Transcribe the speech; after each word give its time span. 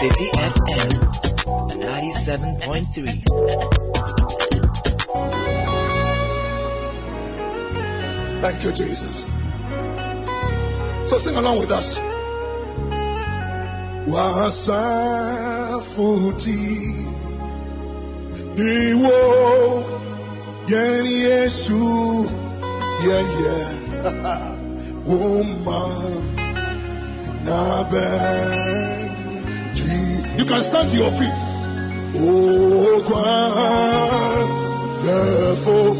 City 0.00 0.32
FM. 0.32 0.96
97.3. 1.76 3.20
Thank 8.40 8.64
you, 8.64 8.72
Jesus. 8.72 9.28
So 11.06 11.18
sing 11.18 11.36
along 11.36 11.58
with 11.60 11.70
us. 11.70 11.98
Wasafuti 15.20 16.64
Niwo 18.56 19.20
Yen 20.66 21.04
Yesu 21.04 22.24
Yeah 23.04 23.24
yeah 23.40 23.68
Woman 25.08 26.24
Nabenji 27.44 28.99
You 30.40 30.46
can 30.46 30.62
stand 30.62 30.88
to 30.88 30.96
your 30.96 31.10
feet. 31.10 31.28
Oh, 32.16 33.02
Kwan 33.06 34.48
Therefore 35.04 35.94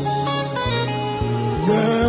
yeah, 1.68 2.06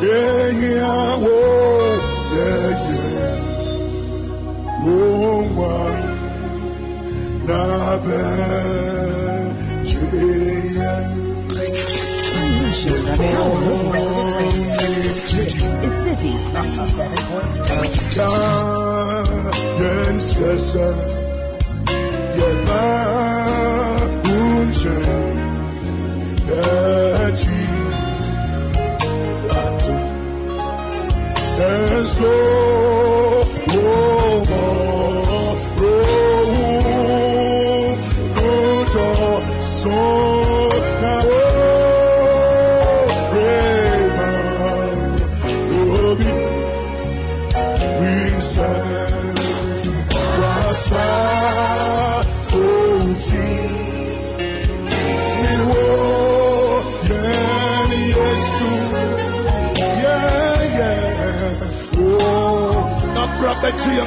yeah, 0.00 0.50
yeah, 0.60 1.16
oh, 1.18 1.98
yeah, 2.34 2.68
yeah. 2.92 3.36
Oh, 4.86 5.40
man, 5.58 5.98
na 7.46 7.62
ben, 8.04 9.48
This 15.34 15.66
is 15.82 15.94
City 16.04 16.32
97.3. 16.52 18.73
Yeah, 20.16 21.13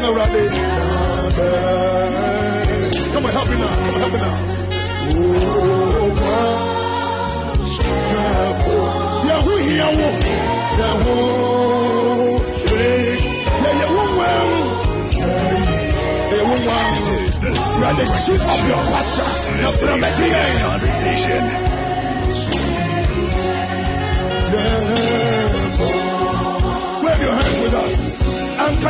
that 0.07 0.19
tree 0.19 0.51
on 0.51 1.31
the 1.31 1.39
rabbit, 1.39 1.57
come 3.13 3.25
on, 3.25 3.31
help 3.31 3.49
me 3.49 3.55
now, 3.57 3.75
come 3.75 3.95
on, 3.95 3.99
help 3.99 4.13
me 4.13 4.19
now, 9.27 9.41
who 9.41 9.55
here? 9.57 9.85
wo? 9.85 10.07
Yeah, 10.77 10.95
who? 11.03 11.15
Hey, 12.67 13.17
yeah, 13.17 13.79
yeah, 13.79 13.87
who? 13.87 14.01
Well, 14.17 14.49
yeah, 15.11 15.41
yeah, 16.31 16.45
who? 16.47 16.55
Well, 16.67 16.85
This 16.93 17.05
is 17.27 17.39
the 17.39 17.51
of 18.45 18.67
your 18.67 18.77
pastor. 18.77 19.27
Now, 19.57 19.71
put 19.71 19.89
up 19.89 19.99
that 19.99 20.13
tree, 20.15 20.27
Serious 20.27 20.49
eh? 20.49 20.61
Conversation. 20.61 21.66
Anka. 28.67 28.89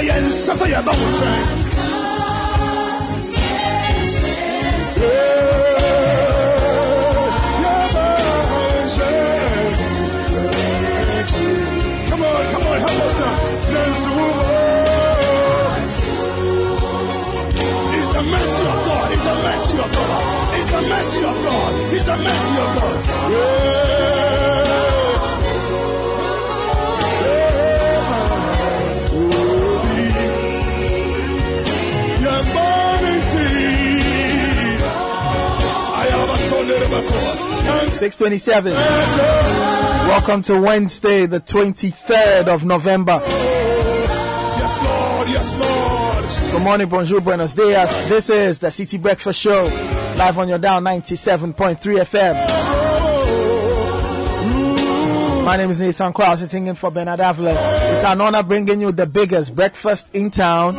Come 12.09 12.23
on, 12.23 12.45
come 12.51 12.67
on, 12.67 12.79
help 12.79 12.91
us 13.05 13.15
now. 13.19 13.35
It's 17.97 18.09
the 18.13 18.23
mercy 18.23 18.63
of 18.73 18.79
God. 18.87 19.11
It's 19.11 19.23
the 19.23 19.35
mercy 19.45 19.77
of 19.77 19.91
God. 19.93 20.59
It's 20.59 20.71
the 20.71 20.81
mercy 20.89 21.19
of 21.23 21.43
God. 21.43 21.93
It's 21.93 22.05
the 22.05 22.17
mercy 22.17 22.53
of 22.63 22.69
God. 22.81 23.31
Yeah. 23.31 24.06
627. 36.87 38.71
Welcome 38.71 40.41
to 40.43 40.57
Wednesday, 40.61 41.25
the 41.25 41.41
23rd 41.41 42.47
of 42.47 42.63
November. 42.63 43.19
Yes, 43.21 44.81
Lord. 44.83 45.27
Yes, 45.27 45.53
Lord. 45.59 46.53
Good 46.53 46.63
morning, 46.63 46.87
bonjour, 46.87 47.19
buenos 47.19 47.53
dias. 47.53 48.07
This 48.07 48.29
is 48.29 48.59
the 48.59 48.71
City 48.71 48.97
Breakfast 48.97 49.37
Show, 49.39 49.63
live 50.17 50.37
on 50.37 50.47
your 50.47 50.59
dial 50.59 50.79
97.3 50.79 51.75
FM. 51.77 52.35
My 55.43 55.57
name 55.57 55.69
is 55.69 55.81
Nathan 55.81 56.13
Quao, 56.13 56.37
sitting 56.37 56.67
in 56.67 56.75
for 56.75 56.89
Bernard 56.89 57.19
Avle. 57.19 57.51
It's 57.51 58.05
an 58.05 58.21
honor 58.21 58.43
bringing 58.43 58.79
you 58.79 58.93
the 58.93 59.05
biggest 59.05 59.53
breakfast 59.53 60.07
in 60.13 60.31
town. 60.31 60.75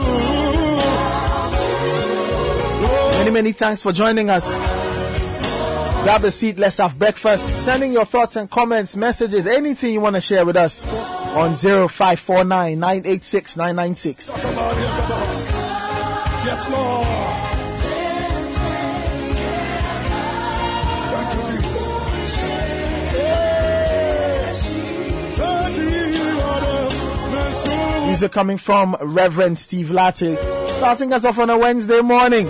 Many, 3.18 3.30
many 3.30 3.52
thanks 3.52 3.82
for 3.82 3.92
joining 3.92 4.30
us. 4.30 4.46
Grab 6.02 6.24
a 6.24 6.30
seat, 6.30 6.58
let's 6.58 6.78
have 6.78 6.98
breakfast. 6.98 7.46
Sending 7.64 7.92
your 7.92 8.04
thoughts 8.04 8.36
and 8.36 8.50
comments, 8.50 8.96
messages, 8.96 9.46
anything 9.46 9.92
you 9.92 10.00
want 10.00 10.16
to 10.16 10.20
share 10.20 10.46
with 10.46 10.56
us 10.56 10.82
on 11.34 11.52
0549 11.54 12.78
986 12.78 13.56
996. 13.56 14.30
Come 14.30 14.58
on 14.58 14.76
here, 14.76 14.86
come 14.86 15.12
on. 15.12 15.28
Yes, 16.46 16.70
Lord. 16.70 17.28
Music 28.06 28.32
coming 28.32 28.56
from 28.56 28.96
Reverend 29.00 29.58
Steve 29.58 29.90
Latte. 29.90 30.34
Starting 30.78 31.12
us 31.12 31.24
off 31.24 31.38
on 31.38 31.50
a 31.50 31.58
Wednesday 31.58 32.00
morning. 32.00 32.48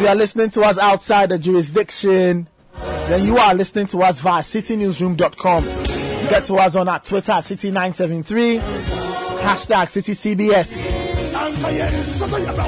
If 0.00 0.04
you 0.04 0.12
are 0.12 0.16
listening 0.16 0.48
to 0.52 0.62
us 0.62 0.78
outside 0.78 1.28
the 1.28 1.38
jurisdiction, 1.38 2.48
then 2.72 3.22
you 3.22 3.36
are 3.36 3.52
listening 3.52 3.86
to 3.88 3.98
us 3.98 4.18
via 4.20 4.40
citynewsroom.com. 4.40 5.62
Get 6.30 6.44
to 6.46 6.54
us 6.54 6.74
on 6.74 6.88
our 6.88 7.00
Twitter 7.00 7.32
at 7.32 7.44
City973, 7.44 8.60
hashtag 9.40 10.38
CityCBS. 10.38 10.68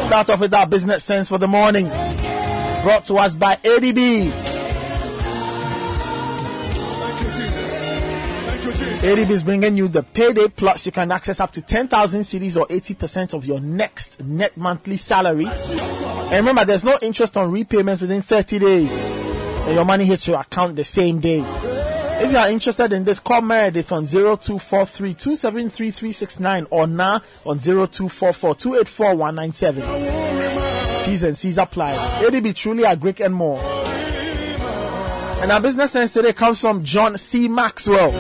Start 0.05 0.29
off 0.29 0.41
with 0.41 0.53
our 0.53 0.67
business 0.67 1.05
sense 1.05 1.31
for 1.31 1.39
the 1.39 1.49
morning. 1.49 1.89
Brought 2.83 3.07
to 3.07 3.15
us 3.15 3.35
by 3.35 3.57
ADB. 3.57 4.42
ADB 9.03 9.31
is 9.31 9.43
bringing 9.43 9.77
you 9.77 9.89
the 9.89 10.05
payday 10.05 10.47
plus. 10.47 10.87
You 10.87 10.93
can 10.93 11.11
access 11.11 11.41
up 11.41 11.51
to 11.55 11.61
10,000 11.61 12.21
cedis 12.21 12.57
or 12.57 12.69
80% 12.69 13.35
of 13.35 13.45
your 13.45 13.59
next 13.59 14.23
net 14.23 14.57
monthly 14.57 14.97
salary. 14.97 15.49
And 15.49 16.47
remember, 16.47 16.65
there's 16.65 16.85
no 16.85 17.01
interest 17.03 17.37
on 17.37 17.51
repayments 17.51 18.03
within 18.03 18.23
30 18.23 18.61
days. 18.61 18.97
And 19.67 19.75
your 19.75 19.85
money 19.85 20.05
hits 20.05 20.29
your 20.29 20.39
account 20.39 20.77
the 20.77 20.85
same 20.85 21.19
day. 21.19 21.41
If 22.23 22.31
you 22.31 22.39
are 22.39 22.49
interested 22.49 22.93
in 22.93 23.03
this, 23.03 23.19
call 23.19 23.43
Meredith 23.43 23.91
on 23.91 24.07
0243 24.07 25.15
273 25.15 26.67
or 26.71 26.87
now 26.87 27.21
on 27.45 27.59
0244 27.59 28.55
284 28.55 29.17
197. 29.17 29.83
T's 31.05 31.25
and 31.25 31.37
C's 31.37 31.59
apply. 31.59 31.97
ADB 32.21 32.55
truly 32.55 32.85
a 32.85 32.95
Greek 32.95 33.19
and 33.19 33.35
more. 33.35 33.59
And 35.43 35.51
our 35.51 35.61
business 35.61 35.91
sense 35.91 36.13
today 36.13 36.33
comes 36.33 36.61
from 36.61 36.85
John 36.85 37.19
C. 37.19 37.49
Maxwell, 37.49 38.13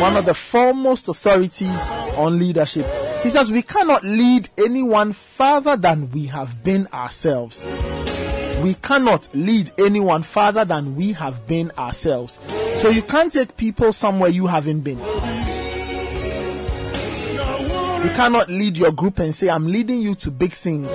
one 0.00 0.16
of 0.16 0.24
the 0.24 0.32
foremost 0.34 1.08
authorities 1.08 1.76
on 2.16 2.38
leadership. 2.38 2.86
He 3.22 3.28
says, 3.28 3.52
We 3.52 3.62
cannot 3.62 4.02
lead 4.02 4.48
anyone 4.56 5.12
further 5.12 5.76
than 5.76 6.10
we 6.10 6.24
have 6.26 6.64
been 6.64 6.86
ourselves. 6.88 7.64
We 8.62 8.74
cannot 8.74 9.34
lead 9.34 9.72
anyone 9.78 10.22
further 10.22 10.64
than 10.64 10.96
we 10.96 11.12
have 11.12 11.46
been 11.46 11.70
ourselves. 11.78 12.38
So 12.76 12.88
you 12.88 13.02
can't 13.02 13.30
take 13.30 13.56
people 13.58 13.92
somewhere 13.92 14.30
you 14.30 14.46
haven't 14.46 14.80
been. 14.80 14.98
You 14.98 15.04
cannot 18.16 18.48
lead 18.48 18.78
your 18.78 18.92
group 18.92 19.18
and 19.18 19.34
say, 19.34 19.50
I'm 19.50 19.66
leading 19.66 20.00
you 20.00 20.14
to 20.16 20.30
big 20.30 20.54
things 20.54 20.88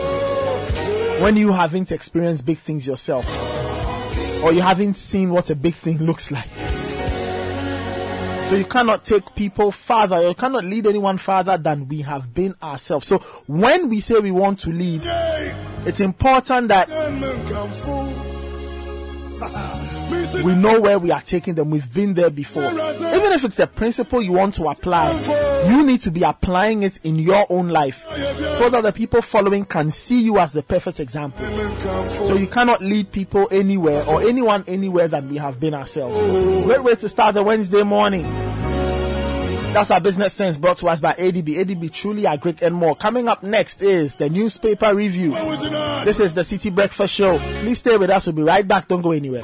when 1.22 1.38
you 1.38 1.52
haven't 1.52 1.92
experienced 1.92 2.46
big 2.46 2.58
things 2.58 2.88
yourself 2.88 3.26
or 4.44 4.52
you 4.52 4.62
haven't 4.62 4.98
seen 4.98 5.30
what 5.30 5.50
a 5.52 5.56
big 5.56 5.76
thing 5.76 5.98
looks 6.06 6.32
like. 6.32 6.50
So 8.50 8.56
you 8.56 8.66
cannot 8.66 9.04
take 9.04 9.34
people 9.36 9.72
farther, 9.72 10.28
you 10.28 10.36
cannot 10.36 10.66
lead 10.66 10.86
anyone 10.86 11.18
farther 11.18 11.58
than 11.58 11.88
we 11.88 12.02
have 12.02 12.32
been 12.32 12.56
ourselves. 12.62 13.08
So 13.08 13.18
when 13.48 13.90
we 13.90 14.02
say 14.02 14.20
we 14.20 14.30
want 14.30 14.60
to 14.62 14.70
lead, 14.70 15.02
it's 15.86 16.00
important 16.00 16.68
that 16.68 16.88
we 20.44 20.54
know 20.56 20.80
where 20.80 21.00
we 21.00 21.12
are 21.12 21.22
taking 21.22 21.56
them. 21.56 21.72
We've 21.72 21.92
been 21.92 22.14
there 22.14 22.30
before. 22.30 22.64
Even 22.66 23.32
if 23.34 23.44
it's 23.44 23.60
a 23.60 23.68
principle 23.68 24.22
you 24.22 24.34
want 24.34 24.54
to 24.56 24.68
apply, 24.68 25.12
you 25.68 25.86
need 25.86 26.02
to 26.02 26.12
be 26.12 26.24
applying 26.24 26.84
it 26.84 27.00
in 27.04 27.18
your 27.18 27.46
own 27.50 27.70
life 27.70 28.06
so 28.58 28.70
that 28.70 28.84
the 28.84 28.92
people 28.92 29.22
following 29.22 29.66
can 29.66 29.92
see 29.92 30.22
you 30.22 30.40
as 30.40 30.54
the 30.54 30.64
perfect 30.64 31.00
example. 31.00 31.46
So 32.10 32.36
you 32.36 32.48
cannot 32.48 32.82
lead 32.82 33.12
people 33.12 33.48
anywhere 33.52 34.06
or 34.08 34.22
anyone 34.22 34.64
anywhere 34.68 35.08
than 35.08 35.30
we 35.30 35.38
have 35.38 35.60
been 35.60 35.74
ourselves. 35.74 36.20
Great 36.66 36.84
way 36.84 36.96
to 36.96 37.10
start 37.10 37.36
the 37.36 37.44
Wednesday 37.44 37.84
morning. 37.84 38.24
That's 39.76 39.92
our 39.92 40.00
business 40.00 40.34
sense 40.34 40.58
brought 40.58 40.78
to 40.78 40.88
us 40.88 41.02
by 41.02 41.12
ADB. 41.14 41.58
ADB 41.58 41.92
truly 41.92 42.26
are 42.26 42.38
great 42.38 42.62
and 42.62 42.74
more. 42.74 42.96
Coming 42.96 43.28
up 43.28 43.44
next 43.44 43.82
is 43.82 44.16
the 44.16 44.30
newspaper 44.30 44.96
review. 44.96 45.32
This 46.06 46.22
is 46.22 46.34
the 46.34 46.46
City 46.46 46.70
Breakfast 46.70 47.14
Show. 47.14 47.38
Please 47.60 47.80
stay 47.80 47.98
with 47.98 48.10
us. 48.10 48.26
We'll 48.26 48.38
be 48.38 48.44
right 48.44 48.66
back. 48.66 48.88
Don't 48.88 49.02
go 49.02 49.12
anywhere. 49.12 49.44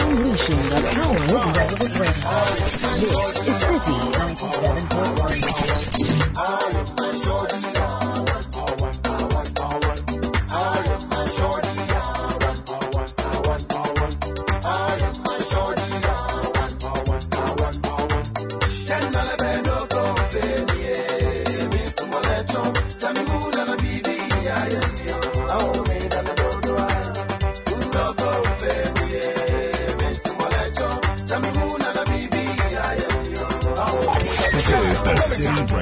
Unleashing 0.00 0.62
the 0.70 0.80
power 0.94 1.20
of 1.20 1.56
relevant 1.56 1.94
radio. 2.00 2.30
This 2.96 3.20
is 3.46 3.56
City 3.60 3.96
97.1. 7.66 7.73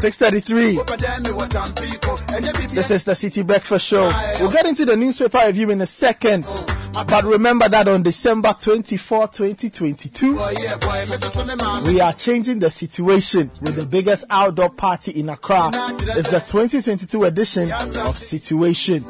Six 0.00 0.18
thirty-three. 0.18 0.76
This 2.74 2.90
is 2.90 3.04
the 3.04 3.14
City 3.14 3.42
Breakfast 3.42 3.86
Show. 3.86 4.12
We'll 4.40 4.50
get 4.50 4.66
into 4.66 4.84
the 4.84 4.96
newspaper 4.96 5.40
review 5.46 5.70
in 5.70 5.80
a 5.80 5.86
second. 5.86 6.46
But 6.92 7.24
remember 7.24 7.68
that 7.68 7.88
on 7.88 8.04
December 8.04 8.54
24, 8.58 9.26
2022, 9.28 10.38
we 11.84 12.00
are 12.00 12.12
changing 12.12 12.60
the 12.60 12.70
situation 12.70 13.50
with 13.62 13.74
the 13.74 13.84
biggest 13.84 14.24
outdoor 14.30 14.70
party 14.70 15.10
in 15.12 15.28
Accra. 15.28 15.70
It's 15.72 16.28
the 16.28 16.38
2022 16.38 17.24
edition 17.24 17.72
of 17.72 18.16
Situation. 18.16 19.04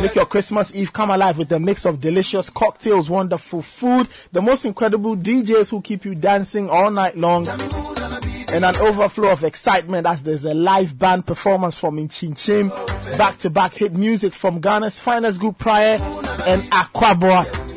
Make 0.00 0.14
your 0.14 0.26
Christmas 0.26 0.74
Eve 0.74 0.92
come 0.92 1.10
alive 1.10 1.38
with 1.38 1.50
a 1.52 1.58
mix 1.58 1.86
of 1.86 2.00
delicious 2.00 2.50
cocktails, 2.50 3.08
wonderful 3.08 3.62
food, 3.62 4.08
the 4.30 4.42
most 4.42 4.64
incredible 4.64 5.16
DJs 5.16 5.70
who 5.70 5.80
keep 5.80 6.04
you 6.04 6.14
dancing 6.14 6.68
all 6.68 6.90
night 6.90 7.16
long, 7.16 7.48
and 7.48 8.64
an 8.64 8.76
overflow 8.76 9.30
of 9.30 9.42
excitement 9.42 10.06
as 10.06 10.22
there's 10.22 10.44
a 10.44 10.54
live 10.54 10.98
band 10.98 11.26
performance 11.26 11.74
from 11.74 11.96
Inchin 11.96 12.34
Inchinchim, 12.34 13.18
back 13.18 13.38
to 13.38 13.50
back 13.50 13.74
hit 13.74 13.94
music 13.94 14.34
from 14.34 14.60
Ghana's 14.60 15.00
finest 15.00 15.40
group 15.40 15.58
Prior 15.58 15.98
and 16.46 16.62
Aquaboa. 16.70 17.75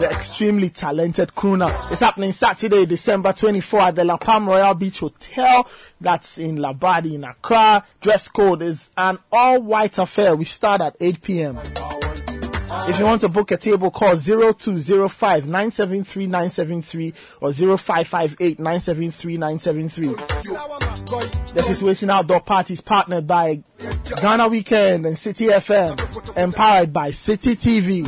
The 0.00 0.08
extremely 0.10 0.70
talented 0.70 1.30
crooner. 1.34 1.74
It's 1.90 2.00
happening 2.00 2.30
Saturday, 2.30 2.86
December 2.86 3.32
24 3.32 3.80
at 3.80 3.94
the 3.96 4.04
La 4.04 4.16
Palm 4.16 4.48
Royal 4.48 4.74
Beach 4.74 5.00
Hotel. 5.00 5.68
That's 6.00 6.38
in 6.38 6.58
Labadi 6.58 7.14
in 7.14 7.24
Accra. 7.24 7.84
Dress 8.00 8.28
code 8.28 8.62
is 8.62 8.90
an 8.96 9.18
all 9.32 9.60
white 9.60 9.98
affair. 9.98 10.36
We 10.36 10.44
start 10.44 10.80
at 10.82 10.96
8 11.00 11.22
p.m. 11.22 11.58
If 12.86 12.98
you 12.98 13.04
want 13.04 13.20
to 13.22 13.28
book 13.28 13.50
a 13.50 13.56
table, 13.56 13.90
call 13.90 14.16
0205 14.16 15.46
973 15.46 16.26
973 16.26 17.14
or 17.40 17.52
0558 17.52 18.58
973 18.58 19.36
973. 19.36 20.08
The 21.54 21.62
Situation 21.66 22.10
Outdoor 22.10 22.40
Party 22.40 22.74
is 22.74 22.80
partnered 22.80 23.26
by 23.26 23.62
Ghana 24.20 24.48
Weekend 24.48 25.06
and 25.06 25.16
City 25.18 25.46
FM, 25.46 25.98
empowered 26.36 26.92
by 26.92 27.10
City 27.10 27.56
TV. 27.56 28.06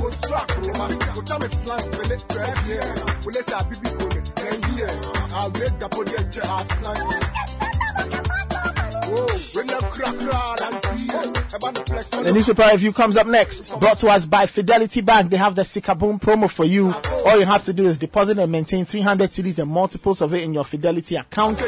The 12.22 12.32
newspaper 12.32 12.68
review 12.70 12.92
comes 12.92 13.16
up 13.16 13.26
next. 13.26 13.76
Brought 13.80 13.98
to 13.98 14.08
us 14.08 14.24
by 14.24 14.46
Fidelity 14.46 15.00
Bank. 15.00 15.30
They 15.30 15.36
have 15.36 15.56
the 15.56 15.62
Sikaboom 15.62 16.20
promo 16.20 16.48
for 16.48 16.64
you. 16.64 16.94
All 17.26 17.38
you 17.38 17.44
have 17.44 17.64
to 17.64 17.72
do 17.72 17.86
is 17.86 17.98
deposit 17.98 18.38
and 18.38 18.52
maintain 18.52 18.84
300 18.84 19.30
cedis 19.30 19.58
and 19.58 19.68
multiples 19.70 20.22
of 20.22 20.32
it 20.34 20.44
in 20.44 20.54
your 20.54 20.64
Fidelity 20.64 21.16
account 21.16 21.60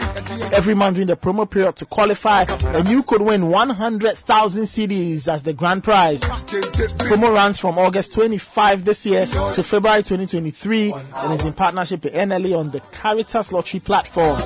every 0.52 0.75
month 0.75 0.94
during 0.96 1.08
the 1.08 1.16
promo 1.16 1.50
period 1.50 1.75
to 1.76 1.87
qualify. 1.87 2.44
And 2.76 2.88
you 2.88 3.02
could 3.02 3.22
win 3.22 3.49
100,000 3.50 4.62
cedis 4.62 5.26
as 5.26 5.42
the 5.42 5.52
grand 5.52 5.82
prize. 5.82 6.20
Promo 6.20 7.34
runs 7.34 7.58
from 7.58 7.76
August 7.78 8.12
25 8.12 8.84
this 8.84 9.04
year 9.04 9.26
to 9.26 9.62
February 9.64 10.02
2023 10.04 10.92
and 10.92 11.34
is 11.34 11.44
in 11.44 11.52
partnership 11.54 12.04
with 12.04 12.14
NLA 12.14 12.56
on 12.56 12.70
the 12.70 12.78
Caritas 12.92 13.50
Lottery 13.50 13.80
platform. 13.80 14.38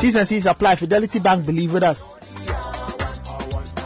T's 0.00 0.14
and 0.14 0.28
C's 0.28 0.46
apply. 0.46 0.76
Fidelity 0.76 1.18
Bank, 1.18 1.44
believe 1.44 1.72
with 1.74 1.82
us. 1.82 2.04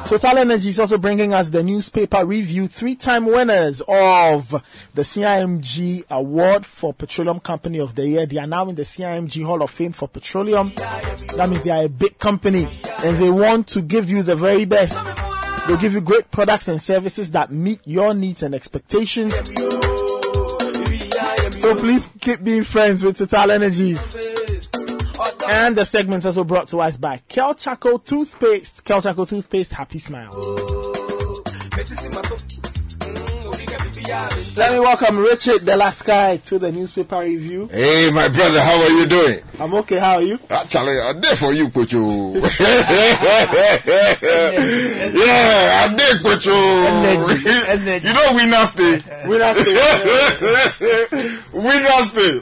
Total 0.07 0.37
Energy 0.37 0.69
is 0.69 0.78
also 0.78 0.99
bringing 0.99 1.33
us 1.33 1.49
the 1.49 1.62
newspaper 1.62 2.26
review. 2.26 2.69
Three-time 2.69 3.25
winners 3.25 3.81
of 3.81 4.50
the 4.92 5.00
CIMG 5.00 6.04
Award 6.11 6.66
for 6.66 6.92
Petroleum 6.92 7.40
Company 7.40 7.81
of 7.81 7.95
the 7.95 8.07
Year. 8.07 8.26
They 8.26 8.37
are 8.37 8.47
now 8.47 8.69
in 8.69 8.75
the 8.75 8.83
CIMG 8.83 9.42
Hall 9.42 9.62
of 9.62 9.71
Fame 9.71 9.92
for 9.92 10.09
Petroleum. 10.09 10.71
That 10.75 11.49
means 11.49 11.62
they 11.64 11.71
are 11.71 11.85
a 11.85 11.88
big 11.88 12.19
company 12.19 12.69
and 13.02 13.16
they 13.16 13.31
want 13.31 13.69
to 13.69 13.81
give 13.81 14.11
you 14.11 14.23
the 14.23 14.37
very 14.37 14.66
best. 14.66 14.99
They 15.66 15.78
give 15.78 15.95
you 15.95 16.02
great 16.02 16.31
products 16.31 16.69
and 16.69 16.83
services 16.83 17.31
that 17.31 17.50
meet 17.50 17.81
your 17.87 18.12
needs 18.12 18.42
and 18.42 18.54
expectations. 18.54 19.33
So 21.59 21.75
please 21.75 22.07
keep 22.21 22.45
being 22.45 22.64
friends 22.64 23.02
with 23.02 23.16
Total 23.16 23.50
Energies. 23.50 24.41
And 25.52 25.76
the 25.76 25.85
segment's 25.85 26.25
also 26.25 26.44
brought 26.44 26.68
to 26.68 26.80
us 26.80 26.97
by 26.97 27.18
Kel 27.28 27.54
Chaco 27.54 27.99
Toothpaste. 27.99 28.85
Kel 28.85 29.02
Chaco 29.02 29.26
Toothpaste, 29.26 29.75
happy 29.75 29.99
smile. 29.99 30.30
Let 34.56 34.73
me 34.73 34.80
welcome 34.80 35.18
Richard 35.18 35.66
the 35.66 35.76
last 35.76 36.06
guy 36.06 36.38
to 36.38 36.59
the 36.59 36.73
newspaper 36.73 37.21
review. 37.21 37.68
Hey, 37.68 38.09
my 38.11 38.28
brother, 38.28 38.62
how 38.62 38.80
are 38.80 38.90
you 38.92 39.04
doing? 39.04 39.40
I'm 39.61 39.75
okay, 39.75 39.99
how 39.99 40.14
are 40.14 40.23
you? 40.23 40.38
Actually, 40.49 40.99
I'm 40.99 41.21
there 41.21 41.37
for 41.37 41.52
you, 41.52 41.68
Kuchu. 41.68 42.35
yeah, 45.14 45.85
I'm 45.85 45.94
there, 45.99 46.14
Kuchu. 46.14 46.52
You 48.04 48.12
know, 48.14 48.32
we 48.35 48.47
nasty. 48.47 49.04
we 49.28 49.37
nasty. 49.37 49.75
we 51.52 51.73
stay. 52.04 52.40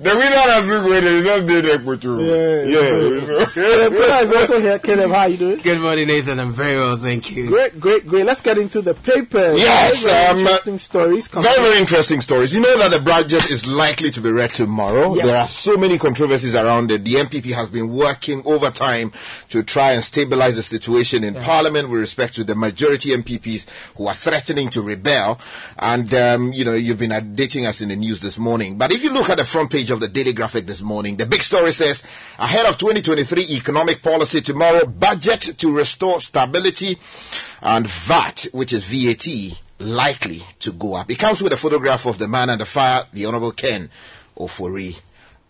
You 0.00 0.06
know, 0.06 0.12
the 0.12 0.18
winner 0.18 0.30
doesn't 0.30 0.84
win, 0.84 1.02
he 1.02 1.22
just 1.22 1.46
did 1.46 1.64
there, 1.66 1.78
Kuchu. 1.78 2.20
Yeah, 2.24 2.80
Yeah. 2.80 3.88
Brother 3.90 4.24
is 4.24 4.32
also 4.32 4.60
here. 4.60 4.78
Caleb, 4.78 5.10
how 5.10 5.26
you 5.26 5.36
doing? 5.36 5.58
Good 5.58 5.78
morning, 5.78 6.06
Nathan. 6.06 6.40
I'm 6.40 6.52
very 6.52 6.78
well, 6.78 6.96
thank 6.96 7.30
you. 7.30 7.48
Great, 7.48 7.78
great, 7.78 8.06
great. 8.06 8.24
Let's 8.24 8.40
get 8.40 8.56
into 8.56 8.80
the 8.80 8.94
papers. 8.94 9.58
Yes, 9.60 10.02
Very, 10.02 10.12
very 10.14 10.26
um, 10.26 10.38
interesting 10.38 10.78
stories. 10.78 11.28
Very, 11.28 11.62
very 11.62 11.78
interesting 11.78 12.20
stories. 12.22 12.54
You 12.54 12.62
know 12.62 12.78
that 12.78 12.92
the 12.92 13.00
budget 13.00 13.50
is 13.50 13.66
likely 13.66 14.10
to 14.12 14.20
be 14.22 14.30
read 14.30 14.54
tomorrow. 14.54 15.14
Yes. 15.16 15.26
There 15.26 15.36
are 15.36 15.46
so 15.46 15.76
many 15.76 15.98
controversies 15.98 16.54
around 16.54 16.90
it. 16.92 17.04
The 17.04 17.16
NPP 17.16 17.52
has 17.52 17.68
been 17.68 17.88
working 17.94 18.40
overtime 18.46 19.12
to 19.50 19.62
try 19.62 19.92
and 19.92 20.02
stabilize 20.02 20.56
the 20.56 20.62
situation 20.62 21.24
in 21.24 21.34
Parliament 21.34 21.90
with 21.90 22.00
respect 22.00 22.34
to 22.36 22.44
the 22.44 22.54
majority 22.54 23.10
NPPs 23.10 23.66
who 23.96 24.06
are 24.06 24.14
threatening 24.14 24.70
to 24.70 24.80
rebel. 24.80 25.38
And, 25.78 26.12
um, 26.14 26.52
you 26.54 26.64
know, 26.64 26.72
you've 26.72 26.98
been 26.98 27.10
updating 27.10 27.68
us 27.68 27.82
in 27.82 27.90
the 27.90 27.96
news 27.96 28.20
this 28.20 28.38
morning. 28.38 28.78
But 28.78 28.92
if 28.94 29.04
you 29.04 29.12
look 29.12 29.28
at 29.28 29.36
the 29.36 29.44
front 29.44 29.70
page 29.70 29.89
of 29.90 30.00
the 30.00 30.08
Daily 30.08 30.32
Graphic 30.32 30.66
this 30.66 30.82
morning, 30.82 31.16
the 31.16 31.26
big 31.26 31.42
story 31.42 31.72
says, 31.72 32.02
ahead 32.38 32.66
of 32.66 32.78
2023 32.78 33.42
economic 33.50 34.02
policy 34.02 34.40
tomorrow, 34.40 34.86
budget 34.86 35.40
to 35.58 35.70
restore 35.70 36.20
stability 36.20 36.98
and 37.62 37.86
VAT, 37.86 38.46
which 38.52 38.72
is 38.72 38.84
VAT, 38.84 39.26
likely 39.78 40.42
to 40.60 40.72
go 40.72 40.94
up. 40.94 41.10
It 41.10 41.18
comes 41.18 41.42
with 41.42 41.52
a 41.52 41.56
photograph 41.56 42.06
of 42.06 42.18
the 42.18 42.28
man 42.28 42.50
and 42.50 42.60
the 42.60 42.66
fire, 42.66 43.04
the 43.12 43.26
Honorable 43.26 43.52
Ken 43.52 43.90
Ofori 44.36 44.96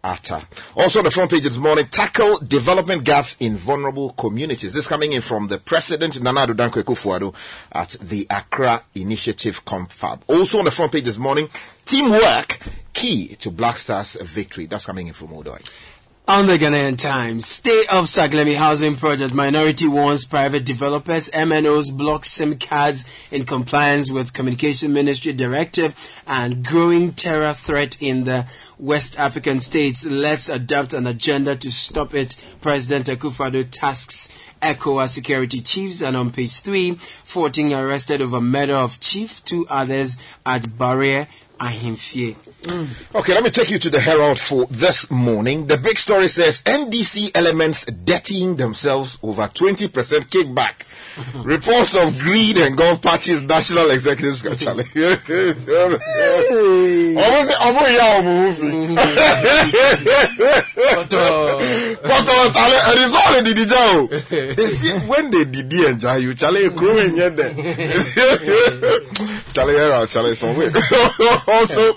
Atta. 0.02 0.46
Also 0.76 1.00
on 1.00 1.04
the 1.04 1.10
front 1.10 1.30
page 1.30 1.42
this 1.42 1.58
morning, 1.58 1.86
tackle 1.86 2.38
development 2.38 3.04
gaps 3.04 3.36
in 3.38 3.56
vulnerable 3.56 4.10
communities. 4.10 4.72
This 4.72 4.88
coming 4.88 5.12
in 5.12 5.20
from 5.20 5.48
the 5.48 5.58
President 5.58 6.22
Nana 6.22 6.46
Addo 6.46 6.54
Dankwa 6.54 6.82
Akufo-Addo 6.82 7.34
at 7.72 7.96
the 8.00 8.26
Accra 8.30 8.82
Initiative 8.94 9.64
Confab. 9.64 10.22
Also 10.26 10.58
on 10.58 10.64
the 10.64 10.70
front 10.70 10.92
page 10.92 11.04
this 11.04 11.18
morning, 11.18 11.50
teamwork 11.90 12.60
key 12.92 13.34
to 13.34 13.50
Black 13.50 13.76
Stars 13.76 14.16
victory. 14.22 14.66
That's 14.66 14.86
coming 14.86 15.08
in 15.08 15.12
from 15.12 15.28
Odoi. 15.28 15.60
On 16.28 16.46
the 16.46 16.56
Ghanaian 16.56 16.96
Times, 16.96 17.44
State 17.46 17.92
of 17.92 18.04
Saglemi 18.04 18.54
Housing 18.54 18.94
Project 18.94 19.34
Minority 19.34 19.88
warns 19.88 20.24
private 20.24 20.64
developers, 20.64 21.28
MNOs 21.30 21.92
block 21.92 22.24
SIM 22.24 22.56
cards 22.60 23.04
in 23.32 23.44
compliance 23.44 24.12
with 24.12 24.32
Communication 24.32 24.92
Ministry 24.92 25.32
Directive 25.32 26.22
and 26.28 26.64
growing 26.64 27.12
terror 27.12 27.52
threat 27.54 27.96
in 28.00 28.22
the 28.22 28.46
West 28.78 29.18
African 29.18 29.58
states. 29.58 30.06
Let's 30.06 30.48
adopt 30.48 30.92
an 30.92 31.08
agenda 31.08 31.56
to 31.56 31.72
stop 31.72 32.14
it. 32.14 32.36
President 32.60 33.06
Akufo-Addo 33.06 33.66
tasks 33.68 34.28
ECOWAS 34.62 35.08
security 35.08 35.60
chiefs 35.60 36.00
and 36.00 36.16
on 36.16 36.30
page 36.30 36.60
3, 36.60 36.92
14 36.92 37.72
arrested 37.72 38.22
over 38.22 38.40
murder 38.40 38.74
of 38.74 39.00
chief, 39.00 39.42
two 39.42 39.66
others 39.68 40.16
at 40.46 40.78
Barrier, 40.78 41.26
Ahimfie. 41.60 42.34
Mm. 42.62 43.14
Okay, 43.14 43.34
let 43.34 43.44
me 43.44 43.50
take 43.50 43.70
you 43.70 43.78
to 43.78 43.90
the 43.90 44.00
Herald 44.00 44.38
for 44.38 44.66
this 44.66 45.10
morning. 45.10 45.66
The 45.66 45.76
big 45.76 45.98
story 45.98 46.28
says 46.28 46.62
NDC 46.62 47.32
elements 47.34 47.84
dirtying 47.84 48.56
themselves 48.56 49.18
over 49.22 49.42
20% 49.42 49.88
kickback. 49.90 50.84
Reports 51.44 51.94
of 51.94 52.18
greed 52.20 52.58
and 52.58 52.76
Gulf 52.76 53.00
Party's 53.02 53.42
national 53.42 53.90
executives. 53.90 54.42
Charlie. 54.42 54.84
Almost, 57.16 57.60
almost, 57.60 57.92
yeah, 57.92 58.14
almost. 58.16 58.60
But 60.90 61.12
uh, 61.12 61.58
it 62.92 62.98
is 62.98 63.14
all 63.14 63.34
in 63.38 63.44
the. 63.44 64.54
They 64.56 64.66
see 64.68 64.92
when 65.06 65.30
they 65.30 65.44
did 65.44 65.70
the 65.70 65.86
enjoy 65.86 66.16
you, 66.16 66.34
Charlie, 66.34 66.68
growing 66.70 67.16
yet 67.16 67.36
then. 67.36 67.54
Charlie, 69.52 69.74
Herald, 69.74 70.08
Charlie, 70.10 70.34
somewhere. 70.34 70.72
also. 71.46 71.94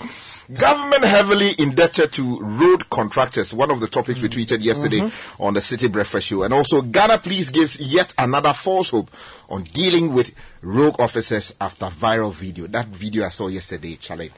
Government 0.52 1.04
heavily 1.04 1.54
indebted 1.58 2.12
to 2.12 2.38
road 2.40 2.90
contractors. 2.90 3.54
One 3.54 3.70
of 3.70 3.80
the 3.80 3.88
topics 3.88 4.20
we 4.20 4.28
mm. 4.28 4.32
tweeted 4.32 4.62
yesterday 4.62 5.00
mm-hmm. 5.00 5.42
on 5.42 5.54
the 5.54 5.60
City 5.60 5.88
Breakfast 5.88 6.28
Show. 6.28 6.42
And 6.42 6.52
also, 6.52 6.82
Ghana 6.82 7.18
Police 7.18 7.50
gives 7.50 7.80
yet 7.80 8.12
another 8.18 8.52
false 8.52 8.90
hope 8.90 9.10
on 9.48 9.64
dealing 9.64 10.12
with 10.12 10.34
rogue 10.60 11.00
officers 11.00 11.54
after 11.60 11.86
viral 11.86 12.32
video. 12.32 12.66
That 12.66 12.88
video 12.88 13.24
I 13.24 13.30
saw 13.30 13.48
yesterday, 13.48 13.96
Charlie, 13.96 14.32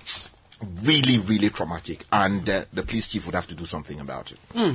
really, 0.83 1.19
really 1.19 1.51
traumatic. 1.51 2.05
And 2.13 2.49
uh, 2.49 2.65
the 2.73 2.83
police 2.83 3.09
chief 3.09 3.27
would 3.27 3.35
have 3.35 3.49
to 3.49 3.55
do 3.55 3.67
something 3.67 3.99
about 3.99 4.33
it. 4.33 4.39
Hmm. 4.53 4.73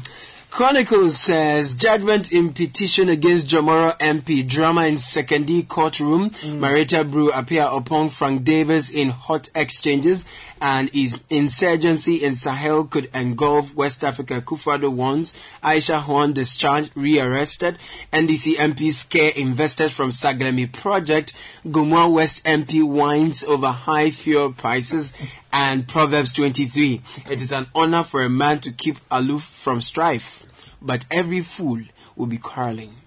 Chronicles 0.51 1.17
says 1.17 1.73
judgment 1.73 2.33
in 2.33 2.51
petition 2.51 3.07
against 3.07 3.47
Jomoro 3.47 3.97
MP 3.99 4.45
drama 4.45 4.85
in 4.85 4.97
secondary 4.97 5.63
courtroom. 5.63 6.29
Mm. 6.29 6.59
Marietta 6.59 7.05
Brew 7.05 7.31
Appiah-Oppong 7.31 8.11
Frank 8.11 8.43
Davis 8.43 8.91
in 8.91 9.11
hot 9.11 9.47
exchanges 9.55 10.25
and 10.59 10.89
his 10.89 11.21
insurgency 11.29 12.15
in 12.25 12.35
Sahel 12.35 12.83
could 12.83 13.09
engulf 13.15 13.73
West 13.75 14.03
Africa. 14.03 14.41
Kufado 14.41 14.91
warns 14.91 15.33
Aisha 15.63 16.01
Huang 16.03 16.33
discharged, 16.33 16.91
rearrested. 16.95 17.77
NDC 18.11 18.55
MP 18.55 18.91
scare 18.91 19.31
investors 19.37 19.93
from 19.93 20.09
Saglemi 20.09 20.69
project. 20.69 21.31
Gomoa 21.65 22.11
West 22.11 22.43
MP 22.43 22.83
whines 22.83 23.45
over 23.45 23.67
high 23.67 24.11
fuel 24.11 24.51
prices 24.51 25.13
and 25.53 25.87
Proverbs 25.87 26.33
23. 26.33 27.01
It 27.29 27.41
is 27.41 27.51
an 27.51 27.67
honor 27.75 28.03
for 28.03 28.23
a 28.23 28.29
man 28.29 28.59
to 28.59 28.71
keep 28.71 28.97
aloof 29.09 29.43
from 29.43 29.81
strife, 29.81 30.45
but 30.81 31.05
every 31.11 31.41
fool 31.41 31.81
will 32.15 32.27
be 32.27 32.37
quarreling. 32.37 33.00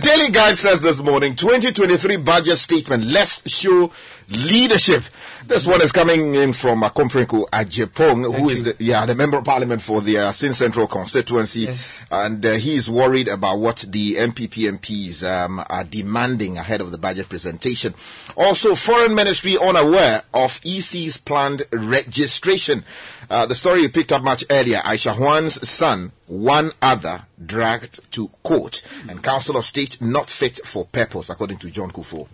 Daily 0.03 0.31
Guide 0.31 0.59
says 0.59 0.83
this 0.83 0.99
morning 0.99 1.35
2023 1.35 2.17
budget 2.19 2.59
statement. 2.59 3.05
Let's 3.05 3.51
show 3.51 3.91
leadership. 4.29 5.03
This 5.47 5.67
one 5.67 5.81
is 5.83 5.93
coming 5.93 6.35
in 6.35 6.53
from 6.53 6.83
Akompreko 6.83 7.49
Agyapong, 7.51 8.35
who 8.37 8.51
is 8.51 8.65
the 8.65 8.77
yeah 8.79 9.07
the 9.07 9.15
member 9.15 9.39
of 9.39 9.45
parliament 9.45 9.81
for 9.81 10.03
the 10.03 10.19
uh, 10.19 10.29
Assin 10.31 10.53
Central 10.55 10.87
constituency, 10.87 11.61
Yes. 11.61 12.05
and 12.11 12.45
uh, 12.45 12.53
he 12.53 12.75
is 12.77 12.91
worried 12.91 13.29
about 13.29 13.59
what 13.59 13.79
the 13.89 14.17
NPP 14.17 14.71
MPs 14.79 15.23
um, 15.23 15.65
are 15.71 15.85
demanding 15.85 16.59
ahead 16.59 16.83
of 16.83 16.91
the 16.91 16.99
budget 16.99 17.31
presentation. 17.31 17.95
Also, 18.37 18.75
Foreign 18.75 19.15
Ministry 19.15 19.57
unaware 19.59 20.23
of 20.35 20.61
EC's 20.67 21.17
planned 21.17 21.63
registration. 21.73 22.85
Uh, 23.31 23.47
the 23.47 23.55
story 23.55 23.81
you 23.83 23.89
picked 23.89 24.13
up 24.13 24.23
much 24.23 24.45
earlier. 24.51 24.79
Aisha 24.79 25.15
Huang's 25.15 25.67
son, 25.69 26.13
one 26.27 26.73
other 26.83 27.23
dragged 27.45 28.01
to 28.13 28.29
court. 28.43 28.83
And 29.09 29.23
Council 29.23 29.57
of 29.57 29.65
State 29.65 30.01
not 30.01 30.29
fit 30.29 30.65
for 30.65 30.85
purpose, 30.85 31.31
according 31.31 31.59
to 31.59 31.71
John 31.71 31.91
Kufuor. 31.91 32.29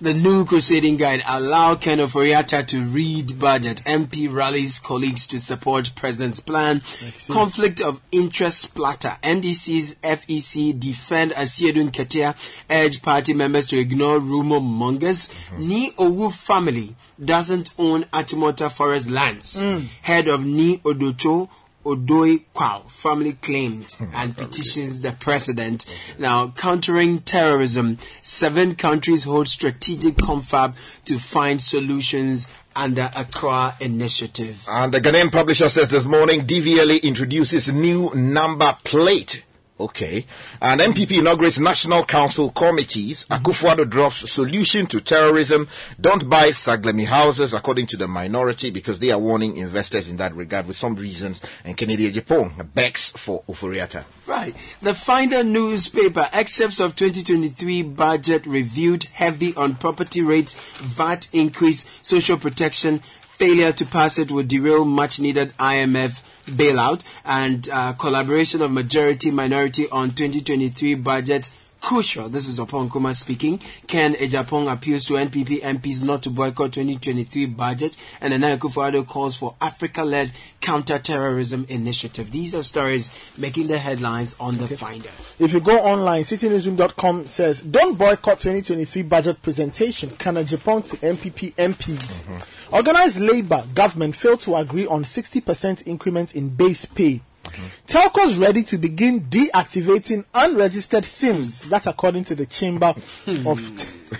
The 0.00 0.14
new 0.14 0.44
crusading 0.44 0.96
guide 0.96 1.22
allow 1.26 1.74
Ken 1.74 1.98
Ofori 1.98 2.32
Atta 2.32 2.62
to 2.68 2.82
read 2.82 3.36
budget. 3.40 3.82
MP 3.84 4.32
rallies 4.32 4.78
colleagues 4.78 5.26
to 5.26 5.40
support 5.40 5.90
president's 5.96 6.38
plan. 6.38 6.82
Conflict 7.28 7.80
of 7.80 8.00
interest 8.12 8.60
splatter. 8.60 9.16
NDC's 9.24 9.96
FEC 9.96 10.78
defend 10.78 11.32
Asiedu 11.32 11.90
Nketia. 11.90 12.36
Urge 12.70 13.02
party 13.02 13.34
members 13.34 13.66
to 13.66 13.76
ignore 13.76 14.20
rumor 14.20 14.60
mongers. 14.60 15.28
Ni 15.58 15.90
Owu 15.96 16.32
family 16.32 16.94
doesn't 17.24 17.70
own 17.76 18.04
Achimota 18.12 18.70
forest 18.70 19.10
lands. 19.10 19.60
Head 20.02 20.28
of 20.28 20.44
Ni 20.46 20.78
Odocho 20.78 21.48
Odoi 21.88 22.44
Kwao 22.54 22.88
family 22.90 23.32
claimed 23.32 23.90
hmm, 23.92 24.04
and 24.14 24.36
petitions 24.36 25.00
the 25.00 25.12
president. 25.12 25.86
Now, 26.18 26.48
countering 26.48 27.20
terrorism, 27.20 27.96
seven 28.20 28.74
countries 28.74 29.24
hold 29.24 29.48
strategic 29.48 30.18
confab 30.18 30.76
to 31.06 31.18
find 31.18 31.62
solutions 31.62 32.52
under 32.76 33.10
Accra 33.16 33.74
initiative. 33.80 34.66
And 34.70 34.92
the 34.92 35.00
Ghanaian 35.00 35.32
publisher 35.32 35.68
says 35.68 35.88
this 35.88 36.04
morning 36.04 36.46
DVLA 36.46 37.02
introduces 37.02 37.72
new 37.72 38.14
number 38.14 38.76
plate. 38.84 39.44
Okay. 39.80 40.26
And 40.60 40.80
NPP 40.80 41.20
inaugurates 41.20 41.58
National 41.58 42.04
Council 42.04 42.50
committees. 42.50 43.24
Mm-hmm. 43.26 43.44
Akufo-Addo 43.44 43.88
drops 43.88 44.30
solution 44.30 44.86
to 44.86 45.00
terrorism. 45.00 45.68
Don't 46.00 46.28
buy 46.28 46.48
Saglemi 46.48 47.06
houses, 47.06 47.54
according 47.54 47.86
to 47.88 47.96
the 47.96 48.08
minority, 48.08 48.70
because 48.70 48.98
they 48.98 49.10
are 49.10 49.18
warning 49.18 49.56
investors 49.56 50.10
in 50.10 50.16
that 50.16 50.34
regard 50.34 50.66
with 50.66 50.76
some 50.76 50.96
reasons. 50.96 51.40
And 51.64 51.76
Kennedy 51.76 52.10
Agyapong 52.10 52.74
begs 52.74 53.10
for 53.10 53.42
Ofori 53.44 53.80
Atta. 53.80 54.04
Right. 54.26 54.54
The 54.82 54.94
Finder 54.94 55.44
newspaper, 55.44 56.28
excerpts 56.32 56.80
of 56.80 56.96
2023 56.96 57.82
budget 57.82 58.46
reviewed 58.46 59.04
heavy 59.04 59.54
on 59.54 59.76
property 59.76 60.22
rates, 60.22 60.54
VAT 60.54 61.28
increase, 61.32 61.86
social 62.02 62.36
protection, 62.36 63.00
failure 63.38 63.70
to 63.70 63.86
pass 63.86 64.18
it 64.18 64.32
would 64.32 64.48
derail 64.48 64.84
much 64.84 65.20
needed 65.20 65.54
IMF 65.58 66.22
bailout, 66.46 67.02
and 67.24 67.68
uh, 67.70 67.92
collaboration 67.92 68.60
of 68.60 68.72
majority 68.72 69.30
minority 69.30 69.88
on 69.90 70.10
2023 70.10 70.96
budget. 70.96 71.50
Crucial. 71.80 72.28
This 72.28 72.48
is 72.48 72.58
Oppong 72.58 72.90
Nkrumah 72.90 73.14
speaking. 73.14 73.58
Ken 73.86 74.14
Agyapong 74.14 74.70
appeals 74.70 75.04
to 75.06 75.14
NPP 75.14 75.60
MPs 75.60 76.02
not 76.02 76.22
to 76.24 76.30
boycott 76.30 76.72
2023 76.72 77.46
budget, 77.46 77.96
and 78.20 78.32
Nana 78.32 78.58
Akufo-Addo 78.58 79.06
calls 79.06 79.36
for 79.36 79.54
Africa-led 79.60 80.32
counter-terrorism 80.60 81.66
initiative. 81.68 82.30
These 82.30 82.54
are 82.54 82.62
stories 82.62 83.10
making 83.36 83.68
the 83.68 83.78
headlines 83.78 84.34
on 84.40 84.56
the 84.58 84.66
Finder. 84.66 85.10
If 85.38 85.52
you 85.52 85.60
go 85.60 85.78
online, 85.78 86.22
citynewsroom.com 86.22 87.26
says, 87.26 87.60
don't 87.60 87.96
boycott 87.96 88.40
2023 88.40 89.02
budget 89.02 89.40
presentation. 89.40 90.10
Ken 90.18 90.34
Agyapong 90.34 90.84
to 90.86 90.96
NPP 90.96 91.54
MPs. 91.54 92.24
Mm-hmm. 92.24 92.74
Organized 92.74 93.20
labor 93.20 93.64
government 93.74 94.16
failed 94.16 94.40
to 94.40 94.56
agree 94.56 94.86
on 94.86 95.04
60% 95.04 95.86
increment 95.86 96.34
in 96.34 96.48
base 96.48 96.84
pay. 96.84 97.20
Mm-hmm. 97.50 97.86
Telcos 97.86 98.40
ready 98.40 98.62
to 98.64 98.78
begin 98.78 99.22
deactivating 99.22 100.24
unregistered 100.34 101.04
SIMs. 101.04 101.60
That's 101.62 101.86
according 101.86 102.24
to 102.24 102.34
the 102.34 102.46
Chamber 102.46 102.92
hmm. 102.92 103.46
of 103.46 103.58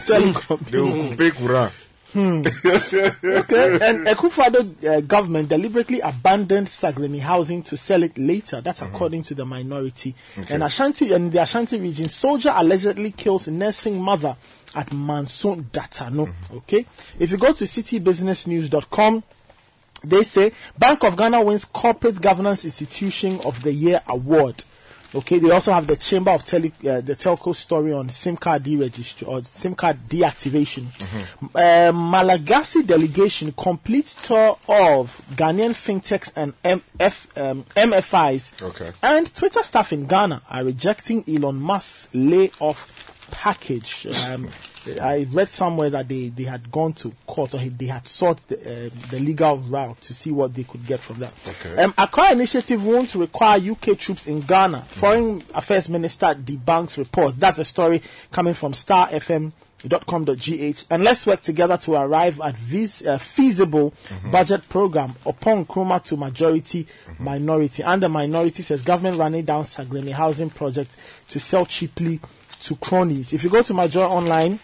Telecom. 0.06 0.58
Hmm. 0.58 1.68
Hmm. 2.12 2.40
okay, 2.40 3.72
and 3.82 4.06
Akufo-Addo 4.06 4.84
uh, 4.84 5.00
government 5.02 5.50
deliberately 5.50 6.00
abandoned 6.00 6.66
Saglemi 6.66 7.20
housing 7.20 7.62
to 7.64 7.76
sell 7.76 8.02
it 8.02 8.16
later. 8.16 8.62
That's 8.62 8.80
according 8.80 9.24
to 9.24 9.34
the 9.34 9.44
minority. 9.44 10.14
And 10.48 10.62
Ashanti, 10.62 11.12
and 11.12 11.30
the 11.30 11.42
Ashanti 11.42 11.78
region, 11.78 12.08
soldier 12.08 12.52
allegedly 12.54 13.10
kills 13.12 13.46
nursing 13.48 14.00
mother 14.00 14.36
at 14.74 14.90
Manson 14.90 15.64
Datano. 15.64 16.32
Okay, 16.50 16.86
if 17.18 17.30
you 17.30 17.36
go 17.36 17.52
to 17.52 17.64
citybusinessnews.com, 17.64 19.22
they 20.04 20.22
say 20.22 20.52
Bank 20.78 21.04
of 21.04 21.16
Ghana 21.16 21.42
wins 21.42 21.64
Corporate 21.64 22.20
Governance 22.20 22.64
Institution 22.64 23.40
of 23.44 23.62
the 23.62 23.72
Year 23.72 24.02
award. 24.06 24.64
Okay, 25.14 25.38
they 25.38 25.50
also 25.50 25.72
have 25.72 25.86
the 25.86 25.96
Chamber 25.96 26.32
of 26.32 26.44
Tele, 26.44 26.68
uh, 26.80 27.00
the 27.00 27.16
telco 27.16 27.56
story 27.56 27.94
on 27.94 28.10
SIM 28.10 28.36
card 28.36 28.62
deregistration 28.64 29.26
or 29.28 29.42
SIM 29.42 29.74
card 29.74 29.96
deactivation. 30.06 30.86
Uh, 31.54 31.92
Malagasy 31.92 32.82
delegation 32.82 33.52
complete 33.52 34.14
tour 34.22 34.58
of 34.68 35.22
Ghanaian 35.34 35.70
fintechs 35.70 36.30
and 36.36 36.52
MF, 36.62 37.38
um, 37.38 37.64
MFIs. 37.74 38.62
Okay. 38.62 38.92
And 39.02 39.34
Twitter 39.34 39.62
staff 39.62 39.94
in 39.94 40.06
Ghana 40.06 40.42
are 40.50 40.64
rejecting 40.64 41.24
Elon 41.26 41.56
Musk's 41.58 42.08
layoff 42.12 43.30
package. 43.30 44.06
Um, 44.28 44.50
I 45.00 45.26
read 45.30 45.48
somewhere 45.48 45.90
that 45.90 46.08
they, 46.08 46.28
they 46.28 46.44
had 46.44 46.70
gone 46.70 46.92
to 46.94 47.12
court 47.26 47.54
or 47.54 47.58
they 47.58 47.86
had 47.86 48.06
sought 48.06 48.38
the, 48.48 48.86
uh, 48.86 48.90
the 49.10 49.20
legal 49.20 49.58
route 49.58 50.00
to 50.02 50.14
see 50.14 50.30
what 50.30 50.54
they 50.54 50.64
could 50.64 50.86
get 50.86 51.00
from 51.00 51.18
that. 51.20 51.32
Okay. 51.46 51.82
Um, 51.82 51.94
Accra 51.98 52.32
initiative 52.32 52.84
won't 52.84 53.14
require 53.14 53.58
UK 53.58 53.98
troops 53.98 54.26
in 54.26 54.40
Ghana. 54.40 54.86
Foreign 54.88 55.42
Affairs 55.54 55.88
Minister 55.88 56.34
debunks 56.34 56.96
reports. 56.96 57.36
That's 57.36 57.58
a 57.58 57.64
story 57.64 58.02
coming 58.30 58.54
from 58.54 58.72
starfm.com.gh. 58.72 60.84
And 60.90 61.04
let's 61.04 61.26
work 61.26 61.42
together 61.42 61.76
to 61.78 61.94
arrive 61.94 62.40
at 62.40 62.56
this 62.66 63.04
uh, 63.04 63.18
feasible 63.18 63.92
budget 64.30 64.68
program 64.68 65.14
Oppong 65.24 65.66
Nkrumah 65.66 66.02
to 66.04 66.16
majority 66.16 66.86
minority. 67.18 67.82
And 67.82 68.02
the 68.02 68.08
minority 68.08 68.62
says 68.62 68.82
government 68.82 69.18
running 69.18 69.44
down 69.44 69.64
Saglemi 69.64 70.12
housing 70.12 70.50
project 70.50 70.96
to 71.28 71.40
sell 71.40 71.66
cheaply 71.66 72.20
to 72.62 72.76
cronies. 72.76 73.32
If 73.32 73.44
you 73.44 73.50
go 73.50 73.62
to 73.62 73.74
Major 73.74 74.00
Online, 74.00 74.58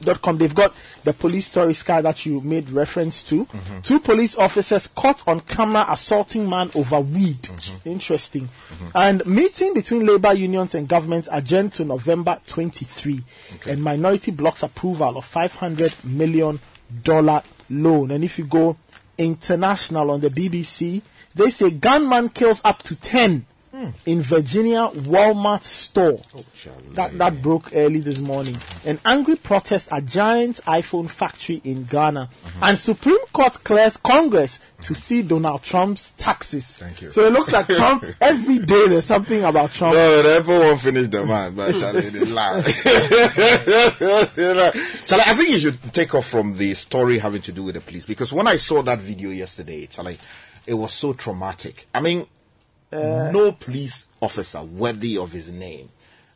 dot 0.00 0.22
com 0.22 0.38
they've 0.38 0.54
got 0.54 0.74
the 1.04 1.12
police 1.12 1.46
story 1.46 1.74
sky 1.74 2.00
that 2.00 2.24
you 2.26 2.40
made 2.40 2.70
reference 2.70 3.22
to. 3.24 3.44
Mm-hmm. 3.46 3.80
Two 3.80 4.00
police 4.00 4.36
officers 4.36 4.86
caught 4.86 5.26
on 5.26 5.40
camera 5.40 5.86
assaulting 5.88 6.48
man 6.48 6.70
over 6.74 7.00
weed. 7.00 7.42
Mm-hmm. 7.42 7.88
Interesting. 7.88 8.42
Mm-hmm. 8.42 8.88
And 8.94 9.26
meeting 9.26 9.74
between 9.74 10.06
labor 10.06 10.34
unions 10.34 10.74
and 10.74 10.88
government 10.88 11.28
adjourned 11.30 11.72
to 11.74 11.84
november 11.84 12.40
23 12.46 13.22
and 13.68 13.82
minority 13.82 14.30
blocks 14.30 14.62
approval 14.62 15.16
of 15.16 15.24
500 15.24 15.94
million 16.04 16.60
dollar 17.02 17.42
loan. 17.70 18.10
And 18.10 18.24
if 18.24 18.38
you 18.38 18.44
go 18.44 18.76
international 19.16 20.10
on 20.10 20.20
the 20.20 20.28
bbc 20.28 21.00
they 21.36 21.50
say 21.50 21.70
gunman 21.70 22.28
kills 22.30 22.60
up 22.64 22.82
to 22.82 22.96
10 22.96 23.46
Hmm. 23.74 23.88
in 24.06 24.22
Virginia 24.22 24.88
Walmart 24.94 25.64
store. 25.64 26.20
Oh, 26.36 26.44
that, 26.92 27.18
that 27.18 27.42
broke 27.42 27.74
early 27.74 27.98
this 27.98 28.18
morning. 28.18 28.56
An 28.84 29.00
angry 29.04 29.34
protest 29.34 29.90
at 29.90 30.06
giant 30.06 30.60
iPhone 30.64 31.10
factory 31.10 31.60
in 31.64 31.82
Ghana. 31.82 32.20
Uh-huh. 32.20 32.60
And 32.62 32.78
Supreme 32.78 33.18
Court 33.32 33.52
clears 33.64 33.96
Congress 33.96 34.60
to 34.82 34.92
uh-huh. 34.92 34.94
see 34.94 35.22
Donald 35.22 35.64
Trump's 35.64 36.10
taxes. 36.10 36.68
Thank 36.68 37.02
you. 37.02 37.10
So 37.10 37.26
it 37.26 37.32
looks 37.32 37.50
like 37.50 37.66
Trump, 37.66 38.04
every 38.20 38.60
day 38.60 38.86
there's 38.86 39.06
something 39.06 39.42
about 39.42 39.72
Trump. 39.72 39.96
No, 39.96 40.22
the 40.22 40.36
Apple 40.36 40.60
won't 40.60 40.80
finish 40.80 41.08
the 41.08 41.26
man, 41.26 41.56
but 41.56 41.74
Charlie, 41.80 42.02
they 42.02 42.24
lie. 42.26 42.62
Charlie, 45.04 45.24
I 45.26 45.34
think 45.34 45.50
you 45.50 45.58
should 45.58 45.92
take 45.92 46.14
off 46.14 46.28
from 46.28 46.56
the 46.56 46.74
story 46.74 47.18
having 47.18 47.42
to 47.42 47.50
do 47.50 47.64
with 47.64 47.74
the 47.74 47.80
police 47.80 48.06
because 48.06 48.32
when 48.32 48.46
I 48.46 48.54
saw 48.54 48.82
that 48.82 49.00
video 49.00 49.30
yesterday, 49.30 49.86
Charlie, 49.86 50.20
it 50.64 50.74
was 50.74 50.92
so 50.92 51.12
traumatic. 51.12 51.88
I 51.92 52.00
mean, 52.00 52.28
Uh, 52.94 53.30
no 53.32 53.52
police 53.52 54.06
officer 54.20 54.62
worthy 54.62 55.18
of 55.18 55.32
his 55.32 55.50
name, 55.50 55.88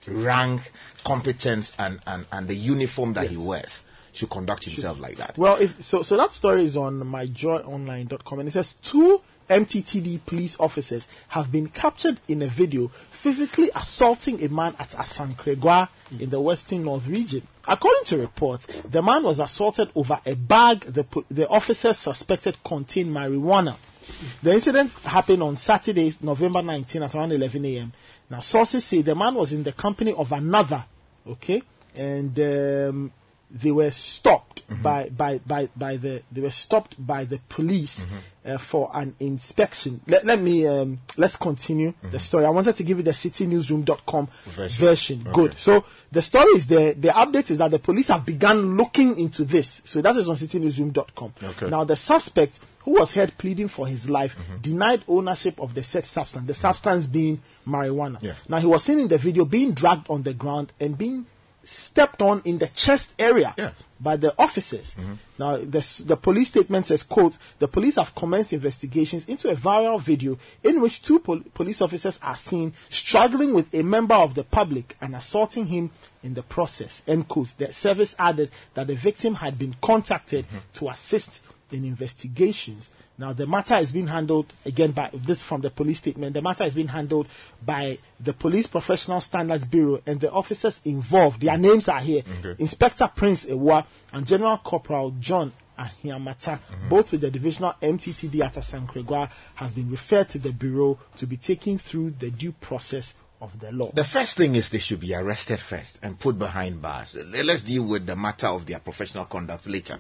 rank, 0.07 0.73
competence, 1.05 1.73
and, 1.79 2.01
and, 2.07 2.27
and 2.33 2.49
the 2.49 2.55
uniform 2.55 3.13
that 3.13 3.29
he 3.29 3.37
wears 3.37 3.83
should 4.13 4.31
conduct 4.31 4.65
himself 4.65 4.99
like 4.99 5.17
that. 5.19 5.39
Well, 5.39 5.57
if, 5.57 5.83
so 5.85 6.03
so 6.03 6.17
that 6.17 6.33
story 6.33 6.65
is 6.65 6.77
on 6.77 7.01
myjoyonline.com 7.01 8.41
and 8.41 8.49
it 8.49 8.53
says 8.53 8.73
two 8.83 9.21
MTTD 9.49 10.27
police 10.27 10.57
officers 10.61 11.09
have 11.29 11.51
been 11.51 11.69
captured 11.69 12.21
in 12.29 12.43
a 12.43 12.47
video 12.47 12.89
physically 13.11 13.71
assaulting 13.75 14.43
a 14.45 14.49
man 14.49 14.75
at 14.79 14.91
Asankragwa 14.91 15.89
in 16.19 16.29
the 16.31 16.41
Western 16.41 16.85
North 16.85 17.07
region. 17.07 17.47
According 17.67 18.05
to 18.07 18.19
reports, 18.19 18.67
the 18.89 19.03
man 19.03 19.23
was 19.23 19.41
assaulted 19.41 19.91
over 19.95 20.21
a 20.27 20.35
bag 20.35 20.81
the, 20.81 21.05
the 21.31 21.49
officers 21.49 21.99
suspected 21.99 22.63
contained 22.63 23.15
marijuana. 23.15 23.77
The 24.43 24.53
incident 24.53 24.93
happened 25.05 25.43
on 25.43 25.57
Saturday, 25.57 26.13
November 26.21 26.63
19 26.63 27.03
at 27.03 27.15
around 27.15 27.33
11 27.33 27.65
a.m. 27.65 27.93
Now, 28.31 28.41
sources 28.41 28.85
say 28.85 29.03
the 29.03 29.15
man 29.15 29.35
was 29.35 29.53
in 29.53 29.63
the 29.63 29.73
company 29.73 30.13
of 30.13 30.33
another, 30.33 30.85
okay, 31.27 31.63
and 31.95 32.39
um, 32.41 33.13
they 33.51 33.71
were 33.71 33.91
stopped 33.91 34.63
by, 34.83 35.09
by, 35.09 35.39
by, 35.39 35.69
by 35.75 35.97
the 35.97 36.23
they 36.31 36.41
were 36.41 36.51
stopped 36.51 36.95
by 37.05 37.25
the 37.25 37.39
police 37.49 38.07
uh, 38.45 38.59
for 38.59 38.91
an 38.93 39.15
inspection. 39.21 40.01
Let, 40.07 40.27
let 40.27 40.41
me 40.41 40.67
um, 40.67 41.01
let's 41.17 41.37
continue 41.37 41.95
the 42.03 42.19
story. 42.19 42.45
I 42.45 42.51
wanted 42.51 42.77
to 42.77 42.83
give 42.83 42.99
you 42.99 43.03
the 43.03 43.13
citynewsroom.com 43.13 44.29
version. 44.47 44.87
Version. 44.87 45.27
Good. 45.33 45.57
So 45.57 45.85
the 46.13 46.23
story 46.23 46.53
is 46.53 46.67
there. 46.67 46.93
The 46.93 47.09
update 47.09 47.51
is 47.51 47.59
that 47.59 47.71
the 47.71 47.79
police 47.79 48.09
have 48.09 48.27
begun 48.27 48.77
looking 48.77 49.19
into 49.19 49.45
this. 49.45 49.81
So 49.85 50.03
that 50.03 50.17
is 50.17 50.29
on 50.29 50.37
citynewsroom.com. 50.37 51.33
Okay. 51.43 51.71
Now 51.71 51.85
the 51.85 51.97
suspect 51.97 52.61
who 52.89 52.95
was 52.99 53.13
heard 53.13 53.37
pleading 53.37 53.69
for 53.69 53.87
his 53.87 54.09
life, 54.09 54.35
Mm-hmm. 54.39 54.57
denied 54.63 55.03
ownership 55.09 55.61
of 55.61 55.75
the 55.75 55.83
said 55.83 56.05
substance, 56.07 56.47
the 56.47 56.53
mm-hmm. 56.55 56.61
substance 56.61 57.07
being 57.07 57.41
marijuana. 57.67 58.17
Yeah. 58.23 58.33
Now, 58.49 58.59
he 58.61 58.67
was 58.67 58.83
seen 58.83 58.99
in 59.01 59.09
the 59.09 59.19
video 59.19 59.45
being 59.45 59.73
dragged 59.73 60.09
on 60.09 60.23
the 60.23 60.33
ground 60.33 60.73
and 60.81 60.97
being 60.97 61.27
stepped 61.65 62.23
on 62.23 62.41
in 62.47 62.57
the 62.57 62.69
chest 62.69 63.15
area 63.19 63.53
Yeah. 63.59 63.73
by 64.01 64.17
the 64.17 64.33
officers. 64.39 64.95
Mm-hmm. 64.95 65.13
Now, 65.39 65.57
the, 65.59 66.03
the 66.07 66.17
police 66.17 66.49
statement 66.49 66.87
says, 66.87 67.03
quote, 67.03 67.37
the 67.59 67.69
police 67.69 67.97
have 67.97 68.15
commenced 68.15 68.55
investigations 68.55 69.27
into 69.27 69.51
a 69.51 69.55
viral 69.55 70.01
video 70.01 70.39
in 70.63 70.81
which 70.81 71.03
two 71.03 71.19
pol- 71.19 71.43
police 71.53 71.83
officers 71.83 72.19
are 72.23 72.37
seen 72.37 72.73
struggling 72.89 73.53
with 73.53 73.75
a 73.75 73.83
member 73.83 74.15
of 74.15 74.35
the 74.35 74.45
public 74.45 74.97
and 75.03 75.15
assaulting 75.15 75.67
him 75.67 75.91
in 76.23 76.33
the 76.33 76.43
process, 76.43 77.03
end 77.07 77.29
quote. 77.29 77.49
The 77.59 77.71
service 77.75 78.17
added 78.19 78.51
that 78.73 78.87
the 78.87 78.95
victim 78.95 79.35
had 79.35 79.59
been 79.59 79.77
contacted 79.83 80.47
mm-hmm. 80.47 80.59
to 80.75 80.89
assist 80.89 81.43
in 81.73 81.85
investigations. 81.85 82.91
Now, 83.19 83.33
the 83.33 83.47
matter 83.47 83.77
is 83.77 83.93
being 83.93 84.07
handled 84.07 84.55
again 84.65 84.93
by 84.93 85.11
this 85.13 85.43
from 85.43 85.61
the 85.61 85.71
police 85.71 85.99
statement. 85.99 86.35
The 86.35 86.43
matter 86.43 86.65
is 86.65 86.75
being 86.75 86.89
handled 86.89 87.29
by 87.65 87.99
the 88.21 88.33
Police 88.33 88.67
Professional 88.67 89.21
Standards 89.21 89.65
Bureau 89.65 90.01
and 90.07 90.21
the 90.21 90.31
officers 90.31 90.81
involved. 90.85 91.41
Their 91.41 91.59
names 91.59 91.89
are 91.89 92.01
here 92.01 92.23
Inspector 92.59 93.07
Prince 93.17 93.47
Ewa 93.47 93.87
and 94.13 94.27
General 94.27 94.59
Corporal 94.59 95.11
John 95.21 95.53
Ahiamata, 95.79 96.59
mm-hmm. 96.59 96.89
both 96.89 97.13
with 97.13 97.21
the 97.21 97.31
divisional 97.31 97.75
MTTD 97.81 98.41
at 98.41 98.55
Asankragwa, 98.55 99.31
have 99.55 99.75
been 99.75 99.91
referred 99.91 100.29
to 100.31 100.39
the 100.39 100.53
Bureau 100.53 100.99
to 101.17 101.27
be 101.27 101.37
taken 101.37 101.79
through 101.79 102.11
the 102.11 102.31
due 102.31 102.53
process 102.53 103.15
of 103.41 103.59
the 103.61 103.71
law. 103.73 103.91
The 103.95 104.05
first 104.05 104.37
thing 104.37 104.55
is 104.57 104.69
they 104.71 104.79
should 104.79 105.01
be 105.01 105.15
arrested 105.15 105.61
first 105.61 105.99
and 106.03 106.19
put 106.19 106.39
behind 106.39 106.83
bars. 106.83 107.17
Let's 107.17 107.63
deal 107.63 107.85
with 107.85 108.05
the 108.07 108.17
matter 108.17 108.49
of 108.49 108.67
their 108.67 108.81
professional 108.81 109.27
conduct 109.27 109.67
later. 109.69 109.99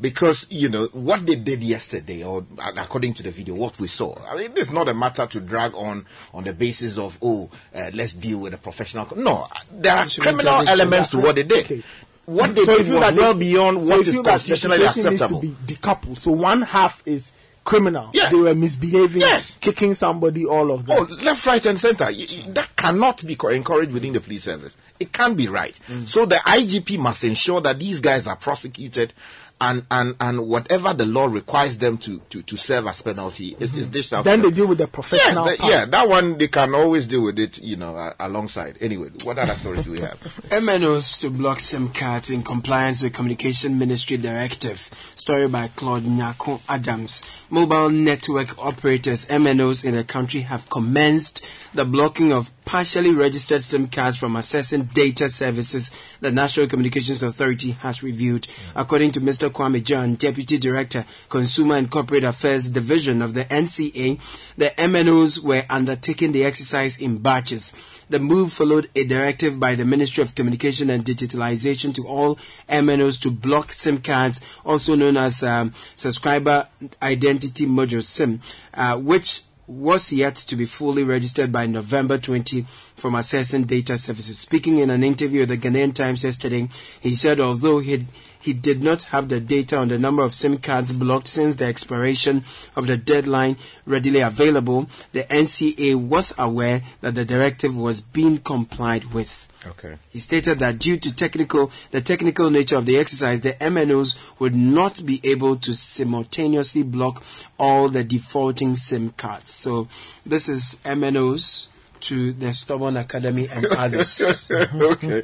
Because, 0.00 0.46
you 0.48 0.68
know, 0.68 0.86
what 0.92 1.26
they 1.26 1.36
did 1.36 1.62
yesterday, 1.62 2.22
or 2.22 2.46
according 2.76 3.14
to 3.14 3.22
the 3.22 3.30
video, 3.30 3.54
what 3.56 3.78
we 3.78 3.88
saw, 3.88 4.16
I 4.26 4.36
mean, 4.36 4.54
this 4.54 4.68
is 4.68 4.72
not 4.72 4.88
a 4.88 4.94
matter 4.94 5.26
to 5.26 5.40
drag 5.40 5.74
on 5.74 6.06
on 6.32 6.44
the 6.44 6.52
basis 6.54 6.96
of, 6.98 7.18
oh, 7.20 7.50
uh, 7.74 7.90
let's 7.92 8.12
deal 8.12 8.38
with 8.38 8.52
the 8.52 8.58
professional. 8.58 9.04
con- 9.06 9.22
No, 9.22 9.46
there 9.72 9.96
are 9.96 10.06
criminal 10.06 10.66
elements 10.68 11.10
to 11.10 11.18
what 11.18 11.34
they 11.34 11.42
did. 11.42 11.64
Okay. 11.66 11.82
What 12.26 12.54
they 12.54 12.64
So 12.64 12.76
did 12.78 12.86
feel 12.86 12.94
was 12.96 13.02
that 13.02 13.14
well 13.16 13.34
they- 13.34 13.40
beyond 13.40 13.84
so 13.86 13.90
what 13.90 13.94
you 13.96 14.00
is 14.08 14.14
feel 14.14 14.22
that 14.22 14.30
constitutionally 14.30 14.84
acceptable. 14.84 15.42
Needs 15.42 15.56
to 15.58 15.64
be 15.64 15.74
decoupled. 15.74 16.18
So 16.18 16.30
one 16.32 16.62
half 16.62 17.02
is 17.06 17.32
criminal. 17.68 18.08
Yes. 18.14 18.30
They 18.32 18.36
were 18.38 18.54
misbehaving, 18.54 19.20
Yes. 19.20 19.58
kicking 19.60 19.92
somebody, 19.92 20.46
all 20.46 20.70
of 20.70 20.86
that. 20.86 20.98
Oh, 20.98 21.02
left, 21.22 21.44
right, 21.44 21.64
and 21.66 21.78
center. 21.78 22.06
That 22.54 22.68
cannot 22.76 23.26
be 23.26 23.36
co- 23.36 23.48
encouraged 23.48 23.92
within 23.92 24.14
the 24.14 24.20
police 24.20 24.44
service. 24.44 24.74
It 24.98 25.12
can't 25.12 25.36
be 25.36 25.48
right. 25.48 25.78
Mm. 25.88 26.08
So 26.08 26.24
the 26.24 26.36
IGP 26.36 26.98
must 26.98 27.24
ensure 27.24 27.60
that 27.60 27.78
these 27.78 28.00
guys 28.00 28.26
are 28.26 28.36
prosecuted 28.36 29.12
and, 29.60 29.84
and, 29.90 30.14
and 30.20 30.46
whatever 30.46 30.94
the 30.94 31.04
law 31.06 31.26
requires 31.26 31.78
them 31.78 31.98
to, 31.98 32.20
to, 32.30 32.42
to 32.42 32.56
serve 32.56 32.86
as 32.86 33.02
penalty 33.02 33.56
is, 33.58 33.74
is 33.76 33.88
dished 33.88 34.12
out. 34.12 34.24
then 34.24 34.40
they 34.42 34.50
deal 34.50 34.66
with 34.66 34.78
the 34.78 34.84
Yes, 34.84 34.92
professional 34.92 35.44
that- 35.46 35.58
part. 35.58 35.72
yeah, 35.72 35.84
that 35.84 36.08
one 36.08 36.38
they 36.38 36.48
can 36.48 36.74
always 36.74 37.06
deal 37.06 37.24
with 37.24 37.38
it, 37.38 37.58
you 37.62 37.76
know, 37.76 37.96
uh, 37.96 38.14
alongside. 38.20 38.78
Anyway, 38.80 39.08
what 39.24 39.38
other 39.38 39.54
stories 39.54 39.84
do 39.84 39.90
we 39.92 40.00
have? 40.00 40.18
MNOs 40.50 41.18
to 41.20 41.30
block 41.30 41.60
SIM 41.60 41.88
cards 41.88 42.30
in 42.30 42.42
compliance 42.42 43.02
with 43.02 43.12
Communication 43.14 43.78
Ministry 43.78 44.16
Directive. 44.16 44.90
Story 45.14 45.48
by 45.48 45.68
Claude 45.68 46.02
Nyako 46.04 46.60
Adams. 46.68 47.22
Mobile 47.50 47.90
network 47.90 48.58
operators, 48.58 49.26
MNOs 49.26 49.84
in 49.84 49.94
the 49.94 50.04
country 50.04 50.40
have 50.42 50.68
commenced 50.70 51.44
the 51.74 51.84
blocking 51.84 52.32
of 52.32 52.52
partially 52.68 53.12
registered 53.12 53.62
SIM 53.62 53.88
cards 53.88 54.18
from 54.18 54.34
accessing 54.34 54.92
data 54.92 55.26
services 55.30 55.90
the 56.20 56.30
National 56.30 56.66
Communications 56.66 57.22
Authority 57.22 57.70
has 57.70 58.02
reviewed. 58.02 58.46
According 58.76 59.12
to 59.12 59.22
Mr. 59.22 59.48
Kwame 59.48 59.82
John, 59.82 60.16
Deputy 60.16 60.58
Director, 60.58 61.06
Consumer 61.30 61.76
and 61.76 61.90
Corporate 61.90 62.24
Affairs 62.24 62.68
Division 62.68 63.22
of 63.22 63.32
the 63.32 63.46
NCA, 63.46 64.20
the 64.58 64.66
MNOs 64.76 65.42
were 65.42 65.64
undertaking 65.70 66.32
the 66.32 66.44
exercise 66.44 66.98
in 66.98 67.16
batches. 67.16 67.72
The 68.10 68.18
move 68.18 68.52
followed 68.52 68.90
a 68.94 69.04
directive 69.04 69.58
by 69.58 69.74
the 69.74 69.86
Ministry 69.86 70.22
of 70.22 70.34
Communication 70.34 70.90
and 70.90 71.06
Digitalization 71.06 71.94
to 71.94 72.06
all 72.06 72.38
MNOs 72.68 73.18
to 73.22 73.30
block 73.30 73.72
SIM 73.72 74.02
cards, 74.02 74.42
also 74.66 74.94
known 74.94 75.16
as 75.16 75.42
um, 75.42 75.72
Subscriber 75.96 76.68
Identity 77.00 77.64
Module 77.64 78.02
SIM, 78.02 78.40
uh, 78.74 78.98
which 78.98 79.40
was 79.68 80.10
yet 80.10 80.34
to 80.34 80.56
be 80.56 80.64
fully 80.64 81.04
registered 81.04 81.52
by 81.52 81.66
November 81.66 82.16
20 82.16 82.62
from 82.96 83.14
Assessing 83.14 83.64
data 83.64 83.98
services. 83.98 84.38
Speaking 84.38 84.78
in 84.78 84.88
an 84.88 85.04
interview 85.04 85.40
with 85.40 85.50
the 85.50 85.58
Ghanaian 85.58 85.94
Times 85.94 86.24
yesterday, 86.24 86.68
he 87.00 87.14
said 87.14 87.38
although 87.38 87.78
he 87.78 88.06
he 88.40 88.52
did 88.52 88.82
not 88.82 89.04
have 89.04 89.28
the 89.28 89.40
data 89.40 89.76
on 89.76 89.88
the 89.88 89.98
number 89.98 90.22
of 90.22 90.34
SIM 90.34 90.58
cards 90.58 90.92
blocked 90.92 91.28
since 91.28 91.56
the 91.56 91.64
expiration 91.64 92.44
of 92.76 92.86
the 92.86 92.96
deadline 92.96 93.56
readily 93.86 94.20
available, 94.20 94.88
the 95.12 95.24
NCA 95.24 95.96
was 95.96 96.34
aware 96.38 96.82
that 97.00 97.14
the 97.14 97.24
directive 97.24 97.76
was 97.76 98.00
being 98.00 98.38
complied 98.38 99.12
with. 99.12 99.48
Okay. 99.66 99.96
He 100.10 100.20
stated 100.20 100.58
that 100.60 100.78
due 100.78 100.96
to 100.98 101.14
technical, 101.14 101.70
the 101.90 102.00
technical 102.00 102.50
nature 102.50 102.76
of 102.76 102.86
the 102.86 102.98
exercise, 102.98 103.40
the 103.40 103.54
MNOs 103.54 104.16
would 104.38 104.54
not 104.54 105.04
be 105.04 105.20
able 105.24 105.56
to 105.56 105.74
simultaneously 105.74 106.82
block 106.82 107.22
all 107.58 107.88
the 107.88 108.04
defaulting 108.04 108.74
SIM 108.74 109.10
cards. 109.10 109.52
So 109.52 109.88
this 110.24 110.48
is 110.48 110.78
MNOs 110.84 111.68
to 112.00 112.32
the 112.32 112.52
Stubborn 112.54 112.96
Academy 112.96 113.48
and 113.48 113.66
others. 113.76 114.50
okay. 114.50 115.22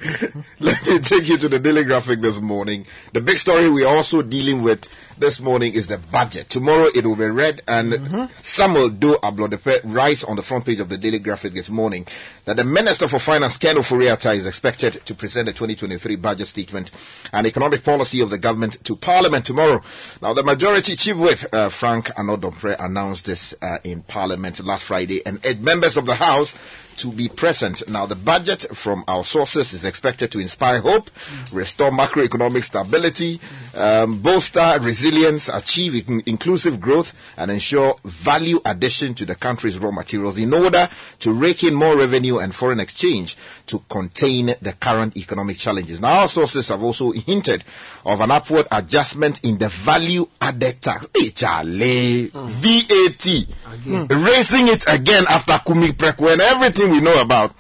Let 0.60 0.87
me 0.87 0.98
take 1.00 1.28
you 1.28 1.38
to 1.38 1.48
the 1.48 1.58
daily 1.58 1.84
graphic 1.84 2.20
this 2.20 2.40
morning. 2.40 2.87
The 3.12 3.20
big 3.20 3.38
story 3.38 3.68
we're 3.68 3.88
also 3.88 4.22
dealing 4.22 4.62
with 4.62 4.88
this 5.18 5.40
morning 5.40 5.72
is 5.74 5.87
the 5.87 5.98
budget. 5.98 6.50
Tomorrow 6.50 6.88
it 6.94 7.05
will 7.05 7.16
be 7.16 7.27
read 7.27 7.62
and 7.68 8.29
Samuel 8.42 8.88
Do 8.88 9.16
Ablodepe 9.16 9.81
writes 9.85 10.24
on 10.24 10.37
the 10.37 10.42
front 10.42 10.64
page 10.66 10.81
of 10.81 10.88
the 10.88 10.98
daily 10.98 11.18
graphic 11.18 11.55
this 11.55 11.70
morning 11.70 12.07
that 12.44 12.57
the 12.57 12.64
Minister 12.64 13.09
for 13.09 13.18
Finance, 13.18 13.57
Ken 13.59 13.77
Ofori 13.77 14.11
Atta, 14.11 14.33
is 14.33 14.46
expected 14.46 15.05
to 15.07 15.14
present 15.14 15.46
the 15.46 15.53
2023 15.53 16.16
budget 16.16 16.48
statement 16.48 16.90
and 17.33 17.46
economic 17.46 17.85
policy 17.85 18.20
of 18.20 18.31
the 18.31 18.38
government 18.38 18.83
to 18.85 18.96
Parliament 18.96 19.46
tomorrow. 19.46 19.83
Now, 20.20 20.35
the 20.35 20.42
majority 20.42 20.96
chief 20.96 21.16
whip, 21.16 21.40
uh, 21.53 21.68
Frank 21.68 22.11
Annoh-Dompreh, 22.16 22.77
announced 22.79 23.27
this 23.27 23.55
uh, 23.62 23.79
in 23.85 24.03
Parliament 24.03 24.64
last 24.64 24.85
Friday 24.85 25.24
and 25.24 25.44
urged 25.44 25.62
members 25.62 25.96
of 25.96 26.07
the 26.07 26.16
House 26.16 26.55
to 26.98 27.12
be 27.12 27.28
present. 27.28 27.87
Now, 27.88 28.07
the 28.07 28.14
budget 28.14 28.64
from 28.74 29.04
our 29.09 29.24
sources 29.24 29.72
is 29.72 29.85
expected 29.85 30.30
to 30.33 30.38
inspire 30.40 30.80
hope, 30.80 31.11
restore 31.52 31.90
macroeconomic 31.90 32.64
stability, 32.64 33.40
um, 33.74 34.18
bolster 34.20 34.78
resilience, 34.80 35.48
achieve 35.48 36.09
in- 36.09 36.22
inclusive 36.26 36.80
growth, 36.80 37.14
and 37.37 37.50
ensure 37.50 37.96
value 38.04 38.61
addition 38.64 39.14
to 39.14 39.24
the 39.24 39.35
country's 39.35 39.78
raw 39.78 39.90
materials 39.90 40.38
in 40.38 40.52
order 40.54 40.88
to 41.20 41.33
rake 41.33 41.62
in 41.64 41.74
more 41.74 41.96
revenue 41.96 42.38
and 42.38 42.54
foreign 42.54 42.80
exchange 42.80 43.37
to 43.66 43.83
contain 43.88 44.55
the 44.61 44.72
current 44.79 45.16
economic 45.16 45.59
challenges. 45.59 46.00
Now, 46.00 46.20
our 46.22 46.29
sources 46.29 46.68
have 46.68 46.83
also 46.83 47.12
hinted 47.12 47.64
of 48.05 48.20
an 48.20 48.31
upward 48.31 48.66
adjustment 48.70 49.40
in 49.42 49.59
the 49.59 49.68
value 49.68 50.27
added 50.40 50.83
tax. 50.83 51.09
Hey, 51.14 51.31
Charlie, 51.31 52.29
hmm. 52.29 52.46
VAT, 52.46 53.24
hmm. 53.24 54.24
raising 54.24 54.68
it 54.68 54.85
again 54.88 55.24
after 55.29 55.59
Kumi 55.66 55.92
Preko 55.92 56.33
and 56.33 56.40
everything 56.40 56.90
we 56.90 57.00
know 57.00 57.20
about. 57.20 57.55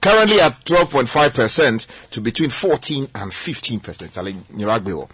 Currently 0.00 0.40
at 0.40 0.64
12.5% 0.64 1.86
to 2.10 2.20
between 2.20 2.50
14 2.50 3.08
and 3.16 3.32
15%. 3.32 4.12
Charlie, 4.12 4.34
Nyiragbewo. 4.54 5.08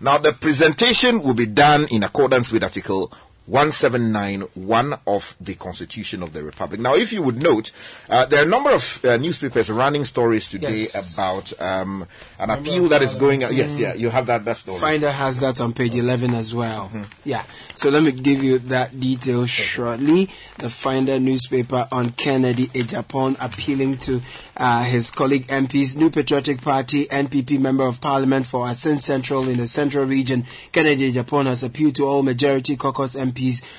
Now, 0.00 0.16
the 0.18 0.32
presentation 0.32 1.20
will 1.20 1.34
be 1.34 1.46
done 1.46 1.86
in 1.90 2.02
accordance 2.02 2.50
with 2.50 2.62
Article 2.62 3.12
1791 3.46 4.98
of 5.06 5.36
the 5.40 5.54
Constitution 5.54 6.22
of 6.22 6.32
the 6.32 6.42
Republic. 6.42 6.80
Now, 6.80 6.94
if 6.94 7.12
you 7.12 7.22
would 7.22 7.42
note, 7.42 7.72
uh, 8.08 8.24
there 8.26 8.40
are 8.42 8.46
a 8.46 8.48
number 8.48 8.70
of 8.70 9.04
uh, 9.04 9.16
newspapers 9.16 9.70
running 9.70 10.04
stories 10.04 10.48
today 10.48 10.86
Yes. 10.92 11.14
about 11.14 11.52
um, 11.60 12.06
an 12.38 12.50
appeal 12.50 12.88
that 12.88 13.02
is 13.02 13.14
going. 13.14 13.40
yes, 13.42 13.76
yeah, 13.78 13.94
you 13.94 14.10
have 14.10 14.26
that, 14.26 14.44
that 14.44 14.56
story. 14.58 14.78
Finder 14.78 15.10
has 15.10 15.40
that 15.40 15.60
on 15.60 15.72
page 15.72 15.94
11 15.94 16.34
as 16.34 16.54
well. 16.54 16.90
Yeah. 17.24 17.44
So 17.74 17.90
let 17.90 18.02
me 18.02 18.12
give 18.12 18.42
you 18.42 18.58
that 18.60 18.98
detail 18.98 19.46
shortly. 19.46 20.30
The 20.58 20.70
Finder 20.70 21.18
newspaper 21.18 21.88
on 21.90 22.10
Kennedy 22.10 22.68
Agyapong 22.68 23.36
appealing 23.40 23.98
to 23.98 24.22
uh, 24.56 24.84
his 24.84 25.10
colleague 25.10 25.48
MPs, 25.48 25.96
New 25.96 26.10
Patriotic 26.10 26.60
Party, 26.60 27.06
NPP 27.06 27.58
Member 27.58 27.86
of 27.86 28.00
Parliament 28.00 28.46
for 28.46 28.66
Assin 28.68 29.00
Central 29.00 29.48
in 29.48 29.58
the 29.58 29.66
Central 29.66 30.04
Region. 30.06 30.44
Kennedy 30.70 31.12
Agyapong 31.12 31.46
has 31.46 31.62
appealed 31.64 31.96
to 31.96 32.06
all 32.06 32.22
majority 32.22 32.76
caucus 32.76 33.16
MPs 33.16 33.31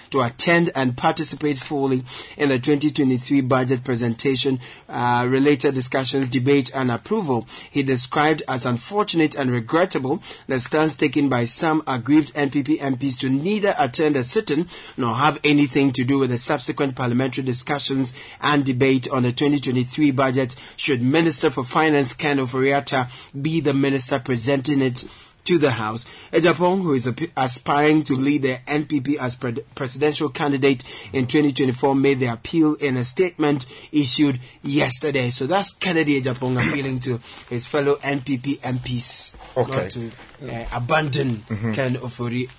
to 0.10 0.22
attend 0.22 0.72
and 0.76 0.98
participate 0.98 1.58
fully 1.58 2.04
in 2.38 2.50
the 2.50 2.60
2023 2.60 3.42
budget 3.42 3.84
presentation, 3.84 4.60
uh, 4.89 5.26
related 5.30 5.74
discussions, 5.74 6.28
debate 6.28 6.70
and 6.74 6.92
approval. 6.92 7.48
He 7.70 7.84
described 7.84 8.44
as 8.48 8.66
unfortunate 8.66 9.36
and 9.36 9.52
regrettable 9.52 10.22
the 10.48 10.60
stance 10.60 10.96
taken 10.96 11.30
by 11.30 11.46
some 11.46 11.84
aggrieved 11.88 12.34
NPP 12.34 12.80
MPs 12.80 13.18
to 13.20 13.30
neither 13.30 13.76
attend 13.78 14.16
a 14.16 14.24
sit-in 14.24 14.68
nor 14.98 15.16
have 15.16 15.39
anything 15.44 15.92
to 15.94 16.04
do 16.04 16.20
with 16.20 16.30
the 16.30 16.38
subsequent 16.38 16.96
parliamentary 16.96 17.44
discussions 17.44 18.13
and 18.42 18.66
debate 18.66 19.10
on 19.10 19.24
the 19.24 19.32
2023 19.32 20.12
budget 20.12 20.56
should 20.76 21.02
Minister 21.02 21.50
for 21.50 21.63
Finance 21.63 22.13
Ken 22.13 22.38
Ofori 22.38 22.74
Atta 22.74 23.08
be 23.39 23.60
the 23.60 23.74
minister 23.74 24.20
presenting 24.20 24.82
it 24.82 25.06
to 25.45 25.58
the 25.58 25.71
House. 25.71 26.06
Agyapong, 26.32 26.84
who 26.84 26.93
is 26.93 27.10
aspiring 27.38 28.03
to 28.03 28.13
lead 28.13 28.43
the 28.43 28.60
NPP 28.67 29.17
as 29.17 29.36
presidential 29.75 30.29
candidate 30.29 30.84
in 31.12 31.27
2024, 31.27 31.95
made 31.95 32.19
the 32.19 32.27
appeal 32.27 32.75
in 32.75 32.97
a 32.97 33.03
statement 33.03 33.65
issued 33.91 34.39
yesterday. 34.62 35.29
So 35.29 35.47
that's 35.47 35.73
Kennedy 35.73 36.21
Agyapong 36.21 36.58
appealing 36.69 36.99
to 37.01 37.19
his 37.49 37.65
fellow 37.67 37.95
NPP 37.95 38.60
MPs 38.60 39.36
Okay. 39.56 39.71
not 39.71 39.89
to 39.91 40.12
uh, 40.49 40.65
abandon 40.73 41.43
Ken 41.73 41.95
Ofori 41.95 42.49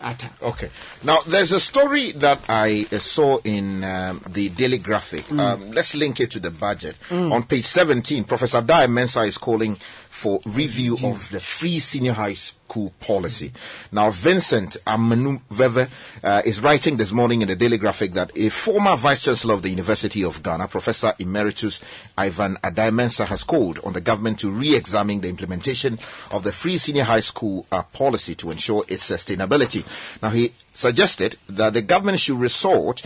Atta. 0.00 0.30
Okay. 0.42 0.70
Now, 1.02 1.18
there's 1.26 1.50
a 1.50 1.58
story 1.58 2.12
that 2.12 2.40
I 2.48 2.86
uh, 2.92 2.98
saw 3.00 3.38
in 3.42 3.82
um, 3.82 4.22
the 4.28 4.48
Daily 4.50 4.78
Graphic. 4.78 5.30
Um, 5.32 5.72
let's 5.72 5.94
link 5.94 6.20
it 6.20 6.30
to 6.32 6.40
the 6.40 6.50
budget. 6.52 6.96
On 7.10 7.42
page 7.42 7.64
17, 7.64 8.22
Professor 8.24 8.62
Addae-Mensah 8.62 9.26
is 9.26 9.38
calling 9.38 9.76
for 10.18 10.40
review 10.46 10.96
of 11.04 11.30
the 11.30 11.38
free 11.38 11.78
senior 11.78 12.12
high 12.12 12.32
school 12.32 12.92
policy. 12.98 13.52
Now, 13.92 14.10
Vincent 14.10 14.76
Amanu 14.84 15.40
Veve 15.48 15.88
uh, 16.24 16.42
is 16.44 16.60
writing 16.60 16.96
this 16.96 17.12
morning 17.12 17.40
in 17.40 17.46
the 17.46 17.54
Daily 17.54 17.78
Graphic 17.78 18.14
that 18.14 18.32
a 18.36 18.48
former 18.48 18.96
Vice 18.96 19.22
Chancellor 19.22 19.54
of 19.54 19.62
the 19.62 19.70
University 19.70 20.24
of 20.24 20.42
Ghana, 20.42 20.66
Professor 20.66 21.14
Emeritus 21.20 21.78
Ivan 22.18 22.56
Addae-Mensah, 22.64 23.26
has 23.26 23.44
called 23.44 23.78
on 23.84 23.92
the 23.92 24.00
government 24.00 24.40
to 24.40 24.50
re-examine 24.50 25.20
the 25.20 25.28
implementation 25.28 26.00
of 26.32 26.42
the 26.42 26.50
free 26.50 26.78
senior 26.78 27.04
high 27.04 27.20
school 27.20 27.64
uh, 27.70 27.84
policy 27.84 28.34
to 28.34 28.50
ensure 28.50 28.84
its 28.88 29.08
sustainability. 29.08 29.84
Now, 30.20 30.30
he 30.30 30.52
suggested 30.74 31.36
that 31.48 31.74
the 31.74 31.82
government 31.82 32.18
should 32.18 32.40
resort 32.40 33.02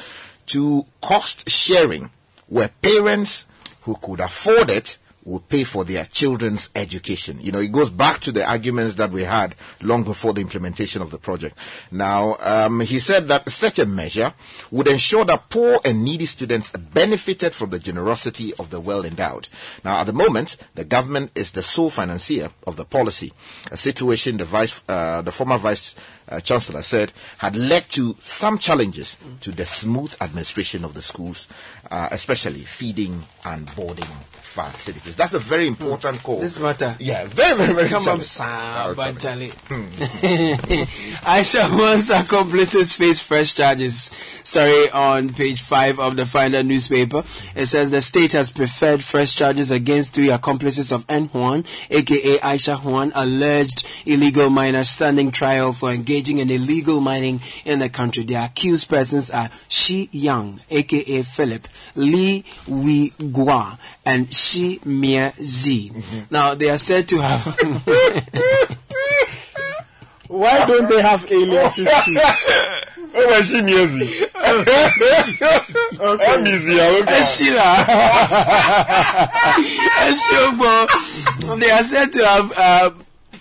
to 0.46 0.86
cost 1.02 1.50
sharing 1.50 2.08
where 2.46 2.70
parents 2.80 3.44
who 3.82 3.96
could 3.96 4.20
afford 4.20 4.70
it 4.70 4.96
would 5.24 5.48
pay 5.48 5.64
for 5.64 5.84
their 5.84 6.04
children's 6.04 6.68
education. 6.74 7.38
You 7.40 7.52
know, 7.52 7.60
it 7.60 7.72
goes 7.72 7.90
back 7.90 8.20
to 8.20 8.32
the 8.32 8.44
arguments 8.44 8.96
that 8.96 9.10
we 9.10 9.22
had 9.24 9.54
long 9.80 10.02
before 10.02 10.32
the 10.32 10.40
implementation 10.40 11.00
of 11.02 11.10
the 11.10 11.18
project. 11.18 11.56
Now, 11.90 12.36
um, 12.40 12.80
he 12.80 12.98
said 12.98 13.28
that 13.28 13.48
such 13.50 13.78
a 13.78 13.86
measure 13.86 14.34
would 14.70 14.88
ensure 14.88 15.24
that 15.26 15.48
poor 15.48 15.80
and 15.84 16.04
needy 16.04 16.26
students 16.26 16.70
benefited 16.72 17.54
from 17.54 17.70
the 17.70 17.78
generosity 17.78 18.52
of 18.54 18.70
the 18.70 18.80
well-endowed. 18.80 19.48
Now, 19.84 20.00
at 20.00 20.06
the 20.06 20.12
moment, 20.12 20.56
the 20.74 20.84
government 20.84 21.30
is 21.34 21.52
the 21.52 21.62
sole 21.62 21.90
financier 21.90 22.50
of 22.66 22.76
the 22.76 22.84
policy, 22.84 23.32
a 23.70 23.76
situation 23.76 24.36
the 24.36 24.44
vice, 24.44 24.80
uh, 24.88 25.22
the 25.22 25.32
former 25.32 25.58
vice 25.58 25.94
uh, 26.28 26.40
chancellor 26.40 26.82
said 26.82 27.12
had 27.38 27.56
led 27.56 27.88
to 27.90 28.16
some 28.20 28.58
challenges 28.58 29.18
to 29.40 29.50
the 29.50 29.66
smooth 29.66 30.14
administration 30.20 30.84
of 30.84 30.94
the 30.94 31.02
schools, 31.02 31.48
uh, 31.90 32.08
especially 32.10 32.60
feeding 32.60 33.22
and 33.44 33.74
boarding 33.74 34.06
facilities. 34.52 35.16
That's 35.16 35.34
a 35.34 35.38
very 35.38 35.66
important 35.66 36.18
hmm. 36.18 36.24
call. 36.24 36.40
This 36.40 36.58
matter. 36.58 36.96
Yeah, 37.00 37.26
very, 37.26 37.56
very, 37.56 37.74
very 37.74 37.88
Come 37.88 38.08
up, 38.08 38.20
challenging. 38.20 38.24
sir, 38.24 38.94
but 38.96 39.18
challenging. 39.18 39.22
Charlie. 39.22 39.48
Hmm. 39.48 39.82
Aisha 41.26 41.68
Huang's 41.70 42.10
accomplices 42.10 42.92
face 42.92 43.18
fresh 43.18 43.54
charges. 43.54 44.10
Story 44.44 44.90
on 44.90 45.32
page 45.32 45.62
five 45.62 45.98
of 45.98 46.16
the 46.16 46.26
Finder 46.26 46.62
newspaper. 46.62 47.24
It 47.54 47.66
says 47.66 47.90
the 47.90 48.02
state 48.02 48.32
has 48.32 48.50
preferred 48.50 49.02
fresh 49.02 49.34
charges 49.34 49.70
against 49.70 50.12
three 50.12 50.30
accomplices 50.30 50.92
of 50.92 51.04
En 51.08 51.26
Huang, 51.28 51.64
aka 51.90 52.38
Aisha 52.38 52.78
Huang, 52.78 53.12
alleged 53.14 53.86
illegal 54.06 54.50
miner 54.50 54.84
standing 54.84 55.30
trial 55.30 55.72
for 55.72 55.90
engaging 55.90 56.38
in 56.38 56.50
illegal 56.50 57.00
mining 57.00 57.40
in 57.64 57.78
the 57.78 57.88
country. 57.88 58.24
The 58.24 58.34
accused 58.34 58.88
persons 58.88 59.30
are 59.30 59.50
Shi 59.68 60.08
Yang, 60.12 60.60
aka 60.70 61.22
Philip, 61.22 61.68
Lee 61.94 62.44
Wee 62.66 63.12
Gua, 63.18 63.78
and 64.04 64.32
Shi 64.42 64.80
Mia 64.84 65.32
Z. 65.40 65.90
Mm-hmm. 65.94 66.20
Now 66.34 66.54
they 66.54 66.68
are 66.70 66.78
said 66.78 67.08
to 67.08 67.18
have 67.20 67.46
Why 70.28 70.64
don't 70.66 70.88
they 70.88 71.02
have 71.02 71.30
aliases 71.30 71.88
too? 72.04 72.18
Oh, 73.14 73.28
my 73.28 73.42
she 73.42 73.60
music. 73.60 74.30
I'm 74.34 74.64
easy. 76.46 76.78
Sheila. 77.24 77.62
Eh, 79.54 80.10
Eshogbo. 80.10 80.88
They 81.60 81.70
are 81.70 81.82
said 81.82 82.10
to 82.14 82.24
have 82.26 82.52
uh, 82.56 82.90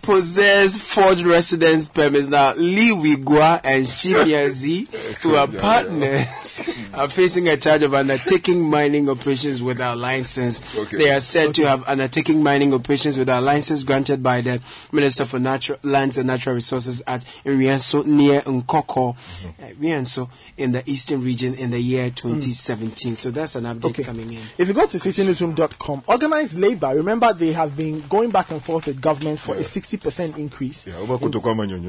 possessed 0.02 0.80
forged 0.80 1.22
residence 1.26 1.88
permits. 1.88 2.28
Now, 2.28 2.54
Lee 2.56 2.92
Wigwa 2.92 3.62
and 3.64 3.86
Shimia 3.86 4.50
Z, 4.62 4.88
who 5.22 5.36
are 5.36 5.48
partners, 5.48 6.62
are 6.94 7.08
facing 7.10 7.48
a 7.50 7.58
charge 7.58 7.84
of 7.84 7.94
undertaking 7.94 8.62
mining 8.70 9.10
operations 9.10 9.62
without 9.62 9.98
license. 9.98 10.62
Okay. 10.76 10.98
They 10.98 11.12
are 11.12 11.20
said 11.20 11.54
to 11.56 11.68
have 11.68 11.88
undertaken 11.88 12.42
mining 12.42 12.74
operations 12.74 13.18
without 13.18 13.44
license 13.44 13.84
granted 13.84 14.24
by 14.24 14.42
the 14.42 14.62
Minister 14.92 15.26
for 15.26 15.40
Natural 15.40 15.78
Lands 15.84 16.18
and 16.18 16.28
Natural 16.28 16.56
Resources 16.56 17.02
at 17.06 17.24
Rienso 17.46 18.06
near 18.06 18.42
Nkoko, 18.42 19.16
uh, 19.16 19.66
Rienso, 19.80 20.30
in 20.58 20.72
the 20.72 20.84
eastern 20.90 21.24
region 21.24 21.54
in 21.54 21.72
the 21.72 21.80
year 21.80 22.10
2017. 22.10 23.16
So 23.16 23.32
that's 23.32 23.56
an 23.56 23.66
update 23.66 23.92
Okay. 23.92 24.04
coming 24.04 24.32
in. 24.34 24.42
If 24.58 24.68
you 24.68 24.74
go 24.74 24.86
to 24.88 24.98
citynewsroom.com, 24.98 26.04
organized 26.08 26.58
labor, 26.60 26.88
remember 26.96 27.34
they 27.34 27.52
have 27.54 27.76
been 27.78 28.04
going 28.10 28.32
back 28.32 28.52
and 28.52 28.64
forth 28.64 28.88
with 28.88 29.00
government 29.02 29.40
for 29.40 29.56
a 29.56 29.60
60% 29.60 29.91
increase. 30.38 30.88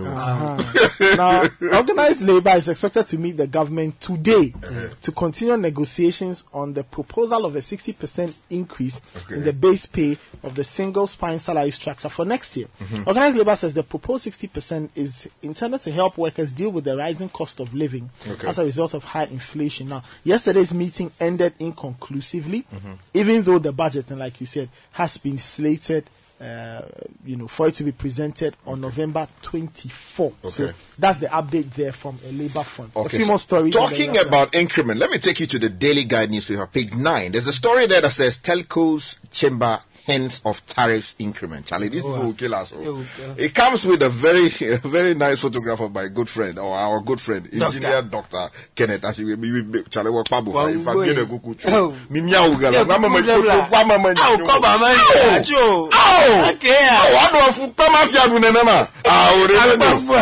Uh-huh. 0.07 1.17
now, 1.17 1.49
organized 1.79 2.23
labor 2.23 2.51
is 2.57 2.69
expected 2.69 3.07
to 3.09 3.19
meet 3.19 3.37
the 3.37 3.47
government 3.47 4.01
today 4.01 4.53
to 5.01 5.13
continue 5.13 5.57
negotiations 5.57 6.45
on 6.53 6.73
the 6.73 6.83
proposal 6.85 7.45
of 7.47 7.57
a 7.57 7.61
60% 7.61 8.33
increase 8.51 9.01
in 9.31 9.45
the 9.45 9.53
base 9.53 9.87
pay 9.87 10.17
of 10.43 10.55
the 10.55 10.65
single 10.65 11.07
spine 11.07 11.39
salary 11.39 11.71
structure 11.71 12.09
for 12.09 12.25
next 12.25 12.57
year. 12.57 12.67
Organized 13.07 13.37
labor 13.37 13.57
says 13.57 13.75
the 13.75 13.83
proposed 13.83 14.27
60% 14.27 14.91
is 14.95 15.29
intended 15.43 15.81
to 15.83 15.91
help 15.93 16.19
workers 16.19 16.53
deal 16.53 16.71
with 16.71 16.85
the 16.85 16.97
rising 16.97 17.29
cost 17.29 17.61
of 17.61 17.73
living 17.75 18.11
Okay. 18.29 18.47
as 18.49 18.59
a 18.59 18.65
result 18.65 18.95
of 18.95 19.05
high 19.05 19.25
inflation. 19.25 19.89
Now, 19.89 20.03
yesterday's 20.25 20.73
meeting 20.75 21.11
ended 21.21 21.55
inconclusively, 21.59 22.67
even 23.15 23.43
though 23.43 23.59
the 23.59 23.73
budget, 23.73 24.11
and 24.11 24.19
like 24.19 24.41
you 24.41 24.47
said, 24.47 24.69
has 24.93 25.17
been 25.19 25.39
slated. 25.39 26.09
Uh, 26.43 26.83
you 27.25 27.37
know, 27.37 27.47
for 27.47 27.69
it 27.69 27.75
to 27.77 27.85
be 27.85 27.93
presented 27.93 28.57
on 28.67 28.81
November 28.81 29.29
24. 29.43 30.33
So 30.49 30.73
that's 30.99 31.21
the 31.21 31.27
update 31.29 31.73
there 31.75 31.93
from 31.93 32.19
a 32.27 32.33
labor 32.33 32.65
front. 32.65 32.91
a 32.97 33.09
few 33.09 33.27
more 33.27 33.39
stories. 33.39 33.73
Talking 33.73 34.19
about 34.19 34.53
increment, 34.57 34.99
let 34.99 35.11
me 35.11 35.19
take 35.19 35.39
you 35.39 35.47
to 35.47 35.59
the 35.61 35.69
Daily 35.69 36.03
Guide 36.03 36.33
newspaper, 36.33 36.67
page 36.67 36.95
nine. 36.95 37.31
There's 37.31 37.47
a 37.47 37.53
story 37.53 37.87
there 37.87 38.01
that 38.01 38.11
says 38.11 38.39
Telco's 38.39 39.21
chamber 39.31 39.83
hence 40.05 40.41
of 40.45 40.65
tariffs 40.67 41.15
increment. 41.19 41.67
Charlie, 41.67 41.89
these 41.89 42.03
people 42.03 42.19
will 42.23 42.33
kill 42.33 42.55
us. 42.55 42.73
oh. 42.77 42.81
Yeah, 42.81 42.89
will 42.91 43.05
kill. 43.17 43.35
It 43.39 43.55
comes 43.55 43.85
with 43.85 44.03
a 44.03 44.09
very, 44.09 44.47
a 44.69 44.79
very 44.89 45.15
nice 45.15 45.39
photograph 45.41 45.81
of 45.81 45.93
my 45.93 46.09
good 46.09 46.29
friend 46.29 46.59
or 46.59 46.75
our 46.75 47.01
good 47.01 47.21
friend, 47.21 47.49
engineer 47.53 48.03
Doctor 48.03 48.49
Kenneth. 48.75 49.05
Actually, 49.05 49.35
we 49.37 49.63
we 49.63 49.83
Charlie 49.91 50.11
work 50.11 50.27
pabu. 50.29 50.53
Wow, 50.53 50.67
If 50.67 50.87
I'm 50.89 50.95
boy. 50.97 51.05
getting 51.07 51.25
a 51.25 51.27
kuku. 51.27 51.57
Oh. 51.73 51.95
Mimi 52.11 52.35
au 52.35 52.55
gala. 52.57 52.79
Yeah, 52.79 52.85
Mama 52.85 53.09
kuku 53.09 53.13
ma 53.13 53.21
dabla. 53.21 53.69
kuku. 53.69 53.71
Mama 53.71 53.99
ma. 53.99 54.09
Ow, 54.19 54.37
come 54.45 54.65
on, 54.65 54.81
man. 54.81 54.97
Ow. 54.99 55.39
Acho. 55.41 55.91
Ow. 55.93 56.51
Okay, 56.55 56.69
yeah. 56.69 56.99
Oh, 57.03 57.17
I 57.17 57.31
don't 57.33 57.55
fu 57.55 57.69
pa 57.73 57.89
ma 57.91 57.99
fi 58.07 58.19
adu 58.19 58.39
nene 58.41 58.63
ma. 58.65 58.87
Ah, 59.07 59.33
o 59.35 59.47
re 59.47 59.57
Agbafu 59.57 60.13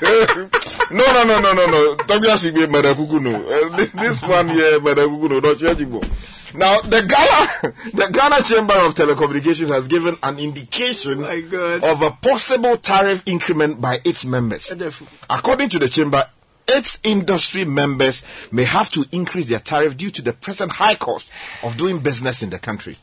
Oh, 0.00 0.48
no, 0.90 1.04
no, 1.12 1.24
no, 1.24 1.40
no, 1.40 1.52
no, 1.52 1.66
no. 1.66 1.94
Tobias 1.96 2.44
Igbe 2.44 2.66
Medekuku 2.66 3.20
no. 3.20 3.34
Uh, 3.36 3.76
this, 3.76 3.92
this 3.92 4.22
one 4.22 4.48
here, 4.48 4.80
Medekuku 4.80 5.28
no. 5.28 5.40
Don't 5.40 5.58
change 5.58 5.78
Igbo. 5.80 6.02
Now, 6.54 6.80
the 6.80 7.02
Ghana, 7.02 7.74
the 7.92 8.08
Ghana 8.12 8.42
Chamber 8.42 8.74
of 8.78 8.94
Telecommunications 8.94 9.68
has 9.70 9.86
given 9.88 10.16
an 10.22 10.38
indication 10.38 11.24
of 11.24 12.02
a 12.02 12.10
possible 12.10 12.76
tariff 12.76 13.22
increment 13.26 13.80
by 13.80 14.00
its 14.04 14.24
members. 14.24 14.72
According 15.28 15.68
to 15.70 15.78
the 15.78 15.88
chamber, 15.88 16.24
its 16.66 16.98
industry 17.02 17.64
members 17.64 18.22
may 18.52 18.64
have 18.64 18.90
to 18.90 19.04
increase 19.12 19.46
their 19.46 19.60
tariff 19.60 19.96
due 19.96 20.10
to 20.10 20.22
the 20.22 20.32
present 20.32 20.72
high 20.72 20.94
cost 20.94 21.30
of 21.62 21.76
doing 21.76 22.00
business 22.00 22.42
in 22.42 22.50
the 22.50 22.58
country. 22.58 22.96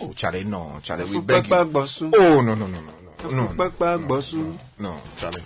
Oh, 0.00 0.12
Charlie, 0.14 0.44
no, 0.44 0.80
Charlie, 0.82 1.04
we 1.04 1.20
beg 1.20 1.46
you. 1.46 1.54
Oh, 1.54 2.40
no, 2.40 2.54
no, 2.54 2.66
no, 2.66 2.66
no, 2.66 2.80
no, 2.80 3.30
no, 3.30 3.52
no, 3.52 3.68
Gbagbosu. 3.70 4.58
no, 4.78 5.00
Charlie. 5.18 5.42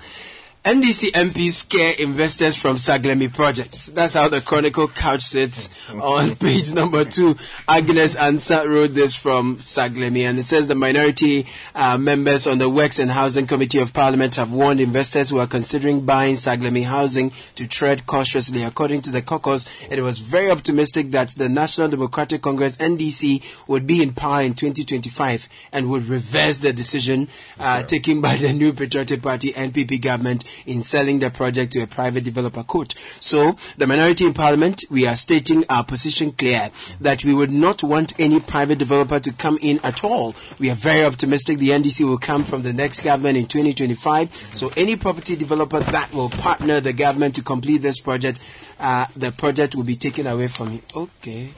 NDC 0.66 1.12
MPs 1.12 1.52
scare 1.52 1.94
investors 1.96 2.56
from 2.56 2.74
Saglemi 2.74 3.32
projects. 3.32 3.86
That's 3.86 4.14
how 4.14 4.28
the 4.28 4.40
Chronicle 4.40 4.88
couch 4.88 5.22
sits 5.22 5.70
on 5.90 6.34
page 6.40 6.74
number 6.74 7.04
two. 7.04 7.36
Agnes 7.68 8.16
Ansa 8.16 8.66
wrote 8.66 8.92
this 8.92 9.14
from 9.14 9.58
Saglemi 9.58 10.22
and 10.22 10.40
it 10.40 10.42
says 10.42 10.66
the 10.66 10.74
minority 10.74 11.46
uh, 11.76 11.96
members 11.96 12.48
on 12.48 12.58
the 12.58 12.68
Works 12.68 12.98
and 12.98 13.12
Housing 13.12 13.46
Committee 13.46 13.78
of 13.78 13.94
Parliament 13.94 14.34
have 14.34 14.52
warned 14.52 14.80
investors 14.80 15.30
who 15.30 15.38
are 15.38 15.46
considering 15.46 16.04
buying 16.04 16.34
Saglemi 16.34 16.82
housing 16.82 17.30
to 17.54 17.68
tread 17.68 18.04
cautiously. 18.08 18.64
According 18.64 19.02
to 19.02 19.12
the 19.12 19.22
caucus, 19.22 19.66
it 19.88 20.02
was 20.02 20.18
very 20.18 20.50
optimistic 20.50 21.12
that 21.12 21.28
the 21.28 21.48
National 21.48 21.86
Democratic 21.86 22.42
Congress 22.42 22.76
NDC 22.78 23.68
would 23.68 23.86
be 23.86 24.02
in 24.02 24.12
power 24.14 24.42
in 24.42 24.54
2025 24.54 25.48
and 25.70 25.88
would 25.90 26.08
reverse 26.08 26.58
the 26.58 26.72
decision 26.72 27.28
uh, 27.60 27.84
taken 27.84 28.20
by 28.20 28.34
the 28.34 28.52
new 28.52 28.72
Patriotic 28.72 29.22
Party 29.22 29.52
NPP 29.52 30.02
government 30.02 30.42
in 30.64 30.82
selling 30.82 31.18
the 31.20 31.30
project 31.30 31.72
to 31.72 31.80
a 31.82 31.86
private 31.86 32.24
developer 32.24 32.62
court. 32.62 32.94
So 33.20 33.56
the 33.76 33.86
minority 33.86 34.24
in 34.24 34.34
parliament, 34.34 34.84
we 34.90 35.06
are 35.06 35.16
stating 35.16 35.64
our 35.68 35.84
position 35.84 36.30
clear 36.32 36.70
that 37.00 37.24
we 37.24 37.34
would 37.34 37.50
not 37.50 37.82
want 37.82 38.12
any 38.18 38.40
private 38.40 38.78
developer 38.78 39.20
to 39.20 39.32
come 39.32 39.58
in 39.60 39.80
at 39.82 40.04
all. 40.04 40.34
We 40.58 40.70
are 40.70 40.74
very 40.74 41.04
optimistic 41.04 41.58
the 41.58 41.70
NDC 41.70 42.04
will 42.06 42.18
come 42.18 42.44
from 42.44 42.62
the 42.62 42.72
next 42.72 43.02
government 43.02 43.36
in 43.36 43.46
2025. 43.46 44.32
So 44.54 44.72
any 44.76 44.96
property 44.96 45.36
developer 45.36 45.80
that 45.80 46.12
will 46.12 46.30
partner 46.30 46.80
the 46.80 46.92
government 46.92 47.34
to 47.36 47.42
complete 47.42 47.78
this 47.78 48.00
project, 48.00 48.38
uh, 48.80 49.06
the 49.16 49.32
project 49.32 49.74
will 49.74 49.84
be 49.84 49.96
taken 49.96 50.26
away 50.26 50.48
from 50.48 50.72
you. 50.74 50.82
Okay. 50.94 51.52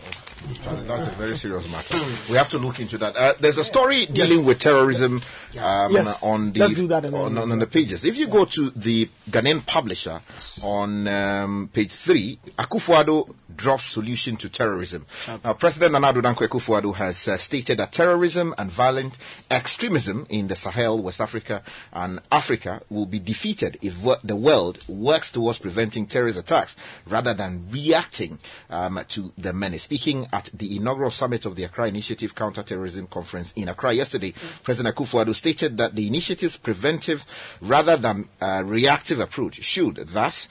That's 0.86 1.06
a 1.06 1.10
very 1.10 1.36
serious 1.36 1.70
matter. 1.70 1.96
We 2.30 2.36
have 2.36 2.48
to 2.50 2.58
look 2.58 2.80
into 2.80 2.96
that. 2.98 3.16
Uh, 3.16 3.34
there's 3.40 3.58
a 3.58 3.64
story 3.64 4.06
dealing 4.06 4.44
with 4.44 4.60
terrorism 4.60 5.20
um, 5.60 5.92
Yes. 5.92 6.22
on 6.22 6.52
the 6.52 6.60
Let's 6.60 6.74
do 6.74 6.86
that 6.88 7.04
on, 7.06 7.36
on, 7.38 7.52
on 7.52 7.58
the 7.58 7.66
pages. 7.66 8.04
If 8.04 8.16
you 8.18 8.26
go 8.28 8.44
to 8.44 8.70
the 8.70 9.08
Ghanaian 9.30 9.64
publisher 9.66 10.20
on 10.62 11.06
um, 11.08 11.70
page 11.72 11.92
three, 11.92 12.38
Akufo-Addo 12.58 13.34
drops 13.56 13.86
solution 13.86 14.36
to 14.36 14.48
terrorism. 14.48 15.04
Now, 15.44 15.52
President 15.54 15.92
Nana 15.92 16.12
Addo 16.12 16.22
Dankwa 16.22 16.46
Akufo-Addo 16.48 16.94
has 16.94 17.26
uh, 17.26 17.36
stated 17.36 17.78
that 17.78 17.92
terrorism 17.92 18.54
and 18.56 18.70
violent 18.70 19.18
extremism 19.50 20.26
in 20.30 20.46
the 20.46 20.54
Sahel, 20.54 21.02
West 21.02 21.20
Africa, 21.20 21.62
and 21.92 22.20
Africa 22.30 22.82
will 22.88 23.06
be 23.06 23.18
defeated 23.18 23.76
if 23.82 23.96
the 24.22 24.36
world 24.36 24.78
works 24.88 25.32
towards 25.32 25.58
preventing 25.58 26.06
terrorist 26.06 26.38
attacks 26.38 26.76
rather 27.08 27.34
than 27.34 27.66
reacting 27.70 28.38
um, 28.70 29.00
to 29.08 29.32
the 29.36 29.52
menace. 29.52 29.82
Speaking 29.82 30.27
at 30.32 30.50
the 30.54 30.76
inaugural 30.76 31.10
summit 31.10 31.44
of 31.44 31.56
the 31.56 31.64
Accra 31.64 31.88
Initiative 31.88 32.34
Counterterrorism 32.34 33.06
Conference 33.06 33.52
in 33.56 33.68
Accra 33.68 33.92
yesterday, 33.92 34.34
President 34.62 34.94
Akufo-Addo 34.94 35.34
stated 35.34 35.76
that 35.78 35.94
the 35.94 36.06
initiative's 36.06 36.56
preventive 36.56 37.24
rather 37.60 37.96
than 37.96 38.28
uh, 38.40 38.62
reactive 38.64 39.20
approach 39.20 39.62
should 39.62 39.96
thus 40.08 40.48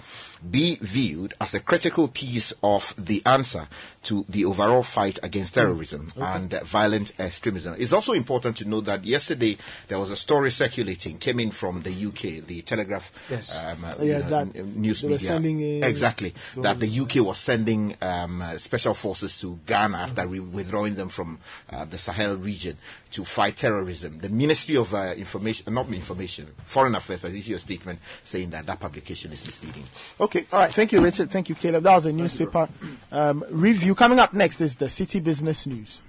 be 0.52 0.76
viewed 0.82 1.34
as 1.42 1.54
a 1.54 1.60
critical 1.60 2.08
piece 2.08 2.54
of 2.64 2.94
the 2.98 3.22
answer 3.26 3.68
to 4.04 4.26
the 4.30 4.46
overall 4.46 4.84
fight 4.84 5.20
against 5.24 5.54
terrorism 5.56 6.08
and 6.18 6.54
uh, 6.54 6.64
violent 6.64 7.12
extremism. 7.20 7.76
It's 7.78 7.92
also 7.94 8.14
important 8.14 8.58
to 8.58 8.66
note 8.66 8.86
that 8.86 9.04
yesterday 9.04 9.58
there 9.88 10.00
was 10.00 10.12
a 10.12 10.16
story 10.16 10.52
circulating, 10.52 11.18
came 11.18 11.40
in 11.40 11.52
from 11.52 11.82
the 11.84 11.92
UK, 12.08 12.46
the 12.48 12.62
Telegraph 12.62 13.12
Yes. 13.30 13.56
um, 13.58 13.84
uh, 13.86 13.92
Yeah, 14.02 14.20
that 14.20 14.56
news 14.56 15.04
media. 15.04 15.20
sending, 15.20 15.84
exactly. 15.84 16.34
That 16.58 16.80
the 16.80 17.00
UK 17.02 17.16
was 17.26 17.38
sending 17.38 17.96
um, 18.02 18.44
special 18.58 18.94
forces 18.94 19.40
to 19.42 19.60
Ghana 19.66 19.98
after 19.98 20.28
re- 20.28 20.40
withdrawing 20.40 20.96
them 20.96 21.10
from 21.10 21.40
uh, 21.70 21.86
the 21.86 21.98
Sahel 21.98 22.38
region 22.38 22.78
to 23.12 23.26
fight 23.26 23.58
terrorism. 23.58 24.20
The 24.20 24.30
Ministry 24.30 24.78
of 24.78 24.94
uh, 24.94 25.14
Information, 25.18 25.74
not 25.74 25.88
Information, 25.90 26.48
Foreign 26.64 26.96
Affairs 26.96 27.24
has 27.24 27.34
issued 27.34 27.56
a 27.56 27.60
statement 27.60 28.00
saying 28.24 28.52
that 28.52 28.66
that 28.66 28.80
publication 28.80 29.32
is 29.32 29.46
misleading. 29.46 29.84
Okay, 30.20 30.46
all 30.52 30.60
right. 30.60 30.72
Thank 30.72 30.92
you, 30.92 31.02
Richard. 31.02 31.32
Thank 31.32 31.50
you, 31.50 31.56
Caleb. 31.56 31.84
That 31.84 31.96
was 31.96 32.06
a 32.06 32.12
newspaper 32.12 32.70
um, 33.12 33.44
review. 33.50 33.96
Coming 33.96 34.20
up 34.20 34.34
next 34.34 34.62
is 34.62 34.76
the 34.76 34.90
City 34.90 35.20
Business 35.20 35.66
News. 35.66 36.02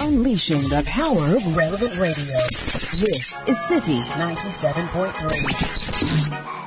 Unleashing 0.00 0.60
the 0.68 0.82
power 0.86 1.36
of 1.36 1.56
relevant 1.56 1.96
radio. 1.96 2.24
This 2.24 3.44
is 3.48 3.68
City 3.68 3.98
97.3. 3.98 6.57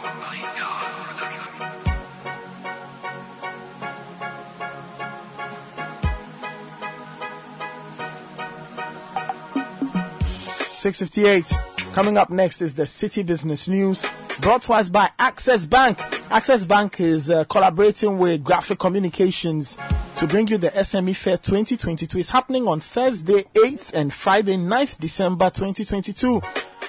Six 10.81 10.97
fifty-eight. 10.97 11.45
Coming 11.93 12.17
up 12.17 12.31
next 12.31 12.59
is 12.59 12.73
the 12.73 12.87
City 12.87 13.21
Business 13.21 13.67
News, 13.67 14.03
brought 14.39 14.63
to 14.63 14.73
us 14.73 14.89
by 14.89 15.11
Access 15.19 15.63
Bank. 15.63 15.99
Access 16.31 16.65
Bank 16.65 16.99
is 16.99 17.29
uh, 17.29 17.43
collaborating 17.43 18.17
with 18.17 18.43
Graphic 18.43 18.79
Communications 18.79 19.77
to 20.15 20.25
bring 20.25 20.47
you 20.47 20.57
the 20.57 20.71
SME 20.71 21.15
Fair 21.15 21.37
2022. 21.37 22.17
It's 22.17 22.31
happening 22.31 22.67
on 22.67 22.79
Thursday 22.79 23.43
8th 23.53 23.93
and 23.93 24.11
Friday 24.11 24.55
9th 24.55 24.97
December 24.97 25.51
2022 25.51 26.41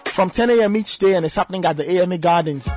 from 0.06 0.30
10 0.30 0.48
a.m. 0.48 0.74
each 0.74 0.96
day, 0.96 1.12
and 1.14 1.26
it's 1.26 1.34
happening 1.34 1.62
at 1.66 1.76
the 1.76 1.86
AMA 2.00 2.16
Gardens. 2.16 2.70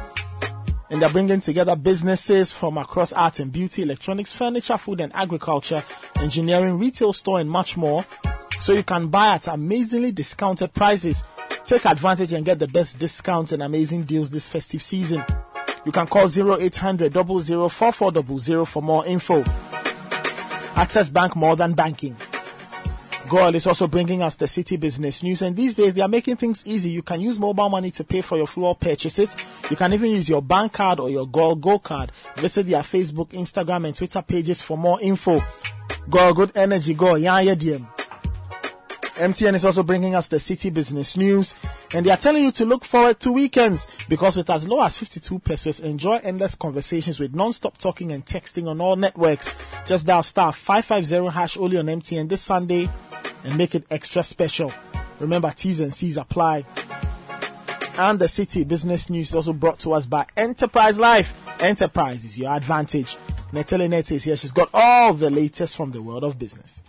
and 0.89 1.01
they're 1.01 1.09
bringing 1.09 1.39
together 1.39 1.77
businesses 1.77 2.51
from 2.51 2.77
across 2.77 3.13
art 3.13 3.39
and 3.39 3.53
beauty, 3.53 3.83
electronics, 3.83 4.33
furniture, 4.33 4.77
food 4.77 4.99
and 4.99 5.15
agriculture, 5.15 5.81
engineering, 6.19 6.77
retail 6.77 7.13
store, 7.13 7.39
and 7.39 7.49
much 7.49 7.77
more. 7.77 8.03
So 8.61 8.73
you 8.73 8.83
can 8.83 9.07
buy 9.07 9.35
at 9.35 9.47
amazingly 9.47 10.11
discounted 10.11 10.73
prices. 10.73 11.23
Take 11.65 11.85
advantage 11.85 12.33
and 12.33 12.45
get 12.45 12.59
the 12.59 12.67
best 12.67 12.99
discounts 12.99 13.51
and 13.51 13.61
amazing 13.63 14.03
deals 14.03 14.31
this 14.31 14.47
festive 14.47 14.81
season. 14.81 15.23
You 15.85 15.91
can 15.91 16.07
call 16.07 16.27
0800 16.27 17.13
00 17.13 17.69
4400 17.69 18.65
for 18.65 18.81
more 18.81 19.05
info. 19.05 19.43
Access 20.75 21.09
Bank 21.09 21.35
more 21.35 21.55
than 21.55 21.73
banking. 21.73 22.15
Goil 23.29 23.55
is 23.55 23.65
also 23.65 23.87
bringing 23.87 24.21
us 24.21 24.35
the 24.35 24.47
city 24.47 24.77
business 24.77 25.23
news, 25.23 25.41
and 25.41 25.55
these 25.55 25.73
days 25.73 25.95
they 25.95 26.01
are 26.01 26.07
making 26.07 26.35
things 26.35 26.61
easy. 26.65 26.91
You 26.91 27.01
can 27.01 27.21
use 27.21 27.39
mobile 27.39 27.69
money 27.69 27.89
to 27.91 28.03
pay 28.03 28.21
for 28.21 28.37
your 28.37 28.45
floor 28.45 28.75
purchases. 28.75 29.35
You 29.69 29.75
can 29.75 29.93
even 29.93 30.11
use 30.11 30.29
your 30.29 30.43
bank 30.43 30.73
card 30.73 30.99
or 30.99 31.09
your 31.09 31.25
Goil 31.27 31.55
Go 31.55 31.79
card. 31.79 32.11
Visit 32.35 32.67
their 32.67 32.81
Facebook, 32.81 33.29
Instagram, 33.29 33.87
and 33.87 33.95
Twitter 33.95 34.21
pages 34.21 34.61
for 34.61 34.77
more 34.77 35.01
info. 35.01 35.39
Goil 36.07 36.33
Good 36.33 36.51
Energy 36.55 36.93
Go 36.93 37.15
yeah 37.15 37.39
yeah 37.39 37.55
DM. 37.55 38.04
MTN 39.15 39.53
is 39.53 39.63
also 39.63 39.81
bringing 39.81 40.13
us 40.13 40.27
the 40.27 40.39
city 40.41 40.69
business 40.69 41.15
news, 41.15 41.55
and 41.93 42.05
they 42.05 42.11
are 42.11 42.17
telling 42.17 42.43
you 42.43 42.51
to 42.51 42.65
look 42.65 42.83
forward 42.83 43.17
to 43.21 43.31
weekends 43.31 43.87
because 44.09 44.35
with 44.35 44.49
as 44.49 44.67
low 44.67 44.83
as 44.83 44.97
52 44.97 45.39
pesewas, 45.39 45.79
enjoy 45.79 46.17
endless 46.17 46.55
conversations 46.55 47.17
with 47.17 47.33
non-stop 47.33 47.77
talking 47.77 48.11
and 48.11 48.25
texting 48.25 48.67
on 48.67 48.81
all 48.81 48.97
networks. 48.97 49.73
Just 49.87 50.05
dial 50.05 50.21
star 50.21 50.51
550 50.51 51.33
hash 51.33 51.55
only 51.55 51.77
on 51.77 51.85
MTN 51.85 52.27
this 52.27 52.41
Sunday 52.41 52.89
and 53.45 53.57
make 53.57 53.73
it 53.73 53.85
extra 53.89 54.21
special. 54.21 54.73
Remember, 55.19 55.49
T's 55.55 55.79
and 55.79 55.93
C's 55.93 56.17
apply. 56.17 56.65
And 57.97 58.19
the 58.19 58.27
city 58.27 58.65
business 58.65 59.09
news 59.09 59.29
is 59.29 59.35
also 59.35 59.53
brought 59.53 59.79
to 59.79 59.93
us 59.93 60.05
by 60.05 60.25
Enterprise 60.35 60.99
Life. 60.99 61.33
Enterprise 61.61 62.25
is 62.25 62.37
your 62.37 62.51
advantage. 62.51 63.15
Netele 63.53 63.87
Nete 63.87 64.11
is 64.11 64.25
here. 64.25 64.35
She's 64.35 64.51
got 64.51 64.69
all 64.73 65.13
the 65.13 65.29
latest 65.29 65.77
from 65.77 65.91
the 65.91 66.01
world 66.01 66.25
of 66.25 66.37
business. 66.37 66.83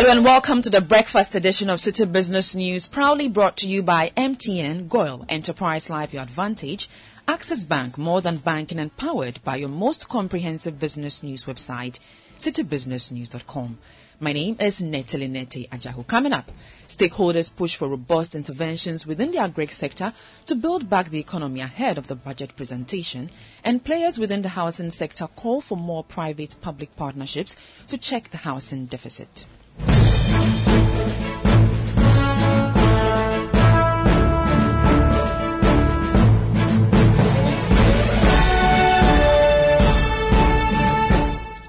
Hello 0.00 0.12
and 0.12 0.24
welcome 0.24 0.62
to 0.62 0.70
the 0.70 0.80
breakfast 0.80 1.34
edition 1.34 1.68
of 1.68 1.78
City 1.78 2.06
Business 2.06 2.54
News, 2.54 2.86
proudly 2.86 3.28
brought 3.28 3.58
to 3.58 3.68
you 3.68 3.82
by 3.82 4.08
MTN, 4.16 4.88
Goil, 4.88 5.26
Enterprise 5.28 5.90
Life 5.90 6.14
Your 6.14 6.22
Advantage, 6.22 6.88
Access 7.28 7.64
Bank, 7.64 7.98
more 7.98 8.22
than 8.22 8.38
banking 8.38 8.78
and 8.78 8.96
powered 8.96 9.44
by 9.44 9.56
your 9.56 9.68
most 9.68 10.08
comprehensive 10.08 10.78
business 10.78 11.22
news 11.22 11.44
website, 11.44 11.98
citybusinessnews.com. 12.38 13.76
My 14.20 14.32
name 14.32 14.56
is 14.58 14.80
Netali 14.80 15.30
Neti 15.30 15.68
Ajahu. 15.68 16.06
Coming 16.06 16.32
up, 16.32 16.50
stakeholders 16.88 17.54
push 17.54 17.76
for 17.76 17.86
robust 17.86 18.34
interventions 18.34 19.04
within 19.04 19.32
the 19.32 19.38
agri 19.38 19.66
sector 19.66 20.14
to 20.46 20.54
build 20.54 20.88
back 20.88 21.10
the 21.10 21.20
economy 21.20 21.60
ahead 21.60 21.98
of 21.98 22.08
the 22.08 22.16
budget 22.16 22.56
presentation, 22.56 23.28
and 23.62 23.84
players 23.84 24.18
within 24.18 24.40
the 24.40 24.48
housing 24.48 24.90
sector 24.90 25.26
call 25.26 25.60
for 25.60 25.76
more 25.76 26.02
private-public 26.02 26.96
partnerships 26.96 27.54
to 27.86 27.98
check 27.98 28.30
the 28.30 28.38
housing 28.38 28.86
deficit. 28.86 29.44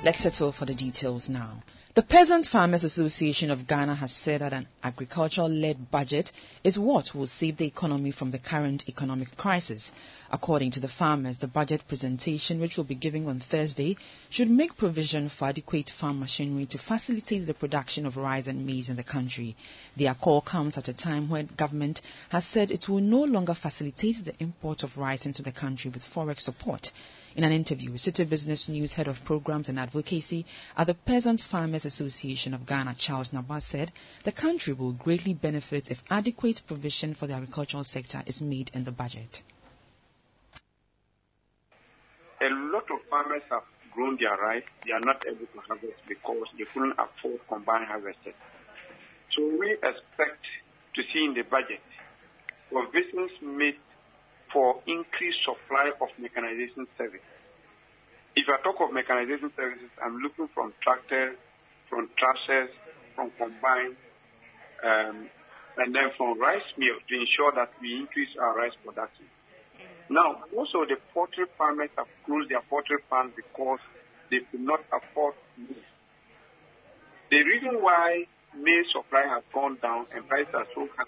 Let's 0.04 0.20
settle 0.20 0.52
for 0.52 0.66
the 0.66 0.74
details 0.74 1.30
now. 1.30 1.62
The 1.94 2.04
Peasants 2.04 2.48
Farmers 2.48 2.86
Association 2.86 3.52
of 3.52 3.68
Ghana 3.68 3.96
has 3.96 4.14
said 4.14 4.40
that 4.40 4.54
an 4.54 4.68
agricultural-led 4.82 5.92
budget 5.92 6.32
is 6.64 6.80
what 6.80 7.14
will 7.14 7.28
save 7.28 7.58
the 7.58 7.66
economy 7.66 8.12
from 8.12 8.32
the 8.32 8.40
current 8.40 8.88
economic 8.88 9.36
crisis. 9.36 9.92
According 10.32 10.72
to 10.72 10.80
the 10.80 10.88
farmers, 10.88 11.40
the 11.40 11.50
budget 11.50 11.86
presentation, 11.90 12.62
which 12.62 12.78
will 12.78 12.86
be 12.86 12.96
given 12.96 13.28
on 13.28 13.42
Thursday, 13.42 13.98
should 14.30 14.50
make 14.50 14.78
provision 14.78 15.28
for 15.28 15.50
adequate 15.50 15.90
farm 15.90 16.22
machinery 16.22 16.66
to 16.68 16.78
facilitate 16.78 17.46
the 17.46 17.54
production 17.54 18.06
of 18.06 18.16
rice 18.16 18.48
and 18.48 18.66
maize 18.66 18.90
in 18.90 18.96
the 18.96 19.04
country. 19.04 19.58
Their 19.98 20.14
call 20.14 20.40
comes 20.40 20.78
at 20.78 20.88
a 20.88 20.94
time 20.94 21.28
when 21.28 21.50
government 21.58 22.00
has 22.30 22.46
said 22.46 22.72
it 22.72 22.88
will 22.88 23.02
no 23.02 23.22
longer 23.22 23.54
facilitate 23.54 24.24
the 24.24 24.34
import 24.40 24.84
of 24.84 24.98
rice 24.98 25.26
into 25.26 25.42
the 25.42 25.52
country 25.52 25.92
with 25.92 26.06
forex 26.06 26.40
support. 26.40 26.94
In 27.36 27.44
an 27.44 27.52
interview 27.52 27.92
with 27.92 28.02
City 28.02 28.26
Business 28.26 28.68
News 28.68 28.94
Head 28.94 29.08
of 29.08 29.24
Programs 29.24 29.70
and 29.70 29.80
Advocacy 29.80 30.46
at 30.78 30.88
the 30.88 30.94
Peasant 30.94 31.40
Farmers 31.40 31.86
Association 31.86 32.54
of 32.54 32.66
Ghana, 32.66 32.96
Charles 32.98 33.32
Nabas 33.32 33.64
said 33.64 33.92
the 34.24 34.32
country 34.34 34.74
will 34.74 34.92
greatly 34.92 35.34
benefit 35.34 35.90
if 35.90 36.04
adequate 36.10 36.62
provision 36.68 37.14
for 37.14 37.28
the 37.28 37.34
agricultural 37.34 37.86
sector 37.86 38.22
is 38.26 38.42
made 38.42 38.70
in 38.74 38.84
the 38.84 38.92
budget. 38.92 39.44
a 42.42 42.50
lot 42.50 42.90
of 42.90 43.02
farmers 43.10 43.44
have 43.50 43.64
grown 43.94 44.18
their 44.18 44.36
rice. 44.36 44.64
They 44.86 44.94
are 44.94 45.00
not 45.00 45.24
able 45.28 45.46
to 45.46 45.60
harvest 45.68 46.00
because 46.08 46.48
they 46.58 46.66
couldn't 46.66 46.96
afford 46.98 47.40
combined 47.48 47.86
harvested. 47.86 48.34
So 49.32 49.48
we 49.58 49.74
expect 49.74 50.46
to 50.96 51.04
see 51.14 51.26
in 51.26 51.34
the 51.34 51.44
budget 51.44 51.82
provisions 52.72 53.32
made 53.42 53.76
for 54.52 54.82
increased 54.86 55.44
supply 55.44 55.92
of 56.02 56.10
mechanization 56.18 56.88
service. 56.98 57.22
If 58.36 58.48
I 58.50 58.58
talk 58.62 58.80
of 58.82 58.94
mechanization 58.94 59.52
services, 59.56 59.90
I'm 60.02 60.18
looking 60.20 60.48
from 60.48 60.74
tractors, 60.82 61.36
from 61.90 62.10
tractors, 62.16 62.70
from 63.16 63.32
combine, 63.38 63.96
um, 64.84 65.28
and 65.78 65.96
then 65.96 66.12
from 66.18 66.40
rice 66.40 66.64
mill 66.78 66.96
to 67.08 67.20
ensure 67.20 67.52
that 67.54 67.72
we 67.82 67.96
increase 67.96 68.36
our 68.40 68.56
rice 68.56 68.74
production. 68.84 69.26
Now, 70.10 70.44
of 70.54 70.88
the 70.88 70.98
poultry 71.14 71.46
farmers 71.58 71.90
have 71.98 72.08
closed 72.26 72.50
their 72.50 72.62
poultry 72.62 72.98
farms 73.10 73.34
because 73.36 73.80
they 74.30 74.40
could 74.40 74.62
not 74.62 74.82
afford 74.92 75.36
maize. 75.58 75.78
The 77.30 77.44
reason 77.44 77.82
why 77.82 78.26
maize 78.58 78.92
supply 78.92 79.22
has 79.22 79.44
gone 79.54 79.78
down 79.82 80.08
and 80.14 80.28
prices 80.28 80.54
are 80.54 80.68
so 80.76 80.90
high 80.98 81.06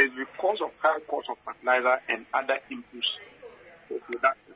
is 0.00 0.10
because 0.14 0.60
of 0.60 0.70
high 0.80 1.00
cost 1.00 1.28
of 1.30 1.36
fertilizer 1.44 2.00
and 2.08 2.26
other 2.32 2.58
inputs 2.70 3.08
for 3.88 3.98
production. 4.00 4.54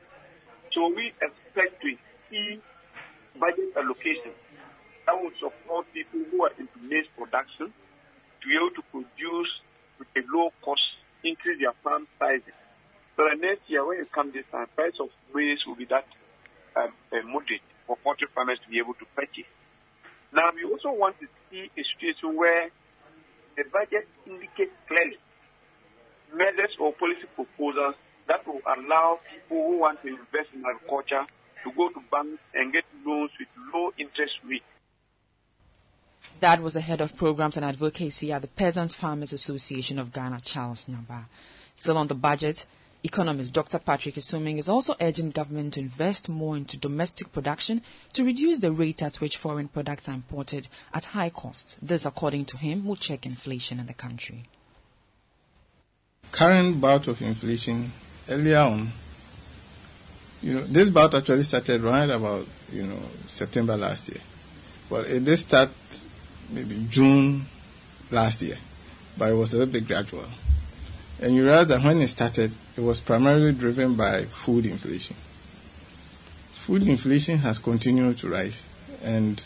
So 0.71 0.93
we 0.93 1.13
expect 1.21 1.81
to 1.81 1.97
see 2.29 2.59
budget 3.39 3.77
allocation 3.77 4.31
that 5.05 5.21
will 5.21 5.31
support 5.39 5.91
people 5.93 6.19
who 6.31 6.43
are 6.43 6.51
into 6.57 6.79
maize 6.81 7.07
production 7.17 7.71
to 8.41 8.47
be 8.47 8.55
able 8.55 8.71
to 8.71 8.81
produce 8.91 9.59
with 9.99 10.07
a 10.15 10.23
low 10.35 10.51
cost, 10.61 10.81
increase 11.23 11.59
their 11.59 11.73
farm 11.83 12.07
sizes. 12.19 12.53
So 13.15 13.29
the 13.29 13.35
next 13.35 13.69
year, 13.69 13.85
when 13.85 13.99
it 13.99 14.11
comes 14.11 14.33
this 14.33 14.45
time, 14.51 14.67
price 14.75 14.99
of 14.99 15.09
maize 15.33 15.65
will 15.65 15.75
be 15.75 15.85
that 15.85 16.05
um, 16.75 16.89
uh, 17.13 17.21
moderate 17.25 17.61
for 17.87 17.95
poultry 17.97 18.27
farmers 18.33 18.59
to 18.59 18.69
be 18.69 18.79
able 18.79 18.95
to 18.95 19.05
purchase. 19.15 19.45
Now, 20.33 20.51
we 20.53 20.65
also 20.65 20.91
want 20.91 21.17
to 21.19 21.27
see 21.49 21.69
a 21.77 21.83
situation 21.83 22.35
where 22.35 22.69
the 23.55 23.63
budget 23.71 24.07
indicates 24.27 24.73
clearly 24.87 25.17
measures 26.33 26.75
or 26.79 26.93
policy 26.93 27.25
proposals 27.35 27.95
that 28.27 28.45
will 28.47 28.61
allow 28.65 29.19
people 29.31 29.65
who 29.67 29.79
want 29.79 30.01
to 30.01 30.07
invest 30.07 30.49
in 30.53 30.63
agriculture 30.65 31.25
to 31.63 31.71
go 31.71 31.89
to 31.89 32.01
banks 32.11 32.41
and 32.53 32.73
get 32.73 32.85
loans 33.05 33.31
with 33.39 33.47
low 33.73 33.91
interest 33.97 34.39
rates. 34.47 34.65
That 36.39 36.61
was 36.61 36.73
the 36.73 36.81
head 36.81 37.01
of 37.01 37.15
programs 37.15 37.55
and 37.55 37.65
advocacy 37.65 38.31
at 38.31 38.41
the 38.41 38.47
Peasants 38.47 38.93
Farmers 38.93 39.33
Association 39.33 39.99
of 39.99 40.11
Ghana, 40.11 40.41
Charles 40.43 40.85
Nyaaba. 40.85 41.25
Still 41.75 41.97
on 41.97 42.07
the 42.07 42.15
budget, 42.15 42.65
economist 43.03 43.53
Dr. 43.53 43.79
Patrick 43.79 44.17
Asuming 44.17 44.57
is 44.57 44.67
also 44.67 44.95
urging 44.99 45.31
government 45.31 45.75
to 45.75 45.79
invest 45.79 46.27
more 46.27 46.57
into 46.57 46.77
domestic 46.77 47.31
production 47.31 47.81
to 48.13 48.25
reduce 48.25 48.59
the 48.59 48.71
rate 48.71 49.01
at 49.03 49.17
which 49.17 49.37
foreign 49.37 49.67
products 49.67 50.09
are 50.09 50.15
imported 50.15 50.67
at 50.93 51.05
high 51.05 51.29
costs. 51.29 51.77
This, 51.81 52.05
according 52.05 52.45
to 52.45 52.57
him, 52.57 52.85
will 52.85 52.95
check 52.95 53.25
inflation 53.25 53.79
in 53.79 53.85
the 53.85 53.93
country. 53.93 54.43
Current 56.31 56.81
bout 56.81 57.07
of 57.07 57.21
inflation 57.21 57.91
earlier 58.29 58.59
on, 58.59 58.91
you 60.41 60.53
know, 60.53 60.61
this 60.61 60.89
bout 60.89 61.13
actually 61.13 61.43
started 61.43 61.81
right 61.81 62.09
about, 62.09 62.45
you 62.71 62.83
know, 62.83 62.99
September 63.27 63.77
last 63.77 64.09
year. 64.09 64.21
Well, 64.89 65.03
it 65.05 65.23
did 65.25 65.37
start 65.37 65.71
maybe 66.49 66.85
June 66.89 67.45
last 68.11 68.41
year, 68.41 68.57
but 69.17 69.31
it 69.31 69.35
was 69.35 69.53
a 69.53 69.57
little 69.57 69.73
bit 69.73 69.87
gradual. 69.87 70.25
And 71.21 71.33
you 71.33 71.43
realize 71.43 71.67
that 71.69 71.81
when 71.81 72.01
it 72.01 72.09
started, 72.09 72.53
it 72.75 72.81
was 72.81 72.99
primarily 72.99 73.53
driven 73.53 73.95
by 73.95 74.25
food 74.25 74.65
inflation. 74.65 75.15
Food 76.53 76.87
inflation 76.87 77.39
has 77.39 77.59
continued 77.59 78.17
to 78.19 78.29
rise, 78.29 78.65
and 79.03 79.41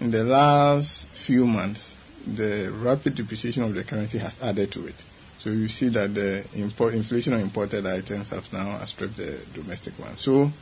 in 0.00 0.10
the 0.10 0.24
last 0.24 1.06
few 1.08 1.46
months, 1.46 1.94
the 2.26 2.70
rapid 2.72 3.14
depreciation 3.14 3.62
of 3.62 3.74
the 3.74 3.84
currency 3.84 4.18
has 4.18 4.40
added 4.42 4.72
to 4.72 4.86
it. 4.86 4.94
So 5.42 5.50
you 5.50 5.66
see 5.66 5.88
that 5.88 6.14
the 6.14 6.44
import, 6.54 6.94
inflation 6.94 7.32
on 7.32 7.40
imported 7.40 7.84
items 7.84 8.28
have 8.28 8.52
now 8.52 8.78
outstripped 8.80 9.16
the 9.16 9.40
domestic 9.52 9.98
one. 9.98 10.16
So, 10.16 10.52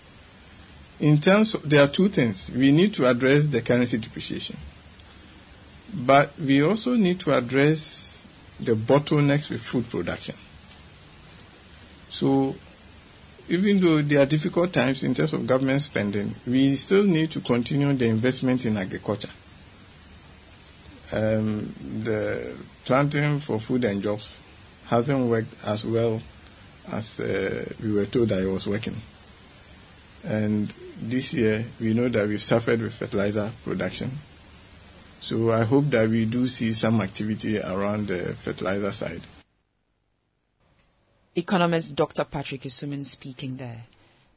in 0.98 1.20
terms 1.20 1.52
of, 1.52 1.68
there 1.68 1.84
are 1.84 1.86
two 1.86 2.08
things. 2.08 2.50
We 2.50 2.72
need 2.72 2.94
to 2.94 3.06
address 3.06 3.46
the 3.48 3.60
currency 3.60 3.98
depreciation. 3.98 4.56
But 5.92 6.32
we 6.38 6.62
also 6.62 6.94
need 6.94 7.20
to 7.20 7.36
address 7.36 8.22
the 8.58 8.72
bottlenecks 8.72 9.50
with 9.50 9.60
food 9.60 9.90
production. 9.90 10.36
So, 12.08 12.56
even 13.50 13.80
though 13.80 14.00
there 14.00 14.22
are 14.22 14.26
difficult 14.26 14.72
times 14.72 15.02
in 15.02 15.12
terms 15.12 15.34
of 15.34 15.46
government 15.46 15.82
spending, 15.82 16.34
we 16.46 16.74
still 16.76 17.04
need 17.04 17.30
to 17.32 17.40
continue 17.42 17.92
the 17.92 18.06
investment 18.06 18.64
in 18.64 18.78
agriculture. 18.78 19.28
Um, 21.12 21.74
the 22.02 22.54
planting 22.86 23.40
for 23.40 23.60
food 23.60 23.84
and 23.84 24.02
jobs 24.02 24.40
hasn't 24.90 25.30
worked 25.30 25.54
as 25.64 25.86
well 25.86 26.20
as 26.90 27.20
uh, 27.20 27.64
we 27.80 27.92
were 27.92 28.06
told 28.06 28.28
that 28.28 28.42
it 28.42 28.46
was 28.50 28.66
working. 28.66 28.96
And 30.24 30.74
this 31.00 31.32
year, 31.32 31.64
we 31.80 31.94
know 31.94 32.08
that 32.08 32.26
we've 32.26 32.42
suffered 32.42 32.82
with 32.82 32.92
fertilizer 32.92 33.52
production. 33.64 34.10
So 35.20 35.52
I 35.52 35.62
hope 35.62 35.90
that 35.90 36.08
we 36.08 36.24
do 36.24 36.48
see 36.48 36.72
some 36.72 37.00
activity 37.00 37.60
around 37.60 38.08
the 38.08 38.34
fertilizer 38.34 38.90
side. 38.90 39.22
Economist 41.36 41.94
Dr. 41.94 42.24
Patrick 42.24 42.64
Asuming 42.64 43.04
speaking 43.04 43.58
there. 43.58 43.84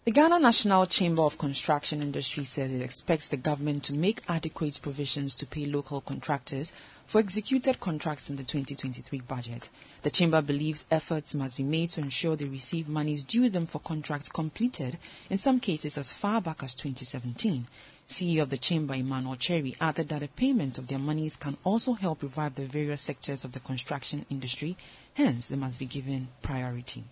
The 0.06 0.12
Ghana 0.12 0.40
National 0.40 0.86
Chamber 0.86 1.24
of 1.24 1.40
Construction 1.40 2.04
Industry 2.04 2.44
says 2.44 2.72
it 2.72 2.82
expects 2.82 3.30
the 3.30 3.38
government 3.38 3.86
to 3.86 3.94
make 3.94 4.22
adequate 4.28 4.80
provisions 4.84 5.34
to 5.36 5.48
pay 5.48 5.66
local 5.66 6.02
contractors 6.02 6.74
for 7.08 7.20
executed 7.20 7.80
contracts 7.80 8.30
in 8.30 8.36
the 8.36 8.44
2023 8.44 9.22
budget. 9.22 9.70
The 10.02 10.10
chamber 10.10 10.42
believes 10.42 10.86
efforts 10.90 11.34
must 11.34 11.58
be 11.58 11.64
made 11.64 11.92
to 11.92 12.02
ensure 12.02 12.36
they 12.36 12.46
receive 12.46 12.90
monies 12.90 13.24
due 13.24 13.50
them 13.50 13.66
for 13.66 13.80
contracts 13.80 14.30
completed, 14.30 14.98
in 15.30 15.38
some 15.38 15.60
cases 15.60 15.98
as 15.98 16.14
far 16.14 16.42
back 16.42 16.64
as 16.64 16.76
2017. 16.76 17.68
CEO 18.08 18.42
of 18.42 18.50
the 18.50 18.58
chamber, 18.58 18.94
Emmanuel 18.94 19.36
Cherry, 19.36 19.76
added 19.80 20.10
that 20.10 20.24
a 20.24 20.28
payment 20.28 20.78
of 20.78 20.88
their 20.88 21.00
monies 21.00 21.36
can 21.36 21.58
also 21.64 21.94
help 21.94 22.22
revive 22.22 22.56
the 22.56 22.66
various 22.66 23.02
sectors 23.02 23.44
of 23.44 23.54
the 23.54 23.60
construction 23.60 24.26
industry, 24.30 24.76
hence 25.14 25.48
they 25.48 25.56
must 25.56 25.80
be 25.80 25.86
given 25.86 26.28
priority. 26.42 27.04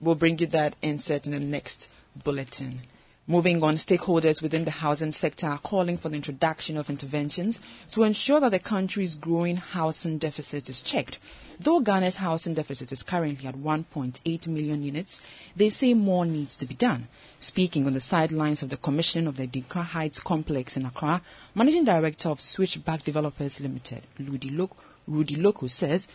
We'll 0.00 0.14
bring 0.14 0.38
you 0.38 0.46
that 0.48 0.76
insert 0.82 1.26
in 1.26 1.32
the 1.32 1.40
next 1.40 1.88
bulletin. 2.22 2.82
Moving 3.28 3.60
on, 3.64 3.74
stakeholders 3.74 4.40
within 4.40 4.64
the 4.64 4.70
housing 4.70 5.10
sector 5.10 5.48
are 5.48 5.58
calling 5.58 5.98
for 5.98 6.10
the 6.10 6.14
introduction 6.14 6.76
of 6.76 6.88
interventions 6.88 7.60
to 7.90 8.04
ensure 8.04 8.38
that 8.38 8.52
the 8.52 8.60
country's 8.60 9.16
growing 9.16 9.56
housing 9.56 10.18
deficit 10.18 10.68
is 10.68 10.80
checked. 10.80 11.18
Though 11.58 11.80
Ghana's 11.80 12.16
housing 12.16 12.54
deficit 12.54 12.92
is 12.92 13.02
currently 13.02 13.48
at 13.48 13.56
1.8 13.56 14.46
million 14.46 14.84
units, 14.84 15.22
they 15.56 15.70
say 15.70 15.94
more 15.94 16.24
needs 16.24 16.54
to 16.56 16.66
be 16.66 16.74
done. 16.74 17.08
Speaking 17.40 17.86
on 17.86 17.94
the 17.94 18.00
sidelines 18.00 18.62
of 18.62 18.68
the 18.68 18.76
commissioning 18.76 19.26
of 19.26 19.38
the 19.38 19.48
Dinkra 19.48 19.82
Heights 19.82 20.20
complex 20.20 20.76
in 20.76 20.86
Accra, 20.86 21.20
Managing 21.54 21.84
Director 21.84 22.28
of 22.28 22.40
Switchback 22.40 23.02
Developers 23.02 23.60
Limited, 23.60 24.06
Rudy 24.20 24.50
Lok, 24.50 24.76
Rudy 25.08 25.34
Loko 25.34 25.68
says, 25.68 26.06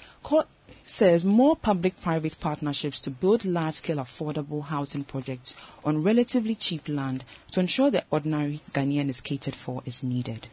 says 0.84 1.24
more 1.24 1.56
public-private 1.56 2.40
partnerships 2.40 3.00
to 3.02 3.10
build 3.10 3.46
large-scale 3.46 3.98
affordable 3.98 4.64
housing 4.64 5.04
projects 5.04 5.56
on 5.86 6.04
relatively 6.04 6.56
cheap 6.56 6.88
land 6.88 7.24
to 7.52 7.60
ensure 7.60 7.92
that 7.92 8.06
ordinary 8.10 8.62
Ghanaian 8.72 9.10
is 9.10 9.22
catered 9.22 9.56
for 9.56 9.82
is 9.86 10.04
needed. 10.04 10.48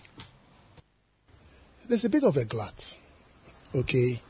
There's 1.88 2.04
a 2.04 2.10
bit 2.10 2.24
of 2.24 2.36
a 2.36 2.44
glut, 2.44 2.96
okay? 3.74 4.20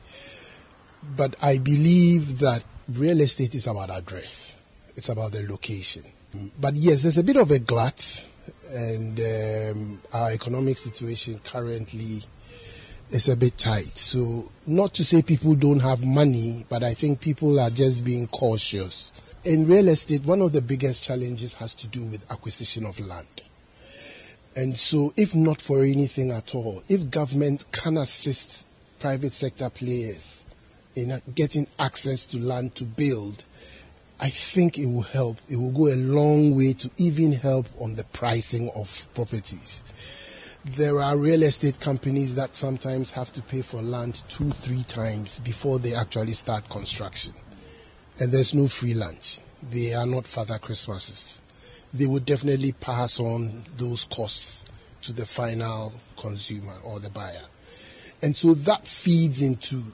But 1.16 1.34
I 1.42 1.58
believe 1.58 2.38
that 2.38 2.62
real 2.88 3.20
estate 3.20 3.54
is 3.54 3.66
about 3.66 3.90
address. 3.90 4.54
It's 4.96 5.08
about 5.08 5.32
the 5.32 5.42
location. 5.42 6.04
But 6.60 6.74
yes, 6.76 7.02
there's 7.02 7.18
a 7.18 7.22
bit 7.22 7.36
of 7.36 7.50
a 7.50 7.58
glut, 7.58 8.24
and 8.70 9.18
um, 9.20 10.02
our 10.12 10.32
economic 10.32 10.78
situation 10.78 11.40
currently 11.44 12.22
is 13.10 13.28
a 13.28 13.36
bit 13.36 13.56
tight. 13.58 13.96
So, 13.98 14.50
not 14.66 14.94
to 14.94 15.04
say 15.04 15.22
people 15.22 15.54
don't 15.54 15.80
have 15.80 16.04
money, 16.04 16.66
but 16.68 16.82
I 16.82 16.94
think 16.94 17.20
people 17.20 17.58
are 17.58 17.70
just 17.70 18.04
being 18.04 18.26
cautious. 18.28 19.12
In 19.44 19.66
real 19.66 19.88
estate, 19.88 20.24
one 20.24 20.42
of 20.42 20.52
the 20.52 20.60
biggest 20.60 21.02
challenges 21.02 21.54
has 21.54 21.74
to 21.76 21.88
do 21.88 22.02
with 22.02 22.30
acquisition 22.30 22.84
of 22.84 23.00
land. 23.00 23.42
And 24.56 24.76
so, 24.76 25.12
if 25.16 25.34
not 25.34 25.60
for 25.60 25.82
anything 25.82 26.30
at 26.30 26.54
all, 26.54 26.82
if 26.88 27.10
government 27.10 27.70
can 27.72 27.96
assist 27.96 28.66
private 28.98 29.32
sector 29.32 29.70
players 29.70 30.42
in 30.96 31.22
getting 31.34 31.68
access 31.78 32.24
to 32.26 32.38
land 32.38 32.74
to 32.74 32.84
build, 32.84 33.44
I 34.20 34.30
think 34.30 34.76
it 34.76 34.86
will 34.86 35.02
help. 35.02 35.38
It 35.48 35.56
will 35.56 35.70
go 35.70 35.86
a 35.86 35.94
long 35.94 36.56
way 36.56 36.72
to 36.72 36.90
even 36.96 37.32
help 37.32 37.68
on 37.78 37.94
the 37.94 38.02
pricing 38.02 38.68
of 38.74 39.06
properties. 39.14 39.84
There 40.76 41.00
are 41.00 41.16
real 41.16 41.44
estate 41.44 41.80
companies 41.80 42.34
that 42.34 42.54
sometimes 42.54 43.12
have 43.12 43.32
to 43.32 43.40
pay 43.40 43.62
for 43.62 43.80
land 43.80 44.22
two, 44.28 44.50
three 44.50 44.82
times 44.82 45.38
before 45.38 45.78
they 45.78 45.94
actually 45.94 46.34
start 46.34 46.68
construction. 46.68 47.32
And 48.20 48.30
there's 48.30 48.52
no 48.52 48.68
free 48.68 48.92
lunch. 48.92 49.40
They 49.62 49.94
are 49.94 50.06
not 50.06 50.26
Father 50.26 50.58
Christmases. 50.58 51.40
They 51.94 52.04
would 52.04 52.26
definitely 52.26 52.72
pass 52.72 53.18
on 53.18 53.64
those 53.78 54.04
costs 54.04 54.66
to 55.02 55.12
the 55.14 55.24
final 55.24 55.94
consumer 56.18 56.74
or 56.84 57.00
the 57.00 57.08
buyer. 57.08 57.44
And 58.20 58.36
so 58.36 58.52
that 58.52 58.86
feeds 58.86 59.40
into 59.40 59.84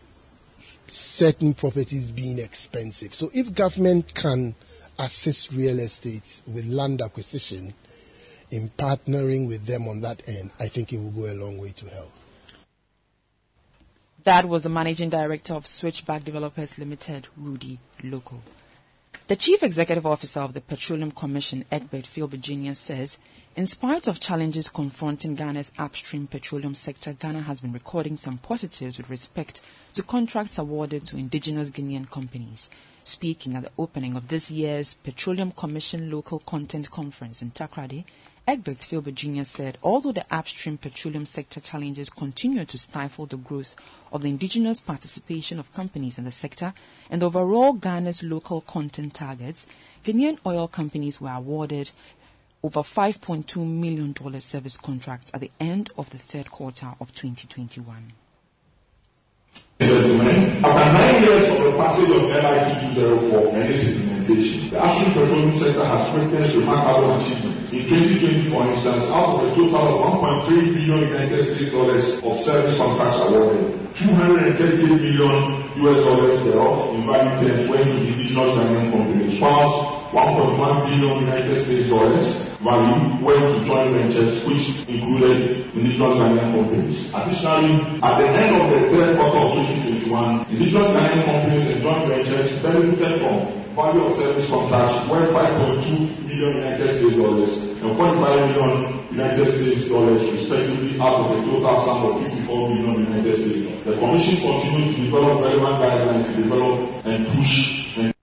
certain 0.89 1.55
properties 1.55 2.11
being 2.11 2.41
expensive. 2.41 3.14
So 3.14 3.31
if 3.33 3.55
government 3.55 4.12
can 4.14 4.57
assist 4.99 5.53
real 5.53 5.79
estate 5.79 6.41
with 6.49 6.66
land 6.66 7.01
acquisition 7.01 7.75
in 8.55 8.71
partnering 8.79 9.49
with 9.49 9.67
them 9.67 9.89
on 9.89 10.01
that 10.01 10.29
end, 10.29 10.49
I 10.61 10.69
think 10.69 10.93
it 10.93 10.99
will 10.99 11.11
go 11.11 11.27
a 11.27 11.35
long 11.35 11.59
way 11.59 11.71
to 11.71 11.87
help. 11.89 12.13
That 14.23 14.49
was 14.49 14.63
the 14.63 14.69
managing 14.69 15.11
director 15.11 15.55
of 15.55 15.67
Switchback 15.67 16.25
Developers 16.25 16.79
Limited, 16.79 17.27
Rudy 17.37 17.81
Loco. 18.05 18.41
The 19.27 19.35
chief 19.35 19.65
executive 19.65 20.07
officer 20.07 20.39
of 20.39 20.55
the 20.55 20.61
Petroleum 20.61 21.11
Commission, 21.11 21.65
Egbert 21.73 22.05
Faibille 22.05 22.41
Jr., 22.41 22.75
says, 22.75 23.19
in 23.57 23.67
spite 23.67 24.07
of 24.07 24.21
challenges 24.21 24.69
confronting 24.69 25.35
Ghana's 25.35 25.73
upstream 25.77 26.29
petroleum 26.29 26.77
sector, 26.77 27.13
Ghana 27.13 27.43
has 27.43 27.61
been 27.61 27.73
recording 27.73 28.17
some 28.17 28.39
positives 28.39 28.99
with 28.99 29.11
respect 29.11 29.63
to 29.95 30.03
contracts 30.05 30.59
awarded 30.59 31.07
to 31.07 31.17
indigenous 31.17 31.73
Ghanaian 31.73 32.09
companies. 32.09 32.71
Speaking 33.03 33.57
at 33.57 33.65
the 33.65 33.71
opening 33.79 34.15
of 34.15 34.29
this 34.29 34.49
year's 34.51 34.95
Petroleum 34.95 35.51
Commission 35.51 36.09
Local 36.09 36.39
Content 36.39 36.91
Conference 36.91 37.43
in 37.43 37.51
Takoradi, 37.51 38.05
Egbert 38.47 38.86
Jr. 39.14 39.45
said, 39.45 39.78
although 39.82 40.12
the 40.12 40.26
upstream 40.30 40.76
petroleum 40.76 41.24
sector 41.24 41.61
challenges 41.61 42.11
continue 42.11 42.66
to 42.66 42.76
stifle 42.76 43.24
the 43.24 43.38
growth 43.38 43.74
of 44.12 44.20
the 44.20 44.28
indigenous 44.28 44.80
participation 44.80 45.59
of 45.59 45.72
companies 45.72 46.18
in 46.18 46.24
the 46.26 46.30
sector 46.30 46.74
and 47.09 47.22
overall 47.22 47.72
Ghana's 47.72 48.22
local 48.22 48.61
content 48.61 49.14
targets, 49.14 49.66
Ghanaian 50.05 50.38
oil 50.45 50.68
companies 50.68 51.22
were 51.22 51.30
awarded 51.30 51.90
over 52.62 52.80
$5.2 52.80 53.66
million 53.66 54.40
service 54.40 54.76
contracts 54.76 55.30
at 55.32 55.40
the 55.40 55.51
end 55.59 55.88
of 55.97 56.11
the 56.11 56.18
third 56.18 56.51
quarter 56.51 56.92
of 57.01 57.14
2021. 57.14 58.12
Gentlemen, 59.81 60.64
after 60.64 60.93
nine 60.93 61.25
years 61.25 61.51
of 61.51 61.64
the 61.64 61.72
passage 61.77 62.09
of 62.09 62.22
LI 62.31 62.62
2204 62.95 63.57
and 63.57 63.75
its 63.75 63.89
implementation, 63.89 64.70
the 64.70 64.81
upstream 64.81 65.12
petroleum 65.14 65.59
sector 65.59 65.85
has 65.85 66.14
witnessed 66.14 66.55
remarkable 66.55 67.16
achievements. 67.18 67.72
In 67.72 67.83
2020, 67.89 68.51
for 68.51 68.70
instance, 68.70 69.03
out 69.11 69.35
of 69.35 69.51
a 69.51 69.55
total 69.57 69.99
of 69.99 70.47
1.3 70.47 70.75
billion 70.75 71.01
United 71.09 71.43
States 71.43 71.72
dollars 71.72 72.22
of 72.22 72.39
service 72.39 72.79
contracts 72.79 73.18
awarded, 73.18 73.95
238 73.97 74.95
million 74.95 75.43
US 75.83 76.05
dollars 76.05 76.45
thereof 76.45 76.95
in 76.95 77.07
value 77.07 77.49
terms 77.49 77.68
went 77.68 77.85
to 77.91 77.97
indigenous 77.99 78.55
Ghanaian 78.55 78.93
companies, 78.93 79.41
whilst 79.41 80.12
1.1 80.14 80.87
billion 80.87 81.18
United 81.27 81.64
States 81.64 81.89
dollars 81.89 82.54
value 82.65 83.25
went 83.25 83.45
to 83.53 83.65
joint 83.67 83.91
ventures 83.93 84.43
which 84.45 84.89
included 84.89 85.69
indigenous 85.77 86.17
Ghanaian 86.17 86.51
companies. 86.55 87.09
Additionally, 87.15 88.01
at 88.03 88.19
the 88.19 88.27
end 88.27 88.57
of 88.57 88.71
the 88.73 88.89
third 88.91 89.17
quarter 89.19 89.39
of 89.39 89.53
2021, 89.53 90.47
indigenous 90.51 90.89
Ghanaian 90.97 91.25
companies 91.25 91.71
and 91.71 91.83
joint 91.83 92.09
ventures 92.09 92.62
benefited 92.62 93.21
from 93.21 93.65
value 93.75 94.05
of 94.07 94.15
service 94.15 94.49
contracts 94.49 95.09
worth 95.11 95.31
5.2 95.31 96.27
million 96.27 96.57
United 96.57 96.97
States 96.97 97.17
dollars 97.17 97.57
and 97.59 97.91
0.5 97.99 98.55
million 98.55 99.05
United 99.11 99.47
States 99.51 99.89
dollars 99.89 100.23
respectively 100.33 100.99
out 101.01 101.21
of 101.21 101.31
a 101.33 101.51
total 101.51 101.83
sum 101.85 102.05
of 102.07 102.23
54 102.33 102.69
million 102.71 103.05
United 103.07 103.37
States 103.37 103.67
dollars. 103.69 103.85
The 103.85 103.99
Commission 103.99 104.37
continues 104.41 104.95
to 104.97 105.05
develop 105.05 105.41
relevant 105.43 105.83
guidelines 105.83 106.27
to 106.35 106.43
develop 106.43 107.05
and 107.05 107.27
push 107.29 107.99
and 107.99 108.14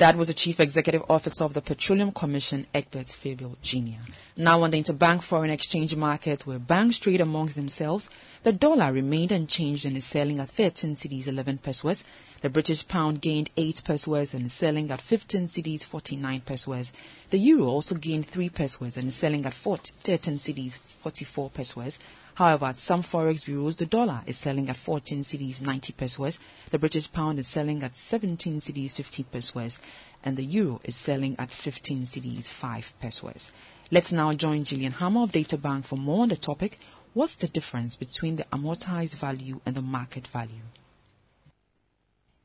That 0.00 0.16
was 0.16 0.28
the 0.28 0.34
Chief 0.34 0.58
Executive 0.60 1.04
Officer 1.10 1.44
of 1.44 1.52
the 1.52 1.60
Petroleum 1.60 2.10
Commission, 2.10 2.66
Egbert 2.72 3.08
Faibille 3.08 3.60
Jr. 3.60 4.00
Now 4.34 4.62
on 4.62 4.70
the 4.70 4.82
interbank 4.82 5.22
foreign 5.22 5.50
exchange 5.50 5.94
market, 5.94 6.46
where 6.46 6.58
banks 6.58 6.96
trade 6.98 7.20
amongst 7.20 7.56
themselves, 7.56 8.08
the 8.42 8.50
dollar 8.50 8.94
remained 8.94 9.30
unchanged 9.30 9.84
and 9.84 9.98
is 9.98 10.06
selling 10.06 10.38
at 10.38 10.48
13 10.48 10.94
cedis 10.94 11.26
11 11.26 11.58
pesewas. 11.58 12.04
The 12.40 12.48
British 12.48 12.88
pound 12.88 13.20
gained 13.20 13.50
8 13.58 13.82
pesewas 13.84 14.32
and 14.32 14.46
is 14.46 14.54
selling 14.54 14.90
at 14.90 15.02
15 15.02 15.48
cedis 15.48 15.84
49 15.84 16.40
pesewas. 16.46 16.92
The 17.28 17.38
euro 17.38 17.66
also 17.66 17.94
gained 17.94 18.24
3 18.24 18.48
pesewas 18.48 18.96
and 18.96 19.08
is 19.08 19.16
selling 19.16 19.44
at 19.44 19.52
40, 19.52 19.92
13 20.00 20.36
cedis 20.36 20.78
44 20.78 21.50
pesewas. 21.50 21.98
However, 22.40 22.64
at 22.64 22.78
some 22.78 23.02
forex 23.02 23.44
bureaus, 23.44 23.76
the 23.76 23.84
dollar 23.84 24.22
is 24.24 24.38
selling 24.38 24.70
at 24.70 24.78
14 24.78 25.20
cedis 25.20 25.60
90 25.60 25.92
pesewas, 25.92 26.38
the 26.70 26.78
British 26.78 27.12
pound 27.12 27.38
is 27.38 27.46
selling 27.46 27.82
at 27.82 27.94
17 27.94 28.60
cedis 28.60 28.92
50 28.92 29.24
pesewas, 29.24 29.78
and 30.24 30.38
the 30.38 30.42
euro 30.42 30.80
is 30.82 30.96
selling 30.96 31.36
at 31.38 31.52
15 31.52 32.04
cedis 32.04 32.46
5 32.46 32.94
pesewas. 32.98 33.52
Let's 33.90 34.10
now 34.10 34.32
join 34.32 34.64
Gillian 34.64 34.94
Hammah 34.94 35.24
of 35.24 35.32
Databank 35.32 35.84
for 35.84 35.96
more 35.96 36.22
on 36.22 36.30
the 36.30 36.36
topic. 36.36 36.78
What's 37.12 37.34
the 37.34 37.46
difference 37.46 37.94
between 37.94 38.36
the 38.36 38.44
amortized 38.44 39.16
value 39.16 39.60
and 39.66 39.74
the 39.74 39.82
market 39.82 40.26
value? 40.26 40.64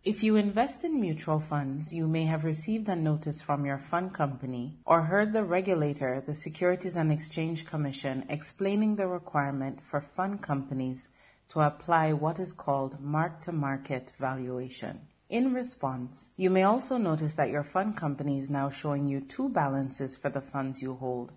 If 0.05 0.21
you 0.21 0.35
invest 0.35 0.83
in 0.83 1.01
mutual 1.01 1.39
funds, 1.39 1.91
you 1.91 2.07
may 2.07 2.25
have 2.25 2.43
received 2.43 2.87
a 2.87 2.95
notice 2.95 3.41
from 3.41 3.65
your 3.65 3.79
fund 3.79 4.13
company 4.13 4.77
or 4.85 5.01
heard 5.01 5.33
the 5.33 5.43
regulator, 5.43 6.21
the 6.21 6.35
Securities 6.35 6.95
and 6.95 7.11
Exchange 7.11 7.65
Commission, 7.65 8.23
explaining 8.29 8.97
the 8.97 9.07
requirement 9.07 9.81
for 9.81 9.99
fund 9.99 10.43
companies 10.43 11.09
to 11.49 11.61
apply 11.61 12.13
what 12.13 12.37
is 12.37 12.53
called 12.53 13.01
mark 13.01 13.41
to 13.41 13.51
market 13.51 14.13
valuation. 14.19 15.07
In 15.27 15.55
response, 15.55 16.29
you 16.37 16.51
may 16.51 16.61
also 16.61 16.97
notice 16.97 17.35
that 17.37 17.49
your 17.49 17.63
fund 17.63 17.97
company 17.97 18.37
is 18.37 18.47
now 18.47 18.69
showing 18.69 19.07
you 19.07 19.21
two 19.21 19.49
balances 19.49 20.17
for 20.17 20.29
the 20.29 20.39
funds 20.39 20.83
you 20.83 20.93
hold, 20.93 21.31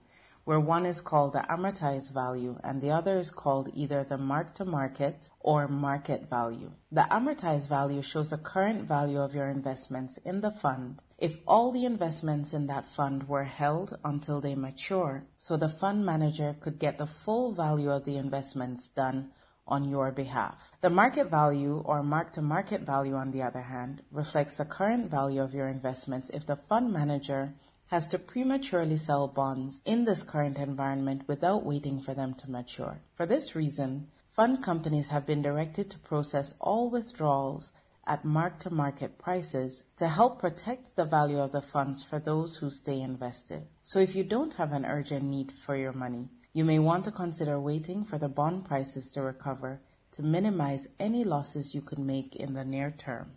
where 0.48 0.58
one 0.58 0.86
is 0.86 1.02
called 1.02 1.34
the 1.34 1.44
amortized 1.50 2.10
value 2.10 2.58
and 2.64 2.80
the 2.80 2.90
other 2.90 3.18
is 3.18 3.28
called 3.28 3.68
either 3.74 4.02
the 4.02 4.16
mark 4.16 4.54
to 4.54 4.64
market 4.64 5.28
or 5.40 5.68
market 5.68 6.30
value. 6.30 6.72
The 6.90 7.06
amortized 7.10 7.68
value 7.68 8.00
shows 8.00 8.30
the 8.30 8.38
current 8.38 8.88
value 8.88 9.20
of 9.20 9.34
your 9.34 9.44
investments 9.44 10.16
in 10.24 10.40
the 10.40 10.50
fund 10.50 11.02
if 11.18 11.38
all 11.46 11.70
the 11.70 11.84
investments 11.84 12.54
in 12.54 12.68
that 12.68 12.86
fund 12.86 13.28
were 13.28 13.44
held 13.44 13.98
until 14.02 14.40
they 14.40 14.54
mature, 14.54 15.22
so 15.36 15.58
the 15.58 15.68
fund 15.68 16.06
manager 16.06 16.56
could 16.58 16.78
get 16.78 16.96
the 16.96 17.06
full 17.06 17.52
value 17.52 17.90
of 17.90 18.04
the 18.04 18.16
investments 18.16 18.88
done 18.88 19.32
on 19.68 19.84
your 19.84 20.10
behalf. 20.12 20.72
The 20.80 20.88
market 20.88 21.28
value 21.28 21.82
or 21.84 22.02
mark 22.02 22.32
to 22.32 22.42
market 22.42 22.80
value, 22.80 23.14
on 23.14 23.32
the 23.32 23.42
other 23.42 23.60
hand, 23.60 24.02
reflects 24.10 24.56
the 24.56 24.64
current 24.64 25.10
value 25.10 25.42
of 25.42 25.52
your 25.52 25.68
investments 25.68 26.30
if 26.30 26.46
the 26.46 26.56
fund 26.56 26.92
manager 26.92 27.52
has 27.88 28.06
to 28.06 28.18
prematurely 28.18 28.96
sell 28.96 29.26
bonds 29.26 29.80
in 29.84 30.04
this 30.04 30.22
current 30.22 30.58
environment 30.58 31.22
without 31.26 31.64
waiting 31.64 32.00
for 32.00 32.14
them 32.14 32.34
to 32.34 32.50
mature. 32.50 33.00
For 33.14 33.26
this 33.26 33.56
reason, 33.56 34.08
fund 34.32 34.62
companies 34.62 35.08
have 35.08 35.26
been 35.26 35.42
directed 35.42 35.90
to 35.90 35.98
process 35.98 36.54
all 36.60 36.90
withdrawals 36.90 37.72
at 38.06 38.24
mark 38.24 38.58
to 38.60 38.72
market 38.72 39.18
prices 39.18 39.84
to 39.96 40.08
help 40.08 40.38
protect 40.38 40.96
the 40.96 41.04
value 41.04 41.40
of 41.40 41.52
the 41.52 41.62
funds 41.62 42.04
for 42.04 42.18
those 42.18 42.56
who 42.56 42.70
stay 42.70 43.00
invested. 43.00 43.66
So 43.84 43.98
if 43.98 44.14
you 44.14 44.24
don't 44.24 44.54
have 44.54 44.72
an 44.72 44.86
urgent 44.86 45.24
need 45.24 45.52
for 45.52 45.76
your 45.76 45.92
money, 45.92 46.28
you 46.52 46.64
may 46.64 46.78
want 46.78 47.04
to 47.04 47.12
consider 47.12 47.60
waiting 47.60 48.04
for 48.04 48.18
the 48.18 48.28
bond 48.28 48.64
prices 48.64 49.10
to 49.10 49.22
recover 49.22 49.80
to 50.12 50.22
minimize 50.22 50.88
any 50.98 51.24
losses 51.24 51.74
you 51.74 51.82
could 51.82 51.98
make 51.98 52.34
in 52.34 52.54
the 52.54 52.64
near 52.64 52.90
term. 52.90 53.30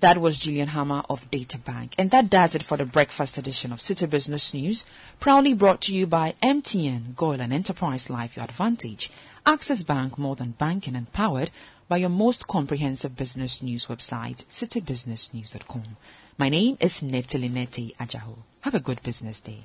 That 0.00 0.18
was 0.18 0.38
Gillian 0.38 0.68
Hammah 0.68 1.06
of 1.10 1.28
Databank. 1.30 1.94
And 1.98 2.12
that 2.12 2.30
does 2.30 2.54
it 2.54 2.62
for 2.62 2.76
the 2.76 2.84
breakfast 2.84 3.36
edition 3.36 3.72
of 3.72 3.80
City 3.80 4.06
Business 4.06 4.54
News, 4.54 4.86
proudly 5.18 5.54
brought 5.54 5.80
to 5.82 5.94
you 5.94 6.06
by 6.06 6.34
MTN, 6.40 7.16
Goil 7.16 7.40
and 7.40 7.52
Enterprise 7.52 8.08
Life 8.08 8.36
Your 8.36 8.44
Advantage, 8.44 9.10
Access 9.44 9.82
Bank 9.82 10.16
More 10.16 10.36
Than 10.36 10.52
Banking 10.52 10.94
and 10.94 11.12
powered 11.12 11.50
by 11.88 11.96
your 11.96 12.10
most 12.10 12.46
comprehensive 12.46 13.16
business 13.16 13.60
news 13.60 13.86
website, 13.86 14.44
citybusinessnews.com. 14.46 15.96
My 16.36 16.48
name 16.48 16.76
is 16.80 17.02
Nettie 17.02 17.48
Neti 17.48 17.96
Ajaho. 17.96 18.36
Have 18.60 18.74
a 18.74 18.80
good 18.80 19.02
business 19.02 19.40
day. 19.40 19.64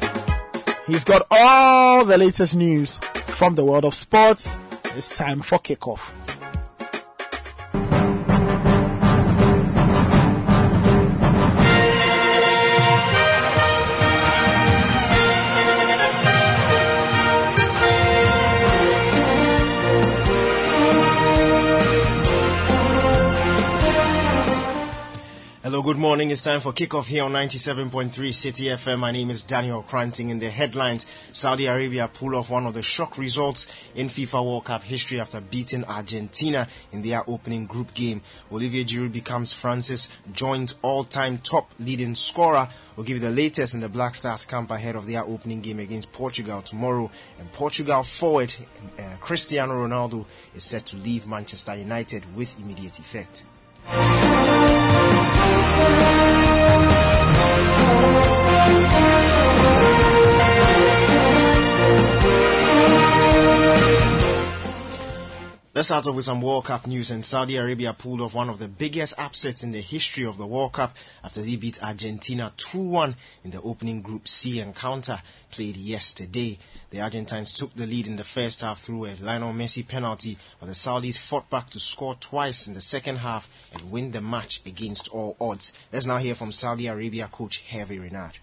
He's 0.86 1.04
got 1.04 1.26
all 1.30 2.04
the 2.04 2.18
latest 2.18 2.54
news 2.54 2.98
from 2.98 3.54
the 3.54 3.64
world 3.64 3.86
of 3.86 3.94
sports. 3.94 4.54
It's 4.94 5.08
time 5.08 5.40
for 5.40 5.58
kickoff. 5.58 6.21
Hello, 25.72 25.82
good 25.82 25.96
morning. 25.96 26.30
It's 26.30 26.42
time 26.42 26.60
for 26.60 26.74
kickoff 26.74 27.06
here 27.06 27.24
on 27.24 27.32
97.3 27.32 28.34
City 28.34 28.64
FM. 28.64 28.98
My 28.98 29.10
name 29.10 29.30
is 29.30 29.42
Daniel 29.42 29.80
Cranting. 29.80 30.28
In 30.28 30.38
the 30.38 30.50
headlines, 30.50 31.06
Saudi 31.32 31.64
Arabia 31.64 32.10
pull 32.12 32.36
off 32.36 32.50
one 32.50 32.66
of 32.66 32.74
the 32.74 32.82
shock 32.82 33.16
results 33.16 33.74
in 33.94 34.08
FIFA 34.08 34.44
World 34.44 34.66
Cup 34.66 34.82
history 34.82 35.18
after 35.18 35.40
beating 35.40 35.82
Argentina 35.86 36.68
in 36.92 37.00
their 37.00 37.22
opening 37.26 37.64
group 37.64 37.94
game. 37.94 38.20
Olivier 38.52 38.84
Giroud 38.84 39.12
becomes 39.12 39.54
France's 39.54 40.10
joint 40.30 40.74
all-time 40.82 41.38
top 41.38 41.70
leading 41.80 42.16
scorer. 42.16 42.68
We'll 42.94 43.06
give 43.06 43.16
you 43.16 43.22
the 43.22 43.30
latest 43.30 43.72
in 43.72 43.80
the 43.80 43.88
Black 43.88 44.14
Stars 44.14 44.44
camp 44.44 44.70
ahead 44.70 44.94
of 44.94 45.06
their 45.06 45.24
opening 45.24 45.62
game 45.62 45.78
against 45.78 46.12
Portugal 46.12 46.60
tomorrow. 46.60 47.10
And 47.38 47.50
Portugal 47.50 48.02
forward 48.02 48.54
uh, 48.98 49.16
Cristiano 49.20 49.72
Ronaldo 49.72 50.26
is 50.54 50.64
set 50.64 50.84
to 50.88 50.98
leave 50.98 51.26
Manchester 51.26 51.74
United 51.76 52.36
with 52.36 52.60
immediate 52.60 52.98
effect. 52.98 53.44
Oh, 55.74 55.80
oh, 57.78 58.16
oh. 58.16 58.21
Let's 65.74 65.88
start 65.88 66.06
off 66.06 66.16
with 66.16 66.26
some 66.26 66.42
World 66.42 66.66
Cup 66.66 66.86
news. 66.86 67.10
And 67.10 67.24
Saudi 67.24 67.56
Arabia 67.56 67.94
pulled 67.94 68.20
off 68.20 68.34
one 68.34 68.50
of 68.50 68.58
the 68.58 68.68
biggest 68.68 69.18
upsets 69.18 69.64
in 69.64 69.72
the 69.72 69.80
history 69.80 70.26
of 70.26 70.36
the 70.36 70.46
World 70.46 70.74
Cup 70.74 70.94
after 71.24 71.40
they 71.40 71.56
beat 71.56 71.82
Argentina 71.82 72.52
2-1 72.58 73.14
in 73.42 73.52
the 73.52 73.62
opening 73.62 74.02
Group 74.02 74.28
C 74.28 74.60
encounter 74.60 75.22
played 75.50 75.78
yesterday. 75.78 76.58
The 76.90 77.00
Argentines 77.00 77.54
took 77.54 77.74
the 77.74 77.86
lead 77.86 78.06
in 78.06 78.16
the 78.16 78.22
first 78.22 78.60
half 78.60 78.82
through 78.82 79.06
a 79.06 79.16
Lionel 79.22 79.54
Messi 79.54 79.88
penalty, 79.88 80.36
but 80.60 80.66
the 80.66 80.74
Saudis 80.74 81.18
fought 81.18 81.48
back 81.48 81.70
to 81.70 81.80
score 81.80 82.16
twice 82.16 82.66
in 82.66 82.74
the 82.74 82.82
second 82.82 83.16
half 83.16 83.48
and 83.72 83.90
win 83.90 84.10
the 84.10 84.20
match 84.20 84.60
against 84.66 85.08
all 85.08 85.38
odds. 85.40 85.72
Let's 85.90 86.04
now 86.04 86.18
hear 86.18 86.34
from 86.34 86.52
Saudi 86.52 86.86
Arabia 86.86 87.30
coach 87.32 87.64
Hervé 87.66 87.98
Renard. 87.98 88.36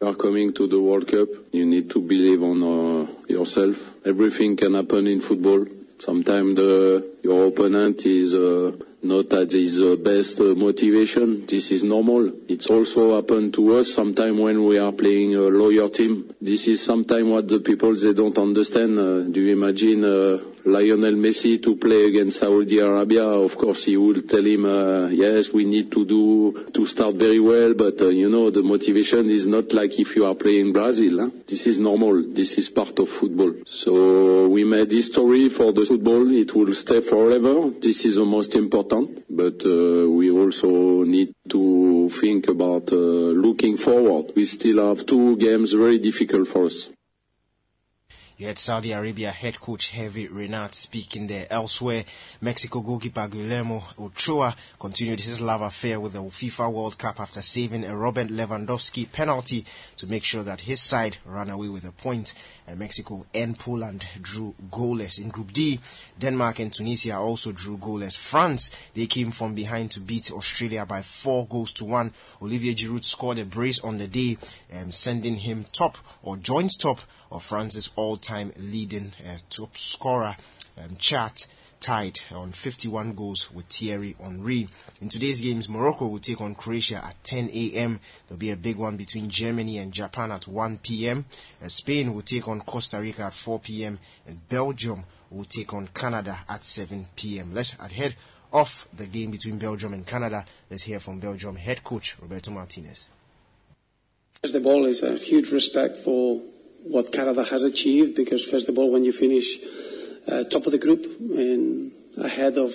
Are 0.00 0.14
coming 0.14 0.52
to 0.52 0.68
the 0.68 0.80
World 0.80 1.08
Cup. 1.08 1.28
You 1.50 1.66
need 1.66 1.90
to 1.90 2.00
believe 2.00 2.40
on 2.40 2.62
uh, 2.62 3.12
yourself. 3.26 3.91
Everything 4.04 4.56
can 4.56 4.74
happen 4.74 5.06
in 5.06 5.20
football. 5.20 5.64
Sometimes 5.98 6.58
your 6.58 7.46
opponent 7.46 8.04
is 8.04 8.34
uh, 8.34 8.72
not 9.02 9.32
at 9.32 9.52
his 9.52 9.80
uh, 9.80 9.94
best 10.02 10.40
uh, 10.40 10.54
motivation. 10.56 11.46
This 11.46 11.70
is 11.70 11.84
normal. 11.84 12.32
It's 12.48 12.66
also 12.66 13.14
happened 13.14 13.54
to 13.54 13.76
us 13.76 13.94
sometimes 13.94 14.40
when 14.40 14.66
we 14.66 14.78
are 14.78 14.90
playing 14.92 15.36
a 15.36 15.42
lower 15.42 15.88
team. 15.90 16.34
This 16.40 16.66
is 16.66 16.84
sometimes 16.84 17.30
what 17.30 17.46
the 17.46 17.60
people 17.60 17.94
they 17.94 18.12
don't 18.12 18.36
understand. 18.36 19.32
Do 19.32 19.40
you 19.40 19.52
imagine 19.52 20.02
Lionel 20.64 21.14
Messi 21.14 21.62
to 21.62 21.76
play 21.76 22.04
against 22.04 22.38
Saudi 22.38 22.78
Arabia? 22.78 23.24
Of 23.24 23.56
course, 23.56 23.84
he 23.84 23.96
will 23.96 24.22
tell 24.22 24.44
him, 24.44 24.64
uh, 24.64 25.08
yes, 25.08 25.52
we 25.52 25.64
need 25.64 25.90
to 25.92 26.04
do 26.04 26.66
to 26.72 26.86
start 26.86 27.14
very 27.14 27.40
well, 27.40 27.74
but 27.74 28.00
uh, 28.00 28.08
you 28.08 28.28
know 28.28 28.50
the 28.50 28.62
motivation 28.62 29.28
is 29.30 29.46
not 29.46 29.72
like 29.72 29.98
if 29.98 30.14
you 30.16 30.24
are 30.24 30.34
playing 30.34 30.72
Brazil. 30.72 31.20
Huh? 31.20 31.30
This 31.48 31.66
is 31.66 31.78
normal. 31.78 32.32
This 32.32 32.58
is 32.58 32.70
part 32.70 32.98
of 32.98 33.08
football. 33.08 33.54
So 33.66 34.48
we 34.48 34.64
made 34.64 34.90
history 34.90 35.48
for 35.48 35.72
the 35.72 35.84
football. 35.84 36.30
It 36.32 36.54
will 36.54 36.74
stay 36.74 37.00
forever. 37.00 37.70
This 37.80 38.04
is 38.04 38.16
the 38.16 38.24
most 38.24 38.54
important. 38.54 39.24
But 39.28 39.64
uh, 39.64 40.10
we 40.10 40.30
also 40.30 41.04
need 41.04 41.34
to 41.48 42.08
think 42.08 42.48
about 42.48 42.92
uh, 42.92 42.96
looking 42.96 43.76
forward. 43.76 44.32
We 44.36 44.44
still 44.44 44.88
have 44.88 45.06
two 45.06 45.36
games 45.36 45.72
very 45.72 45.98
difficult 45.98 46.48
for 46.48 46.66
us. 46.66 46.90
You 48.38 48.46
had 48.46 48.58
Saudi 48.58 48.92
Arabia 48.92 49.30
head 49.30 49.60
coach 49.60 49.92
Hervé 49.92 50.28
Renard 50.30 50.74
speaking 50.74 51.26
there. 51.26 51.46
Elsewhere, 51.50 52.04
Mexico 52.40 52.80
goalkeeper 52.80 53.28
Guillermo 53.28 53.84
Ochoa 53.98 54.56
continued 54.80 55.20
his 55.20 55.40
love 55.40 55.60
affair 55.60 56.00
with 56.00 56.14
the 56.14 56.20
FIFA 56.20 56.72
World 56.72 56.98
Cup 56.98 57.20
after 57.20 57.42
saving 57.42 57.84
a 57.84 57.96
Robert 57.96 58.28
Lewandowski 58.28 59.12
penalty 59.12 59.66
to 59.96 60.06
make 60.06 60.24
sure 60.24 60.42
that 60.42 60.62
his 60.62 60.80
side 60.80 61.18
ran 61.26 61.50
away 61.50 61.68
with 61.68 61.84
a 61.84 61.92
point. 61.92 62.32
And 62.66 62.78
Mexico 62.78 63.26
and 63.34 63.58
Poland 63.58 64.06
drew 64.20 64.54
goalless. 64.70 65.20
In 65.20 65.28
Group 65.28 65.52
D, 65.52 65.78
Denmark 66.18 66.58
and 66.60 66.72
Tunisia 66.72 67.16
also 67.16 67.52
drew 67.52 67.76
goalless. 67.76 68.16
France, 68.16 68.70
they 68.94 69.06
came 69.06 69.30
from 69.30 69.54
behind 69.54 69.90
to 69.92 70.00
beat 70.00 70.32
Australia 70.32 70.86
by 70.86 71.02
four 71.02 71.46
goals 71.46 71.72
to 71.72 71.84
one. 71.84 72.12
Olivier 72.40 72.74
Giroud 72.74 73.04
scored 73.04 73.38
a 73.38 73.44
brace 73.44 73.80
on 73.80 73.98
the 73.98 74.08
day, 74.08 74.38
um, 74.74 74.90
sending 74.90 75.36
him 75.36 75.66
top 75.72 75.98
or 76.22 76.36
joint 76.36 76.72
top 76.80 77.00
of 77.32 77.42
France's 77.42 77.90
all-time 77.96 78.52
leading 78.58 79.12
uh, 79.26 79.38
top 79.50 79.76
scorer 79.76 80.36
um, 80.78 80.96
chart 80.98 81.46
tied 81.80 82.20
on 82.32 82.52
51 82.52 83.14
goals 83.14 83.52
with 83.52 83.66
Thierry 83.66 84.14
Henry. 84.22 84.68
In 85.00 85.08
today's 85.08 85.40
games, 85.40 85.68
Morocco 85.68 86.06
will 86.06 86.20
take 86.20 86.40
on 86.40 86.54
Croatia 86.54 87.04
at 87.04 87.16
10 87.24 87.50
a.m. 87.52 87.98
There'll 88.28 88.38
be 88.38 88.52
a 88.52 88.56
big 88.56 88.76
one 88.76 88.96
between 88.96 89.28
Germany 89.28 89.78
and 89.78 89.92
Japan 89.92 90.30
at 90.30 90.46
1 90.46 90.78
p.m. 90.78 91.24
Uh, 91.60 91.66
Spain 91.66 92.14
will 92.14 92.22
take 92.22 92.46
on 92.46 92.60
Costa 92.60 93.00
Rica 93.00 93.22
at 93.22 93.34
4 93.34 93.58
p.m. 93.58 93.98
and 94.28 94.48
Belgium 94.48 95.04
will 95.30 95.44
take 95.44 95.74
on 95.74 95.88
Canada 95.88 96.38
at 96.48 96.62
7 96.62 97.06
p.m. 97.16 97.52
Let's 97.52 97.72
head 97.72 98.14
off 98.52 98.86
the 98.94 99.06
game 99.06 99.32
between 99.32 99.58
Belgium 99.58 99.92
and 99.92 100.06
Canada. 100.06 100.44
Let's 100.70 100.84
hear 100.84 101.00
from 101.00 101.18
Belgium 101.18 101.56
head 101.56 101.82
coach 101.82 102.16
Roberto 102.20 102.52
Martinez. 102.52 103.08
First 104.40 104.54
of 104.54 104.66
all, 104.66 104.86
is 104.86 105.02
a 105.02 105.16
huge 105.16 105.50
respect 105.50 105.98
for 105.98 106.42
what 106.84 107.12
Canada 107.12 107.44
has 107.44 107.64
achieved 107.64 108.14
because, 108.14 108.44
first 108.44 108.68
of 108.68 108.78
all, 108.78 108.90
when 108.90 109.04
you 109.04 109.12
finish 109.12 109.58
uh, 110.28 110.44
top 110.44 110.66
of 110.66 110.72
the 110.72 110.78
group 110.78 111.04
and 111.20 111.92
ahead 112.18 112.58
of 112.58 112.74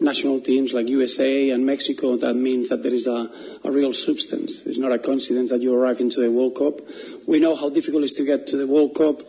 national 0.00 0.40
teams 0.40 0.74
like 0.74 0.88
USA 0.88 1.50
and 1.50 1.64
Mexico, 1.64 2.16
that 2.16 2.34
means 2.34 2.68
that 2.68 2.82
there 2.82 2.92
is 2.92 3.06
a, 3.06 3.30
a 3.64 3.70
real 3.70 3.92
substance. 3.92 4.66
It's 4.66 4.78
not 4.78 4.92
a 4.92 4.98
coincidence 4.98 5.50
that 5.50 5.60
you 5.60 5.74
arrive 5.74 6.00
into 6.00 6.20
the 6.20 6.30
World 6.30 6.56
Cup. 6.56 6.80
We 7.26 7.38
know 7.38 7.54
how 7.54 7.70
difficult 7.70 8.02
it 8.02 8.06
is 8.06 8.12
to 8.14 8.24
get 8.24 8.46
to 8.48 8.56
the 8.56 8.66
World 8.66 8.94
Cup. 8.94 9.22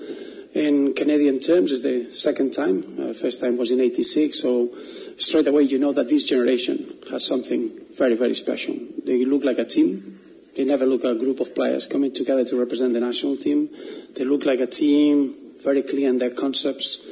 In 0.54 0.94
Canadian 0.94 1.40
terms, 1.40 1.72
it's 1.72 1.84
the 1.84 2.10
second 2.12 2.52
time. 2.52 2.84
Uh, 2.98 3.14
first 3.14 3.42
time 3.42 3.58
was 3.58 3.72
in 3.72 3.82
'86, 3.82 4.40
so 4.40 4.70
straight 5.18 5.48
away 5.48 5.64
you 5.64 5.78
know 5.78 5.92
that 5.92 6.08
this 6.08 6.24
generation 6.24 6.94
has 7.12 7.26
something 7.26 7.72
very, 7.98 8.16
very 8.16 8.36
special. 8.36 8.76
They 9.06 9.26
look 9.26 9.44
like 9.44 9.58
a 9.58 9.66
team. 9.66 10.15
They 10.56 10.64
never 10.64 10.86
look 10.86 11.04
like 11.04 11.18
a 11.18 11.20
group 11.20 11.40
of 11.40 11.54
players 11.54 11.86
coming 11.86 12.14
together 12.14 12.46
to 12.46 12.58
represent 12.58 12.94
the 12.94 13.02
national 13.02 13.38
team. 13.38 13.70
They 14.16 14.24
look 14.24 14.46
like 14.46 14.60
a 14.60 14.68
team, 14.68 15.36
very 15.64 15.84
clear 15.84 16.10
in 16.10 16.18
their 16.18 16.30
concepts, 16.32 17.06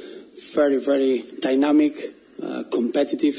very, 0.54 0.78
very 0.78 1.24
dynamic, 1.40 1.96
uh, 2.42 2.64
competitive, 2.70 3.36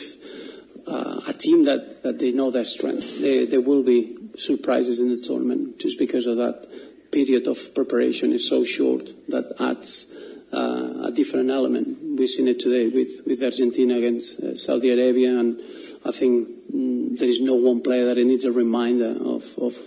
uh, 0.87 1.21
a 1.27 1.33
team 1.33 1.65
that, 1.65 2.03
that 2.03 2.19
they 2.19 2.31
know 2.31 2.51
their 2.51 2.63
strength. 2.63 3.21
They, 3.21 3.45
there 3.45 3.61
will 3.61 3.83
be 3.83 4.17
surprises 4.37 4.99
in 4.99 5.09
the 5.09 5.17
tournament 5.21 5.79
just 5.79 5.97
because 5.97 6.27
of 6.27 6.37
that 6.37 6.67
period 7.11 7.47
of 7.47 7.73
preparation 7.73 8.33
is 8.33 8.47
so 8.47 8.63
short 8.63 9.09
that 9.29 9.55
adds 9.59 10.05
uh, 10.51 11.07
a 11.07 11.11
different 11.11 11.49
element. 11.49 12.17
We've 12.17 12.29
seen 12.29 12.47
it 12.47 12.59
today 12.59 12.87
with, 12.89 13.21
with 13.25 13.41
Argentina 13.41 13.97
against 13.97 14.39
uh, 14.39 14.55
Saudi 14.55 14.91
Arabia, 14.91 15.39
and 15.39 15.59
I 16.05 16.11
think 16.11 16.47
mm, 16.73 17.17
there 17.17 17.27
is 17.27 17.41
no 17.41 17.55
one 17.55 17.81
player 17.81 18.13
that 18.13 18.23
needs 18.23 18.45
a 18.45 18.51
reminder 18.51 19.15
of, 19.19 19.43
of 19.57 19.77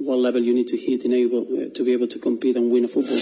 what 0.00 0.18
level 0.18 0.42
you 0.42 0.54
need 0.54 0.68
to 0.68 0.76
hit 0.76 1.04
in 1.04 1.12
able, 1.12 1.42
uh, 1.42 1.74
to 1.74 1.84
be 1.84 1.92
able 1.92 2.08
to 2.08 2.18
compete 2.18 2.56
and 2.56 2.70
win 2.70 2.84
a 2.84 2.88
football. 2.88 3.18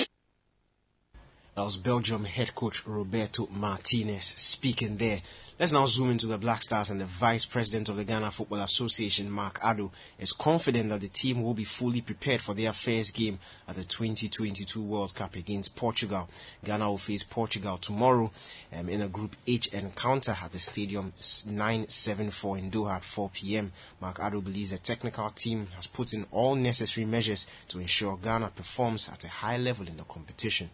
That 1.55 1.65
was 1.65 1.79
Belgium 1.79 2.25
head 2.25 2.55
coach 2.55 2.87
Roberto 2.87 3.49
Martinez 3.51 4.27
speaking 4.37 4.99
there. 4.99 5.21
Let's 5.59 5.73
now 5.73 5.87
zoom 5.87 6.11
into 6.11 6.27
the 6.27 6.37
Black 6.37 6.61
Stars 6.61 6.91
and 6.91 7.01
the 7.01 7.07
Vice 7.07 7.47
President 7.47 7.89
of 7.89 7.97
the 7.97 8.05
Ghana 8.05 8.31
Football 8.31 8.61
Association, 8.61 9.31
Mark 9.31 9.59
Addo, 9.61 9.91
is 10.19 10.35
confident 10.35 10.91
that 10.91 11.01
the 11.01 11.09
team 11.09 11.43
will 11.43 11.55
be 11.55 11.65
fully 11.65 12.03
prepared 12.03 12.43
for 12.43 12.53
their 12.53 12.75
first 12.75 13.15
game 13.15 13.39
at 13.67 13.75
the 13.75 13.85
2022 13.85 14.83
World 14.83 15.15
Cup 15.15 15.35
against 15.35 15.75
Portugal. 15.75 16.29
Ghana 16.63 16.91
will 16.91 16.99
face 16.99 17.23
Portugal 17.23 17.79
tomorrow 17.79 18.31
um, 18.79 18.91
in 18.91 19.01
a 19.01 19.09
Group 19.09 19.35
H 19.47 19.69
encounter 19.69 20.37
at 20.45 20.53
the 20.53 20.59
Stadium 20.59 21.15
974 21.51 22.59
in 22.59 22.71
Doha 22.71 22.97
at 22.97 23.05
4 23.05 23.31
p.m. 23.31 23.73
Mark 23.99 24.19
Addo 24.19 24.45
believes 24.45 24.73
the 24.73 24.79
technical 24.79 25.31
team 25.31 25.69
has 25.75 25.87
put 25.87 26.13
in 26.13 26.27
all 26.33 26.55
necessary 26.55 27.07
measures 27.07 27.47
to 27.69 27.79
ensure 27.79 28.19
Ghana 28.19 28.51
performs 28.55 29.09
at 29.09 29.25
a 29.25 29.29
high 29.29 29.57
level 29.57 29.89
in 29.89 29.97
the 29.97 30.05
competition. 30.05 30.69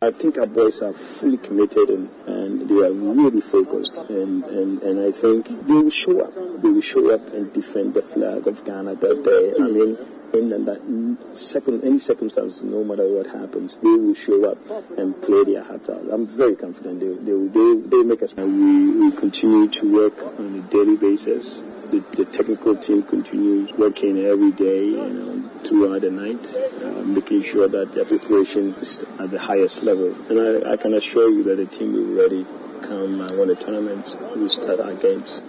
I 0.00 0.12
think 0.12 0.38
our 0.38 0.46
boys 0.46 0.80
are 0.80 0.92
fully 0.92 1.38
committed 1.38 1.90
and, 1.90 2.08
and 2.28 2.68
they 2.68 2.86
are 2.86 2.92
really 2.92 3.40
focused 3.40 3.96
and, 3.96 4.44
and, 4.44 4.80
and 4.80 5.00
I 5.00 5.10
think 5.10 5.48
they 5.66 5.74
will 5.74 5.90
show 5.90 6.20
up. 6.20 6.32
They 6.62 6.68
will 6.68 6.80
show 6.80 7.12
up 7.12 7.34
and 7.34 7.52
defend 7.52 7.94
the 7.94 8.02
flag 8.02 8.46
of 8.46 8.64
Ghana 8.64 8.94
that 8.94 9.24
day. 9.24 9.54
I 9.60 9.66
mean, 9.66 9.98
in 10.34 10.64
that 10.64 11.36
second, 11.36 11.84
any 11.84 11.98
circumstance, 11.98 12.62
no 12.62 12.84
matter 12.84 13.06
what 13.06 13.26
happens, 13.26 13.78
they 13.78 13.88
will 13.88 14.14
show 14.14 14.50
up 14.50 14.58
and 14.98 15.20
play 15.22 15.44
their 15.44 15.62
heart 15.62 15.88
out. 15.88 16.04
I'm 16.10 16.26
very 16.26 16.56
confident 16.56 17.00
they, 17.00 17.06
they, 17.06 17.32
will, 17.32 17.48
they, 17.48 17.88
they 17.88 18.02
make 18.02 18.22
us. 18.22 18.32
And 18.36 19.00
we, 19.00 19.08
we 19.08 19.16
continue 19.16 19.68
to 19.68 19.92
work 19.92 20.18
on 20.38 20.54
a 20.54 20.70
daily 20.70 20.96
basis. 20.96 21.62
The, 21.90 22.04
the 22.12 22.26
technical 22.26 22.76
team 22.76 23.02
continues 23.02 23.72
working 23.72 24.18
every 24.18 24.52
day, 24.52 24.84
you 24.84 25.08
know, 25.08 25.50
throughout 25.64 26.02
the 26.02 26.10
night, 26.10 26.54
uh, 26.84 27.02
making 27.02 27.42
sure 27.42 27.66
that 27.66 27.94
their 27.94 28.04
preparation 28.04 28.74
is 28.74 29.06
at 29.18 29.30
the 29.30 29.38
highest 29.38 29.82
level. 29.82 30.14
And 30.28 30.66
I, 30.66 30.72
I 30.72 30.76
can 30.76 30.92
assure 30.92 31.30
you 31.30 31.42
that 31.44 31.56
the 31.56 31.66
team 31.66 31.94
will 31.94 32.04
be 32.04 32.14
ready 32.14 32.46
come 32.82 33.20
uh, 33.20 33.32
when 33.32 33.48
the 33.48 33.56
tournament 33.56 34.16
we 34.36 34.48
start 34.48 34.80
our 34.80 34.94
games. 34.94 35.42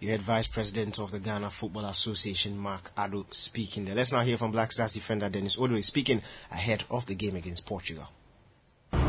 You 0.00 0.10
heard 0.10 0.22
Vice 0.22 0.46
President 0.46 1.00
of 1.00 1.10
the 1.10 1.18
Ghana 1.18 1.50
Football 1.50 1.86
Association, 1.86 2.56
Mark 2.56 2.94
Addo, 2.96 3.26
speaking 3.34 3.84
there. 3.84 3.96
Let's 3.96 4.12
now 4.12 4.20
hear 4.20 4.36
from 4.36 4.52
Black 4.52 4.70
Stars 4.70 4.92
defender 4.92 5.28
Dennis 5.28 5.56
Odoi 5.56 5.82
speaking 5.82 6.22
ahead 6.52 6.84
of 6.88 7.06
the 7.06 7.16
game 7.16 7.34
against 7.34 7.66
Portugal. 7.66 8.08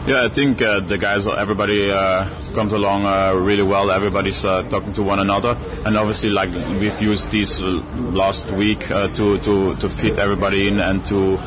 Yeah, 0.08 0.26
I 0.26 0.30
think 0.30 0.64
uh, 0.64 0.80
the 0.80 0.98
guys, 0.98 1.28
everybody 1.28 1.92
uh, 1.92 2.28
comes 2.56 2.74
along 2.74 3.06
uh, 3.06 3.34
really 3.34 3.62
well. 3.62 3.92
Everybody's 3.92 4.44
uh, 4.44 4.64
talking 4.64 4.92
to 4.94 5.04
one 5.04 5.20
another, 5.20 5.56
and 5.86 5.96
obviously, 5.96 6.32
like 6.32 6.50
we've 6.50 7.00
used 7.00 7.30
this 7.30 7.62
last 7.62 8.50
week 8.50 8.90
uh, 8.90 9.10
to 9.10 9.38
to 9.40 9.76
to 9.76 9.90
fit 9.90 10.18
everybody 10.18 10.68
in 10.68 10.80
and 10.80 11.06
to 11.06 11.38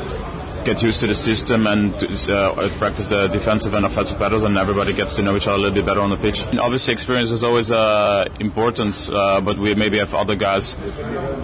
get 0.65 0.83
used 0.83 1.01
to 1.01 1.07
the 1.07 1.15
system 1.15 1.67
and 1.67 1.95
uh, 2.29 2.69
practice 2.79 3.07
the 3.07 3.29
defensive 3.29 3.75
and 3.75 3.87
offensive 3.87 4.19
battles, 4.19 4.43
and 4.43 4.57
everybody 4.57 4.93
gets 4.93 5.17
to 5.17 5.23
know 5.23 5.37
each 5.37 5.47
other 5.47 5.57
a 5.57 5.59
little 5.59 5.75
bit 5.75 5.87
better 5.87 6.01
on 6.01 6.11
the 6.11 6.17
pitch. 6.17 6.43
And 6.47 6.61
obviously, 6.61 6.93
experience 6.93 7.31
is 7.31 7.45
always 7.45 7.71
uh, 7.71 8.29
important, 8.41 9.09
uh, 9.13 9.41
but 9.41 9.59
we 9.59 9.75
maybe 9.75 9.99
have 9.99 10.15
other 10.15 10.37
guys 10.37 10.77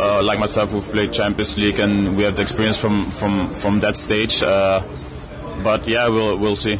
uh, 0.00 0.22
like 0.22 0.38
myself 0.38 0.70
who've 0.70 0.92
played 0.92 1.12
Champions 1.12 1.56
League, 1.58 1.78
and 1.78 2.16
we 2.16 2.24
have 2.24 2.36
the 2.36 2.42
experience 2.42 2.76
from 2.76 3.10
from 3.10 3.50
from 3.52 3.80
that 3.80 3.96
stage 3.96 4.42
but 5.62 5.86
yeah, 5.86 6.08
we'll 6.08 6.38
we'll 6.38 6.56
see. 6.56 6.78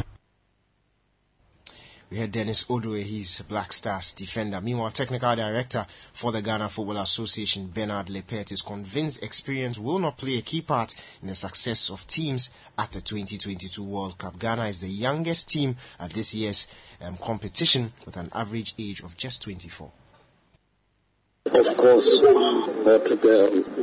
We 2.09 2.17
had 2.17 2.31
Dennis 2.31 2.63
Odoi, 2.65 3.03
he's 3.03 3.39
Black 3.43 3.71
Stars 3.71 4.13
defender. 4.13 4.59
Meanwhile, 4.59 4.89
technical 4.89 5.35
director 5.35 5.85
for 6.11 6.31
the 6.31 6.41
Ghana 6.41 6.69
Football 6.69 6.97
Association, 6.97 7.67
Bernard 7.67 8.09
Lippert, 8.09 8.51
is 8.51 8.63
convinced 8.63 9.23
experience 9.23 9.77
will 9.77 9.99
not 9.99 10.17
play 10.17 10.39
a 10.39 10.41
key 10.41 10.61
part 10.61 10.95
in 11.21 11.27
the 11.27 11.35
success 11.35 11.91
of 11.91 12.07
teams 12.07 12.49
at 12.79 12.91
the 12.93 13.01
2022 13.01 13.83
World 13.83 14.17
Cup. 14.17 14.39
Ghana 14.39 14.65
is 14.65 14.81
the 14.81 14.87
youngest 14.87 15.49
team 15.49 15.75
at 15.99 16.09
this 16.09 16.33
year's 16.33 16.65
um, 16.99 17.15
competition 17.17 17.91
with 18.07 18.17
an 18.17 18.31
average 18.33 18.73
age 18.79 19.01
of 19.01 19.15
just 19.15 19.43
24. 19.43 19.91
Of 21.45 21.77
course, 21.77 22.19
Portugal 22.19 23.78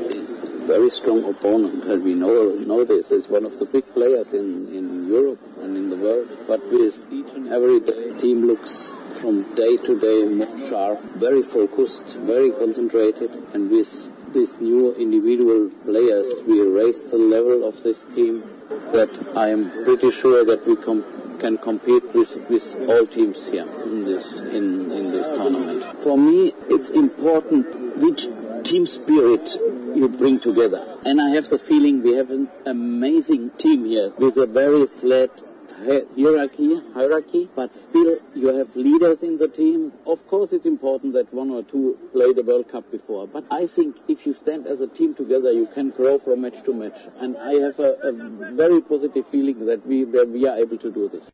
very 0.77 0.91
strong 0.91 1.25
opponent, 1.25 1.85
and 1.85 2.05
we 2.05 2.13
know 2.13 2.53
know 2.71 2.85
this. 2.85 3.11
Is 3.11 3.29
one 3.29 3.47
of 3.47 3.59
the 3.59 3.65
big 3.65 3.87
players 3.95 4.33
in, 4.35 4.49
in 4.79 5.09
Europe 5.09 5.41
and 5.63 5.77
in 5.81 5.89
the 5.89 5.97
world. 5.97 6.29
But 6.47 6.61
with 6.71 6.95
each 7.11 7.31
and 7.35 7.49
every 7.49 7.81
day, 7.81 8.03
team 8.19 8.47
looks 8.47 8.93
from 9.21 9.35
day 9.55 9.79
to 9.87 9.99
day 9.99 10.19
more 10.41 10.69
sharp, 10.69 11.01
very 11.27 11.43
focused, 11.43 12.17
very 12.33 12.51
concentrated, 12.51 13.31
and 13.55 13.71
with 13.71 13.93
these 14.35 14.53
new 14.61 14.95
individual 14.95 15.71
players, 15.85 16.29
we 16.47 16.61
raise 16.61 17.11
the 17.11 17.23
level 17.37 17.67
of 17.67 17.83
this 17.83 18.05
team. 18.15 18.45
That 18.93 19.13
I 19.37 19.49
am 19.49 19.71
pretty 19.85 20.11
sure 20.11 20.45
that 20.45 20.67
we 20.67 20.77
can 20.77 21.59
compete 21.59 22.05
with, 22.15 22.37
with 22.51 22.67
all 22.91 23.07
teams 23.07 23.47
here 23.47 23.69
in 23.85 24.05
this 24.05 24.33
in, 24.33 24.91
in 24.99 25.11
this 25.11 25.29
tournament. 25.29 26.01
For 26.01 26.19
me, 26.19 26.53
it's 26.69 26.91
important 26.91 27.97
which 27.97 28.29
team 28.67 28.85
spirit 28.85 29.49
you 29.95 30.09
bring 30.09 30.41
together. 30.41 30.99
And 31.05 31.21
I 31.21 31.31
have 31.31 31.49
the 31.49 31.59
feeling 31.59 32.03
we 32.03 32.15
have 32.15 32.31
an 32.31 32.49
amazing 32.67 33.51
team 33.51 33.85
here 33.85 34.13
with 34.19 34.37
a 34.37 34.47
very 34.47 34.89
flat 34.89 35.31
hierarchy, 35.77 36.81
hierarchy, 36.93 37.49
but 37.55 37.77
still 37.77 38.19
you 38.35 38.49
have 38.49 38.75
leaders 38.75 39.23
in 39.23 39.39
the 39.39 39.47
team. 39.47 39.93
Of 40.05 40.27
course, 40.27 40.53
it's 40.53 40.67
important 40.67 41.13
that 41.13 41.33
one 41.33 41.51
or 41.51 41.63
two 41.63 41.97
played 42.13 42.37
the 42.37 42.43
World 42.43 42.69
Cup 42.69 42.91
before, 42.91 43.29
but 43.29 43.45
I 43.53 43.67
think 43.67 43.97
if 44.09 44.27
you 44.27 44.35
stand 44.35 44.67
as 44.67 44.81
a 44.81 44.89
team 44.89 45.15
together, 45.15 45.53
you 45.53 45.67
can 45.67 45.91
grow 45.91 46.19
from 46.19 46.41
match 46.41 46.65
to 46.65 46.75
match. 46.75 46.99
And 47.19 47.37
I 47.37 47.55
have 47.67 47.79
a, 47.79 47.93
a 48.03 48.53
very 48.53 48.81
positive 48.81 49.29
feeling 49.29 49.65
that 49.67 49.87
we 49.87 50.05
that 50.05 50.29
we 50.29 50.49
are 50.49 50.57
able 50.57 50.79
to 50.79 50.91
do 50.91 51.09
this. 51.09 51.31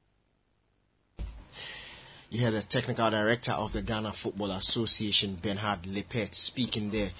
You 2.32 2.40
heard 2.40 2.54
the 2.54 2.62
technical 2.62 3.10
director 3.10 3.52
of 3.52 3.74
the 3.74 3.82
Ghana 3.82 4.12
Football 4.12 4.52
Association, 4.52 5.34
Bernhard 5.34 5.84
Lippert, 5.84 6.34
speaking 6.34 6.88
there. 6.88 7.10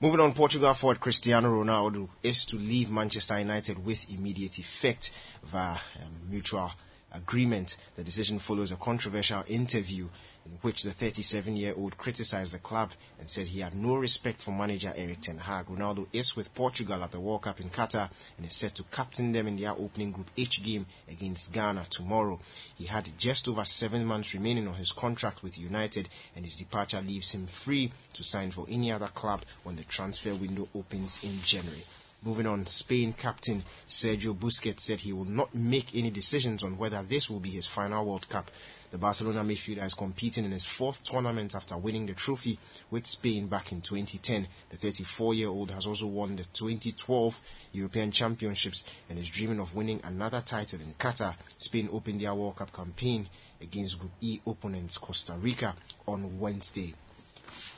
Moving 0.00 0.20
on, 0.20 0.32
Portugal 0.32 0.72
forward 0.74 1.00
Cristiano 1.00 1.48
Ronaldo 1.48 2.08
is 2.22 2.44
to 2.44 2.56
leave 2.56 2.88
Manchester 2.88 3.40
United 3.40 3.84
with 3.84 4.08
immediate 4.14 4.60
effect 4.60 5.10
via 5.42 5.72
um, 5.72 6.30
mutual 6.30 6.70
agreement. 7.10 7.78
The 7.96 8.04
decision 8.04 8.38
follows 8.38 8.70
a 8.70 8.76
controversial 8.76 9.42
interview 9.48 10.06
in 10.50 10.58
which 10.62 10.82
the 10.82 10.90
37 10.90 11.56
year 11.56 11.74
old 11.76 11.96
criticized 11.96 12.52
the 12.52 12.58
club 12.58 12.90
and 13.18 13.30
said 13.30 13.46
he 13.46 13.60
had 13.60 13.74
no 13.74 13.94
respect 13.96 14.42
for 14.42 14.50
manager 14.50 14.92
Erik 14.96 15.20
ten 15.20 15.38
Hag. 15.38 15.66
Ronaldo 15.66 16.08
is 16.12 16.34
with 16.34 16.54
Portugal 16.54 17.02
at 17.04 17.12
the 17.12 17.20
World 17.20 17.42
Cup 17.42 17.60
in 17.60 17.70
Qatar 17.70 18.10
and 18.36 18.44
is 18.44 18.52
set 18.52 18.74
to 18.74 18.82
captain 18.84 19.30
them 19.32 19.46
in 19.46 19.56
their 19.56 19.72
opening 19.72 20.10
Group 20.10 20.30
H 20.36 20.62
game 20.62 20.86
against 21.08 21.52
Ghana 21.52 21.84
tomorrow. 21.88 22.40
He 22.76 22.86
had 22.86 23.10
just 23.16 23.46
over 23.46 23.64
seven 23.64 24.04
months 24.04 24.34
remaining 24.34 24.66
on 24.66 24.74
his 24.74 24.92
contract 24.92 25.42
with 25.42 25.58
United 25.58 26.08
and 26.34 26.44
his 26.44 26.56
departure 26.56 27.00
leaves 27.00 27.32
him 27.32 27.46
free 27.46 27.92
to 28.14 28.24
sign 28.24 28.50
for 28.50 28.66
any 28.68 28.90
other 28.90 29.08
club 29.08 29.42
when 29.62 29.76
the 29.76 29.84
transfer 29.84 30.34
window 30.34 30.68
opens 30.74 31.22
in 31.22 31.40
January. 31.42 31.84
Moving 32.22 32.46
on, 32.46 32.66
Spain 32.66 33.14
captain 33.14 33.64
Sergio 33.88 34.34
Busquets 34.34 34.80
said 34.80 35.00
he 35.00 35.12
will 35.12 35.24
not 35.24 35.54
make 35.54 35.94
any 35.94 36.10
decisions 36.10 36.62
on 36.62 36.76
whether 36.76 37.02
this 37.02 37.30
will 37.30 37.40
be 37.40 37.48
his 37.48 37.66
final 37.66 38.04
World 38.04 38.28
Cup. 38.28 38.50
The 38.90 38.98
Barcelona 38.98 39.44
midfielder 39.44 39.84
is 39.84 39.94
competing 39.94 40.44
in 40.44 40.50
his 40.50 40.66
fourth 40.66 41.04
tournament 41.04 41.54
after 41.54 41.78
winning 41.78 42.06
the 42.06 42.14
trophy 42.14 42.58
with 42.90 43.06
Spain 43.06 43.46
back 43.46 43.70
in 43.70 43.82
2010. 43.82 44.48
The 44.70 44.76
34 44.76 45.34
year 45.34 45.48
old 45.48 45.70
has 45.70 45.86
also 45.86 46.08
won 46.08 46.34
the 46.34 46.42
2012 46.42 47.40
European 47.72 48.10
Championships 48.10 48.82
and 49.08 49.16
is 49.16 49.30
dreaming 49.30 49.60
of 49.60 49.76
winning 49.76 50.00
another 50.02 50.40
title 50.40 50.80
in 50.80 50.94
Qatar. 50.94 51.36
Spain 51.58 51.88
opened 51.92 52.20
their 52.20 52.34
World 52.34 52.56
Cup 52.56 52.72
campaign 52.72 53.28
against 53.60 54.00
Group 54.00 54.10
E 54.20 54.40
opponents 54.44 54.98
Costa 54.98 55.36
Rica 55.38 55.76
on 56.08 56.40
Wednesday. 56.40 56.92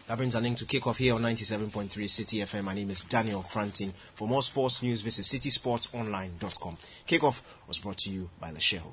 That 0.06 0.16
brings 0.16 0.34
an 0.34 0.46
end 0.46 0.56
to 0.58 0.64
kickoff 0.64 0.96
here 0.96 1.14
on 1.14 1.22
97.3 1.22 2.08
City 2.08 2.38
FM. 2.38 2.64
My 2.64 2.74
name 2.74 2.88
is 2.88 3.02
Daniel 3.02 3.42
Cranton. 3.42 3.92
For 4.14 4.26
more 4.26 4.42
sports 4.42 4.82
news, 4.82 5.02
visit 5.02 5.26
citysportsonline.com. 5.26 6.78
Kickoff 7.06 7.42
was 7.68 7.80
brought 7.80 7.98
to 7.98 8.10
you 8.10 8.30
by 8.40 8.50
Letshego. 8.50 8.92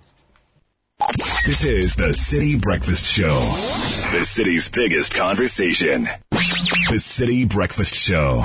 This 1.45 1.64
is 1.64 1.95
the 1.95 2.14
City 2.14 2.58
Breakfast 2.58 3.06
Show, 3.06 3.39
the 4.12 4.26
city's 4.26 4.70
biggest 4.70 5.14
conversation. 5.14 6.10
The 6.89 7.00
City 7.00 7.45
Breakfast 7.45 7.95
Show. 7.95 8.43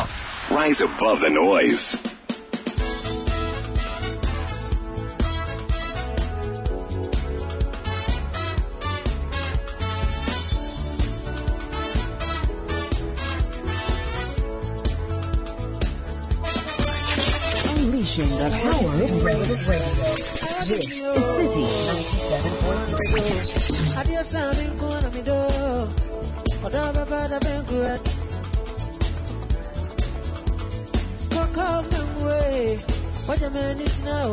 Rise 0.51 0.81
above 0.81 1.21
the 1.21 1.31
noise. 1.31 1.99
Unleashing 17.77 18.29
the 18.39 18.51
power 18.63 19.03
of 19.03 19.25
radio. 19.25 20.14
This 20.65 20.81
is 20.81 20.97
City 21.37 21.61
97.3. 21.61 24.01
Adios, 24.01 24.33
I'm 24.35 24.57
in 24.57 24.73
corner, 24.79 25.11
me 25.11 25.21
do. 25.21 25.35
Oda 26.65 26.91
baba 26.95 27.29
da 27.29 27.39
ben 27.39 27.65
good. 27.67 28.01
Walk 31.37 31.59
off 31.59 31.91
them 31.91 32.25
way. 32.25 32.79
What 33.27 33.43
a 33.43 33.51
man 33.51 33.79
is 33.79 34.03
now, 34.05 34.33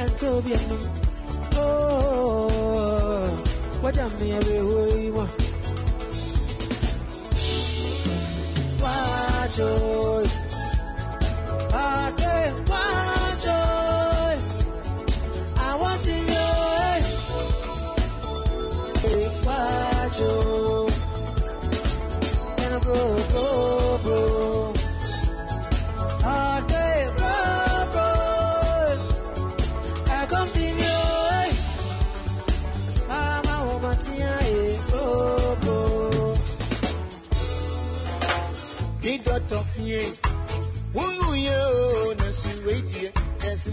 and 0.00 0.18
Toby 0.18 0.54
and 0.54 0.72
Oh, 1.54 3.30
what 3.80 3.96
I 3.96 4.08
more? 5.12 5.28
Watch 8.82 9.60
oh, 9.60 10.24
okay, 11.72 13.19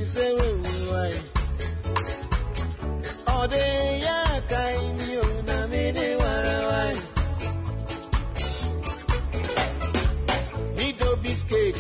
Say, 0.06 0.34
why? 0.34 1.12
All 3.28 3.48
day, 3.50 4.00
ya 4.02 4.40
kind 4.48 5.02
you, 5.02 5.22
na 5.46 5.68
me 5.68 5.92
de 5.92 6.16
why. 6.16 6.94
Need 10.78 11.00
no 11.02 11.16
biscuit. 11.18 11.78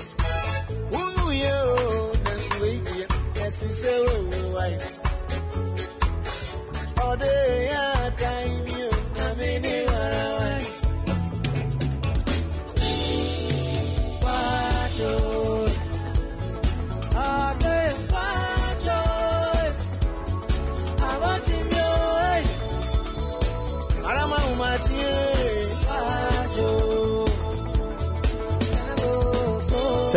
Woo 0.92 1.32
yo, 1.32 2.12
Nancy 2.26 2.60
wait 2.62 2.88
here. 2.90 3.08
Nancy 3.36 3.72
say, 3.72 4.00
why? 4.52 4.72
All 7.02 7.16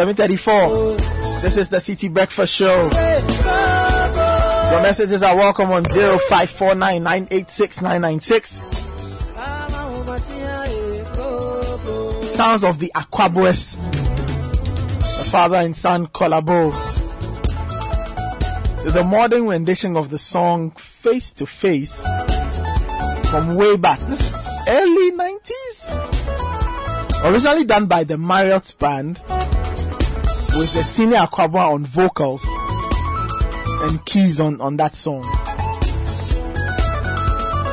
734. 0.00 0.96
This 1.42 1.58
is 1.58 1.68
the 1.68 1.78
City 1.78 2.08
Breakfast 2.08 2.54
Show. 2.54 2.84
Your 2.84 4.80
messages 4.80 5.22
are 5.22 5.36
welcome 5.36 5.70
on 5.72 5.84
0549 5.84 7.02
986 7.02 7.82
996. 7.82 8.62
Sounds 12.34 12.64
of 12.64 12.78
the 12.78 12.90
Akwaboahs. 12.94 13.76
The 15.02 15.28
father 15.30 15.56
and 15.56 15.76
son 15.76 16.06
collabo. 16.06 16.72
There's 18.80 18.96
a 18.96 19.04
modern 19.04 19.48
rendition 19.48 19.98
of 19.98 20.08
the 20.08 20.16
song 20.16 20.70
Face 20.70 21.30
to 21.34 21.44
Face 21.44 22.02
from 23.30 23.54
way 23.54 23.76
back. 23.76 23.98
This 23.98 24.18
is 24.18 24.46
early 24.66 25.12
90s. 25.12 25.88
Originally 27.22 27.64
done 27.64 27.84
by 27.84 28.04
the 28.04 28.16
Marriott 28.16 28.74
Band 28.78 29.20
with 30.60 30.72
the 30.74 30.82
senior 30.82 31.16
Akwaboah 31.16 31.72
on 31.72 31.86
vocals 31.86 32.44
and 33.82 34.04
keys 34.04 34.38
on, 34.40 34.60
on 34.60 34.76
that 34.76 34.94
song. 34.94 35.22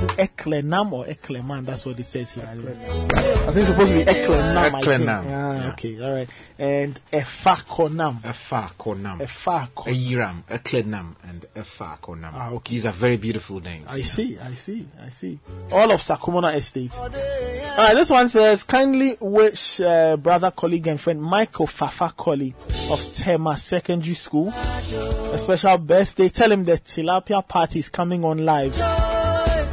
Is 0.00 0.10
Eklenam 0.16 0.92
or 0.92 1.04
Ekleman? 1.04 1.66
That's 1.66 1.84
what 1.84 1.98
it 2.00 2.04
says 2.04 2.30
here. 2.30 2.48
I 2.48 2.54
don't. 2.54 2.68
I 2.68 3.52
think 3.52 3.56
it's 3.56 3.66
supposed 3.68 3.92
to 3.92 3.98
be 3.98 4.04
Eklenam. 4.04 4.56
I 4.56 4.70
think. 4.70 4.84
Eklenam, 4.84 5.24
Yeah, 5.24 5.70
okay, 5.72 6.02
all 6.02 6.14
right. 6.14 6.28
And 6.58 7.00
Efakonam. 7.12 8.22
Efakonam. 8.22 9.20
Efakonam. 9.20 9.86
Ayiram, 9.86 10.42
Eklenam, 10.44 11.16
and 11.24 11.46
Efakonam. 11.54 12.30
Ah, 12.32 12.50
okay. 12.52 12.74
These 12.76 12.86
are 12.86 12.92
very 12.92 13.18
beautiful 13.18 13.60
names. 13.60 13.86
I 13.88 14.02
see, 14.02 14.38
I 14.38 14.54
see, 14.54 14.86
I 15.04 15.10
see. 15.10 15.38
All 15.72 15.90
of 15.90 16.00
Sakumono 16.00 16.54
Estate. 16.54 16.94
Alright, 16.94 17.94
this 17.94 18.10
one 18.10 18.28
says, 18.28 18.62
kindly 18.62 19.16
wish 19.20 19.80
uh, 19.80 20.16
brother, 20.16 20.50
colleague, 20.50 20.86
and 20.86 21.00
friend 21.00 21.22
Michael 21.22 21.66
Fafa 21.66 22.12
Colley 22.16 22.54
of 22.90 23.14
Tema 23.14 23.56
Secondary 23.58 24.14
School 24.14 24.48
a 24.50 25.38
special 25.38 25.78
birthday. 25.78 26.28
Tell 26.28 26.50
him 26.50 26.64
the 26.64 26.72
tilapia 26.72 27.46
party 27.46 27.78
is 27.78 27.88
coming 27.88 28.24
on 28.24 28.38
live. 28.38 28.74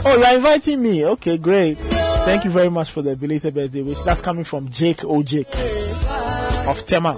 Oh, 0.09 0.15
you're 0.15 0.37
inviting 0.37 0.81
me. 0.81 1.05
Okay, 1.05 1.37
great. 1.37 1.77
Thank 1.77 2.45
you 2.45 2.49
very 2.49 2.69
much 2.69 2.91
for 2.91 3.01
the 3.01 3.17
belated 3.17 3.53
birthday 3.53 3.81
wish. 3.81 4.01
That's 4.03 4.21
coming 4.21 4.45
from 4.45 4.69
Jake 4.69 5.03
O. 5.03 5.21
Jake 5.21 5.53
of 6.65 6.85
Tema. 6.85 7.15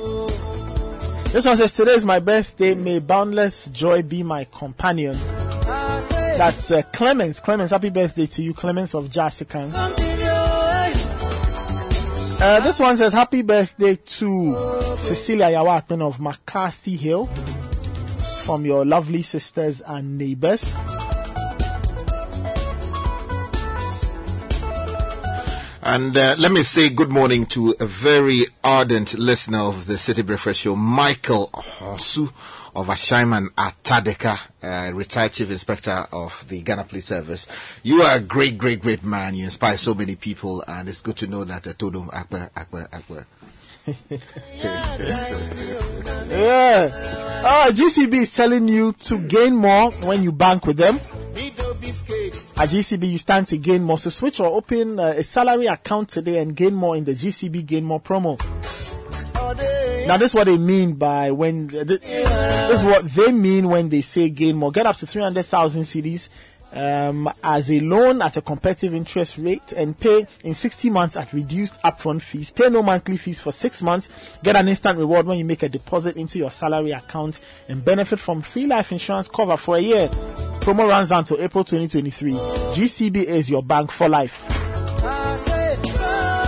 This 1.31 1.45
one 1.45 1.55
says, 1.55 1.71
Today 1.71 1.91
is 1.93 2.03
my 2.03 2.19
birthday. 2.19 2.73
May 2.73 2.97
boundless 2.97 3.67
joy 3.67 4.01
be 4.01 4.23
my 4.23 4.45
companion. 4.45 5.15
That's 5.63 6.71
uh, 6.71 6.81
Clemens. 6.91 7.39
Clemens, 7.39 7.69
happy 7.69 7.91
birthday 7.91 8.25
to 8.25 8.41
you, 8.41 8.55
Clemens 8.55 8.95
of 8.95 9.05
Jasikan. 9.05 9.71
Uh, 12.41 12.59
this 12.61 12.79
one 12.79 12.97
says, 12.97 13.13
Happy 13.13 13.43
birthday 13.43 13.97
to 13.97 14.55
Cecilia 14.97 15.51
Yawatman 15.51 16.01
of 16.01 16.19
McCarthy 16.19 16.95
Hill 16.95 17.25
from 18.45 18.65
your 18.65 18.83
lovely 18.83 19.21
sisters 19.21 19.79
and 19.81 20.17
neighbors. 20.17 20.73
And 25.81 26.15
uh, 26.17 26.35
let 26.37 26.51
me 26.51 26.63
say 26.63 26.89
good 26.89 27.09
morning 27.09 27.45
to 27.47 27.73
a 27.79 27.85
very 27.85 28.47
ardent 28.63 29.17
listener 29.17 29.59
of 29.59 29.85
the 29.87 29.97
City 29.97 30.21
Breakfast 30.21 30.59
Show, 30.59 30.75
Michael 30.75 31.49
Hosu 31.53 32.27
of 32.75 32.87
Ashaiman 32.87 33.47
Atadeka, 33.51 34.37
uh, 34.61 34.93
retired 34.93 35.31
Chief 35.31 35.49
Inspector 35.49 35.91
of 36.11 36.45
the 36.49 36.61
Ghana 36.61 36.83
Police 36.83 37.05
Service. 37.05 37.47
You 37.81 38.01
are 38.01 38.17
a 38.17 38.19
great, 38.19 38.57
great, 38.57 38.81
great 38.81 39.05
man. 39.05 39.35
You 39.35 39.45
inspire 39.45 39.77
so 39.77 39.93
many 39.93 40.17
people, 40.17 40.63
and 40.67 40.89
it's 40.89 41.01
good 41.01 41.15
to 41.17 41.27
know 41.27 41.45
that 41.45 41.65
uh, 41.65 41.73
Todum 41.73 42.13
Akbar, 42.13 42.51
Akbar, 42.57 42.89
Akbar. 42.91 43.25
Yeah. 46.29 46.91
Oh, 47.41 47.71
GCB 47.71 48.13
is 48.21 48.35
telling 48.35 48.67
you 48.67 48.91
to 48.93 49.17
gain 49.17 49.55
more 49.55 49.91
when 49.91 50.23
you 50.23 50.31
bank 50.33 50.65
with 50.65 50.77
them. 50.77 50.99
At 52.57 52.69
GCB, 52.69 53.11
you 53.11 53.17
stand 53.17 53.47
to 53.47 53.57
gain 53.57 53.83
more. 53.83 53.97
So 53.97 54.09
switch 54.09 54.39
or 54.39 54.47
open 54.47 54.99
uh, 54.99 55.13
a 55.17 55.23
salary 55.23 55.67
account 55.67 56.09
today 56.09 56.39
and 56.39 56.55
gain 56.55 56.73
more 56.73 56.95
in 56.95 57.03
the 57.05 57.13
GCB 57.13 57.65
Gain 57.65 57.83
More 57.85 58.01
promo. 58.01 58.37
Now, 60.07 60.17
this 60.17 60.31
is 60.31 60.35
what 60.35 60.45
they 60.45 60.57
mean 60.57 60.93
by 60.93 61.31
when 61.31 61.69
th- 61.69 61.85
this 61.87 62.79
is 62.79 62.83
what 62.83 63.05
they 63.13 63.31
mean 63.31 63.69
when 63.69 63.89
they 63.89 64.01
say 64.01 64.29
gain 64.29 64.55
more. 64.55 64.71
Get 64.71 64.85
up 64.87 64.95
to 64.97 65.07
300,000 65.07 65.83
cedis 65.83 66.29
um, 66.73 67.29
as 67.43 67.71
a 67.71 67.79
loan 67.79 68.21
at 68.21 68.37
a 68.37 68.41
competitive 68.41 68.93
interest 68.93 69.37
rate 69.37 69.71
and 69.73 69.97
pay 69.97 70.27
in 70.43 70.53
60 70.53 70.89
months 70.89 71.15
at 71.15 71.33
reduced 71.33 71.81
upfront 71.81 72.21
fees. 72.21 72.51
Pay 72.51 72.69
no 72.69 72.83
monthly 72.83 73.17
fees 73.17 73.39
for 73.39 73.51
six 73.51 73.81
months. 73.81 74.09
Get 74.43 74.55
an 74.55 74.67
instant 74.67 74.97
reward 74.97 75.25
when 75.25 75.37
you 75.37 75.45
make 75.45 75.63
a 75.63 75.69
deposit 75.69 76.17
into 76.17 76.37
your 76.37 76.51
salary 76.51 76.91
account 76.91 77.39
and 77.67 77.83
benefit 77.83 78.19
from 78.19 78.41
free 78.41 78.67
life 78.67 78.91
insurance 78.91 79.27
cover 79.27 79.57
for 79.57 79.77
a 79.77 79.81
year. 79.81 80.07
Promo 80.07 80.87
runs 80.87 81.11
until 81.11 81.41
April 81.41 81.63
2023. 81.63 82.33
GCB 82.33 83.23
is 83.23 83.49
your 83.49 83.63
bank 83.63 83.91
for 83.91 84.09
life. 84.09 84.45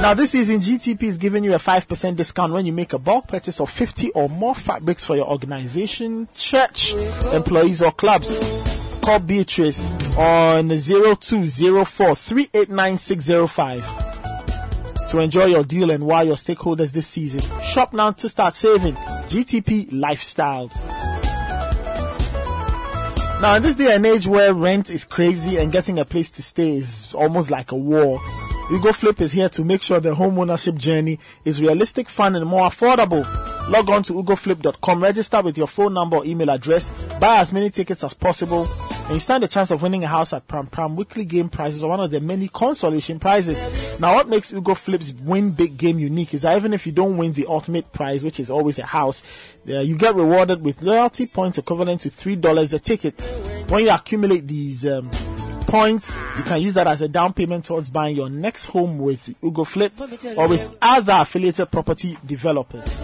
Now, 0.01 0.15
this 0.15 0.31
season, 0.31 0.59
GTP 0.59 1.03
is 1.03 1.19
giving 1.19 1.43
you 1.43 1.53
a 1.53 1.59
5% 1.59 2.15
discount 2.15 2.51
when 2.51 2.65
you 2.65 2.73
make 2.73 2.93
a 2.93 2.97
bulk 2.97 3.27
purchase 3.27 3.61
of 3.61 3.69
50 3.69 4.09
or 4.13 4.27
more 4.29 4.55
fabrics 4.55 5.05
for 5.05 5.15
your 5.15 5.29
organization, 5.29 6.27
church, 6.33 6.95
employees, 7.31 7.83
or 7.83 7.91
clubs. 7.91 8.70
Call 9.01 9.19
Beatrice 9.19 9.95
on 10.17 10.69
0204 10.69 12.15
389605 12.15 15.09
to 15.09 15.19
enjoy 15.19 15.45
your 15.45 15.63
deal 15.63 15.91
and 15.91 16.05
wire 16.05 16.25
your 16.25 16.35
stakeholders 16.35 16.91
this 16.91 17.07
season. 17.07 17.39
Shop 17.61 17.93
now 17.93 18.11
to 18.11 18.27
start 18.29 18.53
saving. 18.53 18.95
GTP 18.95 19.87
Lifestyle. 19.91 20.69
Now, 23.41 23.55
in 23.55 23.63
this 23.63 23.75
day 23.75 23.95
and 23.95 24.05
age 24.05 24.27
where 24.27 24.53
rent 24.53 24.91
is 24.91 25.03
crazy 25.03 25.57
and 25.57 25.71
getting 25.71 25.97
a 25.97 26.05
place 26.05 26.29
to 26.31 26.43
stay 26.43 26.77
is 26.77 27.15
almost 27.15 27.49
like 27.49 27.71
a 27.71 27.75
war, 27.75 28.21
Ugo 28.71 28.93
Flip 28.93 29.19
is 29.19 29.31
here 29.31 29.49
to 29.49 29.65
make 29.65 29.81
sure 29.81 29.99
the 29.99 30.13
home 30.13 30.37
ownership 30.37 30.75
journey 30.75 31.17
is 31.43 31.59
realistic, 31.61 32.07
fun, 32.07 32.35
and 32.35 32.45
more 32.45 32.69
affordable. 32.69 33.25
Log 33.69 33.89
on 33.89 34.03
to 34.03 34.13
ugoflip.com, 34.13 35.01
register 35.01 35.41
with 35.41 35.57
your 35.57 35.67
phone 35.67 35.93
number 35.93 36.17
or 36.17 36.25
email 36.25 36.49
address, 36.49 36.89
buy 37.19 37.37
as 37.37 37.53
many 37.53 37.69
tickets 37.69 38.03
as 38.03 38.13
possible, 38.13 38.67
and 39.05 39.13
you 39.13 39.19
stand 39.19 39.43
a 39.43 39.47
chance 39.47 39.71
of 39.71 39.81
winning 39.81 40.03
a 40.03 40.07
house 40.07 40.33
at 40.33 40.47
Prampram 40.47 40.95
weekly 40.95 41.25
game 41.25 41.47
prizes 41.47 41.83
or 41.83 41.89
one 41.89 41.99
of 41.99 42.11
the 42.11 42.19
many 42.19 42.47
consolation 42.47 43.19
prizes. 43.19 43.99
Now, 43.99 44.15
what 44.15 44.27
makes 44.27 44.51
Ugo 44.51 44.73
Flip's 44.73 45.13
win 45.13 45.51
big 45.51 45.77
game 45.77 45.99
unique 45.99 46.33
is 46.33 46.41
that 46.41 46.57
even 46.57 46.73
if 46.73 46.85
you 46.85 46.91
don't 46.91 47.17
win 47.17 47.33
the 47.33 47.45
ultimate 47.47 47.93
prize, 47.93 48.23
which 48.23 48.39
is 48.39 48.51
always 48.51 48.79
a 48.79 48.85
house, 48.85 49.23
uh, 49.69 49.79
you 49.79 49.97
get 49.97 50.15
rewarded 50.15 50.61
with 50.63 50.81
loyalty 50.81 51.27
points 51.27 51.57
equivalent 51.57 52.01
to 52.01 52.09
three 52.09 52.35
dollars 52.35 52.73
a 52.73 52.79
ticket. 52.79 53.21
When 53.69 53.85
you 53.85 53.91
accumulate 53.91 54.47
these 54.47 54.85
um, 54.85 55.09
points, 55.61 56.17
you 56.37 56.43
can 56.43 56.61
use 56.61 56.73
that 56.75 56.87
as 56.87 57.01
a 57.01 57.07
down 57.07 57.33
payment 57.33 57.65
towards 57.65 57.89
buying 57.89 58.15
your 58.15 58.29
next 58.29 58.65
home 58.65 58.99
with 58.99 59.33
Ugo 59.43 59.63
Flip 59.63 59.93
or 60.37 60.47
with 60.47 60.77
other 60.81 61.13
affiliated 61.13 61.71
property 61.71 62.17
developers. 62.25 63.03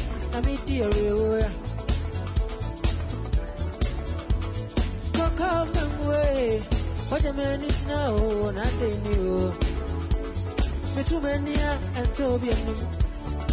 na 0.31 0.41
me 0.41 0.57
dear 0.65 0.87
aware. 0.87 1.51
Cock 5.13 5.41
out 5.41 5.67
them 5.73 6.07
way, 6.07 6.61
what 7.09 7.25
a 7.25 7.33
man 7.33 7.61
is 7.61 7.85
now, 7.87 8.15
and 8.47 8.59
I 8.59 8.69
knew. 9.03 9.53
Me 10.95 11.03
too 11.03 11.19
many 11.19 11.55
and 11.55 12.15
Tobian. 12.15 12.75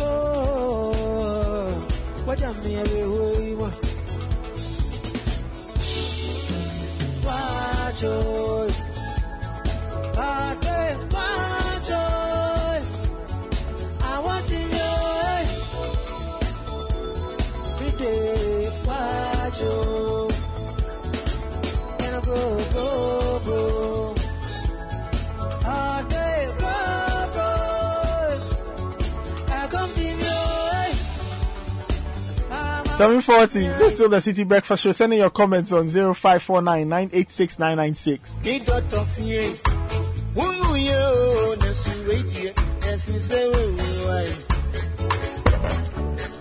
Oh, 0.01 1.73
what 2.25 2.41
a 2.43 2.53
mere 2.63 2.85
way. 2.85 3.55
Watch, 7.25 8.05
oh, 8.05 8.69
I 10.17 10.55
think, 10.63 11.13
watch, 11.13 11.91
oh, 11.91 12.81
I 14.03 14.21
want 14.21 14.47
to. 14.49 14.78
I 18.01 19.51
740, 32.99 33.59
this 33.59 33.81
is 33.81 33.95
still 33.95 34.09
the 34.09 34.21
City 34.21 34.45
Breakfast 34.45 34.83
Show. 34.83 34.93
Sending 34.93 35.19
your 35.21 35.31
comments 35.31 35.73
on 35.73 35.89
0549 35.89 36.89
986 36.89 37.59
996. 37.59 38.31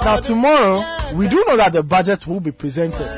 Now 0.07 0.21
tomorrow, 0.21 0.81
we 1.15 1.27
do 1.27 1.43
know 1.45 1.57
that 1.57 1.73
the 1.73 1.83
budget 1.83 2.25
will 2.25 2.39
be 2.39 2.53
presented. 2.53 3.09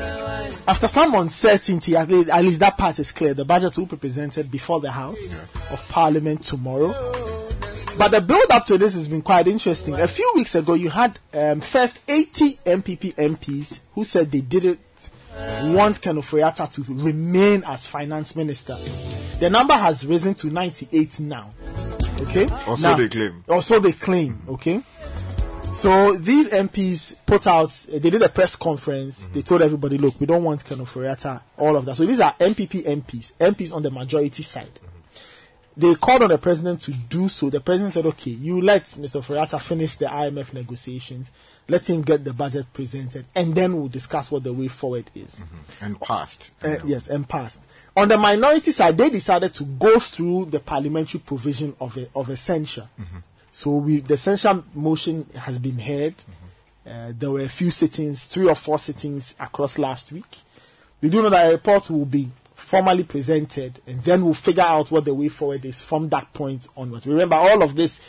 After 0.66 0.88
some 0.88 1.14
uncertainty, 1.14 1.94
at 1.94 2.08
least, 2.08 2.28
at 2.30 2.42
least 2.42 2.58
that 2.58 2.76
part 2.76 2.98
is 2.98 3.12
clear. 3.12 3.32
The 3.32 3.44
budget 3.44 3.78
will 3.78 3.86
be 3.86 3.96
presented 3.96 4.50
before 4.50 4.80
the 4.80 4.90
House 4.90 5.20
of 5.70 5.88
Parliament 5.88 6.42
tomorrow. 6.42 6.88
But 7.96 8.08
the 8.08 8.20
build 8.20 8.50
up 8.50 8.66
to 8.66 8.76
this 8.76 8.94
has 8.96 9.06
been 9.06 9.22
quite 9.22 9.46
interesting. 9.46 9.94
A 9.94 10.08
few 10.08 10.32
weeks 10.34 10.56
ago, 10.56 10.74
you 10.74 10.90
had 10.90 11.16
um, 11.32 11.60
first 11.60 12.00
80 12.08 12.56
NPP 12.66 13.14
MPs 13.14 13.78
who 13.94 14.02
said 14.02 14.32
they 14.32 14.40
didn't 14.40 14.80
want 15.72 16.02
Ken 16.02 16.16
Ofori-Atta 16.16 16.72
to 16.72 16.84
remain 16.88 17.62
as 17.68 17.86
finance 17.86 18.34
minister. 18.34 18.74
The 19.38 19.48
number 19.48 19.74
has 19.74 20.04
risen 20.04 20.34
to 20.34 20.48
98 20.48 21.20
now. 21.20 21.52
Okay? 22.18 22.48
Also, 22.66 22.96
they 22.96 23.08
claim. 23.08 23.44
Or 23.46 23.62
so 23.62 23.78
they 23.78 23.92
claim. 23.92 24.42
Okay? 24.48 24.82
So 25.80 26.12
these 26.14 26.50
MPs 26.50 27.16
put 27.24 27.46
out, 27.46 27.70
they 27.88 28.10
did 28.10 28.20
a 28.20 28.28
press 28.28 28.54
conference. 28.54 29.22
Mm-hmm. 29.24 29.32
They 29.32 29.40
told 29.40 29.62
everybody, 29.62 29.96
look, 29.96 30.20
we 30.20 30.26
don't 30.26 30.44
want 30.44 30.62
Ken 30.62 30.76
Ofori-Atta, 30.76 31.42
all 31.56 31.74
of 31.74 31.86
that. 31.86 31.96
So 31.96 32.04
these 32.04 32.20
are 32.20 32.34
NPP 32.34 32.84
MPs, 32.84 33.32
MPs 33.40 33.74
on 33.74 33.82
the 33.82 33.90
majority 33.90 34.42
side 34.42 34.74
mm-hmm. 34.74 35.80
they 35.80 35.94
called 35.94 36.22
on 36.22 36.28
the 36.28 36.36
president 36.36 36.82
to 36.82 36.92
do 36.92 37.30
so. 37.30 37.48
The 37.48 37.60
president 37.62 37.94
said, 37.94 38.04
okay, 38.04 38.30
you 38.30 38.60
let 38.60 38.84
Mr. 38.84 39.24
Ferrata 39.24 39.58
finish 39.58 39.96
the 39.96 40.04
IMF 40.04 40.52
negotiations, 40.52 41.30
let 41.66 41.88
him 41.88 42.02
get 42.02 42.24
the 42.24 42.34
budget 42.34 42.70
presented, 42.74 43.24
and 43.34 43.54
then 43.54 43.74
we'll 43.74 43.88
discuss 43.88 44.30
what 44.30 44.44
the 44.44 44.52
way 44.52 44.68
forward 44.68 45.10
is. 45.14 45.36
Mm-hmm. 45.36 45.84
And 45.86 45.98
passed. 45.98 46.50
Uh, 46.62 46.76
yes, 46.84 47.06
and 47.06 47.26
passed. 47.26 47.62
On 47.96 48.06
the 48.06 48.18
minority 48.18 48.72
side, 48.72 48.98
they 48.98 49.08
decided 49.08 49.54
to 49.54 49.64
go 49.64 49.98
through 49.98 50.44
the 50.50 50.60
parliamentary 50.60 51.20
provision 51.20 51.74
of 51.80 51.96
a, 51.96 52.06
of 52.14 52.28
a 52.28 52.36
censure. 52.36 52.86
So 53.52 53.76
we, 53.76 54.00
the 54.00 54.16
censure 54.16 54.62
motion 54.74 55.26
has 55.34 55.58
been 55.58 55.78
heard. 55.78 56.14
Uh, 56.86 57.12
there 57.16 57.30
were 57.30 57.42
a 57.42 57.48
few 57.48 57.70
sittings, 57.70 58.24
three 58.24 58.48
or 58.48 58.54
four 58.54 58.78
sittings 58.78 59.34
across 59.38 59.78
last 59.78 60.12
week. 60.12 60.38
We 61.00 61.08
do 61.08 61.22
know 61.22 61.30
that 61.30 61.48
a 61.48 61.52
report 61.52 61.90
will 61.90 62.04
be 62.04 62.30
formally 62.54 63.04
presented, 63.04 63.80
and 63.86 64.02
then 64.02 64.24
we'll 64.24 64.34
figure 64.34 64.62
out 64.62 64.90
what 64.90 65.04
the 65.04 65.14
way 65.14 65.28
forward 65.28 65.64
is 65.64 65.80
from 65.80 66.08
that 66.10 66.32
point 66.32 66.68
onwards. 66.76 67.06
Remember, 67.06 67.36
all 67.36 67.62
of 67.62 67.74
this. 67.74 68.00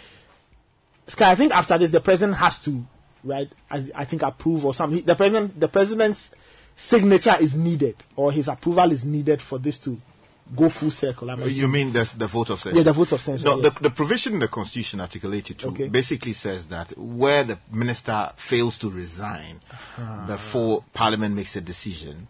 Sky, 1.08 1.32
I 1.32 1.36
think 1.36 1.54
after 1.54 1.78
this, 1.78 1.92
the 1.92 2.02
president 2.02 2.38
has 2.38 2.60
to, 2.64 2.86
right? 3.24 3.50
As 3.70 3.92
I 3.96 4.06
think 4.06 4.22
approve 4.22 4.66
or 4.66 4.74
something. 4.74 5.04
The 5.04 5.16
president, 5.16 5.60
the 5.60 5.68
president's 5.68 6.32
signature 6.76 7.36
is 7.40 7.58
needed, 7.58 7.96
or 8.16 8.32
his 8.32 8.48
approval 8.48 8.92
is 8.92 9.06
needed 9.06 9.42
for 9.42 9.58
this 9.58 9.80
to 9.80 10.00
go 10.56 10.70
full 10.70 10.92
circle. 10.92 11.30
I'm 11.30 11.40
You 11.42 11.48
assuming. 11.48 11.72
mean 11.72 11.94
the, 11.94 12.12
the 12.18 12.28
vote 12.28 12.50
of 12.50 12.60
censure? 12.60 12.78
Yeah, 12.78 12.84
the 12.84 12.94
vote 12.94 13.12
of 13.14 13.22
censure, 13.22 13.46
No, 13.46 13.56
yeah. 13.58 13.70
the, 13.70 13.80
the 13.82 13.90
provision 13.90 14.34
in 14.34 14.40
the 14.40 14.48
Constitution, 14.48 15.00
Article 15.00 15.34
82, 15.34 15.68
Okay. 15.70 15.88
basically 15.88 16.34
says 16.34 16.66
that 16.68 16.98
where 16.98 17.44
the 17.44 17.58
minister 17.72 18.32
fails 18.36 18.78
to 18.80 18.90
resign 18.90 19.60
Ah. 19.98 20.26
before 20.28 20.84
Parliament 20.94 21.36
makes 21.36 21.56
a 21.56 21.62
decision, 21.62 22.28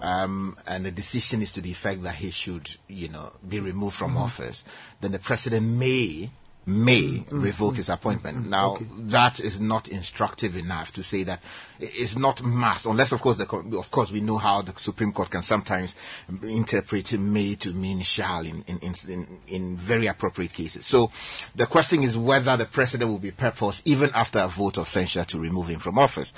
um, 0.00 0.56
and 0.66 0.84
the 0.86 0.90
decision 0.90 1.42
is 1.42 1.52
to 1.52 1.60
the 1.60 1.70
effect 1.70 2.02
that 2.02 2.16
he 2.16 2.30
should, 2.30 2.76
you 2.88 3.08
know, 3.08 3.32
be 3.48 3.60
removed 3.60 3.96
from 3.96 4.14
Mhm. 4.14 4.20
office, 4.20 4.64
then 5.00 5.12
the 5.12 5.18
president 5.18 5.66
may 5.66 6.30
may 6.66 7.24
Mm, 7.30 7.42
revoke 7.42 7.74
mm, 7.74 7.76
his 7.78 7.88
appointment. 7.88 8.48
Now, 8.48 8.78
that 8.98 9.40
is 9.40 9.60
not 9.60 9.88
instructive 9.88 10.56
enough 10.56 10.92
to 10.94 11.02
say 11.02 11.22
that 11.24 11.42
it's 11.80 12.16
not 12.16 12.42
must, 12.42 12.86
unless, 12.86 13.12
of 13.12 13.20
course, 13.20 13.36
the, 13.36 13.44
of 13.78 13.90
course, 13.90 14.10
we 14.10 14.20
know 14.20 14.38
how 14.38 14.62
the 14.62 14.72
Supreme 14.76 15.12
Court 15.12 15.30
can 15.30 15.42
sometimes 15.42 15.96
interpret 16.42 17.12
may 17.18 17.54
to 17.56 17.72
mean 17.72 18.00
shall 18.02 18.46
in, 18.46 18.64
in, 18.66 18.78
in, 18.78 18.94
in, 19.08 19.26
in 19.48 19.76
very 19.76 20.06
appropriate 20.06 20.52
cases. 20.52 20.86
So, 20.86 21.10
the 21.54 21.66
question 21.66 22.02
is 22.02 22.16
whether 22.16 22.56
the 22.56 22.66
president 22.66 23.10
will 23.10 23.18
be 23.18 23.30
purpose 23.30 23.82
even 23.84 24.10
after 24.14 24.38
a 24.38 24.48
vote 24.48 24.78
of 24.78 24.88
censure 24.88 25.24
to 25.24 25.38
remove 25.38 25.68
him 25.68 25.80
from 25.80 25.98
office. 25.98 26.32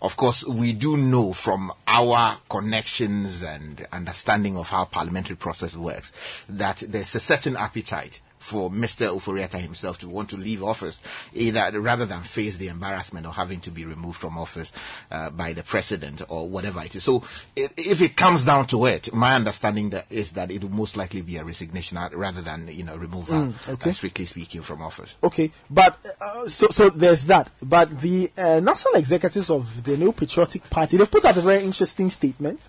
Of 0.00 0.16
course, 0.16 0.44
we 0.44 0.72
do 0.72 0.96
know 0.96 1.32
from 1.32 1.72
our 1.86 2.36
connections 2.48 3.42
and 3.42 3.86
understanding 3.92 4.56
of 4.56 4.68
how 4.68 4.84
parliamentary 4.84 5.36
process 5.36 5.76
works 5.76 6.12
that 6.48 6.82
there's 6.86 7.14
a 7.14 7.20
certain 7.20 7.56
appetite 7.56 8.20
for 8.42 8.70
Mr. 8.70 9.08
Ofori 9.08 9.42
Atta 9.42 9.58
himself 9.58 9.98
to 10.00 10.08
want 10.08 10.30
to 10.30 10.36
leave 10.36 10.62
office, 10.62 11.00
either 11.32 11.80
rather 11.80 12.04
than 12.06 12.22
face 12.22 12.56
the 12.56 12.68
embarrassment 12.68 13.24
of 13.26 13.34
having 13.36 13.60
to 13.60 13.70
be 13.70 13.84
removed 13.84 14.18
from 14.20 14.36
office 14.36 14.72
uh, 15.10 15.30
by 15.30 15.52
the 15.52 15.62
president 15.62 16.22
or 16.28 16.48
whatever 16.48 16.82
it 16.82 16.94
is. 16.94 17.04
So, 17.04 17.22
if 17.56 18.02
it 18.02 18.16
comes 18.16 18.44
down 18.44 18.66
to 18.68 18.86
it, 18.86 19.12
my 19.14 19.34
understanding 19.34 19.90
that 19.90 20.06
is 20.10 20.32
that 20.32 20.50
it 20.50 20.62
will 20.62 20.70
most 20.70 20.96
likely 20.96 21.22
be 21.22 21.36
a 21.36 21.44
resignation 21.44 21.96
uh, 21.96 22.10
rather 22.12 22.42
than 22.42 22.68
you 22.68 22.82
know 22.84 22.96
removal, 22.96 23.22
Mm, 23.32 23.68
okay. 23.68 23.90
uh, 23.90 23.92
strictly 23.92 24.26
speaking, 24.26 24.62
from 24.62 24.82
office. 24.82 25.14
Okay, 25.22 25.50
but 25.70 25.98
uh, 26.20 26.48
so 26.48 26.68
so 26.68 26.90
there's 26.90 27.24
that. 27.26 27.48
But 27.62 28.00
the 28.00 28.30
uh, 28.36 28.60
national 28.60 28.94
executives 28.94 29.50
of 29.50 29.84
the 29.84 29.96
New 29.96 30.12
Patriotic 30.12 30.68
Party 30.68 30.96
they've 30.96 31.10
put 31.10 31.24
out 31.24 31.36
a 31.36 31.40
very 31.40 31.62
interesting 31.62 32.10
statement, 32.10 32.68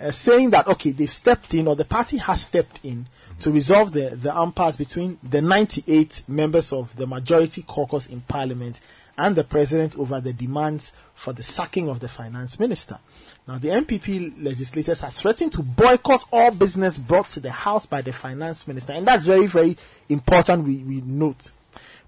uh, 0.00 0.10
saying 0.12 0.50
that 0.50 0.68
okay 0.68 0.92
they've 0.92 1.10
stepped 1.10 1.52
in 1.54 1.66
or 1.66 1.74
the 1.76 1.84
party 1.84 2.16
has 2.18 2.42
stepped 2.42 2.80
in 2.84 3.06
to 3.40 3.50
resolve 3.50 3.92
the 3.92 4.10
the 4.10 4.30
impasse 4.30 4.76
between 4.76 5.18
the 5.22 5.42
98 5.42 6.22
members 6.28 6.72
of 6.72 6.94
the 6.96 7.06
majority 7.06 7.62
caucus 7.62 8.06
in 8.06 8.20
Parliament 8.22 8.80
and 9.20 9.36
the 9.36 9.44
president 9.44 9.98
over 9.98 10.20
the 10.20 10.32
demands 10.32 10.92
for 11.14 11.32
the 11.32 11.42
sacking 11.42 11.88
of 11.90 12.00
the 12.00 12.08
finance 12.08 12.58
minister. 12.58 12.98
Now, 13.46 13.58
the 13.58 13.68
NPP 13.68 14.42
legislators 14.42 15.00
have 15.00 15.12
threatened 15.12 15.52
to 15.52 15.62
boycott 15.62 16.24
all 16.32 16.50
business 16.50 16.96
brought 16.96 17.28
to 17.30 17.40
the 17.40 17.50
House 17.50 17.84
by 17.84 18.00
the 18.00 18.12
finance 18.12 18.66
minister, 18.66 18.94
and 18.94 19.06
that's 19.06 19.26
very, 19.26 19.46
very 19.46 19.76
important. 20.08 20.64
We, 20.64 20.78
we 20.78 21.00
note, 21.02 21.50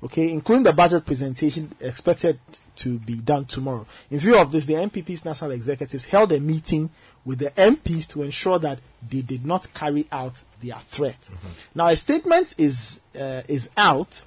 okay, 0.02 0.30
including 0.32 0.64
the 0.64 0.72
budget 0.72 1.04
presentation 1.06 1.72
expected 1.80 2.38
to 2.76 2.98
be 2.98 3.16
done 3.16 3.44
tomorrow. 3.44 3.86
In 4.10 4.18
view 4.18 4.36
of 4.38 4.50
this, 4.50 4.64
the 4.66 4.74
NPP's 4.74 5.24
national 5.24 5.50
executives 5.52 6.04
held 6.06 6.32
a 6.32 6.40
meeting 6.40 6.90
with 7.24 7.38
the 7.38 7.50
MPs 7.50 8.08
to 8.08 8.22
ensure 8.22 8.58
that 8.58 8.78
they 9.08 9.20
did 9.22 9.44
not 9.46 9.72
carry 9.74 10.06
out 10.10 10.34
their 10.62 10.78
threat. 10.88 11.28
Now, 11.74 11.88
a 11.88 11.96
statement 11.96 12.54
is 12.58 13.00
uh, 13.18 13.42
is 13.48 13.68
out, 13.76 14.24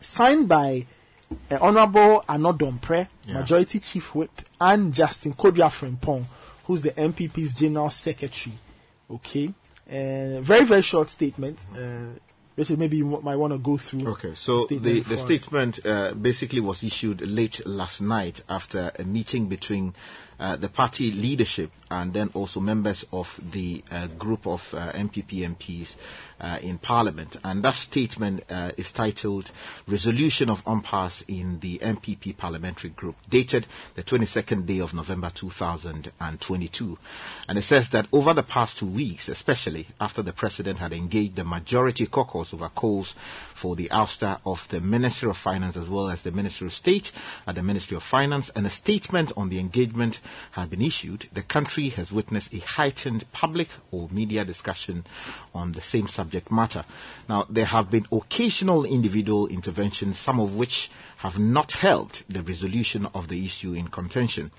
signed 0.00 0.48
by 0.48 0.86
uh, 1.50 1.58
Honorable 1.60 2.24
Annoh-Dompreh, 2.28 3.08
Yeah. 3.26 3.34
Majority 3.34 3.78
Chief 3.80 4.14
Whip, 4.14 4.30
and 4.60 4.92
Justin 4.92 5.32
Kodua 5.34 5.70
Frimpong, 5.70 6.24
who's 6.66 6.82
the 6.82 6.90
NPP's 6.90 7.54
General 7.54 7.90
Secretary. 7.90 8.54
Okay, 9.10 9.48
uh, 9.88 10.40
very 10.40 10.64
very 10.64 10.82
short 10.82 11.08
statement. 11.10 11.64
Uh, 11.74 12.18
Richard, 12.56 12.78
maybe 12.78 12.98
you 12.98 13.04
might 13.04 13.36
want 13.36 13.52
to 13.52 13.58
go 13.58 13.76
through. 13.76 14.06
Okay, 14.06 14.34
so 14.34 14.58
the, 14.58 14.64
statement 14.78 15.08
the 15.08 15.14
us. 15.16 15.24
statement 15.24 15.80
uh, 15.84 16.14
basically 16.14 16.60
was 16.60 16.84
issued 16.84 17.20
late 17.20 17.60
last 17.66 18.00
night 18.00 18.42
after 18.48 18.92
a 18.96 19.04
meeting 19.04 19.48
between 19.48 19.94
uh, 20.38 20.56
the 20.56 20.68
party 20.68 21.10
leadership 21.10 21.70
and 21.90 22.12
then 22.12 22.30
also 22.34 22.60
members 22.60 23.04
of 23.12 23.38
the 23.52 23.82
uh, 23.90 24.08
group 24.18 24.46
of 24.46 24.72
uh, 24.74 24.92
NPP 24.92 25.48
MPs 25.56 25.94
uh, 26.40 26.58
in 26.62 26.78
Parliament. 26.78 27.36
And 27.44 27.62
that 27.62 27.74
statement 27.74 28.44
uh, 28.50 28.72
is 28.76 28.90
titled 28.90 29.50
Resolution 29.86 30.50
of 30.50 30.62
Impasse 30.66 31.22
in 31.28 31.60
the 31.60 31.78
NPP 31.78 32.36
Parliamentary 32.36 32.90
Group, 32.90 33.16
dated 33.28 33.66
the 33.94 34.02
22nd 34.02 34.66
day 34.66 34.80
of 34.80 34.94
November 34.94 35.30
2022. 35.34 36.98
And 37.48 37.58
it 37.58 37.62
says 37.62 37.90
that 37.90 38.06
over 38.12 38.34
the 38.34 38.42
past 38.42 38.78
two 38.78 38.86
weeks, 38.86 39.28
especially 39.28 39.86
after 40.00 40.22
the 40.22 40.32
President 40.32 40.78
had 40.78 40.92
engaged 40.92 41.36
the 41.36 41.44
majority 41.44 42.06
caucus 42.06 42.52
over 42.52 42.68
calls 42.68 43.14
for 43.54 43.76
the 43.76 43.88
ouster 43.90 44.38
of 44.44 44.66
the 44.68 44.80
Minister 44.80 45.30
of 45.30 45.36
Finance 45.36 45.76
as 45.76 45.88
well 45.88 46.10
as 46.10 46.22
the 46.22 46.32
Minister 46.32 46.66
of 46.66 46.72
State 46.72 47.12
at 47.46 47.54
the 47.54 47.62
Ministry 47.62 47.96
of 47.96 48.02
Finance, 48.02 48.50
and 48.56 48.66
a 48.66 48.70
statement 48.70 49.32
on 49.36 49.48
the 49.48 49.58
engagement 49.58 50.20
had 50.52 50.70
been 50.70 50.82
issued, 50.82 51.28
the 51.32 51.42
country 51.42 51.90
has 51.90 52.12
witnessed 52.12 52.52
a 52.54 52.58
heightened 52.58 53.30
public 53.32 53.68
or 53.90 54.08
media 54.10 54.44
discussion 54.44 55.04
on 55.54 55.72
the 55.72 55.80
same 55.80 56.08
subject 56.08 56.50
matter. 56.50 56.84
Now, 57.28 57.46
there 57.48 57.66
have 57.66 57.90
been 57.90 58.06
occasional 58.12 58.84
individual 58.84 59.46
interventions, 59.46 60.18
some 60.18 60.40
of 60.40 60.54
which 60.54 60.90
have 61.24 61.38
not 61.38 61.72
helped 61.72 62.22
the 62.28 62.42
resolution 62.42 63.08
of 63.14 63.28
the 63.28 63.46
issue 63.46 63.72
in 63.72 63.88
contention. 63.88 64.50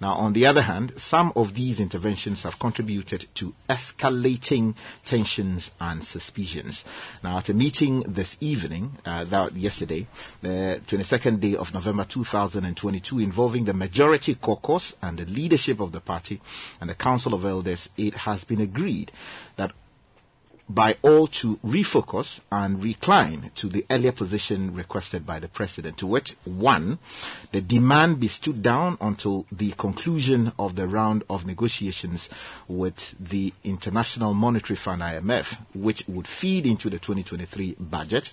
Now, 0.00 0.14
on 0.14 0.34
the 0.34 0.46
other 0.46 0.62
hand, 0.62 0.92
some 0.96 1.32
of 1.34 1.54
these 1.54 1.80
interventions 1.80 2.44
have 2.44 2.60
contributed 2.60 3.26
to 3.34 3.52
escalating 3.68 4.76
tensions 5.04 5.72
and 5.80 6.04
suspicions. 6.04 6.84
Now, 7.24 7.38
at 7.38 7.48
a 7.48 7.54
meeting 7.54 8.04
this 8.06 8.36
evening, 8.38 8.98
uh, 9.04 9.24
that 9.24 9.56
yesterday, 9.56 10.06
the 10.40 10.80
22nd 10.86 11.40
day 11.40 11.56
of 11.56 11.74
November 11.74 12.04
2022, 12.04 13.18
involving 13.18 13.64
the 13.64 13.74
majority 13.74 14.36
caucus 14.36 14.94
and 15.02 15.18
the 15.18 15.26
leadership 15.26 15.80
of 15.80 15.90
the 15.90 16.00
party 16.00 16.40
and 16.80 16.88
the 16.88 16.94
Council 16.94 17.34
of 17.34 17.44
Elders, 17.44 17.88
it 17.96 18.14
has 18.14 18.44
been 18.44 18.60
agreed 18.60 19.10
that 19.56 19.72
by 20.68 20.96
all 21.02 21.26
to 21.26 21.56
refocus 21.58 22.40
and 22.50 22.82
recline 22.82 23.50
to 23.54 23.68
the 23.68 23.84
earlier 23.90 24.12
position 24.12 24.74
requested 24.74 25.26
by 25.26 25.38
the 25.38 25.48
president. 25.48 25.98
To 25.98 26.06
which, 26.06 26.36
one, 26.44 26.98
the 27.50 27.60
demand 27.60 28.20
be 28.20 28.28
stood 28.28 28.62
down 28.62 28.96
until 29.00 29.46
the 29.52 29.72
conclusion 29.72 30.52
of 30.58 30.76
the 30.76 30.88
round 30.88 31.24
of 31.28 31.44
negotiations 31.44 32.28
with 32.68 33.14
the 33.18 33.52
International 33.64 34.34
Monetary 34.34 34.76
Fund 34.76 35.02
IMF, 35.02 35.58
which 35.74 36.04
would 36.08 36.26
feed 36.26 36.66
into 36.66 36.88
the 36.88 36.98
2023 36.98 37.76
budget. 37.78 38.32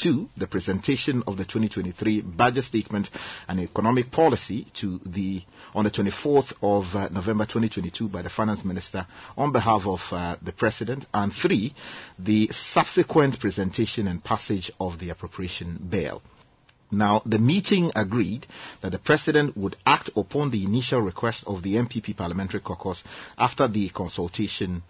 Two, 0.00 0.30
the 0.34 0.46
presentation 0.46 1.22
of 1.26 1.36
the 1.36 1.44
2023 1.44 2.22
budget 2.22 2.64
statement 2.64 3.10
and 3.46 3.60
economic 3.60 4.10
policy 4.10 4.64
to 4.72 4.98
the 5.04 5.42
on 5.74 5.84
the 5.84 5.90
24th 5.90 6.54
of 6.62 6.96
uh, 6.96 7.10
November 7.10 7.44
2022 7.44 8.08
by 8.08 8.22
the 8.22 8.30
finance 8.30 8.64
minister 8.64 9.06
on 9.36 9.52
behalf 9.52 9.86
of 9.86 10.10
uh, 10.10 10.36
the 10.40 10.52
president. 10.52 11.04
And 11.12 11.34
three, 11.34 11.74
the 12.18 12.48
subsequent 12.50 13.38
presentation 13.38 14.08
and 14.08 14.24
passage 14.24 14.72
of 14.80 15.00
the 15.00 15.10
appropriation 15.10 15.78
bill. 15.90 16.22
Now, 16.90 17.20
the 17.26 17.38
meeting 17.38 17.92
agreed 17.94 18.46
that 18.80 18.92
the 18.92 18.98
president 18.98 19.54
would 19.54 19.76
act 19.86 20.08
upon 20.16 20.48
the 20.48 20.64
initial 20.64 21.02
request 21.02 21.44
of 21.46 21.62
the 21.62 21.74
NPP 21.74 22.16
parliamentary 22.16 22.60
caucus 22.60 23.04
after 23.36 23.68
the 23.68 23.90
consultation 23.90 24.82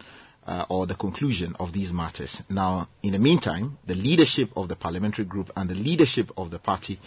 uh, 0.50 0.66
or 0.68 0.84
the 0.84 0.96
conclusion 0.96 1.54
of 1.60 1.72
these 1.72 1.92
matters. 1.92 2.42
Now, 2.50 2.88
in 3.04 3.12
the 3.12 3.20
meantime, 3.20 3.78
the 3.86 3.94
leadership 3.94 4.50
of 4.56 4.66
the 4.66 4.74
parliamentary 4.74 5.24
group 5.24 5.50
and 5.56 5.70
the 5.70 5.76
leadership 5.76 6.32
of 6.36 6.50
the 6.50 6.58
party 6.58 6.98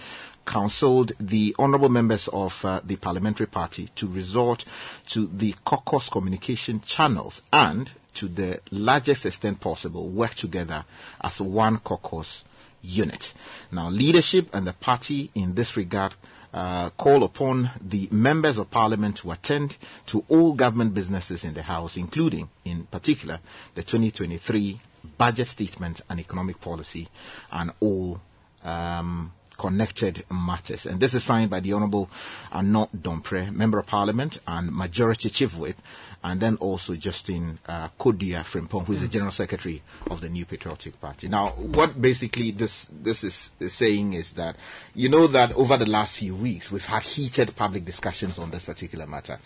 counseled 0.45 1.11
the 1.19 1.53
honourable 1.59 1.89
members 1.89 2.29
of 2.29 2.63
uh, 2.63 2.79
the 2.85 2.95
parliamentary 2.95 3.47
party 3.47 3.89
to 3.95 4.07
resort 4.07 4.63
to 5.07 5.27
the 5.27 5.53
caucus 5.65 6.07
communication 6.07 6.79
channels 6.81 7.41
and, 7.51 7.91
to 8.13 8.29
the 8.29 8.61
largest 8.71 9.25
extent 9.25 9.59
possible, 9.59 10.07
work 10.09 10.35
together 10.35 10.85
as 11.21 11.41
one 11.41 11.79
caucus 11.79 12.45
unit. 12.81 13.33
Now, 13.73 13.89
leadership 13.89 14.49
and 14.53 14.65
the 14.65 14.73
party 14.73 15.31
in 15.35 15.55
this 15.55 15.75
regard 15.75 16.15
uh, 16.53 16.89
call 16.91 17.23
upon 17.23 17.71
the 17.81 18.07
members 18.11 18.57
of 18.57 18.69
parliament 18.69 19.17
to 19.17 19.31
attend 19.31 19.75
to 20.05 20.23
all 20.27 20.53
government 20.53 20.93
businesses 20.93 21.43
in 21.43 21.53
the 21.53 21.63
house, 21.63 21.97
including, 21.97 22.49
in 22.63 22.85
particular, 22.85 23.39
the 23.75 23.81
2023 23.81 24.79
budget 25.17 25.47
statement 25.47 26.01
and 26.09 26.19
economic 26.19 26.61
policy 26.61 27.09
and 27.51 27.71
all 27.79 28.21
um, 28.63 29.31
connected 29.57 30.25
matters. 30.31 30.85
And 30.85 30.99
this 30.99 31.13
is 31.13 31.23
signed 31.23 31.49
by 31.49 31.59
the 31.59 31.73
Honourable 31.73 32.09
Annoh-Dompreh, 32.51 33.51
Member 33.51 33.79
of 33.79 33.87
Parliament 33.87 34.39
and 34.47 34.71
Majority 34.71 35.29
Chief 35.29 35.55
Whip, 35.57 35.77
and 36.23 36.39
then 36.39 36.55
also 36.57 36.95
Justin 36.95 37.59
uh, 37.67 37.89
Kodua 37.99 38.43
Frimpong, 38.43 38.85
who 38.85 38.93
is 38.93 39.01
the 39.01 39.07
General 39.07 39.31
Secretary 39.31 39.81
of 40.09 40.21
the 40.21 40.29
New 40.29 40.45
Patriotic 40.45 40.99
Party. 41.01 41.27
Now, 41.27 41.49
what 41.49 42.01
basically 42.01 42.51
this 42.51 42.87
this 42.91 43.23
is, 43.23 43.51
is 43.59 43.73
saying 43.73 44.13
is 44.13 44.33
that 44.33 44.55
you 44.95 45.09
know 45.09 45.27
that 45.27 45.51
over 45.53 45.77
the 45.77 45.85
last 45.85 46.17
few 46.17 46.35
weeks 46.35 46.71
we've 46.71 46.85
had 46.85 47.03
heated 47.03 47.55
public 47.55 47.85
discussions 47.85 48.39
on 48.39 48.51
this 48.51 48.65
particular 48.65 49.05
matter. 49.05 49.39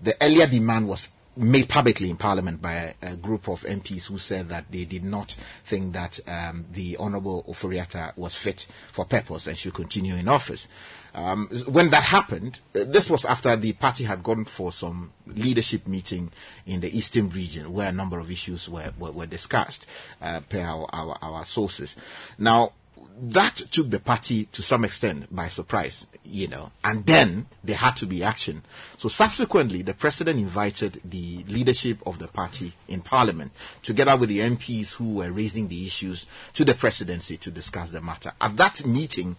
The 0.00 0.16
earlier 0.22 0.46
demand 0.46 0.88
was 0.88 1.08
made 1.36 1.68
publicly 1.68 2.10
in 2.10 2.16
Parliament 2.16 2.60
by 2.60 2.94
a, 3.02 3.12
a 3.12 3.16
group 3.16 3.48
of 3.48 3.62
MPs 3.62 4.06
who 4.06 4.18
said 4.18 4.48
that 4.50 4.70
they 4.70 4.84
did 4.84 5.04
not 5.04 5.34
think 5.64 5.94
that 5.94 6.20
um, 6.26 6.66
the 6.72 6.96
Honourable 6.98 7.44
Ofori 7.48 7.80
Atta 7.80 8.12
was 8.16 8.34
fit 8.34 8.66
for 8.92 9.04
purpose 9.04 9.46
and 9.46 9.56
should 9.56 9.74
continue 9.74 10.14
in 10.14 10.28
office. 10.28 10.68
Um, 11.14 11.48
when 11.68 11.90
that 11.90 12.04
happened, 12.04 12.60
uh, 12.74 12.84
this 12.84 13.10
was 13.10 13.24
after 13.24 13.54
the 13.56 13.72
party 13.72 14.04
had 14.04 14.22
gone 14.22 14.44
for 14.44 14.72
some 14.72 15.12
leadership 15.26 15.86
meeting 15.86 16.30
in 16.66 16.80
the 16.80 16.96
eastern 16.96 17.28
region 17.30 17.72
where 17.72 17.88
a 17.88 17.92
number 17.92 18.18
of 18.18 18.30
issues 18.30 18.68
were, 18.68 18.92
were, 18.98 19.12
were 19.12 19.26
discussed 19.26 19.86
uh, 20.20 20.40
per 20.48 20.60
our, 20.60 20.86
our, 20.92 21.18
our 21.20 21.44
sources. 21.44 21.96
Now, 22.38 22.72
that 23.20 23.56
took 23.70 23.90
the 23.90 24.00
party 24.00 24.46
to 24.46 24.62
some 24.62 24.84
extent 24.84 25.34
by 25.34 25.48
surprise, 25.48 26.06
you 26.24 26.48
know, 26.48 26.72
and 26.84 27.04
then 27.06 27.46
there 27.62 27.76
had 27.76 27.96
to 27.96 28.06
be 28.06 28.22
action. 28.22 28.62
So 28.96 29.08
subsequently, 29.08 29.82
the 29.82 29.94
president 29.94 30.38
invited 30.38 31.00
the 31.04 31.44
leadership 31.44 31.98
of 32.06 32.18
the 32.18 32.28
party 32.28 32.74
in 32.88 33.00
parliament, 33.00 33.52
together 33.82 34.16
with 34.16 34.28
the 34.28 34.40
MPs 34.40 34.94
who 34.94 35.14
were 35.14 35.30
raising 35.30 35.68
the 35.68 35.86
issues, 35.86 36.26
to 36.54 36.64
the 36.64 36.74
presidency 36.74 37.36
to 37.38 37.50
discuss 37.50 37.90
the 37.90 38.00
matter. 38.00 38.32
At 38.40 38.56
that 38.56 38.86
meeting, 38.86 39.36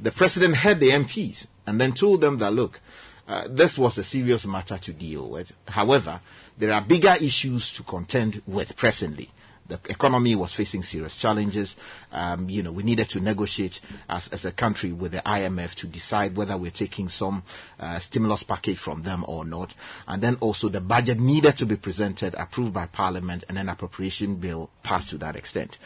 the 0.00 0.12
president 0.12 0.56
heard 0.56 0.80
the 0.80 0.90
MPs 0.90 1.46
and 1.66 1.80
then 1.80 1.92
told 1.92 2.20
them 2.20 2.38
that, 2.38 2.52
look, 2.52 2.80
uh, 3.28 3.46
this 3.48 3.78
was 3.78 3.96
a 3.98 4.04
serious 4.04 4.44
matter 4.46 4.78
to 4.78 4.92
deal 4.92 5.30
with. 5.30 5.52
However, 5.68 6.20
there 6.58 6.72
are 6.72 6.80
bigger 6.80 7.14
issues 7.20 7.72
to 7.74 7.82
contend 7.82 8.42
with 8.46 8.76
presently 8.76 9.30
The 9.68 9.78
economy 9.88 10.34
was 10.34 10.52
facing 10.52 10.82
serious 10.82 11.16
challenges. 11.16 11.76
Um, 12.12 12.48
you 12.50 12.62
know, 12.62 12.72
we 12.72 12.82
needed 12.82 13.08
to 13.10 13.20
negotiate 13.20 13.80
as, 14.08 14.28
as 14.28 14.44
a 14.44 14.52
country 14.52 14.92
with 14.92 15.12
the 15.12 15.22
IMF 15.24 15.74
to 15.76 15.86
decide 15.86 16.36
whether 16.36 16.56
we're 16.56 16.70
taking 16.70 17.08
some 17.08 17.42
uh, 17.78 17.98
stimulus 17.98 18.42
package 18.42 18.78
from 18.78 19.02
them 19.02 19.24
or 19.28 19.44
not. 19.44 19.74
And 20.08 20.22
then 20.22 20.36
also 20.40 20.68
the 20.68 20.80
budget 20.80 21.18
needed 21.20 21.56
to 21.58 21.66
be 21.66 21.76
presented, 21.76 22.34
approved 22.34 22.72
by 22.74 22.86
Parliament, 22.86 23.44
and 23.48 23.56
an 23.58 23.68
appropriation 23.68 24.36
bill 24.36 24.70
passed 24.82 25.10
to 25.10 25.18
that 25.18 25.36
extent. 25.36 25.78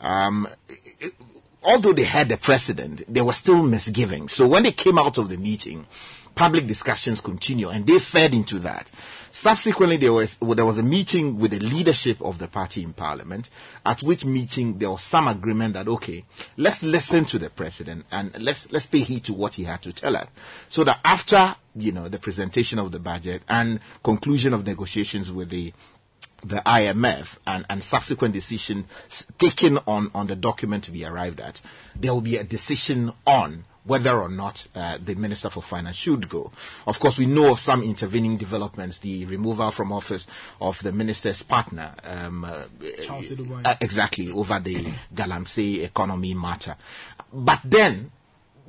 Um, 0.00 0.46
it- 1.00 1.14
although 1.64 1.92
they 1.92 2.04
had 2.04 2.28
the 2.28 2.36
president, 2.36 3.02
there 3.08 3.24
were 3.24 3.32
still 3.32 3.62
misgivings. 3.62 4.32
So 4.32 4.46
when 4.46 4.64
they 4.64 4.72
came 4.72 4.98
out 4.98 5.16
of 5.18 5.28
the 5.28 5.36
meeting, 5.36 5.86
public 6.34 6.66
discussions 6.66 7.20
continued 7.20 7.70
and 7.70 7.86
they 7.86 7.98
fed 7.98 8.34
into 8.34 8.58
that. 8.60 8.90
Subsequently, 9.34 9.96
there 9.96 10.12
was, 10.12 10.36
there 10.36 10.66
was 10.66 10.76
a 10.76 10.82
meeting 10.82 11.38
with 11.38 11.52
the 11.52 11.58
leadership 11.58 12.20
of 12.20 12.38
the 12.38 12.46
party 12.46 12.82
in 12.82 12.92
parliament, 12.92 13.48
at 13.84 14.02
which 14.02 14.26
meeting 14.26 14.76
there 14.76 14.90
was 14.90 15.02
some 15.02 15.26
agreement 15.26 15.72
that, 15.72 15.88
okay, 15.88 16.22
let's 16.58 16.82
listen 16.82 17.24
to 17.24 17.38
the 17.38 17.48
president 17.48 18.04
and 18.12 18.30
let's, 18.42 18.70
let's 18.70 18.84
pay 18.86 18.98
heed 18.98 19.24
to 19.24 19.32
what 19.32 19.54
he 19.54 19.64
had 19.64 19.80
to 19.82 19.92
tell 19.94 20.16
us. 20.16 20.28
So 20.68 20.84
that 20.84 21.00
after, 21.02 21.56
you 21.74 21.92
know, 21.92 22.10
the 22.10 22.18
presentation 22.18 22.78
of 22.78 22.92
the 22.92 22.98
budget 22.98 23.42
and 23.48 23.80
conclusion 24.04 24.52
of 24.52 24.66
negotiations 24.66 25.32
with 25.32 25.48
the 25.48 25.72
the 26.44 26.56
IMF 26.56 27.36
and, 27.46 27.64
and 27.70 27.84
subsequent 27.84 28.34
decision 28.34 28.84
taken 29.38 29.78
on, 29.86 30.10
on 30.12 30.26
the 30.26 30.34
document 30.34 30.82
to 30.82 30.90
be 30.90 31.04
arrived 31.04 31.38
at, 31.38 31.60
there 31.94 32.12
will 32.12 32.20
be 32.20 32.36
a 32.36 32.42
decision 32.42 33.12
on 33.24 33.64
whether 33.84 34.16
or 34.16 34.28
not 34.28 34.66
uh, 34.74 34.98
the 35.04 35.14
Minister 35.14 35.50
for 35.50 35.62
Finance 35.62 35.96
should 35.96 36.28
go. 36.28 36.50
Of 36.86 37.00
course, 37.00 37.18
we 37.18 37.26
know 37.26 37.52
of 37.52 37.58
some 37.58 37.82
intervening 37.82 38.36
developments, 38.36 38.98
the 38.98 39.24
removal 39.26 39.70
from 39.70 39.92
office 39.92 40.26
of 40.60 40.80
the 40.82 40.92
minister's 40.92 41.42
partner, 41.42 41.94
um, 42.04 42.44
uh, 42.44 42.64
Charles 43.02 43.32
uh, 43.64 43.74
exactly, 43.80 44.30
over 44.30 44.60
the 44.60 44.92
Galamsey 45.14 45.82
economy 45.82 46.34
matter. 46.34 46.76
But 47.32 47.60
then, 47.64 48.12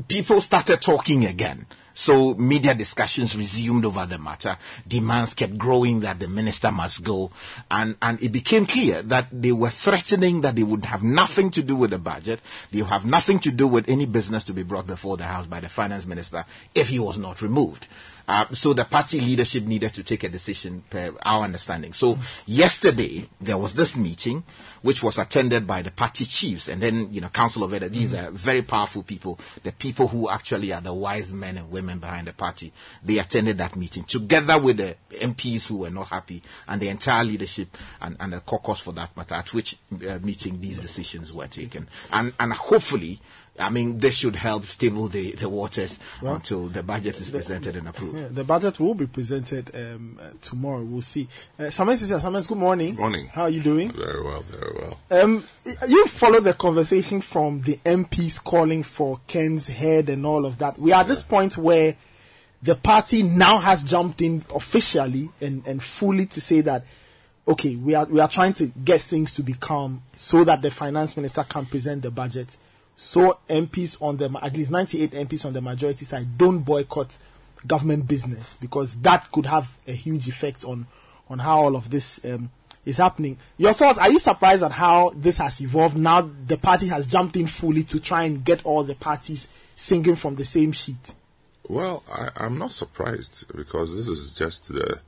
people 0.07 0.41
started 0.41 0.81
talking 0.81 1.26
again. 1.26 1.65
So 1.94 2.34
media 2.34 2.74
discussions 2.74 3.36
resumed 3.36 3.86
over 3.86 4.06
the 4.06 4.18
matter. 4.18 4.57
Demands 4.88 5.34
kept 5.34 5.57
growing 5.57 6.02
that 6.02 6.20
the 6.20 6.28
minister 6.28 6.72
must 6.72 7.03
go. 7.03 7.32
And, 7.70 7.95
and 8.02 8.22
it 8.22 8.32
became 8.32 8.65
clear 8.65 9.02
that 9.03 9.28
they 9.32 9.52
were 9.52 9.70
threatening 9.70 10.41
that 10.41 10.56
they 10.56 10.64
would 10.64 10.86
have 10.86 11.03
nothing 11.03 11.52
to 11.52 11.61
do 11.61 11.76
with 11.76 11.91
the 11.91 11.99
budget. 11.99 12.40
They 12.72 12.82
would 12.82 12.91
have 12.91 13.06
nothing 13.06 13.40
to 13.40 13.52
do 13.52 13.68
with 13.68 13.90
any 13.90 14.06
business 14.06 14.44
to 14.45 14.53
be 14.53 14.64
brought 14.64 14.88
before 14.88 15.18
the 15.18 15.26
House 15.26 15.45
by 15.45 15.60
the 15.60 15.70
finance 15.70 16.06
minister 16.06 16.45
if 16.74 16.90
he 16.90 16.99
was 16.99 17.18
not 17.18 17.41
removed. 17.41 17.88
Uh, 18.28 18.45
so 18.52 18.74
the 18.74 18.86
party 18.86 19.20
leadership 19.20 19.65
needed 19.65 19.94
to 19.94 20.03
take 20.03 20.24
a 20.24 20.30
decision 20.30 20.84
per 20.90 21.14
our 21.24 21.44
understanding. 21.44 21.91
So 21.91 22.18
yesterday 22.45 23.28
there 23.41 23.57
was 23.57 23.74
this 23.74 23.98
meeting 23.98 24.44
which 24.84 25.01
was 25.01 25.18
attended 25.18 25.65
by 25.65 25.81
the 25.81 25.89
party 25.91 26.26
chiefs 26.26 26.68
and 26.68 26.81
then, 26.81 27.11
you 27.11 27.19
know, 27.19 27.30
Council 27.30 27.64
of 27.64 27.73
Elders. 27.73 27.91
These 27.91 28.14
are 28.14 28.30
very 28.30 28.61
powerful 28.61 29.01
people, 29.01 29.39
the 29.64 29.72
people 29.72 30.07
who 30.07 30.30
actually 30.30 30.72
are 30.72 30.81
the 30.81 30.93
wise 30.93 31.34
men 31.34 31.57
and 31.57 31.72
women 31.72 31.99
behind 31.99 32.27
the 32.27 32.34
party. 32.34 32.72
They 33.03 33.18
attended 33.18 33.57
that 33.57 33.76
meeting 33.76 34.03
together 34.03 34.60
with 34.60 34.77
the 34.77 34.95
MPs 35.11 35.68
who 35.68 35.80
were 35.80 35.89
not 35.89 36.10
happy 36.10 36.43
and 36.68 36.81
the 36.81 36.89
entire 36.89 37.23
leadership 37.23 37.76
and, 38.01 38.15
and 38.19 38.34
the 38.34 38.41
caucus 38.41 38.80
for 38.80 38.91
that 38.93 39.15
matter, 39.18 39.35
at 39.35 39.53
which 39.53 39.77
uh, 40.07 40.19
meeting 40.22 40.60
these 40.61 40.77
decisions 40.77 41.34
were 41.34 41.47
taken. 41.47 41.88
And, 42.11 42.34
and 42.39 42.53
hopefully, 42.53 43.19
I 43.60 43.69
mean, 43.69 43.99
this 43.99 44.15
should 44.15 44.35
help 44.35 44.65
stable 44.65 45.07
the, 45.07 45.31
the 45.34 45.47
waters 45.47 45.99
Well, 46.22 46.35
until 46.35 46.68
the 46.68 46.81
budget 46.81 47.22
is 47.22 47.30
presented 47.30 47.76
and 47.76 47.88
approved. 47.88 48.18
Yeah, 48.18 48.27
the 48.31 48.43
budget 48.43 48.80
will 48.80 48.95
be 48.95 49.05
presented 49.05 49.69
um, 49.76 50.19
uh, 50.22 50.30
tomorrow. 50.41 50.81
We'll 50.81 51.03
see. 51.03 51.27
Uh, 51.60 51.69
Samuel, 51.69 51.97
sister, 51.97 52.19
Samuel, 52.19 52.41
good 52.43 52.57
morning. 52.57 52.95
Morning. 52.95 53.27
How 53.27 53.43
are 53.43 53.49
you 53.49 53.61
doing? 53.61 53.91
Very 53.91 54.23
well, 54.23 54.43
very 54.49 54.73
well. 54.74 55.00
Um, 55.12 55.44
you 55.88 56.08
follow 56.08 56.40
the 56.40 56.54
conversation 56.54 57.22
from 57.22 57.60
the 57.60 57.80
MPs 57.86 58.44
calling 58.44 58.84
for 58.84 59.20
Ken's 59.28 59.68
head 59.68 60.10
and 60.10 60.26
all 60.26 60.45
of 60.45 60.58
that. 60.58 60.78
We 60.80 60.91
are 60.91 61.02
at 61.02 61.08
this 61.08 61.24
point 61.24 61.58
where 61.58 61.95
the 62.62 62.76
party 62.76 63.24
now 63.24 63.58
has 63.58 63.84
jumped 63.84 64.22
in 64.22 64.44
officially 64.54 65.30
and, 65.41 65.66
and 65.68 65.84
fully 65.84 66.26
to 66.28 66.41
say 66.41 66.62
that 66.62 66.86
okay, 67.48 67.76
we 67.76 67.94
are 67.94 68.06
we 68.06 68.20
are 68.20 68.28
trying 68.28 68.54
to 68.54 68.68
get 68.68 69.02
things 69.02 69.34
to 69.36 69.44
be 69.44 69.54
calm 69.54 70.02
so 70.16 70.44
that 70.44 70.62
the 70.62 70.72
finance 70.72 71.18
minister 71.18 71.44
can 71.44 71.66
present 71.66 72.02
the 72.02 72.12
budget. 72.12 72.56
So 72.95 73.40
MPs 73.50 74.02
on 74.02 74.18
the 74.18 74.34
at 74.41 74.56
least 74.56 74.72
98 74.72 75.12
MPs 75.12 75.45
on 75.45 75.54
the 75.54 75.62
majority 75.62 76.06
side 76.06 76.38
don't 76.38 76.60
boycott 76.60 77.18
government 77.66 78.08
business 78.08 78.56
because 78.60 78.95
that 79.02 79.32
could 79.32 79.45
have 79.45 79.78
a 79.88 79.94
huge 79.94 80.28
effect 80.28 80.64
on 80.64 80.88
on 81.30 81.40
how 81.40 81.60
all 81.60 81.76
of 81.76 81.90
this 81.90 82.20
um, 82.26 82.52
is 82.85 82.97
happening. 82.97 83.38
Your 83.57 83.73
thoughts? 83.73 83.99
Are 83.99 84.11
you 84.11 84.19
surprised 84.19 84.64
at 84.64 84.72
how 84.72 85.11
this 85.15 85.38
has 85.38 85.61
evolved? 85.61 85.97
Now 85.97 86.22
the 86.47 86.57
party 86.57 86.88
has 86.88 87.07
jumped 87.07 87.35
in 87.38 87.47
fully 87.47 87.84
to 87.85 87.99
try 87.99 88.23
and 88.23 88.43
get 88.43 88.65
all 88.65 88.84
the 88.84 88.95
parties 88.95 89.47
singing 89.76 90.15
from 90.15 90.35
the 90.35 90.45
same 90.45 90.72
sheet. 90.72 91.14
Well, 91.68 92.03
I, 92.14 92.30
I'm 92.35 92.57
not 92.57 92.72
surprised 92.73 93.45
because 93.55 93.95
this 93.95 94.07
is 94.10 94.34
just 94.34 94.68
the 94.68 94.99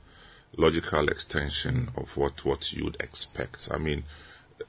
logical 0.56 1.08
extension 1.08 1.90
of 1.96 2.16
what, 2.16 2.44
what 2.44 2.72
you'd 2.72 2.96
expect. 3.00 3.68
I 3.70 3.76
mean, 3.76 4.04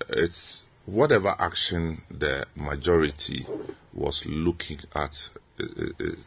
it's 0.09 0.63
whatever 0.85 1.33
action 1.39 2.01
the 2.11 2.45
majority 2.55 3.45
was 3.93 4.25
looking 4.25 4.79
at 4.95 5.29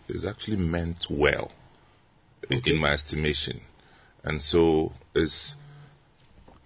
is 0.08 0.24
actually 0.24 0.56
meant 0.56 1.06
well, 1.10 1.52
i- 2.50 2.62
in 2.64 2.78
my 2.78 2.90
estimation. 2.92 3.60
And 4.24 4.40
so 4.42 4.92
it's, 5.14 5.56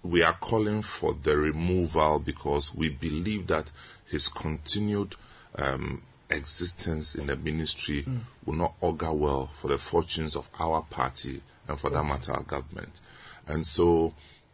we 0.05 0.21
are 0.23 0.33
calling 0.33 0.81
for 0.81 1.13
the 1.13 1.35
removal 1.35 2.19
because 2.19 2.73
we 2.73 2.89
believe 2.89 3.47
that 3.47 3.71
his 4.07 4.27
continued 4.27 5.15
um, 5.57 6.01
existence 6.29 7.15
in 7.15 7.27
the 7.27 7.35
ministry 7.35 8.05
will 8.45 8.55
not 8.55 8.73
augur 8.81 9.13
well 9.13 9.51
for 9.59 9.67
the 9.69 9.77
fortunes 9.77 10.35
of 10.35 10.49
our 10.59 10.81
party 10.89 11.41
and 11.67 11.79
for 11.79 11.89
that 11.89 12.03
matter 12.03 12.31
our 12.33 12.43
government. 12.43 12.99
And 13.47 13.65
so 13.65 14.13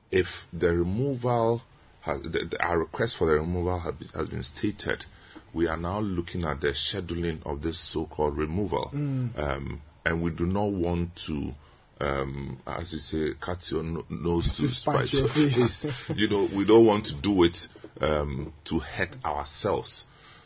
if 0.10 0.48
the 0.54 0.76
removal 0.78 1.64
has, 2.02 2.22
the, 2.22 2.30
the- 2.46 2.64
our 2.64 2.80
request 2.80 3.18
for 3.18 3.28
the 3.28 3.34
removal 3.36 3.80
has 3.80 3.94
been, 3.94 4.08
has 4.16 4.30
been 4.30 4.44
stated, 4.44 5.06
we 5.54 5.68
are 5.68 5.78
now 5.78 6.00
looking 6.00 6.46
at 6.46 6.62
the 6.62 6.70
scheduling 6.70 7.46
of 7.46 7.62
this 7.62 7.78
so-called 7.78 8.38
removal. 8.38 8.90
Mm. 8.94 9.38
Um, 9.38 9.82
and 10.06 10.22
we 10.22 10.32
do 10.32 10.46
not 10.46 10.72
want 10.72 11.16
to 11.28 11.54
um, 12.02 12.58
as 12.66 12.94
you 12.94 13.00
say, 13.00 13.34
cut 13.40 13.70
your 13.72 13.84
no- 13.84 14.06
nose 14.10 14.56
to 14.56 14.64
To 14.64 14.70
spite 14.70 15.14
your 15.14 15.28
face. 15.28 15.86
face. 15.86 16.10
you 16.18 16.28
know, 16.28 16.46
we 16.54 16.66
don't 16.66 16.86
want 16.86 17.06
to 17.06 17.16
do 17.16 17.44
it 17.44 17.68
um, 18.02 18.54
to 18.66 18.80
hurt 18.80 19.16
ourselves. 19.24 20.06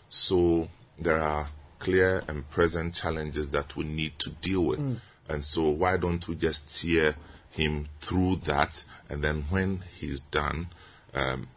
So 0.10 0.68
there 0.99 1.19
are 1.19 1.49
clear 1.80 2.23
and 2.27 2.49
present 2.49 2.94
challenges 2.94 3.49
that 3.49 3.76
we 3.76 3.86
need 3.86 4.19
to 4.19 4.30
deal 4.32 4.61
with. 4.65 4.80
Mm. 4.80 4.98
And 5.30 5.45
so 5.45 5.69
why 5.69 5.98
don't 5.98 6.27
we 6.27 6.36
just 6.36 6.69
steer 6.69 7.15
him 7.49 7.88
through 8.02 8.36
that, 8.38 8.84
and 9.10 9.23
then 9.23 9.45
when 9.49 9.80
he's 9.98 10.19
done, 10.19 10.68
um, 11.14 11.48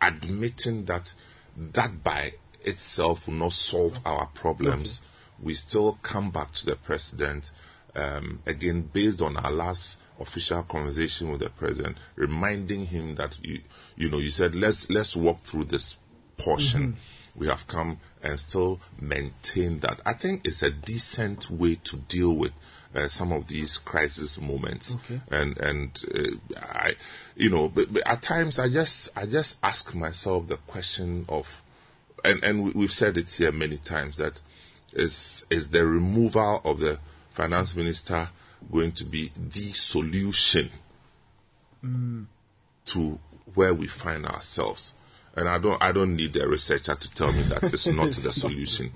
admitting 0.00 0.84
that 0.84 1.14
that 1.56 2.04
by 2.04 2.34
itself 2.64 3.26
will 3.26 3.34
not 3.34 3.52
solve 3.52 3.98
our 4.04 4.26
problems, 4.26 5.00
we 5.42 5.54
still 5.54 5.98
come 6.02 6.30
back 6.30 6.52
to 6.52 6.66
the 6.66 6.76
president 6.76 7.50
um, 7.96 8.40
again 8.46 8.82
based 8.82 9.20
on 9.22 9.36
our 9.38 9.50
last 9.50 10.00
official 10.20 10.62
conversation 10.62 11.30
with 11.30 11.40
the 11.40 11.50
president, 11.50 11.96
reminding 12.14 12.86
him 12.86 13.14
that 13.16 13.38
you 13.42 13.60
you 13.96 14.08
know 14.10 14.18
you 14.18 14.30
said 14.30 14.54
let's 14.54 14.88
let's 14.90 15.16
walk 15.16 15.42
through 15.44 15.64
this 15.64 15.96
portion. 16.38 16.92
Mhm. 16.92 16.96
We 17.38 17.48
have 17.48 17.66
come 17.66 17.98
and 18.22 18.40
still 18.40 18.80
maintain 18.98 19.80
that. 19.80 20.00
I 20.06 20.14
think 20.14 20.46
it's 20.46 20.62
a 20.62 20.70
decent 20.70 21.50
way 21.50 21.74
to 21.84 21.96
deal 21.98 22.34
with 22.34 22.52
uh, 22.94 23.08
some 23.08 23.30
of 23.30 23.46
these 23.48 23.76
crisis 23.76 24.40
moments 24.40 24.94
Okay. 25.04 25.20
and 25.30 25.58
and 25.58 26.02
uh, 26.14 26.56
I, 26.62 26.96
you 27.36 27.50
know, 27.50 27.68
but, 27.68 27.92
but 27.92 28.02
at 28.06 28.22
times 28.22 28.58
I 28.58 28.70
just 28.70 29.10
I 29.14 29.26
just 29.26 29.58
ask 29.62 29.94
myself 29.94 30.48
the 30.48 30.56
question 30.56 31.26
of, 31.28 31.60
and 32.24 32.42
and 32.42 32.64
we- 32.64 32.70
we've 32.70 32.92
said 32.92 33.18
it 33.18 33.28
here 33.28 33.52
many 33.52 33.76
times 33.76 34.16
that 34.16 34.40
is 34.94 35.44
is 35.50 35.68
the 35.70 35.84
removal 35.86 36.62
of 36.64 36.80
the 36.80 36.98
finance 37.36 37.76
minister 37.76 38.30
going 38.72 38.92
to 38.92 39.04
be 39.04 39.30
the 39.36 39.72
solution 39.72 40.70
to 42.86 43.18
where 43.54 43.74
we 43.74 43.86
find 43.86 44.26
ourselves. 44.26 44.94
And 45.36 45.48
I 45.48 45.58
don't 45.58 45.80
I 45.82 45.92
don't 45.92 46.16
need 46.16 46.34
a 46.36 46.48
researcher 46.48 46.94
to 46.94 47.10
tell 47.14 47.30
me 47.30 47.42
that 47.42 47.62
it's 47.64 47.86
not 47.86 48.12
the 48.12 48.32
solution. 48.32 48.90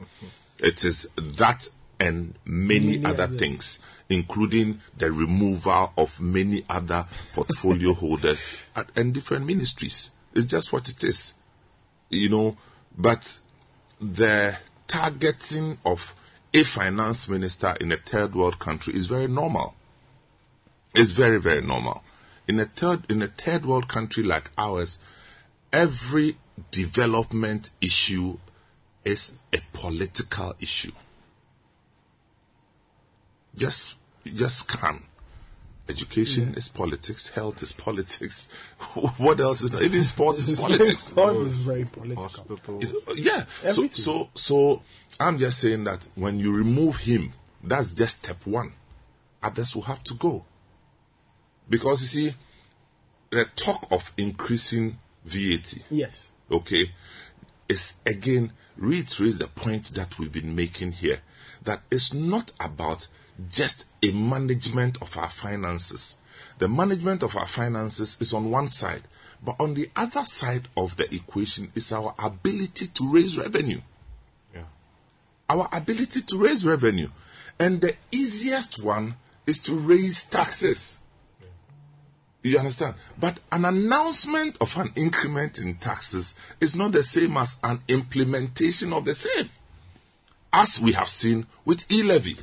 It 0.59 0.85
is 0.85 1.07
that 1.17 1.69
and 2.01 2.35
many, 2.47 2.99
Many 2.99 3.05
other 3.05 3.25
others. 3.25 3.37
things, 3.37 3.79
including 4.09 4.81
the 4.97 5.13
removal 5.13 5.93
of 5.99 6.19
many 6.19 6.65
other 6.67 7.05
portfolio 7.35 7.93
holders 7.93 8.65
at, 8.75 8.89
and 8.97 9.13
different 9.13 9.45
ministries. 9.45 10.11
It's 10.35 10.47
just 10.47 10.73
what 10.73 10.89
it 10.89 11.05
is. 11.05 11.35
You 12.09 12.31
know, 12.31 12.57
but 12.97 13.39
the 14.01 14.57
targeting 14.87 15.77
of 15.85 16.15
a 16.53 16.65
finance 16.65 17.29
minister 17.29 17.77
in 17.81 17.93
a 17.93 17.97
third 17.97 18.35
world 18.35 18.59
country 18.59 18.95
is 18.95 19.07
very 19.07 19.29
normal. 19.29 19.75
It's 20.95 21.13
very, 21.13 21.41
very 21.41 21.63
normal. 21.63 22.03
In 22.49 22.59
a 22.59 22.65
third 22.65 23.11
in 23.11 23.23
a 23.23 23.29
third 23.29 23.65
world 23.65 23.89
country 23.89 24.25
like 24.25 24.51
ours, 24.59 24.99
every 25.73 26.37
development 26.71 27.71
issue 27.81 28.39
is 29.05 29.39
a 29.53 29.61
political 29.73 30.55
issue. 30.61 30.93
Just, 33.57 33.97
just 34.25 34.69
can. 34.69 35.05
Education 35.89 36.55
is 36.55 36.69
politics. 36.69 37.29
Health 37.31 37.63
is 37.63 37.73
politics. 37.73 38.49
what 39.17 39.41
else 39.41 39.63
is? 39.63 39.73
not? 39.73 39.83
Even 39.83 40.05
sports 40.05 40.47
is 40.47 40.61
politics. 40.61 40.99
Sports 40.99 41.41
is 41.41 41.57
very 41.57 41.85
political. 41.85 42.81
Yeah. 43.17 43.45
So, 43.71 43.89
so, 43.89 44.31
so 44.35 44.83
I'm 45.21 45.39
just 45.39 45.61
saying 45.61 45.85
that 45.85 46.09
when 46.15 46.39
you 46.39 46.51
remove 46.53 46.97
him, 46.97 47.35
that's 47.63 47.93
just 47.93 48.25
step 48.25 48.47
one. 48.47 48.73
Others 49.43 49.77
will 49.77 49.83
have 49.83 50.03
to 50.05 50.15
go. 50.15 50.47
Because 51.69 52.01
you 52.01 52.07
see, 52.31 52.37
the 53.31 53.45
talk 53.55 53.87
of 53.91 54.13
increasing 54.17 54.99
VAT, 55.25 55.75
Yes. 55.91 56.31
okay, 56.51 56.91
is 57.69 57.97
again 58.07 58.53
reiterates 58.77 59.39
the 59.39 59.47
point 59.47 59.95
that 59.95 60.19
we've 60.19 60.33
been 60.33 60.57
making 60.57 60.93
here 60.93 61.21
that 61.63 61.83
it's 61.91 62.15
not 62.15 62.51
about 62.59 63.07
just 63.51 63.85
a 64.03 64.11
management 64.13 65.01
of 65.03 65.17
our 65.19 65.29
finances. 65.29 66.17
The 66.59 66.69
management 66.69 67.23
of 67.23 67.37
our 67.37 67.47
finances 67.47 68.17
is 68.21 68.33
on 68.33 68.51
one 68.51 68.69
side, 68.69 69.03
but 69.45 69.57
on 69.61 69.75
the 69.75 69.91
other 69.95 70.25
side 70.25 70.69
of 70.77 70.97
the 70.97 71.15
equation 71.15 71.71
is 71.75 71.93
our 71.93 72.15
ability 72.19 72.87
to 72.89 73.13
raise 73.13 73.37
revenue. 73.39 73.81
Our 75.51 75.69
ability 75.73 76.23
to 76.23 76.39
raise 76.39 76.65
revenue. 76.65 77.09
And 77.59 77.81
the 77.81 77.97
easiest 78.13 78.81
one 78.81 79.17
is 79.49 79.59
to 79.63 79.75
raise 79.75 80.23
taxes. 80.25 80.97
You 82.43 82.57
understand? 82.59 82.95
But 83.19 83.41
an 83.51 83.65
announcement 83.65 84.57
of 84.61 84.77
an 84.79 84.93
increment 84.95 85.59
in 85.59 85.75
taxes 85.75 86.37
is 86.61 86.77
not 86.77 86.93
the 86.93 87.03
same 87.03 87.37
as 87.37 87.57
an 87.65 87.81
implementation 87.89 88.93
of 88.93 89.05
the 89.05 89.15
same. 89.15 89.51
As 90.53 90.81
we 90.81 90.93
have 90.93 91.09
seen 91.09 91.47
with 91.65 91.91
e 91.93 92.03
levy. 92.05 92.37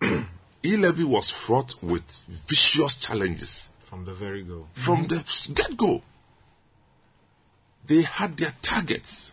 e 0.00 0.76
levy 0.76 1.04
was 1.04 1.28
fraught 1.28 1.74
with 1.82 2.22
vicious 2.28 2.94
challenges 2.94 3.68
From 3.80 4.04
the 4.04 4.14
very 4.14 4.44
go. 4.44 4.68
from 4.74 5.08
the 5.08 5.24
get 5.54 5.76
go. 5.76 6.02
They 7.86 8.02
had 8.02 8.36
their 8.36 8.54
targets 8.62 9.32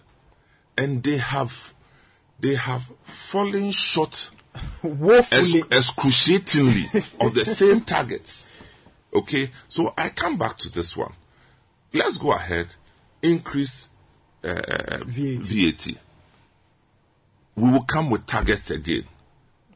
and 0.78 1.04
they 1.04 1.18
have 1.18 1.74
they 2.40 2.56
have 2.56 2.90
fallen 3.04 3.72
short 3.72 4.30
woefully 4.82 5.64
excruciatingly 5.72 6.86
of 7.20 7.34
the 7.34 7.46
same 7.46 7.82
targets. 7.82 8.46
Okay, 9.14 9.50
so 9.68 9.94
I 9.98 10.10
come 10.10 10.38
back 10.38 10.58
to 10.58 10.70
this 10.70 10.96
one. 10.98 11.14
Let's 11.94 12.18
go 12.18 12.34
ahead, 12.34 12.68
increase 13.22 13.88
uh, 14.44 15.00
VAT. 15.06 15.88
We 17.56 17.72
will 17.72 17.84
come 17.84 18.10
with 18.10 18.26
targets 18.26 18.70
again. 18.70 19.06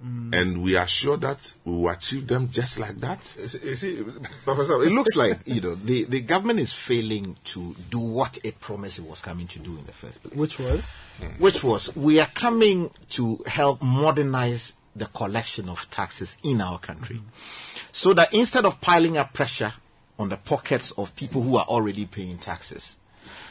Mm. 0.04 0.34
And 0.34 0.64
we 0.64 0.78
are 0.78 0.88
sure 0.88 1.18
that 1.18 1.54
we 1.66 1.74
will 1.74 1.90
achieve 1.90 2.26
them 2.28 2.50
just 2.50 2.80
like 2.80 2.96
that. 3.02 3.36
You 3.64 3.76
see, 3.76 4.02
Professor, 4.46 4.82
it 4.82 4.92
looks 4.92 5.16
like 5.18 5.40
you 5.46 5.60
know 5.60 5.76
the, 5.76 6.06
the 6.06 6.22
government 6.22 6.60
is 6.60 6.72
failing 6.72 7.36
to 7.46 7.76
do 7.90 8.00
what 8.00 8.40
it 8.44 8.62
promised 8.62 9.00
it 9.00 9.06
was 9.06 9.22
coming 9.22 9.48
to 9.48 9.60
do 9.60 9.78
in 9.78 9.86
the 9.86 9.92
first 9.92 10.24
place. 10.24 10.36
Which 10.36 10.58
was? 10.58 10.86
Hmm. 11.20 11.26
Which 11.38 11.64
was 11.66 11.94
we 11.98 12.22
are 12.22 12.30
coming 12.34 12.92
to 13.12 13.44
help 13.46 13.82
modernize 13.82 14.72
the 14.96 15.08
collection 15.08 15.68
of 15.68 15.90
taxes 15.90 16.38
in 16.44 16.62
our 16.62 16.80
country, 16.80 17.18
hmm. 17.18 17.28
so 17.92 18.14
that 18.14 18.34
instead 18.34 18.64
of 18.64 18.80
piling 18.80 19.18
up 19.18 19.34
pressure 19.34 19.74
on 20.18 20.30
the 20.30 20.38
pockets 20.38 20.92
of 20.92 21.14
people 21.18 21.42
who 21.42 21.58
are 21.58 21.66
already 21.66 22.06
paying 22.06 22.38
taxes, 22.38 22.96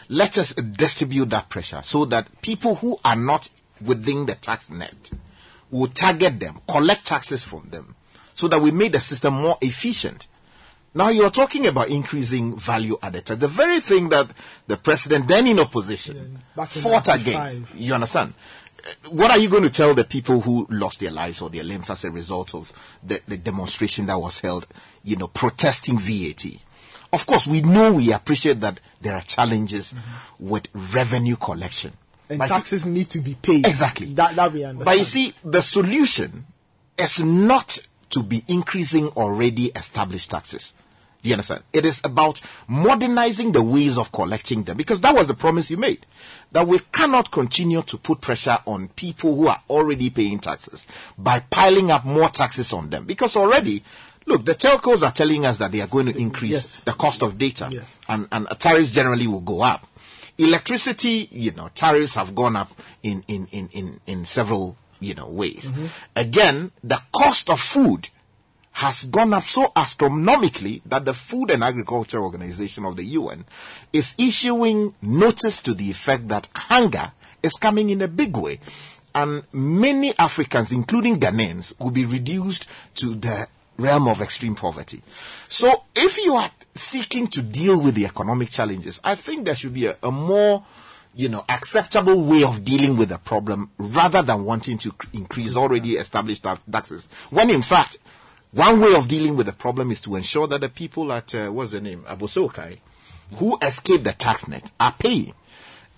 let 0.08 0.38
us 0.38 0.54
distribute 0.54 1.28
that 1.28 1.50
pressure 1.50 1.82
so 1.82 2.06
that 2.06 2.40
people 2.40 2.76
who 2.76 2.98
are 3.04 3.16
not 3.16 3.50
within 3.84 4.24
the 4.24 4.34
tax 4.34 4.70
net 4.70 5.10
will 5.70 5.88
target 5.88 6.40
them, 6.40 6.60
collect 6.68 7.06
taxes 7.06 7.44
from 7.44 7.68
them, 7.70 7.94
so 8.34 8.48
that 8.48 8.60
we 8.60 8.70
make 8.70 8.92
the 8.92 9.00
system 9.00 9.34
more 9.34 9.58
efficient. 9.60 10.28
Now 10.94 11.10
you're 11.10 11.30
talking 11.30 11.66
about 11.66 11.88
increasing 11.88 12.56
value 12.56 12.96
added 13.02 13.26
tax, 13.26 13.40
the 13.40 13.48
very 13.48 13.80
thing 13.80 14.08
that 14.08 14.32
the 14.66 14.76
president 14.76 15.28
then 15.28 15.46
in 15.46 15.60
opposition 15.60 16.40
in 16.56 16.66
fought 16.66 17.08
against. 17.14 17.62
You 17.74 17.94
understand? 17.94 18.34
What 19.10 19.30
are 19.30 19.38
you 19.38 19.50
going 19.50 19.64
to 19.64 19.70
tell 19.70 19.94
the 19.94 20.04
people 20.04 20.40
who 20.40 20.66
lost 20.70 21.00
their 21.00 21.10
lives 21.10 21.42
or 21.42 21.50
their 21.50 21.64
limbs 21.64 21.90
as 21.90 22.04
a 22.04 22.10
result 22.10 22.54
of 22.54 22.72
the, 23.02 23.20
the 23.28 23.36
demonstration 23.36 24.06
that 24.06 24.18
was 24.18 24.40
held, 24.40 24.66
you 25.04 25.16
know, 25.16 25.28
protesting 25.28 25.98
VAT? 25.98 26.44
Of 27.12 27.26
course, 27.26 27.46
we 27.46 27.60
know 27.60 27.94
we 27.94 28.12
appreciate 28.12 28.60
that 28.60 28.80
there 29.00 29.14
are 29.14 29.20
challenges 29.20 29.92
mm-hmm. 29.92 30.48
with 30.48 30.68
revenue 30.74 31.36
collection. 31.36 31.92
And 32.30 32.38
But 32.38 32.48
see- 32.48 32.54
taxes 32.54 32.86
need 32.86 33.08
to 33.10 33.20
be 33.20 33.34
paid. 33.34 33.66
Exactly. 33.66 34.12
That, 34.14 34.36
that 34.36 34.52
we 34.52 34.64
understand. 34.64 34.84
but 34.84 34.98
you 34.98 35.04
see, 35.04 35.34
the 35.44 35.62
solution 35.62 36.44
is 36.98 37.20
not 37.20 37.78
to 38.10 38.22
be 38.22 38.44
increasing 38.48 39.08
already 39.08 39.66
established 39.66 40.30
taxes. 40.30 40.72
Do 41.22 41.28
you 41.30 41.34
understand? 41.34 41.64
It 41.72 41.84
is 41.84 42.00
about 42.04 42.40
modernizing 42.68 43.50
the 43.52 43.62
ways 43.62 43.98
of 43.98 44.12
collecting 44.12 44.62
them 44.62 44.76
because 44.76 45.00
that 45.00 45.14
was 45.16 45.26
the 45.26 45.34
promise 45.34 45.68
you 45.68 45.76
made. 45.76 46.06
That 46.52 46.66
we 46.68 46.78
cannot 46.92 47.32
continue 47.32 47.82
to 47.82 47.98
put 47.98 48.20
pressure 48.20 48.58
on 48.66 48.88
people 48.88 49.34
who 49.34 49.48
are 49.48 49.60
already 49.68 50.10
paying 50.10 50.38
taxes 50.38 50.86
by 51.18 51.40
piling 51.40 51.90
up 51.90 52.04
more 52.04 52.28
taxes 52.28 52.72
on 52.72 52.90
them 52.90 53.04
because 53.04 53.34
already, 53.36 53.82
look, 54.26 54.44
the 54.44 54.54
telcos 54.54 55.02
are 55.04 55.10
telling 55.12 55.44
us 55.44 55.58
that 55.58 55.72
they 55.72 55.80
are 55.80 55.88
going 55.88 56.06
to 56.06 56.16
increase 56.16 56.52
Yes. 56.52 56.80
the 56.84 56.92
cost 56.92 57.22
of 57.22 57.36
data 57.36 57.68
Yes. 57.72 57.96
and, 58.08 58.28
and 58.30 58.46
tariffs 58.60 58.92
generally 58.92 59.26
will 59.26 59.40
go 59.40 59.60
up. 59.62 59.87
Electricity, 60.38 61.28
you 61.32 61.52
know, 61.52 61.68
tariffs 61.74 62.14
have 62.14 62.34
gone 62.34 62.56
up 62.56 62.70
in, 63.02 63.24
in, 63.26 63.48
in, 63.50 63.68
in, 63.72 64.00
in 64.06 64.24
several, 64.24 64.76
you 65.00 65.14
know, 65.14 65.28
ways. 65.28 65.70
Mm-hmm. 65.70 65.86
Again, 66.16 66.70
the 66.84 67.00
cost 67.12 67.50
of 67.50 67.60
food 67.60 68.08
has 68.78 69.02
gone 69.04 69.34
up 69.34 69.42
so 69.42 69.72
astronomically 69.74 70.80
that 70.86 71.04
the 71.04 71.12
Food 71.12 71.50
and 71.50 71.64
Agriculture 71.64 72.20
Organization 72.22 72.84
of 72.84 72.94
the 72.94 73.02
UN 73.04 73.44
is 73.92 74.14
issuing 74.16 74.94
notice 75.02 75.60
to 75.62 75.74
the 75.74 75.90
effect 75.90 76.28
that 76.28 76.48
hunger 76.54 77.10
is 77.42 77.54
coming 77.54 77.90
in 77.90 78.00
a 78.02 78.06
big 78.06 78.36
way. 78.36 78.60
And 79.16 79.42
many 79.52 80.16
Africans, 80.16 80.70
including 80.70 81.18
Ghanaians, 81.18 81.76
will 81.80 81.90
be 81.90 82.04
reduced 82.04 82.66
to 82.94 83.16
the 83.16 83.48
realm 83.78 84.08
of 84.08 84.20
extreme 84.20 84.54
poverty. 84.54 85.02
So 85.48 85.84
if 85.94 86.18
you 86.18 86.34
are 86.34 86.50
seeking 86.74 87.28
to 87.28 87.42
deal 87.42 87.80
with 87.80 87.94
the 87.94 88.04
economic 88.04 88.50
challenges, 88.50 89.00
I 89.02 89.14
think 89.14 89.44
there 89.44 89.54
should 89.54 89.74
be 89.74 89.86
a, 89.86 89.96
a 90.02 90.10
more 90.10 90.64
you 91.14 91.28
know, 91.28 91.44
acceptable 91.48 92.24
way 92.24 92.44
of 92.44 92.64
dealing 92.64 92.96
with 92.96 93.08
the 93.08 93.18
problem 93.18 93.70
rather 93.78 94.22
than 94.22 94.44
wanting 94.44 94.78
to 94.78 94.94
increase 95.12 95.56
already 95.56 95.96
established 95.96 96.44
taxes. 96.70 97.08
When 97.30 97.50
in 97.50 97.62
fact, 97.62 97.98
one 98.52 98.80
way 98.80 98.94
of 98.94 99.08
dealing 99.08 99.36
with 99.36 99.46
the 99.46 99.52
problem 99.52 99.90
is 99.90 100.00
to 100.02 100.16
ensure 100.16 100.46
that 100.46 100.60
the 100.60 100.68
people 100.68 101.12
at, 101.12 101.34
uh, 101.34 101.48
what's 101.48 101.72
the 101.72 101.80
name, 101.80 102.04
Abossey 102.06 102.48
Okai, 102.48 102.78
who 103.36 103.58
escaped 103.60 104.04
the 104.04 104.12
tax 104.12 104.48
net 104.48 104.70
are 104.80 104.94
paying. 104.98 105.34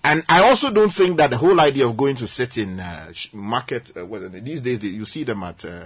And 0.03 0.23
I 0.27 0.41
also 0.41 0.71
don't 0.71 0.91
think 0.91 1.17
that 1.17 1.29
the 1.29 1.37
whole 1.37 1.59
idea 1.61 1.85
of 1.87 1.95
going 1.95 2.15
to 2.15 2.27
sit 2.27 2.57
in 2.57 2.79
uh, 2.79 3.13
market, 3.31 3.95
uh, 3.95 4.05
they, 4.05 4.39
these 4.39 4.61
days 4.61 4.83
you 4.83 5.05
see 5.05 5.23
them 5.23 5.43
at 5.43 5.63
uh, 5.63 5.85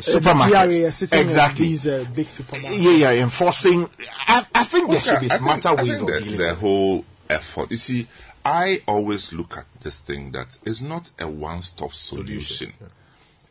supermarkets. 0.00 0.80
GRA 0.80 0.92
sitting 0.92 1.18
in 1.18 1.24
exactly. 1.26 1.66
these 1.66 1.86
uh, 1.86 2.04
big 2.14 2.26
supermarkets. 2.26 2.82
Yeah, 2.82 3.12
yeah, 3.12 3.22
enforcing. 3.22 3.88
I, 4.26 4.46
I 4.54 4.64
think 4.64 4.90
there 4.90 5.00
should 5.00 5.20
be 5.20 5.26
I 5.26 5.38
think- 5.38 5.40
smarter 5.42 5.68
I 5.68 5.74
ways 5.82 5.98
think 5.98 6.02
of 6.02 6.06
the, 6.06 6.20
dealing 6.20 6.38
the 6.38 6.54
whole 6.54 7.04
effort. 7.28 7.70
You 7.70 7.76
see, 7.76 8.06
I 8.44 8.80
always 8.86 9.32
look 9.32 9.56
at 9.56 9.66
this 9.80 9.98
thing 9.98 10.32
that 10.32 10.56
is 10.64 10.80
not 10.82 11.10
a 11.18 11.28
one-stop 11.28 11.92
solution. 11.94 12.72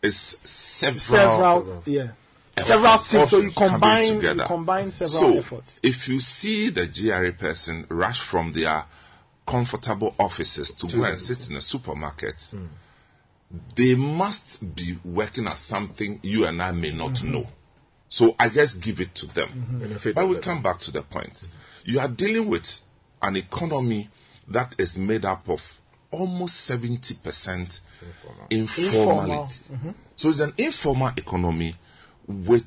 It's 0.01 0.37
several, 0.49 0.99
Several, 0.99 1.83
yeah. 1.85 2.07
Several 2.57 2.97
things. 2.97 3.29
So 3.29 3.37
you 3.37 3.51
coming 3.51 3.71
combine, 3.71 4.21
you 4.21 4.43
combine 4.45 4.91
several 4.91 5.19
so, 5.33 5.37
efforts. 5.37 5.79
if 5.83 6.07
you 6.09 6.19
see 6.19 6.69
the 6.69 6.87
GRA 6.87 7.31
person 7.31 7.85
rush 7.89 8.19
from 8.19 8.51
their 8.51 8.83
comfortable 9.47 10.13
offices 10.19 10.73
to 10.73 10.87
go 10.87 11.03
and 11.03 11.19
sit 11.19 11.49
in 11.49 11.55
a 11.55 11.61
supermarket, 11.61 12.53
they 13.75 13.95
must 13.95 14.75
be 14.75 14.97
working 15.03 15.47
at 15.47 15.57
something 15.57 16.19
you 16.21 16.45
and 16.45 16.61
I 16.61 16.71
may 16.71 16.91
not 16.91 17.23
know. 17.23 17.47
So 18.09 18.35
I 18.39 18.49
just 18.49 18.81
give 18.81 18.99
it 18.99 19.13
to 19.15 19.27
them. 19.27 19.79
Benefit 19.79 20.15
But 20.15 20.27
we 20.27 20.37
come 20.37 20.61
back 20.61 20.79
to 20.79 20.91
the 20.91 21.03
point. 21.03 21.47
You 21.85 21.99
are 21.99 22.07
dealing 22.07 22.47
with 22.47 22.81
an 23.21 23.35
economy 23.35 24.09
that 24.47 24.75
is 24.79 24.97
made 24.97 25.25
up 25.25 25.47
of 25.49 25.79
almost 26.11 26.69
70% 26.69 27.79
informality. 28.49 29.63
So 30.15 30.29
it's 30.29 30.39
an 30.39 30.53
informal 30.57 31.11
economy 31.15 31.75
with 32.27 32.65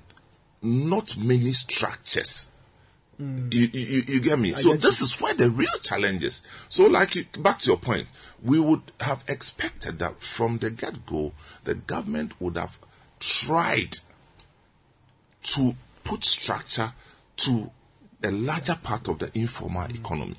not 0.62 1.16
many 1.16 1.52
structures. 1.52 2.51
You, 3.50 3.68
you, 3.72 3.80
you- 3.80 4.02
you 4.08 4.20
get 4.20 4.38
me? 4.38 4.54
I 4.54 4.56
so 4.56 4.72
get 4.72 4.82
this 4.82 5.00
is 5.00 5.20
where 5.20 5.34
the 5.34 5.50
real 5.50 5.78
challenge 5.82 6.24
is. 6.24 6.42
So, 6.68 6.86
like 6.86 7.14
you, 7.14 7.24
back 7.38 7.58
to 7.60 7.68
your 7.68 7.78
point, 7.78 8.06
we 8.42 8.58
would 8.58 8.82
have 9.00 9.24
expected 9.28 9.98
that 10.00 10.20
from 10.20 10.58
the 10.58 10.70
get 10.70 11.06
go, 11.06 11.32
the 11.64 11.74
government 11.74 12.32
would 12.40 12.56
have 12.56 12.78
tried 13.20 13.98
to 15.44 15.74
put 16.04 16.24
structure 16.24 16.90
to 17.36 17.70
a 18.24 18.30
larger 18.30 18.76
part 18.82 19.08
of 19.08 19.18
the 19.18 19.30
informal 19.38 19.82
mm. 19.88 19.96
economy. 19.96 20.36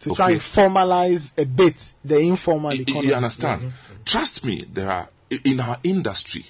To 0.00 0.14
try 0.14 0.32
and 0.32 0.40
formalize 0.40 1.32
a 1.38 1.46
bit 1.46 1.94
the 2.04 2.18
informal 2.18 2.74
You- 2.74 2.82
economy. 2.82 3.08
You 3.08 3.14
understand? 3.14 3.62
Mm-hmm. 3.62 4.02
Trust 4.04 4.44
me, 4.44 4.64
there 4.72 4.90
are 4.90 5.08
in 5.44 5.60
our 5.60 5.78
industry, 5.82 6.44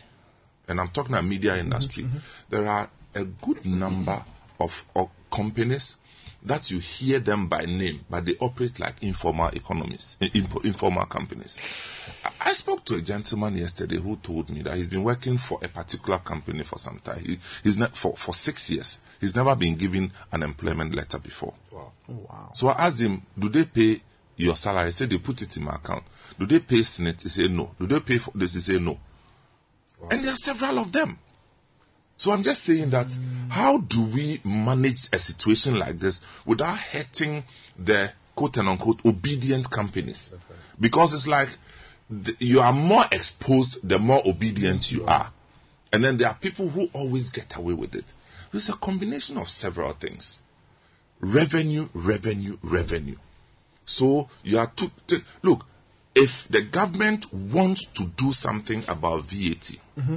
and 0.68 0.80
I'm 0.80 0.88
talking 0.88 1.12
about 1.12 1.24
media 1.24 1.52
mm-hmm. 1.52 1.60
industry, 1.60 2.04
mm-hmm. 2.04 2.18
there 2.50 2.66
are 2.66 2.88
a 3.14 3.24
good 3.24 3.64
number 3.64 4.22
of, 4.60 4.84
of 4.96 5.08
companies 5.34 5.96
that 6.46 6.70
you 6.70 6.78
hear 6.78 7.20
them 7.20 7.48
by 7.48 7.64
name, 7.64 8.00
but 8.10 8.24
they 8.26 8.36
operate 8.38 8.78
like 8.78 9.02
informal 9.02 9.48
economies, 9.48 10.16
in- 10.20 10.28
eh, 10.28 10.38
info- 10.40 10.60
informal 10.60 11.06
companies. 11.06 11.58
I- 12.24 12.50
I 12.50 12.52
spoke 12.52 12.84
to 12.84 12.96
a 12.96 13.00
gentleman 13.00 13.56
yesterday 13.56 13.96
who 13.98 14.16
told 14.16 14.50
me 14.50 14.62
that 14.62 14.76
he's 14.76 14.90
been 14.90 15.02
working 15.02 15.38
for 15.38 15.58
a 15.62 15.68
particular 15.68 16.18
company 16.18 16.62
for 16.64 16.78
some 16.78 16.98
time. 17.00 17.18
He, 17.24 17.38
he's 17.62 17.78
not 17.78 17.96
for, 17.96 18.14
for 18.16 18.34
six 18.34 18.68
years. 18.70 18.98
He's 19.20 19.34
never 19.34 19.56
been 19.56 19.74
given 19.76 20.12
an 20.32 20.42
employment 20.42 20.94
letter 20.94 21.18
before. 21.18 21.54
Oh, 21.72 21.90
wow. 22.08 22.50
So 22.52 22.68
I 22.68 22.86
asked 22.86 23.00
him, 23.00 23.22
do 23.38 23.48
they 23.48 23.64
pay 23.64 24.02
your 24.36 24.54
salary? 24.56 24.86
He 24.86 24.92
said 24.92 25.08
they 25.10 25.18
put 25.18 25.40
it 25.40 25.56
in 25.56 25.64
my 25.64 25.76
account. 25.76 26.04
Do 26.38 26.44
they 26.46 26.60
pay 26.60 26.80
SSNIT? 26.80 27.22
He 27.22 27.28
said 27.30 27.50
no. 27.52 27.70
Do 27.80 27.86
they 27.86 28.00
pay 28.00 28.18
for 28.18 28.32
this? 28.34 28.52
He 28.54 28.60
said 28.60 28.82
no. 28.82 28.98
And 30.10 30.22
there 30.24 30.32
are 30.32 30.36
several 30.36 30.78
of 30.80 30.92
them. 30.92 31.18
So 32.16 32.32
I'm 32.32 32.42
just 32.42 32.62
saying 32.62 32.90
that 32.90 33.16
how 33.48 33.78
do 33.78 34.02
we 34.02 34.40
manage 34.44 35.08
a 35.12 35.18
situation 35.18 35.78
like 35.78 35.98
this 35.98 36.20
without 36.46 36.78
hurting 36.78 37.44
the 37.78 38.12
quote 38.34 38.56
and 38.56 38.68
unquote 38.68 39.04
obedient 39.04 39.70
companies? 39.70 40.32
Because 40.80 41.14
it's 41.14 41.26
like 41.26 41.48
the, 42.08 42.36
you 42.38 42.60
are 42.60 42.72
more 42.72 43.04
exposed 43.12 43.86
the 43.86 43.98
more 43.98 44.22
obedient 44.26 44.92
you 44.92 45.04
are. 45.06 45.30
And 45.92 46.04
then 46.04 46.16
there 46.16 46.28
are 46.28 46.34
people 46.34 46.68
who 46.68 46.88
always 46.92 47.30
get 47.30 47.56
away 47.56 47.74
with 47.74 47.94
it. 47.94 48.04
It's 48.52 48.68
a 48.68 48.74
combination 48.74 49.36
of 49.38 49.48
several 49.48 49.92
things 49.92 50.40
revenue, 51.20 51.88
revenue, 51.94 52.58
revenue. 52.62 53.16
So 53.84 54.28
you 54.42 54.58
are 54.58 54.66
to, 54.76 54.90
to 55.08 55.22
look. 55.42 55.66
If 56.14 56.46
the 56.48 56.62
government 56.62 57.32
wants 57.32 57.86
to 57.86 58.04
do 58.04 58.32
something 58.32 58.84
about 58.88 59.22
VAT, 59.24 59.78
Mm-hmm. 59.98 60.16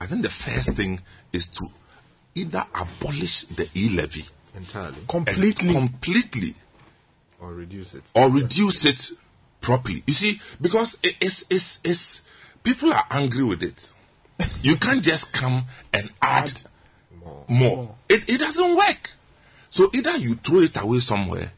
I 0.00 0.06
think 0.06 0.22
the 0.22 0.30
first 0.30 0.72
thing 0.74 1.00
is 1.32 1.46
to 1.46 1.68
either 2.34 2.64
abolish 2.74 3.42
the 3.44 3.68
e 3.74 3.90
levy 3.90 4.24
entirely, 4.56 4.96
completely, 5.08 5.72
completely, 5.72 6.54
or 7.40 7.52
reduce 7.52 7.94
it. 7.94 8.04
or 8.14 8.30
reduce 8.30 8.84
it 8.84 9.10
properly. 9.60 10.02
You 10.06 10.14
see, 10.14 10.40
because 10.60 10.98
it- 11.02 11.16
it's 11.20 11.44
it's 11.50 11.80
it's 11.84 12.22
people 12.62 12.92
are 12.92 13.06
angry 13.10 13.42
with 13.42 13.62
it. 13.62 13.92
You 14.62 14.76
can't 14.76 15.02
just 15.02 15.32
come 15.32 15.64
and 15.92 16.10
add 16.22 16.52
more. 17.48 17.96
It 18.08 18.28
it 18.28 18.38
doesn't 18.38 18.76
work. 18.76 19.10
So 19.70 19.90
either 19.92 20.16
you 20.18 20.36
throw 20.36 20.60
it 20.60 20.76
away 20.76 21.00
somewhere 21.00 21.52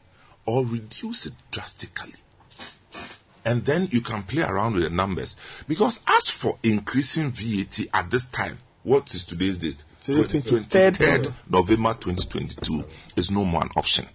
or 0.45 0.65
reduce 0.65 1.27
it 1.27 1.33
drastically. 1.51 2.15
And 3.45 3.65
then 3.65 3.87
you 3.91 4.01
can 4.01 4.23
play 4.23 4.43
around 4.43 4.75
with 4.75 4.83
the 4.83 4.89
numbers. 4.89 5.35
Because 5.67 6.01
as 6.07 6.29
for 6.29 6.57
increasing 6.63 7.31
VAT 7.31 7.79
at 7.93 8.09
this 8.11 8.25
time, 8.25 8.59
what 8.83 9.13
is 9.13 9.25
today's 9.25 9.57
date? 9.57 9.83
23rd. 10.03 10.93
23rd 10.97 11.33
November 11.49 11.93
2022 11.93 12.83
is 13.15 13.29
no 13.29 13.43
more 13.45 13.63
an 13.63 13.69
option. 13.75 14.07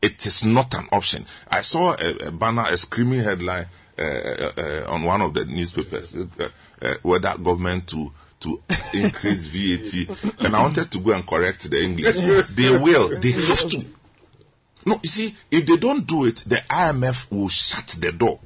It 0.00 0.26
is 0.26 0.44
not 0.44 0.74
an 0.74 0.88
option. 0.90 1.26
I 1.50 1.60
saw 1.62 1.94
a, 1.94 2.28
a 2.28 2.30
banner, 2.30 2.64
a 2.68 2.76
screaming 2.76 3.20
headline 3.20 3.66
uh, 3.98 4.02
uh, 4.02 4.52
uh, 4.56 4.84
on 4.88 5.02
one 5.04 5.20
of 5.20 5.34
the 5.34 5.44
newspapers, 5.44 6.16
uh, 6.16 6.48
uh, 6.80 6.94
whether 7.02 7.36
government 7.38 7.86
to 7.88 8.12
to 8.40 8.60
increase 8.94 9.46
VAT, 9.46 10.40
and 10.40 10.56
I 10.56 10.62
wanted 10.62 10.90
to 10.90 10.98
go 10.98 11.12
and 11.12 11.24
correct 11.24 11.70
the 11.70 11.80
English. 11.80 12.16
They 12.56 12.76
will. 12.76 13.20
They 13.20 13.30
have 13.30 13.68
to. 13.68 13.84
No, 14.86 15.00
you 15.02 15.08
see, 15.08 15.34
if 15.50 15.66
they 15.66 15.76
don't 15.76 16.06
do 16.06 16.24
it, 16.26 16.44
the 16.46 16.56
IMF 16.56 17.30
will 17.30 17.48
shut 17.48 17.86
the 18.00 18.12
door. 18.12 18.40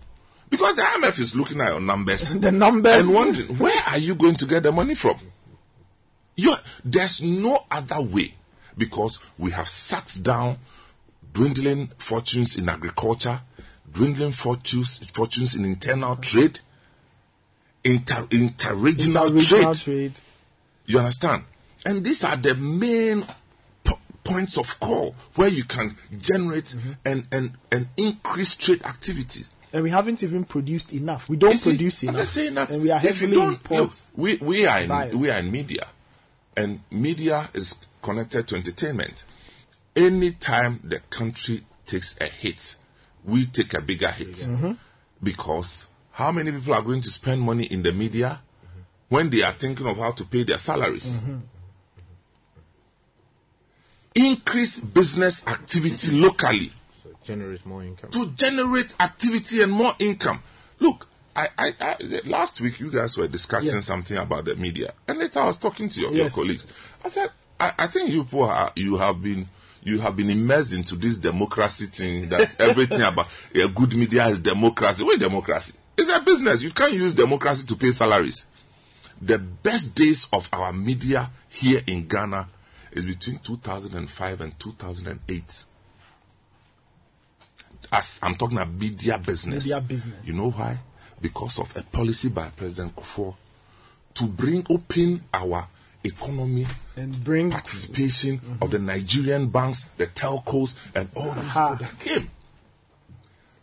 Because 0.49 0.77
the 0.77 0.83
IMF 0.83 1.19
is 1.19 1.35
looking 1.35 1.61
at 1.61 1.71
your 1.73 1.81
numbers. 1.81 2.35
the 2.41 2.53
numbers. 2.53 2.95
And 3.07 3.15
wondering, 3.15 3.59
where 3.59 3.83
are 3.89 3.99
you 3.99 4.15
going 4.15 4.35
to 4.37 4.47
get 4.47 4.63
the 4.63 4.73
money 4.73 4.95
from? 4.95 5.19
you 6.39 6.55
there's 6.85 7.23
no 7.23 7.65
other 7.71 8.01
way. 8.03 8.35
Because 8.77 9.19
we 9.39 9.53
have 9.53 9.69
sat 9.69 10.19
down, 10.23 10.59
dwindling 11.33 11.89
fortunes 11.97 12.57
in 12.57 12.69
agriculture, 12.69 13.41
dwindling 13.91 14.33
fortunes, 14.33 14.99
fortunes 15.13 15.57
in 15.57 15.65
internal 15.65 16.17
trade, 16.17 16.61
inter, 17.83 18.25
interregional 18.25 19.31
Interregional 19.31 19.75
trade. 19.75 20.13
trade. 20.13 20.13
You 20.85 20.99
understand? 20.99 21.45
And 21.87 22.05
these 22.05 22.23
are 22.25 22.37
the 22.37 22.55
main 22.55 23.25
points 24.27 24.59
of 24.59 24.79
call 24.81 25.15
where 25.35 25.49
you 25.49 25.65
can 25.65 25.97
generate 26.19 26.67
mm-hmm. 26.67 26.93
and, 27.05 27.27
and, 27.33 27.53
and 27.73 27.89
increase 27.97 28.55
trade 28.57 28.83
activities. 28.85 29.51
And 29.73 29.83
we 29.83 29.91
haven't 29.91 30.23
even 30.23 30.45
produced 30.45 30.93
enough. 30.93 31.29
We 31.29 31.37
don't 31.37 31.57
see, 31.57 31.71
produce 31.71 32.03
I'm 32.03 32.11
enough. 32.11 32.23
just 32.23 32.33
saying 32.35 32.55
that 32.55 32.71
and 32.71 32.83
we 32.83 32.91
are 32.91 32.99
heavily 32.99 33.59
we, 34.15 34.37
we 34.37 34.67
are 34.67 34.81
in 34.81 35.19
we 35.19 35.31
are 35.31 35.39
in 35.39 35.51
media, 35.51 35.87
and 36.57 36.81
media 36.91 37.49
is 37.53 37.85
connected 38.01 38.47
to 38.49 38.57
entertainment. 38.57 39.25
Anytime 39.95 40.81
the 40.85 41.01
country 41.11 41.65
takes 41.85 42.17
a 42.21 42.25
hit, 42.25 42.77
we 43.25 43.47
take 43.47 43.75
a 43.75 43.81
bigger 43.83 44.09
hit 44.11 44.33
Mhm. 44.35 44.77
because 45.23 45.89
how 46.13 46.33
many 46.33 46.53
people 46.53 46.73
are 46.75 46.83
going 46.83 47.01
to 47.03 47.11
spend 47.11 47.43
money 47.43 47.65
in 47.65 47.83
the 47.83 47.93
media 47.93 48.41
mm-hmm. 48.65 48.81
when 49.09 49.31
they 49.31 49.43
are 49.43 49.53
thinking 49.53 49.87
of 49.87 49.99
how 49.99 50.13
to 50.13 50.25
pay 50.25 50.43
their 50.45 50.59
salaries? 50.59 51.19
Mm-hmm. 51.19 51.37
Increase 54.17 54.79
business 54.79 55.47
activity 55.47 56.11
locally 56.13 56.73
Generate 57.25 57.67
more 57.67 57.83
income. 57.85 58.11
to 58.11 58.31
generate 58.33 58.95
activity 59.01 59.61
and 59.63 59.71
more 59.73 59.93
income. 59.99 60.43
Look, 60.81 61.07
I, 61.35 61.49
I, 61.59 61.73
I 61.81 61.97
last 62.25 62.61
week 62.61 62.81
you 62.81 62.91
guys 62.91 63.19
were 63.19 63.29
discussing 63.29 63.75
Yes. 63.75 63.85
something 63.85 64.17
about 64.17 64.45
the 64.47 64.57
media, 64.57 64.93
and 65.09 65.19
later 65.19 65.41
I 65.41 65.45
was 65.47 65.57
talking 65.59 65.89
to 65.91 66.01
your, 66.01 66.13
your 66.13 66.31
colleagues. 66.31 66.67
I 67.05 67.09
said, 67.09 67.31
I, 67.61 67.73
I 67.79 67.87
think 67.89 68.11
you 68.11 68.25
people 68.25 68.45
are, 68.45 68.73
you 68.77 68.97
have 68.97 69.21
been 69.23 69.49
you 69.83 70.01
have 70.01 70.17
been 70.17 70.31
immersed 70.31 70.73
into 70.73 70.97
this 70.97 71.19
democracy 71.19 71.87
thing 71.87 72.29
that 72.31 72.59
everything 72.61 73.03
about 73.03 73.27
a 73.55 73.69
good 73.69 73.95
media 73.97 74.27
is 74.29 74.41
democracy. 74.41 75.05
What 75.05 75.15
is 75.15 75.21
democracy? 75.29 75.75
It's 75.99 76.11
a 76.11 76.21
business. 76.21 76.63
You 76.63 76.71
can't 76.71 76.93
use 76.95 77.13
democracy 77.13 77.67
to 77.67 77.77
pay 77.77 77.91
salaries. 77.91 78.47
The 79.21 79.39
best 79.39 79.95
days 79.95 80.27
of 80.33 80.49
our 80.53 80.73
media 80.73 81.31
here 81.49 81.81
in 81.87 82.07
Ghana 82.07 82.49
is 82.97 83.05
between 83.05 83.39
2005 83.39 84.41
and 84.41 84.59
2008 84.59 85.65
as 87.93 88.19
I'm 88.23 88.35
talking 88.35 88.59
about 88.59 88.73
media 88.73 89.19
business. 89.19 89.67
Media 89.67 89.81
business. 89.81 90.27
You 90.27 90.33
know 90.33 90.51
why? 90.51 90.79
Because 91.21 91.59
of 91.59 91.75
a 91.77 91.83
policy 91.83 92.29
by 92.29 92.49
President 92.57 92.97
Kufuor 92.97 93.35
to 94.15 94.25
bring 94.27 94.67
open 94.71 95.23
our 95.33 95.69
economy 96.03 96.67
and 96.97 97.23
bring 97.23 97.51
participation 97.51 98.35
of 98.35 98.41
mm-hmm. 98.41 98.71
the 98.71 98.79
Nigerian 98.79 99.49
banks, 99.49 99.83
the 99.97 100.07
telcos, 100.07 100.77
and 100.95 101.09
all 101.17 101.33
these 101.33 101.45
people 101.45 101.77
that 101.77 101.99
came. 102.01 102.31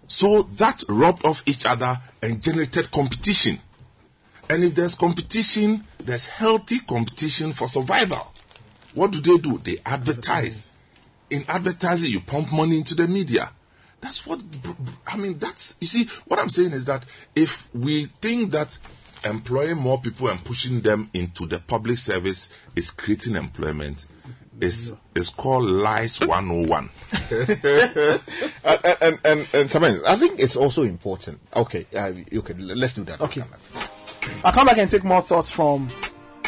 So 0.07 0.43
that 0.43 0.83
robbed 0.87 1.25
off 1.25 1.41
each 1.45 1.65
other 1.65 1.99
and 2.21 2.41
generated 2.41 2.91
competition. 2.91 3.59
And 4.49 4.63
if 4.63 4.75
there's 4.75 4.93
competition, 4.95 5.85
there's 5.97 6.27
healthy 6.27 6.79
competition 6.79 7.53
for 7.53 7.67
survival. 7.67 8.32
What 8.93 9.11
do 9.11 9.21
they 9.21 9.37
do? 9.41 9.57
They 9.57 9.77
advertise. 9.85 10.71
In 11.29 11.45
advertising, 11.47 12.11
you 12.11 12.19
pump 12.21 12.51
money 12.51 12.77
into 12.77 12.95
the 12.95 13.07
media. 13.07 13.49
That's 14.01 14.27
what, 14.27 14.39
br- 14.61 14.71
br- 14.71 14.91
I 15.07 15.17
mean, 15.17 15.39
that's, 15.39 15.75
you 15.79 15.87
see, 15.87 16.05
what 16.27 16.39
I'm 16.39 16.49
saying 16.49 16.73
is 16.73 16.85
that 16.85 17.05
if 17.35 17.73
we 17.73 18.05
think 18.05 18.51
that 18.51 18.77
employing 19.23 19.77
more 19.77 19.99
people 19.99 20.27
and 20.27 20.43
pushing 20.43 20.81
them 20.81 21.09
into 21.13 21.45
the 21.45 21.59
public 21.59 21.97
service 21.97 22.49
is 22.75 22.91
creating 22.91 23.35
employment, 23.35 24.05
is 24.59 24.93
is 25.15 25.29
called 25.29 25.65
lies 25.65 26.19
101. 26.19 26.89
and, 28.63 28.97
and, 29.01 29.19
and, 29.25 29.49
and 29.53 29.71
Simon, 29.71 30.01
I 30.05 30.15
think 30.15 30.39
it's 30.39 30.55
also 30.55 30.83
important. 30.83 31.39
Okay, 31.55 31.85
uh, 31.95 32.11
okay, 32.33 32.53
let's 32.53 32.93
do 32.93 33.03
that. 33.05 33.21
Okay. 33.21 33.43
I'll 34.43 34.51
come 34.51 34.67
back 34.67 34.77
and 34.77 34.89
take 34.89 35.03
more 35.03 35.21
thoughts 35.21 35.51
from 35.51 35.89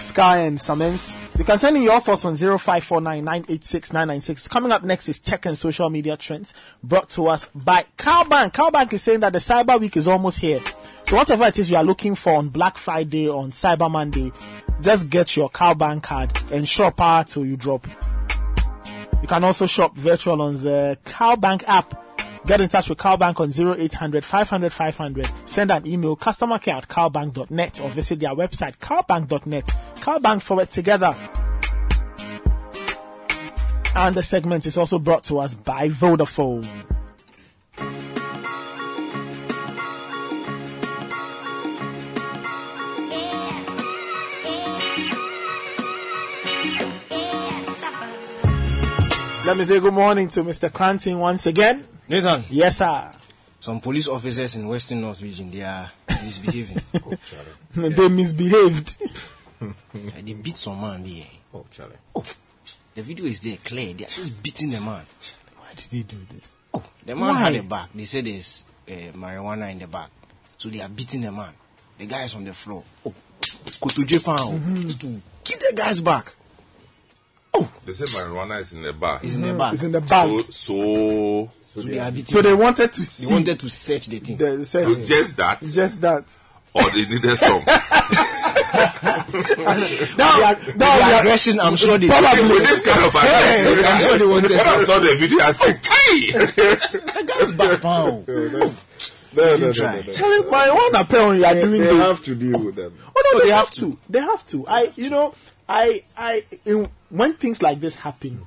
Sky 0.05 0.37
and 0.37 0.57
Samens. 0.57 1.13
You 1.37 1.43
can 1.43 1.57
send 1.57 1.75
in 1.75 1.83
your 1.83 1.99
thoughts 1.99 2.23
on 2.25 2.35
0549-986-996. 2.35 4.49
Coming 4.49 4.71
up 4.71 4.83
next 4.83 5.09
is 5.09 5.19
tech 5.19 5.45
and 5.45 5.57
social 5.57 5.89
media 5.89 6.15
trends 6.15 6.53
brought 6.83 7.09
to 7.11 7.27
us 7.27 7.49
by 7.53 7.85
CalBank. 7.97 8.53
CalBank 8.53 8.93
is 8.93 9.03
saying 9.03 9.19
that 9.21 9.33
the 9.33 9.39
Cyber 9.39 9.79
Week 9.79 9.97
is 9.97 10.07
almost 10.07 10.37
here. 10.37 10.61
So 11.03 11.17
whatever 11.17 11.45
it 11.45 11.57
is 11.59 11.69
you 11.69 11.75
are 11.77 11.83
looking 11.83 12.15
for 12.15 12.35
on 12.35 12.49
Black 12.49 12.77
Friday, 12.77 13.27
on 13.27 13.51
Cyber 13.51 13.91
Monday, 13.91 14.31
just 14.79 15.09
get 15.09 15.35
your 15.35 15.49
CalBank 15.49 16.03
card 16.03 16.31
and 16.51 16.69
shop 16.69 17.01
out 17.01 17.29
till 17.29 17.45
you 17.45 17.57
drop. 17.57 17.87
You 19.21 19.27
can 19.27 19.43
also 19.43 19.65
shop 19.65 19.97
virtual 19.97 20.41
on 20.41 20.63
the 20.63 20.97
CalBank 21.03 21.63
app. 21.67 22.04
Get 22.45 22.61
in 22.61 22.69
touch 22.69 22.89
with 22.89 22.99
CalBank 22.99 23.39
on 23.39 23.75
0800 23.79 24.23
500 24.23 24.71
500. 24.71 25.31
Send 25.45 25.71
an 25.71 25.87
email 25.87 26.15
customer 26.15 26.59
care 26.59 26.75
at 26.75 26.87
calbank.net 26.87 27.81
or 27.81 27.89
visit 27.89 28.19
their 28.19 28.35
website 28.35 28.77
calbank.net. 28.77 29.65
CalBank 29.95 30.43
forward 30.43 30.69
together. 30.69 31.15
And 33.95 34.13
the 34.13 34.21
segment 34.21 34.67
is 34.67 34.77
also 34.77 34.99
brought 34.99 35.23
to 35.25 35.39
us 35.39 35.55
by 35.55 35.89
Vodafone. 35.89 36.67
Let 49.45 49.57
me 49.57 49.63
say 49.63 49.79
good 49.79 49.93
morning 49.93 50.27
to 50.29 50.43
Mr. 50.43 50.71
Cranton 50.71 51.19
once 51.19 51.47
again. 51.47 51.87
Nathan. 52.07 52.43
Yes, 52.49 52.77
sir. 52.77 53.11
Some 53.59 53.79
police 53.79 54.07
officers 54.07 54.55
in 54.55 54.67
Western 54.67 55.01
North 55.01 55.21
Region, 55.21 55.49
they 55.49 55.61
are 55.63 55.89
misbehaving. 56.23 56.81
They 57.75 58.07
misbehaved. 58.09 58.95
they 60.23 60.33
beat 60.33 60.57
some 60.57 60.79
man 60.79 61.03
there. 61.03 61.23
Oh, 61.53 61.65
Charlie. 61.71 61.95
Oh, 62.15 62.23
the 62.93 63.01
video 63.01 63.25
is 63.25 63.41
there, 63.41 63.57
clear. 63.57 63.93
They 63.93 64.05
are 64.05 64.07
just 64.07 64.41
beating 64.43 64.69
the 64.69 64.79
man. 64.79 65.03
Why 65.57 65.73
did 65.75 65.89
they 65.89 66.03
do 66.03 66.17
this? 66.31 66.55
Oh, 66.73 66.83
the 67.05 67.15
man 67.15 67.29
Why? 67.29 67.39
had 67.39 67.55
a 67.55 67.63
bag. 67.63 67.89
They 67.95 68.05
said 68.05 68.25
there's 68.25 68.63
uh, 68.87 68.91
marijuana 68.91 69.71
in 69.71 69.79
the 69.79 69.87
bag. 69.87 70.09
So 70.57 70.69
they 70.69 70.81
are 70.81 70.89
beating 70.89 71.21
the 71.21 71.31
man. 71.31 71.53
The 71.97 72.05
guy 72.05 72.23
is 72.23 72.35
on 72.35 72.43
the 72.45 72.53
floor. 72.53 72.83
Oh, 73.05 73.13
Kotoje 73.41 74.23
Pound. 74.23 74.59
Mm-hmm. 74.61 74.87
To 74.89 75.21
get 75.43 75.59
the 75.59 75.73
guy's 75.75 76.01
back. 76.01 76.33
Oh. 77.53 77.69
They 77.85 77.93
say 77.93 78.05
marijuana 78.05 78.61
is 78.61 78.73
in 78.73 78.81
the 78.81 78.93
bag. 78.93 79.21
It's 79.23 79.35
in 79.35 79.41
the 79.41 79.53
bag. 79.53 79.73
It's 79.73 79.83
in 79.83 79.91
the 79.91 80.01
bag. 80.01 80.27
So, 80.29 80.43
so, 80.51 81.51
So 81.75 81.81
they 81.81 81.99
are 81.99 82.11
So 82.25 82.41
they 82.41 82.53
wanted 82.53 82.93
to 82.93 83.03
see. 83.05 83.25
They 83.25 83.33
wanted 83.33 83.59
to 83.59 83.69
search 83.69 84.07
the 84.07 84.19
thing. 84.19 84.37
the 84.37 84.63
search. 84.65 84.87
so 84.87 85.03
just 85.03 85.35
that, 85.37 85.61
Just 85.61 85.99
that. 86.01 86.23
or 86.73 86.89
they 86.91 87.05
needed 87.05 87.35
some. 87.35 87.61
Now, 90.17 90.53
the 90.53 91.17
aggression, 91.19 91.59
I'm 91.59 91.75
sure 91.75 91.97
they 91.97 92.07
Probably 92.07 92.43
with 92.49 92.63
this 92.67 92.85
kind 92.85 93.03
of 93.05 93.13
aggression. 93.15 93.85
I'm 93.85 94.01
sure 94.01 94.17
they 94.17 94.25
wanted 94.25 94.51
When 94.51 94.59
I 94.59 94.83
saw 94.83 94.99
the 94.99 95.15
video, 95.15 95.39
I 95.39 95.51
said, 95.51 95.85
"Hey!" 95.85 96.31
the 96.31 97.23
guy's 97.25 97.51
back 97.51 97.81
pound. 97.81 98.27
No, 98.27 98.37
no, 98.37 99.57
no, 99.57 99.73
try. 99.73 99.95
no, 99.95 100.01
no. 100.01 100.13
Charlie, 100.13 100.43
marijuana 100.43 101.01
apparently 101.01 101.45
are 101.45 101.53
They, 101.55 101.61
doing 101.63 101.81
they 101.81 101.87
this. 101.87 101.97
have 101.97 102.23
to 102.23 102.35
deal 102.35 102.63
with 102.63 102.75
them. 102.75 102.97
Oh 103.03 103.03
no, 103.05 103.11
Oh, 103.15 103.39
they, 103.39 103.45
they 103.49 103.51
have 103.55 103.65
have 103.65 103.71
to. 103.75 103.97
They 104.09 104.19
have 104.21 104.47
to. 104.47 104.67
I, 104.67 104.91
you 104.95 105.09
know, 105.09 105.33
I, 105.67 106.03
I, 106.17 106.43
in, 106.65 106.89
when 107.09 107.33
things 107.33 107.61
like 107.61 107.79
this 107.81 107.95
happen, 107.95 108.45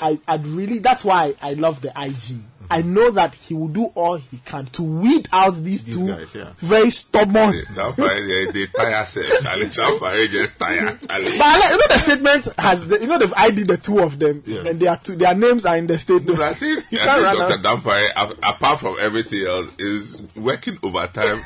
I, 0.00 0.18
I'd 0.28 0.46
really. 0.46 0.78
That's 0.78 1.04
why 1.04 1.34
I 1.42 1.54
love 1.54 1.80
the 1.80 1.92
IG. 2.00 2.38
I 2.70 2.82
know 2.82 3.10
that 3.10 3.34
he 3.34 3.54
will 3.54 3.68
do 3.68 3.86
all 3.96 4.16
he 4.16 4.38
can 4.44 4.66
to 4.66 4.82
weed 4.82 5.28
out 5.32 5.56
these, 5.56 5.82
two 5.82 6.06
guys, 6.06 6.34
yeah. 6.34 6.52
very 6.58 6.90
stubborn. 6.90 7.52
They, 7.96 8.46
they 8.52 8.66
tire 8.66 9.04
self, 9.04 9.26
Charlie. 9.42 9.66
That 9.70 10.28
just 10.30 10.58
tired, 10.58 11.00
Charlie. 11.00 11.38
But 11.38 11.60
like, 11.60 11.70
you 11.70 11.76
know 11.76 11.86
the 11.88 11.98
statement 11.98 12.48
has 12.58 12.86
the, 12.86 13.00
you 13.00 13.06
know 13.06 13.18
they've 13.18 13.34
ID 13.36 13.64
the 13.64 13.76
two 13.76 13.98
of 13.98 14.18
them 14.18 14.42
Yeah. 14.46 14.66
and 14.66 14.78
their 14.80 14.96
two 14.96 15.16
their 15.16 15.34
names 15.34 15.66
are 15.66 15.76
in 15.76 15.86
the 15.86 15.98
statement. 15.98 16.38
But 16.38 16.46
I 16.46 16.54
think, 16.54 16.84
you 16.90 16.98
I 17.00 17.48
think 17.48 17.62
Dr. 17.62 17.90
Dampare, 17.90 18.38
apart 18.48 18.78
from 18.80 18.96
everything 19.00 19.46
else, 19.46 19.70
is 19.78 20.22
working 20.36 20.78
overtime 20.82 21.40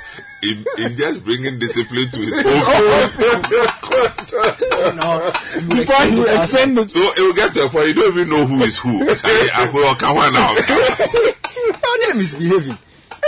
in, 0.44 0.64
in 0.78 0.96
just 0.96 1.24
bringing 1.24 1.58
discipline 1.58 2.08
to 2.10 2.20
his 2.20 2.38
own 2.38 2.44
No, 4.96 5.32
you 5.60 5.68
will 5.68 5.76
Before 5.76 6.06
you 6.06 6.26
extend 6.26 6.78
it, 6.78 6.90
So 6.90 7.00
it 7.00 7.18
will 7.20 7.32
get 7.34 7.54
to 7.54 7.64
a 7.64 7.68
point 7.68 7.88
you 7.88 7.94
don't 7.94 8.12
even 8.16 8.28
know 8.28 8.46
who 8.46 8.62
is 8.62 8.78
who. 8.78 8.98
Will 8.98 9.94
come 9.96 10.18
on 10.18 10.32
now. 10.32 10.52
Your 10.54 12.08
name 12.08 12.20
is 12.20 12.34
behaving. 12.34 12.78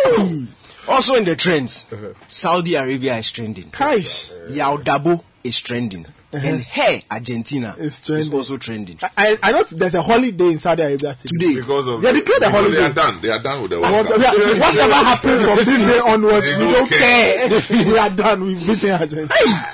Hey. 0.04 0.46
Also 0.88 1.14
in 1.14 1.24
the 1.24 1.34
trends, 1.34 1.86
Saudi 2.28 2.74
Arabia 2.74 3.16
is 3.16 3.30
trending. 3.32 3.70
Kaish. 3.70 4.32
Yao 4.54 4.76
Dabo 4.76 5.22
is 5.42 5.60
trending. 5.60 6.06
Uh-huh. 6.32 6.46
And 6.46 6.60
Hey 6.60 7.02
Argentina 7.10 7.76
It's 7.78 8.08
is 8.10 8.32
also 8.32 8.56
trending. 8.56 8.98
I, 9.16 9.38
I 9.42 9.52
know 9.52 9.62
there's 9.62 9.94
a 9.94 10.02
holiday 10.02 10.46
in 10.52 10.58
Saudi 10.58 10.82
Arabia 10.82 11.14
today. 11.14 11.28
Today, 11.46 11.60
Because 11.60 11.86
of 11.86 12.02
They 12.02 12.12
declared 12.12 12.42
a 12.42 12.50
No, 12.50 12.50
they 12.50 12.58
holiday. 12.80 12.84
are 12.84 12.92
done. 12.92 13.20
They 13.20 13.30
are 13.30 13.42
done 13.42 13.62
with 13.62 13.70
the 13.70 13.80
What- 13.80 13.92
World 13.92 14.06
Cup. 14.08 14.20
yeah, 14.20 14.58
Whatever 14.60 14.94
happens 14.94 15.42
from 15.44 15.56
this 15.56 15.66
day 15.66 16.10
onward, 16.10 16.44
we 16.44 16.50
don't 16.50 16.72
don't 16.72 16.90
care. 16.90 17.48
care. 17.48 17.84
we 17.92 17.98
are 17.98 18.10
done. 18.10 18.42
We've 18.42 18.66
beaten 18.66 18.90
Argentina. 18.90 19.66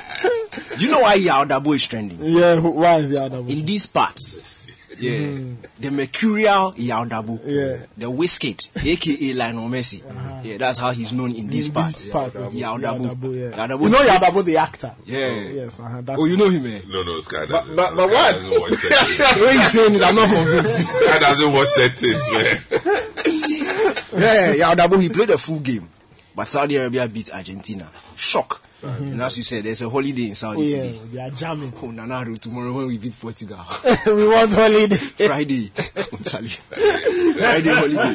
you 0.78 0.88
know 0.90 1.00
why 1.00 1.14
Yaw 1.14 1.44
Dabo 1.46 1.74
is 1.74 1.86
trending? 1.86 2.18
Yeah, 2.22 2.58
why 2.60 2.98
is 2.98 3.10
the 3.10 3.24
other 3.24 3.40
one? 3.40 3.50
In 3.50 3.64
these 3.64 3.86
parts, 3.86 4.61
yeah, 5.02 5.38
the 5.80 5.90
mercurial 5.90 6.74
Yao 6.76 7.04
Dabo, 7.04 7.40
Yeah. 7.44 7.86
the 7.96 8.10
whiskey, 8.10 8.56
aka 8.76 9.32
Lionel 9.34 9.68
Messi. 9.68 10.02
Yeah, 10.44 10.56
that's 10.58 10.78
how 10.78 10.90
he's 10.92 11.12
known 11.12 11.34
in 11.34 11.46
these 11.48 11.68
In 11.68 11.74
parts. 11.74 12.04
these 12.04 12.12
parts 12.12 12.36
yeah. 12.52 12.66
Dabo- 12.76 13.82
You 13.82 13.88
know 13.90 13.98
Yadabo 13.98 14.44
the 14.44 14.56
actor. 14.56 14.94
Yeah. 15.04 15.28
Yes, 15.40 15.78
uh-huh, 15.78 16.00
that's 16.02 16.20
Oh, 16.20 16.24
you 16.24 16.36
know 16.36 16.48
him, 16.48 16.66
eh? 16.66 16.80
No, 16.88 17.02
no, 17.02 17.20
Sky 17.20 17.46
But- 17.48 17.60
doesn't. 17.62 17.76
but- 17.76 17.94
but 17.96 18.08
Sky 18.08 18.48
what? 18.58 18.60
watch. 18.70 18.82
When 19.40 19.52
he's 19.58 19.70
saying 19.70 19.94
it, 19.96 20.02
I'm 20.02 20.14
not 20.14 20.28
convinced. 20.28 20.76
Sky 20.88 21.18
doesn't 21.18 21.52
watch 21.52 21.68
settings, 21.68 22.30
man. 22.32 22.60
yeah, 24.16 24.52
Yao 24.54 24.74
Dabo, 24.74 25.00
he 25.00 25.08
played 25.08 25.30
a 25.30 25.38
full 25.38 25.60
game. 25.60 25.88
But 26.34 26.46
Saudi 26.48 26.76
Arabia 26.76 27.06
beat 27.08 27.32
Argentina. 27.32 27.90
Shock. 28.16 28.62
Mm-hmm. 28.82 29.12
And 29.12 29.22
as 29.22 29.36
you 29.36 29.44
said, 29.44 29.62
there's 29.62 29.80
a 29.82 29.88
holiday 29.88 30.24
in 30.24 30.30
oh, 30.32 30.34
Saudi 30.34 30.62
yeah, 30.64 30.82
today. 30.82 31.00
they 31.12 31.20
are 31.20 31.30
jamming. 31.30 31.72
Oh, 31.76 31.86
Nanaro, 31.86 32.36
tomorrow 32.36 32.72
when 32.72 32.88
we 32.88 32.98
beat 32.98 33.14
Portugal. 33.20 33.64
we 34.06 34.26
want 34.26 34.52
holiday. 34.52 34.96
Friday. 34.96 35.70
Oh, 36.14 36.18
Charlie. 36.22 36.48
Friday 36.48 37.70
holiday. 37.72 38.14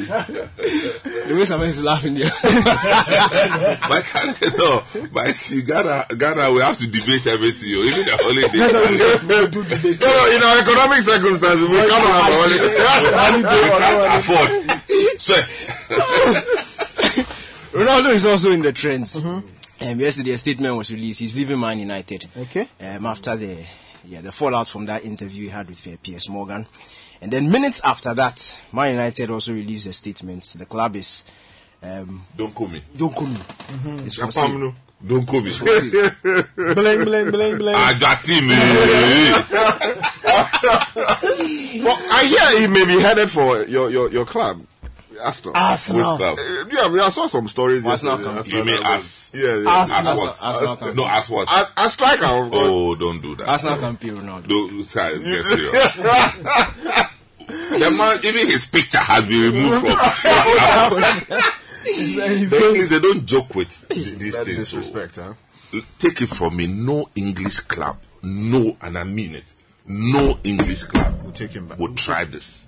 The 1.26 1.34
way 1.34 1.44
someone 1.46 1.68
is 1.70 1.82
laughing 1.82 2.14
there. 2.14 2.30
but 3.88 4.04
no, 4.56 4.82
but 5.12 5.34
she 5.34 5.62
Ghana, 5.62 6.06
Ghana, 6.16 6.52
we 6.52 6.60
have 6.60 6.76
to 6.78 6.86
debate 6.86 7.26
everything. 7.26 7.70
oh, 7.74 7.82
Even 7.82 8.04
the 8.04 8.16
holiday. 8.20 8.58
No, 9.28 9.40
no, 9.40 9.46
do 9.48 9.64
debate. 9.64 10.00
No, 10.00 10.30
in 10.30 10.42
our 10.42 10.58
economic 10.58 11.02
circumstances, 11.02 11.68
we 11.68 11.76
cannot 11.76 12.12
have 12.12 12.32
a 12.32 12.38
holiday. 12.38 12.68
we 13.36 13.42
can't 13.80 14.06
afford. 14.20 14.50
So, 15.18 15.34
Ronaldo 17.72 18.12
is 18.12 18.26
also 18.26 18.52
in 18.52 18.62
the 18.62 18.72
trends. 18.72 19.22
Mm-hmm. 19.22 19.57
Um, 19.80 20.00
yesterday, 20.00 20.32
a 20.32 20.38
statement 20.38 20.76
was 20.76 20.90
released. 20.92 21.20
He's 21.20 21.36
leaving 21.36 21.60
Man 21.60 21.78
United. 21.78 22.26
Okay. 22.36 22.68
Um, 22.80 23.06
after 23.06 23.36
the 23.36 23.58
yeah 24.04 24.20
the 24.20 24.32
fallout 24.32 24.68
from 24.68 24.86
that 24.86 25.04
interview 25.04 25.44
he 25.44 25.48
had 25.50 25.68
with 25.68 25.86
uh, 25.86 25.96
Piers 26.02 26.28
Morgan, 26.28 26.66
and 27.20 27.30
then 27.32 27.50
minutes 27.50 27.80
after 27.84 28.12
that, 28.14 28.60
Man 28.72 28.92
United 28.92 29.30
also 29.30 29.52
released 29.52 29.86
a 29.86 29.92
statement. 29.92 30.54
The 30.56 30.66
club 30.66 30.96
is 30.96 31.24
um, 31.82 32.26
don't 32.36 32.54
call 32.54 32.68
me. 32.68 32.82
don't 32.96 33.14
come 33.14 33.36
in. 33.86 34.00
It's 34.06 34.16
for 34.16 34.30
sale. 34.32 34.74
Don't 35.06 35.24
call 35.24 35.40
me. 35.42 35.48
It's 35.48 35.56
for 35.58 35.68
sale. 35.68 36.10
Bling, 36.74 37.04
bling, 37.04 37.30
bling, 37.30 37.58
bling. 37.58 37.74
I 37.76 37.94
got 37.98 38.26
him. 38.26 38.48
eh. 38.50 39.44
Well, 41.84 41.96
I 42.10 42.24
hear 42.24 42.60
he 42.60 42.66
may 42.66 42.84
be 42.84 43.00
headed 43.00 43.30
for 43.30 43.62
your, 43.64 43.90
your, 43.90 44.10
your 44.10 44.24
club, 44.26 44.60
Arsenal. 45.20 45.56
Arsenal. 45.56 46.12
Which 46.16 46.18
club? 46.20 46.38
Uh, 46.38 46.42
yeah, 46.72 46.82
I, 46.82 46.88
mean, 46.88 47.00
I 47.00 47.08
saw 47.10 47.26
some 47.26 47.48
stories. 47.48 47.84
Arsenal 47.86 48.16
yesterday. 48.18 48.34
company. 48.36 48.56
You 48.56 48.64
mean 48.64 48.86
uh, 48.86 48.90
as? 48.96 49.30
Yeah, 49.34 49.56
yeah. 49.56 49.68
Arsenal. 49.70 50.12
As 50.12 50.18
what? 50.18 50.38
Arsenal 50.42 50.72
As- 50.72 50.78
company. 50.78 51.02
No, 51.02 51.08
as 51.08 51.30
what? 51.30 51.48
As, 51.50 51.72
as 51.76 51.92
striker, 51.92 52.24
of 52.26 52.50
course. 52.50 52.68
Oh, 52.70 52.94
don't 52.94 53.20
do 53.20 53.34
that. 53.36 53.48
Arsenal 53.48 53.78
can 53.78 53.96
pay 53.96 54.08
Ronaldo. 54.08 54.48
Don't, 54.48 54.84
Sky, 54.84 55.16
get 55.18 55.44
serious. 55.44 55.94
the 57.48 57.94
man, 57.96 58.18
even 58.24 58.46
his 58.46 58.66
picture 58.66 58.98
has 58.98 59.26
been 59.26 59.52
removed 59.54 59.86
from. 59.86 59.98
He's 61.84 62.50
The 62.50 62.58
going- 62.58 62.74
English, 62.74 62.88
they 62.90 63.00
don't 63.00 63.24
joke 63.26 63.54
with 63.54 63.88
these 63.88 64.34
That's 64.34 64.46
things. 64.46 64.68
so- 64.68 64.76
disrespect, 64.78 65.16
huh? 65.16 65.34
take 65.98 66.20
it 66.22 66.28
from 66.28 66.56
me, 66.56 66.66
no 66.66 67.08
English 67.14 67.60
club, 67.60 67.98
no, 68.22 68.76
and 68.82 68.96
I 68.98 69.04
mean 69.04 69.34
it, 69.34 69.44
no 69.86 70.38
English 70.44 70.82
club 70.84 71.14
We'll 71.22 71.32
take 71.32 71.52
him 71.52 71.66
back. 71.68 71.78
would 71.78 71.96
try 71.96 72.24
this. 72.24 72.66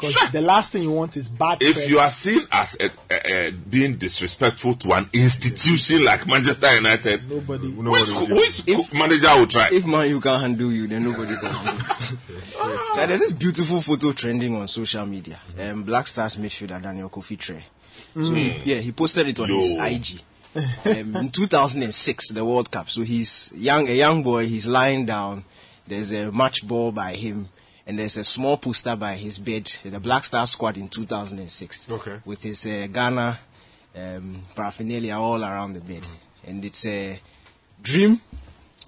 Because 0.00 0.30
the 0.30 0.40
last 0.40 0.72
thing 0.72 0.82
you 0.84 0.92
want 0.92 1.16
is 1.16 1.28
bad 1.28 1.62
If 1.62 1.74
press. 1.76 1.88
you 1.88 1.98
are 1.98 2.10
seen 2.10 2.46
as 2.52 2.76
a, 2.80 2.90
a, 3.10 3.48
a 3.48 3.50
being 3.52 3.96
disrespectful 3.96 4.74
to 4.76 4.92
an 4.92 5.08
institution 5.12 6.04
like 6.04 6.26
Manchester 6.26 6.74
United, 6.74 7.28
Nobody. 7.28 7.68
which, 7.68 8.62
which 8.64 8.66
co- 8.90 8.96
manager 8.98 9.28
will 9.36 9.46
try? 9.46 9.68
If 9.72 9.86
man 9.86 10.08
you 10.08 10.20
can't 10.20 10.40
handle 10.40 10.70
you, 10.72 10.86
then 10.86 11.02
nobody 11.04 11.34
can 11.36 11.50
handle 11.52 11.86
you. 11.86 12.18
so 12.94 13.06
there's 13.06 13.20
this 13.20 13.32
beautiful 13.32 13.80
photo 13.80 14.12
trending 14.12 14.54
on 14.56 14.68
social 14.68 15.04
media. 15.06 15.38
Um, 15.58 15.82
Black 15.84 16.06
Stars 16.06 16.36
midfielder 16.36 16.80
Daniel 16.82 17.08
Kofi 17.10 17.36
Kyereh. 17.36 17.62
So 18.24 18.32
he, 18.34 18.56
yeah, 18.64 18.76
he 18.80 18.92
posted 18.92 19.26
it 19.28 19.38
on 19.40 19.48
Yo. 19.48 19.56
his 19.58 19.72
IG. 19.74 20.22
Um, 20.86 21.16
in 21.16 21.30
2006, 21.30 22.32
the 22.32 22.44
World 22.44 22.70
Cup. 22.70 22.88
So 22.90 23.02
he's 23.02 23.52
young, 23.54 23.88
a 23.88 23.92
young 23.92 24.22
boy. 24.22 24.46
He's 24.46 24.66
lying 24.66 25.06
down. 25.06 25.44
There's 25.86 26.10
a 26.12 26.32
match 26.32 26.66
ball 26.66 26.90
by 26.92 27.14
him, 27.14 27.48
and 27.88 27.98
there's 27.98 28.16
a 28.18 28.22
small 28.24 28.56
poster 28.58 28.94
by 28.94 29.14
his 29.16 29.38
bed. 29.40 29.64
The 29.82 29.98
Black 29.98 30.22
Star 30.24 30.46
squad 30.46 30.76
in 30.76 30.88
2006. 30.88 31.90
Okay. 31.90 32.20
With 32.24 32.42
his 32.42 32.66
uh, 32.66 32.86
Ghana 32.92 33.38
um, 33.96 34.42
paraphernalia 34.54 35.16
all 35.16 35.42
around 35.42 35.72
the 35.72 35.80
bed, 35.80 36.06
and 36.46 36.64
it's 36.64 36.86
a 36.86 37.18
dream, 37.82 38.20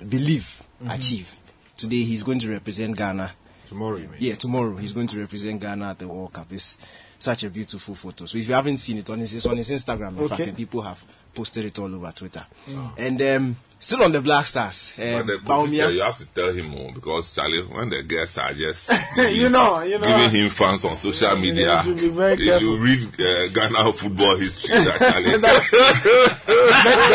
believe, 0.09 0.63
achieve. 0.89 1.35
Today 1.77 2.03
he's 2.03 2.23
going 2.23 2.39
to 2.41 2.51
represent 2.51 2.97
Ghana. 2.97 3.33
Tomorrow, 3.69 3.97
you 3.97 4.09
mean? 4.09 4.17
Yeah, 4.19 4.35
tomorrow 4.35 4.77
he's 4.77 4.93
going 4.93 5.07
to 5.09 5.19
represent 5.19 5.61
Ghana 5.61 5.91
at 5.91 5.99
the 5.99 6.07
World 6.09 6.33
Cup. 6.33 6.53
It's 6.53 6.77
such 7.19 7.45
a 7.45 7.51
beautiful 7.51 7.95
photo. 7.95 8.27
So 8.27 8.37
if 8.39 8.49
you 8.49 8.55
haven't 8.55 8.79
seen 8.79 8.99
it 8.99 9.09
on 9.11 9.21
his, 9.21 9.35
it's 9.35 9.47
on 9.47 9.57
his 9.57 9.71
Instagram, 9.71 10.11
in 10.11 10.19
Okay. 10.25 10.29
fact, 10.29 10.41
and 10.49 10.57
people 10.57 10.83
have 10.83 11.03
posted 11.35 11.65
it 11.65 11.79
all 11.79 11.95
over 11.95 12.13
Twitter. 12.13 12.45
Mm. 12.67 12.91
And 12.99 13.23
um, 13.23 13.57
still 13.79 14.03
on 14.05 14.13
the 14.13 14.21
Black 14.21 14.47
Stars, 14.47 14.95
um, 14.99 15.27
picture, 15.27 15.91
you 15.91 16.03
have 16.03 16.19
to 16.19 16.27
tell 16.27 16.53
him 16.53 16.67
more 16.67 16.93
because 16.93 17.35
Charlie, 17.35 17.63
when 17.63 17.89
the 17.91 18.03
guests 18.03 18.39
are 18.39 18.53
just 18.53 18.91
you 19.17 19.49
know, 19.49 19.81
you 19.83 19.99
know. 19.99 20.07
giving 20.07 20.31
him 20.31 20.51
fans 20.51 20.85
on 20.85 20.95
social 20.97 21.37
media, 21.37 21.83
you 21.85 21.95
you 21.95 22.59
should 22.59 22.81
read 22.81 23.21
uh, 23.21 23.49
Ghana 23.49 23.93
football 23.93 24.37
history. 24.37 24.75
Actually, 24.77 25.39
men, 25.39 25.61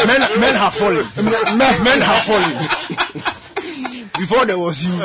men, 0.07 0.39
men 0.39 0.55
have 0.55 0.73
fallen. 0.73 1.07
Men, 1.57 1.83
men 1.83 2.01
have 2.01 2.23
fallen. 2.23 3.31
Before 4.17 4.45
there 4.45 4.57
was 4.57 4.85
you, 4.85 4.91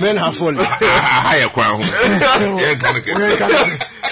men 0.00 0.16
have 0.16 0.36
fallen. 0.36 0.56
Higher 0.58 1.48
crown. 1.48 1.80
Yeah, 1.80 2.74
kind 2.74 2.96
of 2.98 3.04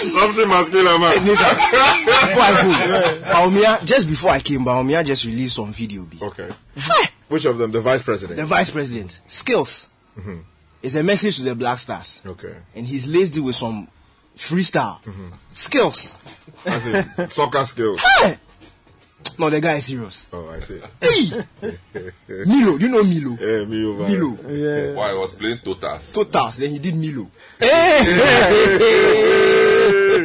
Something 0.01 0.47
must 0.47 0.71
kill 0.71 0.87
a 0.87 0.97
man. 0.99 1.25
Before 1.25 2.41
I 2.41 2.63
go, 2.63 3.21
Baumia, 3.29 3.83
just 3.85 4.07
before 4.07 4.31
I 4.31 4.39
came, 4.39 4.65
Baumia 4.65 5.03
just 5.05 5.25
released 5.25 5.55
some 5.55 5.71
video. 5.71 6.03
B. 6.03 6.17
Okay. 6.21 6.49
Which 7.27 7.45
of 7.45 7.57
them? 7.57 7.71
The 7.71 7.81
vice 7.81 8.03
president. 8.03 8.37
The 8.37 8.45
vice 8.45 8.69
president, 8.69 9.19
skills. 9.27 9.89
Mhm. 10.19 10.43
It's 10.81 10.95
a 10.95 11.03
message 11.03 11.37
to 11.37 11.43
the 11.43 11.55
Black 11.55 11.79
Stars. 11.79 12.21
Okay. 12.25 12.55
And 12.75 12.85
he's 12.87 13.07
laced 13.07 13.35
it 13.37 13.41
with 13.41 13.55
some 13.55 13.87
freestyle. 14.35 14.99
Skills. 15.53 16.17
I 16.65 16.79
see. 16.79 17.03
Soccer 17.29 17.63
skills. 17.65 18.01
Hey! 18.19 18.37
No, 19.39 19.49
the 19.49 19.59
guy 19.61 19.75
is 19.75 19.85
serious. 19.85 20.27
Oh, 20.31 20.49
I 20.49 20.59
see. 20.59 20.79
Hey! 21.01 21.43
Milo, 22.45 22.77
you 22.77 22.89
know 22.89 23.03
Milo? 23.03 23.37
Yeah, 23.39 23.65
Milo. 23.65 23.93
man. 23.93 24.11
Milo. 24.11 24.37
Yeah. 24.49 24.93
Why 24.93 25.09
I 25.11 25.13
was 25.13 25.33
playing 25.33 25.57
Totas. 25.57 26.13
Totas, 26.13 26.57
then 26.57 26.71
he 26.71 26.79
did 26.79 26.95
Milo. 26.95 27.27
Hey. 27.59 28.69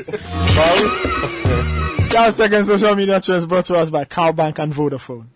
That 2.17 2.35
second 2.35 2.65
social 2.65 2.95
media 2.95 3.21
trends 3.21 3.45
brought 3.45 3.67
to 3.67 3.75
us 3.77 3.91
by 3.91 4.07
CalBank 4.07 4.59
and 4.59 4.73
Vodafone. 4.73 5.27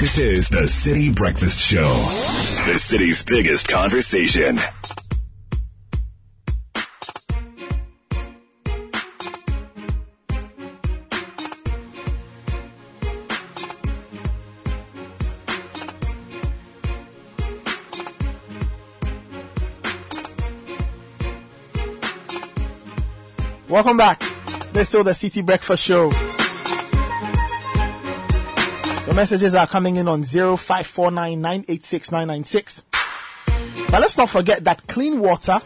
This 0.00 0.18
is 0.18 0.48
the 0.50 0.68
City 0.68 1.10
Breakfast 1.10 1.58
Show, 1.58 1.92
the 2.64 2.78
city's 2.78 3.24
biggest 3.24 3.66
conversation. 3.66 4.56
Welcome 23.72 23.96
back. 23.96 24.22
There's 24.74 24.88
still 24.88 25.02
the 25.02 25.14
City 25.14 25.40
Breakfast 25.40 25.82
Show. 25.82 26.10
The 29.06 29.14
messages 29.16 29.54
are 29.54 29.66
coming 29.66 29.96
in 29.96 30.08
on 30.08 30.24
0549986996. 30.24 32.82
But 33.90 34.02
let's 34.02 34.18
not 34.18 34.28
forget 34.28 34.64
that 34.64 34.86
clean 34.88 35.20
water 35.20 35.58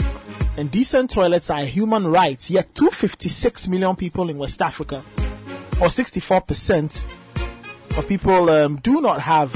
and 0.57 0.71
decent 0.71 1.11
toilets 1.11 1.51
are 1.51 1.63
a 1.63 1.65
human 1.65 2.07
right, 2.07 2.49
yet 2.49 2.73
256 2.77 3.67
million 3.67 3.97
people 3.97 4.31
in 4.31 4.39
West 4.39 4.63
Africa, 4.63 5.03
or 5.81 5.89
64% 5.89 7.03
of 7.99 8.07
people, 8.07 8.51
um, 8.51 8.77
do 8.77 9.01
not 9.01 9.21
have 9.21 9.53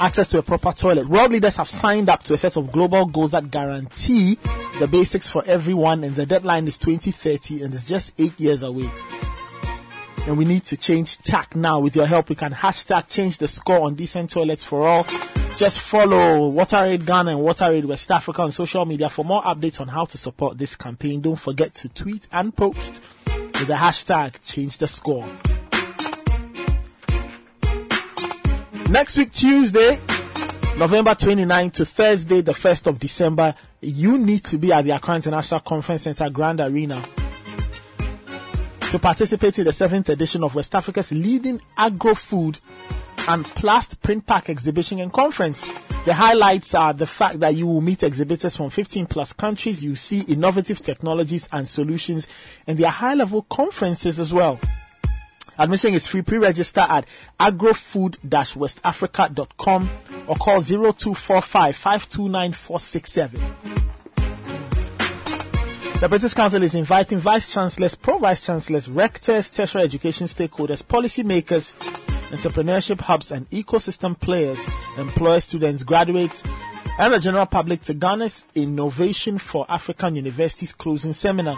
access 0.00 0.28
to 0.28 0.38
a 0.38 0.42
proper 0.42 0.72
toilet. 0.72 1.08
World 1.08 1.32
leaders 1.32 1.56
have 1.56 1.68
signed 1.68 2.08
up 2.08 2.22
to 2.24 2.34
a 2.34 2.36
set 2.36 2.56
of 2.56 2.72
global 2.72 3.06
goals 3.06 3.32
that 3.32 3.50
guarantee 3.50 4.38
the 4.78 4.86
basics 4.86 5.28
for 5.28 5.42
everyone, 5.46 6.04
and 6.04 6.16
the 6.16 6.26
deadline 6.26 6.66
is 6.66 6.78
2030, 6.78 7.62
and 7.62 7.74
it's 7.74 7.84
just 7.84 8.12
eight 8.18 8.38
years 8.38 8.62
away. 8.62 8.90
And 10.26 10.38
we 10.38 10.44
need 10.44 10.64
to 10.64 10.76
change 10.76 11.18
tack 11.18 11.54
now. 11.54 11.80
With 11.80 11.96
your 11.96 12.06
help, 12.06 12.30
we 12.30 12.34
can 12.34 12.52
hashtag 12.52 13.08
change 13.08 13.38
the 13.38 13.48
score 13.48 13.80
on 13.80 13.94
decent 13.94 14.30
toilets 14.30 14.64
for 14.64 14.86
all. 14.86 15.04
Just 15.56 15.80
follow 15.80 16.50
WaterAid 16.50 17.04
Ghana 17.04 17.32
and 17.32 17.40
WaterAid 17.40 17.84
West 17.84 18.10
Africa 18.10 18.42
on 18.42 18.50
social 18.50 18.84
media 18.86 19.08
for 19.08 19.24
more 19.24 19.42
updates 19.42 19.80
on 19.80 19.88
how 19.88 20.04
to 20.06 20.18
support 20.18 20.58
this 20.58 20.74
campaign. 20.76 21.20
Don't 21.20 21.36
forget 21.36 21.74
to 21.76 21.88
tweet 21.88 22.26
and 22.32 22.56
post 22.56 23.00
with 23.26 23.66
the 23.66 23.74
hashtag 23.74 24.34
change 24.44 24.78
the 24.78 24.88
score. 24.88 25.28
Next 28.90 29.16
week, 29.16 29.32
Tuesday, 29.32 29.98
November 30.78 31.14
29 31.14 31.70
to 31.72 31.84
Thursday, 31.86 32.42
the 32.42 32.52
1st 32.52 32.86
of 32.86 32.98
December, 32.98 33.54
you 33.80 34.18
need 34.18 34.44
to 34.44 34.58
be 34.58 34.72
at 34.72 34.84
the 34.84 34.90
Accra 34.90 35.16
International 35.16 35.60
Conference 35.60 36.02
Center 36.02 36.28
Grand 36.28 36.60
Arena 36.60 37.02
to 38.90 38.98
participate 38.98 39.58
in 39.58 39.64
the 39.64 39.72
seventh 39.72 40.10
edition 40.10 40.44
of 40.44 40.54
West 40.54 40.74
Africa's 40.74 41.10
leading 41.12 41.60
agro-food 41.78 42.60
and 43.26 43.44
plast 43.44 44.00
print 44.02 44.26
pack 44.26 44.50
exhibition 44.50 45.00
and 45.00 45.12
conference. 45.12 45.66
The 46.04 46.12
highlights 46.12 46.74
are 46.74 46.92
the 46.92 47.06
fact 47.06 47.40
that 47.40 47.54
you 47.54 47.66
will 47.66 47.80
meet 47.80 48.02
exhibitors 48.02 48.56
from 48.56 48.68
15 48.68 49.06
plus 49.06 49.32
countries, 49.32 49.82
you 49.82 49.96
see 49.96 50.20
innovative 50.20 50.82
technologies 50.82 51.48
and 51.50 51.66
solutions, 51.66 52.28
and 52.66 52.78
there 52.78 52.86
are 52.88 52.92
high 52.92 53.14
level 53.14 53.42
conferences 53.42 54.20
as 54.20 54.32
well. 54.32 54.60
Admission 55.58 55.94
is 55.94 56.06
free. 56.06 56.22
Pre-register 56.22 56.80
at 56.80 57.06
agrofood-westafrica.com 57.38 59.90
or 60.26 60.36
call 60.36 60.62
0245 60.62 61.76
529 61.76 62.52
467. 62.52 63.40
The 66.00 66.08
British 66.08 66.34
Council 66.34 66.62
is 66.62 66.74
inviting 66.74 67.18
vice 67.18 67.52
chancellors, 67.52 67.94
pro 67.94 68.18
vice 68.18 68.44
chancellors, 68.44 68.88
rectors, 68.88 69.48
tertiary 69.48 69.84
education 69.84 70.26
stakeholders, 70.26 70.82
policymakers, 70.82 71.72
entrepreneurship 72.30 73.00
hubs, 73.00 73.30
and 73.30 73.48
ecosystem 73.50 74.18
players, 74.18 74.58
employers, 74.98 75.44
students, 75.44 75.84
graduates, 75.84 76.42
and 76.98 77.14
the 77.14 77.20
general 77.20 77.46
public 77.46 77.80
to 77.82 77.94
Ghana's 77.94 78.42
Innovation 78.54 79.38
for 79.38 79.64
African 79.68 80.16
Universities 80.16 80.72
closing 80.72 81.12
seminar. 81.12 81.56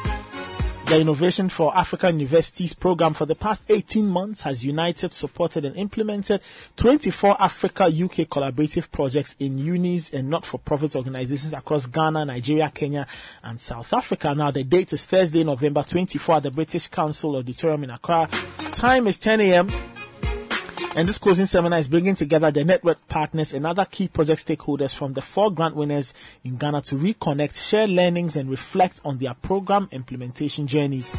The 0.87 1.01
Innovation 1.01 1.49
for 1.49 1.77
African 1.77 2.21
Universities 2.21 2.73
program 2.73 3.13
for 3.13 3.27
the 3.27 3.35
past 3.35 3.65
18 3.69 4.07
months 4.07 4.43
has 4.43 4.65
united, 4.65 5.13
supported, 5.13 5.65
and 5.65 5.75
implemented 5.77 6.41
24 6.77 7.37
Africa 7.41 7.87
UK 7.87 8.29
collaborative 8.29 8.93
projects 8.93 9.35
in 9.41 9.59
unis 9.59 10.11
and 10.15 10.31
not 10.31 10.47
for 10.47 10.59
profit 10.59 10.95
organizations 10.95 11.53
across 11.53 11.87
Ghana, 11.87 12.27
Nigeria, 12.27 12.71
Kenya, 12.73 13.09
and 13.43 13.61
South 13.61 13.93
Africa. 13.93 14.33
Now, 14.37 14.53
the 14.53 14.63
date 14.63 14.93
is 14.93 15.05
Thursday, 15.05 15.43
November 15.43 15.83
24 15.83 16.37
at 16.37 16.43
the 16.45 16.51
British 16.53 16.87
Council 16.87 17.35
Auditorium 17.35 17.83
in 17.83 17.91
Accra. 17.91 18.29
Time 18.57 19.09
is 19.09 19.19
10 19.19 19.41
a.m. 19.41 19.96
And 20.95 21.09
this 21.09 21.19
closing 21.19 21.47
seminar 21.47 21.79
is 21.79 21.89
bringing 21.89 22.15
together 22.15 22.51
the 22.51 22.65
network 22.65 23.07
partners 23.09 23.53
and 23.53 23.67
other 23.67 23.85
key 23.85 24.09
project 24.09 24.47
stakeholders 24.47 24.95
from 24.95 25.13
the 25.13 25.21
four 25.23 25.53
grant 25.53 25.77
winners 25.77 26.15
in 26.45 26.57
Ghana 26.57 26.81
to 26.83 26.95
reconnect, 26.95 27.69
share 27.69 27.87
learnings, 27.87 28.37
and 28.37 28.49
reflect 28.49 29.01
on 29.05 29.19
their 29.19 29.35
program 29.35 29.89
implementation 29.93 30.67
journeys. 30.67 31.13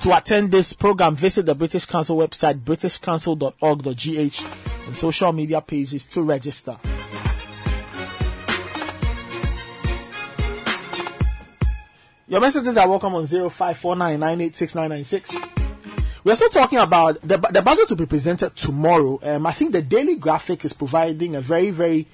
To 0.00 0.16
attend 0.16 0.50
this 0.50 0.72
program, 0.72 1.14
visit 1.14 1.46
the 1.46 1.54
British 1.54 1.86
Council 1.86 2.16
website, 2.16 2.64
britishcouncil.org.gh, 2.64 4.86
and 4.86 4.96
social 4.96 5.32
media 5.32 5.60
pages 5.60 6.06
to 6.08 6.22
register. 6.22 6.76
Your 12.26 12.40
messages 12.40 12.76
are 12.76 12.88
welcome 12.88 13.14
on 13.14 13.24
0549986996. 13.24 15.59
We 16.22 16.32
are 16.32 16.36
still 16.36 16.50
talking 16.50 16.78
about 16.78 17.20
the, 17.22 17.38
the 17.38 17.62
budget 17.62 17.88
to 17.88 17.96
be 17.96 18.04
presented 18.04 18.54
tomorrow. 18.54 19.18
Um, 19.22 19.46
I 19.46 19.52
think 19.52 19.72
the 19.72 19.80
Daily 19.80 20.16
Graphic 20.16 20.64
is 20.66 20.72
providing 20.74 21.34
a 21.34 21.40
very, 21.40 21.70
very 21.70 22.06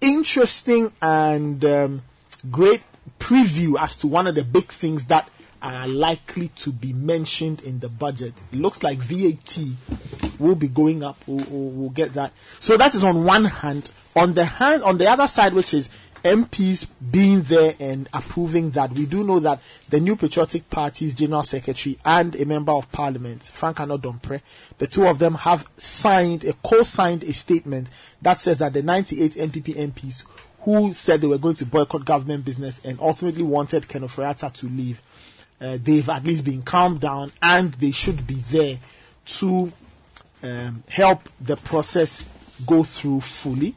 interesting 0.00 0.90
and 1.02 1.62
um, 1.64 2.02
great 2.50 2.82
preview 3.18 3.78
as 3.78 3.96
to 3.96 4.06
one 4.06 4.26
of 4.26 4.34
the 4.34 4.44
big 4.44 4.72
things 4.72 5.06
that 5.06 5.28
are 5.60 5.86
likely 5.86 6.48
to 6.48 6.72
be 6.72 6.92
mentioned 6.92 7.60
in 7.60 7.78
the 7.78 7.88
budget. 7.88 8.32
It 8.52 8.58
looks 8.58 8.82
like 8.82 8.98
VAT 8.98 9.58
will 10.38 10.54
be 10.56 10.68
going 10.68 11.04
up. 11.04 11.18
We'll, 11.26 11.44
we'll, 11.48 11.70
we'll 11.70 11.90
get 11.90 12.14
that. 12.14 12.32
So 12.58 12.76
that 12.78 12.94
is 12.94 13.04
on 13.04 13.24
one 13.24 13.44
hand. 13.44 13.90
On 14.16 14.34
the 14.34 14.44
hand, 14.44 14.82
on 14.82 14.98
the 14.98 15.08
other 15.08 15.28
side, 15.28 15.52
which 15.54 15.72
is 15.72 15.88
MPs 16.24 16.86
being 17.10 17.42
there 17.42 17.74
and 17.80 18.08
approving 18.12 18.70
that. 18.72 18.92
We 18.92 19.06
do 19.06 19.24
know 19.24 19.40
that 19.40 19.60
the 19.88 20.00
New 20.00 20.16
Patriotic 20.16 20.70
Party's 20.70 21.14
General 21.14 21.42
Secretary 21.42 21.98
and 22.04 22.34
a 22.36 22.44
Member 22.44 22.72
of 22.72 22.90
Parliament, 22.92 23.42
Frank 23.42 23.80
Annoh-Dompreh, 23.80 24.40
the 24.78 24.86
two 24.86 25.06
of 25.06 25.18
them 25.18 25.34
have 25.34 25.66
signed, 25.76 26.44
a 26.44 26.52
co-signed 26.54 27.24
a 27.24 27.32
statement 27.32 27.88
that 28.20 28.38
says 28.38 28.58
that 28.58 28.72
the 28.72 28.82
98 28.82 29.34
NPP 29.34 29.92
MPs 29.92 30.22
who 30.60 30.92
said 30.92 31.20
they 31.20 31.26
were 31.26 31.38
going 31.38 31.56
to 31.56 31.66
boycott 31.66 32.04
government 32.04 32.44
business 32.44 32.80
and 32.84 32.98
ultimately 33.00 33.42
wanted 33.42 33.88
Ken 33.88 34.02
Ofori 34.02 34.24
Atta 34.24 34.50
to 34.60 34.68
leave, 34.68 35.00
uh, 35.60 35.78
they've 35.82 36.08
at 36.08 36.24
least 36.24 36.44
been 36.44 36.62
calmed 36.62 37.00
down 37.00 37.32
and 37.42 37.72
they 37.74 37.90
should 37.90 38.26
be 38.26 38.34
there 38.34 38.78
to 39.24 39.72
um, 40.42 40.82
help 40.88 41.28
the 41.40 41.56
process 41.56 42.24
go 42.66 42.82
through 42.84 43.20
fully. 43.20 43.74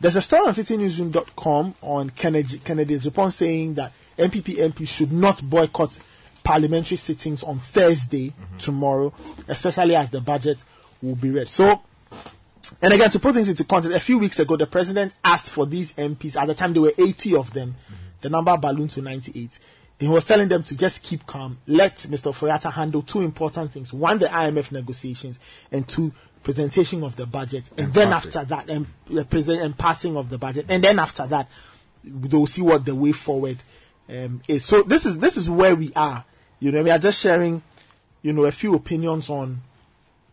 There's 0.00 0.16
a 0.16 0.22
story 0.22 0.46
on 0.46 0.52
citynewsroom.com 0.52 1.74
on 1.82 2.10
Kennedy, 2.10 2.58
Kennedy 2.58 2.96
Agyapong 2.98 3.32
saying 3.32 3.74
that 3.74 3.92
NPP 4.18 4.56
MPs 4.56 4.88
should 4.88 5.12
not 5.12 5.40
boycott 5.42 5.98
parliamentary 6.42 6.96
sittings 6.96 7.42
on 7.42 7.58
Thursday 7.58 8.28
mm-hmm. 8.28 8.56
tomorrow, 8.58 9.12
especially 9.48 9.94
as 9.94 10.10
the 10.10 10.20
budget 10.20 10.62
will 11.02 11.14
be 11.14 11.30
read. 11.30 11.48
So, 11.48 11.82
and 12.80 12.92
again, 12.92 13.10
to 13.10 13.18
put 13.18 13.34
things 13.34 13.48
into 13.48 13.64
context, 13.64 13.96
a 13.96 14.00
few 14.00 14.18
weeks 14.18 14.38
ago, 14.38 14.56
the 14.56 14.66
president 14.66 15.14
asked 15.24 15.50
for 15.50 15.66
these 15.66 15.92
MPs. 15.92 16.40
At 16.40 16.46
the 16.46 16.54
time, 16.54 16.72
there 16.72 16.82
were 16.82 16.94
80 16.96 17.36
of 17.36 17.52
them. 17.52 17.74
Mm-hmm. 17.84 17.94
The 18.20 18.30
number 18.30 18.56
ballooned 18.56 18.90
to 18.90 19.02
98. 19.02 19.58
He 20.00 20.06
was 20.06 20.24
telling 20.24 20.48
them 20.48 20.62
to 20.64 20.76
just 20.76 21.02
keep 21.02 21.26
calm, 21.26 21.58
let 21.66 21.96
Mr. 21.96 22.32
Ofori 22.32 22.52
Atta 22.52 22.70
handle 22.70 23.02
two 23.02 23.20
important 23.22 23.72
things: 23.72 23.92
one, 23.92 24.18
the 24.18 24.26
IMF 24.26 24.70
negotiations, 24.70 25.40
and 25.72 25.88
two, 25.88 26.12
presentation 26.42 27.02
of 27.04 27.16
the 27.16 27.26
budget. 27.26 27.70
And, 27.76 27.86
And 27.86 27.94
then 27.94 28.10
passing. 28.10 28.28
after 28.28 28.48
that, 28.48 28.70
and 28.70 28.86
uh, 29.16 29.24
present 29.24 29.60
and 29.62 29.76
passing 29.76 30.16
of 30.16 30.30
the 30.30 30.38
budget. 30.38 30.66
And 30.68 30.82
then 30.82 30.98
after 30.98 31.26
that, 31.26 31.48
they'll 32.04 32.46
see 32.46 32.62
what 32.62 32.84
the 32.84 32.94
way 32.94 33.12
forward 33.12 33.58
um, 34.08 34.40
is. 34.48 34.64
So 34.64 34.82
this 34.82 35.04
is 35.04 35.18
this 35.18 35.36
is 35.36 35.50
where 35.50 35.74
we 35.74 35.92
are. 35.94 36.24
You 36.60 36.72
know, 36.72 36.82
we 36.82 36.90
are 36.90 36.98
just 36.98 37.20
sharing, 37.20 37.62
you 38.22 38.32
know, 38.32 38.44
a 38.44 38.52
few 38.52 38.74
opinions 38.74 39.30
on 39.30 39.60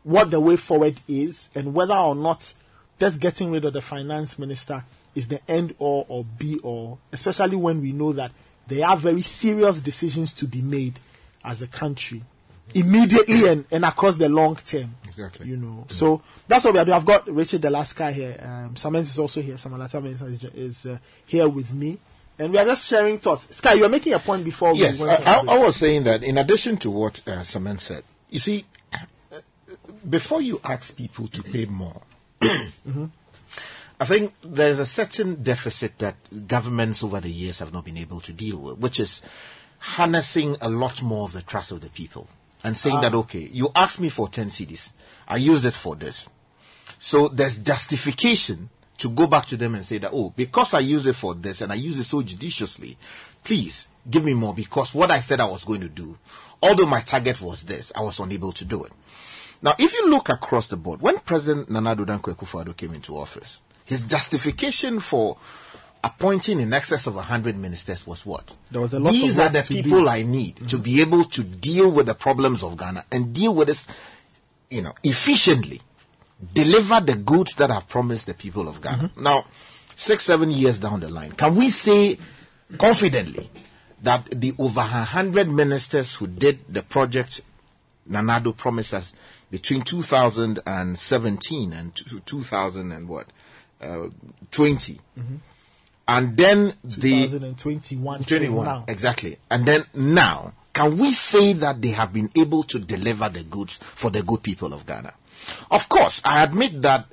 what 0.03 0.31
the 0.31 0.39
way 0.39 0.55
forward 0.55 0.99
is 1.07 1.49
and 1.55 1.73
whether 1.73 1.95
or 1.95 2.15
not 2.15 2.53
just 2.99 3.19
getting 3.19 3.51
rid 3.51 3.65
of 3.65 3.73
the 3.73 3.81
finance 3.81 4.39
minister 4.39 4.83
is 5.15 5.27
the 5.27 5.39
end 5.49 5.75
all 5.79 6.05
or 6.09 6.23
be 6.23 6.59
all, 6.59 6.99
especially 7.11 7.55
when 7.55 7.81
we 7.81 7.91
know 7.91 8.13
that 8.13 8.31
there 8.67 8.87
are 8.87 8.97
very 8.97 9.21
serious 9.21 9.79
decisions 9.79 10.33
to 10.33 10.45
be 10.45 10.61
made 10.61 10.99
as 11.43 11.61
a 11.61 11.67
country 11.67 12.23
immediately 12.73 13.47
and, 13.47 13.65
and 13.71 13.85
across 13.85 14.17
the 14.17 14.29
long 14.29 14.55
term. 14.55 14.95
Exactly. 15.07 15.47
You 15.47 15.57
know, 15.57 15.85
so 15.89 16.21
that's 16.47 16.65
what 16.65 16.73
we 16.73 16.79
are 16.79 16.85
doing. 16.85 16.95
I've 16.95 17.05
got 17.05 17.27
Richard 17.27 17.61
Delaska 17.61 18.11
here. 18.11 18.37
Um, 18.41 18.75
Samens 18.75 19.01
is 19.01 19.19
also 19.19 19.41
here. 19.41 19.55
Samalata 19.55 20.03
is, 20.05 20.43
is 20.53 20.85
uh, 20.85 20.97
here 21.25 21.47
with 21.47 21.73
me. 21.73 21.97
And 22.37 22.51
we 22.51 22.57
are 22.59 22.65
just 22.65 22.85
sharing 22.85 23.17
thoughts. 23.19 23.55
Sky, 23.55 23.73
you 23.73 23.83
were 23.83 23.89
making 23.89 24.11
a 24.13 24.19
point 24.19 24.43
before 24.43 24.73
we 24.73 24.79
Yes, 24.79 25.01
I, 25.01 25.15
I. 25.15 25.43
I 25.47 25.57
was 25.57 25.77
saying 25.77 26.03
that 26.03 26.21
in 26.21 26.37
addition 26.37 26.75
to 26.77 26.91
what 26.91 27.25
uh, 27.27 27.43
Saman 27.43 27.77
said, 27.77 28.03
you 28.29 28.39
see, 28.39 28.65
uh, 28.91 28.97
before 30.09 30.41
you 30.41 30.59
ask 30.65 30.97
people 30.97 31.27
to 31.29 31.43
pay 31.43 31.65
more, 31.65 32.01
Mhm. 32.41 33.11
I 33.97 34.03
think 34.03 34.33
there's 34.43 34.77
a 34.79 34.85
certain 34.85 35.41
deficit 35.41 35.97
that 35.99 36.15
governments 36.49 37.01
over 37.01 37.21
the 37.21 37.31
years 37.31 37.59
have 37.59 37.71
not 37.71 37.85
been 37.85 37.95
able 37.95 38.19
to 38.21 38.33
deal 38.33 38.57
with, 38.57 38.79
which 38.79 38.99
is 38.99 39.21
harnessing 39.79 40.57
a 40.59 40.67
lot 40.69 41.01
more 41.01 41.23
of 41.23 41.31
the 41.31 41.41
trust 41.41 41.71
of 41.71 41.79
the 41.79 41.87
people 41.87 42.27
and 42.65 42.75
saying 42.75 42.97
Ah. 42.97 43.01
that, 43.01 43.13
okay, 43.13 43.47
you 43.53 43.69
asked 43.75 43.99
me 43.99 44.09
for 44.09 44.27
10 44.27 44.49
cedis, 44.49 44.91
I 45.27 45.37
used 45.37 45.65
it 45.65 45.75
for 45.75 45.95
this. 45.95 46.27
So 46.97 47.27
there's 47.27 47.59
justification 47.59 48.69
to 48.97 49.09
go 49.09 49.27
back 49.27 49.45
to 49.47 49.57
them 49.57 49.75
and 49.75 49.85
say 49.85 49.99
that, 49.99 50.09
oh, 50.11 50.33
because 50.35 50.73
I 50.73 50.79
used 50.79 51.05
it 51.05 51.13
for 51.13 51.35
this 51.35 51.61
and 51.61 51.71
I 51.71 51.75
use 51.75 51.99
it 51.99 52.05
so 52.05 52.23
judiciously, 52.23 52.97
please 53.43 53.87
give 54.09 54.23
me 54.23 54.33
more 54.33 54.53
because 54.53 54.95
what 54.95 55.11
I 55.11 55.19
said 55.19 55.39
I 55.39 55.45
was 55.45 55.63
going 55.63 55.81
to 55.81 55.89
do, 55.89 56.17
although 56.63 56.87
my 56.87 57.01
target 57.01 57.39
was 57.39 57.63
this, 57.63 57.91
I 57.95 58.01
was 58.01 58.19
unable 58.19 58.51
to 58.53 58.65
do 58.65 58.83
it. 58.83 58.91
Now, 59.61 59.75
if 59.77 59.93
you 59.93 60.09
look 60.09 60.29
across 60.29 60.67
the 60.67 60.77
board, 60.77 61.01
when 61.01 61.19
President 61.19 61.69
Nana 61.69 61.95
Dankwa 61.95 62.35
Akufo-Addo 62.35 62.75
came 62.75 62.93
into 62.95 63.15
office, 63.15 63.61
his 63.85 64.01
justification 64.01 64.99
for 64.99 65.37
appointing 66.05 66.59
in 66.59 66.73
excess 66.73 67.07
of 67.07 67.15
100 67.15 67.57
ministers 67.57 68.05
was 68.05 68.25
what? 68.25 68.53
There 68.71 68.81
was 68.81 68.93
a 68.93 68.99
lot 68.99 69.11
These 69.11 69.37
of 69.39 69.45
are 69.45 69.49
the 69.49 69.63
people 69.63 70.01
do. 70.03 70.07
I 70.09 70.21
need 70.23 70.67
to 70.69 70.77
be 70.77 71.01
able 71.01 71.23
to 71.23 71.43
deal 71.43 71.91
with 71.91 72.05
the 72.05 72.13
problems 72.15 72.63
of 72.63 72.77
Ghana 72.77 73.05
and 73.11 73.33
deal 73.33 73.53
with 73.55 73.67
this, 73.67 73.87
you 74.69 74.81
know, 74.81 74.93
efficiently. 75.03 75.81
Deliver 76.53 76.99
the 77.01 77.15
goods 77.15 77.55
that 77.55 77.71
I've 77.71 77.87
promised 77.87 78.27
the 78.27 78.33
people 78.33 78.67
of 78.67 78.81
Ghana. 78.81 79.11
Now, 79.17 79.45
six, 79.95 80.25
seven 80.25 80.51
years 80.51 80.77
down 80.79 80.99
the 80.99 81.09
line, 81.09 81.31
can 81.31 81.55
we 81.55 81.69
say 81.69 82.17
confidently 82.77 83.49
that 84.03 84.25
the 84.31 84.53
over 84.59 84.81
100 84.81 85.47
ministers 85.49 86.13
who 86.15 86.27
did 86.27 86.59
the 86.69 86.83
project 86.83 87.41
Nana 88.07 88.33
Addo 88.39 88.55
promised 88.55 88.93
us 88.93 89.13
between 89.49 89.81
2017 89.83 91.73
and 91.73 91.95
two- 91.95 92.19
2000 92.19 92.91
and 92.91 93.07
what? 93.07 93.27
Uh, 93.81 94.09
20. 94.51 94.99
Mhm. 95.17 95.39
And 96.07 96.37
then 96.37 96.73
the 96.83 97.27
2021 97.27 98.23
21 98.23 98.65
now. 98.65 98.85
exactly 98.87 99.39
and 99.49 99.65
then 99.65 99.85
now 99.95 100.53
can 100.73 100.97
we 100.97 101.09
say 101.09 101.53
that 101.53 101.81
they 101.81 101.89
have 101.89 102.13
been 102.13 102.29
able 102.35 102.61
to 102.63 102.77
deliver 102.77 103.27
the 103.29 103.43
goods 103.43 103.79
for 103.95 104.11
the 104.11 104.21
good 104.21 104.43
people 104.43 104.73
of 104.73 104.85
ghana 104.85 105.13
of 105.71 105.89
course 105.89 106.21
i 106.23 106.43
admit 106.43 106.81
that 106.83 107.07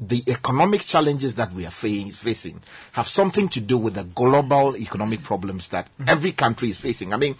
the 0.00 0.22
economic 0.28 0.82
challenges 0.82 1.34
that 1.34 1.52
we 1.52 1.66
are 1.66 1.72
fa- 1.72 2.10
facing 2.10 2.60
have 2.92 3.08
something 3.08 3.48
to 3.48 3.60
do 3.60 3.76
with 3.76 3.94
the 3.94 4.04
global 4.04 4.76
economic 4.76 5.24
problems 5.24 5.68
that 5.68 5.86
mm-hmm. 5.86 6.08
every 6.08 6.30
country 6.30 6.70
is 6.70 6.78
facing 6.78 7.12
i 7.12 7.16
mean 7.16 7.34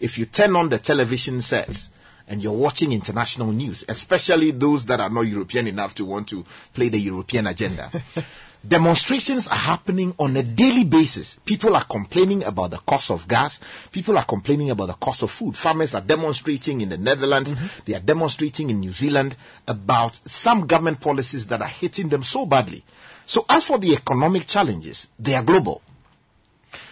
if 0.00 0.18
you 0.18 0.26
turn 0.26 0.54
on 0.54 0.68
the 0.68 0.78
television 0.78 1.40
sets 1.40 1.88
and 2.28 2.42
you're 2.42 2.52
watching 2.52 2.92
international 2.92 3.52
news, 3.52 3.84
especially 3.88 4.52
those 4.52 4.86
that 4.86 5.00
are 5.00 5.10
not 5.10 5.22
European 5.22 5.66
enough 5.66 5.94
to 5.96 6.04
want 6.04 6.28
to 6.28 6.44
play 6.72 6.88
the 6.88 6.98
European 6.98 7.46
agenda. 7.46 7.90
Demonstrations 8.66 9.48
are 9.48 9.56
happening 9.56 10.14
on 10.18 10.36
a 10.36 10.42
daily 10.42 10.84
basis. 10.84 11.36
People 11.44 11.74
are 11.74 11.84
complaining 11.84 12.44
about 12.44 12.70
the 12.70 12.78
cost 12.78 13.10
of 13.10 13.26
gas. 13.26 13.58
People 13.90 14.16
are 14.16 14.24
complaining 14.24 14.70
about 14.70 14.86
the 14.86 14.94
cost 14.94 15.22
of 15.22 15.30
food. 15.32 15.56
Farmers 15.56 15.94
are 15.96 16.00
demonstrating 16.00 16.80
in 16.80 16.88
the 16.88 16.96
Netherlands. 16.96 17.52
Mm-hmm. 17.52 17.66
They 17.86 17.94
are 17.94 18.00
demonstrating 18.00 18.70
in 18.70 18.78
New 18.78 18.92
Zealand 18.92 19.36
about 19.66 20.20
some 20.28 20.66
government 20.68 21.00
policies 21.00 21.48
that 21.48 21.60
are 21.60 21.68
hitting 21.68 22.08
them 22.08 22.22
so 22.22 22.46
badly. 22.46 22.84
So 23.26 23.44
as 23.48 23.64
for 23.64 23.78
the 23.78 23.92
economic 23.94 24.46
challenges, 24.46 25.08
they 25.18 25.34
are 25.34 25.42
global. 25.42 25.82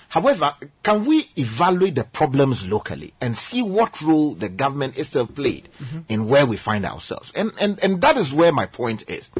However, 0.08 0.54
can 0.82 1.04
we 1.04 1.28
evaluate 1.36 1.94
the 1.94 2.02
problems 2.02 2.68
locally 2.68 3.14
and 3.20 3.36
see 3.36 3.62
what 3.62 4.02
role 4.02 4.34
the 4.34 4.48
government 4.48 4.98
itself 4.98 5.32
played 5.36 5.68
mm-hmm. 5.80 6.00
in 6.08 6.26
where 6.26 6.46
we 6.46 6.56
find 6.56 6.84
ourselves? 6.84 7.32
And, 7.36 7.52
and, 7.60 7.78
and 7.80 8.00
that 8.00 8.16
is 8.16 8.32
where 8.32 8.50
my 8.50 8.66
point 8.66 9.08
is. 9.08 9.30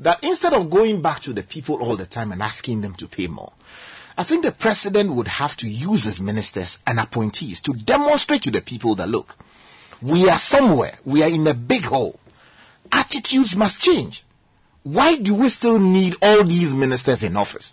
That 0.00 0.22
instead 0.24 0.54
of 0.54 0.70
going 0.70 1.02
back 1.02 1.20
to 1.20 1.32
the 1.32 1.42
people 1.42 1.76
all 1.76 1.96
the 1.96 2.06
time 2.06 2.32
and 2.32 2.42
asking 2.42 2.80
them 2.80 2.94
to 2.94 3.06
pay 3.06 3.26
more, 3.26 3.52
I 4.18 4.24
think 4.24 4.44
the 4.44 4.52
president 4.52 5.12
would 5.14 5.28
have 5.28 5.56
to 5.58 5.68
use 5.68 6.04
his 6.04 6.20
ministers 6.20 6.78
and 6.86 6.98
appointees 6.98 7.60
to 7.62 7.72
demonstrate 7.72 8.42
to 8.42 8.50
the 8.50 8.60
people 8.60 8.94
that 8.96 9.08
look, 9.08 9.36
we 10.02 10.28
are 10.28 10.38
somewhere, 10.38 10.98
we 11.04 11.22
are 11.22 11.28
in 11.28 11.46
a 11.46 11.54
big 11.54 11.84
hole. 11.84 12.18
Attitudes 12.90 13.54
must 13.54 13.82
change. 13.82 14.24
Why 14.82 15.16
do 15.16 15.34
we 15.36 15.48
still 15.48 15.78
need 15.78 16.16
all 16.22 16.44
these 16.44 16.74
ministers 16.74 17.22
in 17.22 17.36
office? 17.36 17.72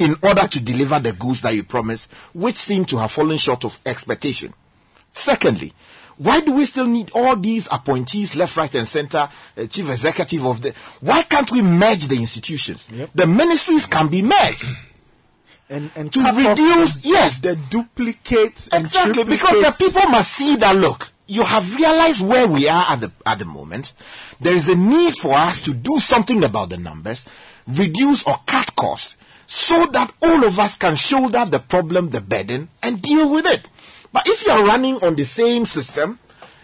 in 0.00 0.16
order 0.22 0.48
to 0.48 0.58
deliver 0.60 0.98
the 0.98 1.12
goods 1.12 1.42
that 1.42 1.54
you 1.54 1.62
promised, 1.62 2.10
which 2.32 2.56
seem 2.56 2.86
to 2.86 2.96
have 2.96 3.12
fallen 3.12 3.36
short 3.36 3.64
of 3.64 3.78
expectation. 3.84 4.52
Secondly, 5.12 5.72
why 6.20 6.40
do 6.42 6.52
we 6.52 6.66
still 6.66 6.84
need 6.86 7.10
all 7.14 7.34
these 7.34 7.66
appointees 7.72 8.36
left, 8.36 8.54
right, 8.58 8.74
and 8.74 8.86
center, 8.86 9.26
uh, 9.56 9.66
chief 9.66 9.88
executive 9.88 10.44
of 10.44 10.60
the? 10.60 10.74
Why 11.00 11.22
can't 11.22 11.50
we 11.50 11.62
merge 11.62 12.08
the 12.08 12.16
institutions? 12.16 12.88
The 13.14 13.26
ministries 13.26 13.86
can 13.86 14.08
be 14.08 14.20
merged. 14.20 14.70
And 15.70 15.90
and 15.96 16.12
to 16.12 16.20
reduce 16.20 16.96
the- 16.96 17.08
yes. 17.08 17.38
the 17.38 17.56
duplicates 17.56 18.68
and 18.68 18.84
exactly 18.84 19.24
because 19.24 19.62
the 19.62 19.74
people 19.78 20.10
must 20.10 20.32
see 20.32 20.56
that 20.56 20.76
look 20.76 21.10
you 21.26 21.44
have 21.44 21.76
realized 21.76 22.20
where 22.20 22.46
we 22.48 22.68
are 22.68 22.84
at 22.88 23.00
the 23.00 23.12
at 23.24 23.38
the 23.38 23.44
moment. 23.46 23.92
There 24.40 24.52
is 24.54 24.68
a 24.68 24.74
need 24.74 25.14
for 25.14 25.32
us 25.32 25.62
to 25.62 25.72
do 25.72 25.98
something 26.00 26.44
about 26.44 26.68
the 26.70 26.76
numbers 26.76 27.24
reduce 27.66 28.24
or 28.24 28.36
cut 28.46 28.74
costs 28.76 29.16
so 29.46 29.86
that 29.86 30.12
all 30.20 30.44
of 30.44 30.58
us 30.58 30.76
can 30.76 30.96
shoulder 30.96 31.46
the 31.46 31.60
problem 31.60 32.10
the 32.10 32.20
burden 32.20 32.68
and 32.82 33.00
deal 33.00 33.30
with 33.30 33.46
it 33.46 33.64
but 34.12 34.26
if 34.26 34.44
you 34.44 34.52
are 34.52 34.64
running 34.64 34.96
on 35.02 35.14
the 35.16 35.24
same 35.24 35.64
system 35.64 36.18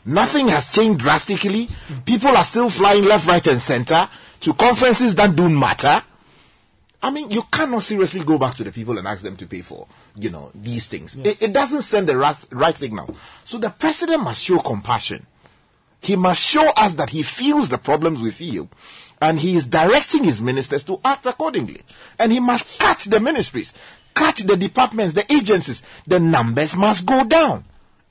nothing 0.05 0.49
has 0.49 0.73
changed 0.73 1.01
drastically 1.01 1.69
people 2.05 2.29
are 2.37 2.45
still 2.45 2.71
flying 2.71 3.05
left 3.05 3.27
right 3.27 3.47
and 3.47 3.61
center 3.61 4.09
to 4.41 4.53
conferences 4.55 5.15
that 5.15 5.35
don't 5.35 5.59
matter 5.59 6.03
I 7.03 7.11
mean, 7.11 7.31
you 7.31 7.43
cannot 7.53 7.83
seriously 7.83 8.25
go 8.25 8.37
back 8.37 8.57
to 8.57 8.65
the 8.65 8.73
people 8.73 8.99
and 8.99 9.07
ask 9.07 9.23
them 9.23 9.37
to 9.37 9.47
pay 9.47 9.63
for, 9.63 9.87
you 10.17 10.31
know, 10.31 10.51
these 10.55 10.89
things. 10.89 11.17
It, 11.17 11.41
it 11.41 11.53
doesn't 11.53 11.83
send 11.83 12.09
the 12.09 12.17
ras- 12.17 12.49
right 12.51 12.75
signal. 12.75 13.15
So 13.45 13.59
the 13.59 13.71
president 13.71 14.23
must 14.23 14.43
show 14.43 14.59
compassion. 14.59 15.27
He 16.01 16.17
must 16.17 16.43
show 16.43 16.69
us 16.77 16.95
that 16.95 17.11
he 17.11 17.23
feels 17.23 17.69
the 17.69 17.79
problems 17.79 18.21
we 18.21 18.31
feel, 18.31 18.69
and 19.21 19.39
he 19.39 19.57
is 19.57 19.67
directing 19.67 20.25
his 20.25 20.43
ministers 20.43 20.85
to 20.85 21.01
act 21.05 21.27
accordingly. 21.27 21.83
And 22.19 22.33
he 22.33 22.41
must 22.41 22.79
cut 22.79 22.99
the 23.01 23.21
ministries, 23.21 23.73
cut 24.17 24.37
the 24.45 24.57
departments, 24.57 25.15
the 25.15 25.33
agencies. 25.33 25.81
The 26.09 26.19
numbers 26.19 26.75
must 26.75 27.07
go 27.07 27.23
down. 27.25 27.65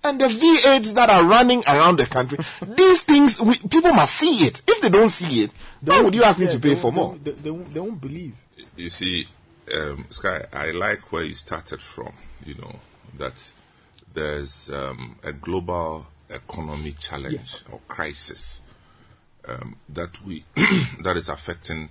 And 0.03 0.21
the 0.21 0.27
V8s 0.27 0.93
that 0.93 1.09
are 1.09 1.25
running 1.25 1.63
around 1.67 1.97
the 1.97 2.05
country, 2.05 2.37
these 2.77 3.01
things, 3.01 3.39
we, 3.41 3.57
people 3.57 3.91
must 3.91 4.13
see 4.15 4.45
it. 4.45 4.61
If 4.67 4.79
they 4.81 4.89
don't 4.89 5.09
see 5.09 5.43
it, 5.43 5.51
why 5.81 5.99
would 6.01 6.13
you 6.13 6.23
ask 6.23 6.37
me 6.39 6.45
Yeah, 6.45 6.51
to 6.51 6.59
pay 6.59 6.69
they 6.69 6.75
for 6.75 6.91
won't- 6.91 6.95
more? 6.95 7.17
They, 7.23 7.31
they, 7.31 7.49
won't, 7.51 7.73
they 7.73 7.79
won't 7.79 7.99
believe. 7.99 8.35
You 8.77 8.89
see, 8.91 9.27
um, 9.73 10.05
Sky, 10.11 10.45
I 10.53 10.71
like 10.71 11.11
where 11.11 11.23
you 11.23 11.33
started 11.33 11.81
from. 11.81 12.13
You 12.45 12.53
know 12.55 12.79
that 13.17 13.51
there's 14.13 14.69
um, 14.69 15.17
a 15.23 15.33
global 15.33 16.05
economy 16.29 16.91
challenge 16.99 17.63
or 17.71 17.79
crisis 17.87 18.61
um, 19.47 19.75
that 19.89 20.23
we 20.23 20.43
that 21.01 21.17
is 21.17 21.29
affecting 21.29 21.89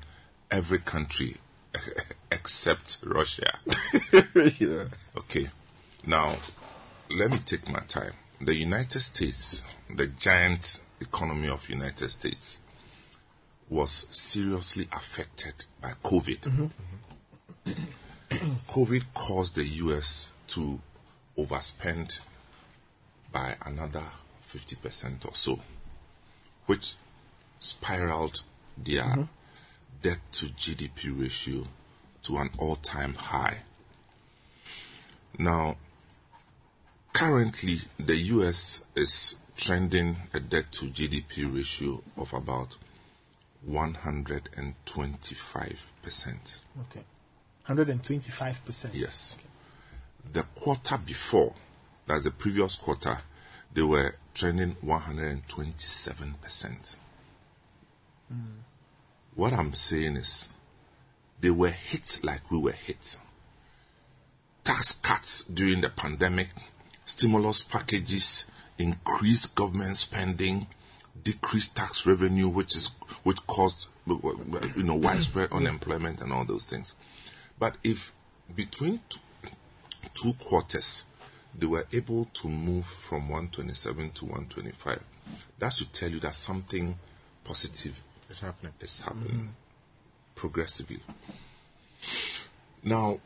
every 0.51 0.79
country 0.79 1.37
except 2.31 2.99
Russia. 3.05 3.59
Yeah. 4.59 4.85
Okay, 5.17 5.49
Now, 6.07 6.37
let 7.11 7.31
me 7.31 7.39
take 7.39 7.69
my 7.71 7.81
time. 7.81 8.13
The 8.41 8.55
United 8.55 9.01
States, 9.01 9.63
the 9.89 10.07
giant 10.07 10.81
economy 11.01 11.49
of 11.49 11.69
United 11.71 12.11
States, 12.11 12.59
was 13.71 14.07
seriously 14.11 14.89
affected 14.93 15.65
by 15.81 15.93
COVID. 16.05 16.41
Mm-hmm. 16.41 17.71
Mm-hmm. 17.71 18.53
COVID 18.69 19.05
caused 19.15 19.55
the 19.57 19.65
US 19.65 20.31
to 20.49 20.79
overspend 21.39 22.21
by 23.33 23.57
another 23.65 24.03
50% 24.53 25.27
or 25.27 25.35
so, 25.35 25.61
which 26.67 26.95
spiraled 27.59 28.43
their 28.77 29.03
mm-hmm. 29.05 29.23
debt 30.03 30.19
to 30.33 30.47
GDP 30.47 31.19
ratio 31.19 31.65
to 32.25 32.39
an 32.39 32.51
all 32.59 32.77
time 32.77 33.15
high. 33.15 33.59
Now, 35.39 35.77
currently, 37.13 37.81
the 37.99 38.17
US 38.17 38.83
is 38.95 39.37
trending 39.57 40.17
a 40.33 40.39
debt 40.41 40.73
to 40.73 40.87
GDP 40.87 41.55
ratio 41.55 42.03
of 42.17 42.33
about 42.33 42.79
125%. 43.69 46.61
Okay. 46.81 47.05
125%. 47.69 48.91
Yes. 48.93 49.39
The 50.33 50.43
quarter 50.43 50.99
before, 50.99 51.55
that's 52.07 52.25
the 52.25 52.31
previous 52.31 52.77
quarter, 52.77 53.19
they 53.73 53.83
were 53.83 54.17
trending 54.35 54.75
127%. 54.77 56.97
What 59.35 59.53
I'm 59.53 59.75
saying 59.75 60.17
is, 60.17 60.49
they 61.41 61.51
were 61.51 61.71
hit 61.71 62.21
like 62.23 62.51
we 62.51 62.59
were 62.59 62.73
hit. 62.73 63.17
Tax 64.65 64.93
cuts 64.93 65.45
during 65.45 65.81
the 65.83 65.91
pandemic, 65.91 66.49
stimulus 67.05 67.63
packages, 67.63 68.47
increased 68.79 69.55
government 69.55 69.97
spending, 69.97 70.67
decreased 71.23 71.77
tax 71.77 72.07
revenue, 72.07 72.49
which 72.49 72.75
is 72.77 72.91
which 73.25 73.47
caused 73.47 73.89
you 74.07 74.83
know 74.83 74.95
widespread 74.95 75.53
unemployment 75.53 76.21
and 76.21 76.33
all 76.33 76.45
those 76.45 76.65
things. 76.65 76.95
But 77.59 77.77
if 77.85 78.13
between 78.55 79.01
two, 79.09 79.21
two 80.15 80.33
quarters 80.35 81.05
they 81.57 81.67
were 81.67 81.87
able 81.93 82.25
to 82.35 82.49
move 82.49 82.85
from 82.85 83.29
127 83.29 84.11
to 84.11 84.25
125, 84.25 85.01
that 85.59 85.73
should 85.73 85.93
tell 85.93 86.11
you 86.11 86.19
that 86.21 86.35
something 86.35 86.99
positive 87.45 87.95
It's 88.29 88.41
happening. 88.41 88.73
is 88.81 88.99
happening 88.99 89.31
mm-hmm. 89.31 89.47
Progressively. 90.35 91.01
Now, 92.83 93.21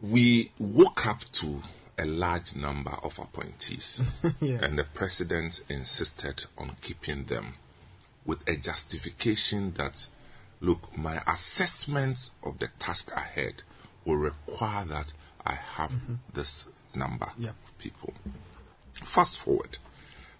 we 0.00 0.50
woke 0.58 1.06
up 1.06 1.20
to 1.32 1.62
a 1.98 2.04
large 2.04 2.54
number 2.54 2.90
of 3.02 3.18
appointees, 3.18 4.02
Yeah. 4.40 4.58
and 4.62 4.78
the 4.78 4.84
president 4.84 5.62
insisted 5.68 6.44
on 6.58 6.76
keeping 6.80 7.24
them 7.24 7.54
with 8.24 8.46
a 8.48 8.56
justification 8.56 9.72
that, 9.74 10.06
look, 10.60 10.96
my 10.96 11.22
assessment 11.26 12.30
of 12.42 12.58
the 12.58 12.68
task 12.78 13.10
ahead 13.16 13.62
will 14.04 14.16
require 14.16 14.84
that 14.86 15.12
I 15.44 15.54
have 15.54 15.92
mm-hmm. 15.92 16.14
this 16.34 16.66
number 16.94 17.28
Yeah. 17.38 17.50
of 17.50 17.78
people. 17.78 18.12
Fast 18.92 19.38
forward, 19.38 19.78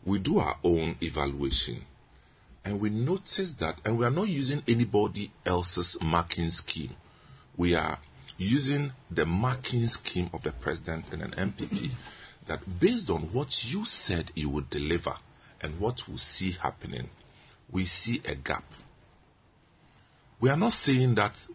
we 0.05 0.19
do 0.19 0.39
our 0.39 0.57
own 0.65 0.97
evaluation 1.03 1.85
and 2.67 2.81
we 2.81 2.91
notice 2.91 3.53
that, 3.55 3.81
and 3.85 3.97
we 3.97 4.05
are 4.05 4.11
not 4.11 4.27
using 4.27 4.61
anybody 4.67 5.31
else's 5.47 5.97
marking 6.03 6.51
scheme. 6.51 6.97
We 7.57 7.77
are 7.77 7.99
using 8.37 8.93
the 9.09 9.25
marking 9.25 9.87
scheme 9.87 10.29
of 10.35 10.43
the 10.43 10.51
president 10.51 11.05
and 11.13 11.23
an 11.23 11.31
NPP 11.53 11.93
that 12.47 12.81
based 12.81 13.09
on 13.09 13.23
what 13.33 13.73
you 13.73 13.85
said 13.85 14.33
you 14.35 14.49
would 14.49 14.69
deliver 14.69 15.15
and 15.61 15.79
what 15.79 16.09
we 16.09 16.17
see 16.17 16.57
happening, 16.61 17.09
we 17.71 17.85
see 17.85 18.21
a 18.25 18.35
gap. 18.35 18.65
We 20.41 20.51
are 20.51 20.57
not 20.57 20.73
saying 20.73 21.15
that 21.15 21.47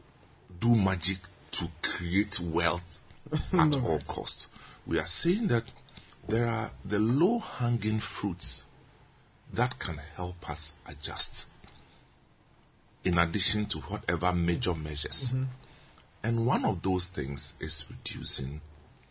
do 0.62 0.74
magic 0.76 1.18
to 1.52 1.68
create 1.82 2.40
wealth 2.40 3.00
at 3.54 3.76
all 3.76 4.00
cost. 4.08 4.48
We 4.88 4.98
are 4.98 5.08
saying 5.08 5.48
that 5.48 5.66
there 6.30 6.48
are 6.48 6.72
the 6.86 7.00
low 7.00 7.40
hanging 7.40 8.00
fruits 8.00 8.64
that 9.54 9.78
can 9.80 10.00
help 10.16 10.50
us 10.50 10.74
adjust 10.88 11.46
in 13.04 13.18
addition 13.18 13.66
to 13.66 13.80
whatever 13.80 14.32
major 14.32 14.76
measures. 14.76 15.32
Mm-hmm. 15.32 15.44
And 16.24 16.46
one 16.46 16.66
of 16.66 16.82
those 16.82 17.06
things 17.08 17.56
is 17.60 17.86
reducing 17.90 18.62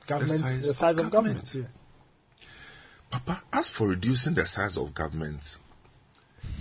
Government, 0.07 0.31
the 0.33 0.39
size, 0.39 0.69
the 0.69 0.75
size 0.75 0.99
of 0.99 1.11
government. 1.11 1.55
yeah. 1.55 1.65
Papa, 3.11 3.43
as 3.53 3.69
for 3.69 3.89
reducing 3.89 4.35
the 4.35 4.47
size 4.47 4.77
of 4.77 4.95
government, 4.95 5.57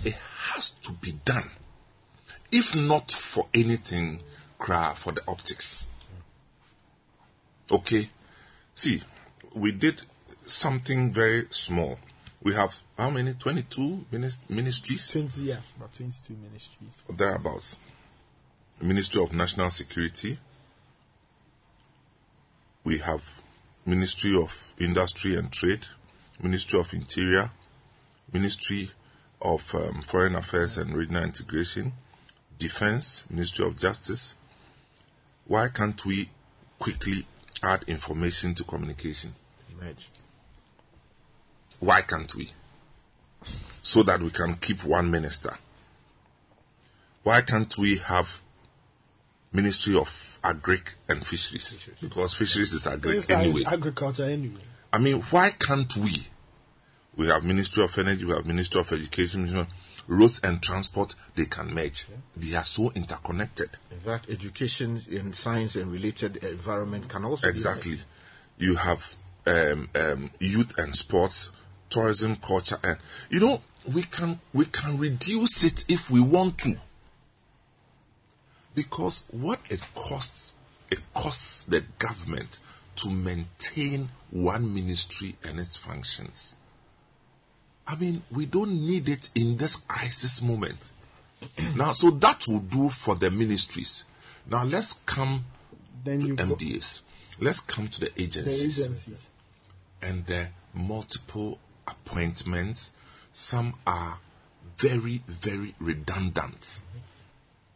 it 0.04 0.14
has 0.54 0.70
to 0.70 0.92
be 0.92 1.12
done. 1.24 1.48
If 2.50 2.74
not 2.74 3.12
for 3.12 3.46
anything, 3.54 4.22
cry 4.58 4.94
for 4.96 5.12
the 5.12 5.22
optics. 5.28 5.86
Okay? 7.70 8.10
See, 8.74 9.02
we 9.54 9.70
did 9.70 10.02
something 10.46 11.12
very 11.12 11.46
small. 11.50 11.98
We 12.42 12.54
have 12.54 12.74
how 12.96 13.10
many? 13.10 13.34
22 13.34 14.06
ministries? 14.10 15.08
20, 15.10 15.42
yeah, 15.42 15.56
about 15.76 15.92
22 15.92 16.34
ministries. 16.34 17.02
thereabouts. 17.14 17.78
Ministry 18.80 19.22
of 19.22 19.32
National 19.34 19.68
Security. 19.70 20.38
We 22.82 22.98
have 22.98 23.42
Ministry 23.84 24.34
of 24.36 24.72
Industry 24.78 25.36
and 25.36 25.52
Trade, 25.52 25.86
Ministry 26.42 26.80
of 26.80 26.94
Interior, 26.94 27.50
Ministry 28.32 28.90
of 29.42 29.74
um, 29.74 30.00
Foreign 30.00 30.34
Affairs 30.34 30.78
and 30.78 30.94
Regional 30.94 31.24
Integration, 31.24 31.92
Defense, 32.58 33.24
Ministry 33.28 33.66
of 33.66 33.78
Justice. 33.78 34.34
Why 35.46 35.68
can't 35.68 36.02
we 36.06 36.30
quickly 36.78 37.26
add 37.62 37.84
information 37.86 38.54
to 38.54 38.64
communication? 38.64 39.34
Merge. 39.78 40.08
Why 41.80 42.02
can't 42.02 42.32
we? 42.34 42.50
So 43.82 44.02
that 44.04 44.22
we 44.22 44.30
can 44.30 44.54
keep 44.54 44.84
one 44.84 45.10
minister. 45.10 45.56
Why 47.22 47.40
can't 47.40 47.76
we 47.76 47.98
have 47.98 48.40
Ministry 49.52 49.96
of 49.96 50.38
Agric 50.44 50.94
and 51.08 51.26
Fisheries? 51.26 51.88
Because 52.00 52.34
fisheries 52.34 52.72
is 52.72 52.86
agric 52.86 53.28
anyway. 53.30 53.62
Agriculture 53.66 54.24
anyway. 54.24 54.60
I 54.92 54.98
mean, 54.98 55.20
why 55.22 55.50
can't 55.50 55.94
we? 55.96 56.28
We 57.16 57.26
have 57.26 57.44
Ministry 57.44 57.82
of 57.84 57.96
Energy, 57.98 58.24
we 58.24 58.32
have 58.32 58.46
Ministry 58.46 58.80
of 58.80 58.92
Education, 58.92 59.66
roads 60.06 60.40
and 60.42 60.62
transport, 60.62 61.14
they 61.34 61.44
can 61.44 61.74
merge. 61.74 62.06
They 62.36 62.54
are 62.56 62.64
so 62.64 62.90
interconnected. 62.94 63.70
In 63.90 64.00
fact, 64.00 64.30
education 64.30 65.02
and 65.10 65.34
science 65.34 65.76
and 65.76 65.92
related 65.92 66.38
environment 66.38 67.08
can 67.08 67.24
also 67.24 67.46
be 67.46 67.50
Exactly. 67.50 67.98
You 68.58 68.76
have 68.76 69.14
um, 69.46 69.88
um, 69.94 70.30
youth 70.38 70.78
and 70.78 70.94
sports, 70.94 71.50
tourism, 71.90 72.36
culture, 72.36 72.78
and 72.82 72.96
you 73.28 73.40
know 73.40 73.60
we 73.92 74.02
can 74.02 74.40
we 74.54 74.64
can 74.64 74.96
reduce 74.98 75.64
it 75.64 75.84
if 75.88 76.10
we 76.10 76.20
want 76.20 76.58
to. 76.58 76.76
Because 78.74 79.24
what 79.30 79.58
it 79.68 79.80
costs, 79.94 80.52
it 80.90 81.00
costs 81.14 81.64
the 81.64 81.82
government 81.98 82.58
to 82.96 83.10
maintain 83.10 84.08
one 84.30 84.72
ministry 84.72 85.34
and 85.42 85.58
its 85.58 85.76
functions. 85.76 86.56
I 87.86 87.96
mean, 87.96 88.22
we 88.30 88.46
don't 88.46 88.86
need 88.86 89.08
it 89.08 89.30
in 89.34 89.56
this 89.56 89.74
crisis 89.76 90.40
moment. 90.40 90.90
now, 91.74 91.90
so 91.92 92.10
that 92.10 92.46
will 92.46 92.60
do 92.60 92.88
for 92.90 93.16
the 93.16 93.30
ministries. 93.30 94.04
Now, 94.48 94.64
let's 94.64 94.92
come 94.92 95.44
Then 96.04 96.20
to 96.20 96.34
go- 96.36 96.44
MDAs. 96.54 97.00
Let's 97.40 97.60
come 97.60 97.88
to 97.88 98.00
the 98.00 98.10
The 98.14 98.22
agencies 98.22 98.80
agencies. 98.84 99.28
and 100.02 100.24
the 100.26 100.48
multiple 100.74 101.58
appointments. 101.90 102.92
Some 103.32 103.74
are 103.86 104.18
very, 104.76 105.22
very 105.26 105.74
redundant 105.78 106.80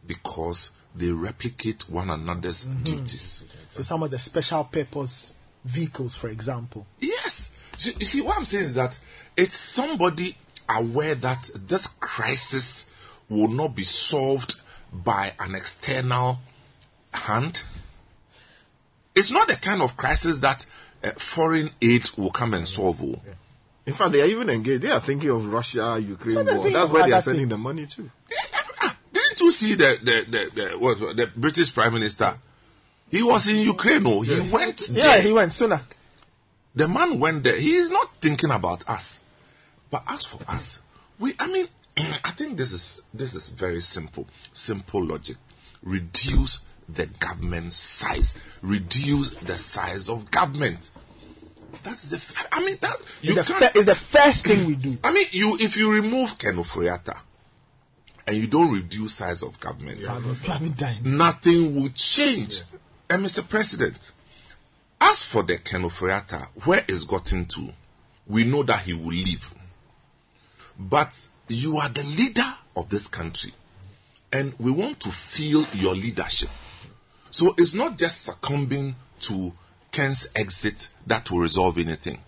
because 0.05 0.71
they 0.95 1.11
replicate 1.11 1.89
one 1.89 2.09
another's 2.09 2.63
duties. 2.65 3.43
So 3.71 3.81
some 3.81 4.03
of 4.03 4.11
the 4.11 4.19
special 4.19 4.63
purpose 4.63 5.33
vehicles, 5.63 6.15
for 6.15 6.29
example. 6.29 6.85
Yes. 6.99 7.55
You 7.79 7.93
you 7.99 8.05
see, 8.05 8.21
what 8.21 8.37
I'm 8.37 8.45
saying 8.45 8.65
is 8.65 8.73
that 8.75 8.99
it's 9.35 9.55
somebody 9.55 10.37
aware 10.69 11.15
that 11.15 11.49
this 11.67 11.87
crisis 11.87 12.85
will 13.29 13.49
not 13.49 13.75
be 13.75 13.83
solved 13.83 14.55
by 14.93 15.33
an 15.39 15.55
external 15.55 16.39
hand. 17.13 17.63
It's 19.15 19.31
not 19.31 19.47
the 19.47 19.55
kind 19.55 19.81
of 19.81 19.97
crisis 19.97 20.39
that 20.39 20.65
uh, 21.03 21.11
foreign 21.17 21.71
aid 21.81 22.09
will 22.17 22.31
come 22.31 22.53
and 22.53 22.67
solve. 22.67 23.01
oh. 23.03 23.21
In 23.85 23.93
fact, 23.93 24.11
they 24.11 24.21
are 24.21 24.25
even 24.25 24.49
engaged. 24.49 24.81
They 24.81 24.91
are 24.91 24.99
thinking 24.99 25.29
of 25.29 25.45
Russia, 25.51 25.99
Ukraine 26.01 26.35
So 26.35 26.43
war. 26.43 26.69
That's 26.69 26.85
of 26.85 26.91
where 26.91 27.03
they 27.03 27.11
are 27.11 27.15
other 27.15 27.31
sending 27.31 27.49
the 27.49 27.57
money 27.57 27.85
to. 27.85 28.09
Didn't 29.13 29.41
you 29.41 29.51
see 29.51 29.75
the 29.75 29.99
the 30.01 30.25
the, 30.29 30.51
the, 30.55 30.79
what, 30.79 30.99
the 31.15 31.31
British 31.35 31.73
Prime 31.73 31.93
Minister? 31.93 32.37
He 33.11 33.21
was 33.21 33.47
in 33.47 33.57
Ukraine. 33.57 34.05
Oh, 34.07 34.21
he 34.21 34.39
went. 34.49 34.89
Yeah, 34.89 35.03
there. 35.03 35.21
he 35.21 35.31
went 35.31 35.51
Sunak. 35.51 35.83
The 36.75 36.87
man 36.87 37.19
went 37.19 37.43
there. 37.43 37.57
He 37.57 37.75
is 37.75 37.89
not 37.89 38.09
thinking 38.19 38.51
about 38.51 38.87
us. 38.89 39.19
But 39.89 40.03
as 40.07 40.25
for 40.25 40.41
us, 40.49 40.81
we, 41.19 41.33
I 41.39 41.47
mean, 41.47 41.67
I 41.97 42.31
think 42.31 42.57
this 42.57 42.73
is, 42.73 43.01
this 43.13 43.33
is 43.33 43.47
very 43.47 43.81
simple. 43.81 44.27
Simple 44.51 45.05
logic. 45.05 45.37
Reduce 45.83 46.65
the 46.89 47.05
government 47.05 47.71
size. 47.71 48.41
Reduce 48.61 49.29
the 49.29 49.57
size 49.57 50.09
of 50.09 50.29
government. 50.31 50.91
That's 51.85 52.09
the, 52.09 52.15
f- 52.15 52.47
I 52.51 52.65
mean, 52.65 52.77
that, 52.81 52.97
you 53.21 53.35
the, 53.35 53.43
can't, 53.43 53.75
it's 53.75 53.85
the 53.85 53.93
first 53.93 54.47
thing 54.47 54.65
we 54.65 54.73
do. 54.73 54.97
I 55.03 55.11
mean, 55.11 55.27
you 55.31 55.55
if 55.59 55.77
you 55.77 55.93
remove 55.93 56.35
Ken 56.39 56.55
Ofori 56.55 56.91
Atta 56.91 57.15
and 58.25 58.35
you 58.35 58.47
don't 58.47 58.73
reduce 58.73 59.13
size 59.13 59.43
of 59.43 59.59
government, 59.59 60.01
nothing 61.03 61.75
will 61.75 61.89
change. 61.93 62.61
And 63.07 63.23
Mr. 63.23 63.47
President, 63.47 64.11
as 64.99 65.21
for 65.21 65.43
the 65.43 65.59
Ken 65.59 65.83
Ofori 65.83 66.11
Atta, 66.13 66.47
where 66.63 66.83
it's 66.87 67.03
gotten 67.03 67.45
to, 67.45 67.71
we 68.25 68.45
know 68.45 68.63
that 68.63 68.81
he 68.81 68.93
will 68.93 69.09
leave. 69.09 69.53
But 70.79 71.27
you 71.49 71.77
are 71.77 71.89
the 71.89 72.03
leader 72.17 72.51
of 72.75 72.89
this 72.89 73.07
country, 73.07 73.51
and 74.33 74.55
we 74.57 74.71
want 74.71 74.99
to 75.01 75.11
feel 75.11 75.63
your 75.73 75.93
leadership. 75.93 76.49
So 77.29 77.53
it's 77.59 77.75
not 77.75 77.99
just 77.99 78.23
succumbing 78.23 78.95
to 79.19 79.53
Ken's 79.95 80.27
exit 80.35 80.89
that 81.07 81.31
will 81.31 81.39
resolve 81.39 81.77
anything. 81.77 82.19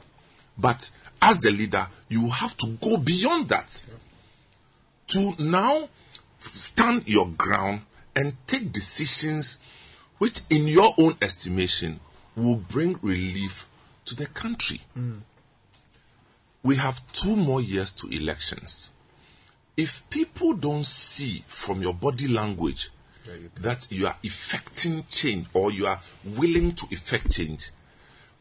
But 0.57 0.89
as 1.21 1.41
the 1.41 1.51
leader, 1.51 1.85
you 2.07 2.29
have 2.29 2.55
to 2.57 2.67
go 2.67 2.95
beyond 2.95 3.49
that 3.49 3.83
to 5.07 5.35
now 5.37 5.89
stand 6.39 7.09
your 7.09 7.27
ground 7.27 7.81
and 8.15 8.37
take 8.47 8.71
decisions 8.71 9.57
which, 10.17 10.39
in 10.49 10.69
your 10.69 10.93
own 10.97 11.17
estimation, 11.21 11.99
will 12.37 12.55
bring 12.55 12.99
relief 13.01 13.67
to 14.05 14.15
the 14.15 14.27
country. 14.27 14.79
We 16.63 16.77
have 16.77 17.01
two 17.11 17.35
more 17.35 17.59
years 17.59 17.91
to 17.93 18.07
elections. 18.07 18.91
If 19.75 20.09
people 20.09 20.53
don't 20.53 20.85
see 20.85 21.43
from 21.47 21.81
your 21.81 21.93
body 21.93 22.29
language 22.29 22.91
that 23.59 23.87
you 23.91 24.07
are 24.07 24.15
effecting 24.23 25.03
change 25.09 25.47
or 25.53 25.71
you 25.71 25.85
are 25.87 25.99
willing 26.23 26.73
to 26.73 26.85
effect 26.91 27.31
change, 27.31 27.69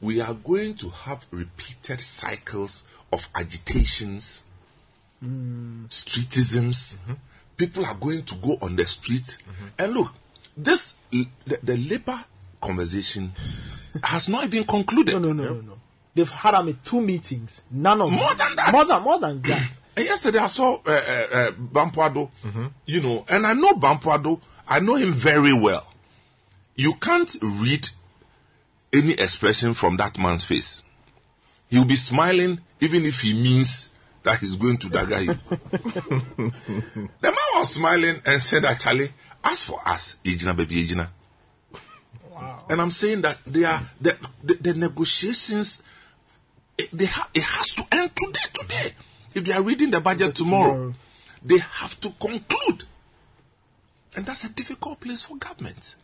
we 0.01 0.21
are 0.21 0.35
going 0.35 0.75
to 0.77 0.91
have 0.91 1.27
repeated 1.31 2.01
cycles 2.01 2.85
of 3.13 3.29
agitations, 3.35 4.45
streetisms. 5.89 6.97
People 7.57 7.87
are 7.87 7.95
going 7.95 8.23
to 8.25 8.35
go 8.37 8.59
on 8.61 8.77
the 8.77 8.87
street. 8.87 9.39
And 9.79 9.95
look, 9.95 10.13
this 10.57 10.95
the, 11.11 11.27
the 11.63 11.77
labor 11.77 12.23
conversation 12.61 13.33
has 14.03 14.29
not 14.29 14.45
even 14.45 14.65
concluded. 14.65 15.13
No, 15.15 15.19
no, 15.19 15.33
no, 15.33 15.55
no, 15.55 15.61
no. 15.61 15.79
They've 16.15 16.31
had 16.31 16.55
I 16.55 16.63
mean, 16.63 16.79
two 16.85 17.01
meetings. 17.01 17.63
None 17.71 18.01
of 18.01 18.11
More 18.11 18.35
than 18.35 18.57
that. 18.57 18.73
More 18.73 18.85
than 18.85 19.03
more 19.03 19.19
than 19.21 19.43
that. 19.43 19.71
And 19.97 20.07
yesterday 20.13 20.39
I 20.39 20.47
saw 20.47 20.75
uh, 20.75 20.81
uh, 20.87 20.93
uh, 21.33 21.51
Bampuado, 21.53 22.31
you 22.87 23.01
know, 23.01 23.25
and 23.29 23.47
I 23.47 23.53
know 23.55 23.73
Bampuado, 23.75 24.41
I 24.69 24.81
know 24.81 24.97
him 24.97 25.13
very 25.13 25.53
well. 25.53 25.93
You 26.75 26.95
can't 26.95 27.35
read 27.41 27.89
any 28.93 29.13
expression 29.13 29.75
from 29.75 29.97
that 29.99 30.19
man's 30.19 30.45
face. 30.45 30.83
He'll 31.69 31.85
be 31.85 31.97
smiling 31.97 32.61
even 32.81 33.05
if 33.05 33.21
he 33.21 33.33
means 33.33 33.89
that 34.23 34.39
he's 34.41 34.57
going 34.57 34.77
to 34.79 34.89
dagger 34.89 35.21
you. 35.21 35.35
the 35.49 36.53
man 37.23 37.35
was 37.55 37.75
smiling 37.75 38.17
and 38.27 38.43
said, 38.43 38.65
actually, 38.65 39.09
as 39.45 39.65
for 39.65 39.81
us, 39.87 40.17
Ejina 40.25 40.57
baby 40.57 40.87
Ejina. 40.87 41.09
And 42.69 42.81
I'm 42.81 42.91
saying 42.91 43.23
that 43.23 43.39
they 43.47 43.65
are 43.65 43.83
the, 44.01 44.17
the, 44.43 44.55
the 44.55 44.75
negotiations. 44.75 45.83
It, 46.77 46.91
they 46.93 47.07
ha- 47.07 47.31
it 47.33 47.43
has 47.43 47.69
to 47.73 47.85
end 47.93 48.11
today. 48.15 48.41
Today, 48.53 48.93
if 49.35 49.45
they 49.45 49.53
are 49.53 49.63
reading 49.63 49.91
the 49.91 50.01
budget 50.01 50.35
tomorrow, 50.35 50.93
they 51.43 51.59
have 51.59 51.99
to 52.01 52.11
conclude, 52.11 52.85
and 54.17 54.25
that's 54.27 54.45
a 54.45 54.49
difficult 54.49 55.01
place 55.01 55.23
for 55.23 55.37
government. 55.37 55.95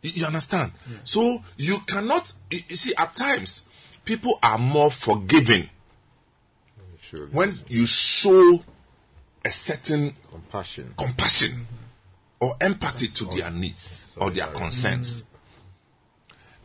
You, 0.00 0.26
understand? 0.26 0.72
So 1.02 1.42
you 1.56 1.78
cannot. 1.80 2.32
You, 2.50 2.60
you 2.68 2.76
see, 2.76 2.94
at 2.96 3.14
times 3.14 3.66
people 4.04 4.38
are 4.42 4.58
more 4.58 4.90
forgiving 4.90 5.68
when 7.32 7.58
you 7.68 7.86
show 7.86 8.62
a 9.44 9.50
certain 9.50 10.14
compassion, 10.30 10.94
compassion 10.96 11.50
mm-hmm. 11.50 12.44
or 12.44 12.54
empathy 12.60 13.08
to 13.08 13.24
their 13.26 13.50
needs 13.50 14.06
or 14.16 14.30
their 14.30 14.46
concerns. 14.48 15.24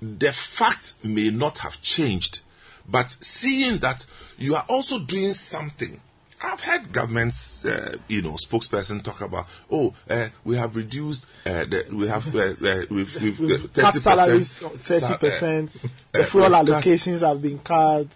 The 0.02 0.34
fact 0.34 0.96
may 1.04 1.30
not 1.30 1.60
have 1.60 1.82
changed, 1.82 2.42
but 2.88 3.10
seeing 3.10 3.78
that 3.80 4.06
you 4.38 4.56
are 4.56 4.66
also 4.68 5.00
doing 5.00 5.32
something. 5.32 6.00
I've 6.44 6.60
heard 6.62 6.92
governments, 6.92 7.64
uh, 7.64 7.98
you 8.10 8.22
know, 8.22 8.32
spokesperson 8.34 9.02
talk 9.02 9.22
about, 9.22 9.48
oh, 9.72 9.94
uh, 10.10 10.28
we 10.44 10.58
have 10.58 10.76
reduced, 10.76 11.26
uh, 11.46 11.64
the, 11.66 11.86
we 11.92 12.08
have, 12.08 12.36
uh, 12.36 12.40
uh, 12.40 12.82
we've, 12.90 13.22
we've, 13.22 13.38
30%, 13.38 13.74
Cut 13.74 13.94
salaries 13.96 14.58
thirty 14.60 15.18
percent. 15.18 15.72
uh, 15.84 15.88
The 16.12 16.24
fuel 16.26 16.50
allocations 16.50 17.22
have 17.22 17.42
been 17.42 17.60
cut. 17.60 18.08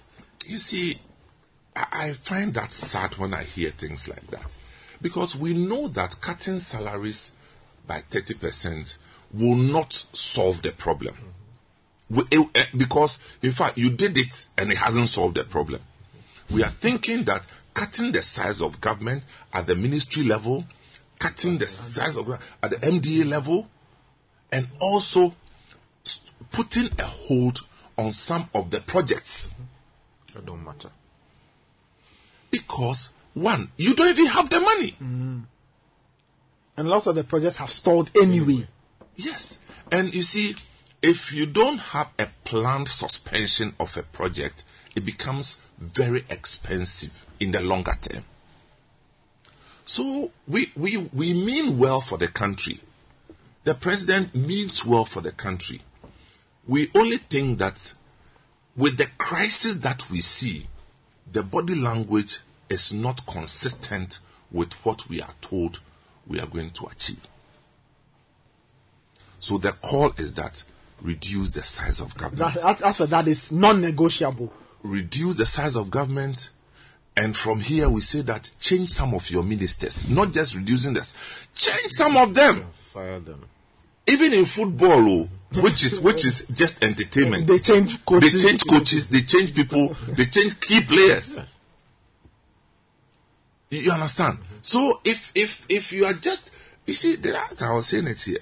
you 0.45 0.57
see, 0.57 0.95
I, 1.75 1.85
I 1.91 2.13
find 2.13 2.53
that 2.55 2.71
sad 2.73 3.17
when 3.17 3.33
I 3.33 3.43
hear 3.43 3.69
things 3.71 4.07
like 4.09 4.27
that. 4.31 4.55
Because 5.01 5.35
we 5.35 5.53
know 5.53 5.87
that 5.89 6.19
cutting 6.19 6.59
salaries 6.59 7.31
by 7.87 8.01
30% 8.11 8.97
will 9.33 9.55
not 9.55 9.93
solve 9.93 10.61
the 10.63 10.71
problem. 10.73 11.15
We- 12.09 12.23
eh, 12.31 12.43
eh, 12.55 12.65
because, 12.75 13.19
in 13.41 13.51
fact, 13.53 13.77
you 13.77 13.89
did 13.91 14.17
it 14.17 14.47
and 14.57 14.71
it 14.71 14.77
hasn't 14.77 15.07
solved 15.07 15.35
the 15.35 15.43
problem. 15.45 15.81
We 16.49 16.63
are 16.63 16.71
thinking 16.71 17.23
that 17.25 17.43
cutting 17.77 18.11
the 18.11 18.23
size 18.23 18.59
of 18.59 18.81
government 18.81 19.23
at 19.53 19.67
the 19.67 19.75
ministry 19.75 20.23
level, 20.23 20.65
cutting 21.19 21.59
the 21.59 21.67
size 21.67 22.17
of 22.17 22.27
at 22.63 22.71
the 22.71 22.77
MDA 22.77 23.23
level, 23.29 23.69
and 24.51 24.67
also 24.79 25.35
putting 26.51 26.89
a 26.97 27.03
hold 27.03 27.59
on 27.95 28.11
some 28.11 28.49
of 28.55 28.71
the 28.71 28.79
projects 28.81 29.53
That 30.33 30.43
don't 30.43 30.65
matter. 30.65 30.89
because 32.49 33.11
one, 33.35 33.69
you 33.77 33.93
don't 33.93 34.09
even 34.09 34.25
have 34.25 34.49
the 34.49 34.59
money. 34.59 34.95
Mm. 34.99 35.43
And 36.77 36.89
lots 36.89 37.05
of 37.05 37.13
the 37.13 37.23
projects 37.23 37.57
have 37.57 37.69
stalled 37.69 38.09
anyway. 38.19 38.67
Yes. 39.15 39.59
And 39.91 40.13
you 40.15 40.23
see, 40.23 40.55
if 41.03 41.31
you 41.31 41.45
don't 41.45 41.77
have 41.77 42.09
a 42.17 42.27
planned 42.43 42.87
suspension 42.89 43.75
of 43.79 43.95
a 43.97 44.01
project, 44.01 44.65
it 44.95 45.05
becomes 45.05 45.61
very 45.77 46.23
expensive 46.31 47.23
in 47.39 47.51
the 47.51 47.61
longer 47.61 47.97
term. 48.01 48.23
So 49.85 50.31
we, 50.47 50.71
we, 50.75 50.97
we 50.97 51.33
mean 51.33 51.77
well 51.77 52.01
for 52.01 52.17
the 52.17 52.27
country. 52.27 52.79
The 53.63 53.73
president 53.73 54.35
means 54.35 54.85
well 54.85 55.05
for 55.05 55.21
the 55.21 55.31
country. 55.31 55.81
We 56.67 56.89
only 56.95 57.17
think 57.17 57.59
that 57.59 57.93
with 58.75 58.97
the 58.97 59.07
crisis 59.17 59.77
that 59.77 60.09
we 60.09 60.21
see, 60.21 60.67
the 61.31 61.43
body 61.43 61.75
language 61.75 62.39
is 62.69 62.93
not 62.93 63.25
consistent 63.25 64.19
with 64.51 64.73
what 64.85 65.07
we 65.09 65.21
are 65.21 65.33
told 65.41 65.79
we 66.27 66.39
are 66.39 66.47
going 66.47 66.69
to 66.71 66.85
achieve. 66.85 67.25
So 69.39 69.57
the 69.57 69.71
call 69.71 70.11
is 70.17 70.33
that 70.33 70.63
reduce 71.01 71.51
the 71.51 71.63
size 71.63 72.01
of 72.01 72.15
government. 72.17 72.55
That, 72.55 72.81
as 72.81 72.97
for 72.97 73.05
that, 73.07 73.27
is 73.27 73.51
non-negotiable. 73.51 74.51
reduce 74.83 75.37
the 75.37 75.45
size 75.45 75.75
of 75.75 75.89
government. 75.91 76.49
And 77.17 77.35
from 77.35 77.59
here, 77.59 77.89
we 77.89 78.01
say 78.01 78.21
that 78.21 78.51
change 78.59 78.89
some 78.89 79.15
of 79.15 79.29
your 79.31 79.41
ministers, 79.41 80.07
not 80.07 80.31
just 80.31 80.53
reducing 80.53 80.93
this, 80.93 81.15
change 81.55 81.89
some 81.89 82.15
of 82.15 82.35
them. 82.35 82.67
Fire 82.93 83.19
them. 83.19 83.43
Even 84.05 84.33
in 84.33 84.45
football, 84.45 85.09
oh, 85.09 85.29
which 85.61 85.83
is 85.83 85.99
which 85.99 86.23
is 86.25 86.45
just 86.53 86.83
entertainment. 86.83 87.47
They 87.47 87.57
change 87.57 88.05
coaches. 88.05 88.33
They 88.43 88.49
change 88.49 88.67
coaches. 88.67 89.07
They 89.07 89.21
change 89.21 89.55
people. 89.55 89.95
They 90.09 90.25
change 90.27 90.59
key 90.61 90.81
players. 90.81 91.39
You, 93.71 93.79
you 93.79 93.91
understand? 93.91 94.37
So 94.61 95.01
if 95.03 95.31
if 95.35 95.65
if 95.69 95.91
you 95.91 96.05
are 96.05 96.13
just 96.13 96.51
you 96.85 96.93
see, 96.93 97.15
that 97.15 97.61
I 97.61 97.73
was 97.73 97.87
saying 97.87 98.07
it 98.07 98.21
here. 98.21 98.39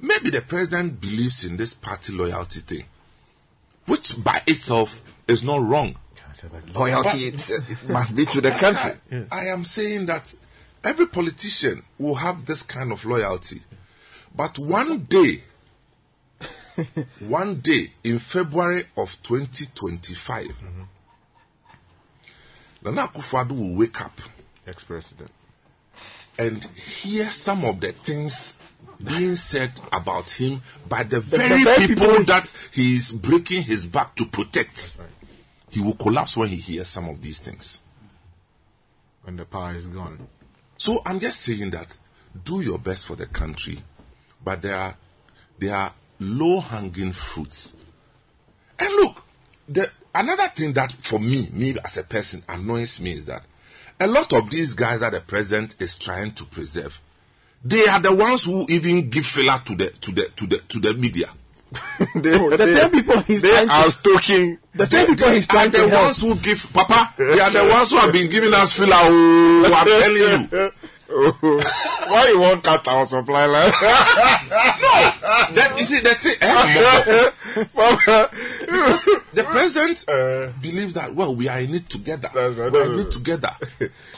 Maybe 0.00 0.30
the 0.30 0.42
president 0.42 1.00
believes 1.00 1.44
in 1.44 1.56
this 1.56 1.72
party 1.72 2.12
loyalty 2.12 2.60
thing, 2.60 2.84
which 3.86 4.22
by 4.22 4.42
itself 4.46 5.00
is 5.28 5.42
not 5.42 5.62
wrong. 5.62 5.96
Loyalty 6.74 7.30
But- 7.30 7.50
it 7.70 7.88
must 7.88 8.14
be 8.16 8.26
to 8.26 8.40
the 8.40 8.50
country. 8.52 9.26
I 9.30 9.46
am 9.46 9.64
saying 9.64 10.06
that 10.06 10.34
every 10.84 11.06
politician 11.06 11.82
will 11.98 12.14
have 12.16 12.46
this 12.46 12.62
kind 12.62 12.92
of 12.92 13.04
loyalty. 13.04 13.62
But 14.34 14.58
one 14.58 14.98
day, 15.04 15.42
one 17.20 17.56
day 17.60 17.90
in 18.04 18.18
February 18.18 18.84
of 18.96 19.16
2025, 19.22 20.48
Nana 22.84 23.08
Akufo-Addo 23.08 23.50
will 23.58 23.76
wake 23.78 24.00
up 24.00 24.20
Ex-president. 24.66 25.30
and 26.38 26.62
hear 26.64 27.30
some 27.30 27.64
of 27.64 27.80
the 27.80 27.92
things 27.92 28.54
being 29.02 29.34
said 29.36 29.72
about 29.92 30.28
him 30.30 30.62
by 30.88 31.02
the 31.02 31.20
The- 31.20 31.30
the 31.30 31.36
very, 31.38 31.64
very 31.64 31.86
people, 31.88 32.06
people- 32.08 32.24
that 32.24 32.50
he 32.72 32.94
is 32.96 33.12
breaking 33.12 33.62
his 33.62 33.86
back 33.86 34.14
to 34.16 34.26
protect. 34.26 34.96
He 35.76 35.82
will 35.82 35.92
collapse 35.92 36.38
when 36.38 36.48
he 36.48 36.56
hears 36.56 36.88
some 36.88 37.06
of 37.06 37.20
these 37.20 37.38
things. 37.38 37.82
When 39.24 39.36
the 39.36 39.44
power 39.44 39.74
is 39.74 39.86
gone. 39.86 40.26
So 40.78 41.02
I'm 41.04 41.20
just 41.20 41.42
saying 41.42 41.70
that 41.72 41.94
do 42.44 42.62
your 42.62 42.78
best 42.78 43.06
for 43.06 43.14
the 43.14 43.26
country, 43.26 43.80
but 44.42 44.62
there 44.62 44.74
are 44.74 44.96
there 45.58 45.76
are 45.76 45.92
low 46.18 46.60
hanging 46.60 47.12
fruits. 47.12 47.76
And 48.78 48.90
look, 48.94 49.22
the 49.68 49.90
another 50.14 50.48
thing 50.48 50.72
that 50.72 50.92
for 50.92 51.18
me, 51.18 51.48
me 51.52 51.76
as 51.84 51.98
a 51.98 52.04
person, 52.04 52.42
annoys 52.48 52.98
me 52.98 53.12
is 53.12 53.26
that 53.26 53.44
a 54.00 54.06
lot 54.06 54.32
of 54.32 54.48
these 54.48 54.72
guys 54.72 55.00
that 55.00 55.12
the 55.12 55.20
president 55.20 55.74
is 55.78 55.98
trying 55.98 56.32
to 56.32 56.44
preserve, 56.46 57.02
they 57.62 57.86
are 57.86 58.00
the 58.00 58.14
ones 58.14 58.44
who 58.44 58.64
even 58.70 59.10
give 59.10 59.26
filler 59.26 59.60
to 59.66 59.74
the 59.74 59.90
to 59.90 60.10
the 60.10 60.24
to 60.36 60.46
the 60.46 60.56
to 60.56 60.80
the 60.80 60.94
media. 60.94 61.28
they, 62.14 62.30
the 62.30 62.76
same 62.80 62.90
people 62.90 63.20
he's 63.20 63.42
they 63.42 63.50
trying 63.50 63.68
to- 63.68 63.74
are 63.74 63.90
stoking. 63.90 64.58
The 64.74 64.86
same 64.86 65.06
they- 65.08 65.14
people 65.14 65.28
he's 65.30 65.46
trying 65.46 65.68
are 65.68 65.72
to 65.72 65.80
the 65.82 65.88
help. 65.90 66.02
ones 66.04 66.20
who 66.20 66.36
give 66.36 66.66
Papa. 66.72 67.12
They 67.18 67.40
are 67.40 67.50
the 67.50 67.64
ones 67.72 67.90
who 67.90 67.96
have 67.98 68.12
been 68.12 68.28
giving 68.30 68.54
us 68.54 68.72
filler. 68.72 68.92
Oh, 68.94 69.72
I'm 69.74 69.86
telling 70.50 70.72
you. 70.72 70.72
Why 71.08 72.28
you 72.28 72.40
want 72.40 72.64
cut 72.64 72.86
our 72.88 73.06
supply 73.06 73.46
line? 73.46 73.70
no, 73.70 73.78
that 75.54 75.74
you 75.78 75.84
see 75.84 76.00
that's 76.00 76.26
it. 76.26 76.38
eh, 76.40 77.30
because 77.54 79.04
the 79.32 79.44
president 79.44 80.04
believes 80.60 80.94
that 80.94 81.14
well 81.14 81.34
we 81.34 81.48
are 81.48 81.60
in 81.60 81.74
it 81.74 81.88
together. 81.88 82.28
we 82.34 82.40
are 82.78 82.92
in 82.92 83.00
it 83.00 83.12
together. 83.12 83.50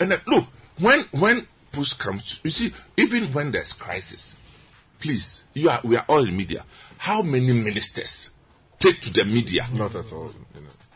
And 0.01 0.13
then, 0.13 0.21
look, 0.27 0.45
when 0.79 1.01
when 1.13 1.47
push 1.73 1.93
comes, 1.95 2.41
you 2.45 2.51
see, 2.51 2.73
even 2.97 3.25
when 3.35 3.53
there's 3.53 3.73
crisis, 3.75 4.35
please, 4.99 5.45
you 5.55 5.69
are 5.69 5.81
we 5.85 5.97
are 5.97 6.05
all 6.09 6.25
in 6.27 6.37
media. 6.37 6.65
How 6.99 7.23
many 7.23 7.53
ministers 7.53 8.31
take 8.79 9.01
to 9.03 9.13
the 9.13 9.25
media? 9.25 9.67
Not 9.75 9.95
at 9.95 10.13
all. 10.13 10.31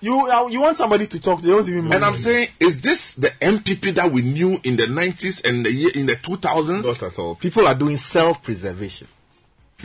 You 0.00 0.28
uh, 0.28 0.48
you 0.48 0.60
want 0.60 0.76
somebody 0.76 1.06
to 1.06 1.20
talk, 1.20 1.40
they 1.42 1.48
don't 1.50 1.68
even. 1.68 1.92
And 1.92 2.04
I'm 2.04 2.16
saying, 2.16 2.48
is 2.58 2.82
this 2.82 3.14
the 3.14 3.28
NPP 3.28 3.94
that 3.94 4.10
we 4.10 4.22
knew 4.22 4.58
in 4.64 4.76
the 4.76 4.86
90s 4.86 5.48
and 5.48 5.64
the 5.64 5.72
year 5.72 5.90
in 5.94 6.06
the 6.06 6.16
2000s? 6.16 6.84
Not 6.84 7.02
at 7.04 7.18
all. 7.18 7.36
People 7.36 7.66
are 7.68 7.74
doing 7.76 7.96
self-preservation. 7.96 9.06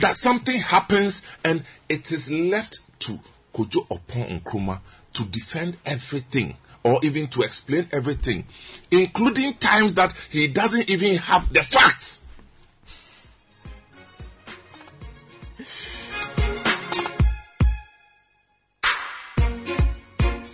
that 0.00 0.16
something 0.16 0.58
happens 0.60 1.22
and 1.44 1.62
it 1.88 2.10
is 2.12 2.30
left 2.30 2.80
to 3.00 3.18
Kojo 3.54 3.86
Oppong 3.88 4.40
Nkrumah 4.40 4.80
to 5.14 5.24
defend 5.24 5.76
everything 5.84 6.56
or 6.84 7.00
even 7.02 7.26
to 7.28 7.42
explain 7.42 7.88
everything, 7.92 8.44
including 8.90 9.54
times 9.54 9.94
that 9.94 10.12
he 10.30 10.46
doesn't 10.48 10.88
even 10.90 11.16
have 11.16 11.52
the 11.52 11.62
facts. 11.62 12.22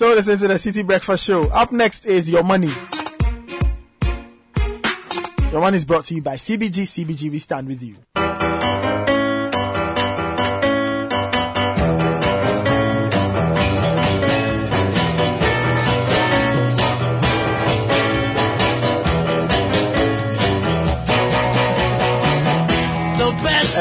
Still 0.05 0.16
listening 0.16 0.39
to 0.40 0.48
the 0.48 0.59
City 0.59 0.82
Breakfast 0.82 1.24
Show. 1.24 1.44
Up 1.44 1.72
next 1.72 2.05
is 2.05 2.31
Your 2.31 2.44
Money. 2.44 2.70
Your 5.51 5.62
Money 5.62 5.78
is 5.78 5.86
brought 5.86 6.05
to 6.05 6.14
you 6.14 6.20
by 6.20 6.36
CBG. 6.36 6.82
CBG, 6.82 7.31
we 7.31 7.39
stand 7.39 7.66
with 7.66 7.82
you. 7.82 7.97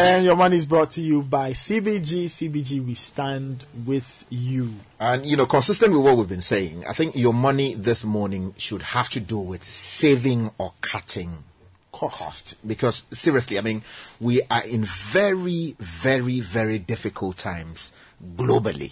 And 0.03 0.25
your 0.25 0.35
money 0.35 0.57
is 0.57 0.65
brought 0.65 0.91
to 0.91 1.01
you 1.01 1.21
by 1.21 1.51
CBG. 1.51 2.25
CBG, 2.25 2.85
we 2.85 2.93
stand 2.93 3.63
with 3.85 4.25
you. 4.29 4.73
And 4.99 5.25
you 5.25 5.37
know, 5.37 5.45
consistent 5.45 5.93
with 5.93 6.01
what 6.01 6.17
we've 6.17 6.27
been 6.27 6.41
saying, 6.41 6.83
I 6.85 6.91
think 6.91 7.15
your 7.15 7.33
money 7.33 7.73
this 7.75 8.03
morning 8.03 8.53
should 8.57 8.81
have 8.81 9.09
to 9.11 9.21
do 9.21 9.37
with 9.39 9.63
saving 9.63 10.51
or 10.57 10.73
cutting 10.81 11.45
cost. 11.93 12.55
Because 12.67 13.03
seriously, 13.13 13.57
I 13.57 13.61
mean, 13.61 13.81
we 14.19 14.41
are 14.51 14.65
in 14.65 14.83
very, 14.83 15.77
very, 15.79 16.41
very 16.41 16.79
difficult 16.79 17.37
times 17.37 17.93
globally. 18.35 18.91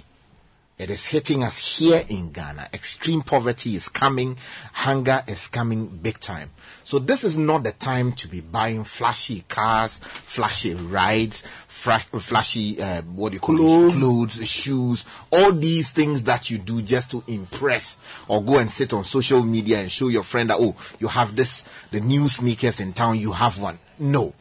It 0.82 0.90
is 0.90 1.06
hitting 1.06 1.44
us 1.44 1.78
here 1.78 2.03
in 2.10 2.32
Ghana. 2.32 2.70
Extreme 2.74 3.22
poverty 3.22 3.76
is 3.76 3.88
coming. 3.88 4.36
Hunger 4.74 5.22
is 5.28 5.45
coming 5.45 5.86
big 5.86 6.20
time. 6.20 6.49
So 6.84 6.98
this 6.98 7.24
is 7.24 7.38
not 7.38 7.62
the 7.62 7.72
time 7.72 8.14
to 8.14 8.28
be 8.28 8.40
buying 8.40 8.84
flashy 8.84 9.45
cars, 9.48 9.99
flashy 9.99 10.74
rides, 10.74 11.44
flashy, 11.68 12.82
uh, 12.82 13.03
what 13.03 13.30
do 13.30 13.36
you 13.36 13.40
call 13.40 13.58
Clothes. 13.58 13.94
it? 13.94 13.99
Clothes, 13.99 14.48
shoes, 14.49 15.06
all 15.32 15.52
these 15.52 15.91
things 15.91 16.24
that 16.24 16.49
you 16.49 16.58
do 16.58 16.82
just 16.82 17.12
to 17.12 17.24
impress 17.28 17.95
or 18.28 18.44
go 18.44 18.58
and 18.58 18.72
sit 18.72 18.91
on 18.91 19.03
social 19.03 19.44
media 19.44 19.82
and 19.82 19.91
show 19.91 20.08
your 20.08 20.24
friend 20.24 20.49
that, 20.49 20.58
oh, 20.60 20.76
you 20.98 21.08
have 21.08 21.36
this, 21.36 21.64
the 21.91 21.99
new 21.99 22.28
sneakers 22.28 22.80
in 22.80 22.91
town, 22.94 23.20
you 23.20 23.34
have 23.34 23.60
one. 23.60 23.78
No. 23.99 24.34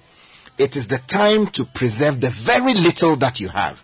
It 0.56 0.74
is 0.74 0.88
the 0.88 0.98
time 1.00 1.48
to 1.48 1.66
preserve 1.66 2.22
the 2.22 2.30
very 2.30 2.72
little 2.72 3.16
that 3.16 3.40
you 3.40 3.48
have. 3.48 3.82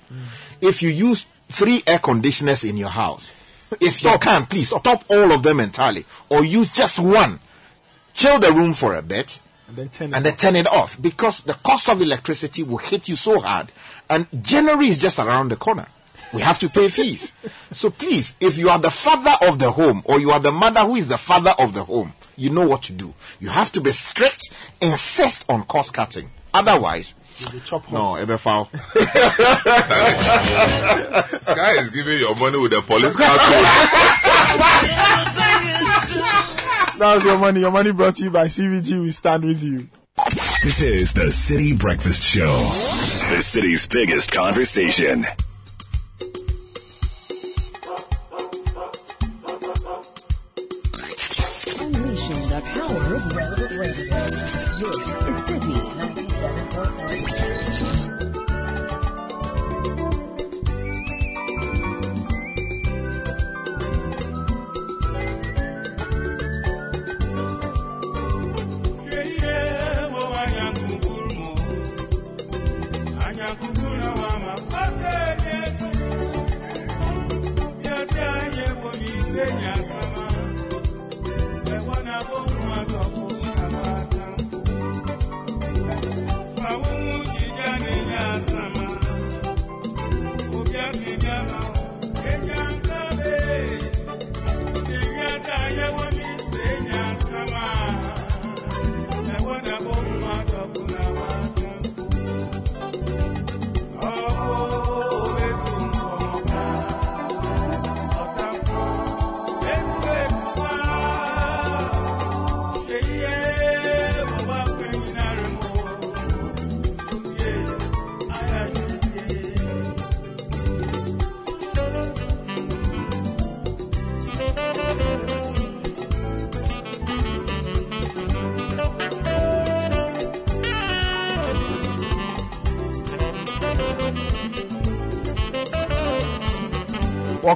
If 0.62 0.82
you 0.82 0.88
use 0.88 1.26
three 1.48 1.82
air 1.86 1.98
conditioners 1.98 2.64
in 2.64 2.76
your 2.76 2.88
house, 2.88 3.30
if 3.80 4.02
you 4.02 4.16
can, 4.18 4.46
please 4.46 4.68
stop 4.68 5.04
all 5.08 5.32
of 5.32 5.42
them 5.42 5.60
entirely 5.60 6.04
or 6.28 6.44
use 6.44 6.72
just 6.72 6.98
one. 6.98 7.40
Chill 8.14 8.38
the 8.38 8.52
room 8.52 8.72
for 8.72 8.94
a 8.94 9.02
bit 9.02 9.40
And 9.68 9.76
then 9.76 9.88
turn 9.90 10.12
it 10.12 10.16
and 10.16 10.24
then 10.24 10.36
turn 10.36 10.56
it 10.56 10.66
off 10.66 11.00
because 11.00 11.42
the 11.42 11.52
cost 11.54 11.88
of 11.88 12.00
electricity 12.00 12.62
will 12.62 12.78
hit 12.78 13.08
you 13.08 13.16
so 13.16 13.40
hard 13.40 13.70
and 14.08 14.26
January 14.42 14.88
is 14.88 14.98
just 14.98 15.18
around 15.18 15.50
the 15.50 15.56
corner. 15.56 15.86
We 16.32 16.42
have 16.42 16.58
to 16.60 16.68
pay 16.68 16.88
fees. 16.88 17.32
so 17.72 17.90
please, 17.90 18.34
if 18.40 18.58
you 18.58 18.68
are 18.68 18.78
the 18.78 18.90
father 18.90 19.34
of 19.42 19.58
the 19.58 19.70
home 19.70 20.02
or 20.04 20.20
you 20.20 20.30
are 20.30 20.40
the 20.40 20.52
mother 20.52 20.80
who 20.80 20.96
is 20.96 21.08
the 21.08 21.18
father 21.18 21.54
of 21.58 21.74
the 21.74 21.84
home, 21.84 22.14
you 22.36 22.50
know 22.50 22.66
what 22.66 22.82
to 22.84 22.92
do. 22.92 23.14
You 23.40 23.48
have 23.48 23.72
to 23.72 23.80
be 23.80 23.92
strict, 23.92 24.50
insist 24.80 25.44
on 25.48 25.64
cost 25.64 25.92
cutting. 25.94 26.30
Otherwise, 26.52 27.14
no, 27.92 28.16
Ebefowl. 28.16 28.66
Sky 31.42 31.72
is 31.82 31.90
giving 31.90 32.18
your 32.18 32.34
money 32.36 32.58
with 32.58 32.72
the 32.72 32.82
police 32.82 33.16
car 33.16 33.38
code. 33.38 33.66
That 36.98 37.14
was 37.16 37.24
your 37.24 37.38
money. 37.38 37.60
Your 37.60 37.70
money 37.70 37.92
brought 37.92 38.16
to 38.16 38.24
you 38.24 38.30
by 38.30 38.46
CBG. 38.46 39.00
We 39.00 39.10
stand 39.10 39.44
with 39.44 39.62
you. 39.62 39.86
This 40.64 40.80
is 40.80 41.12
the 41.12 41.30
City 41.30 41.74
Breakfast 41.74 42.22
Show, 42.22 42.56
the 43.30 43.42
city's 43.42 43.86
biggest 43.86 44.32
conversation. 44.32 45.26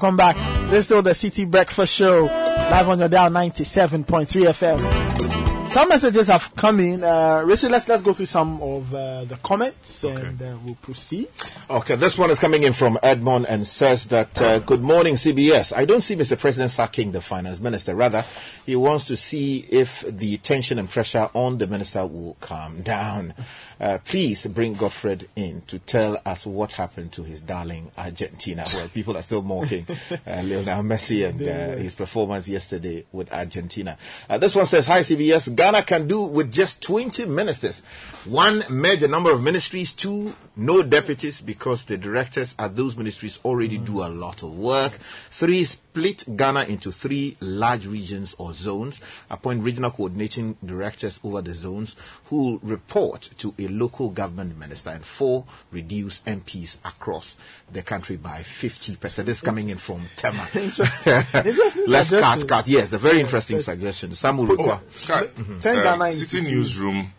Welcome 0.00 0.16
back. 0.16 0.36
This 0.70 0.78
is 0.78 0.84
still 0.86 1.02
the 1.02 1.12
City 1.12 1.44
Breakfast 1.44 1.92
Show, 1.94 2.24
live 2.24 2.88
on 2.88 3.00
your 3.00 3.10
dial 3.10 3.28
97.3 3.28 4.26
FM. 4.26 5.68
Some 5.68 5.90
messages 5.90 6.28
have 6.28 6.56
come 6.56 6.80
in. 6.80 7.04
Uh, 7.04 7.42
Richard, 7.44 7.70
let's 7.70 7.86
let's 7.86 8.00
go 8.00 8.14
through 8.14 8.24
some 8.24 8.62
of 8.62 8.94
uh, 8.94 9.26
the 9.26 9.36
comments 9.36 10.02
and 10.02 10.40
uh, 10.40 10.56
we'll 10.64 10.74
proceed. 10.76 11.28
Okay, 11.68 11.96
this 11.96 12.16
one 12.16 12.30
is 12.30 12.38
coming 12.38 12.62
in 12.62 12.72
from 12.72 12.98
Edmond 13.02 13.46
and 13.46 13.66
says 13.66 14.06
that, 14.06 14.40
uh, 14.40 14.58
Good 14.60 14.80
morning, 14.80 15.16
CBS. 15.16 15.76
I 15.76 15.84
don't 15.84 16.00
see 16.00 16.16
Mr. 16.16 16.38
President 16.38 16.70
sacking 16.70 17.12
the 17.12 17.20
finance 17.20 17.60
minister. 17.60 17.94
Rather, 17.94 18.24
he 18.70 18.76
wants 18.76 19.06
to 19.06 19.16
see 19.16 19.66
if 19.68 20.02
the 20.02 20.36
tension 20.36 20.78
and 20.78 20.88
pressure 20.88 21.28
on 21.34 21.58
the 21.58 21.66
minister 21.66 22.06
will 22.06 22.36
calm 22.38 22.82
down. 22.82 23.34
Uh, 23.80 23.98
please 24.04 24.46
bring 24.46 24.74
Godfred 24.74 25.26
in 25.34 25.62
to 25.62 25.80
tell 25.80 26.22
us 26.24 26.46
what 26.46 26.70
happened 26.70 27.10
to 27.14 27.24
his 27.24 27.40
darling 27.40 27.90
Argentina. 27.98 28.64
Well, 28.72 28.88
people 28.88 29.16
are 29.16 29.22
still 29.22 29.42
mocking 29.42 29.86
uh, 29.90 30.16
Lionel 30.44 30.84
Messi 30.84 31.28
and 31.28 31.42
uh, 31.42 31.82
his 31.82 31.96
performance 31.96 32.48
yesterday 32.48 33.04
with 33.10 33.32
Argentina. 33.32 33.98
Uh, 34.28 34.38
this 34.38 34.54
one 34.54 34.66
says, 34.66 34.86
Hi, 34.86 35.00
CBS. 35.00 35.52
Ghana 35.52 35.82
can 35.82 36.06
do 36.06 36.22
with 36.22 36.52
just 36.52 36.80
20 36.82 37.24
ministers. 37.24 37.82
One, 38.26 38.62
merge 38.68 39.02
a 39.02 39.08
number 39.08 39.32
of 39.32 39.42
ministries. 39.42 39.92
Two, 39.92 40.34
no 40.54 40.82
deputies 40.82 41.40
because 41.40 41.84
the 41.84 41.96
directors 41.96 42.54
at 42.58 42.76
those 42.76 42.94
ministries 42.96 43.40
already 43.46 43.78
do 43.78 44.02
a 44.02 44.08
lot 44.08 44.42
of 44.42 44.58
work. 44.58 44.92
Three, 44.92 45.64
split 45.64 46.24
Ghana 46.36 46.64
into 46.64 46.92
three 46.92 47.38
large 47.40 47.86
regions 47.86 48.34
or 48.36 48.52
zones. 48.52 49.00
Appoint 49.30 49.62
regional 49.64 49.90
coordinating 49.90 50.56
directors 50.64 51.18
over 51.24 51.40
the 51.40 51.54
zones 51.54 51.96
who 52.26 52.60
report 52.62 53.30
to 53.38 53.54
a 53.58 53.68
local 53.68 54.10
government 54.10 54.58
minister. 54.58 54.90
And 54.90 55.04
four, 55.04 55.46
reduce 55.72 56.20
MPs 56.20 56.76
across 56.84 57.36
the 57.72 57.82
country 57.82 58.16
by 58.16 58.40
50%. 58.40 59.00
This 59.24 59.38
is 59.38 59.42
coming 59.42 59.70
in 59.70 59.78
from 59.78 60.02
Tema. 60.16 60.46
Interesting 60.54 61.84
Let's 61.86 62.08
suggestion. 62.08 62.20
cut, 62.20 62.48
cut. 62.48 62.68
Yes, 62.68 62.92
a 62.92 62.98
very 62.98 63.20
interesting 63.20 63.60
suggestion. 63.60 64.12
Some 64.12 64.36
will 64.38 64.46
require. 64.46 64.80
Oh, 64.82 64.90
Sky, 64.90 65.22
Ten 65.60 65.78
uh, 65.78 65.82
Ghana 65.82 66.12
City 66.12 66.38
into- 66.38 66.50
Newsroom 66.50 67.12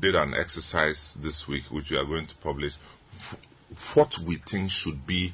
did 0.00 0.14
an 0.16 0.34
exercise 0.34 1.14
this 1.20 1.46
week, 1.46 1.64
which 1.70 1.90
we 1.90 1.96
are 1.98 2.04
going 2.04 2.26
to 2.26 2.34
publish. 2.36 2.76
What 3.94 4.18
we 4.18 4.36
think 4.36 4.70
should 4.70 5.06
be 5.06 5.32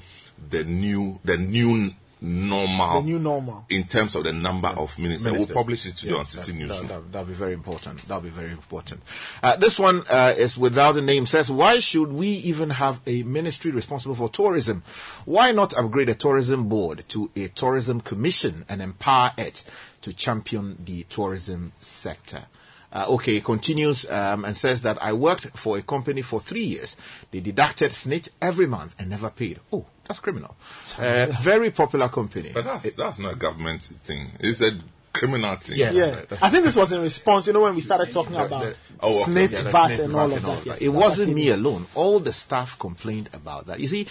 the 0.50 0.64
new, 0.64 1.18
the 1.24 1.38
new 1.38 1.90
normal, 2.20 3.00
The 3.02 3.06
new 3.06 3.18
normal. 3.18 3.64
in 3.68 3.84
terms 3.84 4.14
of 4.14 4.24
the 4.24 4.32
number 4.32 4.68
of 4.68 4.98
ministers. 4.98 5.32
Minister. 5.32 5.32
We'll 5.54 5.62
publish 5.62 5.86
it 5.86 5.96
today 5.96 6.12
Yeah, 6.12 6.18
on 6.18 6.24
City 6.24 6.52
that, 6.52 6.58
Newsroom. 6.58 6.88
That, 6.88 7.12
that'll 7.12 7.26
be 7.28 7.34
very 7.34 7.52
important. 7.54 8.06
That'll 8.08 8.22
be 8.22 8.28
very 8.30 8.50
important. 8.50 9.02
Uh, 9.42 9.56
this 9.56 9.78
one 9.78 10.02
uh, 10.08 10.34
is 10.36 10.58
without 10.58 10.96
a 10.96 11.02
name. 11.02 11.26
Says, 11.26 11.50
why 11.50 11.78
should 11.78 12.12
we 12.12 12.28
even 12.28 12.70
have 12.70 13.00
a 13.06 13.22
ministry 13.22 13.70
responsible 13.70 14.14
for 14.14 14.28
tourism? 14.28 14.82
Why 15.24 15.52
not 15.52 15.74
upgrade 15.76 16.08
a 16.08 16.14
tourism 16.14 16.68
board 16.68 17.04
to 17.08 17.30
a 17.36 17.48
tourism 17.48 18.00
commission 18.00 18.64
and 18.68 18.82
empower 18.82 19.32
it 19.38 19.62
to 20.02 20.12
champion 20.12 20.78
the 20.84 21.04
tourism 21.04 21.72
sector? 21.76 22.44
Uh, 22.96 23.04
okay, 23.08 23.40
continues 23.42 24.10
um, 24.10 24.46
and 24.46 24.56
says 24.56 24.80
that 24.80 24.96
I 25.02 25.12
worked 25.12 25.58
for 25.58 25.76
a 25.76 25.82
company 25.82 26.22
for 26.22 26.40
three 26.40 26.64
years. 26.64 26.96
They 27.30 27.40
deducted 27.40 27.90
SSNIT 27.90 28.30
every 28.40 28.66
month 28.66 28.94
and 28.98 29.10
never 29.10 29.28
paid. 29.28 29.60
Oh, 29.70 29.84
that's 30.04 30.20
criminal. 30.20 30.56
Uh, 30.98 31.26
very 31.42 31.70
popular 31.70 32.08
company. 32.08 32.52
But 32.54 32.64
that's, 32.64 32.94
that's 32.94 33.18
not 33.18 33.34
a 33.34 33.36
government 33.36 33.82
thing. 33.82 34.30
It's 34.40 34.62
a 34.62 34.70
criminal 35.18 35.56
thing. 35.56 35.78
Yeah, 35.78 36.20
I 36.42 36.50
think 36.50 36.64
this 36.64 36.76
was 36.76 36.92
in 36.92 37.02
response, 37.02 37.46
you 37.46 37.52
know, 37.52 37.60
when 37.62 37.74
we 37.74 37.80
started 37.80 38.10
talking 38.12 38.34
about 38.36 38.74
Oh, 39.00 39.22
okay. 39.22 39.30
SSNIT, 39.32 39.52
Yeah, 39.52 39.62
VAT, 39.70 39.86
snake 39.88 40.00
and 40.00 40.16
all 40.16 40.32
of 40.32 40.42
that. 40.42 40.66
yes. 40.66 40.80
It 40.80 40.88
wasn't 40.88 41.34
me 41.34 41.48
alone. 41.50 41.86
All 41.94 42.18
the 42.18 42.32
staff 42.32 42.78
complained 42.78 43.28
about 43.34 43.66
that. 43.66 43.78
You 43.78 43.88
see, 43.88 44.06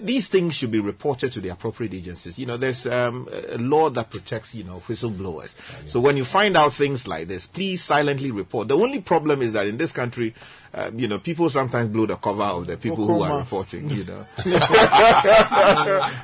these 0.00 0.28
things 0.28 0.54
should 0.54 0.70
be 0.70 0.80
reported 0.80 1.30
to 1.32 1.40
the 1.40 1.50
appropriate 1.50 1.92
agencies. 1.92 2.38
You 2.38 2.46
know, 2.46 2.56
there's 2.56 2.86
um, 2.86 3.28
a 3.50 3.58
law 3.58 3.90
that 3.90 4.10
protects, 4.10 4.54
you 4.54 4.64
know, 4.64 4.80
whistleblowers. 4.88 5.54
So 5.86 6.00
when 6.00 6.16
you 6.16 6.24
find 6.24 6.56
out 6.56 6.72
things 6.72 7.06
like 7.06 7.28
this, 7.28 7.46
please 7.46 7.82
silently 7.82 8.30
report. 8.30 8.68
The 8.68 8.76
only 8.78 9.00
problem 9.02 9.42
is 9.42 9.52
that 9.52 9.66
in 9.66 9.76
this 9.76 9.92
country, 9.92 10.34
um, 10.72 10.98
you 10.98 11.08
know, 11.08 11.18
people 11.18 11.50
sometimes 11.50 11.88
blow 11.88 12.06
the 12.06 12.16
cover 12.16 12.42
of 12.44 12.66
the 12.66 12.76
people 12.76 13.06
who 13.06 13.22
are 13.22 13.38
reporting, 13.38 13.90
you 13.90 14.04
know. 14.04 14.24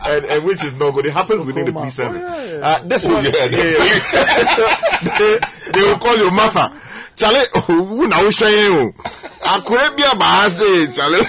and, 0.06 0.24
and 0.24 0.44
which 0.44 0.62
is 0.64 0.72
no 0.74 0.92
good. 0.92 1.06
It 1.06 1.12
happens 1.12 1.44
within 1.44 1.66
the 1.66 1.72
police 1.72 1.94
service. 1.94 2.22
Uh, 2.22 2.80
this 2.84 3.04
Oh, 3.06 3.12
one, 3.14 3.24
yeah, 3.24 3.48
they, 3.48 3.76
they 5.72 5.82
will 5.82 5.98
call 5.98 6.16
you 6.16 6.30
massa. 6.30 6.72
Chale, 7.16 7.46
who 7.62 8.06
now 8.06 8.30
showing 8.30 8.52
you? 8.54 8.94
Akure 9.40 9.96
bi 9.96 10.04
abase, 10.12 10.94
chale. 10.94 11.20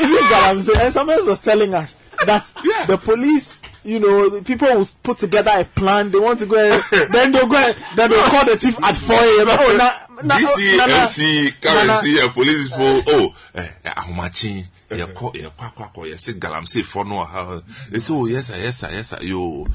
Even 0.00 0.24
Galamsey, 0.24 0.76
and 0.80 0.92
someone 0.92 1.16
else 1.18 1.26
was 1.28 1.38
telling 1.40 1.74
us 1.74 1.94
that 2.26 2.44
the 2.86 2.96
police, 2.96 3.58
you 3.84 3.98
know, 4.00 4.40
people 4.42 4.68
will 4.68 4.88
put 5.02 5.18
together 5.18 5.52
a 5.54 5.64
plan. 5.64 6.10
They 6.10 6.18
want 6.18 6.38
to 6.40 6.46
go, 6.46 6.58
and, 6.58 6.82
then 7.12 7.32
they'll 7.32 7.46
go, 7.46 7.56
and, 7.56 7.76
then 7.96 8.10
they'll 8.10 8.22
call 8.24 8.44
the 8.44 8.56
chief 8.56 8.82
at 8.82 8.96
4 8.96 9.14
a.m. 9.14 9.48
Oh, 9.54 9.76
na, 9.76 10.22
na, 10.22 10.36
DC, 10.38 10.76
na, 10.76 10.86
na, 10.86 11.02
MC, 11.02 11.52
currency, 11.60 12.20
uh, 12.20 12.28
police 12.30 12.68
people, 12.68 13.02
oh, 13.08 13.34
eh, 13.54 13.68
eh, 13.84 13.90
ahomakye, 13.90 14.64
yɛkɔ 14.90 15.26
yɛkɔ 15.34 15.62
akɔ 15.66 15.82
akɔ 15.86 16.00
yɛse 16.12 16.32
galamsey 16.38 16.82
fɔ 16.82 17.06
no 17.06 17.14
wɔ 17.16 17.26
ha 17.26 17.60
they 17.90 18.00
say 18.00 18.12
oh 18.14 18.26
yes 18.26 18.46
sir 18.46 18.56
yes 18.56 18.76
sir 18.78 18.88
yes 18.92 19.08
sir. 19.08 19.18
Yo 19.22 19.66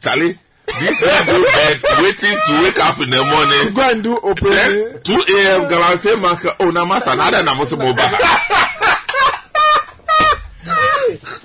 Charlie 0.00 0.38
this 0.66 1.00
go 1.00 1.44
bed 1.44 1.80
waiting 2.02 2.38
to 2.46 2.52
wake 2.62 2.78
up 2.80 2.98
in 3.00 3.10
the 3.10 3.22
morning. 3.22 3.74
Go 3.74 3.90
and 3.90 4.02
do 4.02 4.16
operation 4.16 4.92
then 4.92 5.02
2 5.02 5.12
a.m. 5.14 5.70
galamsey 5.70 6.20
market 6.20 6.54
oh 6.60 6.70
na 6.70 6.84
masa 6.84 7.16
na 7.16 7.28
ada 7.28 7.42
na 7.42 7.54
mo 7.54 7.64
se 7.64 7.76
mo 7.76 7.92
ba. 7.92 8.02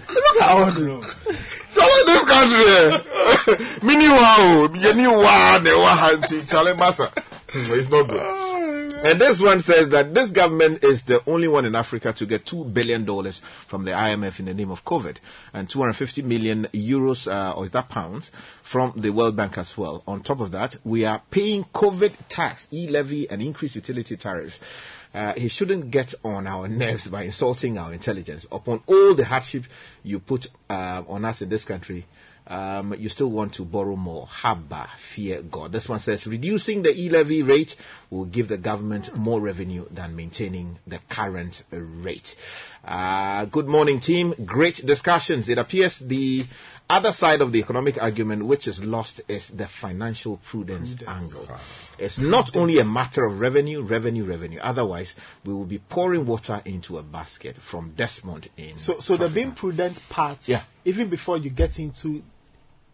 Look 0.10 0.42
at 0.42 0.50
all 0.50 0.72
the 0.72 1.19
This 2.06 2.26
country, 2.26 3.78
mini 3.88 4.10
wow, 4.10 4.70
yeni 4.74 5.08
wow, 5.08 5.60
ne 5.62 5.74
wa 5.76 5.96
hanti, 5.96 6.42
chale 6.42 6.76
massa. 6.78 7.08
Hmm, 7.52 7.74
It's 7.74 7.90
not 7.90 8.08
good. 8.08 8.50
And 9.02 9.20
this 9.22 9.40
one 9.40 9.62
says 9.62 9.88
that 9.90 10.14
this 10.14 10.30
government 10.32 10.84
is 10.84 11.04
the 11.04 11.24
only 11.26 11.48
one 11.48 11.64
in 11.64 11.74
Africa 11.74 12.12
to 12.12 12.26
get 12.26 12.46
two 12.46 12.66
billion 12.66 13.06
dollars 13.06 13.40
from 13.68 13.86
the 13.86 13.92
IMF 13.92 14.40
in 14.42 14.46
the 14.48 14.54
name 14.54 14.72
of 14.72 14.84
COVID, 14.84 15.18
and 15.54 15.70
250 15.70 16.22
million 16.24 16.68
euros, 16.74 17.32
uh, 17.32 17.54
or 17.56 17.64
is 17.66 17.72
that 17.72 17.88
pounds, 17.88 18.30
from 18.62 18.92
the 18.98 19.12
World 19.12 19.38
Bank 19.38 19.58
as 19.58 19.78
well. 19.78 20.04
On 20.06 20.22
top 20.22 20.42
of 20.42 20.52
that, 20.52 20.76
we 20.84 21.06
are 21.06 21.22
paying 21.32 21.64
COVID 21.74 22.12
tax, 22.28 22.68
e-levy, 22.74 23.30
and 23.30 23.42
increased 23.42 23.76
utility 23.76 24.18
tariffs. 24.18 24.60
Uh, 25.14 25.34
he 25.34 25.48
shouldn't 25.48 25.90
get 25.90 26.14
on 26.24 26.46
our 26.46 26.68
nerves 26.68 27.08
by 27.08 27.24
insulting 27.24 27.78
our 27.78 27.92
intelligence. 27.92 28.46
Upon 28.52 28.82
all 28.86 29.14
the 29.16 29.26
hardship 29.26 29.64
you 30.04 30.20
put 30.20 30.48
uh, 30.70 31.04
on 31.08 31.26
us 31.26 31.42
in 31.42 31.50
this 31.50 31.66
country, 31.66 32.06
um, 32.50 32.96
you 32.96 33.10
still 33.10 33.30
want 33.30 33.54
to 33.54 33.64
borrow 33.64 33.96
more. 33.96 34.28
Haba, 34.28 34.88
fear 34.98 35.42
God. 35.42 35.72
This 35.72 35.88
one 35.88 36.00
says 36.00 36.26
reducing 36.26 36.82
the 36.82 37.00
e-levy 37.00 37.44
rate 37.44 37.76
will 38.10 38.26
give 38.26 38.48
the 38.48 38.58
government 38.58 39.16
more 39.16 39.40
revenue 39.40 39.86
than 39.92 40.16
maintaining 40.16 40.80
the 40.88 41.00
current 41.10 41.64
rate. 41.72 42.36
Uh, 42.84 43.46
good 43.46 43.68
morning, 43.68 44.00
team. 44.00 44.34
Great 44.46 44.84
discussions. 44.86 45.48
It 45.48 45.60
appears 45.60 46.00
the 46.00 46.46
other 46.90 47.12
side 47.12 47.42
of 47.42 47.52
the 47.52 47.60
economic 47.60 48.02
argument, 48.02 48.46
which 48.46 48.68
is 48.68 48.84
lost, 48.84 49.22
is 49.28 49.50
the 49.50 49.68
financial 49.68 50.38
prudence, 50.38 50.96
angle. 51.08 51.48
It's 52.00 52.18
not 52.18 52.56
only 52.56 52.80
a 52.80 52.86
matter 52.86 53.26
of 53.26 53.40
revenue, 53.40 53.82
revenue, 53.82 54.24
revenue. 54.24 54.60
Otherwise, 54.60 55.16
we 55.46 55.54
will 55.54 55.66
be 55.66 55.78
pouring 55.78 56.26
water 56.26 56.62
into 56.66 56.98
a 56.98 57.04
basket 57.04 57.58
from 57.58 57.92
Desmond 57.92 58.50
in. 58.58 58.78
So, 58.78 59.00
so 59.00 59.18
the 59.18 59.30
being 59.30 59.52
prudent 59.52 60.02
part, 60.10 60.48
Yeah. 60.48 60.62
even 60.86 61.10
before 61.10 61.38
you 61.38 61.50
get 61.52 61.78
into 61.78 62.24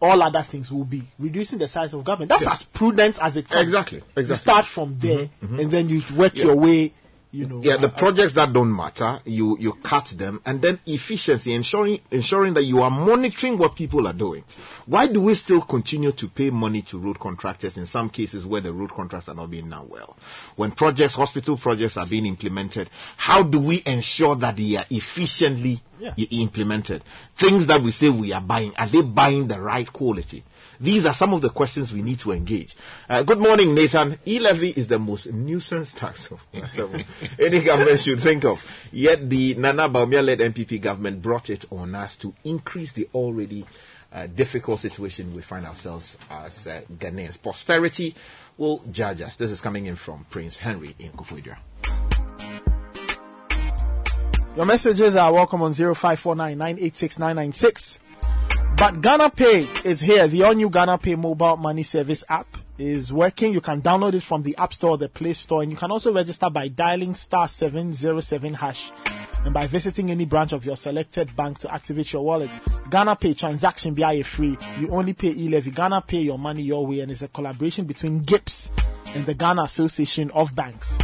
all 0.02 0.22
other 0.22 0.42
things, 0.42 0.70
will 0.70 0.84
be 0.84 1.02
reducing 1.18 1.58
the 1.58 1.68
size 1.68 1.94
of 1.94 2.04
government. 2.04 2.28
That's 2.28 2.42
Yeah. 2.42 2.52
as 2.52 2.62
prudent 2.64 3.18
as 3.22 3.38
it 3.38 3.48
comes. 3.48 3.62
Exactly, 3.62 3.98
You 3.98 4.04
exactly. 4.16 4.36
start 4.36 4.66
from 4.66 4.98
there, 4.98 5.30
Mhm, 5.42 5.48
mhm. 5.48 5.60
and 5.62 5.70
then 5.70 5.88
you 5.88 6.02
work 6.14 6.36
Yeah. 6.36 6.46
your 6.46 6.56
way. 6.56 6.92
You 7.36 7.44
know, 7.44 7.60
yeah, 7.62 7.76
the 7.76 7.88
uh, 7.88 7.90
projects 7.90 8.32
that 8.32 8.54
don't 8.54 8.74
matter, 8.74 9.20
you 9.26 9.58
you 9.60 9.74
cut 9.74 10.06
them, 10.06 10.40
and 10.46 10.62
then 10.62 10.78
efficiency, 10.86 11.52
ensuring 11.52 12.00
ensuring 12.10 12.54
that 12.54 12.64
you 12.64 12.80
are 12.80 12.90
monitoring 12.90 13.58
what 13.58 13.76
people 13.76 14.06
are 14.06 14.14
doing. 14.14 14.42
Why 14.86 15.06
do 15.06 15.20
we 15.20 15.34
still 15.34 15.60
continue 15.60 16.12
to 16.12 16.28
pay 16.28 16.48
money 16.48 16.80
to 16.82 16.98
road 16.98 17.20
contractors 17.20 17.76
in 17.76 17.84
some 17.84 18.08
cases 18.08 18.46
where 18.46 18.62
the 18.62 18.72
road 18.72 18.90
contracts 18.90 19.28
are 19.28 19.34
not 19.34 19.50
being 19.50 19.68
done 19.68 19.86
well? 19.90 20.16
When 20.56 20.70
projects, 20.70 21.12
hospital 21.12 21.58
projects 21.58 21.98
are 21.98 22.06
being 22.06 22.24
implemented, 22.24 22.88
how 23.18 23.42
do 23.42 23.60
we 23.60 23.82
ensure 23.84 24.34
that 24.36 24.56
they 24.56 24.76
are 24.76 24.86
efficiently 24.88 25.82
Yeah. 25.98 26.14
implemented? 26.16 27.02
Things 27.36 27.66
that 27.66 27.80
we 27.82 27.90
say 27.90 28.08
we 28.08 28.32
are 28.32 28.40
buying, 28.40 28.74
are 28.76 28.86
they 28.86 29.02
buying 29.02 29.48
the 29.48 29.60
right 29.60 29.90
quality? 29.92 30.44
These 30.78 31.06
are 31.06 31.14
some 31.14 31.32
of 31.32 31.40
the 31.40 31.48
questions 31.50 31.92
we 31.92 32.02
need 32.02 32.18
to 32.20 32.32
engage. 32.32 32.76
Uh, 33.08 33.22
good 33.22 33.38
morning, 33.38 33.74
Nathan. 33.74 34.18
E-levy 34.26 34.70
is 34.70 34.88
the 34.88 34.98
most 34.98 35.32
nuisance 35.32 35.92
tax 35.94 36.30
of 36.30 36.44
any 37.38 37.60
government 37.60 37.98
should 37.98 38.20
think 38.20 38.44
of. 38.44 38.88
Yet 38.92 39.28
the 39.30 39.54
Nana 39.54 39.88
Bawumia-led 39.88 40.40
NPP 40.40 40.80
government 40.82 41.22
brought 41.22 41.48
it 41.50 41.64
on 41.70 41.94
us 41.94 42.16
to 42.16 42.34
increase 42.44 42.92
the 42.92 43.08
already 43.14 43.64
uh, 44.12 44.26
difficult 44.26 44.80
situation 44.80 45.34
we 45.34 45.42
find 45.42 45.66
ourselves 45.66 46.16
as 46.30 46.66
uh, 46.66 46.82
Ghanaians. 46.98 47.40
Posterity 47.42 48.14
will 48.56 48.82
judge 48.90 49.20
us. 49.22 49.36
This 49.36 49.50
is 49.50 49.60
coming 49.60 49.86
in 49.86 49.96
from 49.96 50.26
Prince 50.30 50.58
Henry 50.58 50.94
in 50.98 51.10
Koforidua. 51.12 51.56
Your 54.56 54.64
messages 54.64 55.16
are 55.16 55.34
welcome 55.34 55.60
on 55.60 55.74
0549 55.74 56.56
986 56.56 57.18
996. 57.18 57.98
But 58.78 59.02
Ghana 59.02 59.28
Pay 59.28 59.68
is 59.84 60.00
here. 60.00 60.26
The 60.28 60.44
all 60.44 60.54
new 60.54 60.70
Ghana 60.70 60.96
Pay 60.96 61.14
mobile 61.14 61.58
money 61.58 61.82
service 61.82 62.24
app 62.30 62.46
is 62.78 63.12
working. 63.12 63.52
You 63.52 63.60
can 63.60 63.82
download 63.82 64.14
it 64.14 64.22
from 64.22 64.42
the 64.44 64.56
App 64.56 64.72
Store 64.72 64.92
or 64.92 64.96
the 64.96 65.10
Play 65.10 65.34
Store, 65.34 65.60
and 65.60 65.70
you 65.70 65.76
can 65.76 65.90
also 65.90 66.10
register 66.10 66.48
by 66.48 66.68
dialing 66.68 67.14
star 67.14 67.48
707 67.48 68.54
hash 68.54 68.92
and 69.44 69.52
by 69.52 69.66
visiting 69.66 70.10
any 70.10 70.24
branch 70.24 70.52
of 70.54 70.64
your 70.64 70.76
selected 70.76 71.36
bank 71.36 71.58
to 71.58 71.70
activate 71.70 72.14
your 72.14 72.24
wallet. 72.24 72.48
Ghana 72.88 73.16
Pay 73.16 73.34
transaction 73.34 73.92
BIA 73.92 74.24
free. 74.24 74.56
You 74.80 74.88
only 74.88 75.12
pay 75.12 75.32
e-levy. 75.36 75.70
Ghana 75.70 76.00
Pay 76.00 76.20
your 76.20 76.38
money 76.38 76.62
your 76.62 76.86
way, 76.86 77.00
and 77.00 77.12
it's 77.12 77.20
a 77.20 77.28
collaboration 77.28 77.84
between 77.84 78.22
GhIPSS 78.22 78.70
and 79.16 79.26
the 79.26 79.34
Ghana 79.34 79.64
Association 79.64 80.30
of 80.30 80.54
Banks. 80.54 80.98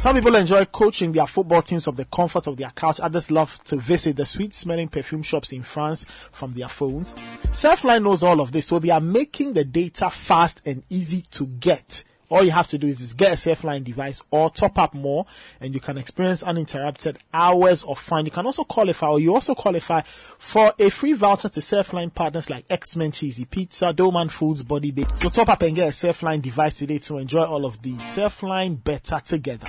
Some 0.00 0.14
people 0.14 0.36
enjoy 0.36 0.64
coaching 0.66 1.10
their 1.10 1.26
football 1.26 1.62
teams 1.62 1.86
of 1.88 1.96
the 1.96 2.04
comfort 2.04 2.46
of 2.46 2.56
their 2.56 2.70
couch. 2.70 3.00
Others 3.00 3.30
love 3.32 3.62
to 3.64 3.76
visit 3.76 4.14
the 4.16 4.24
sweet 4.24 4.54
smelling 4.54 4.88
perfume 4.88 5.22
shops 5.22 5.52
in 5.52 5.62
France 5.62 6.04
from 6.04 6.52
their 6.52 6.68
phones. 6.68 7.14
Surfline 7.14 8.04
knows 8.04 8.22
all 8.22 8.40
of 8.40 8.52
this, 8.52 8.66
so 8.66 8.78
they 8.78 8.90
are 8.90 9.00
making 9.00 9.54
the 9.54 9.64
data 9.64 10.08
fast 10.08 10.60
and 10.64 10.84
easy 10.90 11.22
to 11.32 11.46
get. 11.46 12.04
All 12.28 12.42
you 12.42 12.50
have 12.50 12.66
to 12.68 12.78
do 12.78 12.88
is, 12.88 13.00
is 13.00 13.14
get 13.14 13.32
a 13.32 13.34
Surfline 13.34 13.84
device 13.84 14.20
or 14.30 14.50
top 14.50 14.78
up 14.78 14.94
more 14.94 15.26
and 15.60 15.72
you 15.74 15.80
can 15.80 15.96
experience 15.96 16.42
uninterrupted 16.42 17.18
hours 17.32 17.84
of 17.84 17.98
fun. 17.98 18.24
You 18.24 18.32
can 18.32 18.46
also 18.46 18.64
qualify 18.64 19.08
or 19.08 19.20
you 19.20 19.32
also 19.32 19.54
qualify 19.54 20.00
for 20.38 20.72
a 20.78 20.90
free 20.90 21.12
voucher 21.12 21.48
to 21.48 21.60
Surfline 21.60 22.12
partners 22.12 22.50
like 22.50 22.64
X-Men 22.68 23.12
Cheesy 23.12 23.44
Pizza, 23.44 23.92
Doman 23.92 24.28
Foods, 24.28 24.64
Body 24.64 24.90
Bake. 24.90 25.06
So 25.16 25.28
top 25.28 25.48
up 25.50 25.62
and 25.62 25.76
get 25.76 25.88
a 25.88 25.92
Surfline 25.92 26.42
device 26.42 26.74
today 26.74 26.98
to 26.98 27.18
enjoy 27.18 27.44
all 27.44 27.64
of 27.64 27.80
these. 27.80 28.00
Surfline 28.00 28.82
better 28.82 29.20
together. 29.24 29.68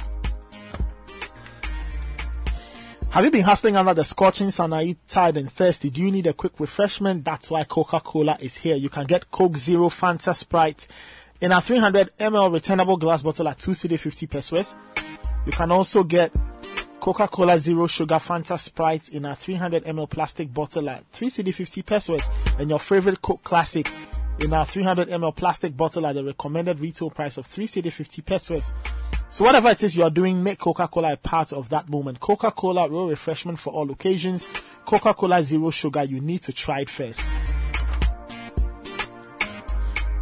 Have 3.10 3.24
you 3.24 3.32
been 3.32 3.44
hustling 3.46 3.78
under 3.78 3.94
the 3.94 4.04
scorching 4.04 4.52
sun? 4.52 4.74
Are 4.74 4.84
you 4.84 4.96
tired 5.08 5.38
and 5.38 5.52
thirsty? 5.52 5.90
Do 5.90 6.04
you 6.04 6.12
need 6.12 6.28
a 6.28 6.34
quick 6.34 6.60
refreshment? 6.60 7.24
That's 7.24 7.50
why 7.50 7.64
Coca-Cola 7.64 8.38
is 8.42 8.58
here. 8.58 8.76
You 8.76 8.90
can 8.90 9.06
get 9.06 9.32
Coke 9.32 9.56
Zero 9.56 9.88
Fanta 9.88 10.36
Sprite 10.36 10.88
in 11.40 11.52
a 11.54 11.62
300 11.62 12.12
ml 12.20 12.54
returnable 12.54 12.98
glass 12.98 13.22
bottle 13.22 13.48
at 13.48 13.60
2 13.60 13.72
cedi 13.72 13.98
50 13.98 14.28
pesewas. 14.28 14.76
You 15.46 15.52
can 15.54 15.72
also 15.72 16.04
get 16.04 16.32
Coca-Cola 17.00 17.58
Zero 17.58 17.88
Sugar 17.88 18.16
Fanta 18.16 18.60
Sprite 18.60 19.10
in 19.10 19.24
a 19.26 19.36
300 19.36 19.86
ml 19.86 20.10
plastic 20.10 20.54
bottle 20.54 20.90
at 20.90 21.04
3 21.14 21.30
cedi 21.30 21.54
50 21.54 21.84
pesewas. 21.84 22.30
And 22.60 22.70
your 22.70 22.80
favorite 22.80 23.22
Coke 23.22 23.44
Classic 23.44 23.90
in 24.42 24.54
a 24.54 24.66
300 24.66 25.10
ml 25.10 25.36
plastic 25.36 25.76
bottle 25.76 26.06
at 26.06 26.14
the 26.14 26.26
recommended 26.26 26.80
retail 26.82 27.10
price 27.10 27.38
of 27.38 27.46
3 27.46 27.68
cedi 27.68 27.92
50 27.92 28.22
pesewas. 28.22 28.74
So 29.30 29.44
whatever 29.44 29.70
it 29.70 29.84
is 29.84 29.96
you 29.96 30.04
are 30.04 30.10
doing, 30.10 30.42
make 30.42 30.58
Coca-Cola 30.58 31.14
a 31.14 31.18
part 31.18 31.52
of 31.52 31.70
that 31.70 31.90
moment. 31.90 32.20
Coca-Cola 32.20 32.90
real 32.90 33.08
refreshment 33.08 33.60
for 33.60 33.74
all 33.74 33.92
occasions. 33.92 34.48
Coca-Cola 34.86 35.44
Zero 35.44 35.70
Sugar, 35.70 36.04
you 36.04 36.22
need 36.22 36.44
to 36.44 36.54
try 36.54 36.80
it 36.80 36.90
first. 36.90 37.22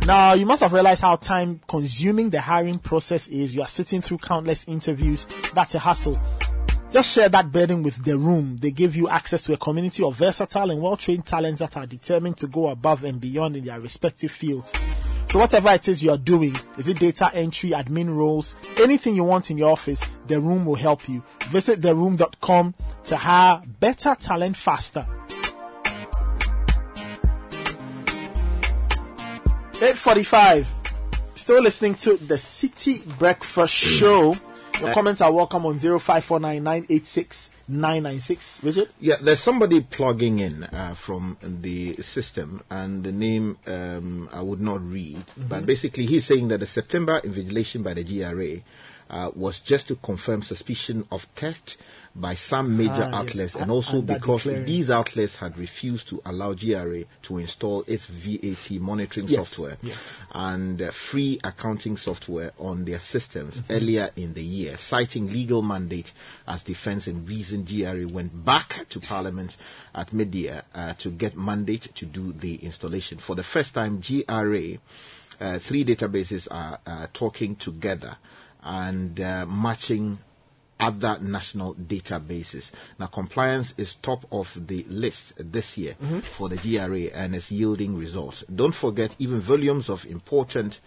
Now, 0.07 0.33
you 0.33 0.45
must 0.45 0.61
have 0.61 0.73
realized 0.73 1.01
how 1.01 1.15
time 1.15 1.61
consuming 1.67 2.29
the 2.29 2.41
hiring 2.41 2.79
process 2.79 3.27
is. 3.27 3.55
You 3.55 3.61
are 3.61 3.67
sitting 3.67 4.01
through 4.01 4.19
countless 4.19 4.65
interviews. 4.67 5.25
That's 5.53 5.75
a 5.75 5.79
hassle. 5.79 6.15
Just 6.91 7.11
share 7.11 7.29
that 7.29 7.51
burden 7.51 7.83
with 7.83 8.03
the 8.03 8.17
room. 8.17 8.57
They 8.57 8.71
give 8.71 8.95
you 8.95 9.09
access 9.09 9.43
to 9.43 9.53
a 9.53 9.57
community 9.57 10.03
of 10.03 10.15
versatile 10.15 10.71
and 10.71 10.81
well-trained 10.81 11.25
talents 11.25 11.59
that 11.59 11.77
are 11.77 11.85
determined 11.85 12.37
to 12.37 12.47
go 12.47 12.67
above 12.67 13.03
and 13.03 13.19
beyond 13.19 13.55
in 13.55 13.65
their 13.65 13.79
respective 13.79 14.31
fields. 14.31 14.71
So 15.35 15.39
whatever 15.39 15.69
it 15.71 15.89
is 15.89 16.01
you 16.01 16.11
are 16.11 16.17
doing, 16.17 16.55
is 16.77 16.87
it 16.87 16.97
data 16.97 17.29
entry, 17.33 17.71
admin 17.71 18.15
roles, 18.15 18.55
anything 18.77 19.17
you 19.17 19.25
want 19.25 19.51
in 19.51 19.57
your 19.57 19.69
office, 19.69 19.99
the 20.27 20.39
room 20.39 20.65
will 20.65 20.75
help 20.75 21.09
you. 21.09 21.21
Visit 21.47 21.81
theroom.com 21.81 22.73
to 23.03 23.17
hire 23.17 23.61
better 23.81 24.15
talent 24.17 24.55
faster. 24.55 25.05
845. 29.81 30.73
Still 31.35 31.61
listening 31.61 31.95
to 31.95 32.15
the 32.15 32.37
City 32.37 32.99
Breakfast 33.19 33.73
Show. 33.73 34.37
Your 34.79 34.91
Uh, 34.91 34.93
comments 34.93 35.19
are 35.19 35.33
welcome 35.33 35.65
on 35.65 35.77
0549 37.67 38.39
Richard? 38.63 38.89
Yeah, 38.99 39.15
there's 39.21 39.39
somebody 39.39 39.81
plugging 39.81 40.39
in 40.39 40.63
uh, 40.65 40.93
from 40.95 41.37
the 41.41 41.93
system, 42.01 42.61
and 42.69 43.03
the 43.03 43.11
name 43.11 43.57
um, 43.67 44.29
I 44.31 44.41
would 44.41 44.61
not 44.61 44.81
read. 44.87 45.23
But 45.35 45.63
Mhm. 45.63 45.65
basically, 45.65 46.05
he's 46.05 46.25
saying 46.25 46.49
that 46.49 46.59
the 46.59 46.67
September 46.67 47.19
invigilation 47.21 47.83
by 47.83 47.93
the 47.95 48.03
GRA 48.03 48.61
uh, 49.09 49.31
was 49.35 49.59
just 49.61 49.87
to 49.87 49.95
confirm 49.97 50.41
suspicion 50.41 51.05
of 51.11 51.23
theft 51.35 51.77
by 52.17 52.33
some 52.33 52.77
major 52.77 53.09
Ah, 53.11 53.17
outlets, 53.19 53.55
and 53.55 53.63
And- 53.63 53.71
also 53.71 53.97
and 53.97 54.07
because 54.07 54.43
declaring. 54.43 54.65
these 54.65 54.89
outlets 54.89 55.35
had 55.35 55.57
refused 55.57 56.07
to 56.07 56.21
allow 56.25 56.53
GRA 56.53 57.03
to 57.23 57.37
install 57.39 57.83
its 57.87 58.05
VAT 58.05 58.79
monitoring 58.79 59.27
Yes, 59.27 59.35
software 59.49 59.77
yes. 59.83 59.97
and 60.31 60.81
uh, 60.81 60.91
free 60.91 61.39
accounting 61.43 61.97
software 61.97 62.53
on 62.57 62.85
their 62.85 63.01
systems 63.01 63.55
Mhm. 63.57 63.63
earlier 63.69 64.11
in 64.15 64.33
the 64.33 64.43
year, 64.43 64.77
citing 64.77 65.27
legal 65.33 65.61
mandate 65.61 66.13
as 66.47 66.63
defense 66.63 67.05
and 67.07 67.27
reason 67.27 67.65
GRA 67.65 68.05
went 68.07 68.45
back 68.45 68.85
to 68.91 69.01
Parliament 69.01 69.57
at 69.93 70.13
mid-year 70.13 70.63
uh, 70.73 70.93
to 70.93 71.09
get 71.09 71.35
mandate 71.35 71.89
to 71.95 72.05
do 72.05 72.31
the 72.31 72.55
installation. 72.63 73.17
For 73.17 73.35
the 73.35 73.43
first 73.43 73.73
time, 73.73 73.99
GRA, 73.99 74.77
uh, 75.41 75.59
three 75.59 75.83
databases 75.83 76.47
are 76.49 76.79
uh, 76.87 77.07
talking 77.13 77.57
together 77.57 78.15
and 78.63 79.19
uh, 79.19 79.45
matching 79.45 80.19
other 80.79 81.17
national 81.21 81.73
databases. 81.75 82.69
Now, 82.99 83.07
compliance 83.07 83.73
is 83.77 83.95
top 83.95 84.25
of 84.31 84.67
the 84.67 84.85
list 84.89 85.33
this 85.37 85.77
year 85.77 85.95
Mhm. 86.01 86.23
for 86.23 86.49
the 86.49 86.57
GRA 86.57 87.09
and 87.13 87.33
is 87.35 87.49
yielding 87.51 87.95
results. 87.97 88.43
Don't 88.53 88.75
forget, 88.75 89.15
even 89.17 89.39
volumes 89.39 89.89
of 89.89 90.05
important, 90.05 90.79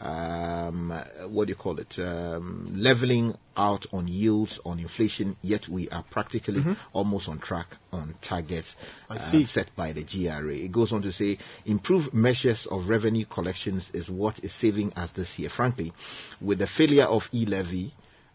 um, 0.00 0.90
what 1.28 1.46
do 1.46 1.50
you 1.50 1.56
call 1.56 1.78
it, 1.78 1.98
um, 1.98 2.72
leveling 2.74 3.34
out 3.56 3.86
on 3.92 4.08
yields 4.08 4.58
on 4.64 4.78
inflation, 4.80 5.36
yet 5.42 5.68
we 5.68 5.88
are 5.90 6.02
practically 6.10 6.60
Mhm. 6.62 6.76
almost 6.92 7.28
on 7.28 7.38
track 7.38 7.76
on 7.92 8.14
targets 8.22 8.74
uh, 9.10 9.18
set 9.44 9.68
by 9.76 9.92
the 9.92 10.02
GRA. 10.02 10.56
It 10.56 10.72
goes 10.72 10.92
on 10.92 11.02
to 11.02 11.12
say, 11.12 11.38
improved 11.64 12.12
measures 12.14 12.66
of 12.66 12.88
revenue 12.88 13.24
collections 13.26 13.90
is 13.92 14.08
what 14.10 14.40
is 14.42 14.52
saving 14.52 14.92
us 14.94 15.12
this 15.12 15.38
year. 15.38 15.50
Frankly, 15.50 15.92
with 16.40 16.58
the 16.58 16.66
failure 16.66 17.04
of 17.04 17.28
e-levy, 17.32 17.92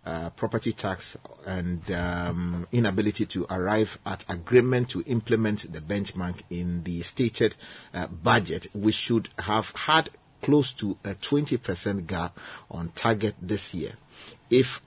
uh, 0.09 0.29
property 0.31 0.73
tax 0.73 1.15
and 1.45 1.91
um, 1.91 2.67
inability 2.71 3.27
to 3.27 3.45
arrive 3.51 3.99
at 4.07 4.25
agreement 4.27 4.89
to 4.89 5.03
implement 5.03 5.71
the 5.71 5.79
benchmark 5.79 6.41
in 6.49 6.83
the 6.83 7.03
stated 7.03 7.55
uh, 7.93 8.07
budget, 8.07 8.65
we 8.73 8.91
should 8.91 9.29
have 9.37 9.71
had 9.75 10.09
close 10.41 10.73
to 10.73 10.97
a 11.03 11.13
20% 11.13 12.07
gap 12.07 12.39
on 12.71 12.89
target 12.95 13.35
this 13.39 13.73
year. 13.75 13.93
If 14.49 14.81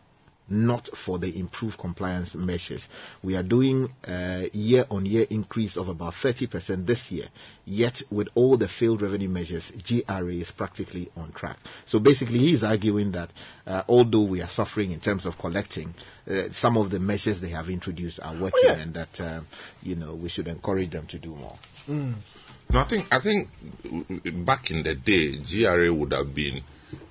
not 0.53 0.89
for 0.97 1.19
the 1.19 1.39
improved 1.39 1.79
compliance 1.79 2.35
measures. 2.35 2.89
We 3.23 3.35
are 3.37 3.43
doing 3.43 3.93
a 4.07 4.51
year 4.53 4.87
on 4.91 5.07
year 5.07 5.27
increase 5.31 5.77
of 5.77 5.89
about 5.89 6.13
30% 6.15 6.87
this 6.87 7.11
year. 7.11 7.29
Yet, 7.65 8.03
with 8.11 8.29
all 8.35 8.57
the 8.57 8.69
failed 8.69 9.03
revenue 9.03 9.29
measures, 9.29 9.73
GRA 9.87 10.35
is 10.35 10.51
practically 10.51 11.11
on 11.17 11.33
track. 11.33 11.59
So 11.87 11.99
basically, 11.99 12.41
he's 12.41 12.63
arguing 12.63 13.13
that 13.13 13.31
uh, 13.67 13.83
although 13.89 14.23
we 14.23 14.43
are 14.43 14.49
suffering 14.49 14.93
in 14.93 15.01
terms 15.01 15.27
of 15.27 15.39
collecting, 15.39 15.95
uh, 16.31 16.51
some 16.51 16.77
of 16.77 16.91
the 16.91 17.01
measures 17.01 17.41
they 17.41 17.49
have 17.49 17.71
introduced 17.71 18.21
are 18.21 18.35
working 18.35 18.61
yeah. 18.65 18.75
and 18.75 18.95
that, 18.95 19.21
um, 19.21 19.47
you 19.83 19.95
know, 19.95 20.15
we 20.15 20.29
should 20.29 20.49
encourage 20.49 20.91
them 20.91 21.07
to 21.07 21.19
do 21.19 21.35
more. 21.35 21.57
No, 21.89 22.79
I 22.79 22.85
think 22.85 23.15
I 23.15 23.19
think 23.19 23.49
uh, 23.85 24.31
back 24.31 24.71
in 24.71 24.83
the 24.83 24.95
day, 24.95 25.37
GRA 25.37 25.93
would 25.93 26.13
have 26.13 26.35
been 26.35 26.63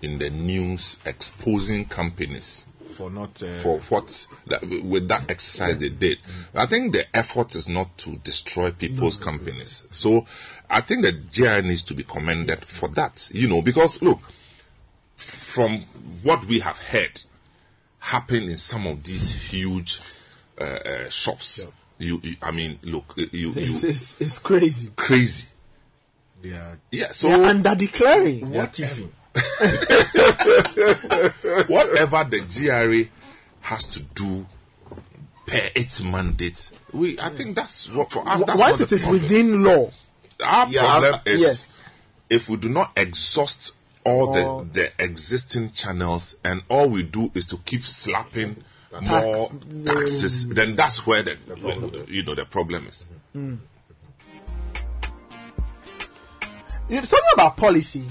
in 0.01 0.17
the 0.17 0.29
news 0.29 0.97
exposing 1.05 1.85
companies 1.85 2.65
For 3.01 3.09
not. 3.09 3.41
Uh, 3.41 3.59
for 3.61 3.79
what 3.89 4.27
that, 4.45 4.61
with 4.83 5.07
that 5.07 5.29
exercise 5.29 5.77
they 5.79 5.89
did. 5.89 6.19
I 6.53 6.67
think 6.67 6.93
the 6.93 7.15
effort 7.15 7.55
is 7.55 7.67
not 7.67 7.97
to 7.99 8.17
destroy 8.17 8.71
people's 8.71 9.17
companies. 9.17 9.87
So 9.89 10.27
I 10.69 10.81
think 10.81 11.01
the 11.03 11.11
GRA 11.13 11.63
needs 11.63 11.81
to 11.83 11.95
be 11.95 12.03
commended 12.03 12.63
for 12.63 12.89
that. 12.89 13.29
You 13.33 13.47
know, 13.47 13.63
because 13.63 14.01
look, 14.03 14.19
from 15.15 15.81
what 16.21 16.45
we 16.45 16.59
have 16.59 16.77
heard 16.77 17.21
happen 17.97 18.43
in 18.43 18.57
some 18.57 18.85
of 18.85 19.03
these 19.03 19.51
huge 19.51 19.99
uh, 20.59 20.63
uh, 20.63 21.09
shops. 21.09 21.65
You, 21.97 22.19
you, 22.23 22.35
I 22.41 22.51
mean, 22.51 22.77
look, 22.83 23.13
you, 23.15 23.29
you, 23.31 23.51
This 23.53 23.83
is 23.83 24.17
it's 24.19 24.39
crazy. 24.39 24.91
crazy. 24.95 25.47
Yeah. 26.43 26.75
Yeah. 26.91 27.11
So 27.11 27.45
under 27.45 27.75
declaring. 27.75 28.49
what 28.51 28.79
if 28.79 29.03
whatever 31.67 32.23
the 32.29 32.41
GRA 32.53 33.03
has 33.61 33.83
to 33.87 34.01
do 34.01 34.45
per 35.45 35.69
its 35.75 36.01
mandate, 36.01 36.71
we 36.93 37.19
I 37.19 37.29
think 37.29 37.55
that's 37.55 37.89
what 37.89 38.11
for 38.11 38.27
us. 38.27 38.43
That's 38.43 38.59
Once 38.59 38.79
not 38.79 38.91
it 38.91 39.01
problem. 39.01 39.21
within 39.21 39.63
law, 39.63 39.91
Our 40.43 40.67
Yeah, 40.69 40.81
problem 40.81 41.21
is 41.25 41.41
yes. 41.41 41.77
if 42.29 42.49
we 42.49 42.57
do 42.57 42.69
not 42.69 42.91
exhaust 42.97 43.73
all 44.03 44.35
All- 44.35 44.63
the, 44.65 44.81
the 44.81 45.03
existing 45.03 45.71
channels 45.73 46.35
and 46.43 46.63
all 46.69 46.89
we 46.89 47.03
do 47.03 47.31
is 47.35 47.45
to 47.47 47.57
keep 47.57 47.83
slapping 47.83 48.63
more 49.01 49.51
taxes, 49.85 50.49
then 50.49 50.75
that's 50.75 51.05
where 51.07 51.23
the, 51.23 51.37
you 52.09 52.23
know 52.23 52.35
the 52.35 52.45
problem 52.45 52.87
is. 52.87 53.05
Mm. 53.35 53.59
It's 56.89 57.07
talking 57.09 57.23
about 57.33 57.55
policy. 57.55 58.03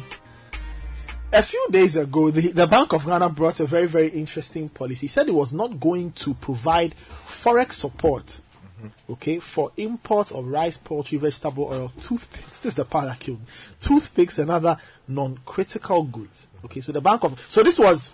A 1.33 1.43
few 1.43 1.67
days 1.71 1.95
ago, 1.95 2.31
the, 2.31 2.51
the 2.53 2.67
Bank 2.67 2.93
of 2.93 3.07
Ghana 3.07 3.29
brought 3.29 3.61
a 3.61 3.65
very, 3.65 3.87
very 3.87 4.09
interesting 4.09 4.69
policy. 4.69 5.07
It 5.07 5.11
said 5.11 5.29
it 5.29 5.35
was 5.35 5.53
not 5.53 5.79
going 5.79 6.11
to 6.13 6.35
provide 6.35 6.95
forex 7.27 7.75
support, 7.75 8.41
Mm-hmm. 8.81 9.13
okay, 9.13 9.39
for 9.41 9.73
imports 9.77 10.33
of 10.33 10.47
rice, 10.47 10.79
poultry, 10.79 11.19
vegetable 11.19 11.65
oil, 11.65 11.93
toothpicks. 12.01 12.61
This 12.61 12.71
is 12.71 12.75
the 12.77 12.87
part 12.87 13.05
that 13.05 13.21
killed 13.21 13.41
me. 13.41 13.47
Toothpicks 13.79 14.39
and 14.39 14.51
other 14.51 14.79
non-critical 15.07 16.05
goods. 16.05 16.49
Okay, 16.65 16.81
so 16.81 16.91
the 16.91 17.01
Bank 17.03 17.23
of 17.25 17.39
so 17.47 17.63
this 17.63 17.79
was 17.79 18.13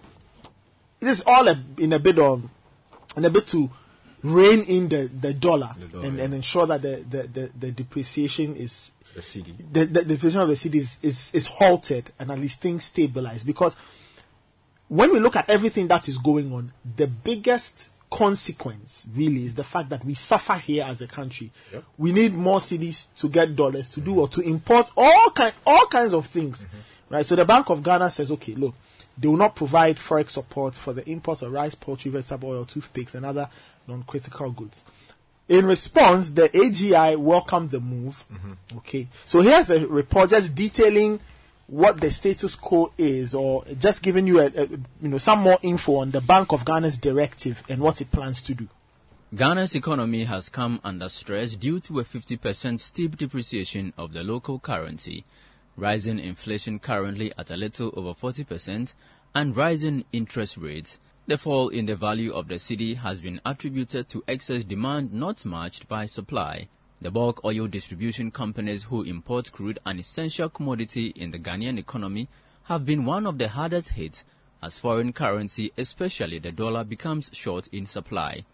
this 0.99 1.19
is 1.19 1.25
all 1.25 1.47
a, 1.47 1.63
in 1.79 1.93
a 1.93 2.01
bit 2.01 2.19
of 2.19 2.43
in 3.17 3.25
a 3.25 3.31
bit 3.31 3.47
to 3.49 3.71
rein 4.33 4.61
in 4.63 4.89
the, 4.89 5.11
the 5.21 5.35
dollar, 5.35 5.75
dollar, 5.93 6.05
and, 6.05 6.19
yeah. 6.19 6.25
and 6.25 6.35
ensure 6.35 6.67
that 6.67 6.83
the, 6.83 7.05
the, 7.09 7.23
the, 7.29 7.51
the 7.59 7.73
depreciation 7.73 8.57
is 8.57 8.93
The 9.15 9.21
cedi. 9.21 9.55
the, 9.73 9.87
the 9.87 10.05
depreciation 10.05 10.41
of 10.41 10.49
the 10.49 10.55
cedi 10.55 10.77
is, 10.77 10.99
is, 11.03 11.31
is 11.33 11.47
halted 11.47 12.11
and 12.19 12.31
at 12.31 12.39
least 12.39 12.61
things 12.61 12.85
stabilize 12.85 13.45
because 13.45 13.77
when 14.89 15.13
we 15.13 15.19
look 15.19 15.37
at 15.37 15.51
everything 15.51 15.89
that 15.89 16.09
is 16.09 16.19
going 16.19 16.53
on, 16.53 16.73
the 16.97 17.07
biggest 17.07 17.91
consequence 18.11 19.07
really 19.15 19.45
is 19.45 19.55
the 19.55 19.65
fact 19.65 19.89
that 19.89 20.05
we 20.05 20.15
suffer 20.15 20.55
here 20.55 20.85
as 20.85 21.03
a 21.03 21.07
country. 21.07 21.51
Yep. 21.73 21.85
We 21.99 22.13
need 22.13 22.35
more 22.35 22.61
cedis 22.61 23.13
to 23.17 23.29
get 23.29 23.57
dollars 23.57 23.91
to 23.91 24.01
do 24.01 24.13
mm-hmm. 24.13 24.21
or 24.21 24.29
to 24.29 24.41
import 24.43 24.91
all 24.97 25.31
kind 25.31 25.53
all 25.67 25.87
kinds 25.87 26.15
of 26.15 26.27
things. 26.27 26.63
Mm-hmm. 26.63 27.15
Right? 27.15 27.27
So 27.27 27.37
the 27.37 27.45
Bank 27.45 27.71
of 27.71 27.83
Ghana 27.83 28.11
says, 28.11 28.31
okay, 28.33 28.55
look, 28.55 28.75
they 29.19 29.29
will 29.29 29.37
not 29.37 29.57
provide 29.57 29.97
forex 29.97 30.31
support 30.31 30.75
for 30.75 30.93
the 30.93 31.09
imports 31.09 31.43
of 31.43 31.53
rice, 31.53 31.75
poultry, 31.75 32.11
vegetable 32.11 32.51
oil, 32.51 32.65
toothpicks, 32.65 33.15
and 33.15 33.25
other 33.25 33.49
non-critical 33.89 34.51
goods. 34.53 34.85
In 35.49 35.65
response, 35.65 36.31
the 36.31 36.49
AGI 36.49 37.17
welcomed 37.17 37.71
the 37.71 37.81
move. 37.81 38.25
Mm-hmm. 38.33 38.79
Okay, 38.79 39.09
so 39.25 39.41
here's 39.41 39.71
a 39.71 39.87
report 39.87 40.31
just 40.31 40.55
detailing 40.55 41.21
what 41.69 42.01
the 42.01 42.11
status 42.11 42.55
quo 42.55 42.93
is, 42.99 43.35
or 43.35 43.65
just 43.79 44.03
giving 44.03 44.27
you 44.27 44.41
a, 44.41 44.47
a 44.47 44.67
you 44.67 45.09
know 45.09 45.19
some 45.19 45.41
more 45.41 45.59
info 45.63 45.97
on 45.97 46.11
the 46.11 46.21
Bank 46.21 46.53
of 46.53 46.65
Ghana's 46.65 46.97
directive 46.97 47.63
and 47.69 47.81
what 47.81 48.01
it 48.01 48.11
plans 48.11 48.43
to 48.43 48.55
do. 48.55 48.69
Ghana's 49.35 49.75
economy 49.75 50.25
has 50.25 50.49
come 50.49 50.81
under 50.85 51.09
stress 51.09 51.57
due 51.57 51.81
to 51.81 51.99
a 51.99 52.05
50% 52.05 52.79
steep 52.79 53.17
depreciation 53.17 53.93
of 53.99 54.13
the 54.13 54.23
local 54.23 54.61
currency, 54.61 55.25
rising 55.77 56.21
inflation 56.21 56.79
currently 56.79 57.33
at 57.37 57.51
a 57.51 57.57
little 57.57 57.93
over 57.97 58.15
40%, 58.15 58.95
and 59.35 59.57
rising 59.57 60.05
interest 60.13 60.57
rates. 60.57 61.01
The 61.29 61.37
fall 61.37 61.71
in 61.71 61.87
the 61.87 61.97
value 61.97 62.33
of 62.33 62.47
the 62.47 62.55
cedi 62.55 62.99
has 62.99 63.21
been 63.21 63.41
attributed 63.45 64.09
to 64.11 64.23
excess 64.29 64.63
demand 64.63 65.13
not 65.13 65.45
matched 65.45 65.89
by 65.89 66.07
supply. 66.07 66.69
The 67.01 67.11
bulk 67.11 67.45
oil 67.45 67.67
distribution 67.67 68.31
companies 68.31 68.85
who 68.85 69.03
import 69.03 69.51
crude, 69.51 69.81
an 69.85 69.99
essential 69.99 70.49
commodity 70.49 71.09
in 71.17 71.33
the 71.33 71.41
Ghanaian 71.41 71.79
economy, 71.79 72.29
have 72.67 72.87
been 72.87 73.05
one 73.05 73.27
of 73.27 73.39
the 73.39 73.49
hardest 73.49 73.89
hit 73.89 74.23
as 74.63 74.79
foreign 74.79 75.13
currency, 75.13 75.73
especially 75.77 76.39
the 76.39 76.53
dollar, 76.53 76.85
becomes 76.85 77.31
short 77.33 77.67
in 77.73 77.87
supply. 77.87 78.45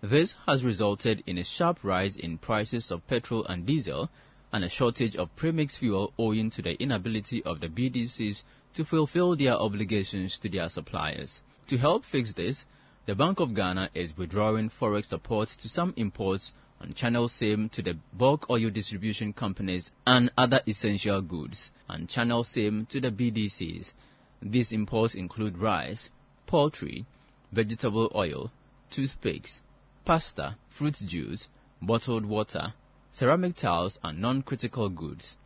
This 0.00 0.34
has 0.48 0.64
resulted 0.64 1.22
in 1.28 1.38
a 1.38 1.44
sharp 1.44 1.78
rise 1.84 2.16
in 2.16 2.38
prices 2.38 2.90
of 2.90 3.06
petrol 3.06 3.46
and 3.46 3.64
diesel 3.64 4.10
and 4.52 4.64
a 4.64 4.68
shortage 4.68 5.14
of 5.14 5.36
premix 5.36 5.76
fuel 5.76 6.12
owing 6.18 6.50
to 6.50 6.60
the 6.60 6.74
inability 6.82 7.40
of 7.44 7.60
the 7.60 7.68
BDCs 7.68 8.42
to 8.74 8.84
fulfill 8.84 9.36
their 9.36 9.54
obligations 9.54 10.40
to 10.40 10.48
their 10.48 10.68
suppliers. 10.68 11.42
To 11.70 11.78
help 11.78 12.04
fix 12.04 12.32
this, 12.32 12.66
the 13.06 13.14
Bank 13.14 13.38
of 13.38 13.54
Ghana 13.54 13.90
is 13.94 14.16
withdrawing 14.16 14.70
forex 14.70 15.04
support 15.04 15.50
to 15.50 15.68
some 15.68 15.94
imports 15.96 16.52
and 16.80 16.96
channel 16.96 17.28
same 17.28 17.68
to 17.68 17.80
the 17.80 17.96
bulk 18.12 18.50
oil 18.50 18.70
distribution 18.70 19.32
companies 19.32 19.92
and 20.04 20.32
other 20.36 20.60
essential 20.66 21.22
goods, 21.22 21.70
and 21.88 22.08
channel 22.08 22.42
same 22.42 22.86
to 22.86 23.00
the 23.00 23.12
BDCs. 23.12 23.94
These 24.42 24.72
imports 24.72 25.14
include 25.14 25.58
rice, 25.58 26.10
poultry, 26.48 27.06
vegetable 27.52 28.10
oil, 28.16 28.50
toothpicks, 28.90 29.62
pasta, 30.04 30.56
fruit 30.68 30.94
juice, 31.06 31.50
bottled 31.80 32.26
water, 32.26 32.74
ceramic 33.12 33.54
tiles, 33.54 34.00
and 34.02 34.18
non-critical 34.18 34.88
goods. 34.88 35.36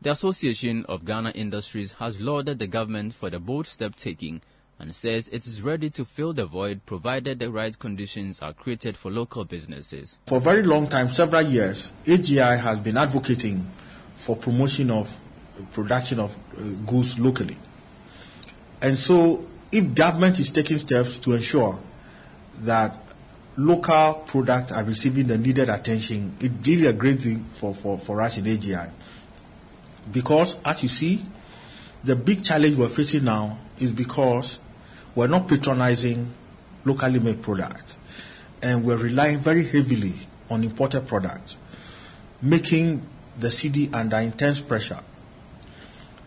The 0.00 0.12
Association 0.12 0.84
of 0.84 1.04
Ghana 1.04 1.30
Industries 1.30 1.94
has 1.94 2.20
lauded 2.20 2.60
the 2.60 2.68
government 2.68 3.12
for 3.12 3.28
the 3.28 3.40
bold 3.40 3.66
step 3.66 3.96
taking 3.96 4.40
and 4.78 4.94
says 4.94 5.28
it 5.28 5.46
is 5.46 5.62
ready 5.62 5.90
to 5.90 6.04
fill 6.04 6.32
the 6.32 6.46
void 6.46 6.84
provided 6.86 7.38
the 7.38 7.50
right 7.50 7.78
conditions 7.78 8.42
are 8.42 8.52
created 8.52 8.96
for 8.96 9.10
local 9.10 9.44
businesses. 9.44 10.18
For 10.26 10.38
a 10.38 10.40
very 10.40 10.62
long 10.62 10.88
time, 10.88 11.08
several 11.08 11.42
years, 11.42 11.92
AGI 12.04 12.58
has 12.58 12.80
been 12.80 12.96
advocating 12.96 13.66
for 14.16 14.36
promotion 14.36 14.90
of 14.90 15.16
production 15.72 16.20
of 16.20 16.36
uh, 16.56 16.62
goods 16.86 17.18
locally. 17.18 17.56
And 18.80 18.98
so, 18.98 19.46
if 19.70 19.94
government 19.94 20.40
is 20.40 20.50
taking 20.50 20.78
steps 20.78 21.18
to 21.20 21.32
ensure 21.32 21.80
that 22.60 22.98
local 23.56 24.14
products 24.26 24.72
are 24.72 24.84
receiving 24.84 25.26
the 25.26 25.38
needed 25.38 25.68
attention, 25.68 26.34
it's 26.40 26.68
really 26.68 26.86
a 26.86 26.92
great 26.92 27.20
thing 27.20 27.42
for, 27.44 27.74
for, 27.74 27.98
for 27.98 28.20
us 28.20 28.38
in 28.38 28.44
AGI. 28.44 28.90
Because, 30.12 30.60
as 30.64 30.82
you 30.82 30.88
see, 30.88 31.22
the 32.02 32.14
big 32.14 32.44
challenge 32.44 32.76
we're 32.76 32.88
facing 32.88 33.24
now 33.24 33.58
is 33.78 33.92
because 33.92 34.58
we're 35.14 35.26
not 35.28 35.48
patronizing 35.48 36.32
locally 36.84 37.18
made 37.18 37.42
products 37.42 37.96
and 38.62 38.84
we're 38.84 38.96
relying 38.96 39.38
very 39.38 39.64
heavily 39.64 40.14
on 40.50 40.64
imported 40.64 41.06
products, 41.06 41.56
making 42.40 43.02
the 43.38 43.48
cedi 43.48 43.92
under 43.94 44.16
intense 44.18 44.60
pressure. 44.60 45.00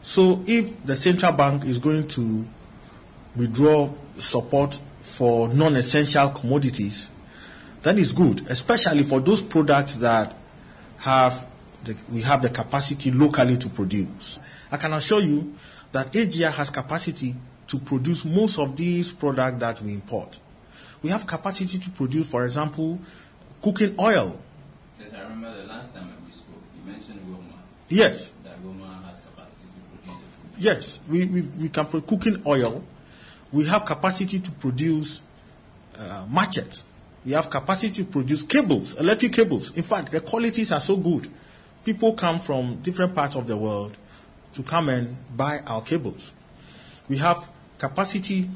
So, 0.02 0.42
if 0.48 0.86
the 0.86 0.96
central 0.96 1.32
bank 1.32 1.66
is 1.66 1.80
going 1.80 2.08
to 2.10 2.48
withdraw 3.36 3.92
support 4.18 4.80
for 5.02 5.48
non 5.50 5.76
essential 5.76 6.30
commodities, 6.30 7.10
then 7.82 7.98
it's 7.98 8.12
good, 8.12 8.46
especially 8.50 9.04
for 9.04 9.20
those 9.20 9.42
products 9.42 9.98
that 9.98 10.36
have 11.00 11.48
the, 11.84 11.96
we 12.12 12.22
have 12.22 12.42
the 12.42 12.50
capacity 12.50 13.12
locally 13.12 13.58
to 13.58 13.70
produce. 13.70 14.40
I 14.72 14.78
can 14.78 14.94
assure 14.94 15.22
you 15.22 15.56
that 15.92 16.12
AGI 16.12 16.52
has 16.52 16.70
capacity 16.70 17.36
to 17.68 17.78
produce 17.78 18.26
most 18.26 18.60
of 18.60 18.76
these 18.76 19.12
products 19.12 19.60
that 19.60 19.82
we 19.82 19.94
import. 19.94 20.40
We 21.02 21.10
have 21.10 21.28
capacity 21.28 21.78
to 21.78 21.90
produce, 21.92 22.30
for 22.30 22.46
example, 22.46 23.00
cooking 23.62 23.96
oil. 24.00 24.40
Yes, 25.00 25.14
I 25.14 25.22
remember 25.22 25.56
the 25.56 25.68
last 25.68 25.94
time 25.94 26.12
we 26.26 26.32
spoke, 26.32 26.56
you 26.76 26.92
mentioned 26.92 27.20
Wilmar. 27.28 27.60
Yes, 27.90 28.34
That 28.44 28.62
Wilmar 28.64 29.04
has 29.06 29.22
capacity 29.22 29.68
to 29.74 30.12
produce 30.12 30.28
yes, 30.58 31.00
we, 31.08 31.26
we, 31.26 31.42
we 31.42 31.70
can 31.70 31.86
produce 31.86 32.10
cooking 32.10 32.42
oil. 32.46 32.84
We 33.52 33.66
have 33.68 33.86
capacity 33.86 34.40
to 34.40 34.52
produce 34.52 35.22
uh, 35.98 36.26
machetes. 36.30 36.84
We 37.26 37.34
have 37.34 37.50
capacity 37.50 38.04
to 38.04 38.06
produce 38.06 38.44
cables, 38.44 38.96
electric 38.96 39.34
cables. 39.34 39.72
In 39.76 39.84
fact, 39.84 40.12
the 40.12 40.22
qualities 40.22 40.72
are 40.72 40.80
so 40.80 40.96
good. 40.98 41.28
People 41.84 42.14
come 42.14 42.40
from 42.40 42.78
different 42.82 43.14
parts 43.14 43.36
of 43.36 43.48
the 43.48 43.56
world 43.56 43.98
to 44.54 44.64
come 44.64 44.90
and 44.90 45.16
buy 45.36 45.60
our 45.68 45.82
cables. 45.82 46.34
We 47.10 47.18
have 47.18 47.50
capacity 47.78 48.50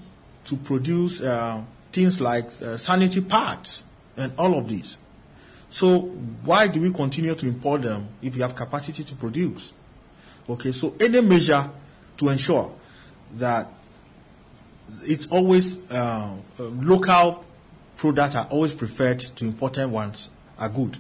to 0.45 0.56
produce 0.57 1.22
uh, 1.22 1.61
things 1.91 2.22
like 2.22 2.45
uh, 2.61 2.77
sanitary 2.77 3.26
pads 3.26 3.84
and 4.18 4.34
all 4.38 4.57
of 4.57 4.68
these. 4.68 4.98
So 5.69 5.99
why 6.43 6.68
do 6.68 6.81
we 6.81 6.91
continue 6.91 7.34
to 7.35 7.48
import 7.48 7.84
them 7.84 8.07
if 8.22 8.35
we 8.35 8.41
have 8.41 8.56
capacity 8.56 9.03
to 9.03 9.15
produce? 9.15 9.73
Okay, 10.49 10.72
so 10.72 10.95
any 10.99 11.22
measure 11.22 11.69
to 12.18 12.30
ensure 12.30 12.73
that 13.35 13.68
it's 15.03 15.27
always 15.27 15.80
uh, 15.89 16.34
uh, 16.60 16.64
local 16.64 17.45
products 17.95 18.35
are 18.35 18.48
always 18.49 18.73
preferred 18.73 19.19
to 19.19 19.45
imported 19.45 19.88
ones 19.88 20.30
are 20.57 20.69
good. 20.69 20.98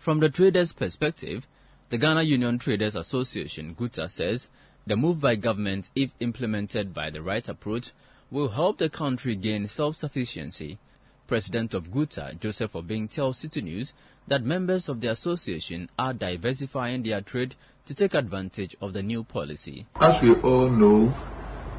From 0.00 0.20
the 0.20 0.28
traders' 0.28 0.72
perspective, 0.72 1.46
the 1.90 1.98
Ghana 1.98 2.22
Union 2.22 2.58
Traders 2.58 2.96
Association, 2.96 3.74
GUTA, 3.74 4.08
says 4.08 4.48
the 4.86 4.96
move 4.96 5.20
by 5.20 5.34
government, 5.34 5.90
if 5.94 6.10
implemented 6.20 6.92
by 6.92 7.10
the 7.10 7.22
right 7.22 7.48
approach, 7.48 7.92
will 8.30 8.48
help 8.48 8.78
the 8.78 8.90
country 8.90 9.36
gain 9.36 9.66
self-sufficiency. 9.68 10.78
President 11.26 11.72
of 11.72 11.90
GUTA, 11.90 12.36
Joseph 12.38 12.72
Obeng, 12.72 13.08
tells 13.08 13.38
City 13.38 13.62
News 13.62 13.94
that 14.26 14.42
members 14.42 14.88
of 14.88 15.00
the 15.00 15.08
association 15.08 15.88
are 15.98 16.12
diversifying 16.12 17.02
their 17.02 17.20
trade 17.20 17.54
to 17.86 17.94
take 17.94 18.14
advantage 18.14 18.76
of 18.80 18.92
the 18.92 19.02
new 19.02 19.24
policy. 19.24 19.86
As 20.00 20.22
we 20.22 20.34
all 20.34 20.68
know, 20.68 21.14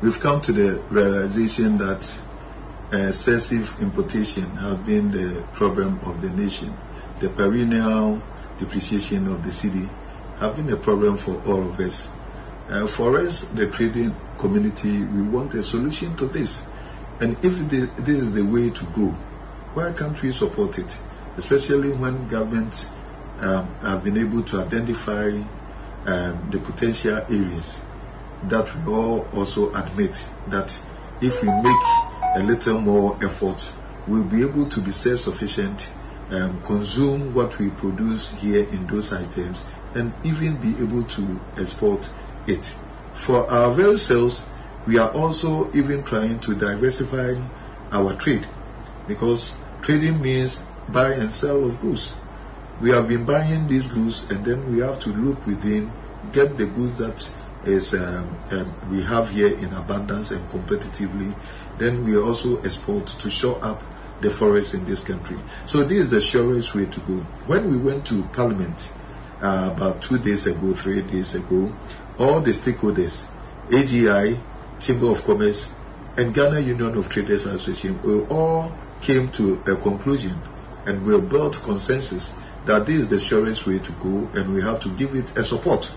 we've 0.01 0.19
come 0.19 0.41
to 0.41 0.51
the 0.51 0.79
realization 0.89 1.77
that 1.77 2.21
excessive 2.91 3.75
importation 3.81 4.45
has 4.57 4.77
been 4.79 5.11
the 5.11 5.41
problem 5.53 5.99
of 6.03 6.21
the 6.21 6.29
nation. 6.29 6.75
The 7.19 7.29
perennial 7.29 8.21
depreciation 8.59 9.27
of 9.27 9.43
the 9.43 9.49
cedi 9.49 9.89
have 10.39 10.55
been 10.55 10.71
a 10.71 10.77
problem 10.77 11.17
for 11.17 11.41
all 11.47 11.61
of 11.61 11.79
us. 11.79 12.09
Uh, 12.69 12.87
for 12.87 13.19
us, 13.19 13.45
the 13.49 13.67
trading 13.67 14.15
community, 14.37 15.03
we 15.03 15.21
want 15.21 15.53
a 15.53 15.61
solution 15.61 16.15
to 16.15 16.25
this. 16.25 16.67
And 17.19 17.37
if 17.45 17.57
the, 17.69 17.89
this 18.01 18.17
is 18.17 18.33
the 18.33 18.41
way 18.43 18.69
to 18.71 18.85
go, 18.85 19.09
why 19.73 19.93
can't 19.93 20.19
we 20.21 20.31
support 20.31 20.79
it? 20.79 20.97
Especially 21.37 21.91
when 21.91 22.27
governments 22.27 22.91
um, 23.39 23.67
have 23.81 24.03
been 24.03 24.17
able 24.17 24.41
to 24.43 24.61
identify 24.61 25.27
um, 26.05 26.49
the 26.51 26.59
potential 26.59 27.17
areas 27.29 27.83
that 28.43 28.73
we 28.77 28.93
all 28.93 29.27
also 29.33 29.73
admit 29.73 30.27
that 30.47 30.79
if 31.21 31.41
we 31.41 31.49
make 31.49 31.83
a 32.35 32.43
little 32.43 32.79
more 32.79 33.17
effort, 33.23 33.71
we'll 34.07 34.23
be 34.23 34.41
able 34.41 34.67
to 34.67 34.81
be 34.81 34.91
self-sufficient, 34.91 35.89
um, 36.31 36.61
consume 36.63 37.33
what 37.33 37.57
we 37.59 37.69
produce 37.69 38.35
here 38.39 38.67
in 38.69 38.85
those 38.87 39.13
items, 39.13 39.65
and 39.93 40.13
even 40.23 40.57
be 40.57 40.69
able 40.83 41.03
to 41.03 41.39
export 41.57 42.11
it. 42.47 42.75
For 43.13 43.49
our 43.49 43.71
very 43.71 43.97
selves, 43.97 44.47
we 44.85 44.97
are 44.97 45.11
also 45.11 45.71
even 45.73 46.03
trying 46.03 46.39
to 46.41 46.55
diversify 46.55 47.35
our 47.91 48.13
trade 48.15 48.45
because 49.07 49.61
trading 49.81 50.21
means 50.21 50.65
buy 50.89 51.13
and 51.13 51.31
sell 51.31 51.63
of 51.63 51.79
goods. 51.81 52.19
We 52.81 52.91
have 52.91 53.07
been 53.07 53.25
buying 53.25 53.67
these 53.67 53.87
goods 53.87 54.29
and 54.29 54.45
then 54.45 54.71
we 54.71 54.79
have 54.79 54.99
to 55.01 55.09
look 55.09 55.45
within, 55.47 55.91
get 56.33 56.57
the 56.57 56.65
goods 56.65 56.95
that 56.97 57.31
is 57.65 57.93
um, 57.93 58.37
um, 58.51 58.75
we 58.91 59.01
have 59.01 59.29
here 59.29 59.57
in 59.57 59.73
abundance 59.73 60.31
and 60.31 60.47
competitively. 60.49 61.35
Then 61.77 62.03
we 62.03 62.17
also 62.17 62.61
export 62.61 63.07
to 63.07 63.29
show 63.29 63.55
up 63.55 63.81
the 64.21 64.29
forests 64.29 64.73
in 64.73 64.85
this 64.85 65.03
country. 65.03 65.37
So 65.65 65.83
this 65.83 65.97
is 65.97 66.09
the 66.09 66.21
surest 66.21 66.75
way 66.75 66.85
to 66.85 66.99
go. 67.01 67.17
When 67.47 67.69
we 67.69 67.77
went 67.77 68.05
to 68.07 68.23
Parliament 68.33 68.91
uh, 69.41 69.71
about 69.75 70.01
two 70.01 70.17
days 70.17 70.47
ago, 70.47 70.73
three 70.73 71.01
days 71.01 71.35
ago, 71.35 71.75
all 72.17 72.41
the 72.41 72.51
stakeholders, 72.51 73.29
AGI, 73.69 74.39
Chamber 74.79 75.11
of 75.11 75.23
Commerce, 75.23 75.75
and 76.17 76.33
Ghana 76.33 76.59
Union 76.59 76.97
of 76.97 77.09
Traders 77.09 77.45
Association, 77.45 78.01
we 78.01 78.21
all 78.27 78.71
came 79.01 79.29
to 79.31 79.61
a 79.67 79.75
conclusion 79.75 80.39
and 80.85 81.05
we 81.05 81.19
built 81.19 81.55
consensus 81.63 82.39
that 82.65 82.85
this 82.85 82.99
is 82.99 83.07
the 83.09 83.19
surest 83.19 83.67
way 83.67 83.79
to 83.79 83.91
go 83.93 84.29
and 84.33 84.53
we 84.53 84.61
have 84.61 84.79
to 84.81 84.89
give 84.95 85.15
it 85.15 85.37
a 85.37 85.43
support. 85.43 85.93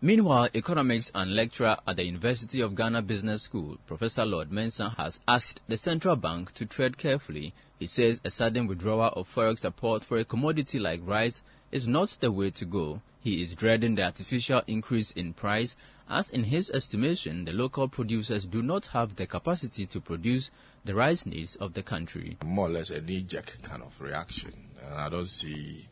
Meanwhile, 0.00 0.48
economics 0.54 1.12
and 1.14 1.34
lecturer 1.34 1.76
at 1.86 1.96
the 1.96 2.04
University 2.04 2.60
of 2.60 2.74
Ghana 2.74 3.02
Business 3.02 3.42
School, 3.42 3.78
Professor 3.86 4.26
Lord 4.26 4.50
Mensah, 4.50 4.96
has 4.96 5.20
asked 5.28 5.60
the 5.68 5.76
central 5.76 6.16
bank 6.16 6.52
to 6.54 6.66
tread 6.66 6.98
carefully. 6.98 7.54
He 7.78 7.86
says 7.86 8.20
a 8.24 8.30
sudden 8.30 8.66
withdrawal 8.66 9.12
of 9.14 9.32
forex 9.32 9.60
support 9.60 10.04
for 10.04 10.18
a 10.18 10.24
commodity 10.24 10.80
like 10.80 11.00
rice 11.04 11.40
is 11.72 11.88
not 11.88 12.10
the 12.20 12.30
way 12.30 12.50
to 12.50 12.64
go. 12.64 13.00
He 13.20 13.42
is 13.42 13.54
dreading 13.54 13.94
the 13.94 14.04
artificial 14.04 14.62
increase 14.66 15.10
in 15.12 15.32
price, 15.32 15.76
as 16.08 16.28
in 16.28 16.44
his 16.44 16.68
estimation, 16.70 17.46
the 17.46 17.52
local 17.52 17.88
producers 17.88 18.46
do 18.46 18.62
not 18.62 18.86
have 18.88 19.16
the 19.16 19.26
capacity 19.26 19.86
to 19.86 20.00
produce 20.00 20.50
the 20.84 20.94
rice 20.94 21.24
needs 21.24 21.56
of 21.56 21.72
the 21.72 21.82
country. 21.82 22.36
More 22.44 22.66
or 22.66 22.70
less 22.70 22.90
a 22.90 23.00
knee-jerk 23.00 23.62
kind 23.62 23.82
of 23.82 23.98
reaction, 24.00 24.52
and 24.84 24.94
I 24.94 25.08
don't 25.08 25.28
see 25.28 25.88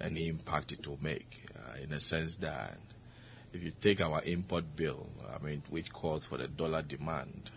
any 0.00 0.28
impact 0.28 0.72
it 0.72 0.86
will 0.86 0.98
make, 1.02 1.46
uh, 1.56 1.82
in 1.82 1.92
a 1.92 2.00
sense 2.00 2.36
that 2.36 2.78
if 3.52 3.62
you 3.62 3.72
take 3.80 4.00
our 4.00 4.22
import 4.24 4.76
bill, 4.76 5.08
I 5.34 5.44
mean, 5.44 5.62
which 5.70 5.92
calls 5.92 6.24
for 6.24 6.38
the 6.38 6.48
dollar 6.48 6.82
demand, 6.82 7.50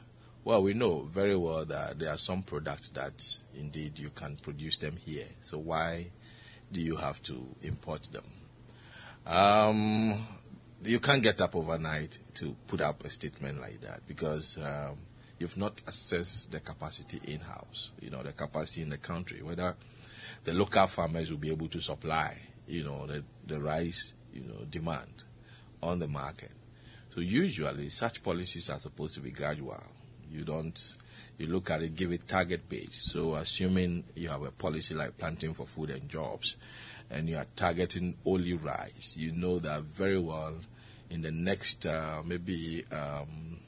well, 0.44 0.62
we 0.62 0.74
know 0.74 1.02
very 1.02 1.36
well 1.36 1.66
that 1.66 2.00
there 2.00 2.12
are 2.12 2.18
some 2.18 2.44
products 2.44 2.90
that 2.90 3.38
indeed 3.56 3.98
you 3.98 4.10
can 4.10 4.36
produce 4.38 4.78
them 4.78 4.96
here. 4.96 5.26
So 5.44 5.58
why 5.58 6.12
do 6.72 6.82
you 6.82 6.96
have 6.96 7.22
to 7.24 7.46
import 7.62 8.08
them? 8.12 8.26
Um, 9.26 10.28
you 10.84 11.00
can't 11.00 11.24
get 11.24 11.42
up 11.42 11.56
overnight 11.56 12.20
to 12.36 12.56
put 12.68 12.82
up 12.82 13.04
a 13.04 13.10
statement 13.10 13.60
like 13.60 13.82
that 13.82 14.02
because 14.08 14.58
um, 14.58 14.98
you've 15.40 15.58
not 15.58 15.82
assessed 15.88 16.52
the 16.52 16.60
capacity 16.60 17.20
in 17.26 17.40
house, 17.40 17.92
you 18.02 18.10
know, 18.10 18.22
the 18.24 18.34
capacity 18.34 18.82
in 18.82 18.90
the 18.90 18.98
country, 18.98 19.42
whether 19.42 19.76
the 20.44 20.54
local 20.54 20.88
farmers 20.88 21.32
will 21.32 21.38
be 21.38 21.52
able 21.52 21.68
to 21.70 21.82
supply, 21.82 22.38
you 22.68 22.84
know, 22.84 23.08
the, 23.08 23.24
the 23.48 23.60
rice, 23.60 24.14
you 24.34 24.42
know, 24.42 24.66
demand 24.70 25.24
on 25.82 26.00
the 26.00 26.08
market. 26.08 26.52
So 27.10 27.22
usually 27.22 27.90
such 27.90 28.22
policies 28.22 28.70
are 28.70 28.80
supposed 28.80 29.16
to 29.16 29.22
be 29.22 29.32
gradual. 29.32 29.82
You 30.32 30.44
don't, 30.44 30.96
you 31.38 31.48
look 31.48 31.70
at 31.70 31.82
it, 31.82 31.96
give 31.96 32.12
it 32.12 32.28
target 32.28 32.70
page. 32.70 33.02
So 33.02 33.36
assuming 33.36 34.06
you 34.16 34.30
have 34.30 34.44
a 34.44 34.52
policy 34.52 34.94
like 34.94 35.18
planting 35.18 35.54
for 35.54 35.66
food 35.66 35.90
and 35.90 36.08
jobs, 36.08 36.56
and 37.10 37.30
you 37.30 37.38
are 37.38 37.46
targeting 37.56 38.16
only 38.26 38.54
rice, 38.54 39.16
you 39.18 39.32
know 39.32 39.60
that 39.60 39.84
very 39.84 40.18
well 40.18 40.56
in 41.10 41.22
the 41.22 41.32
next 41.32 41.86
uh, 41.86 42.22
maybe 42.26 42.84
um, 42.92 43.60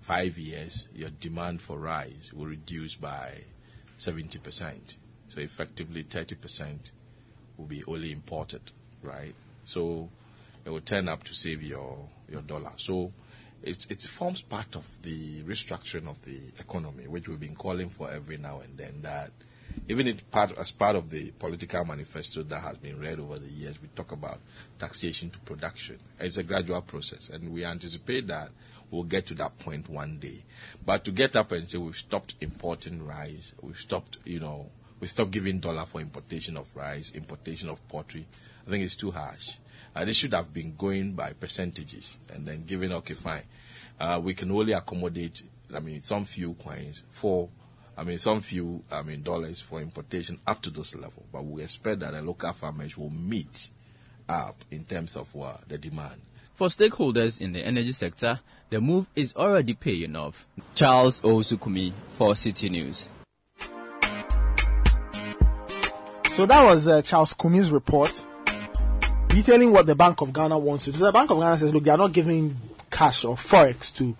five 0.00 0.38
years, 0.38 0.86
your 0.94 1.10
demand 1.10 1.62
for 1.62 1.78
rice 1.78 2.32
will 2.32 2.46
reduce 2.46 2.94
by 2.94 3.32
70%. 3.98 4.96
So 5.28 5.40
effectively 5.40 6.04
30% 6.04 6.90
will 7.56 7.66
be 7.66 7.82
only 7.84 8.12
imported, 8.12 8.60
right? 9.02 9.34
So 9.64 10.10
it 10.64 10.70
will 10.70 10.80
turn 10.80 11.08
up 11.08 11.24
to 11.24 11.34
save 11.34 11.62
your, 11.62 12.06
your 12.30 12.42
dollar. 12.42 12.72
So 12.76 13.12
it, 13.64 13.86
it 13.90 14.02
forms 14.02 14.42
part 14.42 14.76
of 14.76 14.86
the 15.02 15.42
restructuring 15.42 16.08
of 16.08 16.20
the 16.22 16.38
economy, 16.60 17.06
which 17.06 17.28
we've 17.28 17.40
been 17.40 17.54
calling 17.54 17.88
for 17.88 18.10
every 18.10 18.36
now 18.36 18.60
and 18.60 18.76
then. 18.76 19.00
That 19.02 19.30
even 19.88 20.18
part, 20.30 20.56
as 20.58 20.70
part 20.70 20.96
of 20.96 21.10
the 21.10 21.30
political 21.32 21.84
manifesto 21.84 22.42
that 22.44 22.60
has 22.60 22.76
been 22.76 23.00
read 23.00 23.18
over 23.18 23.38
the 23.38 23.50
years, 23.50 23.80
we 23.80 23.88
talk 23.88 24.12
about 24.12 24.40
taxation 24.78 25.30
to 25.30 25.38
production. 25.40 25.98
It's 26.20 26.36
a 26.36 26.42
gradual 26.42 26.82
process, 26.82 27.30
and 27.30 27.52
we 27.52 27.64
anticipate 27.64 28.26
that 28.28 28.50
we'll 28.90 29.04
get 29.04 29.26
to 29.26 29.34
that 29.34 29.58
point 29.58 29.88
one 29.88 30.18
day. 30.18 30.44
But 30.84 31.04
to 31.04 31.10
get 31.10 31.34
up 31.34 31.52
and 31.52 31.68
say 31.68 31.78
we've 31.78 31.96
stopped 31.96 32.34
importing 32.40 33.04
rice, 33.04 33.52
we've 33.62 33.76
stopped, 33.78 34.18
you 34.24 34.40
know, 34.40 34.70
we 35.00 35.06
stopped 35.06 35.32
giving 35.32 35.58
dollar 35.58 35.86
for 35.86 36.00
importation 36.00 36.56
of 36.56 36.68
rice, 36.76 37.10
importation 37.14 37.68
of 37.68 37.86
poultry, 37.88 38.26
I 38.66 38.70
think 38.70 38.84
it's 38.84 38.96
too 38.96 39.10
harsh. 39.10 39.56
Uh, 39.94 40.04
they 40.04 40.12
should 40.12 40.34
have 40.34 40.52
been 40.52 40.74
going 40.76 41.12
by 41.12 41.32
percentages 41.32 42.18
and 42.32 42.46
then 42.46 42.64
giving, 42.64 42.92
okay, 42.92 43.14
fine. 43.14 43.42
Uh, 43.98 44.20
we 44.22 44.34
can 44.34 44.50
only 44.50 44.72
accommodate, 44.72 45.42
I 45.72 45.78
mean, 45.78 46.02
some 46.02 46.24
few 46.24 46.54
coins 46.54 47.04
for, 47.10 47.48
I 47.96 48.02
mean, 48.02 48.18
some 48.18 48.40
few, 48.40 48.82
I 48.90 49.02
mean, 49.02 49.22
dollars 49.22 49.60
for 49.60 49.80
importation 49.80 50.40
up 50.46 50.62
to 50.62 50.70
this 50.70 50.96
level. 50.96 51.24
But 51.32 51.44
we 51.44 51.62
expect 51.62 52.00
that 52.00 52.12
the 52.12 52.22
local 52.22 52.52
farmers 52.52 52.98
will 52.98 53.10
meet 53.10 53.70
up 54.28 54.64
in 54.70 54.84
terms 54.84 55.16
of 55.16 55.34
uh, 55.40 55.54
the 55.68 55.78
demand. 55.78 56.20
For 56.54 56.68
stakeholders 56.68 57.40
in 57.40 57.52
the 57.52 57.60
energy 57.64 57.92
sector, 57.92 58.40
the 58.70 58.80
move 58.80 59.06
is 59.14 59.34
already 59.36 59.74
paying 59.74 60.16
off. 60.16 60.46
Charles 60.74 61.20
Osukumi 61.20 61.92
for 62.10 62.34
City 62.34 62.68
News. 62.68 63.08
So 66.34 66.46
that 66.46 66.64
was 66.64 66.88
uh, 66.88 67.00
Charles 67.02 67.32
Kumi's 67.34 67.70
report 67.70 68.10
detailing 69.34 69.72
what 69.72 69.86
the 69.86 69.94
Bank 69.96 70.20
of 70.20 70.32
Ghana 70.32 70.56
wants 70.58 70.84
to 70.84 70.92
do. 70.92 70.98
The 70.98 71.12
Bank 71.12 71.30
of 71.30 71.38
Ghana 71.38 71.58
says, 71.58 71.72
look, 71.74 71.84
they 71.84 71.90
are 71.90 71.98
not 71.98 72.12
giving 72.12 72.56
cash 72.90 73.24
or 73.24 73.36
forex 73.36 73.94
to 73.96 74.16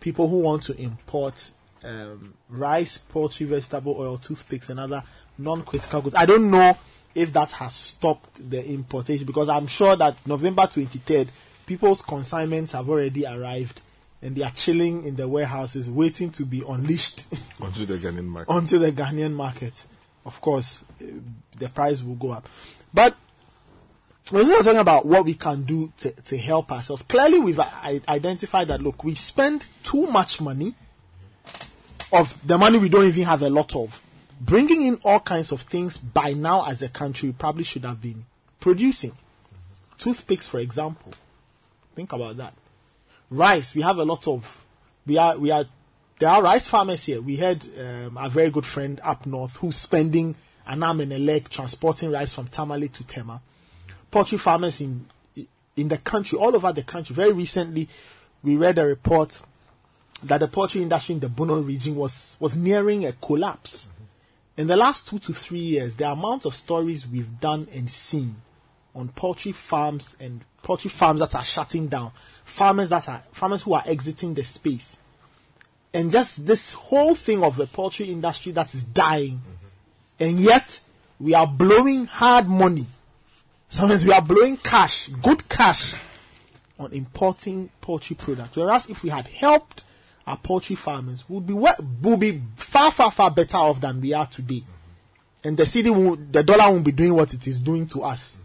people 0.00 0.28
who 0.28 0.38
want 0.38 0.62
to 0.64 0.76
import 0.80 1.34
um, 1.82 2.34
rice, 2.48 2.96
poultry, 2.96 3.46
vegetable 3.46 3.96
oil, 3.98 4.16
toothpicks, 4.16 4.70
and 4.70 4.80
other 4.80 5.02
non-critical 5.36 6.00
goods. 6.02 6.14
I 6.14 6.24
don't 6.24 6.50
know 6.50 6.76
if 7.14 7.32
that 7.34 7.50
has 7.52 7.74
stopped 7.74 8.50
the 8.50 8.64
importation 8.64 9.26
because 9.26 9.48
I'm 9.48 9.66
sure 9.66 9.96
that 9.96 10.16
November 10.26 10.62
23rd, 10.62 11.28
people's 11.66 12.00
consignments 12.02 12.72
have 12.72 12.88
already 12.88 13.26
arrived 13.26 13.80
and 14.22 14.34
they 14.34 14.42
are 14.42 14.50
chilling 14.50 15.04
in 15.04 15.16
the 15.16 15.28
warehouses 15.28 15.90
waiting 15.90 16.30
to 16.30 16.46
be 16.46 16.62
unleashed 16.66 17.26
onto 17.60 17.84
the 17.84 17.98
Ghanaian 17.98 18.24
market. 18.24 18.50
onto 18.50 18.78
the 18.78 18.90
Ghanaian 18.90 19.32
market. 19.32 19.74
Of 20.24 20.40
course, 20.40 20.82
uh, 21.02 21.04
the 21.58 21.68
price 21.68 22.02
will 22.02 22.14
go 22.14 22.30
up. 22.30 22.48
But 22.94 23.14
we're 24.32 24.44
still 24.44 24.62
talking 24.62 24.78
about 24.78 25.04
what 25.04 25.24
we 25.24 25.34
can 25.34 25.64
do 25.64 25.92
to, 25.98 26.10
to 26.10 26.38
help 26.38 26.72
ourselves. 26.72 27.02
Clearly, 27.02 27.38
we've 27.40 27.60
identified 27.60 28.68
that 28.68 28.80
look, 28.80 29.04
we 29.04 29.14
spend 29.14 29.68
too 29.82 30.06
much 30.06 30.40
money 30.40 30.74
of 32.12 32.46
the 32.46 32.56
money 32.56 32.78
we 32.78 32.88
don't 32.88 33.04
even 33.04 33.24
have 33.24 33.42
a 33.42 33.50
lot 33.50 33.74
of. 33.76 34.00
Bringing 34.40 34.82
in 34.82 35.00
all 35.04 35.20
kinds 35.20 35.52
of 35.52 35.60
things 35.62 35.98
by 35.98 36.32
now 36.32 36.64
as 36.66 36.82
a 36.82 36.88
country, 36.88 37.30
we 37.30 37.32
probably 37.34 37.64
should 37.64 37.84
have 37.84 38.00
been 38.00 38.24
producing. 38.60 39.12
Toothpicks, 39.98 40.46
for 40.46 40.58
example. 40.58 41.12
Think 41.94 42.12
about 42.12 42.38
that. 42.38 42.54
Rice, 43.30 43.74
we 43.74 43.82
have 43.82 43.98
a 43.98 44.04
lot 44.04 44.26
of. 44.26 44.64
We 45.06 45.18
are 45.18 45.36
we 45.36 45.50
are 45.50 45.66
there 46.18 46.28
are 46.28 46.42
rice 46.42 46.66
farmers 46.66 47.04
here. 47.04 47.20
We 47.20 47.36
had 47.36 47.66
um, 47.78 48.16
a 48.18 48.28
very 48.28 48.50
good 48.50 48.64
friend 48.64 49.00
up 49.02 49.26
north 49.26 49.56
who's 49.56 49.76
spending 49.76 50.34
an 50.66 50.82
arm 50.82 51.00
and 51.00 51.12
a 51.12 51.18
leg 51.18 51.48
transporting 51.48 52.10
rice 52.10 52.32
from 52.32 52.48
Tamale 52.48 52.88
to 52.88 53.04
Tema. 53.04 53.40
Poultry 54.14 54.38
farmers 54.38 54.80
in 54.80 55.06
in 55.74 55.88
the 55.88 55.98
country, 55.98 56.38
all 56.38 56.54
over 56.54 56.72
the 56.72 56.84
country. 56.84 57.16
Very 57.16 57.32
recently, 57.32 57.88
we 58.44 58.54
read 58.54 58.78
a 58.78 58.86
report 58.86 59.40
that 60.22 60.38
the 60.38 60.46
poultry 60.46 60.82
industry 60.82 61.16
in 61.16 61.20
the 61.20 61.28
Bono 61.28 61.58
region 61.60 61.96
was 61.96 62.36
was 62.38 62.56
nearing 62.56 63.06
a 63.06 63.12
collapse. 63.14 63.86
Mm-hmm. 63.86 64.60
In 64.60 64.66
the 64.68 64.76
last 64.76 65.08
two 65.08 65.18
to 65.18 65.32
three 65.32 65.58
years, 65.58 65.96
the 65.96 66.08
amount 66.08 66.44
of 66.44 66.54
stories 66.54 67.08
we've 67.08 67.40
done 67.40 67.66
and 67.74 67.90
seen 67.90 68.36
on 68.94 69.08
poultry 69.08 69.50
farms 69.50 70.16
and 70.20 70.42
poultry 70.62 70.90
farms 70.90 71.18
that 71.18 71.34
are 71.34 71.44
shutting 71.44 71.88
down, 71.88 72.12
farmers 72.44 72.90
that 72.90 73.08
are 73.08 73.24
farmers 73.32 73.62
who 73.62 73.72
are 73.72 73.82
exiting 73.84 74.32
the 74.34 74.44
space, 74.44 74.96
and 75.92 76.12
just 76.12 76.46
this 76.46 76.72
whole 76.72 77.16
thing 77.16 77.42
of 77.42 77.56
the 77.56 77.66
poultry 77.66 78.12
industry 78.12 78.52
that 78.52 78.72
is 78.74 78.84
dying, 78.84 79.42
mm-hmm. 79.42 80.24
and 80.24 80.38
yet 80.38 80.78
we 81.18 81.34
are 81.34 81.48
blowing 81.48 82.06
hard 82.06 82.46
money. 82.46 82.86
Sometimes 83.74 84.04
we 84.04 84.12
are 84.12 84.22
blowing 84.22 84.56
cash, 84.56 85.08
good 85.20 85.48
cash, 85.48 85.96
on 86.78 86.92
importing 86.92 87.68
poultry 87.80 88.14
products. 88.14 88.54
Whereas 88.56 88.88
if 88.88 89.02
we 89.02 89.10
had 89.10 89.26
helped 89.26 89.82
our 90.28 90.36
poultry 90.36 90.76
farmers, 90.76 91.28
would 91.28 91.44
be 91.44 91.54
we- 91.54 91.70
would 92.02 92.20
be 92.20 92.40
far 92.54 92.92
far 92.92 93.10
far 93.10 93.32
better 93.32 93.56
off 93.56 93.80
than 93.80 94.00
we 94.00 94.12
are 94.12 94.28
today. 94.28 94.62
And 95.42 95.56
the 95.56 95.64
cedi, 95.64 95.90
won't, 95.90 96.32
the 96.32 96.44
dollar 96.44 96.70
won't 96.72 96.84
be 96.84 96.92
doing 96.92 97.14
what 97.14 97.34
it 97.34 97.48
is 97.48 97.58
doing 97.58 97.88
to 97.88 98.04
us. 98.04 98.36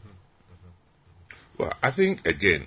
Well, 1.60 1.74
I 1.84 1.92
think 1.92 2.28
again 2.28 2.66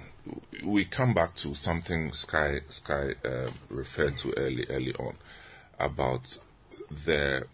we 0.62 0.84
come 0.84 1.14
back 1.14 1.34
to 1.36 1.54
something 1.54 2.12
Sky 2.12 2.60
Sky 2.68 3.14
uh, 3.24 3.50
referred 3.70 4.18
to 4.18 4.32
early 4.36 4.66
early 4.70 4.94
on 5.00 5.16
about 5.80 6.38
the 7.04 7.44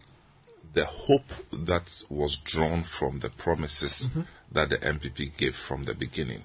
the 0.74 0.84
hope 0.84 1.32
that 1.50 2.02
was 2.10 2.36
drawn 2.36 2.82
from 2.82 3.20
the 3.20 3.30
promises 3.30 4.10
that 4.52 4.70
the 4.70 4.78
NPP 4.78 5.36
gave 5.36 5.56
from 5.56 5.84
the 5.84 5.94
beginning. 5.94 6.44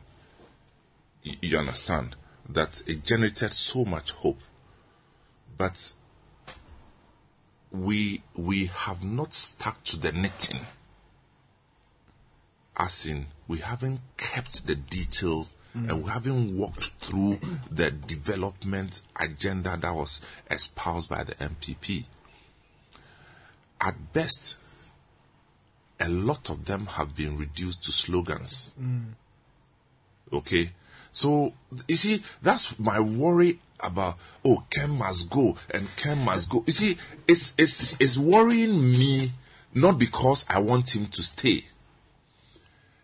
You 1.23 1.57
understand 1.57 2.15
that 2.49 2.83
it 2.85 3.03
generated 3.03 3.53
so 3.53 3.85
much 3.85 4.11
hope, 4.11 4.41
but 5.57 5.93
we 7.71 8.21
we 8.35 8.65
have 8.65 9.03
not 9.03 9.33
stuck 9.33 9.83
to 9.83 9.97
the 9.97 10.11
knitting 10.11 10.59
as 12.77 13.05
in 13.05 13.27
we 13.47 13.59
haven't 13.59 13.99
kept 14.17 14.65
the 14.67 14.75
detail 14.75 15.47
mm. 15.75 15.89
and 15.89 16.03
we 16.03 16.09
haven't 16.09 16.57
walked 16.57 16.91
through 16.99 17.39
the 17.69 17.91
development 17.91 19.01
agenda 19.19 19.77
that 19.77 19.93
was 19.93 20.21
espoused 20.49 21.09
by 21.09 21.23
the 21.23 21.35
NPP. 21.35 22.05
At 23.79 24.13
best, 24.13 24.57
a 25.99 26.09
lot 26.09 26.49
of 26.49 26.65
them 26.65 26.85
have 26.87 27.15
been 27.15 27.37
reduced 27.37 27.83
to 27.83 27.91
slogans. 27.91 28.75
Mm. 28.81 29.13
Okay? 30.31 30.71
So, 31.11 31.53
you 31.87 31.95
see, 31.95 32.23
that's 32.41 32.77
my 32.79 32.99
worry 32.99 33.59
about, 33.79 34.17
oh, 34.43 34.63
Ken 34.69 34.97
must 34.97 35.29
go 35.29 35.55
and 35.73 35.87
Ken 35.95 36.17
must 36.25 36.49
go. 36.49 36.63
You 36.65 36.73
see, 36.73 36.97
it's, 37.27 37.53
it's, 37.57 37.99
it's 38.01 38.17
worrying 38.17 38.81
me 38.81 39.31
not 39.75 39.99
because 39.99 40.45
I 40.49 40.59
want 40.59 40.95
him 40.95 41.07
to 41.07 41.23
stay. 41.23 41.65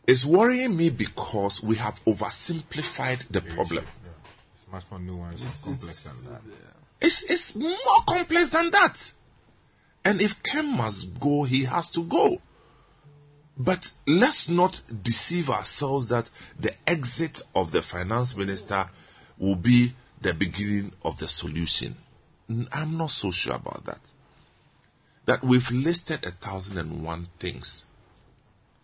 It's 0.07 0.25
worrying 0.25 0.75
me 0.75 0.89
because 0.89 1.61
we 1.61 1.75
have 1.75 2.03
oversimplified 2.05 3.27
the 3.29 3.41
problem. 3.41 3.85
It's 4.55 4.71
much 4.71 4.83
more 4.89 4.99
nuanced 4.99 5.43
and 5.43 5.77
complex 5.77 6.03
than 6.03 6.31
that. 6.31 6.41
It's, 7.01 7.23
it's 7.23 7.55
more 7.55 7.69
complex 8.07 8.49
than 8.49 8.71
that. 8.71 9.11
And 10.03 10.21
if 10.21 10.41
Ken 10.41 10.75
must 10.75 11.19
go, 11.19 11.43
he 11.43 11.65
has 11.65 11.91
to 11.91 12.03
go. 12.03 12.41
But 13.59 13.91
let's 14.07 14.47
not 14.47 14.81
deceive 15.03 15.49
ourselves 15.49 16.07
that 16.07 16.31
the 16.57 16.73
exit 16.87 17.43
of 17.53 17.73
the 17.73 17.81
finance 17.81 18.37
minister 18.37 18.89
will 19.37 19.55
be 19.55 19.93
the 20.21 20.33
beginning 20.33 20.93
of 21.03 21.17
the 21.17 21.27
solution. 21.27 21.97
I'm 22.71 22.97
not 22.97 23.11
so 23.11 23.31
sure 23.31 23.55
about 23.55 23.85
that. 23.85 23.99
That 25.25 25.43
we've 25.43 25.69
listed 25.71 26.25
a 26.25 26.31
thousand 26.31 26.77
and 26.77 27.03
one 27.03 27.27
things 27.37 27.85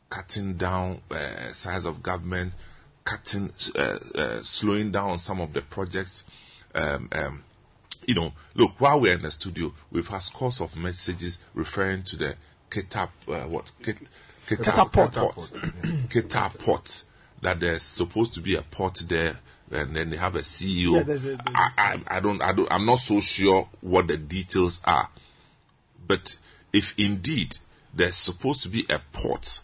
cutting 0.10 0.54
down 0.54 1.02
uh, 1.10 1.52
size 1.52 1.86
of 1.86 2.04
government, 2.04 2.54
cutting, 3.06 3.52
uh, 3.76 3.98
uh, 4.16 4.40
slowing 4.42 4.92
down 4.92 5.18
some 5.18 5.40
of 5.40 5.54
the 5.54 5.62
projects. 5.62 6.24
Um, 6.76 7.10
um, 7.14 7.44
you 8.06 8.14
know, 8.14 8.34
look, 8.54 8.80
while 8.80 9.00
we're 9.00 9.16
in 9.16 9.24
the 9.24 9.32
studio, 9.32 9.74
we've 9.90 10.08
had 10.08 10.22
scores 10.22 10.62
of 10.62 10.76
messages 10.76 11.40
referring 11.54 12.04
to 12.04 12.18
the 12.18 12.36
Keta, 12.70 13.10
uh, 13.28 13.48
what? 13.48 13.72
Ket, 13.82 13.98
Port. 14.48 15.52
Keta 16.10 16.58
port. 16.60 17.04
That 17.42 17.60
there's 17.60 17.84
supposed 17.84 18.34
to 18.36 18.42
be 18.42 18.56
a 18.56 18.62
port 18.62 19.04
there, 19.08 19.38
and 19.72 19.96
then 19.96 20.10
they 20.10 20.18
have 20.18 20.36
a 20.36 20.40
CEO. 20.40 20.96
Yeah, 20.98 21.04
there's 21.04 21.26
a- 21.26 21.28
there's 21.30 21.40
I, 21.54 21.70
I, 21.78 22.18
I 22.18 22.20
don't, 22.20 22.42
I 22.42 22.54
don't, 22.54 22.72
I'm 22.72 22.86
not 22.86 23.00
so 23.00 23.20
sure 23.22 23.68
what 23.82 24.08
the 24.08 24.18
details 24.18 24.82
are. 24.86 25.10
But 26.08 26.38
if 26.74 26.94
indeed 26.98 27.58
there's 27.94 28.18
supposed 28.18 28.64
to 28.64 28.70
be 28.70 28.86
a 28.90 29.00
port, 29.14 29.60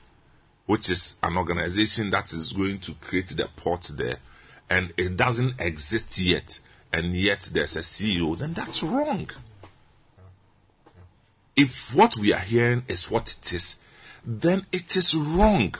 which 0.65 0.89
is 0.89 1.15
an 1.23 1.37
organization 1.37 2.11
that 2.11 2.31
is 2.33 2.53
going 2.53 2.79
to 2.79 2.93
create 2.95 3.29
the 3.29 3.47
port 3.55 3.89
there, 3.95 4.17
and 4.69 4.93
it 4.97 5.17
doesn't 5.17 5.59
exist 5.59 6.17
yet, 6.19 6.59
and 6.93 7.13
yet 7.15 7.49
there's 7.53 7.75
a 7.75 7.79
CEO, 7.81 8.37
then 8.37 8.53
that's 8.53 8.81
wrong. 8.83 9.29
If 11.55 11.93
what 11.93 12.15
we 12.17 12.33
are 12.33 12.39
hearing 12.39 12.83
is 12.87 13.09
what 13.11 13.35
it 13.39 13.53
is, 13.53 13.75
then 14.25 14.65
it 14.71 14.95
is 14.95 15.15
wrong. 15.15 15.75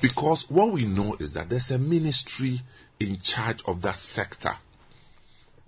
Because 0.00 0.50
what 0.50 0.72
we 0.72 0.84
know 0.84 1.16
is 1.20 1.32
that 1.34 1.48
there's 1.48 1.70
a 1.70 1.78
ministry 1.78 2.60
in 2.98 3.18
charge 3.20 3.62
of 3.66 3.82
that 3.82 3.96
sector, 3.96 4.56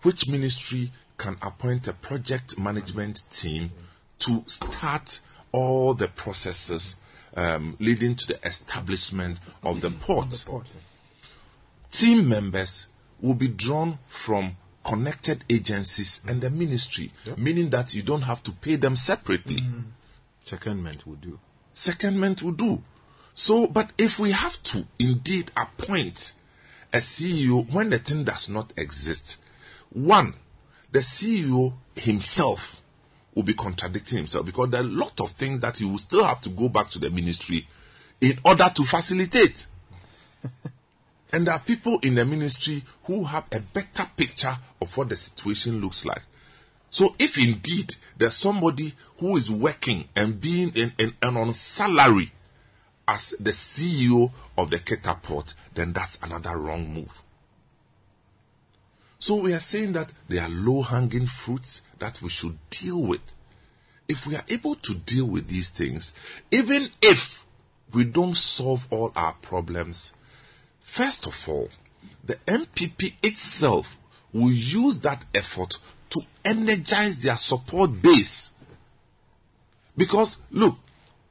which 0.02 0.28
ministry 0.28 0.90
can 1.18 1.36
appoint 1.42 1.86
a 1.86 1.92
project 1.92 2.58
management 2.58 3.22
team 3.30 3.70
to 4.18 4.42
start 4.46 5.20
all 5.52 5.94
the 5.94 6.08
processes 6.08 6.96
um, 7.36 7.76
leading 7.78 8.14
to 8.16 8.26
the 8.26 8.46
establishment 8.46 9.38
of 9.62 9.80
the 9.80 9.90
port. 9.90 10.44
Team 11.90 12.28
members 12.28 12.86
will 13.20 13.34
be 13.34 13.48
drawn 13.48 13.98
from 14.06 14.56
connected 14.84 15.44
agencies 15.48 16.24
and 16.28 16.40
the 16.40 16.50
ministry, 16.50 17.12
meaning 17.36 17.70
that 17.70 17.94
you 17.94 18.02
don't 18.02 18.22
have 18.22 18.42
to 18.42 18.52
pay 18.52 18.76
them 18.76 18.96
separately. 18.96 19.62
Secondment 20.44 21.06
would 21.06 21.20
do. 21.20 21.38
Secondment 21.74 22.42
will 22.42 22.52
do. 22.52 22.82
So, 23.34 23.66
but 23.66 23.90
if 23.98 24.18
we 24.18 24.30
have 24.30 24.62
to 24.64 24.86
indeed 24.98 25.50
appoint 25.56 26.32
a 26.92 26.98
CEO 26.98 27.70
when 27.72 27.90
the 27.90 27.98
thing 27.98 28.24
does 28.24 28.48
not 28.48 28.72
exist, 28.76 29.38
one, 29.90 30.34
the 30.92 31.00
CEO 31.00 31.74
himself 31.96 32.80
will 33.34 33.42
be 33.42 33.54
contradicting 33.54 34.18
himself 34.18 34.46
because 34.46 34.70
there 34.70 34.80
are 34.80 34.84
a 34.84 34.86
lot 34.86 35.20
of 35.20 35.32
things 35.32 35.60
that 35.60 35.78
he 35.78 35.84
will 35.84 35.98
still 35.98 36.24
have 36.24 36.40
to 36.42 36.48
go 36.48 36.68
back 36.68 36.88
to 36.90 37.00
the 37.00 37.10
ministry 37.10 37.66
in 38.20 38.38
order 38.44 38.70
to 38.72 38.84
facilitate. 38.84 39.66
and 41.32 41.46
there 41.46 41.54
are 41.54 41.60
people 41.60 41.98
in 42.02 42.14
the 42.14 42.24
ministry 42.24 42.84
who 43.04 43.24
have 43.24 43.46
a 43.52 43.60
better 43.60 44.08
picture 44.16 44.56
of 44.80 44.96
what 44.96 45.08
the 45.08 45.16
situation 45.16 45.80
looks 45.80 46.04
like. 46.04 46.22
So 46.90 47.16
if 47.18 47.38
indeed 47.38 47.92
there's 48.16 48.36
somebody 48.36 48.94
who 49.24 49.38
is 49.38 49.50
working 49.50 50.06
and 50.14 50.38
being 50.38 50.70
in, 50.74 50.92
in, 50.98 51.14
and 51.22 51.38
on 51.38 51.50
salary 51.54 52.30
as 53.08 53.30
the 53.40 53.52
CEO 53.52 54.30
of 54.58 54.68
the 54.68 54.76
Keta 54.76 55.22
Port, 55.22 55.54
then 55.72 55.94
that's 55.94 56.18
another 56.22 56.58
wrong 56.58 56.92
move. 56.92 57.22
So 59.18 59.36
we 59.36 59.54
are 59.54 59.60
saying 59.60 59.92
that 59.92 60.12
there 60.28 60.42
are 60.42 60.50
low 60.50 60.82
hanging 60.82 61.24
fruits 61.24 61.80
that 62.00 62.20
we 62.20 62.28
should 62.28 62.58
deal 62.68 63.00
with. 63.00 63.22
If 64.06 64.26
we 64.26 64.36
are 64.36 64.44
able 64.50 64.74
to 64.74 64.94
deal 64.94 65.26
with 65.26 65.48
these 65.48 65.70
things, 65.70 66.12
even 66.50 66.86
if 67.00 67.46
we 67.94 68.04
don't 68.04 68.36
solve 68.36 68.86
all 68.90 69.10
our 69.16 69.32
problems, 69.40 70.12
first 70.80 71.26
of 71.26 71.48
all, 71.48 71.70
the 72.22 72.34
NPP 72.46 73.14
itself 73.22 73.96
will 74.34 74.52
use 74.52 74.98
that 74.98 75.24
effort 75.34 75.78
to 76.10 76.20
energize 76.44 77.22
their 77.22 77.38
support 77.38 78.02
base. 78.02 78.52
Because, 79.96 80.38
look, 80.50 80.76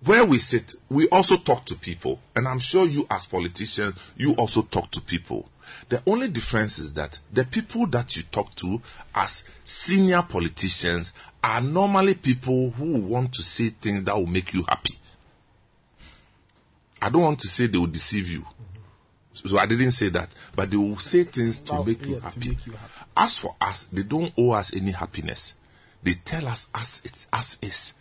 where 0.05 0.25
we 0.25 0.37
sit, 0.37 0.75
we 0.89 1.07
also 1.09 1.37
talk 1.37 1.65
to 1.65 1.75
people. 1.75 2.19
And 2.35 2.47
I'm 2.47 2.59
sure 2.59 2.85
you, 2.85 3.07
as 3.09 3.25
politicians, 3.25 3.95
you 4.17 4.33
also 4.33 4.61
talk 4.61 4.91
to 4.91 5.01
people. 5.01 5.49
The 5.89 6.01
only 6.07 6.27
difference 6.27 6.79
is 6.79 6.93
that 6.93 7.19
the 7.31 7.45
people 7.45 7.87
that 7.87 8.17
you 8.17 8.23
talk 8.23 8.53
to 8.55 8.81
as 9.15 9.43
senior 9.63 10.21
politicians 10.21 11.13
are 11.43 11.61
normally 11.61 12.15
people 12.15 12.71
who 12.71 13.01
want 13.01 13.33
to 13.33 13.43
say 13.43 13.69
things 13.69 14.03
that 14.05 14.15
will 14.15 14.27
make 14.27 14.53
you 14.53 14.63
happy. 14.67 14.95
I 17.01 17.09
don't 17.09 17.21
want 17.21 17.39
to 17.39 17.47
say 17.47 17.67
they 17.67 17.77
will 17.77 17.87
deceive 17.87 18.29
you. 18.29 18.45
So 19.33 19.57
I 19.57 19.65
didn't 19.65 19.91
say 19.91 20.09
that. 20.09 20.29
But 20.55 20.71
they 20.71 20.77
will 20.77 20.99
say 20.99 21.23
things 21.23 21.59
to 21.61 21.83
make 21.83 22.05
you 22.05 22.19
happy. 22.19 22.49
make 22.49 22.65
you 22.65 22.73
happy. 22.73 22.93
As 23.15 23.37
for 23.37 23.55
us, 23.59 23.85
they 23.85 24.03
don't 24.03 24.31
owe 24.37 24.51
us 24.51 24.73
any 24.75 24.91
happiness. 24.91 25.55
They 26.01 26.13
tell 26.13 26.47
us 26.47 26.69
as 26.75 27.01
it's 27.03 27.27
as 27.31 27.57
is. 27.61 27.93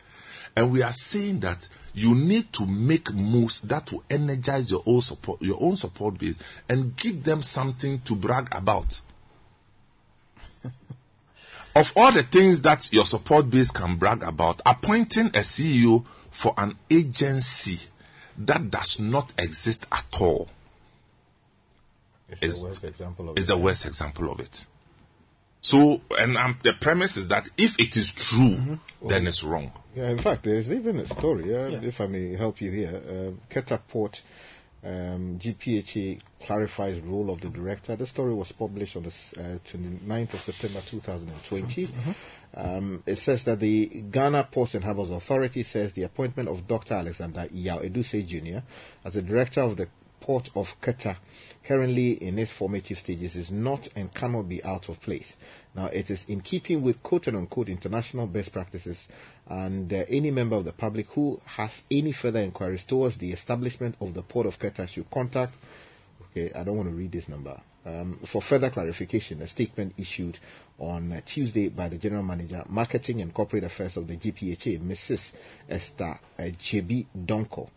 And 0.55 0.71
we 0.71 0.83
are 0.83 0.93
saying 0.93 1.41
that 1.41 1.69
you 1.95 2.15
need 2.15 2.53
to 2.55 2.67
make 2.67 3.13
moves 3.13 3.61
that 3.61 3.91
will 3.93 4.05
energize 4.11 4.71
your 4.71 4.83
own 4.87 5.01
support, 5.01 5.41
your 5.43 5.59
own 5.61 5.77
support 5.77 6.19
base, 6.19 6.37
and 6.69 6.97
give 6.97 7.25
them 7.25 7.43
something 7.43 8.01
to 8.01 8.15
brag 8.15 8.49
about. 8.53 9.01
of 11.77 11.93
all 11.97 12.13
the 12.13 12.23
things 12.23 12.61
that 12.63 12.93
your 12.93 13.07
support 13.07 13.49
base 13.51 13.71
can 13.71 13.97
brag 13.97 14.23
about, 14.23 14.61
appointing 14.67 15.27
a 15.27 15.41
CEO 15.41 16.05
for 16.31 16.55
an 16.59 16.77
agency 16.91 17.89
that 18.39 18.71
does 18.71 18.99
not 18.99 19.33
exist 19.39 19.87
at 19.93 20.05
all 20.21 20.49
is 22.41 22.57
the 22.57 22.63
worst 22.63 22.85
example 22.85 23.31
of 23.31 23.39
it. 23.39 23.47
the 23.47 23.57
worst 23.59 23.87
example 23.87 24.31
of 24.31 24.41
it. 24.41 24.67
So, 25.63 26.01
and 26.19 26.37
um, 26.37 26.59
the 26.65 26.73
premise 26.73 27.17
is 27.17 27.29
that 27.29 27.49
if 27.57 27.79
it 27.79 27.97
is 27.97 28.13
true, 28.13 28.79
then 29.01 29.27
it's 29.29 29.45
wrong. 29.45 29.73
Yeah, 29.95 30.11
in 30.11 30.19
fact, 30.19 30.43
there's 30.43 30.73
even 30.73 30.99
a 30.99 31.07
story, 31.07 31.55
uh, 31.55 31.69
Yes. 31.69 31.85
if 31.85 32.01
I 32.01 32.07
may 32.09 32.35
help 32.37 32.61
you 32.61 32.71
here. 32.73 33.01
Uh, 33.09 33.55
Keta 33.55 33.79
Port 33.89 34.23
Um, 34.85 35.39
GPHA 35.39 36.19
clarifies 36.41 36.99
role 36.99 37.31
of 37.31 37.41
the 37.41 37.49
director. 37.49 37.95
The 37.95 38.05
story 38.05 38.35
was 38.35 38.51
published 38.51 38.97
on 38.97 39.05
the 39.05 39.11
uh, 39.39 39.59
29th 39.71 40.35
of 40.35 40.41
September 40.41 40.81
2020. 40.85 41.89
Um, 42.57 43.01
it 43.07 43.19
says 43.19 43.45
that 43.45 43.61
the 43.61 43.87
Ghana 44.11 44.49
Ports 44.51 44.75
and 44.75 44.83
Harbours 44.83 45.11
Authority 45.13 45.63
says 45.63 45.93
the 45.93 46.03
appointment 46.03 46.49
of 46.49 46.67
Dr. 46.67 46.95
Alexander 46.95 47.47
Yao 47.53 47.79
Eduse 47.79 48.25
Jr. 48.27 48.59
as 49.05 49.15
the 49.15 49.23
director 49.23 49.61
of 49.63 49.77
the 49.77 49.87
Port 50.23 50.49
of 50.57 50.81
Keta, 50.81 51.17
currently 51.63 52.13
in 52.13 52.39
its 52.39 52.51
formative 52.51 52.99
stages, 52.99 53.37
is 53.37 53.51
not 53.51 53.89
and 53.95 54.15
cannot 54.15 54.49
be 54.49 54.65
out 54.65 54.89
of 54.89 55.01
place. 55.01 55.37
Now, 55.75 55.87
it 55.87 56.11
is 56.11 56.25
in 56.29 56.41
keeping 56.41 56.81
with 56.81 57.03
quote 57.03 57.29
unquote 57.29 57.69
international 57.69 58.27
best 58.27 58.53
practices, 58.53 59.09
and 59.47 59.93
uh, 59.93 60.05
any 60.09 60.31
member 60.31 60.57
of 60.57 60.65
the 60.65 60.73
public 60.73 61.09
who 61.11 61.41
has 61.45 61.83
any 61.91 62.13
further 62.13 62.41
inquiries 62.41 62.85
towards 62.85 63.19
the 63.19 63.33
establishment 63.33 63.97
of 64.01 64.15
the 64.15 64.23
Port 64.23 64.47
of 64.47 64.59
Keta 64.59 64.89
should 64.89 65.11
contact 65.11 65.55
Okay, 66.35 66.51
I 66.55 66.65
don't 66.65 66.79
want 66.79 66.89
to 66.89 66.95
read 66.95 67.13
this 67.13 67.29
number. 67.29 67.61
Um, 67.85 68.19
for 68.25 68.41
further 68.41 68.71
clarification, 68.71 69.43
a 69.43 69.47
statement 69.47 69.93
issued 69.99 70.39
on 70.79 71.13
uh, 71.13 71.21
Tuesday 71.27 71.69
by 71.69 71.91
the 71.91 71.99
General 71.99 72.23
Manager, 72.23 72.65
Marketing 72.71 73.21
and 73.21 73.35
Corporate 73.35 73.65
Affairs 73.65 73.99
of 73.99 74.07
the 74.07 74.17
GPHA, 74.17 74.81
Mrs. 74.81 75.33
Esther 75.69 76.19
uh, 76.39 76.43
JB 76.43 77.07
Donko. 77.27 77.69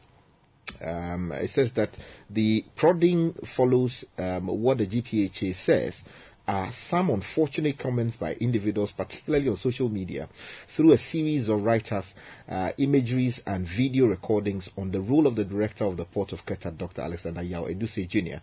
Um, 0.82 1.32
it 1.32 1.50
says 1.50 1.74
that 1.74 1.98
the 2.30 2.66
prodding 2.76 3.34
follows 3.34 4.06
um, 4.18 4.48
what 4.48 4.78
the 4.78 4.88
GPHA 4.88 5.56
says 5.56 6.04
are 6.48 6.72
some 6.72 7.10
unfortunate 7.10 7.78
comments 7.78 8.16
by 8.16 8.34
individuals, 8.36 8.92
particularly 8.92 9.50
on 9.50 9.56
social 9.56 9.90
media, 9.90 10.30
through 10.68 10.92
a 10.92 10.98
series 10.98 11.50
of 11.50 11.64
write-ups, 11.64 12.14
uh, 12.50 12.72
imageries, 12.78 13.42
and 13.48 13.68
video 13.68 14.06
recordings 14.06 14.70
on 14.78 14.92
the 14.92 15.02
role 15.02 15.26
of 15.26 15.36
the 15.36 15.46
director 15.46 15.86
of 15.86 15.98
the 15.98 16.06
Port 16.06 16.34
of 16.34 16.46
Keta, 16.46 16.76
Dr. 16.78 17.02
Alexander 17.02 17.42
Yao 17.42 17.66
Eduse 17.66 18.06
Jr., 18.08 18.38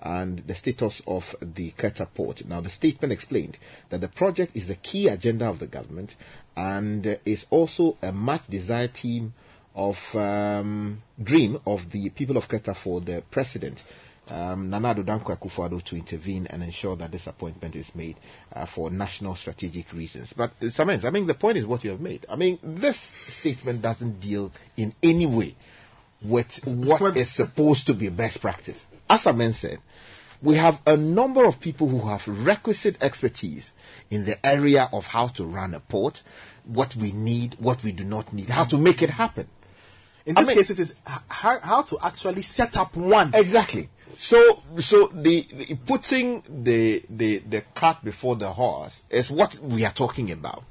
and 0.00 0.38
the 0.46 0.54
status 0.54 1.02
of 1.08 1.34
the 1.40 1.72
Keta 1.72 2.06
port. 2.14 2.46
Now, 2.46 2.60
the 2.60 2.70
statement 2.70 3.12
explained 3.12 3.58
that 3.88 4.00
the 4.00 4.08
project 4.08 4.56
is 4.56 4.68
the 4.68 4.76
key 4.76 5.08
agenda 5.08 5.48
of 5.48 5.58
the 5.58 5.66
government 5.66 6.14
and 6.56 7.18
is 7.24 7.46
also 7.50 7.96
a 8.00 8.12
much 8.12 8.46
desired 8.48 8.94
theme 8.94 9.34
of 9.74 10.14
um, 10.16 11.02
dream 11.22 11.60
of 11.66 11.90
the 11.90 12.10
people 12.10 12.36
of 12.36 12.48
Keta 12.48 12.74
for 12.74 13.00
the 13.00 13.22
president. 13.30 13.84
Um, 14.30 14.68
Nana 14.68 14.94
Addo 14.94 15.04
Dankwa 15.04 15.38
Akufo-Addo 15.38 15.82
to 15.84 15.96
intervene 15.96 16.46
and 16.48 16.62
ensure 16.62 16.96
that 16.96 17.10
this 17.10 17.26
appointment 17.26 17.74
is 17.74 17.94
made 17.94 18.16
uh, 18.52 18.66
for 18.66 18.90
national 18.90 19.36
strategic 19.36 19.90
reasons. 19.92 20.34
But 20.34 20.50
uh, 20.60 20.66
Samens, 20.66 21.04
I 21.04 21.10
mean, 21.10 21.26
the 21.26 21.34
point 21.34 21.56
is 21.56 21.66
what 21.66 21.82
you 21.82 21.90
have 21.90 22.00
made. 22.00 22.26
I 22.28 22.36
mean, 22.36 22.58
this 22.62 22.98
statement 22.98 23.80
doesn't 23.80 24.20
deal 24.20 24.52
in 24.76 24.92
any 25.02 25.24
way 25.24 25.54
with 26.20 26.66
what 26.66 27.16
is 27.16 27.30
supposed 27.30 27.86
to 27.86 27.94
be 27.94 28.08
best 28.08 28.40
practice. 28.40 28.84
As 29.08 29.26
Amen 29.26 29.54
said, 29.54 29.78
we 30.42 30.56
have 30.56 30.80
a 30.86 30.96
number 30.96 31.44
of 31.44 31.58
people 31.60 31.88
who 31.88 32.06
have 32.08 32.26
requisite 32.28 33.02
expertise 33.02 33.72
in 34.10 34.24
the 34.24 34.44
area 34.46 34.88
of 34.92 35.06
how 35.06 35.28
to 35.28 35.44
run 35.44 35.74
a 35.74 35.80
port, 35.80 36.22
what 36.64 36.94
we 36.96 37.12
need, 37.12 37.56
what 37.58 37.82
we 37.82 37.92
do 37.92 38.04
not 38.04 38.32
need, 38.32 38.50
how 38.50 38.64
to 38.64 38.78
make 38.78 39.02
it 39.02 39.10
happen. 39.10 39.48
In 40.28 40.36
I 40.36 40.42
this 40.42 40.48
mean- 40.48 40.56
case, 40.58 40.70
it 40.70 40.78
is 40.78 40.94
how, 41.28 41.58
how 41.58 41.82
to 41.82 41.98
actually 42.02 42.42
set 42.42 42.76
up 42.76 42.94
one. 42.96 43.30
Exactly. 43.34 43.88
So, 44.16 44.62
so 44.78 45.06
the, 45.14 45.46
the 45.52 45.74
putting 45.86 46.42
the, 46.48 47.02
the 47.08 47.38
the 47.38 47.60
cart 47.74 48.04
before 48.04 48.36
the 48.36 48.50
horse 48.52 49.02
is 49.10 49.30
what 49.30 49.58
we 49.60 49.84
are 49.84 49.92
talking 49.92 50.30
about. 50.32 50.64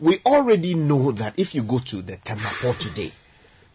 We 0.00 0.20
already 0.24 0.74
know 0.74 1.12
that 1.12 1.34
if 1.36 1.54
you 1.54 1.62
go 1.62 1.78
to 1.78 2.00
the 2.02 2.16
Tema 2.16 2.48
port 2.60 2.80
today, 2.80 3.12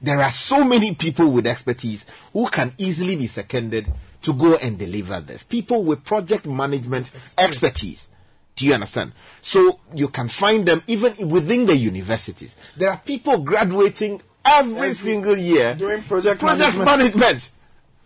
there 0.02 0.20
are 0.22 0.32
so 0.32 0.64
many 0.64 0.96
people 0.96 1.28
with 1.28 1.46
expertise 1.48 2.06
who 2.34 2.48
can 2.48 2.74
easily 2.80 3.16
be 3.16 3.28
seconded 3.28 3.88
to 4.24 4.34
go 4.34 4.56
and 4.56 4.78
deliver 4.78 5.22
this. 5.22 5.44
People 5.44 5.84
with 5.84 6.04
project 6.04 6.48
management 6.48 7.12
expertise. 7.38 8.08
Do 8.56 8.66
you 8.66 8.74
understand? 8.74 9.12
So 9.42 9.80
you 9.94 10.08
can 10.08 10.30
find 10.30 10.66
them 10.66 10.82
even 10.88 11.30
within 11.30 11.68
the 11.68 11.76
universities. 11.78 12.56
There 12.76 12.90
are 12.90 12.98
people 13.06 13.38
graduating 13.40 14.22
every, 14.46 14.76
Every- 14.78 14.94
single 14.94 15.38
year 15.38 15.76
doing 15.76 16.04
project 16.04 16.40
project 16.40 16.78
management. 16.78 16.86
management. 17.16 17.52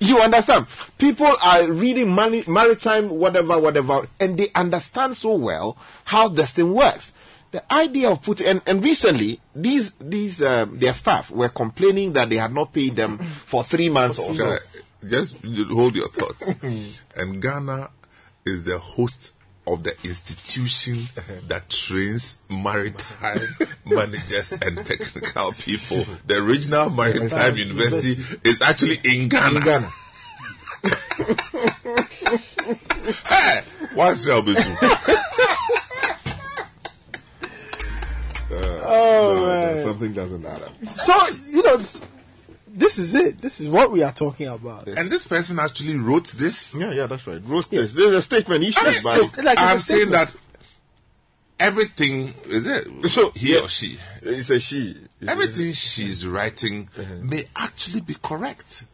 You 0.01 0.21
understand? 0.21 0.67
People 0.97 1.29
are 1.43 1.67
reading 1.69 2.09
money, 2.09 2.43
maritime, 2.47 3.09
whatever, 3.09 3.59
whatever, 3.59 4.07
and 4.19 4.37
they 4.37 4.49
understand 4.55 5.17
so 5.17 5.35
well 5.35 5.77
how 6.05 6.29
this 6.29 6.53
thing 6.53 6.73
works. 6.73 7.11
The 7.51 7.61
idea 7.73 8.09
of 8.11 8.21
putting 8.21 8.47
and, 8.47 8.61
and 8.65 8.81
recently 8.83 9.41
these 9.55 9.91
these 9.99 10.41
um, 10.41 10.77
their 10.79 10.93
staff 10.93 11.31
were 11.31 11.49
complaining 11.49 12.13
that 12.13 12.29
they 12.29 12.37
had 12.37 12.53
not 12.53 12.71
paid 12.71 12.95
them 12.95 13.17
for 13.17 13.63
three 13.63 13.89
months 13.89 14.19
or 14.19 14.35
so. 14.35 14.45
Okay, 14.51 14.63
just 15.07 15.35
hold 15.69 15.95
your 15.95 16.07
thoughts. 16.09 16.53
and 17.17 17.41
Ghana 17.41 17.89
is 18.45 18.63
the 18.63 18.77
host 18.79 19.33
of 19.73 19.83
the 19.83 19.95
institution 20.03 20.97
uh-huh. 21.17 21.33
that 21.47 21.69
trains 21.69 22.37
maritime 22.49 23.47
managers 23.85 24.51
and 24.53 24.85
technical 24.85 25.51
people. 25.53 26.05
The 26.25 26.41
regional 26.41 26.89
maritime 26.89 27.57
university 27.57 28.17
is 28.43 28.61
actually 28.61 28.97
in 29.03 29.29
Ghana. 29.29 29.59
hey, 33.27 33.61
what's 33.93 34.25
your 34.25 34.41
business? 34.41 34.77
Oh, 38.91 39.35
no, 39.35 39.45
man. 39.45 39.83
something 39.83 40.13
doesn't 40.13 40.43
add 40.45 40.61
up. 40.63 40.71
So 40.85 41.13
you 41.47 41.61
know, 41.63 41.83
this 42.79 42.97
is 42.97 43.13
it. 43.13 43.41
This 43.41 43.59
is 43.59 43.69
what 43.69 43.91
we 43.91 44.03
are 44.03 44.11
talking 44.11 44.47
about. 44.47 44.87
And 44.87 45.11
this 45.11 45.27
person 45.27 45.59
actually 45.59 45.97
wrote 45.97 46.27
this. 46.29 46.73
Yeah, 46.73 46.91
yeah, 46.91 47.07
that's 47.07 47.27
right. 47.27 47.41
Wrote 47.45 47.69
this. 47.69 47.93
There's 47.93 48.13
a 48.13 48.21
statement 48.21 48.63
issued 48.63 48.87
I 48.87 48.91
mean, 48.91 49.03
by. 49.03 49.17
look, 49.17 49.37
like 49.37 49.59
it's 49.59 49.61
I'm 49.61 49.79
saying 49.79 50.09
that 50.11 50.33
everything 51.59 52.33
is 52.45 52.67
it 52.67 52.87
So 53.09 53.31
he 53.31 53.53
yeah, 53.53 53.61
or 53.61 53.67
she 53.67 53.97
It's 54.21 54.49
a 54.49 54.59
she. 54.59 54.91
It's- 54.91 55.05
everything 55.27 55.73
she's 55.73 56.25
writing 56.25 56.87
uh-huh. 56.97 57.15
may 57.21 57.43
actually 57.53 57.99
be 57.99 58.15
correct 58.23 58.85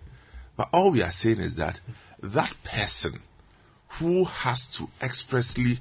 but 0.58 0.70
all 0.74 0.90
we 0.90 1.04
are 1.04 1.12
saying 1.12 1.40
is 1.40 1.56
that 1.58 1.80
that 2.22 2.52
person 2.64 3.22
who 4.00 4.24
has 4.26 4.66
to 4.66 4.90
expressly 5.02 5.78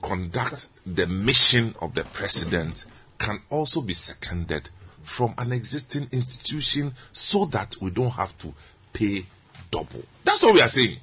conduct 0.00 0.68
the 0.84 1.06
mission 1.06 1.76
of 1.80 1.94
the 1.94 2.02
president 2.02 2.84
can 3.18 3.40
also 3.50 3.80
be 3.80 3.94
seconded 3.94 4.70
from 5.02 5.34
an 5.38 5.52
existing 5.52 6.08
institution 6.12 6.92
so 7.12 7.44
that 7.46 7.76
we 7.80 7.90
don't 7.90 8.10
have 8.10 8.36
to 8.38 8.52
pay 8.92 9.24
double 9.70 10.02
that's 10.24 10.42
what 10.42 10.54
we 10.54 10.60
are 10.60 10.68
saying 10.68 10.96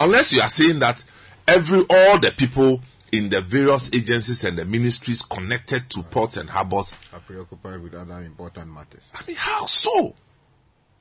unless 0.00 0.32
you 0.32 0.40
are 0.40 0.48
saying 0.48 0.78
that 0.78 1.04
every 1.46 1.84
all 1.90 2.18
the 2.18 2.32
people 2.36 2.80
in 3.14 3.30
the 3.30 3.40
various 3.40 3.90
agencies 3.94 4.42
and 4.42 4.58
the 4.58 4.64
ministries 4.64 5.22
connected 5.22 5.88
to 5.88 6.02
ports 6.02 6.36
and 6.36 6.50
harbors 6.50 6.94
are 7.12 7.20
preoccupied 7.20 7.80
with 7.80 7.94
other 7.94 8.20
important 8.22 8.72
matters. 8.72 9.08
I 9.14 9.22
mean, 9.24 9.36
how 9.38 9.66
so? 9.66 10.14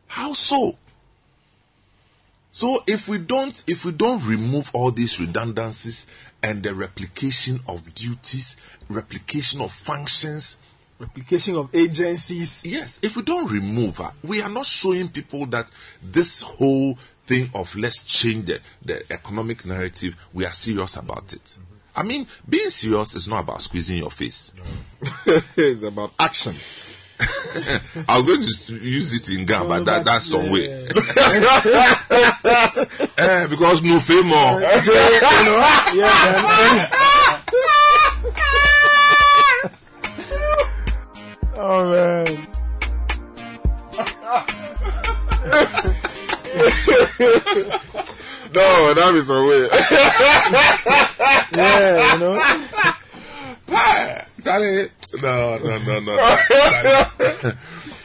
How 0.05 0.33
so? 0.33 0.77
So 2.51 2.83
if 2.85 3.07
we 3.07 3.17
don't 3.17 3.63
if 3.65 3.83
we 3.83 3.93
don't 3.93 4.23
remove 4.27 4.69
all 4.75 4.91
these 4.91 5.19
redundancies 5.19 6.05
and 6.43 6.61
the 6.61 6.75
replication 6.75 7.61
of 7.67 7.95
duties, 7.95 8.57
replication 8.89 9.61
of 9.61 9.71
functions, 9.71 10.57
Replication 10.99 11.55
of 11.55 11.73
agencies. 11.73 12.61
yes, 12.63 12.99
if 13.01 13.17
we 13.17 13.23
don't 13.23 13.51
remove 13.51 13.97
her, 13.97 14.11
we 14.23 14.41
are 14.41 14.49
not 14.49 14.65
showing 14.65 15.09
people 15.09 15.45
that 15.47 15.69
this 16.01 16.41
whole 16.41 16.97
thing 17.25 17.49
of 17.53 17.75
let's 17.75 18.03
change 18.03 18.45
the, 18.45 18.59
the 18.83 19.11
economic 19.11 19.65
narrative, 19.65 20.15
we 20.33 20.45
are 20.45 20.53
serious 20.53 20.95
about 20.95 21.33
it. 21.33 21.57
I 21.95 22.03
mean, 22.03 22.25
being 22.47 22.69
serious 22.69 23.15
is 23.15 23.27
not 23.27 23.41
about 23.41 23.61
squeezing 23.61 23.97
your 23.97 24.11
face. 24.11 24.53
it's 25.57 25.83
about 25.83 26.11
action. 26.19 26.55
I 28.07 28.19
was 28.19 28.25
going 28.25 28.41
to 28.79 28.85
use 28.85 29.13
it 29.13 29.29
in 29.29 29.45
Ghana, 29.45 29.67
but 29.67 29.85
that, 29.85 30.05
that's 30.05 30.29
some 30.29 30.49
way. 30.49 30.87
Eh, 33.15 33.47
because 33.47 33.81
no 33.83 33.99
fame 33.99 34.25
more. 34.27 34.59
Oh 41.55 41.89
man. 41.89 42.27
No, 48.55 48.93
that 48.93 49.15
is 49.15 49.29
a 49.29 49.43
weird. 49.43 49.71
Yeah, 51.55 52.13
you 52.13 52.19
know. 52.19 52.43
Charlie, 54.43 54.89
no, 55.21 55.57
no, 55.57 55.77
no, 55.79 55.99
no. 55.99 56.15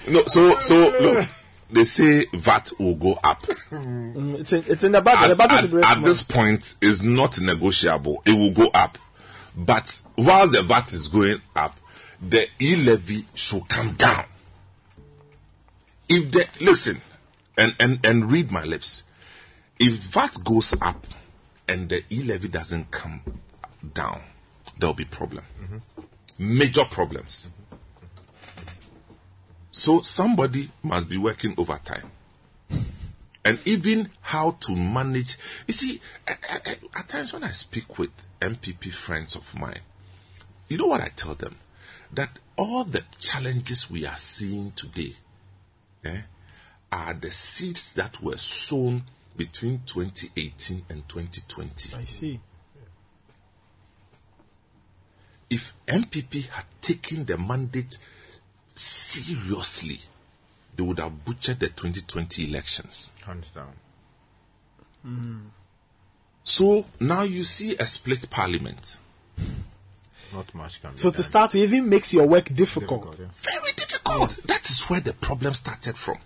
No, 0.08 0.22
so, 0.26 0.58
so, 0.58 0.74
look, 1.00 1.28
they 1.70 1.84
say 1.84 2.24
VAT 2.32 2.72
will 2.78 2.94
go 2.94 3.18
up. 3.22 3.42
Mm, 3.70 4.40
It's 4.40 4.52
in, 4.54 4.64
it's 4.68 4.82
in 4.84 4.92
the 4.92 5.02
budget. 5.02 5.22
At, 5.24 5.28
the 5.28 5.36
budget 5.36 5.74
at- 5.84 5.98
at 5.98 6.04
this 6.04 6.22
point, 6.22 6.76
is 6.80 7.02
not 7.02 7.38
negotiable. 7.40 8.22
It 8.24 8.32
will 8.32 8.52
go 8.52 8.68
up. 8.72 8.96
But 9.54 10.00
while 10.14 10.48
the 10.48 10.62
VAT 10.62 10.92
is 10.94 11.08
going 11.08 11.42
up, 11.56 11.76
the 12.20 12.48
e 12.60 12.76
levy 12.76 13.24
should 13.34 13.68
come 13.68 13.92
down. 13.92 14.24
If 16.08 16.32
the 16.32 16.46
listen, 16.60 17.00
and, 17.58 17.74
and, 17.80 18.06
and 18.06 18.30
read 18.30 18.50
my 18.50 18.64
lips. 18.64 19.02
If 19.78 19.94
VAT 19.94 20.38
goes 20.44 20.74
up 20.80 21.06
and 21.68 21.88
the 21.88 22.02
e 22.10 22.22
levy 22.22 22.48
doesn't 22.48 22.90
come 22.90 23.20
down, 23.92 24.22
there'll 24.78 24.94
be 24.94 25.04
problem. 25.04 25.44
Mm-hmm. 25.60 26.56
Major 26.56 26.84
problems. 26.84 27.50
Mm-hmm. 27.50 28.64
So 29.70 30.00
somebody 30.00 30.70
must 30.82 31.08
be 31.08 31.18
working 31.18 31.54
overtime. 31.58 32.10
And 33.44 33.58
even 33.64 34.10
how 34.20 34.52
to 34.60 34.76
manage. 34.76 35.38
You 35.66 35.72
see, 35.72 36.00
at 36.26 37.08
times 37.08 37.32
when 37.32 37.44
I 37.44 37.50
speak 37.50 37.98
with 37.98 38.10
NPP 38.40 38.92
friends 38.92 39.36
of 39.36 39.58
mine, 39.58 39.80
you 40.68 40.76
know 40.76 40.86
what 40.86 41.00
I 41.00 41.08
tell 41.16 41.34
them? 41.34 41.56
That 42.12 42.30
all 42.56 42.84
the 42.84 43.04
challenges 43.18 43.90
we 43.90 44.06
are 44.06 44.16
seeing 44.16 44.72
today 44.72 45.14
eh, 46.04 46.22
are 46.90 47.14
the 47.14 47.30
seeds 47.30 47.94
that 47.94 48.22
were 48.22 48.38
sown 48.38 49.02
between 49.36 49.82
2018 49.86 50.84
and 50.90 51.08
2020. 51.08 51.96
I 51.96 52.04
see. 52.04 52.40
If 55.50 55.74
NPP 55.86 56.48
had 56.48 56.64
taken 56.80 57.24
the 57.24 57.38
mandate 57.38 57.96
seriously, 58.74 60.00
they 60.76 60.82
would 60.82 60.98
have 60.98 61.24
butchered 61.24 61.60
the 61.60 61.68
2020 61.68 62.48
elections. 62.48 63.12
Hands 63.24 63.50
down. 63.50 63.72
So 66.42 66.86
now 67.00 67.22
you 67.22 67.44
see 67.44 67.76
a 67.76 67.86
split 67.86 68.28
parliament. 68.30 68.98
Not 70.32 70.54
much 70.54 70.80
can 70.82 70.92
be 70.92 70.98
So 70.98 71.10
to 71.10 71.22
start, 71.22 71.54
it 71.54 71.60
even 71.60 71.88
makes 71.88 72.12
your 72.12 72.26
work 72.26 72.54
difficult. 72.54 73.16
Very 73.16 73.72
difficult. 73.76 74.36
That 74.46 74.68
is 74.68 74.82
where 74.84 75.00
the 75.00 75.12
problem 75.14 75.54
started 75.54 75.96
from. 75.96 76.18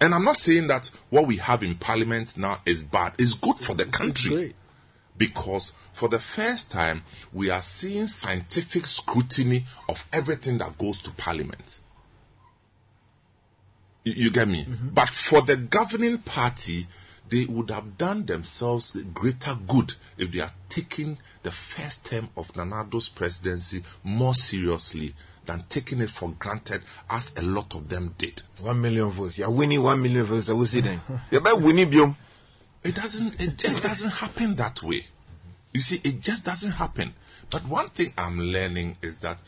And 0.00 0.14
I'm 0.14 0.24
not 0.24 0.36
saying 0.36 0.68
that 0.68 0.90
what 1.10 1.26
we 1.26 1.36
have 1.36 1.62
in 1.62 1.74
parliament 1.74 2.36
now 2.36 2.60
is 2.64 2.82
bad. 2.82 3.14
It's 3.18 3.34
good 3.34 3.58
for 3.58 3.74
the 3.74 3.84
country. 3.84 4.54
Because 5.16 5.72
for 5.92 6.08
the 6.08 6.20
first 6.20 6.70
time, 6.70 7.02
we 7.32 7.50
are 7.50 7.62
seeing 7.62 8.06
scientific 8.06 8.86
scrutiny 8.86 9.64
of 9.88 10.06
everything 10.12 10.58
that 10.58 10.78
goes 10.78 11.00
to 11.00 11.10
parliament. 11.10 11.80
You, 14.04 14.12
you 14.12 14.30
get 14.30 14.46
me? 14.46 14.64
Mm-hmm. 14.64 14.90
But 14.90 15.08
for 15.08 15.42
the 15.42 15.56
governing 15.56 16.18
party, 16.18 16.86
they 17.28 17.46
would 17.46 17.70
have 17.70 17.98
done 17.98 18.26
themselves 18.26 18.92
greater 19.12 19.56
good 19.66 19.94
if 20.16 20.30
they 20.30 20.38
are 20.40 20.52
taking 20.68 21.18
the 21.42 21.50
first 21.50 22.04
term 22.04 22.28
of 22.36 22.54
Nana 22.56 22.80
Addo's 22.80 23.08
presidency 23.08 23.82
more 24.04 24.34
seriously 24.34 25.14
than 25.46 25.64
taking 25.68 26.00
it 26.00 26.10
for 26.10 26.30
granted 26.38 26.82
as 27.08 27.34
a 27.36 27.42
lot 27.42 27.74
of 27.74 27.88
them 27.88 28.14
did. 28.18 28.42
One 28.60 28.80
million 28.80 29.08
votes. 29.08 29.38
You're 29.38 29.50
winning 29.50 29.82
one 29.82 30.02
million 30.02 30.24
votes. 30.24 30.48
I 30.48 30.52
will 30.52 30.66
see 30.66 30.82
them. 30.82 31.00
You're 31.30 31.40
about 31.40 31.60
winning 31.60 31.90
biom. 31.90 32.14
It 32.84 32.94
doesn't. 32.94 33.40
It 33.40 33.56
just 33.56 33.82
doesn't 33.82 34.10
happen 34.10 34.54
that 34.56 34.82
way. 34.82 35.06
You 35.72 35.80
see, 35.80 36.00
it 36.04 36.20
just 36.20 36.44
doesn't 36.44 36.72
happen. 36.72 37.14
But 37.50 37.66
one 37.66 37.88
thing 37.88 38.12
I'm 38.16 38.38
learning 38.40 38.98
is 39.02 39.18
that 39.18 39.38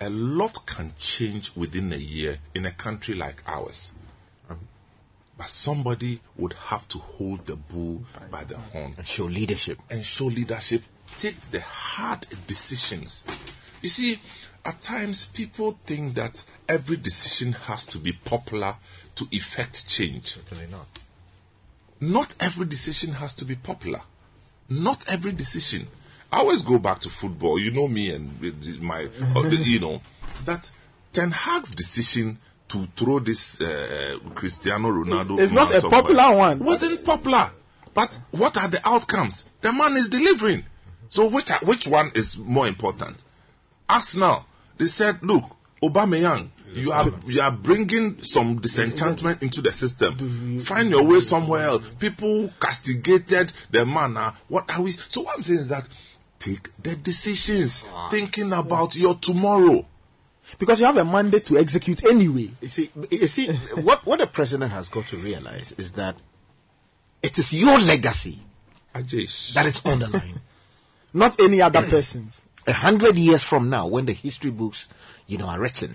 a 0.00 0.10
lot 0.10 0.66
can 0.66 0.92
change 0.98 1.52
within 1.54 1.92
a 1.92 1.96
year 1.96 2.38
in 2.54 2.66
a 2.66 2.70
country 2.70 3.14
like 3.14 3.42
ours. 3.46 3.92
But 5.36 5.48
somebody 5.48 6.20
would 6.36 6.52
have 6.52 6.86
to 6.88 6.98
hold 6.98 7.46
the 7.46 7.56
bull 7.56 8.04
by 8.30 8.44
the 8.44 8.56
horn 8.56 8.94
and 8.96 9.06
show 9.06 9.24
leadership. 9.24 9.78
And 9.90 10.04
show 10.04 10.26
leadership. 10.26 10.82
Take 11.16 11.36
the 11.50 11.60
hard 11.60 12.26
decisions. 12.46 13.24
You 13.82 13.88
see, 13.88 14.20
at 14.64 14.80
times 14.80 15.26
people 15.26 15.78
think 15.84 16.14
that 16.14 16.44
every 16.68 16.96
decision 16.96 17.52
has 17.52 17.84
to 17.86 17.98
be 17.98 18.12
popular 18.12 18.76
to 19.16 19.26
effect 19.30 19.88
change. 19.88 20.34
Certainly 20.34 20.66
not. 20.70 20.86
Not 22.00 22.34
every 22.40 22.66
decision 22.66 23.12
has 23.12 23.34
to 23.34 23.44
be 23.44 23.54
popular. 23.56 24.00
Not 24.68 25.04
every 25.08 25.32
decision. 25.32 25.86
I 26.32 26.38
always 26.38 26.62
go 26.62 26.78
back 26.78 27.00
to 27.00 27.10
football. 27.10 27.58
You 27.58 27.70
know 27.70 27.86
me 27.88 28.10
and 28.10 28.82
my, 28.82 29.08
uh, 29.36 29.48
you 29.48 29.80
know, 29.80 30.02
that 30.44 30.70
Ten 31.12 31.30
Hag's 31.30 31.70
decision 31.70 32.38
to 32.68 32.86
throw 32.96 33.20
this 33.20 33.60
uh, 33.60 34.18
Cristiano 34.34 34.88
Ronaldo. 34.88 35.38
It's 35.38 35.52
not 35.52 35.70
a 35.70 35.80
somewhere 35.80 36.02
popular 36.02 36.36
one. 36.36 36.58
Wasn't 36.58 37.04
popular. 37.04 37.50
But 37.94 38.18
what 38.32 38.56
are 38.56 38.68
the 38.68 38.80
outcomes? 38.86 39.44
The 39.60 39.72
man 39.72 39.92
is 39.92 40.08
delivering. 40.08 40.64
So 41.08 41.28
which 41.28 41.50
which 41.62 41.86
one 41.86 42.10
is 42.14 42.38
more 42.38 42.66
important? 42.66 43.22
Arsenal. 43.88 44.46
They 44.76 44.86
said, 44.86 45.22
look, 45.22 45.44
Aubameyang, 45.82 46.48
you 46.74 46.92
are 46.92 47.12
you 47.26 47.40
are 47.40 47.52
bringing 47.52 48.22
some 48.22 48.56
disenchantment 48.60 49.42
into 49.42 49.60
the 49.62 49.72
system. 49.72 50.58
Find 50.60 50.90
your 50.90 51.04
way 51.06 51.20
somewhere 51.20 51.62
else. 51.64 51.88
People 51.98 52.50
castigated 52.60 53.52
the 53.70 53.86
man. 53.86 54.16
Ah, 54.16 54.34
what 54.48 54.68
are 54.74 54.82
we? 54.82 54.90
So 54.90 55.22
what 55.22 55.36
I'm 55.36 55.42
saying 55.42 55.60
is 55.60 55.68
that 55.68 55.88
take 56.38 56.70
the 56.82 56.96
decisions, 56.96 57.84
ah. 57.92 58.08
thinking 58.10 58.52
about 58.52 58.96
your 58.96 59.14
tomorrow. 59.14 59.86
Because 60.58 60.78
you 60.78 60.86
have 60.86 60.96
a 60.96 61.04
mandate 61.04 61.46
to 61.46 61.58
execute 61.58 62.04
anyway. 62.04 62.50
You 62.60 62.68
see, 62.68 62.90
you 63.10 63.26
see, 63.26 63.52
what 63.80 64.04
what 64.04 64.18
the 64.18 64.26
president 64.26 64.72
has 64.72 64.88
got 64.88 65.06
to 65.08 65.16
realize 65.16 65.72
is 65.78 65.92
that 65.92 66.16
it 67.22 67.38
is 67.38 67.52
your 67.52 67.78
legacy 67.78 68.38
that 68.92 69.66
is 69.66 69.82
on 69.84 69.98
the 69.98 70.08
line, 70.08 70.40
not 71.14 71.40
any 71.40 71.62
other 71.62 71.82
person's. 71.82 72.44
A 72.66 72.72
hundred 72.72 73.16
years 73.16 73.42
from 73.42 73.70
now, 73.70 73.86
when 73.86 74.06
the 74.06 74.12
history 74.12 74.50
books, 74.50 74.88
you 75.26 75.38
know, 75.38 75.46
are 75.46 75.60
written, 75.60 75.94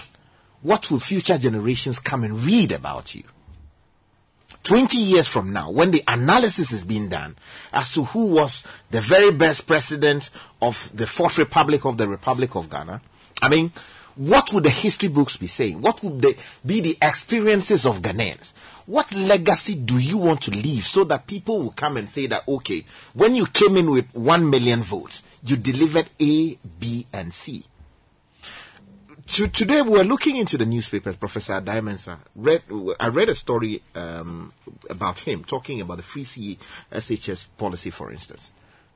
what 0.62 0.90
will 0.90 1.00
future 1.00 1.38
generations 1.38 2.00
come 2.00 2.24
and 2.24 2.42
read 2.42 2.72
about 2.72 3.14
you? 3.14 3.24
20 4.64 4.98
years 4.98 5.28
from 5.28 5.52
now, 5.52 5.72
when 5.72 5.92
the 5.92 6.04
analysis 6.08 6.72
is 6.72 6.84
being 6.84 7.10
done 7.10 7.36
as 7.74 7.92
to 7.94 8.04
who 8.06 8.28
was 8.28 8.64
the 8.92 9.02
very 9.02 9.32
best 9.32 9.66
president 9.68 10.30
of 10.62 10.92
the 10.94 11.08
Fourth 11.08 11.38
Republic 11.38 11.86
of 11.86 11.98
the 11.98 12.08
Republic 12.08 12.56
of 12.56 12.70
Ghana, 12.70 13.02
I 13.42 13.50
mean, 13.50 13.72
what 14.16 14.52
would 14.54 14.64
the 14.64 14.70
history 14.70 15.10
books 15.10 15.38
be 15.38 15.48
saying? 15.48 15.82
What 15.82 16.04
would 16.04 16.22
they 16.22 16.36
be 16.66 16.82
the 16.82 16.98
experiences 17.02 17.86
of 17.86 18.02
Ghanaians? 18.02 18.54
What 18.90 19.14
legacy 19.14 19.76
do 19.76 20.00
you 20.00 20.18
want 20.18 20.42
to 20.42 20.52
leave 20.52 20.84
so 20.84 21.04
that 21.04 21.28
people 21.28 21.60
will 21.60 21.70
come 21.70 21.96
and 21.98 22.10
say 22.10 22.26
that, 22.26 22.48
okay, 22.48 22.86
when 23.14 23.36
you 23.36 23.46
came 23.46 23.78
in 23.78 23.92
with 23.92 24.12
one 24.16 24.50
million 24.50 24.82
votes, 24.82 25.22
you 25.44 25.58
delivered 25.58 26.10
A, 26.20 26.58
B, 26.80 27.06
and 27.14 27.32
C? 27.32 27.66
to, 29.28 29.48
today 29.48 29.84
we're 29.84 30.04
looking 30.04 30.38
into 30.38 30.58
the 30.58 30.66
newspapers. 30.66 31.18
Professor 31.18 31.62
Addae-Mensah 31.62 32.18
read. 32.36 32.64
I 33.00 33.10
read 33.10 33.30
a 33.30 33.36
story 33.36 33.84
um, 33.94 34.54
about 34.90 35.20
him 35.20 35.44
talking 35.44 35.82
about 35.82 35.98
the 35.98 36.04
free 36.04 36.24
CE 36.24 36.58
SHS 36.92 37.46
policy, 37.60 37.92
for 37.92 38.12
instance. 38.12 38.52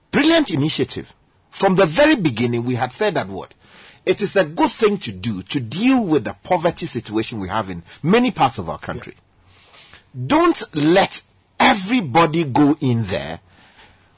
Brilliant 0.09 0.49
initiative. 0.49 1.13
From 1.51 1.75
the 1.75 1.85
very 1.85 2.15
beginning, 2.15 2.63
we 2.63 2.73
had 2.73 2.91
said 2.91 3.13
that 3.13 3.27
what 3.27 3.53
it 4.07 4.23
is 4.23 4.35
a 4.35 4.43
good 4.43 4.71
thing 4.71 4.97
to 4.97 5.11
do 5.11 5.43
to 5.43 5.59
deal 5.59 6.03
with 6.03 6.23
the 6.23 6.33
poverty 6.41 6.87
situation 6.87 7.39
we 7.39 7.49
have 7.49 7.69
in 7.69 7.83
many 8.01 8.31
parts 8.31 8.57
of 8.57 8.67
our 8.69 8.79
country. 8.79 9.13
Don't 10.15 10.61
let 10.75 11.21
everybody 11.59 12.43
go 12.43 12.77
in 12.79 13.05
there 13.05 13.39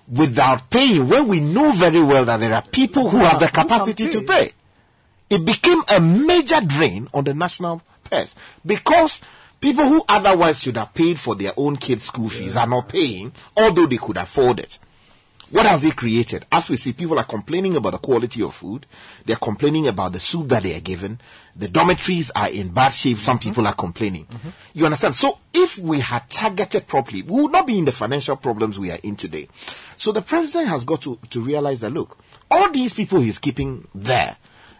without 0.07 0.69
paying 0.69 1.07
when 1.09 1.27
we 1.27 1.39
know 1.39 1.71
very 1.71 2.01
well 2.01 2.25
that 2.25 2.39
there 2.39 2.53
are 2.53 2.61
people 2.61 3.09
who 3.09 3.17
have 3.17 3.39
the 3.39 3.47
capacity 3.47 4.09
to 4.09 4.21
pay 4.21 4.51
it 5.29 5.43
became 5.45 5.83
a 5.89 5.99
major 5.99 6.61
drain 6.61 7.07
on 7.13 7.23
the 7.23 7.33
national 7.33 7.81
purse 8.03 8.35
because 8.65 9.21
people 9.59 9.87
who 9.87 10.03
otherwise 10.07 10.59
should 10.59 10.77
have 10.77 10.93
paid 10.93 11.19
for 11.19 11.35
their 11.35 11.53
own 11.57 11.77
kids' 11.77 12.03
school 12.03 12.29
fees 12.29 12.55
are 12.55 12.67
not 12.67 12.89
paying, 12.89 13.31
although 13.57 13.87
they 13.87 13.97
could 13.97 14.17
afford 14.17 14.59
it. 14.59 14.77
What 15.51 15.67
has 15.67 15.85
it 15.85 15.95
created? 15.95 16.45
As 16.51 16.69
we 16.69 16.75
see, 16.75 16.91
people 16.91 17.19
are 17.19 17.23
complaining 17.23 17.75
about 17.75 17.91
the 17.91 17.97
quality 17.99 18.41
of 18.41 18.55
food. 18.55 18.87
They're 19.25 19.35
complaining 19.35 19.87
about 19.87 20.13
the 20.13 20.19
soup 20.19 20.49
that 20.49 20.63
they 20.63 20.75
are 20.75 20.81
given. 20.81 21.19
The 21.55 21.67
dormitories 21.67 22.31
are 22.31 22.49
in 22.49 22.69
bad 22.69 22.89
shape. 22.89 23.17
Some 23.17 23.37
mm-hmm. 23.37 23.49
people 23.49 23.67
are 23.67 23.73
complaining. 23.75 24.25
Mm-hmm. 24.25 24.49
You 24.73 24.85
understand? 24.85 25.13
So 25.15 25.37
if 25.53 25.77
we 25.77 25.99
had 25.99 26.29
targeted 26.29 26.87
properly, 26.87 27.21
we 27.21 27.43
would 27.43 27.51
not 27.51 27.67
be 27.67 27.77
in 27.77 27.85
the 27.85 27.91
financial 27.91 28.35
problems 28.35 28.79
we 28.79 28.91
are 28.91 28.99
in 29.03 29.15
today. 29.15 29.47
So 29.97 30.11
the 30.11 30.23
president 30.23 30.67
has 30.69 30.83
got 30.83 31.03
to, 31.03 31.19
to 31.29 31.41
realize 31.41 31.79
that, 31.81 31.91
look, 31.91 32.17
all 32.49 32.71
these 32.71 32.93
people 32.93 33.19
he's 33.19 33.39
keeping 33.39 33.87
there, 33.93 34.37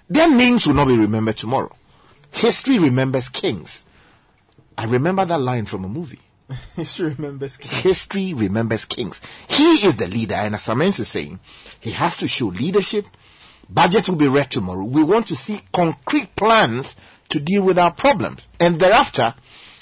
their 0.10 0.30
names 0.30 0.66
will 0.66 0.74
not 0.74 0.88
be 0.88 0.98
remembered 0.98 1.38
tomorrow. 1.38 1.76
History 2.32 2.80
remembers 2.80 3.30
kings. 3.30 3.86
I 4.78 4.86
remember 4.86 5.26
that 5.26 5.40
line 5.40 5.66
from 5.66 5.86
a 5.86 5.90
movie. 5.90 6.20
History 6.76 7.10
remembers 7.10 7.58
kings. 7.58 7.74
History 7.82 8.34
remembers 8.34 8.86
kings. 8.86 9.20
He 9.48 9.86
is 9.86 9.96
the 9.98 10.08
leader, 10.08 10.36
and 10.36 10.56
as 10.56 10.62
Samens 10.66 11.00
is 11.00 11.08
saying, 11.08 11.40
he 11.80 11.92
has 11.92 12.18
to 12.18 12.28
show 12.28 12.48
leadership. 12.48 13.06
Budget 13.70 14.08
will 14.08 14.16
be 14.16 14.28
read 14.28 14.52
tomorrow. 14.52 14.84
We 14.84 15.04
want 15.04 15.28
to 15.28 15.36
see 15.36 15.62
concrete 15.74 16.36
plans 16.36 16.96
to 17.30 17.40
deal 17.40 17.64
with 17.64 17.80
our 17.80 17.92
problems. 17.92 18.42
And 18.60 18.80
thereafter, 18.80 19.34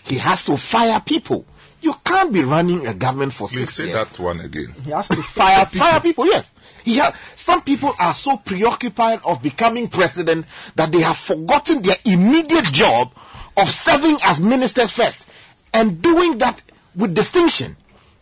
he 0.05 0.15
has 0.19 0.43
to 0.45 0.55
fire 0.55 1.01
people. 1.01 1.45
You 1.81 1.93
can't 2.05 2.31
be 2.31 2.43
running 2.43 2.87
a 2.87 2.93
government 2.93 3.33
for 3.33 3.49
Please 3.49 3.71
six 3.71 3.73
say 3.73 3.83
years. 3.87 3.95
that 3.95 4.17
one 4.19 4.39
again. 4.39 4.73
He 4.85 4.91
has 4.91 5.09
to 5.09 5.17
fire 5.21 5.65
people. 5.65 5.79
Fire 5.85 5.99
people, 5.99 6.25
yes. 6.27 6.49
He 6.85 6.97
ha- 6.97 7.13
some 7.35 7.61
people 7.61 7.93
are 7.99 8.13
so 8.13 8.37
preoccupied 8.37 9.19
of 9.25 9.43
becoming 9.43 9.89
president 9.89 10.45
that 10.75 10.93
they 10.93 11.01
have 11.01 11.17
forgotten 11.17 11.81
their 11.81 11.97
immediate 12.05 12.71
job 12.71 13.11
of 13.57 13.69
serving 13.69 14.17
as 14.23 14.39
ministers 14.39 14.91
first. 14.91 15.25
And 15.73 16.01
doing 16.01 16.37
that 16.39 16.61
with 16.95 17.13
distinction. 17.13 17.75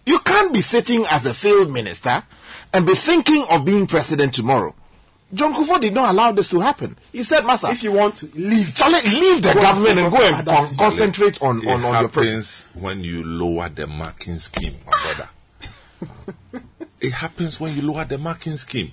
You 0.06 0.20
can't 0.20 0.54
be 0.54 0.62
sitting 0.62 1.06
as 1.10 1.26
a 1.26 1.34
failed 1.34 1.72
minister 1.72 2.24
and 2.74 2.86
be 2.86 2.96
thinking 2.96 3.44
of 3.50 3.66
being 3.66 3.86
president 3.88 4.34
tomorrow. 4.34 4.74
John 5.34 5.54
Kufuor 5.54 5.80
did 5.80 5.94
not 5.94 6.10
allow 6.10 6.32
this 6.34 6.50
to 6.50 6.60
happen. 6.60 6.98
He 7.14 7.24
said, 7.24 7.44
Masa, 7.44 7.72
If 7.72 7.84
you 7.84 7.94
want 7.94 8.16
to 8.16 8.26
leave, 8.34 8.76
Charlie, 8.76 9.02
leave 9.02 9.42
the 9.42 9.54
Go 9.54 9.62
government 9.62 10.00
and 10.00 10.12
go 10.12 10.22
and 10.22 10.46
con- 10.46 10.76
concentrate 10.76 11.42
on, 11.42 11.62
It 11.64 11.68
on, 11.68 11.86
on 11.86 12.02
your 12.02 12.10
president. 12.10 12.46
happens 12.46 12.68
when 12.74 13.04
you 13.04 13.24
lower 13.24 13.70
the 13.70 13.88
marking 13.88 14.40
scheme, 14.40 14.76
my 14.86 14.92
brother. 15.16 16.64
it 17.00 17.14
happens 17.14 17.60
when 17.60 17.76
you 17.76 17.82
lower 17.84 18.04
the 18.04 18.18
marking 18.18 18.58
scheme. 18.58 18.92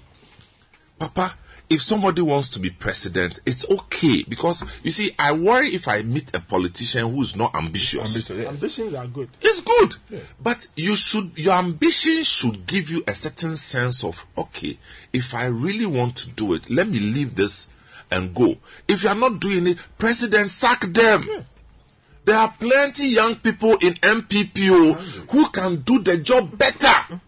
Papa, 0.98 1.34
if 1.70 1.82
somebody 1.82 2.22
wants 2.22 2.48
to 2.50 2.60
be 2.60 2.70
president, 2.70 3.40
it's 3.44 3.68
okay 3.70 4.24
because 4.28 4.64
you 4.82 4.90
see, 4.90 5.10
I 5.18 5.32
worry 5.32 5.68
if 5.74 5.86
I 5.86 6.02
meet 6.02 6.34
a 6.34 6.40
politician 6.40 7.14
who's 7.14 7.36
not 7.36 7.54
ambitious. 7.54 8.30
ambitions 8.30 8.94
are 8.94 9.06
good. 9.06 9.28
It's 9.40 9.60
good, 9.60 9.96
but 10.40 10.66
you 10.76 10.96
should 10.96 11.32
your 11.36 11.54
ambition 11.54 12.24
should 12.24 12.66
give 12.66 12.90
you 12.90 13.04
a 13.06 13.14
certain 13.14 13.56
sense 13.56 14.02
of 14.02 14.24
okay. 14.36 14.78
If 15.12 15.34
I 15.34 15.46
really 15.46 15.86
want 15.86 16.16
to 16.16 16.30
do 16.30 16.54
it, 16.54 16.70
let 16.70 16.88
me 16.88 17.00
leave 17.00 17.34
this 17.34 17.68
and 18.10 18.34
go. 18.34 18.56
If 18.86 19.02
you 19.02 19.10
are 19.10 19.14
not 19.14 19.40
doing 19.40 19.66
it, 19.68 19.78
president 19.98 20.50
sack 20.50 20.80
them. 20.82 21.28
There 22.24 22.36
are 22.36 22.52
plenty 22.58 23.08
young 23.08 23.36
people 23.36 23.72
in 23.80 23.94
MPPO 23.94 25.30
who 25.30 25.48
can 25.48 25.76
do 25.76 25.98
the 26.00 26.18
job 26.18 26.56
better. 26.58 27.20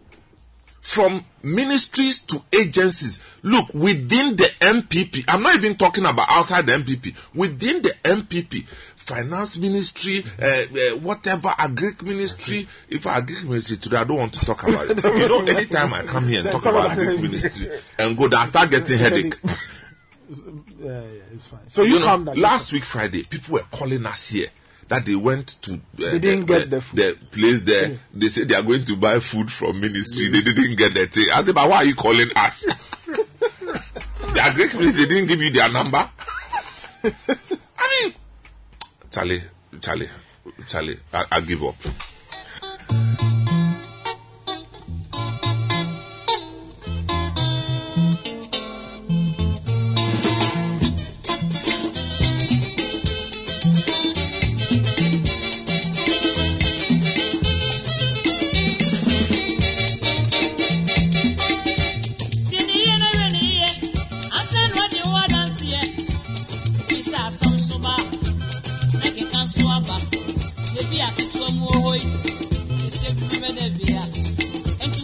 From 0.82 1.24
ministries 1.42 2.18
to 2.20 2.42
agencies. 2.52 3.20
Look, 3.42 3.72
within 3.74 4.36
the 4.36 4.50
NPP, 4.60 5.24
I'm 5.28 5.42
not 5.42 5.56
even 5.56 5.76
talking 5.76 6.04
about 6.04 6.28
outside 6.28 6.66
the 6.66 6.72
NPP, 6.72 7.14
within 7.34 7.82
the 7.82 7.90
NPP, 8.04 8.66
finance 8.66 9.58
ministry, 9.58 10.24
uh, 10.40 10.46
uh, 10.46 10.96
whatever, 10.98 11.48
agric 11.48 12.02
ministry. 12.02 12.68
If 12.88 13.04
agric 13.04 13.44
ministry 13.44 13.78
today, 13.78 13.96
I 13.98 14.04
don't 14.04 14.18
want 14.18 14.34
to 14.34 14.46
talk 14.46 14.62
about 14.62 14.90
it. 14.90 15.04
You 15.20 15.28
know, 15.28 15.40
anytime 15.40 15.92
I 15.92 16.02
come 16.02 16.28
here 16.28 16.40
and 16.40 16.50
talk 16.50 16.66
about 16.66 16.90
agric 16.90 17.20
ministry 17.20 17.70
and 17.98 18.16
go 18.16 18.28
down, 18.28 18.42
I 18.42 18.44
start 18.46 18.70
getting 18.70 18.98
headache. 18.98 19.36
Yeah, 20.78 21.00
yeah, 21.00 21.22
it's 21.34 21.46
fine. 21.46 21.58
So 21.66 21.82
you, 21.82 21.98
know, 21.98 22.04
come 22.04 22.24
down. 22.26 22.36
last 22.36 22.72
week 22.72 22.84
Friday, 22.84 23.24
people 23.24 23.54
were 23.54 23.64
calling 23.72 24.06
us 24.06 24.28
here 24.28 24.46
that 24.90 25.06
they 25.06 25.14
went 25.14 25.62
to 25.62 25.74
uh, 25.74 25.76
They 25.94 26.18
didn't 26.18 26.46
the, 26.46 26.58
get 26.58 26.70
the 26.70 26.80
food. 26.80 26.96
the 26.98 27.18
place 27.30 27.60
there. 27.60 27.96
They 28.12 28.28
said 28.28 28.48
they 28.48 28.56
are 28.56 28.62
going 28.62 28.84
to 28.84 28.96
buy 28.96 29.20
food 29.20 29.50
from 29.50 29.80
ministry. 29.80 30.28
They 30.28 30.42
didn't 30.42 30.76
get 30.76 30.94
the 30.94 31.06
thing. 31.06 31.26
I 31.32 31.42
said, 31.42 31.54
but 31.54 31.70
why 31.70 31.76
are 31.76 31.84
you 31.84 31.94
calling 31.94 32.28
us? 32.34 32.66
they 33.06 33.12
the 33.12 34.40
agric 34.40 34.76
ministry 34.76 35.06
didn't 35.06 35.28
give 35.28 35.40
you 35.40 35.50
their 35.50 35.70
number. 35.70 36.10
I 37.04 38.02
mean, 38.02 38.14
Charlie, 39.12 39.42
Charlie, 39.80 40.08
Charlie, 40.66 40.98
I, 41.12 41.24
I 41.32 41.40
give 41.40 41.62
up. 41.62 41.76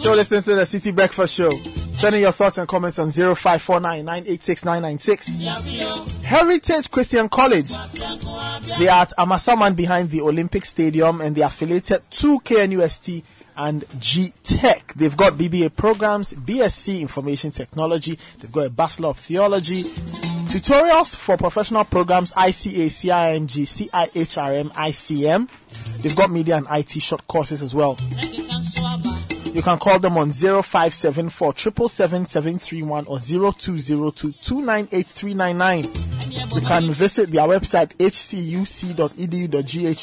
Still 0.07 0.15
listening 0.15 0.43
to 0.43 0.55
the 0.55 0.65
City 0.65 0.91
Breakfast 0.91 1.33
Show. 1.33 1.49
Sending 1.91 2.21
your 2.21 2.31
thoughts 2.31 2.57
and 2.57 2.65
comments 2.65 2.97
on 2.97 3.11
0549 3.11 4.05
986 4.05 4.63
996. 4.63 6.23
Heritage 6.23 6.89
Christian 6.89 7.27
College. 7.27 7.71
They 8.79 8.87
are 8.87 9.01
at 9.01 9.11
Amasaman 9.17 9.75
behind 9.75 10.09
the 10.09 10.21
Olympic 10.21 10.63
Stadium 10.63 11.19
and 11.19 11.35
they 11.35 11.41
are 11.41 11.47
affiliated 11.47 12.09
to 12.09 12.39
KNUST 12.39 13.21
and 13.57 13.83
G 13.99 14.31
Tech. 14.43 14.93
They've 14.95 15.17
got 15.17 15.33
BBA 15.33 15.75
programs, 15.75 16.31
BSc 16.31 17.01
Information 17.01 17.51
Technology. 17.51 18.17
They've 18.39 18.49
got 18.49 18.67
a 18.67 18.69
Bachelor 18.69 19.09
of 19.09 19.19
Theology. 19.19 19.83
Tutorials 19.83 21.17
for 21.17 21.35
professional 21.35 21.83
programs 21.83 22.31
ICA, 22.31 22.85
CIMG, 22.85 23.89
CIHRM, 23.89 24.71
ICM. 24.71 25.49
They've 26.01 26.15
got 26.15 26.31
media 26.31 26.55
and 26.55 26.67
IT 26.71 27.01
short 27.01 27.27
courses 27.27 27.61
as 27.61 27.75
well. 27.75 27.97
You 29.57 29.63
can 29.63 29.79
call 29.79 29.97
them 29.97 30.19
on 30.19 30.29
0574 30.29 31.55
777 31.89 33.07
or 33.07 33.19
0202 33.19 34.33
298399. 34.33 35.83
You 36.53 36.61
can 36.61 36.91
visit 36.91 37.31
their 37.31 37.47
website 37.47 37.97
hcuc.edu.gh 37.97 38.97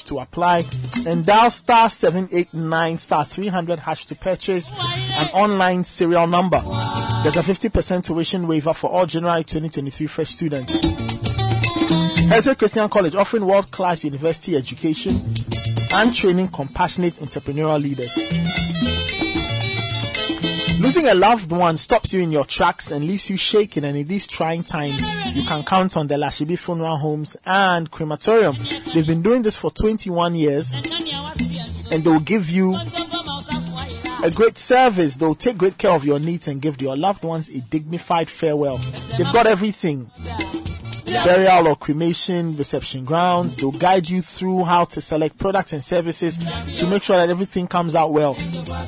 to 0.07 0.19
apply 0.19 0.65
and 1.07 1.25
dial 1.25 1.53
star 1.53 1.89
789 1.89 2.97
star 2.97 3.25
300 3.25 3.79
hash 3.79 4.07
to 4.07 4.17
purchase 4.17 4.73
an 4.73 5.29
online 5.33 5.85
serial 5.85 6.27
number. 6.27 6.61
There's 7.23 7.37
a 7.37 7.43
50% 7.43 8.03
tuition 8.07 8.49
waiver 8.49 8.75
for 8.75 8.91
all 8.91 9.07
January 9.07 9.45
2023 9.45 10.09
fresh 10.09 10.31
students. 10.31 10.75
Heritage 12.25 12.59
Christian 12.59 12.89
College 12.89 13.15
offering 13.15 13.47
world-class 13.47 14.03
university 14.03 14.57
education 14.57 15.33
and 15.93 16.13
training 16.13 16.49
compassionate 16.49 17.15
entrepreneurial 17.15 17.81
leaders. 17.81 18.74
Losing 20.85 21.09
a 21.09 21.15
loved 21.15 21.51
one 21.51 21.79
stops 21.79 22.13
you 22.13 22.21
in 22.21 22.31
your 22.31 22.45
tracks 22.45 22.91
and 22.91 23.07
leaves 23.07 23.31
you 23.31 23.39
shaken. 23.39 23.85
and 23.85 23.97
in 23.97 24.07
these 24.07 24.27
trying 24.27 24.63
times, 24.63 25.01
you 25.35 25.43
can 25.43 25.65
count 25.65 25.97
on 25.97 26.09
the 26.09 26.17
Lashibi 26.17 26.59
Funeral 26.59 26.99
Homes 26.99 27.39
and 27.47 27.91
Crematorium. 27.91 28.55
They've 28.93 29.07
been 29.07 29.23
doing 29.23 29.41
this 29.41 29.57
for 29.57 29.71
21 29.71 30.35
years, 30.35 30.73
and 31.91 32.05
they'll 32.05 32.21
give 32.21 32.51
you 32.51 32.77
a 34.23 34.31
great 34.31 34.59
service. 34.59 35.17
They'll 35.17 35.35
take 35.35 35.57
great 35.57 35.79
care 35.79 35.93
of 35.93 36.05
your 36.05 36.19
needs 36.19 36.49
and 36.49 36.61
give 36.61 36.83
your 36.83 36.99
loved 36.99 37.25
ones 37.25 37.49
a 37.49 37.61
dignified 37.61 38.29
farewell. 38.29 38.77
They've 39.17 39.33
got 39.33 39.47
everything 39.47 40.11
burial 41.25 41.69
or 41.69 41.77
cremation 41.77 42.57
reception 42.57 43.05
grounds. 43.05 43.57
They'll 43.57 43.71
guide 43.71 44.09
you 44.09 44.23
through 44.23 44.65
how 44.65 44.85
to 44.87 45.01
select 45.01 45.39
products 45.39 45.73
and 45.73 45.83
services 45.85 46.37
to 46.39 46.87
make 46.89 47.03
sure 47.03 47.17
that 47.17 47.31
everything 47.31 47.67
comes 47.67 47.95
out 47.95 48.13
well. 48.13 48.37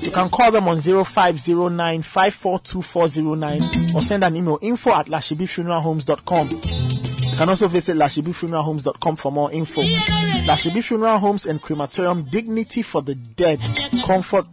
You 0.00 0.10
can 0.10 0.28
call 0.30 0.50
them 0.50 0.68
on 0.68 0.80
0509 0.80 2.02
542409 2.02 3.94
or 3.94 4.00
send 4.00 4.24
an 4.24 4.36
email 4.36 4.58
info 4.60 4.92
at 4.94 5.06
lashibifuneralhomes.com. 5.06 6.48
You 7.30 7.36
can 7.36 7.48
also 7.48 7.68
visit 7.68 7.96
lashibifuneralhomes.com 7.96 9.16
for 9.16 9.30
more 9.30 9.52
info. 9.52 9.82
Lashibi 9.82 10.82
Funeral 10.82 11.18
Homes 11.18 11.44
and 11.44 11.60
Crematorium, 11.60 12.22
dignity 12.24 12.82
for 12.82 13.02
the 13.02 13.14
dead, 13.14 13.60
comfort 14.05 14.46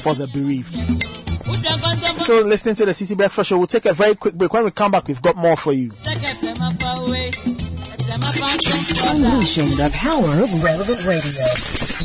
for 0.00 0.14
the 0.14 0.28
bereaved. 0.32 1.23
So 1.44 2.40
listening 2.40 2.74
to 2.76 2.86
the 2.86 2.94
City 2.94 3.14
Breakfast 3.14 3.50
Show, 3.50 3.58
we'll 3.58 3.66
take 3.66 3.84
a 3.86 3.92
very 3.92 4.14
quick 4.14 4.34
break. 4.34 4.52
When 4.52 4.64
we 4.64 4.70
come 4.70 4.92
back, 4.92 5.08
we've 5.08 5.20
got 5.20 5.36
more 5.36 5.56
for 5.56 5.72
you. 5.72 5.90
Unleashing 9.06 9.66
the 9.76 9.90
power 9.92 10.42
of 10.42 10.64
relevant 10.64 11.04
radio. 11.04 11.44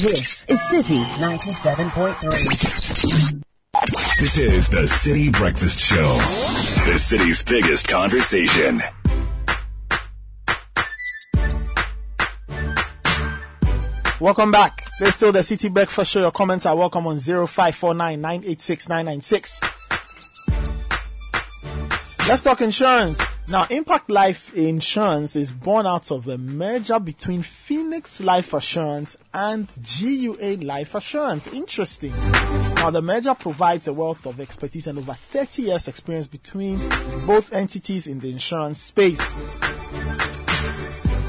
This 0.02 0.46
is 0.48 0.70
City 0.70 1.00
97.3. 1.20 3.44
This 4.20 4.38
is 4.38 4.70
the 4.70 4.86
City 4.88 5.30
Breakfast 5.30 5.80
Show, 5.80 6.14
the 6.86 6.98
city's 6.98 7.44
biggest 7.44 7.88
conversation. 7.88 8.84
Welcome 14.20 14.52
back. 14.52 14.89
There's 15.00 15.16
still 15.16 15.32
the 15.32 15.44
City 15.44 15.70
Breakfast 15.70 16.12
Show. 16.12 16.20
Your 16.20 16.32
comments 16.32 16.66
are 16.66 16.76
welcome 16.76 17.08
on 17.08 17.20
0549 17.20 18.20
986 18.20 18.90
996. 18.90 19.62
Let's 22.28 22.44
talk 22.44 22.60
insurance. 22.60 23.18
Now, 23.48 23.66
Impact 23.70 24.10
Life 24.10 24.54
Insurance 24.54 25.38
is 25.38 25.54
born 25.54 25.88
out 25.88 26.12
of 26.12 26.28
a 26.28 26.38
merger 26.38 27.00
between 27.00 27.44
Phoenix 27.44 28.20
Life 28.20 28.54
Assurance 28.54 29.16
and 29.34 29.74
GUA 29.78 30.58
Life 30.66 30.94
Assurance. 30.96 31.48
Interesting. 31.48 32.12
Now, 32.76 32.90
the 32.90 33.02
merger 33.02 33.34
provides 33.36 33.88
a 33.88 33.94
wealth 33.94 34.26
of 34.26 34.42
expertise 34.42 34.86
and 34.88 35.00
over 35.00 35.14
30 35.14 35.62
years 35.62 35.88
experience 35.88 36.28
between 36.28 36.78
both 37.26 37.54
entities 37.54 38.06
in 38.06 38.20
the 38.20 38.30
insurance 38.30 38.82
space. 38.82 39.22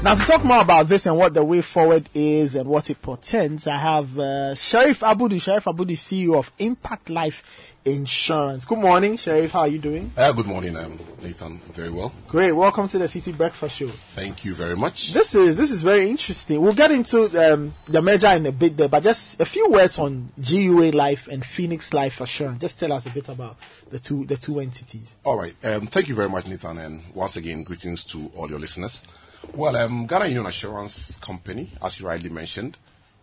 Now, 0.03 0.15
to 0.15 0.25
talk 0.25 0.43
more 0.43 0.61
about 0.61 0.87
this 0.87 1.05
and 1.05 1.15
what 1.15 1.35
the 1.35 1.43
way 1.43 1.61
forward 1.61 2.09
is 2.15 2.55
and 2.55 2.67
what 2.67 2.89
it 2.89 2.99
portends, 3.03 3.67
I 3.67 3.77
have 3.77 4.17
uh, 4.17 4.55
Sheriff 4.55 5.01
Abudu. 5.01 5.39
Sheriff 5.39 5.65
Abudu, 5.65 5.91
CEO 5.91 6.39
of 6.39 6.51
Impact 6.57 7.11
Life 7.11 7.69
Insurance. 7.85 8.65
Good 8.65 8.79
morning, 8.79 9.15
Sheriff. 9.15 9.51
How 9.51 9.59
are 9.59 9.67
you 9.67 9.77
doing? 9.77 10.11
Uh, 10.17 10.31
good 10.31 10.47
morning, 10.47 10.75
um, 10.75 10.97
Nathan. 11.21 11.59
Very 11.73 11.91
well. 11.91 12.11
Great. 12.27 12.51
Welcome 12.51 12.87
to 12.87 12.97
the 12.97 13.07
City 13.07 13.31
Breakfast 13.31 13.77
Show. 13.77 13.89
Thank 14.15 14.43
you 14.43 14.55
very 14.55 14.75
much. 14.75 15.13
This 15.13 15.35
is 15.35 15.55
this 15.55 15.69
is 15.69 15.83
very 15.83 16.09
interesting. 16.09 16.59
We'll 16.61 16.73
get 16.73 16.89
into 16.89 17.53
um, 17.53 17.75
the 17.85 18.01
merger 18.01 18.29
in 18.29 18.47
a 18.47 18.51
bit 18.51 18.77
there, 18.77 18.89
but 18.89 19.03
just 19.03 19.39
a 19.39 19.45
few 19.45 19.69
words 19.69 19.99
on 19.99 20.31
GUA 20.41 20.93
Life 20.93 21.27
and 21.27 21.45
Phoenix 21.45 21.93
Life 21.93 22.21
Assurance. 22.21 22.59
Just 22.59 22.79
tell 22.79 22.91
us 22.91 23.05
a 23.05 23.11
bit 23.11 23.29
about 23.29 23.55
the 23.91 23.99
two 23.99 24.25
the 24.25 24.37
two 24.37 24.61
entities. 24.61 25.15
All 25.23 25.37
right. 25.37 25.53
Um, 25.63 25.85
thank 25.85 26.07
you 26.07 26.15
very 26.15 26.29
much, 26.29 26.47
Nathan, 26.47 26.79
and 26.79 27.03
once 27.13 27.37
again, 27.37 27.61
greetings 27.61 28.03
to 28.05 28.31
all 28.35 28.49
your 28.49 28.59
listeners. 28.59 29.05
Well, 29.53 29.75
um, 29.75 30.05
Ghana 30.05 30.27
Union 30.27 30.45
Assurance 30.45 31.17
Company, 31.17 31.71
as 31.83 31.99
you 31.99 32.07
rightly 32.07 32.29
mentioned, 32.29 32.77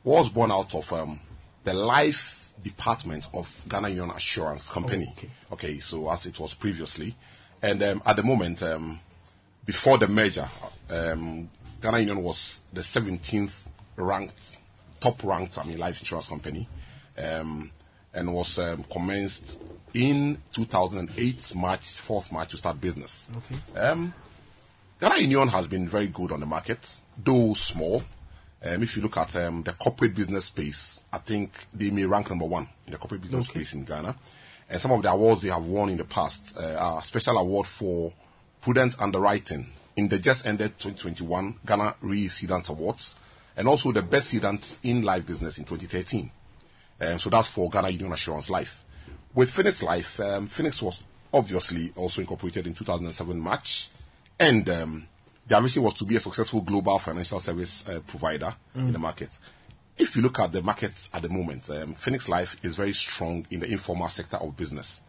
was 0.05 0.29
born 0.29 0.51
out 0.51 0.75
of 0.75 0.93
um, 0.93 1.21
the 1.65 1.73
life 1.73 2.53
department 2.63 3.29
of 3.35 3.63
Ghana 3.69 3.89
Union 3.89 4.11
Assurance 4.11 4.69
Company. 4.69 5.07
Oh, 5.09 5.13
okay. 5.13 5.31
okay. 5.53 5.79
so 5.79 6.11
as 6.11 6.27
it 6.27 6.39
was 6.39 6.55
previously, 6.55 7.15
and 7.63 7.83
um, 7.83 8.03
at 8.05 8.17
the 8.17 8.23
moment, 8.23 8.63
um, 8.63 9.01
before 9.65 9.99
the 9.99 10.09
merger, 10.09 10.49
um, 10.91 11.49
Ghana 11.81 11.99
Union 12.01 12.23
was 12.23 12.63
the 12.73 12.81
17th 12.81 13.69
ranked, 13.97 14.59
top 15.01 15.23
ranked, 15.25 15.59
I 15.59 15.65
mean, 15.65 15.79
life 15.79 16.01
insurance 16.01 16.29
company, 16.29 16.69
um, 17.23 17.71
and 18.15 18.33
was 18.33 18.59
um, 18.59 18.85
commenced 18.85 19.61
in 19.95 20.41
2008, 20.53 21.55
March 21.55 21.81
4th 21.81 22.33
March 22.33 22.51
to 22.51 22.57
start 22.57 22.81
business. 22.81 23.31
Okay. 23.37 23.81
Um, 23.81 24.15
Ghana 25.01 25.19
Union 25.19 25.49
has 25.49 25.67
been 25.69 25.89
very 25.89 26.09
good 26.09 26.33
on 26.33 26.41
the 26.41 26.47
market, 26.47 27.03
though 27.23 27.55
small. 27.55 28.03
Um, 28.65 28.83
if 28.83 28.97
you 28.97 29.03
look 29.03 29.17
at 29.17 29.37
um, 29.37 29.63
the 29.63 29.73
corporate 29.73 30.15
business 30.17 30.47
space, 30.47 31.03
I 31.13 31.19
think 31.19 31.67
they 31.73 31.91
may 31.91 32.05
rank 32.05 32.31
number 32.31 32.47
one 32.47 32.69
in 32.87 32.93
the 32.93 32.99
corporate 32.99 33.21
business 33.23 33.49
Okay. 33.49 33.61
space 33.61 33.75
in 33.75 33.85
Ghana. 33.85 34.17
And 34.69 34.81
some 34.81 34.91
of 34.91 35.03
the 35.03 35.11
awards 35.11 35.43
they 35.43 35.49
have 35.51 35.65
won 35.65 35.89
in 35.91 35.97
the 35.99 36.05
past 36.05 36.57
uh, 36.59 36.75
are 36.75 36.99
a 36.99 37.03
special 37.05 37.39
award 37.39 37.67
for 37.69 38.13
prudent 38.61 39.01
underwriting 39.01 39.69
in 39.97 40.09
the 40.09 40.19
just 40.19 40.45
ended 40.47 40.77
2021 40.79 41.61
Ghana 41.65 41.95
Re-Cedants 42.01 42.69
Awards, 42.69 43.15
and 43.57 43.69
also 43.69 43.93
the 43.93 44.03
best 44.03 44.33
cedant 44.35 44.79
in 44.83 45.03
life 45.03 45.25
business 45.27 45.59
in 45.59 45.65
2013. 45.65 46.31
Um, 47.01 47.19
so 47.21 47.31
that's 47.31 47.49
for 47.49 47.71
Ghana 47.71 47.91
Union 47.91 48.13
Assurance 48.13 48.51
Life. 48.51 48.85
With 49.35 49.51
Phoenix 49.51 49.83
Life, 49.83 50.19
um, 50.21 50.49
Phoenix 50.49 50.83
was 50.83 51.03
obviously 51.33 51.93
also 51.95 52.21
incorporated 52.21 52.67
in 52.67 52.75
2007 52.75 53.39
March, 53.39 53.91
and 54.41 54.69
um, 54.71 55.09
their 55.47 55.61
mission 55.61 55.83
was 55.83 55.95
to 55.95 56.05
be 56.05 56.17
a 56.17 56.21
successful 56.21 56.61
global 56.61 56.99
financial 56.99 57.41
service 57.41 57.85
uh, 57.89 58.01
provider 58.07 58.55
in 58.75 58.89
Mm. 58.89 58.93
the 58.93 58.99
market. 58.99 59.39
If 59.97 60.15
you 60.15 60.23
look 60.23 60.39
at 60.39 60.53
the 60.53 60.63
market 60.63 61.09
at 61.13 61.23
the 61.23 61.29
moment, 61.29 61.69
um, 61.71 61.95
Phoenix 61.95 62.29
Life 62.29 62.57
is 62.63 62.77
very 62.77 62.93
strong 62.93 63.47
in 63.51 63.61
the 63.61 63.67
informal 63.67 64.09
sector 64.09 64.37
of 64.37 64.57
business. 64.57 65.03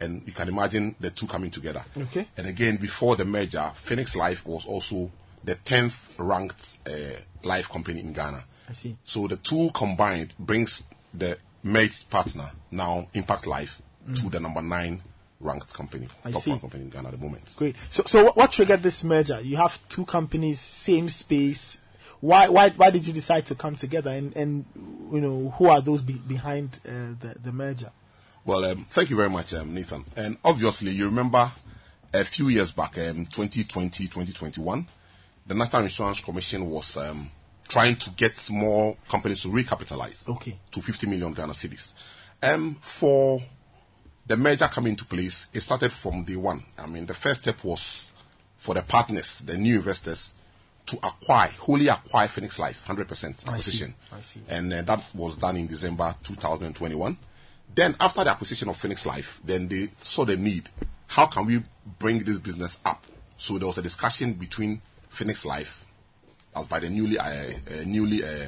And 0.00 0.22
you 0.26 0.32
can 0.32 0.48
imagine 0.48 0.94
the 0.98 1.10
two 1.10 1.26
coming 1.26 1.50
together. 1.50 1.84
Okay. 1.94 2.26
And 2.38 2.46
again, 2.46 2.76
before 2.76 3.16
the 3.16 3.26
merger, 3.26 3.70
Phoenix 3.74 4.16
Life 4.16 4.46
was 4.46 4.64
also 4.64 5.10
the 5.44 5.56
10th 5.56 6.08
ranked 6.18 6.78
uh, 6.88 7.20
life 7.42 7.68
company 7.68 8.00
in 8.00 8.14
Ghana. 8.14 8.42
I 8.68 8.72
see. 8.72 8.96
So 9.04 9.26
the 9.26 9.36
two 9.36 9.70
combined 9.74 10.32
brings 10.38 10.84
the 11.12 11.36
merged 11.62 12.08
partner, 12.08 12.50
now 12.70 13.08
Impact 13.12 13.46
Life, 13.46 13.82
to 14.14 14.22
Mm. 14.22 14.30
the 14.30 14.40
number 14.40 14.62
nine 14.62 15.02
ranked 15.40 15.72
company, 15.72 16.06
I 16.24 16.30
top 16.30 16.42
see. 16.42 16.50
ranked 16.50 16.62
company 16.62 16.84
in 16.84 16.90
Ghana 16.90 17.08
at 17.08 17.14
the 17.18 17.24
moment. 17.24 17.54
Great. 17.56 17.76
So, 17.88 18.02
so 18.06 18.24
what, 18.24 18.36
what 18.36 18.52
triggered 18.52 18.82
this 18.82 19.02
merger? 19.04 19.40
You 19.40 19.56
have 19.56 19.78
two 19.88 20.04
companies, 20.04 20.60
same 20.60 21.08
space. 21.08 21.78
Why, 22.20 22.48
why, 22.48 22.70
why 22.70 22.90
did 22.90 23.06
you 23.06 23.12
decide 23.12 23.46
to 23.46 23.54
come 23.54 23.76
together? 23.76 24.10
And, 24.10 24.36
and 24.36 24.64
you 25.12 25.20
know, 25.20 25.50
who 25.56 25.66
are 25.66 25.80
those 25.80 26.02
be, 26.02 26.14
behind 26.14 26.80
uh, 26.86 27.14
the, 27.18 27.36
the 27.42 27.52
merger? 27.52 27.90
Well, 28.44 28.64
um, 28.64 28.84
thank 28.88 29.10
you 29.10 29.16
very 29.16 29.30
much, 29.30 29.54
um, 29.54 29.74
Nathan. 29.74 30.04
And 30.16 30.36
obviously, 30.44 30.90
you 30.92 31.06
remember 31.06 31.50
a 32.12 32.24
few 32.24 32.48
years 32.48 32.72
back, 32.72 32.98
um, 32.98 33.24
2020, 33.26 34.04
2021, 34.04 34.86
the 35.46 35.54
National 35.54 35.82
Insurance 35.82 36.20
Commission 36.20 36.68
was 36.68 36.96
um, 36.96 37.30
trying 37.68 37.96
to 37.96 38.10
get 38.10 38.48
more 38.50 38.96
companies 39.08 39.42
to 39.42 39.48
recapitalize 39.48 40.28
Okay. 40.28 40.56
to 40.72 40.80
50 40.80 41.06
million 41.06 41.32
Ghana 41.32 41.52
cedis. 41.52 41.94
Um, 42.42 42.76
for 42.80 43.38
the 44.30 44.36
merger 44.36 44.68
coming 44.68 44.92
into 44.92 45.04
place, 45.04 45.48
it 45.52 45.60
started 45.60 45.90
from 45.90 46.22
day 46.22 46.36
one. 46.36 46.62
I 46.78 46.86
mean, 46.86 47.04
the 47.04 47.14
first 47.14 47.42
step 47.42 47.64
was 47.64 48.12
for 48.56 48.76
the 48.76 48.82
partners, 48.82 49.40
the 49.40 49.56
new 49.56 49.78
investors, 49.78 50.34
to 50.86 50.96
acquire, 50.98 51.48
wholly 51.58 51.88
acquire 51.88 52.28
Phoenix 52.28 52.56
Life, 52.56 52.80
100% 52.86 53.48
I 53.48 53.50
acquisition. 53.50 53.88
see. 53.88 54.16
I 54.16 54.20
see. 54.20 54.40
And 54.48 54.72
uh, 54.72 54.82
that 54.82 55.02
was 55.16 55.36
done 55.36 55.56
in 55.56 55.66
December 55.66 56.14
2021. 56.22 57.16
Then, 57.74 57.96
after 57.98 58.22
the 58.22 58.30
acquisition 58.30 58.68
of 58.68 58.76
Phoenix 58.76 59.04
Life, 59.04 59.40
then 59.44 59.66
they 59.66 59.88
saw 59.98 60.24
the 60.24 60.36
need. 60.36 60.68
How 61.08 61.26
can 61.26 61.46
we 61.46 61.64
bring 61.98 62.20
this 62.20 62.38
business 62.38 62.78
up? 62.84 63.04
So 63.36 63.58
there 63.58 63.66
was 63.66 63.78
a 63.78 63.82
discussion 63.82 64.34
between 64.34 64.80
Phoenix 65.08 65.44
Life, 65.44 65.84
as 66.54 66.68
by 66.68 66.78
the 66.78 66.88
newly 66.88 67.18
uh, 67.18 67.24
uh, 67.24 67.50
newly 67.84 68.22
uh, 68.22 68.46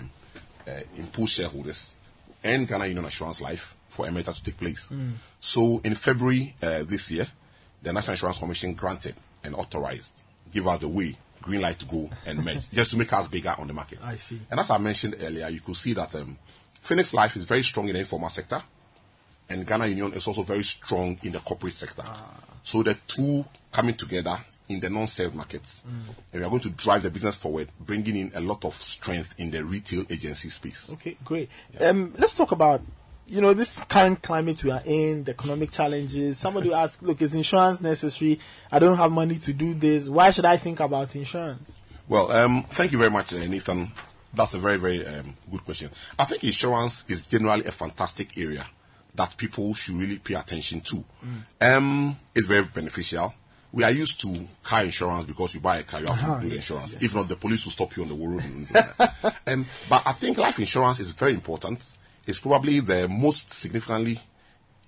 uh, 0.69 0.81
imposed 0.97 1.33
shareholders, 1.33 1.97
and 2.44 2.69
Ghana 2.69 2.86
Union 2.86 3.05
Assurance 3.05 3.41
Life 3.41 3.75
for 3.93 4.09
a 4.09 4.11
merger 4.11 4.33
to 4.33 4.43
take 4.43 4.57
place. 4.57 4.89
Mm. 4.89 5.12
So 5.39 5.81
in 5.85 5.95
February 5.95 6.55
uh, 6.62 6.83
this 6.85 7.11
year, 7.11 7.27
the 7.83 7.93
National 7.93 8.15
Insurance 8.15 8.39
Commission 8.39 8.73
granted 8.73 9.15
and 9.45 9.55
authorized, 9.55 10.23
give 10.53 10.67
us 10.67 10.81
the 10.81 10.89
way, 10.89 11.15
green 11.43 11.61
light 11.61 11.79
to 11.81 11.87
go 11.87 12.09
and 12.25 12.43
merge, 12.43 12.71
just 12.73 12.93
to 12.93 12.97
make 12.97 13.12
us 13.12 13.29
bigger 13.29 13.55
on 13.59 13.67
the 13.67 13.75
market. 13.75 13.99
I 14.03 14.17
see. 14.17 14.41
And 14.51 14.59
as 14.59 14.71
I 14.71 14.79
mentioned 14.79 15.17
earlier, 15.21 15.49
you 15.49 15.61
could 15.61 15.77
see 15.77 15.93
that 15.93 16.15
um, 16.15 16.39
Phoenix 16.81 17.12
Life 17.12 17.37
is 17.37 17.45
very 17.45 17.62
strong 17.62 17.87
in 17.89 17.95
the 17.95 18.01
informal 18.01 18.31
sector, 18.31 18.62
and 19.51 19.67
Ghana 19.67 19.89
Union 19.89 20.15
is 20.15 20.27
also 20.27 20.43
very 20.43 20.62
strong 20.65 21.19
in 21.23 21.33
the 21.33 21.41
corporate 21.41 21.75
sector. 21.75 22.05
So 22.62 22.83
the 22.83 22.97
two 23.07 23.45
coming 23.73 23.95
together 23.95 24.39
in 24.69 24.81
the 24.81 24.89
non-served 24.89 25.35
markets, 25.35 25.83
and 26.33 26.41
we 26.41 26.47
are 26.47 26.49
going 26.49 26.62
to 26.62 26.71
drive 26.71 27.03
the 27.03 27.11
business 27.11 27.37
forward, 27.37 27.69
bringing 27.79 28.17
in 28.17 28.33
a 28.35 28.41
lot 28.41 28.65
of 28.65 28.75
strength 28.75 29.35
in 29.37 29.51
the 29.51 29.62
retail 29.62 30.07
agency 30.09 30.49
space. 30.49 30.91
Okay, 30.95 31.19
great. 31.25 31.51
Um, 31.79 32.15
let's 32.17 32.35
talk 32.35 32.53
about 32.53 32.81
you 33.33 33.41
know 33.41 33.55
this 33.55 33.81
current 33.85 34.20
climate 34.20 34.62
we 34.62 34.70
are 34.70 34.83
in, 34.85 35.25
the 35.25 35.31
economic 35.31 35.70
challenges. 35.70 36.36
Somebody 36.36 36.69
will 36.69 36.77
ask, 36.77 37.01
look, 37.01 37.23
is 37.23 37.35
insurance 37.35 37.81
necessary? 37.81 38.39
I 38.70 38.78
don't 38.78 38.99
have 38.99 39.11
money 39.11 39.36
to 39.39 39.55
do 39.55 39.73
this. 39.73 40.07
Why 40.07 40.31
should 40.31 40.44
I 40.44 40.59
think 40.59 40.81
about 40.81 41.17
insurance? 41.17 41.73
Well, 42.07 42.31
um, 42.31 42.65
thank 42.65 42.93
you 42.93 42.99
very 42.99 43.11
much, 43.11 43.33
uh, 43.33 43.39
Nathan. 43.39 43.91
That's 44.35 44.52
a 44.52 44.59
very, 44.59 44.77
very 44.77 45.07
um, 45.07 45.35
good 45.51 45.65
question. 45.65 45.91
I 46.19 46.25
think 46.27 46.44
insurance 46.44 47.07
is 47.09 47.25
generally 47.25 47.65
a 47.65 47.73
fantastic 47.73 48.36
area 48.36 48.67
that 49.15 49.35
people 49.39 49.73
should 49.73 49.94
really 49.94 50.19
pay 50.19 50.35
attention 50.35 50.83
to. 50.83 51.02
Um, 51.61 52.19
it's 52.35 52.47
very 52.47 52.65
beneficial. 52.65 53.33
We 53.73 53.85
are 53.85 53.91
used 53.91 54.20
to 54.23 54.47
car 54.62 54.85
insurance 54.85 55.25
because 55.25 55.55
you 55.55 55.61
buy 55.61 55.78
a 55.78 55.83
car, 55.85 56.01
you 56.01 56.07
have 56.12 56.20
to 56.20 56.43
do 56.43 56.49
the 56.51 56.57
yes, 56.57 56.70
insurance. 56.70 56.93
yes. 56.94 57.02
If 57.02 57.15
not, 57.15 57.31
the 57.31 57.36
police 57.36 57.65
will 57.65 57.73
stop 57.73 57.97
you 57.97 58.02
on 58.02 58.11
the 58.11 58.15
road. 58.15 58.43
And 58.44 58.67
things 58.67 58.73
like 58.73 58.97
that. 58.99 59.36
um, 59.47 59.65
but 59.89 60.02
I 60.05 60.12
think 60.12 60.36
life 60.36 60.59
insurance 60.59 61.01
is 61.01 61.09
very 61.11 61.33
important. 61.33 61.97
It's 62.26 62.39
probably 62.39 62.81
the 62.81 63.09
most 63.09 63.52
significantly 63.52 64.18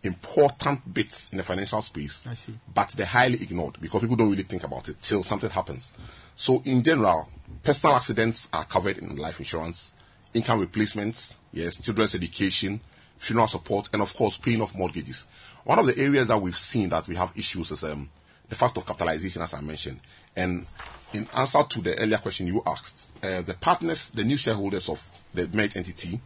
important 0.02 0.92
bit 0.92 1.28
in 1.32 1.38
the 1.38 1.44
financial 1.44 1.80
space 1.80 2.26
I 2.26 2.34
see. 2.34 2.54
but 2.74 2.90
they're 2.90 3.06
highly 3.06 3.42
ignored 3.42 3.78
because 3.80 4.02
people 4.02 4.16
don't 4.16 4.30
really 4.30 4.42
think 4.42 4.62
about 4.64 4.88
it 4.88 5.00
till 5.00 5.22
something 5.22 5.48
happens. 5.50 5.94
So 6.36 6.62
in 6.66 6.82
general, 6.82 7.28
personal 7.62 7.96
accidents 7.96 8.48
are 8.52 8.64
covered 8.64 8.98
in 8.98 9.16
life 9.16 9.38
insurance, 9.38 9.92
income 10.34 10.60
replacements, 10.60 11.40
yes, 11.52 11.80
children's 11.80 12.14
education, 12.14 12.80
funeral 13.18 13.46
support, 13.46 13.88
and 13.94 14.02
of 14.02 14.14
course 14.14 14.36
paying 14.36 14.60
off 14.60 14.74
mortgages. 14.74 15.26
One 15.64 15.78
of 15.78 15.86
the 15.86 15.96
areas 15.98 16.28
that 16.28 16.40
we've 16.40 16.56
seen 16.56 16.90
that 16.90 17.08
we 17.08 17.14
have 17.16 17.32
issues 17.34 17.70
is 17.70 17.82
um, 17.84 18.10
the 18.50 18.54
fact 18.56 18.76
of 18.76 18.84
capitalization, 18.84 19.40
as 19.40 19.54
I 19.54 19.62
mentioned. 19.62 20.00
And 20.36 20.66
in 21.14 21.26
answer 21.34 21.62
to 21.62 21.80
the 21.80 21.96
earlier 21.98 22.18
question 22.18 22.46
you 22.46 22.62
asked, 22.66 23.08
uh, 23.22 23.40
the 23.40 23.54
partners, 23.54 24.10
the 24.10 24.24
new 24.24 24.36
shareholders 24.36 24.90
of 24.90 25.08
the 25.32 25.48
merged 25.48 25.78
entity, 25.78 26.20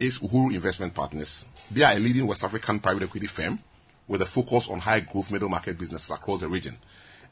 is 0.00 0.18
Uhuru 0.18 0.54
Investment 0.54 0.94
Partners. 0.94 1.46
They 1.70 1.82
are 1.84 1.92
a 1.92 1.98
leading 1.98 2.26
West 2.26 2.42
African 2.42 2.80
private 2.80 3.04
equity 3.04 3.26
firm 3.26 3.58
with 4.08 4.22
a 4.22 4.26
focus 4.26 4.68
on 4.70 4.80
high 4.80 5.00
growth 5.00 5.30
middle 5.30 5.48
market 5.48 5.78
businesses 5.78 6.10
across 6.10 6.40
the 6.40 6.48
region. 6.48 6.76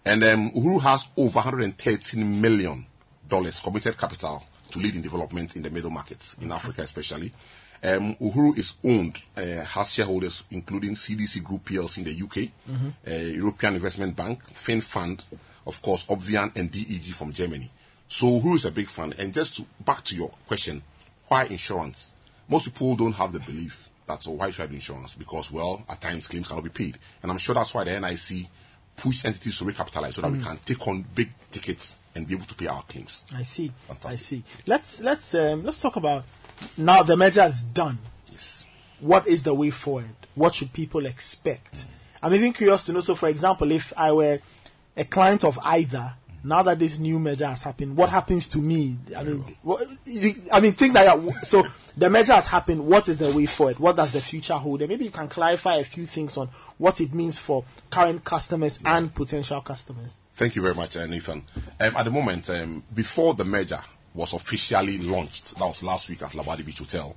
And 0.04 0.22
um, 0.22 0.50
Uhuru 0.52 0.80
has 0.82 1.08
over 1.16 1.38
113 1.38 2.40
million 2.40 2.86
dollars 3.28 3.60
committed 3.60 3.96
capital 3.98 4.44
to 4.70 4.78
lead 4.78 4.94
in 4.94 5.02
development 5.02 5.56
in 5.56 5.62
the 5.62 5.70
middle 5.70 5.90
markets 5.90 6.36
in 6.40 6.52
Africa, 6.52 6.82
especially. 6.82 7.32
Um, 7.82 8.14
Uhuru 8.16 8.56
is 8.58 8.74
owned, 8.84 9.20
uh, 9.36 9.64
has 9.64 9.94
shareholders 9.94 10.44
including 10.50 10.94
CDC 10.94 11.42
Group 11.42 11.64
PLC 11.64 11.98
in 11.98 12.04
the 12.04 12.12
UK, 12.14 12.50
Mhm. 12.68 12.92
uh, 13.06 13.34
European 13.36 13.74
Investment 13.76 14.14
Bank, 14.16 14.40
Finnfund, 14.54 15.20
of 15.66 15.80
course, 15.82 16.04
Obviam 16.06 16.54
and 16.56 16.70
DEG 16.70 17.12
from 17.14 17.32
Germany. 17.32 17.70
So 18.08 18.26
Uhuru 18.26 18.56
is 18.56 18.64
a 18.64 18.70
big 18.70 18.88
fund. 18.88 19.14
And 19.18 19.32
just 19.32 19.56
to, 19.56 19.66
back 19.84 20.02
to 20.04 20.14
your 20.16 20.30
question, 20.46 20.82
why 21.28 21.44
insurance? 21.44 22.12
Most 22.48 22.64
people 22.64 22.96
don't 22.96 23.12
have 23.14 23.32
the 23.32 23.40
belief 23.40 23.88
that 24.06 24.22
so 24.22 24.30
why 24.32 24.50
should 24.50 24.64
I 24.64 24.66
do 24.68 24.74
insurance? 24.74 25.14
Because 25.14 25.50
well, 25.50 25.84
at 25.88 26.00
times 26.00 26.26
claims 26.26 26.48
cannot 26.48 26.64
be 26.64 26.70
paid, 26.70 26.98
and 27.22 27.30
I'm 27.30 27.38
sure 27.38 27.54
that's 27.54 27.74
why 27.74 27.84
the 27.84 27.98
NIC 28.00 28.46
push 28.96 29.24
entities 29.24 29.58
to 29.58 29.64
recapitalize 29.64 30.14
so 30.14 30.22
that 30.22 30.32
we 30.32 30.38
Mm. 30.38 30.44
can 30.44 30.58
take 30.64 30.86
on 30.88 31.02
big 31.14 31.30
tickets 31.50 31.96
and 32.14 32.26
be 32.26 32.34
able 32.34 32.46
to 32.46 32.54
pay 32.54 32.66
our 32.66 32.82
claims. 32.82 33.24
I 33.34 33.42
see. 33.44 33.70
I 34.04 34.16
see. 34.16 34.42
Let's 34.66 35.00
let's 35.00 35.34
um, 35.34 35.62
let's 35.62 35.80
talk 35.80 35.96
about 35.96 36.24
now 36.76 37.02
the 37.02 37.16
measure 37.16 37.44
is 37.44 37.62
done. 37.62 37.98
Yes. 38.32 38.66
What 39.00 39.28
is 39.28 39.42
the 39.44 39.54
way 39.54 39.70
forward? 39.70 40.08
What 40.34 40.54
should 40.54 40.72
people 40.72 41.06
expect? 41.06 41.86
I'm 42.22 42.34
even 42.34 42.52
curious 42.52 42.84
to 42.86 42.92
know. 42.92 43.00
So, 43.00 43.14
for 43.14 43.28
example, 43.28 43.70
if 43.70 43.92
I 43.96 44.10
were 44.10 44.40
a 44.96 45.04
client 45.04 45.44
of 45.44 45.56
either, 45.62 46.14
now 46.44 46.62
that 46.62 46.78
this 46.78 46.98
new 46.98 47.18
measure 47.18 47.46
has 47.46 47.62
happened, 47.62 47.96
what 47.96 48.10
happens 48.10 48.48
to 48.48 48.58
me? 48.58 48.96
I 49.16 49.22
mean, 49.22 49.44
what, 49.62 49.86
I 50.52 50.60
mean 50.60 50.72
things 50.72 50.94
like 50.94 51.06
that. 51.06 51.32
So 51.46 51.66
the 51.96 52.08
measure 52.08 52.34
has 52.34 52.46
happened. 52.46 52.86
What 52.86 53.08
is 53.08 53.18
the 53.18 53.30
way 53.32 53.46
forward? 53.46 53.78
What 53.78 53.96
does 53.96 54.12
the 54.12 54.20
future 54.20 54.54
hold? 54.54 54.82
And 54.82 54.88
maybe 54.88 55.04
you 55.04 55.10
can 55.10 55.28
clarify 55.28 55.76
a 55.76 55.84
few 55.84 56.06
things 56.06 56.36
on 56.36 56.48
what 56.78 57.00
it 57.00 57.12
means 57.12 57.38
for 57.38 57.64
current 57.90 58.24
customers 58.24 58.78
and 58.84 59.14
potential 59.14 59.60
customers. 59.60 60.18
Thank 60.34 60.56
you 60.56 60.62
very 60.62 60.74
much, 60.74 60.96
uh, 60.96 61.06
Nathan. 61.06 61.44
Um, 61.80 61.96
at 61.96 62.04
the 62.04 62.10
moment, 62.10 62.48
um, 62.50 62.84
before 62.94 63.34
the 63.34 63.44
merger 63.44 63.80
was 64.14 64.32
officially 64.32 64.98
launched, 64.98 65.56
that 65.56 65.64
was 65.66 65.82
last 65.82 66.08
week 66.08 66.22
at 66.22 66.30
Labadi 66.30 66.64
Beach 66.64 66.78
Hotel, 66.78 67.16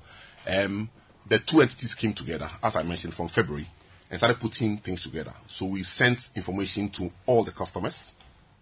um, 0.49 0.89
the 1.27 1.39
two 1.39 1.61
entities 1.61 1.95
came 1.95 2.13
together, 2.13 2.49
as 2.63 2.75
I 2.75 2.83
mentioned, 2.83 3.13
from 3.13 3.27
February 3.27 3.67
and 4.11 4.19
started 4.19 4.39
putting 4.39 4.77
things 4.77 5.03
together. 5.03 5.31
So 5.47 5.67
we 5.67 5.83
sent 5.83 6.31
information 6.35 6.89
to 6.89 7.09
all 7.25 7.43
the 7.43 7.51
customers, 7.51 8.13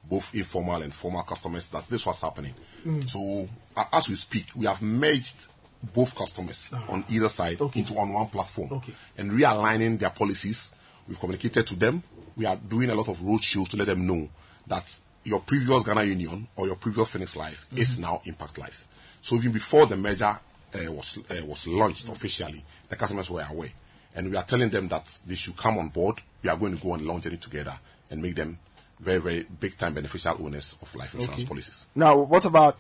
both 0.09 0.33
informal 0.33 0.81
and 0.81 0.93
formal 0.93 1.23
customers, 1.23 1.67
that 1.69 1.87
this 1.89 2.05
was 2.05 2.19
happening. 2.21 2.53
Mm. 2.85 3.09
So 3.09 3.47
uh, 3.77 3.85
as 3.93 4.09
we 4.09 4.15
speak, 4.15 4.47
we 4.55 4.65
have 4.65 4.81
merged 4.81 5.47
both 5.93 6.15
customers 6.15 6.71
on 6.89 7.05
either 7.09 7.29
side 7.29 7.59
into 7.75 7.93
on 7.97 8.11
one 8.11 8.27
platform 8.27 8.81
and 9.17 9.31
realigning 9.31 9.99
their 9.99 10.09
policies. 10.09 10.71
We've 11.07 11.19
communicated 11.19 11.65
to 11.67 11.75
them. 11.75 12.03
We 12.35 12.45
are 12.45 12.55
doing 12.57 12.89
a 12.89 12.95
lot 12.95 13.07
of 13.07 13.21
road 13.21 13.43
shows 13.43 13.69
to 13.69 13.77
let 13.77 13.87
them 13.87 14.05
know 14.05 14.29
that 14.67 14.97
your 15.23 15.39
previous 15.41 15.83
Ghana 15.83 16.03
Union 16.03 16.47
or 16.55 16.67
your 16.67 16.75
previous 16.75 17.09
Phoenix 17.09 17.35
Life 17.35 17.65
is 17.75 17.97
Mhm. 17.97 17.99
now 18.01 18.21
Impact 18.25 18.57
Life. 18.57 18.87
So 19.21 19.35
even 19.35 19.51
before 19.51 19.85
the 19.85 19.95
merger 19.97 20.39
uh, 20.73 20.91
was 20.91 21.17
uh, 21.29 21.45
was 21.45 21.67
launched 21.67 22.07
officially, 22.09 22.63
the 22.89 22.95
customers 22.95 23.29
were 23.29 23.45
aware, 23.49 23.71
and 24.15 24.29
we 24.29 24.35
are 24.37 24.43
telling 24.43 24.69
them 24.69 24.87
that 24.89 25.19
they 25.25 25.35
should 25.35 25.57
come 25.57 25.77
on 25.77 25.89
board. 25.89 26.21
We 26.43 26.49
are 26.49 26.57
going 26.57 26.75
to 26.77 26.81
go 26.83 26.91
on 26.91 26.99
a 26.99 27.03
long 27.03 27.21
journey 27.21 27.37
together 27.37 27.77
and 28.11 28.21
make 28.21 28.35
them 28.35 28.59
very 28.99 29.19
very 29.19 29.43
big 29.59 29.77
time 29.77 29.93
beneficial 29.93 30.35
owners 30.39 30.75
of 30.81 30.93
life 30.95 31.13
insurance 31.13 31.41
Okay. 31.41 31.47
policies. 31.47 31.87
Now, 31.95 32.17
what 32.17 32.45
about 32.45 32.77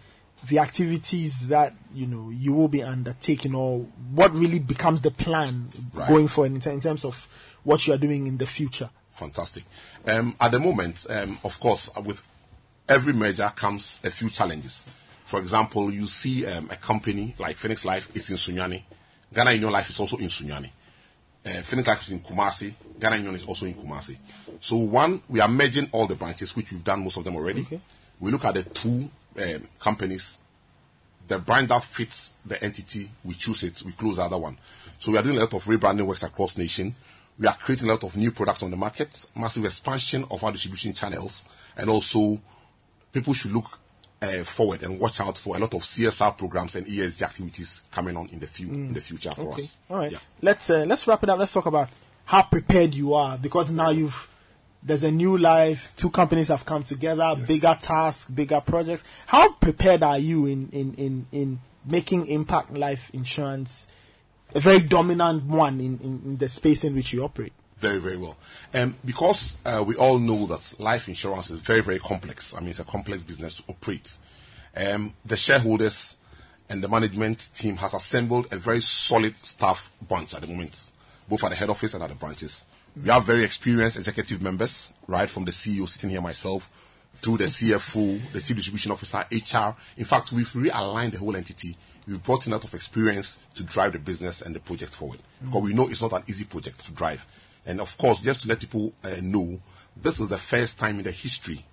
the 0.47 0.59
activities 0.59 1.47
that 1.49 1.73
you 1.93 2.05
know 2.07 2.29
you 2.29 2.53
will 2.53 2.67
be 2.69 2.81
undertaking, 2.83 3.55
or 3.55 3.79
what 4.13 4.33
really 4.33 4.59
becomes 4.59 5.01
the 5.01 5.11
plan 5.11 5.69
Right. 5.93 6.07
going 6.09 6.27
forward 6.27 6.51
in, 6.65 6.71
in 6.71 6.79
terms 6.81 7.03
of 7.05 7.27
what 7.63 7.85
you 7.87 7.93
are 7.93 7.97
doing 7.97 8.27
in 8.27 8.37
the 8.37 8.45
future? 8.45 8.89
Fantastic. 9.11 9.63
Um, 10.07 10.35
at 10.39 10.51
the 10.51 10.59
moment, 10.59 11.05
um, 11.09 11.37
of 11.43 11.59
course, 11.59 11.89
uh, 11.97 12.01
with 12.01 12.25
every 12.87 13.11
merger 13.13 13.51
comes 13.55 13.99
a 14.03 14.09
few 14.11 14.29
challenges. 14.29 14.85
For 15.25 15.39
example, 15.39 15.91
you 15.91 16.07
see 16.07 16.45
um, 16.45 16.69
a 16.71 16.75
company 16.77 17.35
like 17.37 17.57
Phoenix 17.57 17.83
Life 17.85 18.09
is 18.15 18.29
in 18.29 18.37
Sunyani. 18.37 18.81
Ghana 19.33 19.51
Union 19.51 19.71
Life 19.71 19.89
is 19.89 19.99
also 19.99 20.17
in 20.17 20.27
Sunyani. 20.27 20.71
Uh, 21.45 21.61
Phoenix 21.61 22.03
is 22.03 22.09
in 22.09 22.19
Kumasi. 22.19 22.73
Ghana 22.99 23.15
Union 23.17 23.35
is 23.35 23.45
also 23.45 23.65
in 23.65 23.73
Kumasi. 23.73 24.17
So 24.59 24.75
one, 24.75 25.21
we 25.29 25.39
are 25.39 25.47
merging 25.47 25.89
all 25.91 26.05
the 26.05 26.15
branches, 26.15 26.55
which 26.55 26.71
we've 26.71 26.83
done 26.83 27.03
most 27.03 27.17
of 27.17 27.23
them 27.23 27.35
already. 27.35 27.65
We 28.19 28.31
look 28.31 28.45
at 28.45 28.55
the 28.55 28.63
two 28.63 29.09
um, 29.41 29.67
companies. 29.79 30.39
The 31.27 31.39
brand 31.39 31.69
that 31.69 31.83
fits 31.83 32.33
the 32.45 32.61
entity, 32.63 33.09
we 33.23 33.35
choose 33.35 33.63
it, 33.63 33.81
we 33.85 33.91
close 33.93 34.17
the 34.17 34.23
other 34.23 34.37
one. 34.37 34.57
So 34.97 35.11
we 35.11 35.17
are 35.17 35.23
doing 35.23 35.37
a 35.37 35.41
lot 35.41 35.53
of 35.53 35.63
rebranding 35.65 36.05
works 36.05 36.23
across 36.23 36.57
nation. 36.57 36.95
We 37.37 37.47
are 37.47 37.55
creating 37.55 37.87
a 37.87 37.93
lot 37.93 38.03
of 38.03 38.17
new 38.17 38.31
products 38.31 38.63
on 38.63 38.71
the 38.71 38.77
market, 38.77 39.25
massive 39.35 39.63
expansion 39.63 40.25
of 40.29 40.43
our 40.43 40.51
distribution 40.51 40.93
channels, 40.93 41.45
and 41.77 41.89
also 41.89 42.41
people 43.13 43.33
should 43.33 43.53
look 43.53 43.79
uh, 44.21 44.43
forward 44.43 44.83
and 44.83 44.99
watch 44.99 45.21
out 45.21 45.37
for 45.37 45.55
a 45.55 45.59
lot 45.59 45.73
of 45.73 45.81
CSR 45.81 46.37
programs 46.37 46.75
and 46.75 46.85
ESG 46.85 47.21
activities 47.21 47.81
coming 47.91 48.17
on 48.17 48.27
in 48.29 48.39
the, 48.39 48.47
fu- 48.47 48.63
in 48.63 48.93
the 48.93 49.01
future 49.01 49.31
for 49.31 49.49
Okay. 49.53 49.61
us. 49.61 49.75
All 49.89 49.97
right. 49.97 50.13
Let's 50.41 50.69
uh, 50.69 50.85
let's 50.87 51.07
wrap 51.07 51.23
it 51.23 51.29
up. 51.29 51.39
Let's 51.39 51.53
talk 51.53 51.65
about 51.65 51.89
how 52.25 52.41
prepared 52.43 52.93
you 52.95 53.13
are 53.13 53.37
because 53.37 53.69
now 53.71 53.89
you've 53.91 54.27
there's 54.83 55.03
a 55.03 55.11
new 55.11 55.37
life. 55.37 55.91
Two 55.95 56.09
companies 56.09 56.49
have 56.49 56.65
come 56.65 56.83
together. 56.83 57.35
Bigger 57.47 57.77
tasks, 57.79 58.29
bigger 58.29 58.61
projects. 58.61 59.03
How 59.25 59.51
prepared 59.53 60.03
are 60.03 60.19
you 60.19 60.45
in 60.45 60.69
in 60.71 60.93
in 60.95 61.25
in 61.31 61.59
making 61.85 62.27
impact 62.27 62.73
life 62.73 63.09
insurance 63.13 63.87
a 64.53 64.59
very 64.59 64.79
dominant 64.79 65.43
one 65.45 65.79
in, 65.79 65.99
in, 65.99 66.21
in 66.25 66.37
the 66.37 66.49
space 66.49 66.83
in 66.83 66.93
which 66.95 67.13
you 67.13 67.23
operate? 67.23 67.53
Very, 67.79 67.99
very 67.99 68.17
well. 68.17 68.37
Um, 68.73 68.95
because 69.05 69.57
uh, 69.65 69.83
we 69.85 69.95
all 69.95 70.19
know 70.19 70.45
that 70.47 70.79
life 70.79 71.07
insurance 71.07 71.49
is 71.49 71.59
very, 71.59 71.81
very 71.81 71.99
complex. 71.99 72.53
I 72.55 72.59
mean, 72.59 72.69
it's 72.69 72.79
a 72.79 72.83
complex 72.83 73.21
business 73.21 73.57
to 73.57 73.63
operate. 73.69 74.17
Um, 74.75 75.13
the 75.25 75.37
shareholders 75.37 76.17
and 76.69 76.83
the 76.83 76.87
management 76.87 77.49
team 77.55 77.77
has 77.77 77.93
assembled 77.93 78.47
a 78.51 78.57
very 78.57 78.81
solid 78.81 79.37
staff 79.37 79.91
bunch 80.07 80.35
at 80.35 80.41
the 80.41 80.47
moment, 80.47 80.91
both 81.27 81.43
at 81.43 81.49
the 81.49 81.55
head 81.55 81.69
office 81.69 81.93
and 81.93 82.03
at 82.03 82.09
the 82.09 82.15
branches. 82.15 82.65
We 83.01 83.09
have 83.09 83.23
very 83.23 83.43
experienced 83.43 83.97
executive 83.97 84.41
members, 84.41 84.91
right 85.07 85.29
from 85.29 85.45
the 85.45 85.51
CEO 85.51 85.87
sitting 85.87 86.09
here 86.09 86.21
myself, 86.21 86.69
through 87.15 87.37
the 87.37 87.45
CFO, 87.45 88.31
the 88.31 88.41
Chief 88.41 88.57
Distribution 88.57 88.91
Officer, 88.91 89.25
HR. 89.31 89.75
In 89.97 90.05
fact, 90.05 90.31
we've 90.31 90.47
realigned 90.47 91.11
the 91.11 91.19
whole 91.19 91.35
entity. 91.35 91.77
We've 92.07 92.21
brought 92.21 92.45
in 92.47 92.53
a 92.53 92.55
lot 92.55 92.63
of 92.65 92.73
experience 92.73 93.39
to 93.55 93.63
drive 93.63 93.93
the 93.93 93.99
business 93.99 94.41
and 94.41 94.55
the 94.55 94.59
project 94.59 94.95
forward. 94.95 95.21
Because 95.43 95.61
we 95.61 95.73
know 95.73 95.87
it's 95.89 96.01
not 96.01 96.13
an 96.13 96.23
easy 96.27 96.45
project 96.45 96.85
to 96.85 96.91
drive. 96.91 97.25
And 97.69 97.79
of 97.79 97.97
course, 97.97 98.21
just 98.21 98.41
to 98.41 98.47
let 98.47 98.59
people 98.59 98.93
uh, 99.03 99.17
know, 99.21 99.61
this 99.95 100.19
is 100.19 100.27
the 100.27 100.39
first 100.39 100.79
time 100.79 100.97
in 100.97 101.03
the 101.03 101.11
history 101.11 101.63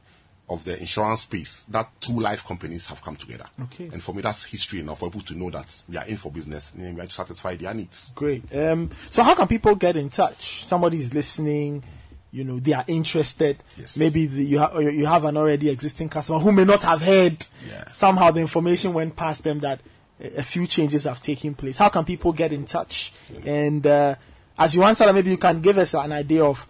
of 0.49 0.63
the 0.65 0.79
insurance 0.79 1.23
space 1.23 1.65
that 1.71 1.89
two 2.01 2.21
life 2.21 2.45
companies 2.45 2.87
have 2.87 3.03
come 3.03 3.17
together. 3.17 3.47
Okay. 3.63 3.89
And 3.93 4.03
for 4.03 4.15
me, 4.15 4.21
that's 4.21 4.45
history 4.45 4.81
enough 4.81 5.01
for 5.01 5.11
people 5.11 5.23
to 5.23 5.35
know 5.35 5.51
that 5.51 5.83
we 5.89 5.97
are 5.97 6.07
in 6.07 6.17
for 6.17 6.31
business 6.31 6.73
and 6.75 6.95
we 6.95 7.01
are 7.01 7.07
to 7.07 7.13
satisfy 7.13 7.57
their 7.57 7.73
needs. 7.75 8.13
Great. 8.15 8.45
Um, 8.55 8.91
so 9.11 9.23
how 9.23 9.35
can 9.35 9.49
people 9.49 9.75
get 9.75 9.97
in 9.97 10.11
touch? 10.11 10.65
Somebody 10.67 10.99
is 10.99 11.15
listening. 11.15 11.83
You 12.31 12.45
know 12.45 12.59
they 12.59 12.75
are 12.75 12.85
interested. 12.87 13.57
Yes. 13.79 13.97
Maybe 13.97 14.27
the, 14.27 14.45
you 14.45 14.59
ha- 14.59 14.79
you 14.79 15.07
have 15.07 15.25
an 15.25 15.39
already 15.39 15.71
existing 15.71 16.11
customer 16.11 16.39
who 16.39 16.53
may 16.53 16.65
not 16.65 16.83
have 16.83 17.01
heard. 17.01 17.47
Yeah. 17.67 17.91
Somehow 17.93 18.33
the 18.33 18.41
information 18.41 18.93
went 18.93 19.17
past 19.17 19.45
them 19.45 19.61
that 19.61 19.81
a 20.21 20.41
a 20.41 20.43
few 20.43 20.67
changes 20.67 21.05
have 21.05 21.21
taken 21.21 21.55
place. 21.55 21.79
How 21.79 21.89
can 21.89 22.05
people 22.05 22.33
get 22.33 22.53
in 22.53 22.67
touch? 22.67 23.13
And 23.47 23.87
uh, 23.87 24.17
as 24.59 24.75
you 24.75 24.83
answer, 24.85 25.13
maybe 25.13 25.31
you 25.31 25.39
can 25.39 25.61
give 25.61 25.79
us 25.79 25.95
an 25.95 26.13
idea 26.13 26.45
of 26.45 26.67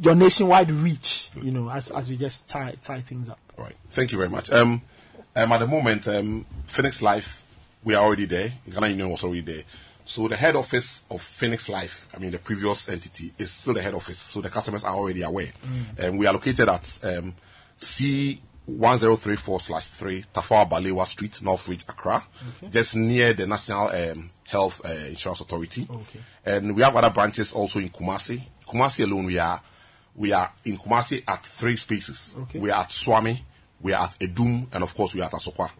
your 0.00 0.14
nationwide 0.14 0.70
reach. 0.70 1.30
You 1.40 1.50
know, 1.50 1.70
as 1.70 1.90
as 1.90 2.08
we 2.08 2.16
just 2.16 2.48
tie 2.48 2.74
tie 2.82 3.00
things 3.00 3.28
up. 3.28 3.38
All 3.58 3.64
right. 3.64 3.76
Thank 3.90 4.12
you 4.12 4.18
very 4.18 4.30
much. 4.30 4.50
Um, 4.50 4.82
um, 5.34 5.52
at 5.52 5.58
the 5.58 5.66
moment, 5.66 6.08
um, 6.08 6.46
Phoenix 6.64 7.02
Life, 7.02 7.42
we 7.84 7.94
are 7.94 8.04
already 8.04 8.26
there. 8.26 8.50
Ghana 8.70 8.88
Union 8.88 9.10
was 9.10 9.24
already 9.24 9.42
there. 9.42 9.62
So 10.04 10.28
the 10.28 10.36
head 10.36 10.54
office 10.54 11.02
of 11.10 11.20
Phoenix 11.20 11.68
Life, 11.68 12.08
I 12.14 12.18
mean 12.20 12.30
the 12.30 12.38
previous 12.38 12.88
entity, 12.88 13.32
is 13.38 13.50
still 13.50 13.74
the 13.74 13.82
head 13.82 13.92
office. 13.94 14.18
So 14.18 14.40
the 14.40 14.48
customers 14.48 14.84
are 14.84 14.94
already 14.94 15.22
aware. 15.22 15.50
And 15.98 16.18
we 16.18 16.26
are 16.26 16.32
located 16.32 16.68
at 16.68 16.98
um, 17.02 17.34
C1034 17.78 19.60
slash 19.60 19.88
3 19.88 20.24
Tafawa 20.32 20.70
Balewa 20.70 21.04
Street, 21.06 21.42
Northridge, 21.42 21.82
Accra, 21.88 22.22
just 22.70 22.94
near 22.94 23.32
the 23.32 23.48
National 23.48 23.88
um, 23.88 24.30
Health 24.44 24.80
uh, 24.84 24.90
Insurance 25.08 25.40
Authority. 25.40 25.88
Okay. 25.90 26.20
And 26.46 26.76
we 26.76 26.82
have 26.82 26.94
other 26.94 27.10
branches 27.10 27.52
also 27.52 27.80
in 27.80 27.88
Kumasi. 27.88 28.40
Kumasi 28.66 29.04
alone, 29.04 29.26
we 29.26 29.38
are 29.38 29.60
we 30.14 30.32
are 30.32 30.50
in 30.64 30.78
Kumasi 30.78 31.22
at 31.26 31.44
three 31.44 31.76
spaces. 31.76 32.36
Okay. 32.38 32.60
We 32.60 32.70
are 32.70 32.82
at 32.82 32.90
Suame, 32.90 33.42
we 33.80 33.92
are 33.92 34.04
at 34.04 34.16
Adum, 34.20 34.66
and 34.72 34.82
of 34.82 34.94
course 34.94 35.14
we 35.14 35.20
are 35.20 35.24
at 35.24 35.32
Asokwa. 35.32 35.70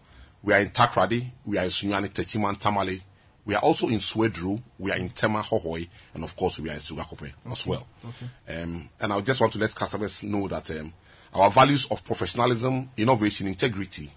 We 0.43 0.53
are 0.53 0.59
in 0.59 0.69
Takoradi, 0.69 1.25
we 1.45 1.57
are 1.57 1.63
in 1.63 1.69
Sunyani, 1.69 2.09
Techiman, 2.09 2.59
Tamale. 2.59 3.01
We 3.45 3.55
are 3.55 3.61
also 3.61 3.87
in 3.87 3.99
Swedru, 3.99 4.61
we 4.77 4.91
are 4.91 4.97
in 4.97 5.09
Tema, 5.09 5.41
Hohoe, 5.41 5.87
and 6.13 6.23
of 6.23 6.35
course 6.35 6.59
we 6.59 6.69
are 6.69 6.73
in 6.73 6.79
Sogakope 6.79 7.31
as 7.49 7.65
well. 7.65 7.87
Okay. 8.05 8.61
Um, 8.61 8.89
and 8.99 9.13
I 9.13 9.21
just 9.21 9.39
want 9.39 9.53
to 9.53 9.59
let 9.59 9.73
customers 9.73 10.21
know 10.23 10.49
that 10.49 10.69
um, 10.71 10.93
our 11.33 11.49
values 11.49 11.87
of 11.89 12.03
professionalism, 12.03 12.89
innovation, 12.97 13.47
integrity, 13.47 14.11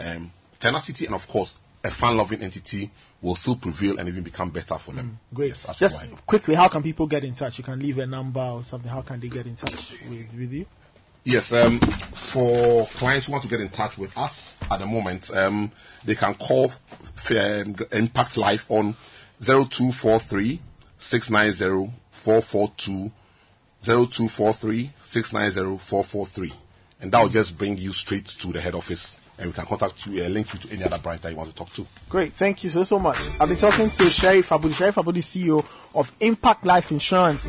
um, 0.00 0.32
tenacity, 0.58 1.06
and 1.06 1.14
of 1.14 1.28
course, 1.28 1.60
a 1.84 1.90
fun-loving 1.90 2.42
entity 2.42 2.90
will 3.22 3.36
still 3.36 3.56
prevail 3.56 3.98
and 3.98 4.08
even 4.08 4.22
become 4.22 4.50
better 4.50 4.74
for 4.76 4.92
them. 4.92 5.18
Great. 5.32 5.50
Yes, 5.50 5.78
Just 5.78 6.10
why. 6.10 6.16
quickly, 6.26 6.56
how 6.56 6.68
can 6.68 6.82
people 6.82 7.06
get 7.06 7.22
in 7.24 7.34
touch? 7.34 7.56
You 7.56 7.64
can 7.64 7.78
leave 7.78 7.98
a 7.98 8.06
number 8.06 8.40
or 8.40 8.64
something. 8.64 8.90
How 8.90 9.02
can 9.02 9.20
they 9.20 9.28
get 9.28 9.46
in 9.46 9.54
touch 9.54 9.92
with, 10.08 10.28
with 10.34 10.52
you? 10.52 10.66
Yes, 11.24 11.52
um, 11.52 11.78
for 11.78 12.84
clients 12.86 13.26
who 13.26 13.32
want 13.32 13.44
to 13.44 13.48
get 13.48 13.60
in 13.60 13.68
touch 13.68 13.96
with 13.96 14.16
us 14.18 14.56
at 14.68 14.80
the 14.80 14.86
moment, 14.86 15.30
um, 15.36 15.70
they 16.04 16.16
can 16.16 16.34
call 16.34 16.72
um, 17.30 17.76
Impact 17.92 18.36
Life 18.36 18.66
on 18.68 18.96
0243 19.40 20.60
690 20.98 21.92
442 22.10 23.12
0243 23.82 24.90
690 25.00 25.78
443. 25.78 26.52
And 27.00 27.12
that 27.12 27.22
will 27.22 27.28
just 27.28 27.56
bring 27.56 27.78
you 27.78 27.92
straight 27.92 28.26
to 28.26 28.48
the 28.48 28.60
head 28.60 28.74
office 28.74 29.20
and 29.42 29.50
we 29.50 29.54
can 29.54 29.66
contact 29.66 30.06
you, 30.06 30.22
uh, 30.22 30.28
link 30.28 30.52
you 30.52 30.58
to 30.60 30.72
any 30.72 30.84
other 30.84 30.98
branch 30.98 31.20
that 31.22 31.30
you 31.30 31.36
want 31.36 31.50
to 31.50 31.54
talk 31.54 31.72
to. 31.72 31.84
Great. 32.08 32.32
Thank 32.34 32.62
you 32.62 32.70
so, 32.70 32.84
so 32.84 32.98
much. 32.98 33.18
I've 33.40 33.48
been 33.48 33.58
talking 33.58 33.90
to 33.90 34.08
Sheriff 34.08 34.48
Abudu. 34.50 34.72
Sheriff 34.72 34.94
Abudu, 34.94 35.18
CEO 35.18 35.64
of 35.94 36.12
Impact 36.20 36.64
Life 36.64 36.92
Insurance. 36.92 37.44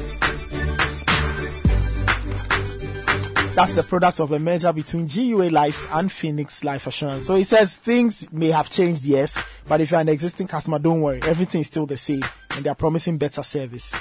That's 3.56 3.74
the 3.76 3.86
product 3.88 4.20
of 4.20 4.32
a 4.32 4.40
merger 4.40 4.74
between 4.74 5.06
GUA 5.06 5.52
Life 5.52 5.88
and 5.94 6.12
Phoenix 6.12 6.64
Life 6.64 6.88
Assurance. 6.88 7.28
So 7.28 7.36
he 7.36 7.44
says 7.44 7.76
things 7.76 8.32
may 8.34 8.50
have 8.50 8.72
changed, 8.72 9.04
yes, 9.04 9.40
but 9.68 9.80
if 9.80 9.92
you're 9.92 10.00
an 10.00 10.10
existing 10.10 10.48
customer, 10.48 10.80
don't 10.80 11.02
worry, 11.02 11.20
everything 11.22 11.62
is 11.62 11.68
still 11.68 11.86
the 11.86 11.98
same 11.98 12.24
and 12.56 12.66
they're 12.66 12.74
promising 12.74 13.20
better 13.20 13.44
service. 13.44 13.94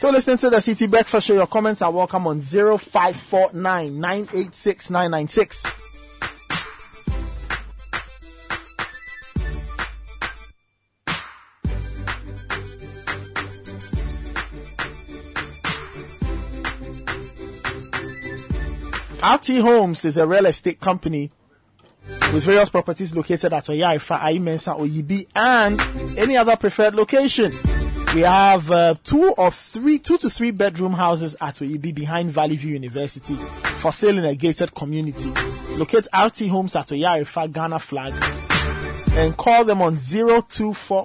Still 0.00 0.12
listening 0.12 0.38
to 0.38 0.48
the 0.48 0.60
City 0.62 0.86
Breakfast 0.86 1.26
Show. 1.26 1.34
Your 1.34 1.46
comments 1.46 1.82
are 1.82 1.90
welcome 1.90 2.26
on 2.26 2.40
0549 2.40 4.00
986 4.00 4.88
996. 4.88 5.66
RT 19.22 19.60
Homes 19.60 20.06
is 20.06 20.16
a 20.16 20.26
real 20.26 20.46
estate 20.46 20.80
company 20.80 21.30
with 22.32 22.44
various 22.44 22.70
properties 22.70 23.14
located 23.14 23.52
at 23.52 23.64
Oyarifa, 23.64 24.18
Aimensa, 24.18 24.78
Oyibi, 24.80 25.26
and 25.36 25.78
any 26.18 26.38
other 26.38 26.56
preferred 26.56 26.94
location. 26.94 27.52
We 28.12 28.22
have 28.22 28.70
uh, 28.72 28.94
two 29.04 29.30
or 29.38 29.52
three, 29.52 30.00
two 30.00 30.18
to 30.18 30.28
three 30.28 30.50
bedroom 30.50 30.94
houses 30.94 31.36
at 31.40 31.54
Oyibi 31.56 31.94
behind 31.94 32.32
Valley 32.32 32.56
View 32.56 32.72
University 32.72 33.36
for 33.36 33.92
sale 33.92 34.18
in 34.18 34.24
a 34.24 34.34
gated 34.34 34.74
community. 34.74 35.30
Locate 35.76 36.08
RT 36.12 36.48
Homes 36.48 36.74
at 36.74 36.88
Oyarifa, 36.88 37.52
Ghana 37.52 37.78
flag, 37.78 38.12
and 39.16 39.36
call 39.36 39.64
them 39.64 39.80
on 39.80 39.96
0244 39.96 40.98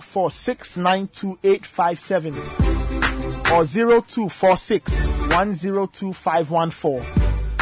or 3.53 3.66
0246 3.66 5.08
102514. 5.30 7.03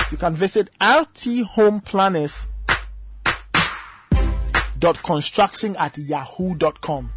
You 0.10 0.18
can 0.18 0.36
visit 0.36 0.70
RT 0.82 1.46
Home 1.48 1.82
Planners 1.82 2.48
dot 4.80 4.96
rthomeplanners.construction 4.98 5.76
at 5.76 5.98
yahoo.com. 5.98 7.12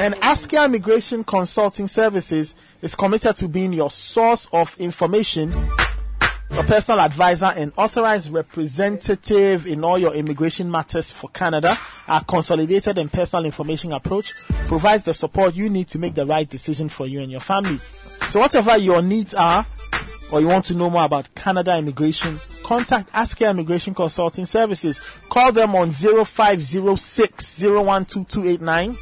And 0.00 0.14
Askia 0.22 0.64
Immigration 0.64 1.24
Consulting 1.24 1.86
Services 1.86 2.54
is 2.80 2.94
committed 2.94 3.36
to 3.36 3.48
being 3.48 3.74
your 3.74 3.90
source 3.90 4.48
of 4.50 4.74
information, 4.80 5.50
your 6.50 6.62
personal 6.64 7.00
advisor, 7.00 7.52
and 7.54 7.70
authorized 7.76 8.32
representative 8.32 9.66
in 9.66 9.84
all 9.84 9.98
your 9.98 10.14
immigration 10.14 10.70
matters 10.70 11.10
for 11.10 11.28
Canada. 11.28 11.76
Our 12.08 12.24
consolidated 12.24 12.96
and 12.96 13.12
personal 13.12 13.44
information 13.44 13.92
approach 13.92 14.32
provides 14.64 15.04
the 15.04 15.12
support 15.12 15.54
you 15.54 15.68
need 15.68 15.88
to 15.88 15.98
make 15.98 16.14
the 16.14 16.24
right 16.24 16.48
decision 16.48 16.88
for 16.88 17.06
you 17.06 17.20
and 17.20 17.30
your 17.30 17.40
family. 17.40 17.76
So, 18.30 18.40
whatever 18.40 18.78
your 18.78 19.02
needs 19.02 19.34
are, 19.34 19.66
or 20.32 20.40
you 20.40 20.46
want 20.46 20.64
to 20.66 20.74
know 20.74 20.88
more 20.88 21.04
about 21.04 21.34
Canada 21.34 21.76
immigration, 21.76 22.38
contact 22.62 23.12
Askia 23.12 23.50
Immigration 23.50 23.92
Consulting 23.92 24.46
Services. 24.46 24.98
Call 25.28 25.52
them 25.52 25.74
on 25.74 25.90
0506 25.92 27.60
012289 27.60 28.94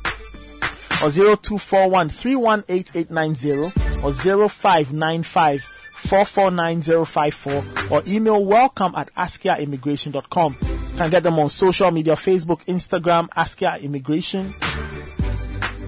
or 1.03 1.11
0241 1.11 2.09
318890 2.09 4.05
or 4.05 4.13
0595 4.49 5.63
449054 5.63 7.97
or 7.97 8.03
email 8.07 8.45
welcome 8.45 8.95
at 8.97 9.13
askiaimmigration.com. 9.15 10.57
You 10.61 10.97
can 10.97 11.11
get 11.11 11.23
them 11.23 11.39
on 11.39 11.49
social 11.49 11.91
media 11.91 12.15
Facebook, 12.15 12.65
Instagram, 12.67 13.29
Askia 13.37 13.79
Immigration, 13.83 14.53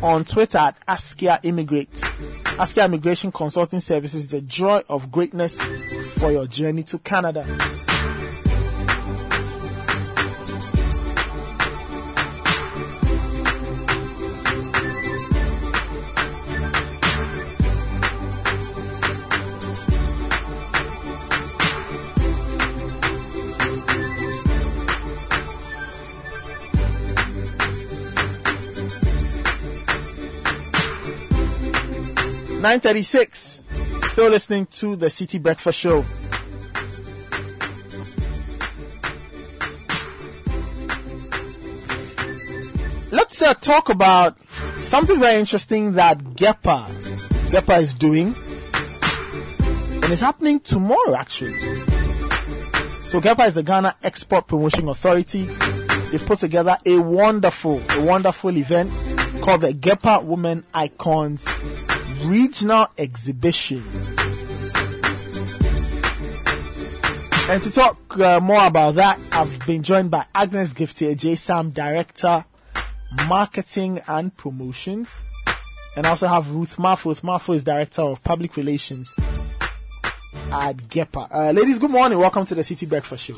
on 0.02 0.24
Twitter 0.24 0.58
at 0.58 0.76
Askia 0.86 1.40
Immigrate. 1.42 1.92
Askia 2.58 2.84
Immigration 2.86 3.32
Consulting 3.32 3.80
Services 3.80 4.24
is 4.24 4.30
the 4.30 4.40
joy 4.40 4.82
of 4.88 5.10
greatness 5.10 5.60
for 6.18 6.30
your 6.30 6.46
journey 6.46 6.82
to 6.84 6.98
Canada. 6.98 7.44
Nine 32.60 32.80
thirty-six. 32.80 33.60
Still 34.12 34.28
listening 34.28 34.66
to 34.66 34.94
the 34.94 35.08
City 35.08 35.38
Breakfast 35.38 35.78
Show. 35.78 36.04
Let's 43.10 43.40
uh, 43.40 43.54
talk 43.54 43.88
about 43.88 44.36
something 44.74 45.18
very 45.18 45.40
interesting 45.40 45.94
that 45.94 46.18
GEPA 46.18 46.86
GEPA 47.48 47.80
is 47.80 47.94
doing, 47.94 48.26
and 50.02 50.12
it's 50.12 50.20
happening 50.20 50.60
tomorrow 50.60 51.14
actually. 51.14 51.58
So 51.58 53.22
GEPA 53.22 53.48
is 53.48 53.54
the 53.54 53.62
Ghana 53.62 53.96
Export 54.02 54.48
Promotion 54.48 54.86
Authority. 54.88 55.44
They've 55.44 56.26
put 56.26 56.40
together 56.40 56.76
a 56.84 56.98
wonderful, 56.98 57.80
a 57.92 58.04
wonderful 58.04 58.54
event 58.54 58.90
called 59.40 59.62
the 59.62 59.72
GEPA 59.72 60.24
Women 60.24 60.66
Icons 60.74 61.46
Regional 62.24 62.88
Exhibition. 62.98 63.82
And 67.48 67.62
to 67.62 67.72
talk 67.72 68.18
uh, 68.18 68.40
more 68.40 68.66
about 68.66 68.94
that, 68.96 69.18
I've 69.32 69.66
been 69.66 69.82
joined 69.82 70.10
by 70.10 70.26
Agnes 70.34 70.72
Giftier, 70.72 71.16
J 71.16 71.34
Sam 71.34 71.70
Director, 71.70 72.44
Marketing 73.28 74.00
and 74.06 74.36
Promotions. 74.36 75.18
And 75.96 76.06
I 76.06 76.10
also 76.10 76.28
have 76.28 76.50
Ruth 76.50 76.76
Marfo. 76.76 77.06
Ruth 77.06 77.22
Marfo 77.22 77.54
is 77.54 77.64
Director 77.64 78.02
of 78.02 78.22
Public 78.22 78.56
Relations 78.56 79.12
at 80.52 80.76
GEPA. 80.76 81.28
Uh, 81.32 81.50
ladies, 81.50 81.78
good 81.78 81.90
morning. 81.90 82.18
Welcome 82.18 82.46
to 82.46 82.54
the 82.54 82.62
City 82.62 82.86
Breakfast 82.86 83.24
Show. 83.24 83.36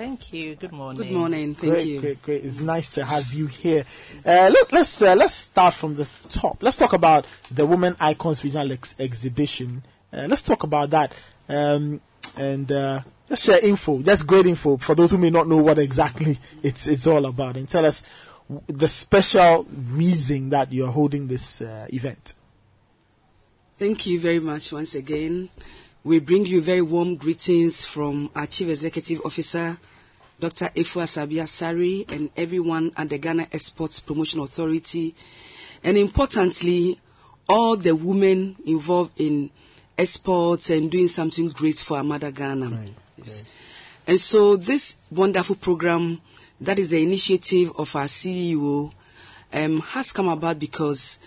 Thank 0.00 0.32
you. 0.32 0.54
Good 0.54 0.72
morning. 0.72 1.02
Good 1.02 1.12
morning. 1.12 1.54
Thank 1.54 1.74
great, 1.74 1.86
you. 1.86 2.00
Great, 2.00 2.22
great. 2.22 2.42
It's 2.46 2.58
nice 2.58 2.88
to 2.88 3.04
have 3.04 3.34
you 3.34 3.48
here. 3.48 3.84
Uh, 4.24 4.48
look, 4.50 4.72
let's 4.72 5.02
uh, 5.02 5.14
let's 5.14 5.34
start 5.34 5.74
from 5.74 5.94
the 5.94 6.08
top. 6.30 6.62
Let's 6.62 6.78
talk 6.78 6.94
about 6.94 7.26
the 7.50 7.66
Women 7.66 7.96
Icons 8.00 8.42
Regional 8.42 8.72
ex- 8.72 8.94
Exhibition. 8.98 9.82
Uh, 10.10 10.24
let's 10.26 10.40
talk 10.40 10.62
about 10.62 10.88
that. 10.88 11.12
Um, 11.50 12.00
and 12.34 12.72
uh, 12.72 13.02
let's 13.28 13.44
share 13.44 13.62
info. 13.62 13.98
That's 13.98 14.22
great 14.22 14.46
info 14.46 14.78
for 14.78 14.94
those 14.94 15.10
who 15.10 15.18
may 15.18 15.28
not 15.28 15.46
know 15.46 15.58
what 15.58 15.78
exactly 15.78 16.38
it's 16.62 16.86
it's 16.86 17.06
all 17.06 17.26
about. 17.26 17.58
And 17.58 17.68
tell 17.68 17.84
us 17.84 18.02
the 18.68 18.88
special 18.88 19.66
reason 19.70 20.48
that 20.48 20.72
you're 20.72 20.90
holding 20.90 21.26
this 21.26 21.60
uh, 21.60 21.88
event. 21.92 22.32
Thank 23.76 24.06
you 24.06 24.18
very 24.18 24.40
much 24.40 24.72
once 24.72 24.94
again. 24.94 25.50
We 26.02 26.20
bring 26.20 26.46
you 26.46 26.62
very 26.62 26.80
warm 26.80 27.16
greetings 27.16 27.84
from 27.84 28.30
our 28.34 28.46
Chief 28.46 28.70
Executive 28.70 29.20
Officer, 29.26 29.78
Dr. 30.40 30.70
Afua 30.74 31.02
Asabea 31.02 31.42
Asare, 31.42 32.10
and 32.10 32.30
everyone 32.36 32.92
at 32.96 33.10
the 33.10 33.18
Ghana 33.18 33.48
Exports 33.52 34.00
Promotion 34.00 34.40
Authority, 34.40 35.14
and 35.84 35.98
importantly, 35.98 36.98
all 37.48 37.76
the 37.76 37.94
women 37.94 38.56
involved 38.64 39.20
in 39.20 39.50
exports 39.98 40.70
and 40.70 40.90
doing 40.90 41.08
something 41.08 41.48
great 41.48 41.78
for 41.78 41.98
our 41.98 42.04
mother 42.04 42.30
Ghana. 42.30 42.86
Yes. 43.18 43.44
And 44.06 44.18
so, 44.18 44.56
this 44.56 44.96
wonderful 45.10 45.56
program, 45.56 46.20
that 46.60 46.78
is 46.78 46.90
the 46.90 47.02
initiative 47.02 47.72
of 47.78 47.94
our 47.94 48.06
CEO, 48.06 48.90
um, 49.52 49.80
has 49.80 50.12
come 50.12 50.28
about 50.28 50.58
because 50.58 51.18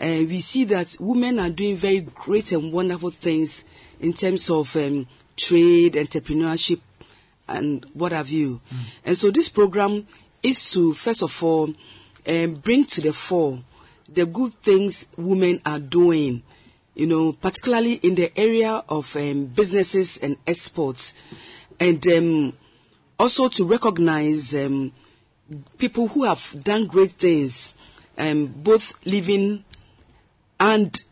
uh, 0.00 0.04
we 0.04 0.40
see 0.40 0.64
that 0.64 0.96
women 0.98 1.38
are 1.38 1.50
doing 1.50 1.76
very 1.76 2.00
great 2.00 2.52
and 2.52 2.72
wonderful 2.72 3.10
things 3.10 3.64
in 4.00 4.12
terms 4.12 4.50
of 4.50 4.74
um, 4.76 5.06
trade, 5.36 5.94
entrepreneurship, 5.94 6.80
and 7.48 7.84
what 7.94 8.12
have 8.12 8.28
you. 8.28 8.60
Mm. 8.72 8.78
And 9.04 9.16
so 9.16 9.30
this 9.30 9.48
program 9.48 10.06
is 10.42 10.70
to, 10.72 10.94
first 10.94 11.22
of 11.22 11.42
all, 11.42 11.72
um, 12.26 12.54
bring 12.54 12.84
to 12.84 13.00
the 13.00 13.12
fore 13.12 13.60
the 14.08 14.26
good 14.26 14.52
things 14.54 15.06
women 15.16 15.60
are 15.66 15.78
doing, 15.78 16.42
you 16.94 17.06
know, 17.06 17.32
particularly 17.32 17.94
in 17.94 18.14
the 18.14 18.36
area 18.38 18.82
of 18.88 19.14
um, 19.16 19.46
businesses 19.46 20.16
and 20.18 20.36
exports. 20.46 21.14
And 21.80 22.06
um, 22.08 22.52
also 23.18 23.48
to 23.48 23.64
recognize 23.64 24.54
um, 24.54 24.92
people 25.78 26.08
who 26.08 26.24
have 26.24 26.56
done 26.60 26.86
great 26.86 27.12
things, 27.12 27.74
um, 28.18 28.46
both 28.46 29.04
living 29.04 29.64
and 30.58 31.02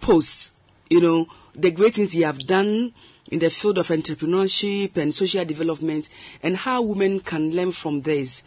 post, 0.00 0.52
you 0.88 1.00
know, 1.00 1.26
the 1.54 1.70
great 1.70 1.94
things 1.94 2.14
you 2.14 2.24
have 2.24 2.40
done 2.40 2.92
in 3.30 3.38
the 3.38 3.50
field 3.50 3.78
of 3.78 3.88
entrepreneurship 3.88 4.96
and 4.96 5.14
social 5.14 5.44
development, 5.44 6.08
and 6.42 6.56
how 6.56 6.82
women 6.82 7.20
can 7.20 7.52
learn 7.52 7.72
from 7.72 8.02
this. 8.02 8.42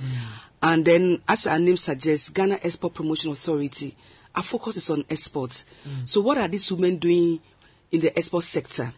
And 0.62 0.86
then, 0.86 1.22
as 1.28 1.48
our 1.48 1.60
name 1.60 1.78
suggests, 1.78 2.30
Ghana 2.30 2.60
Export 2.64 2.94
Promotion 2.94 3.32
Authority, 3.32 3.96
our 4.36 4.44
focus 4.44 4.78
is 4.78 4.90
on 4.90 5.06
exports. 5.10 5.66
So, 6.06 6.22
what 6.22 6.38
are 6.38 6.48
these 6.48 6.72
women 6.72 6.98
doing 6.98 7.40
in 7.92 8.00
the 8.00 8.18
export 8.18 8.44
sector 8.44 8.94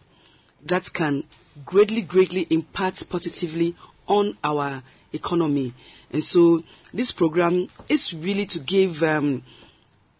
that 0.64 0.92
can 0.92 1.24
greatly, 1.64 2.02
greatly 2.02 2.46
impact 2.50 3.08
positively 3.08 3.74
on 4.06 4.36
our 4.44 4.82
economy? 5.12 5.74
And 6.12 6.22
so, 6.22 6.62
this 6.94 7.12
program 7.12 7.68
is 7.88 8.14
really 8.14 8.46
to 8.46 8.60
give 8.60 9.02
um, 9.02 9.42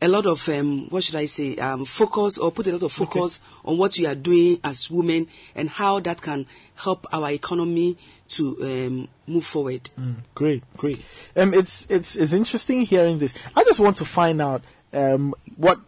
a 0.07 0.09
lot 0.09 0.25
of 0.25 0.49
um, 0.49 0.86
what 0.89 1.02
should 1.02 1.17
I 1.17 1.26
say 1.26 1.57
um, 1.57 1.85
focus 1.85 2.39
or 2.39 2.52
put 2.52 2.68
a 2.68 2.73
lot 2.73 2.83
of 2.85 2.93
focus 2.93 3.41
on 3.65 3.76
what 3.76 3.99
we 3.99 4.07
are 4.07 4.15
doing 4.15 4.60
as 4.62 4.89
women 4.89 5.26
and 5.57 5.68
how 5.68 5.99
that 6.01 6.23
can 6.23 6.47
help 6.76 7.07
our 7.12 7.33
economy 7.33 7.99
to 8.28 8.57
um, 8.62 9.09
move 9.26 9.44
forward. 9.44 9.91
Mm, 9.99 10.17
great, 10.35 10.62
great. 10.76 11.05
Um, 11.35 11.52
it's 11.52 11.86
it's 11.91 12.15
it's 12.15 12.33
interesting 12.33 12.83
hearing 12.83 13.18
this. 13.18 13.35
I 13.57 13.65
just 13.65 13.81
want 13.81 13.97
to 13.97 14.05
find 14.05 14.41
out 14.41 14.62
um 14.93 15.35
what 15.57 15.81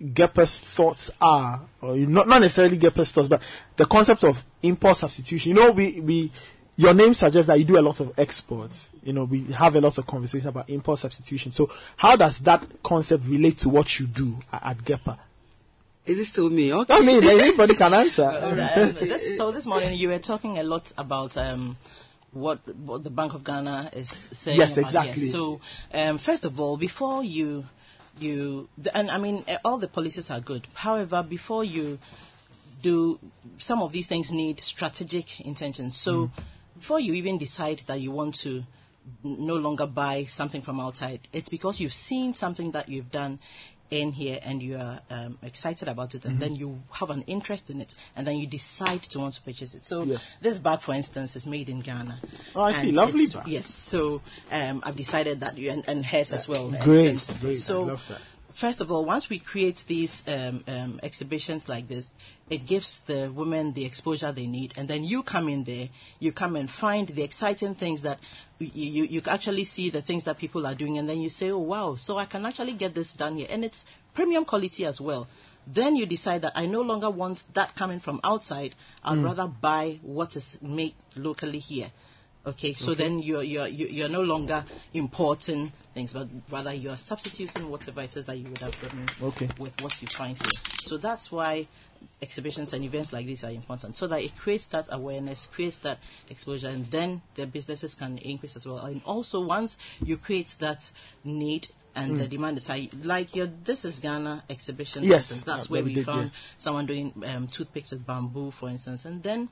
Gepa's 0.00 0.60
thoughts 0.60 1.10
are, 1.20 1.60
or 1.80 1.96
not 1.96 2.28
not 2.28 2.40
necessarily 2.40 2.78
Gepa's 2.78 3.10
thoughts, 3.10 3.28
but 3.28 3.42
the 3.74 3.86
concept 3.86 4.22
of 4.22 4.44
import 4.62 4.98
substitution. 4.98 5.50
You 5.50 5.56
know, 5.56 5.70
we 5.72 6.00
we 6.00 6.30
your 6.76 6.94
name 6.94 7.14
suggests 7.14 7.48
that 7.48 7.58
you 7.58 7.64
do 7.64 7.78
a 7.78 7.82
lot 7.82 7.98
of 7.98 8.16
exports. 8.18 8.88
You 9.04 9.12
know, 9.12 9.24
we 9.24 9.44
have 9.52 9.76
a 9.76 9.80
lot 9.80 9.98
of 9.98 10.06
conversation 10.06 10.48
about 10.48 10.70
import 10.70 10.98
substitution. 10.98 11.52
So, 11.52 11.70
how 11.96 12.16
does 12.16 12.38
that 12.40 12.64
concept 12.82 13.24
relate 13.26 13.58
to 13.58 13.68
what 13.68 14.00
you 14.00 14.06
do 14.06 14.36
at, 14.50 14.64
at 14.64 14.78
GEPA? 14.78 15.18
Is 16.06 16.18
it 16.18 16.24
still 16.26 16.50
me? 16.50 16.72
Okay. 16.72 16.92
I 16.92 17.00
mean, 17.00 17.22
anybody 17.22 17.74
can 17.74 17.92
answer. 17.94 18.24
All 18.42 18.54
right. 18.54 18.78
Um, 18.78 18.92
this, 18.94 19.36
so 19.36 19.52
this 19.52 19.66
morning 19.66 19.94
you 19.94 20.08
were 20.08 20.18
talking 20.18 20.58
a 20.58 20.62
lot 20.62 20.92
about 20.98 21.36
um, 21.36 21.76
what 22.32 22.58
what 22.76 23.04
the 23.04 23.10
Bank 23.10 23.34
of 23.34 23.44
Ghana 23.44 23.90
is 23.92 24.08
saying. 24.08 24.58
Yes, 24.58 24.76
about 24.76 24.86
exactly. 24.86 25.22
Here. 25.22 25.30
So 25.32 25.60
um, 25.92 26.18
first 26.18 26.44
of 26.44 26.58
all, 26.58 26.76
before 26.76 27.24
you 27.24 27.64
you 28.18 28.68
and 28.94 29.10
I 29.10 29.18
mean 29.18 29.44
eh, 29.48 29.58
all 29.64 29.78
the 29.78 29.88
policies 29.88 30.30
are 30.30 30.40
good. 30.40 30.66
However, 30.74 31.22
before 31.22 31.64
you 31.64 31.98
do 32.82 33.18
some 33.56 33.82
of 33.82 33.92
these 33.92 34.06
things 34.06 34.30
need 34.30 34.60
strategic 34.60 35.40
intention. 35.40 35.90
So 35.90 36.30
before 36.78 37.00
you 37.00 37.14
even 37.14 37.38
decide 37.38 37.80
that 37.86 37.98
you 38.00 38.10
want 38.10 38.34
to 38.34 38.56
n- 38.58 38.64
no 39.22 39.56
longer 39.56 39.86
buy 39.86 40.24
something 40.24 40.62
from 40.62 40.80
outside, 40.80 41.28
it's 41.32 41.48
because 41.48 41.80
you've 41.80 41.92
seen 41.92 42.34
something 42.34 42.72
that 42.72 42.88
you've 42.88 43.10
done 43.10 43.38
in 43.90 44.12
here 44.12 44.40
and 44.42 44.62
you 44.62 44.76
are 44.76 44.98
um, 45.10 45.38
excited 45.42 45.86
about 45.88 46.14
it 46.14 46.24
and 46.24 46.36
Mhm. 46.36 46.40
then 46.40 46.56
you 46.56 46.82
have 46.92 47.10
an 47.10 47.22
interest 47.26 47.68
in 47.70 47.80
it 47.80 47.94
and 48.16 48.26
then 48.26 48.38
you 48.38 48.46
decide 48.46 49.02
to 49.02 49.18
want 49.20 49.34
to 49.34 49.42
purchase 49.42 49.74
it. 49.74 49.84
So 49.84 50.02
Yeah. 50.04 50.16
this 50.40 50.58
bag, 50.58 50.80
for 50.80 50.94
instance, 50.94 51.36
is 51.36 51.46
made 51.46 51.68
in 51.68 51.80
Ghana. 51.80 52.18
Oh, 52.56 52.62
I 52.62 52.72
see. 52.72 52.92
Lovely 52.92 53.26
bag. 53.26 53.46
Yes. 53.46 53.72
So 53.72 54.22
um, 54.50 54.82
I've 54.84 54.96
decided 54.96 55.40
that 55.40 55.58
you 55.58 55.70
and, 55.70 55.84
and 55.86 56.04
hairs 56.04 56.32
as 56.32 56.48
well. 56.48 56.70
Great, 56.70 57.08
And- 57.10 57.28
and- 57.28 57.40
great. 57.40 57.58
So 57.58 57.98
first 58.52 58.80
of 58.80 58.90
all, 58.90 59.04
once 59.04 59.28
we 59.28 59.38
create 59.38 59.84
these 59.86 60.24
um, 60.26 60.64
um, 60.66 60.98
exhibitions 61.02 61.68
like 61.68 61.86
this, 61.86 62.10
it 62.50 62.66
gives 62.66 63.00
the 63.02 63.32
women 63.34 63.72
the 63.72 63.84
exposure 63.84 64.30
they 64.32 64.46
need, 64.46 64.74
and 64.76 64.86
then 64.88 65.02
you 65.04 65.22
come 65.22 65.48
in 65.48 65.64
there, 65.64 65.88
you 66.20 66.30
come 66.32 66.56
and 66.56 66.68
find 66.68 67.08
the 67.08 67.22
exciting 67.22 67.74
things 67.74 68.02
that 68.02 68.18
you, 68.58 68.70
you, 68.74 69.04
you 69.04 69.22
actually 69.26 69.64
see 69.64 69.88
the 69.90 70.02
things 70.02 70.24
that 70.24 70.38
people 70.38 70.66
are 70.66 70.74
doing, 70.74 70.98
and 70.98 71.08
then 71.08 71.20
you 71.20 71.30
say, 71.30 71.50
oh 71.50 71.58
wow, 71.58 71.94
so 71.94 72.18
I 72.18 72.26
can 72.26 72.44
actually 72.44 72.74
get 72.74 72.94
this 72.94 73.12
done 73.12 73.36
here, 73.36 73.46
and 73.50 73.64
it's 73.64 73.84
premium 74.12 74.44
quality 74.44 74.84
as 74.84 75.00
well. 75.00 75.26
Then 75.66 75.96
you 75.96 76.04
decide 76.04 76.42
that 76.42 76.52
I 76.54 76.66
no 76.66 76.82
longer 76.82 77.08
want 77.08 77.44
that 77.54 77.74
coming 77.74 77.98
from 77.98 78.20
outside. 78.22 78.74
I'd 79.02 79.16
Mm. 79.18 79.24
rather 79.24 79.46
buy 79.46 79.98
what 80.02 80.36
is 80.36 80.58
made 80.60 80.94
locally 81.16 81.58
here. 81.58 81.90
Okay, 82.46 82.74
so 82.74 82.92
Okay. 82.92 83.04
then 83.04 83.20
you're, 83.20 83.42
you're, 83.42 83.66
you're 83.68 84.10
no 84.10 84.20
longer 84.20 84.66
importing 84.92 85.72
things, 85.94 86.12
but 86.12 86.28
rather 86.50 86.74
you 86.74 86.90
are 86.90 86.98
substituting 86.98 87.70
whatever 87.70 88.02
it 88.02 88.14
is 88.18 88.26
that 88.26 88.36
you 88.36 88.46
would 88.50 88.58
have 88.58 88.78
gotten 88.82 89.06
Okay. 89.22 89.48
with 89.58 89.80
what 89.80 90.02
you 90.02 90.08
find 90.08 90.36
here. 90.36 90.60
So 90.82 90.98
that's 90.98 91.32
why 91.32 91.66
exhibitions 92.22 92.72
and 92.72 92.84
events 92.84 93.12
like 93.12 93.26
this 93.26 93.44
are 93.44 93.50
important, 93.50 93.96
so 93.96 94.06
that 94.08 94.20
it 94.22 94.36
creates 94.36 94.66
that 94.68 94.88
awareness, 94.90 95.46
creates 95.52 95.78
that 95.80 95.98
exposure, 96.28 96.68
and 96.68 96.86
then 96.90 97.22
the 97.34 97.46
businesses 97.46 97.94
can 97.94 98.18
increase 98.18 98.56
as 98.56 98.66
well. 98.66 98.78
And 98.78 99.02
also, 99.04 99.40
once 99.40 99.78
you 100.04 100.16
create 100.16 100.54
that 100.60 100.90
need 101.24 101.68
and 101.96 102.16
the 102.16 102.24
Mm. 102.24 102.30
demand 102.30 102.58
is 102.58 102.66
high, 102.66 102.88
like 103.02 103.36
your 103.36 103.46
This 103.46 103.84
is 103.84 104.00
Ghana 104.00 104.42
exhibition, 104.50 105.04
Yes, 105.04 105.30
instance, 105.30 105.42
that- 105.42 105.46
that's 105.56 105.66
that 105.66 105.70
where 105.72 105.84
we 105.84 105.94
we 105.94 106.02
found 106.02 106.24
yeah. 106.32 106.38
someone 106.58 106.86
doing 106.86 107.12
um, 107.24 107.46
toothpicks 107.46 107.90
with 107.92 108.04
bamboo, 108.04 108.50
for 108.50 108.68
instance, 108.68 109.04
and 109.04 109.22
then 109.22 109.48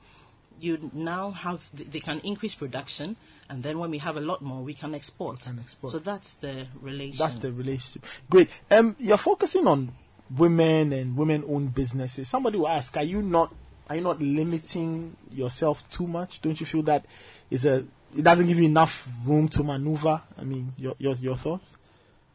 you 0.59 0.89
now 0.93 1.31
have 1.31 1.67
th- 1.75 1.89
they 1.89 1.99
can 2.01 2.19
increase 2.19 2.53
production, 2.55 3.15
and 3.49 3.63
then 3.63 3.79
when 3.79 3.89
we 3.91 3.97
have 3.99 4.17
a 4.17 4.21
lot 4.21 4.41
more, 4.41 4.61
we 4.61 4.73
can 4.73 4.93
export. 4.93 5.39
Can 5.41 5.59
export. 5.59 5.91
So 5.91 5.99
that's 5.99 6.35
the 6.35 6.67
relation. 6.81 7.17
That's 7.17 7.37
the 7.37 7.51
relationship. 7.51 8.05
Great. 8.29 8.49
Um, 8.69 8.95
you're 8.99 9.17
focusing 9.17 9.65
on 9.67 9.93
women 10.37 10.93
and 10.93 11.17
women-owned 11.17 11.73
businesses. 11.73 12.27
Somebody 12.27 12.57
will 12.57 12.67
ask, 12.67 12.95
are 12.97 13.03
you 13.03 13.21
not 13.21 13.53
are 13.89 13.97
you 13.97 14.01
not 14.01 14.21
limiting 14.21 15.15
yourself 15.31 15.89
too 15.89 16.07
much? 16.07 16.41
Don't 16.41 16.59
you 16.59 16.65
feel 16.65 16.83
that 16.83 17.05
is 17.49 17.65
a 17.65 17.85
it 18.15 18.23
doesn't 18.23 18.47
give 18.47 18.57
you 18.57 18.65
enough 18.65 19.09
room 19.25 19.47
to 19.49 19.63
maneuver? 19.63 20.21
I 20.37 20.43
mean, 20.43 20.73
your 20.77 20.95
your 20.97 21.15
your 21.15 21.35
thoughts? 21.35 21.75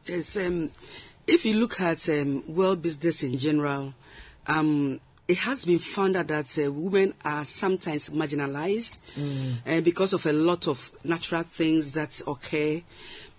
Yes, 0.05 0.37
um, 0.37 0.71
if 1.27 1.45
you 1.45 1.59
look 1.59 1.79
at 1.81 2.07
um, 2.09 2.43
world 2.47 2.81
business 2.81 3.23
in 3.23 3.37
general, 3.37 3.93
um, 4.47 4.99
it 5.27 5.37
has 5.37 5.65
been 5.65 5.79
found 5.79 6.15
out 6.15 6.27
that 6.27 6.57
uh, 6.57 6.71
women 6.71 7.13
are 7.23 7.45
sometimes 7.45 8.09
marginalized 8.09 8.97
uh, 9.67 9.81
because 9.81 10.13
of 10.13 10.25
a 10.25 10.33
lot 10.33 10.67
of 10.67 10.91
natural 11.03 11.43
things 11.43 11.91
that 11.91 12.19
occur. 12.25 12.81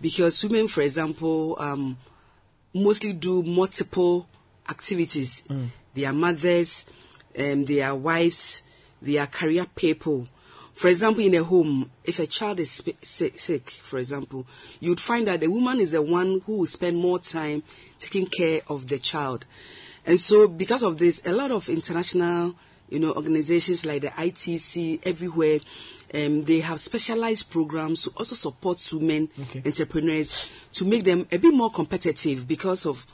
Because 0.00 0.42
women, 0.44 0.68
for 0.68 0.82
example, 0.82 1.56
um, 1.58 1.98
mostly 2.72 3.12
do 3.12 3.42
multiple 3.42 4.28
activities. 4.70 5.44
They 5.94 6.04
are 6.04 6.12
mothers, 6.12 6.84
um, 7.38 7.64
they 7.64 7.82
are 7.82 7.94
wives, 7.96 8.62
their 9.02 9.26
career 9.26 9.66
people. 9.74 10.26
For 10.74 10.88
example, 10.88 11.22
in 11.24 11.34
a 11.34 11.42
home, 11.44 11.90
if 12.04 12.18
a 12.20 12.26
child 12.26 12.58
is 12.60 12.70
sp- 12.72 12.96
sick, 13.02 13.38
sick, 13.38 13.68
for 13.70 13.98
example, 13.98 14.46
you'd 14.80 15.00
find 15.00 15.26
that 15.26 15.40
the 15.40 15.48
woman 15.48 15.78
is 15.80 15.92
the 15.92 16.00
one 16.00 16.40
who 16.46 16.58
will 16.60 16.66
spend 16.66 16.96
more 16.96 17.18
time 17.18 17.62
taking 17.98 18.26
care 18.26 18.60
of 18.68 18.86
the 18.88 18.98
child. 18.98 19.44
And 20.06 20.18
so, 20.18 20.48
because 20.48 20.82
of 20.82 20.96
this, 20.96 21.20
a 21.26 21.32
lot 21.32 21.50
of 21.50 21.68
international, 21.68 22.54
you 22.88 22.98
know, 22.98 23.12
organizations 23.12 23.84
like 23.84 24.00
the 24.02 24.08
ITC 24.08 25.00
everywhere, 25.04 25.58
um, 26.14 26.42
they 26.42 26.60
have 26.60 26.80
specialized 26.80 27.50
programs 27.50 28.04
to 28.04 28.10
also 28.16 28.34
support 28.34 28.80
women 28.92 29.28
Okay. 29.38 29.62
entrepreneurs 29.66 30.50
to 30.72 30.84
make 30.86 31.04
them 31.04 31.26
a 31.30 31.36
bit 31.36 31.52
more 31.52 31.70
competitive 31.70 32.48
because 32.48 32.86
of 32.86 33.06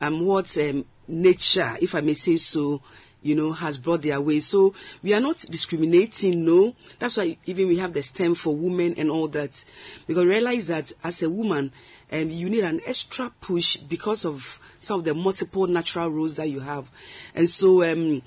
um, 0.00 0.24
what 0.26 0.56
um, 0.58 0.84
nature, 1.08 1.74
if 1.80 1.94
I 1.94 2.00
may 2.00 2.14
say 2.14 2.36
so, 2.36 2.80
you 3.24 3.34
know, 3.34 3.52
has 3.52 3.78
brought 3.78 4.02
their 4.02 4.20
way. 4.20 4.38
So 4.38 4.74
we 5.02 5.14
are 5.14 5.20
not 5.20 5.38
discriminating, 5.38 6.44
no. 6.44 6.76
That's 6.98 7.16
why 7.16 7.38
even 7.46 7.68
we 7.68 7.78
have 7.78 7.94
the 7.94 8.02
STEM 8.02 8.34
for 8.34 8.54
women 8.54 8.94
and 8.98 9.10
all 9.10 9.28
that. 9.28 9.64
Because 10.06 10.26
realize 10.26 10.66
that 10.66 10.92
as 11.02 11.22
a 11.22 11.30
woman, 11.30 11.72
um, 12.12 12.30
you 12.30 12.50
need 12.50 12.64
an 12.64 12.80
extra 12.86 13.32
push 13.40 13.78
because 13.78 14.26
of 14.26 14.60
some 14.78 15.00
of 15.00 15.04
the 15.06 15.14
multiple 15.14 15.66
natural 15.66 16.10
roles 16.10 16.36
that 16.36 16.50
you 16.50 16.60
have. 16.60 16.90
And 17.34 17.48
so 17.48 17.82
um, 17.82 18.20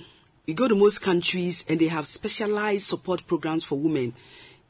you 0.48 0.56
go 0.56 0.68
to 0.68 0.76
most 0.76 1.00
countries 1.00 1.64
and 1.70 1.80
they 1.80 1.88
have 1.88 2.08
specialized 2.08 2.88
support 2.88 3.28
programs 3.28 3.64
for 3.64 3.78
women. 3.78 4.14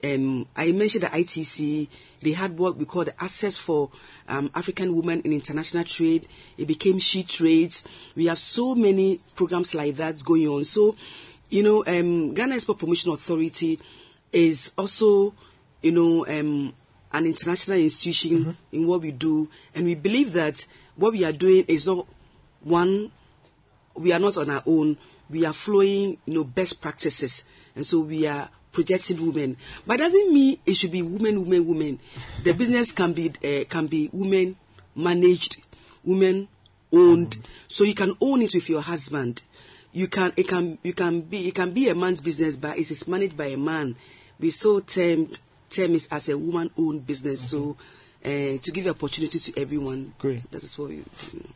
Um, 0.04 0.48
I 0.56 0.72
mentioned 0.72 1.04
the 1.04 1.08
ITC. 1.08 1.88
They 2.22 2.32
had 2.32 2.58
what 2.58 2.78
we 2.78 2.86
call 2.86 3.06
the 3.06 3.22
Access 3.24 3.58
for 3.58 3.90
um, 4.28 4.52
African 4.54 4.96
Women 4.96 5.22
in 5.22 5.34
International 5.34 5.84
Trade. 5.84 6.28
It 6.58 6.68
became 6.68 7.00
She 7.00 7.24
Trades. 7.24 7.84
We 8.16 8.28
have 8.28 8.38
so 8.38 8.76
many 8.76 9.20
programs 9.36 9.74
like 9.74 9.96
that 9.96 10.24
going 10.24 10.48
on. 10.48 10.64
So, 10.66 10.96
you 11.50 11.64
know, 11.64 11.84
um, 11.88 12.34
Ghana 12.34 12.56
Export 12.56 12.80
Promotion 12.80 13.12
Authority 13.12 13.80
is 14.32 14.72
also, 14.78 15.34
you 15.82 15.92
know, 15.92 16.26
um, 16.28 16.74
an 17.12 17.26
international 17.26 17.80
institution 17.80 18.56
in 18.72 18.86
what 18.86 19.02
we 19.02 19.12
do, 19.12 19.50
and 19.74 19.86
we 19.86 19.96
believe 19.96 20.34
that 20.34 20.66
what 20.96 21.14
we 21.14 21.24
are 21.24 21.32
doing 21.32 21.64
is 21.68 21.88
not 21.88 22.06
one 22.62 23.12
we 23.96 24.14
are 24.14 24.20
not 24.20 24.38
on 24.38 24.50
our 24.50 24.62
own. 24.66 24.98
We 25.30 25.46
are 25.46 25.54
flowing, 25.54 26.18
you 26.26 26.34
know, 26.34 26.44
best 26.44 26.82
practices, 26.82 27.44
and 27.76 27.86
so 27.86 28.00
we 28.00 28.28
are 28.28 28.50
projecting 28.78 29.26
women. 29.26 29.58
But 29.88 29.98
doesn't 29.98 30.32
mean 30.32 30.60
it 30.64 30.76
should 30.76 30.92
be 30.92 31.02
women, 31.02 31.42
women, 31.42 31.66
women. 31.68 32.00
The 32.44 32.54
business 32.54 32.92
can 32.92 33.12
be 33.12 33.30
uh, 33.30 33.66
can 33.68 33.88
be 33.88 34.08
women 34.14 34.56
managed, 34.96 35.58
women 36.04 36.48
owned. 36.94 37.38
So 37.68 37.84
you 37.86 37.96
can 37.96 38.16
own 38.22 38.44
it 38.44 38.54
with 38.54 38.70
your 38.70 38.82
husband. 38.82 39.42
You 39.94 40.08
can 40.08 40.32
it 40.38 40.48
can 40.48 40.78
you 40.84 40.94
can 40.94 41.22
be 41.22 41.48
it 41.48 41.56
can 41.56 41.72
be 41.72 41.90
a 41.90 41.96
man's 41.96 42.22
business, 42.22 42.56
but 42.56 42.78
it 42.78 42.92
is 42.92 43.08
managed 43.08 43.36
by 43.36 43.48
a 43.48 43.58
man. 43.58 43.96
We 44.40 44.52
still 44.52 44.82
term 44.82 45.30
term 45.72 45.96
it 45.96 46.08
as 46.12 46.30
a 46.30 46.38
woman 46.38 46.70
owned 46.78 47.08
business. 47.08 47.50
So 47.50 47.78
uh, 48.24 48.58
to 48.62 48.72
give 48.72 48.86
opportunity 48.86 49.40
to 49.40 49.60
everyone. 49.60 50.14
Great. 50.20 50.46
That 50.52 50.62
is 50.62 50.78
what 50.78 50.90
we. 50.90 50.98
do. 50.98 51.04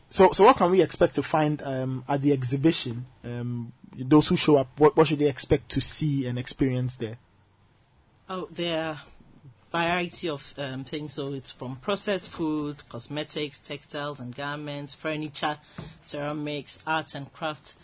So, 0.10 0.32
so 0.32 0.44
what 0.44 0.58
can 0.58 0.72
we 0.72 0.82
expect 0.82 1.16
to 1.16 1.24
find 1.24 1.62
um, 1.62 2.04
at 2.10 2.22
the 2.22 2.34
exhibition? 2.34 3.06
Um, 3.24 3.74
those 3.98 4.28
who 4.28 4.36
show 4.36 4.58
up, 4.58 4.80
what, 4.80 4.96
what 4.96 5.08
should 5.08 5.20
they 5.20 5.30
expect 5.30 5.70
to 5.72 5.82
see 5.82 6.26
and 6.26 6.40
experience 6.40 6.98
there? 6.98 7.18
Oh, 8.30 8.48
there 8.52 8.84
are 8.84 9.02
variety 9.72 10.30
of 10.30 10.54
um, 10.58 10.84
things. 10.84 11.14
So 11.14 11.34
it's 11.34 11.52
from 11.52 11.76
processed 11.78 12.30
food, 12.30 12.84
cosmetics, 12.90 13.60
textiles 13.60 14.20
and 14.20 14.36
garments, 14.36 14.94
furniture, 14.94 15.58
ceramics, 16.06 16.80
arts 16.86 17.16
and 17.16 17.32
crafts. 17.34 17.78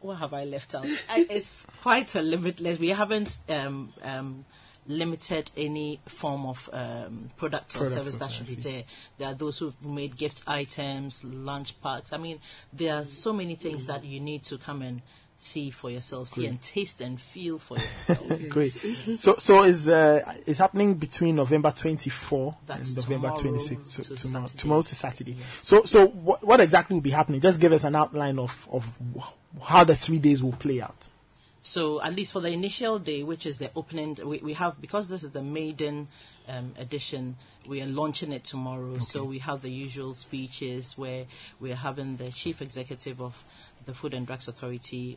What 0.00 0.16
have 0.16 0.32
I 0.32 0.44
left 0.44 0.74
out? 0.74 0.86
I, 1.10 1.26
it's 1.28 1.66
quite 1.82 2.14
a 2.14 2.22
limitless. 2.22 2.78
We 2.78 2.88
haven't 2.88 3.38
um, 3.48 3.92
um, 4.02 4.44
limited 4.86 5.50
any 5.56 6.00
form 6.06 6.46
of 6.46 6.70
um, 6.72 7.28
product 7.36 7.76
or 7.76 7.80
Product 7.80 7.96
service 7.96 8.16
that 8.16 8.30
should 8.30 8.46
be 8.46 8.54
there. 8.54 8.84
There 9.18 9.28
are 9.28 9.34
those 9.34 9.58
who've 9.58 9.84
made 9.84 10.16
gift 10.16 10.44
items, 10.46 11.22
lunch 11.22 11.80
packs. 11.82 12.12
I 12.12 12.16
mean, 12.16 12.40
there 12.72 12.96
are 12.96 13.06
so 13.06 13.32
many 13.32 13.56
things 13.56 13.86
that 13.86 14.04
you 14.04 14.20
need 14.20 14.44
to 14.44 14.58
come 14.58 14.82
and 14.82 15.02
see 15.42 15.70
for 15.70 15.90
yourself, 15.90 16.28
see 16.28 16.42
Great. 16.42 16.50
and 16.50 16.62
taste 16.62 17.00
and 17.00 17.20
feel 17.20 17.58
for 17.58 17.78
yourself. 17.78 18.28
Great. 18.48 18.76
So, 19.16 19.36
so 19.36 19.64
is 19.64 19.88
uh, 19.88 20.34
is 20.46 20.58
happening 20.58 20.94
between 20.94 21.36
November 21.36 21.70
24 21.70 22.56
That's 22.66 22.88
and 22.88 22.96
November 22.98 23.28
tomorrow 23.36 23.58
26. 23.58 23.86
So, 23.86 24.02
to 24.02 24.16
tomorrow, 24.16 24.44
Saturday. 24.44 24.58
tomorrow 24.60 24.82
to 24.82 24.94
Saturday. 24.94 25.36
So, 25.62 25.84
so 25.84 26.06
what, 26.06 26.44
what 26.44 26.60
exactly 26.60 26.94
will 26.94 27.00
be 27.02 27.10
happening? 27.10 27.40
Just 27.40 27.60
give 27.60 27.72
us 27.72 27.84
an 27.84 27.96
outline 27.96 28.38
of 28.38 28.68
of 28.70 28.98
how 29.62 29.84
the 29.84 29.96
three 29.96 30.18
days 30.18 30.42
will 30.42 30.52
play 30.52 30.80
out. 30.80 31.08
So 31.62 32.00
at 32.02 32.14
least 32.16 32.32
for 32.32 32.40
the 32.40 32.48
initial 32.48 32.98
day, 32.98 33.22
which 33.22 33.44
is 33.44 33.58
the 33.58 33.70
opening, 33.76 34.16
we, 34.24 34.38
we 34.38 34.54
have 34.54 34.80
because 34.80 35.08
this 35.08 35.22
is 35.22 35.32
the 35.32 35.42
maiden 35.42 36.08
um, 36.48 36.72
edition. 36.78 37.36
We 37.68 37.82
are 37.82 37.86
launching 37.86 38.32
it 38.32 38.44
tomorrow, 38.44 38.98
so 39.00 39.22
we 39.24 39.38
have 39.40 39.60
the 39.60 39.70
usual 39.70 40.14
speeches 40.14 40.94
where 40.96 41.26
we 41.60 41.70
are 41.70 41.76
having 41.76 42.16
the 42.16 42.30
chief 42.30 42.62
executive 42.62 43.20
of 43.20 43.44
the 43.86 43.94
Food 43.94 44.14
and 44.14 44.26
Drugs 44.26 44.48
Authority 44.48 45.16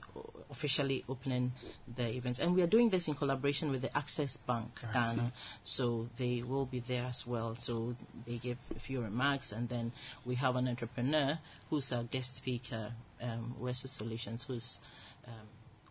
officially 0.49 1.03
opening 1.09 1.51
the 1.95 2.07
events, 2.15 2.39
and 2.39 2.55
we 2.55 2.61
are 2.61 2.67
doing 2.67 2.89
this 2.89 3.07
in 3.07 3.15
collaboration 3.15 3.71
with 3.71 3.81
the 3.81 3.95
Access 3.97 4.37
Bank 4.37 4.79
Ghana. 4.93 5.31
So 5.63 6.09
they 6.17 6.41
will 6.43 6.65
be 6.65 6.79
there 6.79 7.05
as 7.05 7.25
well. 7.27 7.55
So 7.55 7.95
they 8.25 8.37
give 8.37 8.57
a 8.75 8.79
few 8.79 9.01
remarks, 9.01 9.51
and 9.51 9.67
then 9.69 9.91
we 10.25 10.35
have 10.35 10.55
an 10.55 10.67
entrepreneur 10.67 11.37
who's 11.69 11.91
our 11.91 12.03
guest 12.03 12.35
speaker, 12.35 12.91
um, 13.21 13.55
West 13.59 13.87
Solutions, 13.87 14.43
who's 14.43 14.79
um, 15.27 15.33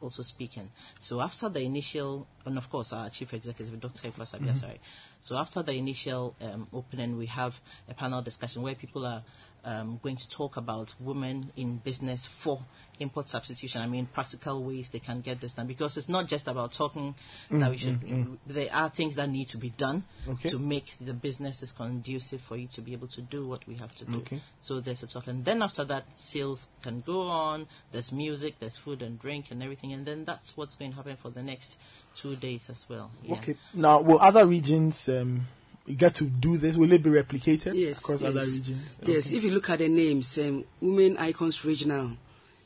also 0.01 0.23
speaking. 0.23 0.69
So 1.01 1.21
after 1.21 1.49
the 1.49 1.61
initial, 1.61 2.27
and 2.45 2.57
of 2.59 2.69
course 2.71 2.93
our 2.93 3.09
chief 3.11 3.33
executive, 3.35 3.79
Dr. 3.81 4.11
Afua 4.11 4.23
Asabea, 4.27 4.51
Mhm. 4.53 4.57
sorry. 4.59 4.81
So 5.21 5.37
after 5.39 5.63
the 5.63 5.75
initial 5.75 6.35
um, 6.41 6.67
opening, 6.73 7.17
we 7.17 7.27
have 7.27 7.61
a 7.89 7.95
panel 7.95 8.21
discussion 8.21 8.63
where 8.63 8.75
people 8.75 9.07
are 9.07 9.23
um, 9.65 9.99
going 10.03 10.17
to 10.17 10.29
talk 10.29 10.57
about 10.57 10.95
women 11.01 11.51
in 11.57 11.77
business 11.79 12.27
for 12.27 12.61
import 12.99 13.29
substitution. 13.29 13.81
I 13.81 13.87
mean, 13.87 14.07
practical 14.07 14.63
ways 14.63 14.91
they 14.91 14.99
can 14.99 15.21
get 15.23 15.41
this 15.41 15.55
done 15.55 15.67
because 15.67 15.97
it's 15.97 16.09
not 16.09 16.29
just 16.29 16.47
about 16.47 16.73
talking 16.73 17.15
that 17.51 17.71
we 17.71 17.77
Mm, 17.77 17.79
should. 17.79 18.01
mm, 18.01 18.27
mm. 18.27 18.39
There 18.47 18.69
are 18.73 18.89
things 18.91 19.17
that 19.17 19.29
need 19.31 19.49
to 19.49 19.59
be 19.59 19.71
done 19.71 20.05
Okay. 20.29 20.49
to 20.51 20.59
make 20.59 20.95
the 21.01 21.15
businesses 21.15 21.73
conducive 21.73 22.41
for 22.41 22.57
you 22.57 22.69
to 22.69 22.81
be 22.81 22.93
able 22.93 23.09
to 23.09 23.21
do 23.23 23.47
what 23.47 23.67
we 23.67 23.77
have 23.77 23.95
to 23.97 24.05
do. 24.05 24.19
Okay. 24.19 24.41
So 24.61 24.81
there's 24.81 25.03
a 25.03 25.07
talk, 25.07 25.27
and 25.27 25.45
then 25.45 25.63
after 25.63 25.85
that, 25.85 26.05
sales 26.21 26.69
can 26.83 27.01
go 27.01 27.23
on. 27.23 27.67
There's 27.93 28.13
music, 28.13 28.57
there's 28.61 28.77
food 28.77 29.03
and 29.03 29.19
drink 29.19 29.51
and 29.51 29.63
everything, 29.63 29.93
and 29.93 30.05
then 30.07 30.25
that's 30.25 30.57
what's 30.57 30.77
going 30.77 30.91
to 30.93 30.97
happen 30.97 31.17
for 31.17 31.31
the 31.31 31.43
next 31.43 31.79
two 32.15 32.37
days 32.37 32.69
as 32.71 32.87
well. 32.89 33.11
Yeah. 33.23 33.35
Okay. 33.35 33.57
Now, 33.75 34.01
will 34.01 34.21
other 34.21 34.47
regions 34.47 35.09
um, 35.09 35.47
get 35.97 36.15
to 36.17 36.25
do 36.25 36.57
this? 36.59 36.77
Will 36.77 36.93
it 36.93 37.03
be 37.03 37.11
replicated 37.11 37.75
Yes, 37.75 38.01
across 38.01 38.21
yes. 38.23 38.31
other 38.31 38.41
regions? 38.41 38.97
Yes, 39.05 39.27
Okay. 39.29 39.37
if 39.37 39.45
you 39.45 39.51
look 39.51 39.71
at 39.71 39.81
the 39.81 39.89
names, 39.89 40.39
um, 40.39 40.65
Women 40.81 41.17
Icons 41.19 41.65
Regional. 41.65 42.09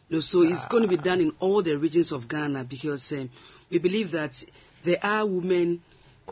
You 0.08 0.16
know, 0.16 0.20
so 0.20 0.42
it's 0.42 0.66
going 0.66 0.82
to 0.82 0.88
be 0.88 0.96
done 0.96 1.20
in 1.20 1.32
all 1.40 1.62
the 1.62 1.76
regions 1.76 2.12
of 2.12 2.28
Ghana 2.28 2.64
because 2.64 3.12
um, 3.12 3.28
we 3.70 3.78
believe 3.78 4.12
that 4.12 4.44
there 4.84 4.98
are 5.02 5.26
women 5.26 5.80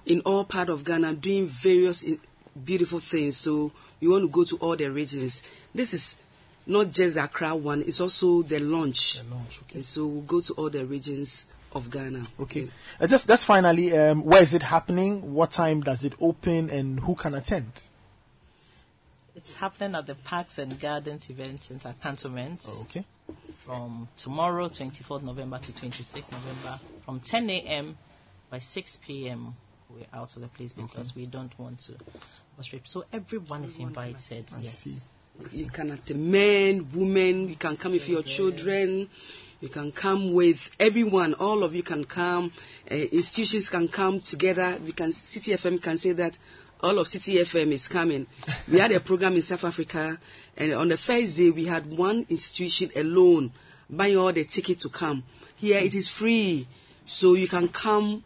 in 0.06 0.20
all 0.20 0.44
part 0.44 0.68
of 0.68 0.84
Ghana 0.84 1.14
doing 1.14 1.46
various 1.46 2.04
in, 2.04 2.20
beautiful 2.64 3.00
things. 3.00 3.36
So 3.36 3.72
we 4.00 4.06
want 4.08 4.22
to 4.22 4.28
go 4.28 4.44
to 4.44 4.56
all 4.58 4.76
the 4.76 4.88
regions. 4.90 5.42
This 5.74 5.92
is 5.92 6.16
not 6.66 6.90
just 6.92 7.14
the 7.16 7.24
Accra 7.24 7.56
one; 7.56 7.82
it's 7.82 8.00
also 8.00 8.42
the 8.42 8.60
launch. 8.60 9.18
The 9.20 9.34
launch, 9.34 9.60
okay. 9.64 9.76
And 9.76 9.84
so 9.84 10.06
we'll 10.06 10.22
go 10.22 10.40
to 10.40 10.52
all 10.54 10.70
the 10.70 10.86
regions 10.86 11.46
of 11.74 11.90
Ghana. 11.90 12.22
Okay. 12.40 12.68
Uh, 13.00 13.06
just 13.06 13.26
just 13.26 13.44
finally, 13.44 13.96
um, 13.96 14.24
where 14.24 14.42
is 14.42 14.54
it 14.54 14.62
happening? 14.62 15.34
What 15.34 15.50
time 15.50 15.80
does 15.80 16.04
it 16.04 16.12
open, 16.20 16.70
and 16.70 17.00
who 17.00 17.14
can 17.14 17.34
attend? 17.34 17.72
It's 19.36 19.54
happening 19.56 19.94
at 19.96 20.06
the 20.06 20.14
Parks 20.14 20.58
and 20.58 20.78
Gardens 20.78 21.28
Event 21.28 21.64
Center, 21.64 21.94
Cantonments. 22.00 22.68
okay. 22.82 23.04
From 23.66 24.08
tomorrow, 24.16 24.68
24th 24.68 25.22
November 25.22 25.58
to 25.58 25.72
26th 25.72 26.30
November, 26.30 26.78
from 27.04 27.18
10 27.18 27.48
a.m. 27.50 27.96
by 28.50 28.58
6 28.58 28.98
p.m. 29.04 29.56
We're 29.88 30.04
out 30.12 30.36
of 30.36 30.42
the 30.42 30.48
place 30.48 30.72
because 30.72 31.16
we 31.16 31.24
don't 31.26 31.56
want 31.58 31.78
to 31.80 31.94
frustrate. 32.54 32.86
So 32.86 33.04
everyone 33.12 33.64
is 33.64 33.78
invited. 33.78 34.50
yes. 34.60 35.08
You 35.50 35.66
can 35.66 35.90
attend 35.90 36.30
men, 36.30 36.88
women, 36.92 37.48
you 37.48 37.56
can 37.56 37.76
come 37.76 37.92
with 37.92 38.08
your 38.08 38.22
children, 38.22 39.08
you 39.60 39.68
can 39.68 39.92
come 39.92 40.32
with 40.32 40.74
everyone, 40.78 41.34
all 41.34 41.62
of 41.62 41.74
you 41.74 41.82
can 41.82 42.04
come, 42.04 42.52
uh, 42.90 42.94
institutions 42.94 43.68
can 43.68 43.88
come 43.88 44.18
together. 44.18 44.78
We 44.84 44.92
can, 44.92 45.10
CTFM 45.10 45.82
can 45.82 45.96
say 45.96 46.12
that 46.12 46.36
all 46.82 46.98
of 46.98 47.06
CTFM 47.06 47.72
is 47.72 47.88
coming. 47.88 48.26
We 48.70 48.78
had 48.78 48.92
a 48.92 49.00
program 49.00 49.34
in 49.34 49.42
South 49.42 49.64
Africa, 49.64 50.18
and 50.56 50.72
on 50.74 50.88
the 50.88 50.96
first 50.96 51.38
day, 51.38 51.50
we 51.50 51.64
had 51.64 51.96
one 51.96 52.26
institution 52.28 52.90
alone 52.94 53.52
buying 53.88 54.16
all 54.16 54.32
the 54.32 54.44
tickets 54.44 54.82
to 54.82 54.90
come. 54.90 55.22
Here, 55.56 55.78
it 55.78 55.94
is 55.94 56.08
free, 56.08 56.66
so 57.06 57.34
you 57.34 57.48
can 57.48 57.68
come 57.68 58.22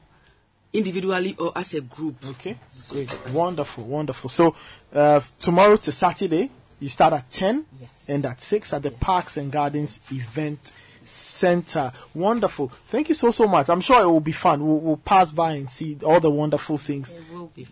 individually 0.73 1.37
or 1.39 1.53
as 1.57 1.75
a 1.75 1.81
group. 1.81 2.17
Okay. 2.31 2.59
Great. 2.91 3.11
Wonderful, 3.31 3.85
wonderful. 3.85 4.31
So 4.31 4.55
uh, 4.93 5.21
tomorrow 5.39 5.77
to 5.77 5.93
Saturday, 5.93 6.51
you 6.81 6.89
start 6.89 7.13
at 7.13 7.31
10 7.31 7.65
and 8.09 8.25
at 8.25 8.41
6 8.41 8.73
at 8.73 8.83
the 8.83 8.91
Parks 8.91 9.37
and 9.37 9.51
Gardens 9.51 10.01
Event 10.11 10.73
Center. 11.09 11.93
Wonderful. 12.15 12.71
Thank 12.89 13.09
you 13.09 13.15
so, 13.15 13.31
so 13.31 13.47
much. 13.49 13.69
I'm 13.69 13.81
sure 13.81 14.03
it 14.03 14.07
will 14.07 14.21
be 14.21 14.33
fun. 14.33 14.65
We'll, 14.67 14.79
we'll 14.79 14.97
pass 14.97 15.33
by 15.33 15.53
and 15.53 15.69
see 15.71 15.97
all 16.05 16.21
the 16.21 16.31
wonderful 16.31 16.79
things 16.79 17.15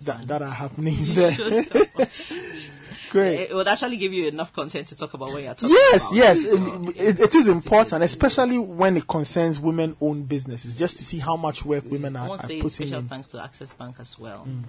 that, 0.03 0.23
that 0.29 0.43
are 0.43 0.49
happening 0.49 0.97
there. 1.15 1.33
Great. 3.11 3.41
It 3.51 3.55
would 3.55 3.69
actually 3.69 3.97
give 3.99 4.13
you 4.13 4.27
enough 4.29 4.53
content 4.53 4.89
to 4.89 4.97
talk 4.97 5.15
about 5.15 5.29
what 5.33 5.43
you're 5.43 5.55
talking 5.55 5.71
Yes, 5.71 6.03
about. 6.07 6.17
yes, 6.17 6.39
it, 6.41 6.97
it- 7.01 7.21
it 7.21 7.35
is 7.35 7.47
important, 7.49 8.03
especially 8.03 8.59
when 8.59 8.97
it 8.97 9.07
concerns 9.07 9.61
women-owned 9.61 10.29
businesses, 10.29 10.77
just 10.77 10.97
to 10.97 11.05
see 11.05 11.19
how 11.19 11.37
much 11.37 11.65
work 11.65 11.85
women 11.91 12.17
I 12.17 12.25
are, 12.25 12.29
want 12.31 12.41
are 12.41 12.43
to 12.43 12.49
say 12.49 12.57
putting 12.61 12.71
special 12.89 12.99
in. 12.99 13.09
thanks 13.09 13.29
to 13.29 13.43
Access 13.43 13.73
Bank 13.75 13.97
as 14.01 14.19
well 14.19 14.45
Mm. 14.49 14.65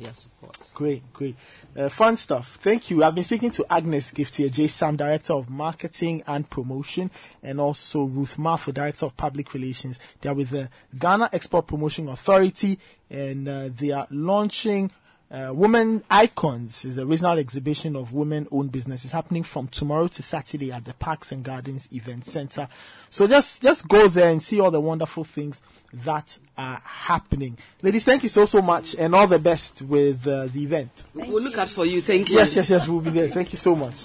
Their 0.00 0.14
support. 0.14 0.56
Great, 0.74 1.12
great. 1.12 1.36
Uh, 1.76 1.88
fun 1.88 2.16
stuff. 2.16 2.58
Thank 2.60 2.90
you. 2.90 3.02
I've 3.02 3.14
been 3.14 3.24
speaking 3.24 3.50
to 3.50 3.66
Agnes 3.70 4.10
Giftier, 4.10 4.50
J. 4.50 4.68
Sam, 4.68 4.96
Director 4.96 5.34
of 5.34 5.48
Marketing 5.50 6.22
and 6.26 6.48
Promotion, 6.48 7.10
and 7.42 7.60
also 7.60 8.04
Ruth 8.04 8.36
Marfo, 8.36 8.72
Director 8.72 9.06
of 9.06 9.16
Public 9.16 9.54
Relations. 9.54 9.98
They 10.20 10.28
are 10.28 10.34
with 10.34 10.50
the 10.50 10.70
Ghana 10.98 11.30
Export 11.32 11.66
Promotion 11.66 12.08
Authority, 12.08 12.78
and 13.10 13.48
uh, 13.48 13.68
they 13.74 13.90
are 13.90 14.06
launching 14.10 14.90
uh, 15.30 15.50
Women 15.52 16.04
Icons 16.08 16.84
is 16.84 16.98
a 16.98 17.06
regional 17.06 17.38
exhibition 17.38 17.96
of 17.96 18.12
women-owned 18.12 18.70
businesses 18.70 19.10
happening 19.10 19.42
from 19.42 19.66
tomorrow 19.68 20.06
to 20.08 20.22
Saturday 20.22 20.70
at 20.70 20.84
the 20.84 20.94
Parks 20.94 21.32
and 21.32 21.42
Gardens 21.42 21.88
Event 21.92 22.24
Center. 22.24 22.68
So 23.10 23.26
just 23.26 23.62
just 23.62 23.88
go 23.88 24.06
there 24.08 24.30
and 24.30 24.40
see 24.40 24.60
all 24.60 24.70
the 24.70 24.80
wonderful 24.80 25.24
things 25.24 25.62
that 25.92 26.38
are 26.56 26.80
happening. 26.84 27.58
Ladies, 27.82 28.04
thank 28.04 28.22
you 28.22 28.28
so 28.28 28.46
so 28.46 28.62
much, 28.62 28.94
and 28.94 29.14
all 29.14 29.26
the 29.26 29.40
best 29.40 29.82
with 29.82 30.26
uh, 30.28 30.46
the 30.46 30.62
event. 30.62 31.04
We'll 31.14 31.42
look 31.42 31.58
out 31.58 31.68
for 31.68 31.84
you. 31.84 32.00
Thank 32.00 32.28
you. 32.28 32.36
Yes, 32.36 32.54
yes, 32.54 32.70
yes, 32.70 32.86
we'll 32.86 33.00
be 33.00 33.10
there. 33.10 33.28
Thank 33.28 33.52
you 33.52 33.58
so 33.58 33.74
much. 33.74 34.04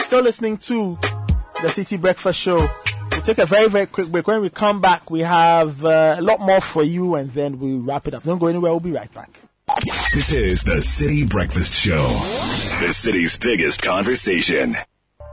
Still 0.00 0.22
listening 0.22 0.56
to 0.58 0.96
the 1.62 1.68
City 1.68 1.96
Breakfast 1.96 2.40
Show. 2.40 2.66
Take 3.26 3.38
a 3.38 3.46
very, 3.46 3.68
very 3.68 3.86
quick 3.86 4.06
break. 4.06 4.28
When 4.28 4.40
we 4.40 4.50
come 4.50 4.80
back, 4.80 5.10
we 5.10 5.18
have 5.18 5.84
uh, 5.84 6.14
a 6.16 6.22
lot 6.22 6.38
more 6.38 6.60
for 6.60 6.84
you, 6.84 7.16
and 7.16 7.32
then 7.32 7.58
we'll 7.58 7.80
wrap 7.80 8.06
it 8.06 8.14
up. 8.14 8.22
Don't 8.22 8.38
go 8.38 8.46
anywhere. 8.46 8.70
We'll 8.70 8.78
be 8.78 8.92
right 8.92 9.12
back. 9.12 9.40
This 10.14 10.32
is 10.32 10.62
the 10.62 10.80
City 10.80 11.26
Breakfast 11.26 11.74
Show, 11.74 12.06
the 12.80 12.92
city's 12.92 13.36
biggest 13.36 13.82
conversation. 13.82 14.76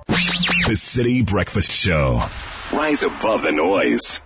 The 0.07 0.75
City 0.75 1.21
Breakfast 1.21 1.71
Show. 1.71 2.23
Rise 2.71 3.03
above 3.03 3.43
the 3.43 3.51
noise. 3.51 4.23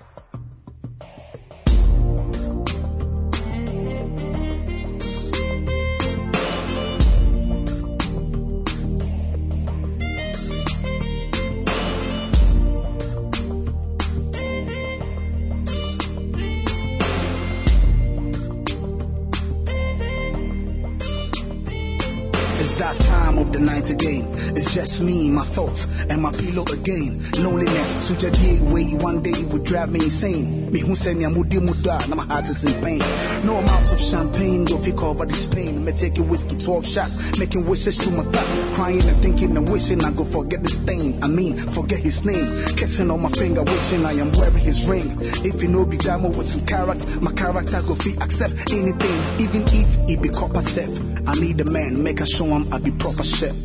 Just 24.78 25.02
me, 25.02 25.28
my 25.32 25.44
thoughts, 25.44 25.88
and 26.08 26.22
my 26.22 26.32
pillow 26.32 26.64
again. 26.72 27.20
Loneliness, 27.40 28.08
such 28.08 28.24
a 28.24 28.30
day 28.30 28.60
way 28.62 28.94
one 29.02 29.24
day 29.24 29.44
would 29.46 29.64
drive 29.64 29.90
me 29.90 30.00
insane. 30.04 30.72
Me 30.72 30.82
who 30.82 30.96
say 30.96 31.16
me 31.16 31.24
a 31.24 31.32
moody 31.32 31.60
muda, 31.60 31.98
now 32.08 32.16
my 32.16 32.26
heart 32.26 32.48
is 32.48 32.64
in 32.64 32.80
pain. 32.84 33.00
No 33.44 33.56
amount 33.56 33.92
of 33.92 34.00
champagne 34.00 34.66
will 34.66 34.78
fi 34.78 34.92
cover 34.92 35.26
this 35.26 35.48
pain. 35.48 35.84
Me 35.84 35.94
taking 35.94 36.30
whiskey 36.30 36.60
12 36.60 36.86
shots, 36.86 37.40
making 37.40 37.66
wishes 37.66 37.98
to 37.98 38.12
my 38.12 38.22
thoughts, 38.22 38.76
crying 38.76 39.02
and 39.02 39.18
thinking 39.24 39.58
and 39.58 39.68
wishing 39.68 40.06
I 40.06 40.12
go 40.12 40.24
forget 40.24 40.62
the 40.62 40.70
stain. 40.70 41.24
I 41.24 41.28
mean, 41.28 41.58
forget 41.58 41.98
his 41.98 42.24
name. 42.24 42.46
Kissing 42.76 43.10
on 43.10 43.24
my 43.24 43.30
finger, 43.30 43.64
wishing 43.64 44.06
I 44.06 44.12
am 44.12 44.32
wearing 44.34 44.60
his 44.60 44.88
ring. 44.88 45.10
If 45.44 45.60
you 45.64 45.70
know 45.70 45.88
be 45.88 45.98
drama 45.98 46.28
with 46.28 46.48
some 46.48 46.68
character, 46.68 47.20
my 47.20 47.32
character 47.32 47.82
go 47.82 47.96
fi 47.96 48.12
accept 48.22 48.72
anything, 48.72 49.42
even 49.42 49.64
if 49.70 49.90
it 50.08 50.22
be 50.22 50.30
copper 50.30 50.62
self. 50.62 50.96
I 51.26 51.34
need 51.34 51.60
a 51.62 51.66
man, 51.66 52.04
make 52.04 52.20
a 52.20 52.28
show 52.28 52.46
him 52.46 52.72
I 52.72 52.78
be 52.78 52.92
proper 52.92 53.24
chef. 53.24 53.56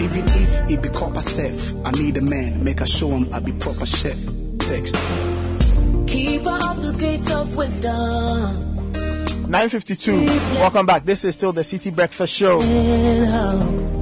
Even 0.00 0.24
if 0.28 0.70
it 0.70 0.82
be 0.82 0.88
copper 0.88 1.22
self, 1.22 1.72
I 1.86 1.90
need 1.92 2.16
a 2.16 2.20
man, 2.20 2.64
make 2.64 2.80
a 2.80 2.86
show 2.86 3.08
him 3.10 3.32
I 3.32 3.40
be 3.40 3.52
proper 3.52 3.86
chef. 3.86 4.18
Text. 4.58 4.96
Keeper 6.06 6.58
of 6.68 6.82
the 6.82 6.94
gates 6.98 7.32
of 7.32 7.54
wisdom. 7.54 8.92
952. 9.48 10.26
Welcome 10.56 10.86
back. 10.86 11.04
This 11.04 11.24
is 11.24 11.34
still 11.34 11.52
the 11.52 11.62
City 11.62 11.90
Breakfast 11.90 12.34
Show. 12.34 12.60
Mm-hmm. 12.60 13.94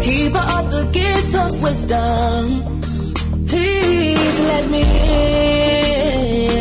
Keeper 0.00 0.38
of 0.38 0.70
the 0.70 0.84
gates 0.92 1.34
of 1.34 1.62
wisdom. 1.62 2.80
Please 3.46 4.40
let 4.40 4.70
me 4.70 4.82
in. 4.82 5.75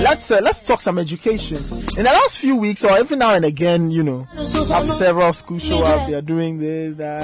Let's 0.06 0.30
uh, 0.30 0.40
let's 0.40 0.62
talk 0.62 0.82
some 0.82 1.00
education. 1.00 1.58
In 1.98 2.04
the 2.04 2.12
last 2.14 2.38
few 2.38 2.58
weeks, 2.58 2.84
or 2.84 2.96
every 2.96 3.18
now 3.18 3.34
and 3.34 3.44
again, 3.44 3.90
you 3.90 4.04
know, 4.04 4.28
have 4.36 4.88
several 4.88 5.34
schools 5.34 5.64
show 5.64 5.82
up. 5.82 6.08
They 6.08 6.14
are 6.14 6.22
doing 6.22 6.60
this, 6.60 6.96
that, 6.98 7.24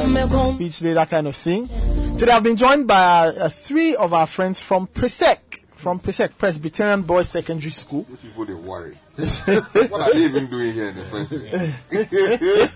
speech 0.50 0.80
day, 0.80 0.94
that 0.94 1.12
kind 1.12 1.28
of 1.28 1.36
thing. 1.36 1.68
Today, 2.18 2.32
I've 2.32 2.42
been 2.42 2.56
joined 2.56 2.88
by 2.88 3.28
uh, 3.28 3.50
three 3.50 3.96
of 3.96 4.16
our 4.16 4.26
friends 4.26 4.60
from 4.60 4.88
Presec, 4.88 5.38
from 5.76 6.00
Presec 6.00 6.36
Presbyterian 6.40 7.04
Boys 7.04 7.30
Secondary 7.30 7.70
School. 7.70 8.08
People 8.20 8.48
they 8.48 8.54
worry. 8.56 8.98
what 9.16 10.02
are 10.02 10.14
they 10.14 10.24
even 10.24 10.50
doing 10.50 10.74
here 10.74 10.88
in 10.88 10.96
the 10.96 11.04
first 11.04 11.30
place? 11.30 11.52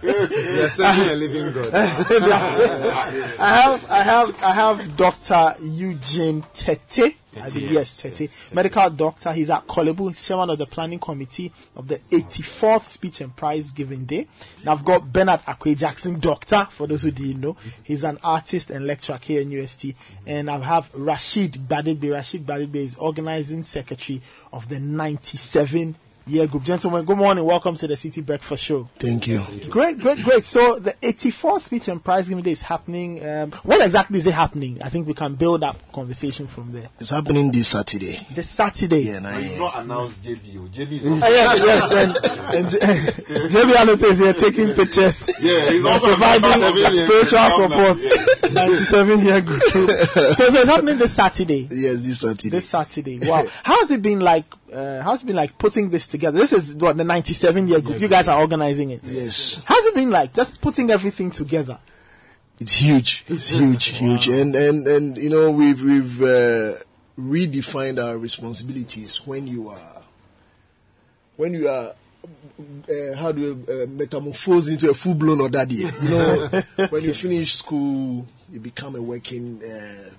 They're 0.04 0.70
serving 0.70 1.10
a 1.10 1.16
living 1.16 1.52
God. 1.52 1.74
I 3.40 3.56
have, 3.60 3.90
I 3.90 4.04
have, 4.04 4.44
I 4.44 4.52
have 4.52 4.96
Dr. 4.98 5.56
Eugene 5.64 6.46
Tete. 6.54 7.16
I 7.38 7.50
think, 7.50 7.72
yes, 7.72 7.98
Tete, 7.98 8.30
medical 8.54 8.90
doctor. 8.90 9.34
He's 9.34 9.50
at 9.50 9.68
Korle 9.68 9.96
Bu. 9.96 10.14
Chairman 10.14 10.52
of 10.52 10.58
the 10.58 10.66
planning 10.66 11.00
committee 11.00 11.52
of 11.76 11.88
the 11.88 12.00
84th 12.00 12.86
speech 12.86 13.22
and 13.22 13.36
prize 13.36 13.72
giving 13.72 14.06
day. 14.06 14.28
Now 14.64 14.74
I've 14.74 14.86
got 14.86 15.12
Bernard 15.12 15.42
Akwe 15.42 15.78
Jackson, 15.78 16.20
doctor, 16.20 16.68
for 16.72 16.88
those 16.88 17.04
who 17.04 17.12
didn't 17.12 17.42
know. 17.42 17.58
He's 17.84 18.04
an 18.04 18.20
artist 18.24 18.72
and 18.72 18.88
lecturer 18.88 19.20
here 19.22 19.42
in 19.42 19.52
UST. 19.52 19.88
And 20.26 20.50
I 20.50 20.60
have 20.60 20.90
Rashid 20.94 21.54
Badegbe. 21.54 22.12
Rashid 22.12 22.46
Badegbe 22.46 22.76
is 22.76 22.96
organizing 22.96 23.64
secretary 23.64 24.22
of 24.54 24.70
the 24.70 24.80
97 24.80 25.96
year 26.28 26.48
group. 26.48 26.64
Gentlemen, 26.64 27.06
good 27.06 27.18
morning. 27.18 27.44
Welcome 27.46 27.76
to 27.76 27.88
the 27.88 27.96
City 27.96 28.22
Breakfast 28.22 28.64
Show. 28.64 28.90
Thank 28.98 29.28
you. 29.28 29.44
Great, 29.70 30.00
great, 30.00 30.24
great. 30.24 30.44
So 30.44 30.80
the 30.80 30.94
84th 30.94 31.62
speech 31.62 31.88
and 31.88 32.04
prize 32.04 32.28
giving 32.28 32.44
day 32.44 32.52
is 32.52 32.64
happening. 32.64 33.24
Um, 33.24 33.52
when 33.64 33.82
exactly 33.82 34.18
is 34.18 34.26
it 34.26 34.34
happening? 34.34 34.82
I 34.82 34.90
think 34.90 35.08
we 35.08 35.14
can 35.14 35.36
build 35.36 35.64
up 35.64 35.78
conversation 35.92 36.48
from 36.48 36.72
there. 36.72 36.90
It's 37.00 37.12
happening 37.12 37.52
this 37.52 37.68
Saturday. 37.70 38.18
This 38.34 38.50
Saturday. 38.50 39.02
Yeah, 39.04 39.18
and 39.18 39.28
I, 39.28 39.40
You've 39.40 39.60
not 39.60 39.78
announced 39.80 40.24
JB. 40.24 40.70
JB 40.74 40.92
is 41.02 41.22
Ah, 41.24 41.28
yes, 41.28 41.64
yes, 41.64 41.94
and, 41.94 42.56
and 42.56 42.70
J- 42.72 42.80
JB 43.60 43.72
Anote 43.74 44.04
is 44.04 44.20
here 44.20 44.34
taking 44.34 44.74
pictures. 44.74 45.30
Yeah, 45.42 45.70
he's 45.70 45.86
also 45.86 46.08
providing 46.08 46.92
spiritual 46.92 47.40
old 47.40 47.72
now. 47.72 47.94
support. 47.96 48.52
97 48.54 49.20
year 49.26 49.42
group. 49.42 49.62
so, 49.72 50.34
so 50.34 50.44
it's 50.46 50.66
happening 50.70 50.98
this 50.98 51.14
Saturday. 51.14 51.68
Yes, 51.72 52.02
this 52.06 52.20
Saturday. 52.22 52.50
This 52.50 52.68
Saturday. 52.68 53.20
Wow. 53.22 53.46
How 53.64 53.80
has 53.82 53.92
it 53.92 54.02
been 54.02 54.22
like? 54.22 54.46
Uh, 54.72 55.02
how's 55.02 55.22
it 55.22 55.26
been 55.26 55.36
like 55.36 55.58
putting 55.58 55.90
this 55.90 56.08
together? 56.08 56.38
This 56.38 56.54
is 56.54 56.74
what 56.74 56.98
the 56.98 57.04
97 57.04 57.68
year 57.68 57.82
group. 57.82 58.00
You 58.00 58.08
guys 58.08 58.28
are 58.28 58.40
organizing 58.40 58.92
it. 58.92 59.02
Yes. 59.04 59.62
How's 59.66 59.86
it 59.86 59.96
been 59.96 60.10
like 60.10 60.34
just 60.34 60.60
putting 60.62 60.90
everything 60.92 61.32
together? 61.32 61.80
It's 62.60 62.74
huge. 62.74 63.26
It's 63.28 63.50
huge, 63.50 63.86
huge, 63.86 64.30
and 64.30 64.56
and 64.56 64.88
and 64.88 65.18
you 65.18 65.30
know 65.30 65.52
we've 65.52 65.84
we've 65.84 66.22
uh, 66.22 66.76
redefined 67.20 68.02
our 68.02 68.18
responsibilities 68.18 69.18
when 69.26 69.46
you 69.46 69.68
are 69.70 70.02
when 71.36 71.54
you 71.54 71.68
are 71.68 71.94
uh, 72.28 73.18
how 73.18 73.32
do 73.32 73.42
you 73.42 73.66
uh, 73.70 73.86
metamorphose 73.90 74.70
into 74.70 74.90
a 74.90 74.94
full 74.94 75.16
blown 75.16 75.40
Odadee. 75.40 75.92
You 76.04 76.10
know, 76.10 76.88
when 76.90 77.04
you 77.04 77.14
finish 77.14 77.56
school, 77.56 78.26
you 78.50 78.60
become 78.62 78.96
a 78.96 79.02
working 79.02 79.62
uh, 79.62 80.14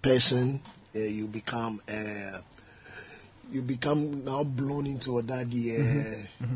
person. 0.00 0.62
Uh, 0.94 1.00
you 1.00 1.26
become 1.26 1.80
uh, 1.88 2.38
you 3.56 3.62
become 3.62 4.22
now 4.24 4.44
blown 4.44 4.86
into 4.86 5.10
Odadee. 5.10 5.72
Uh, 6.42 6.46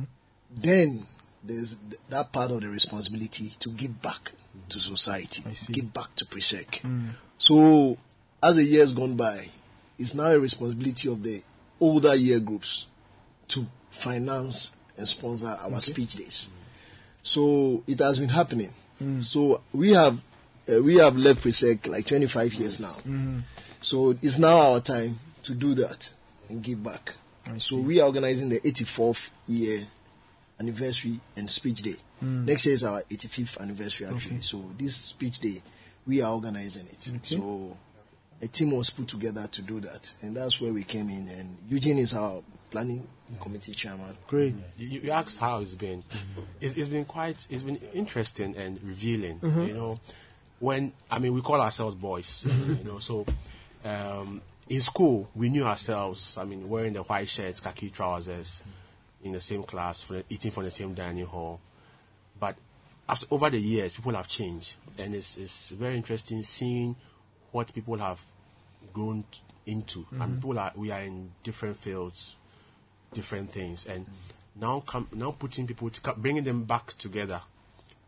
Then 0.55 1.07
there's 1.43 1.77
that 2.11 2.33
part 2.33 2.51
of 2.51 2.61
the 2.61 2.69
responsibility 2.69 3.53
to 3.61 3.71
give 3.71 4.03
back 4.03 4.33
to 4.69 4.79
society, 4.81 5.43
give 5.73 5.93
back 5.93 6.15
to 6.17 6.25
Presec. 6.27 6.81
So, 7.39 7.97
as 8.43 8.57
the 8.57 8.65
years 8.65 8.93
gone 8.93 9.17
by, 9.17 9.49
it's 9.99 10.15
now 10.15 10.27
a 10.31 10.39
responsibility 10.39 11.09
of 11.09 11.23
the 11.23 11.43
older 11.81 12.15
year 12.15 12.41
groups 12.41 12.87
to 13.49 13.67
finance 13.91 14.73
and 14.97 15.07
sponsor 15.09 15.57
our 15.61 15.81
speech 15.81 16.17
days. 16.17 16.49
So 17.23 17.83
it 17.87 17.99
has 18.01 18.19
been 18.19 18.29
happening. 18.31 18.73
So 19.23 19.63
we 19.73 19.93
have 19.93 20.21
uh, 20.69 20.83
we 20.83 20.97
have 20.97 21.17
left 21.17 21.43
Presec 21.45 21.87
like 21.87 22.07
25 22.07 22.55
years 22.55 22.81
now. 22.81 22.97
So 23.81 24.15
it's 24.21 24.39
now 24.39 24.59
our 24.61 24.81
time 24.81 25.19
to 25.45 25.55
do 25.55 25.75
that 25.75 26.11
and 26.51 26.63
give 26.63 26.83
back. 26.83 27.15
So 27.59 27.79
we 27.79 28.01
are 28.01 28.07
organizing 28.07 28.49
the 28.51 28.61
84th 28.61 29.31
year 29.49 29.87
anniversary 30.61 31.19
and 31.37 31.51
speech 31.51 31.83
day. 31.83 31.97
Mm. 32.23 32.45
Next 32.45 32.67
year 32.67 32.75
is 32.75 32.85
our 32.85 33.03
85th 33.11 33.59
anniversary 33.61 34.07
actually. 34.07 34.43
So 34.43 34.63
this 34.79 34.95
speech 34.95 35.39
day, 35.41 35.63
we 36.07 36.21
are 36.23 36.33
organizing 36.33 36.87
it. 36.93 37.11
Okay. 37.17 37.37
So 37.37 37.77
a 38.43 38.47
team 38.47 38.71
was 38.73 38.91
put 38.91 39.09
together 39.09 39.47
to 39.49 39.63
do 39.63 39.81
that, 39.81 40.13
and 40.23 40.37
that's 40.37 40.61
where 40.61 40.73
we 40.73 40.85
came 40.85 41.09
in. 41.09 41.29
And 41.29 41.57
Eugene 41.69 41.99
is 41.99 42.15
our 42.15 42.43
planning 42.71 43.07
committee 43.41 43.73
chairman. 43.73 44.17
Great. 44.29 44.55
You, 44.79 45.01
you 45.01 45.11
asked 45.11 45.39
how 45.39 45.61
it's 45.61 45.75
been. 45.75 46.05
It's, 46.61 46.75
it's 46.75 46.89
been 46.89 47.05
quite. 47.05 47.47
It's 47.51 47.63
been 47.63 47.77
interesting 47.95 48.57
and 48.57 48.81
revealing. 48.83 49.41
Mhm. 49.41 49.69
You 49.69 49.75
know, 49.75 50.01
when 50.59 50.93
I 51.11 51.19
mean 51.19 51.33
we 51.35 51.41
call 51.41 51.61
ourselves 51.61 51.95
boys. 51.95 52.45
Mhm. 52.47 52.79
You 52.79 52.85
know, 52.93 52.99
so 52.99 53.27
um, 53.85 54.41
in 54.71 54.81
school 54.81 55.29
we 55.35 55.51
knew 55.51 55.65
ourselves. 55.65 56.39
I 56.39 56.45
mean, 56.45 56.69
wearing 56.69 56.95
the 56.95 57.03
white 57.03 57.29
shirts, 57.29 57.61
khaki 57.61 57.91
trousers, 57.91 58.63
in 59.23 59.33
the 59.33 59.41
same 59.41 59.63
class, 59.65 60.03
for 60.03 60.15
the, 60.15 60.25
eating 60.31 60.51
from 60.51 60.65
the 60.65 60.71
same 60.71 60.95
dining 60.95 61.27
hall. 61.27 61.61
But 62.39 62.57
after 63.09 63.27
over 63.31 63.51
the 63.51 63.59
years, 63.61 63.93
people 63.93 64.15
have 64.15 64.29
changed, 64.29 64.77
and 64.99 65.15
it's 65.15 65.37
it's 65.37 65.71
very 65.71 65.97
interesting 65.97 66.43
seeing 66.43 66.97
what 67.53 67.75
people 67.75 67.99
have 67.99 68.23
grown 68.95 69.25
t- 69.31 69.41
into. 69.67 70.07
Mean, 70.13 70.21
Mhm. 70.21 70.35
people 70.37 70.59
are 70.59 70.73
we 70.77 70.91
are 70.93 71.03
in 71.03 71.33
different 71.43 71.77
fields, 71.77 72.37
different 73.13 73.53
things, 73.53 73.85
and 73.87 74.07
now 74.55 74.81
come 74.81 75.09
now 75.13 75.33
putting 75.33 75.67
people 75.67 75.91
to, 75.91 76.13
bringing 76.15 76.45
them 76.45 76.65
back 76.65 76.95
together 76.97 77.41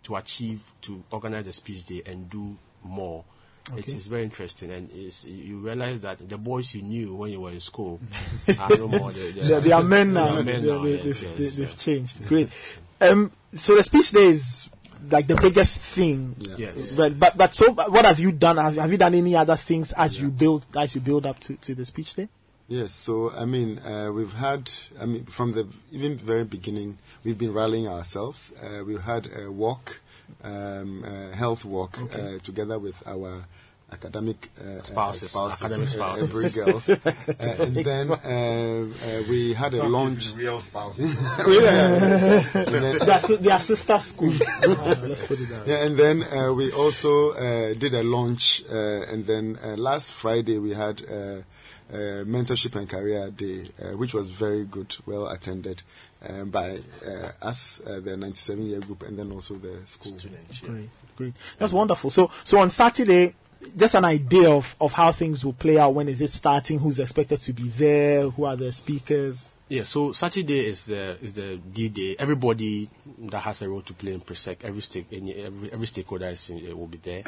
to 0.04 0.16
achieve 0.16 0.72
to 0.82 1.02
organize 1.10 1.46
a 1.48 1.52
speech 1.52 1.84
day 1.86 2.02
and 2.06 2.30
do 2.30 2.56
more. 2.82 3.24
It's, 3.62 3.70
Okay. 3.88 3.92
it's 3.96 4.06
very 4.06 4.24
interesting, 4.24 4.70
and 4.72 4.90
it's, 4.92 5.24
you 5.24 5.58
realize 5.58 6.00
that 6.00 6.28
the 6.28 6.36
boys 6.36 6.74
you 6.74 6.82
knew 6.82 7.14
when 7.14 7.30
you 7.30 7.40
were 7.40 7.50
in 7.52 7.60
school 7.60 8.00
are 8.58 8.76
no 8.76 8.88
more. 8.88 9.12
They, 9.12 9.30
they, 9.30 9.60
they 9.60 9.72
are 9.72 9.82
men 9.84 10.12
now. 10.12 10.32
They 10.32 10.40
are 10.40 10.42
men 10.44 10.62
They- 10.62 10.68
now, 10.68 10.82
they, 10.82 11.02
yes, 11.02 11.20
have 11.22 11.38
yes, 11.40 11.56
they've 11.56 11.78
changed. 11.78 12.26
Great. 12.26 12.48
Um, 13.00 13.30
so 13.54 13.76
the 13.76 13.82
speech 13.84 14.10
day 14.10 14.26
is 14.26 14.68
like 15.10 15.26
the 15.26 15.36
biggest 15.40 15.78
thing. 15.78 16.34
Yes. 16.56 16.96
But 16.96 17.18
but 17.18 17.36
but 17.36 17.54
so 17.54 17.72
what 17.72 18.04
have 18.04 18.18
you 18.20 18.32
done? 18.32 18.56
Have, 18.56 18.76
have 18.76 18.90
you 18.92 18.98
done 18.98 19.14
any 19.14 19.34
other 19.36 19.56
things 19.56 19.92
as 19.92 20.20
you 20.20 20.28
build 20.30 20.64
as 20.76 20.94
you 20.94 21.00
build 21.00 21.24
up 21.26 21.38
to, 21.40 21.54
to 21.56 21.74
the 21.74 21.84
speech 21.84 22.14
day? 22.14 22.28
Yes, 22.68 22.92
so 22.92 23.30
I 23.32 23.44
mean, 23.44 23.80
uh, 23.80 24.10
we've 24.12 24.32
had, 24.32 24.70
I 24.98 25.04
mean, 25.06 25.24
from 25.24 25.52
the 25.52 25.66
even 25.90 26.16
very 26.16 26.44
beginning, 26.44 26.98
we've 27.24 27.36
been 27.36 27.52
rallying 27.52 27.86
ourselves. 27.88 28.52
Uh, 28.62 28.82
we've 28.84 29.02
had 29.02 29.28
a 29.36 29.50
walk, 29.50 30.00
um, 30.44 31.04
a 31.04 31.34
health 31.36 31.64
walk, 31.64 31.98
Okay. 32.02 32.36
uh, 32.36 32.38
together 32.40 32.78
with 32.78 33.02
our 33.06 33.44
academic 33.92 34.48
uh, 34.58 34.82
Spouses, 34.82 35.36
uh, 35.36 35.48
academic 35.48 35.88
uh, 35.88 35.90
spouses. 35.90 36.28
Every 36.28 36.48
girls. 36.64 36.88
uh, 36.88 36.96
and 37.58 37.74
then 37.76 38.10
uh, 38.10 38.16
uh, 38.16 39.22
we 39.28 39.52
had 39.52 39.74
a 39.74 39.78
Some 39.78 39.92
launch. 39.92 40.32
real 40.34 40.60
spouse. 40.62 40.98
yeah. 40.98 41.94
And 42.54 42.66
then- 42.66 42.98
Their 43.06 43.20
si- 43.20 43.36
their 43.36 43.58
sister 43.60 43.98
school. 44.00 44.32
Ah, 44.40 44.96
let's 45.02 45.26
put 45.26 45.38
it 45.40 45.48
that 45.50 45.66
way. 45.66 45.72
yeah, 45.72 45.84
and 45.84 45.96
then 45.98 46.22
uh, 46.22 46.52
we 46.54 46.72
also 46.72 47.32
uh, 47.32 47.74
did 47.74 47.92
a 47.94 48.02
launch, 48.02 48.64
uh, 48.70 48.74
and 49.12 49.26
then 49.26 49.58
uh, 49.62 49.76
last 49.76 50.10
Friday 50.12 50.58
we 50.58 50.72
had 50.72 51.02
uh, 51.02 51.42
uh, 51.92 52.24
mentorship 52.24 52.74
and 52.76 52.88
career 52.88 53.30
day, 53.30 53.68
uh, 53.78 53.94
which 53.98 54.14
was 54.14 54.30
very 54.30 54.64
good, 54.64 54.96
well 55.04 55.28
attended 55.28 55.82
um, 56.28 56.50
by 56.50 56.78
uh, 57.06 57.46
us, 57.46 57.80
uh, 57.86 58.00
the 58.00 58.16
97 58.16 58.64
year 58.64 58.80
group, 58.80 59.02
and 59.02 59.18
then 59.18 59.32
also 59.32 59.54
the 59.54 59.78
school. 59.86 60.18
Students. 60.18 60.60
Great, 60.60 60.90
great. 61.16 61.34
That's 61.58 61.72
wonderful. 61.72 62.10
So, 62.10 62.30
so 62.44 62.58
on 62.58 62.70
Saturday, 62.70 63.34
just 63.76 63.94
an 63.94 64.04
idea 64.04 64.50
of, 64.50 64.74
of 64.80 64.92
how 64.92 65.12
things 65.12 65.44
will 65.44 65.52
play 65.52 65.78
out. 65.78 65.94
When 65.94 66.08
is 66.08 66.20
it 66.20 66.30
starting? 66.30 66.78
Who's 66.78 67.00
expected 67.00 67.40
to 67.42 67.52
be 67.52 67.68
there? 67.68 68.28
Who 68.30 68.44
are 68.44 68.56
the 68.56 68.72
speakers? 68.72 69.52
Yeah, 69.68 69.84
so 69.84 70.12
Saturday 70.12 70.66
is 70.66 70.86
the 70.86 71.16
is 71.22 71.34
the 71.34 71.56
D 71.56 71.88
day. 71.88 72.16
Everybody 72.18 72.90
that 73.18 73.40
has 73.40 73.62
a 73.62 73.68
role 73.68 73.80
to 73.80 73.94
play 73.94 74.12
in 74.12 74.20
Presec, 74.20 74.64
every 74.64 74.82
stake, 74.82 75.06
any, 75.10 75.34
every 75.34 75.72
every 75.72 75.86
stakeholder 75.86 76.26
is 76.26 76.50
in, 76.50 76.70
uh, 76.70 76.76
will 76.76 76.88
be 76.88 76.98
there. 76.98 77.22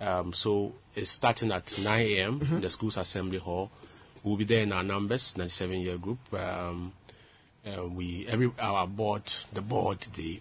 Um, 0.00 0.32
so 0.32 0.72
it's 0.94 1.10
starting 1.10 1.52
at 1.52 1.78
9 1.78 2.00
a.m. 2.06 2.40
in 2.40 2.60
the 2.62 2.70
school's 2.70 2.96
assembly 2.96 3.38
hall. 3.38 3.70
We'll 4.22 4.36
be 4.36 4.44
there 4.44 4.62
in 4.62 4.72
our 4.72 4.82
numbers, 4.82 5.36
97 5.36 5.80
year 5.80 5.98
group. 5.98 6.18
Um, 6.32 6.92
uh, 7.66 7.86
we 7.86 8.26
every 8.28 8.50
our 8.58 8.86
board, 8.86 9.22
the 9.52 9.60
board, 9.62 10.00
the 10.16 10.40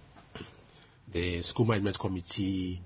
the 1.11 1.41
school 1.41 1.65
management 1.65 1.97
committee, 1.99 2.79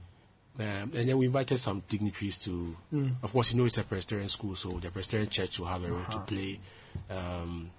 um, 0.59 0.65
and 0.65 1.09
then 1.09 1.17
we 1.17 1.25
invited 1.25 1.59
some 1.59 1.83
dignitaries 1.89 2.37
to. 2.39 2.75
Mm. 2.93 3.15
Of 3.21 3.31
course, 3.33 3.53
you 3.53 3.59
know 3.59 3.65
it's 3.65 3.77
a 3.77 3.83
Presbyterian 3.83 4.29
school, 4.29 4.55
so 4.55 4.69
the 4.79 4.89
Presbyterian 4.91 5.29
Church 5.29 5.59
will 5.59 5.67
have 5.67 5.83
a 5.83 5.89
role 5.89 6.03
to 6.05 6.17
Uh-huh. 6.17 6.25
play. 6.25 6.59
Um, 7.09 7.69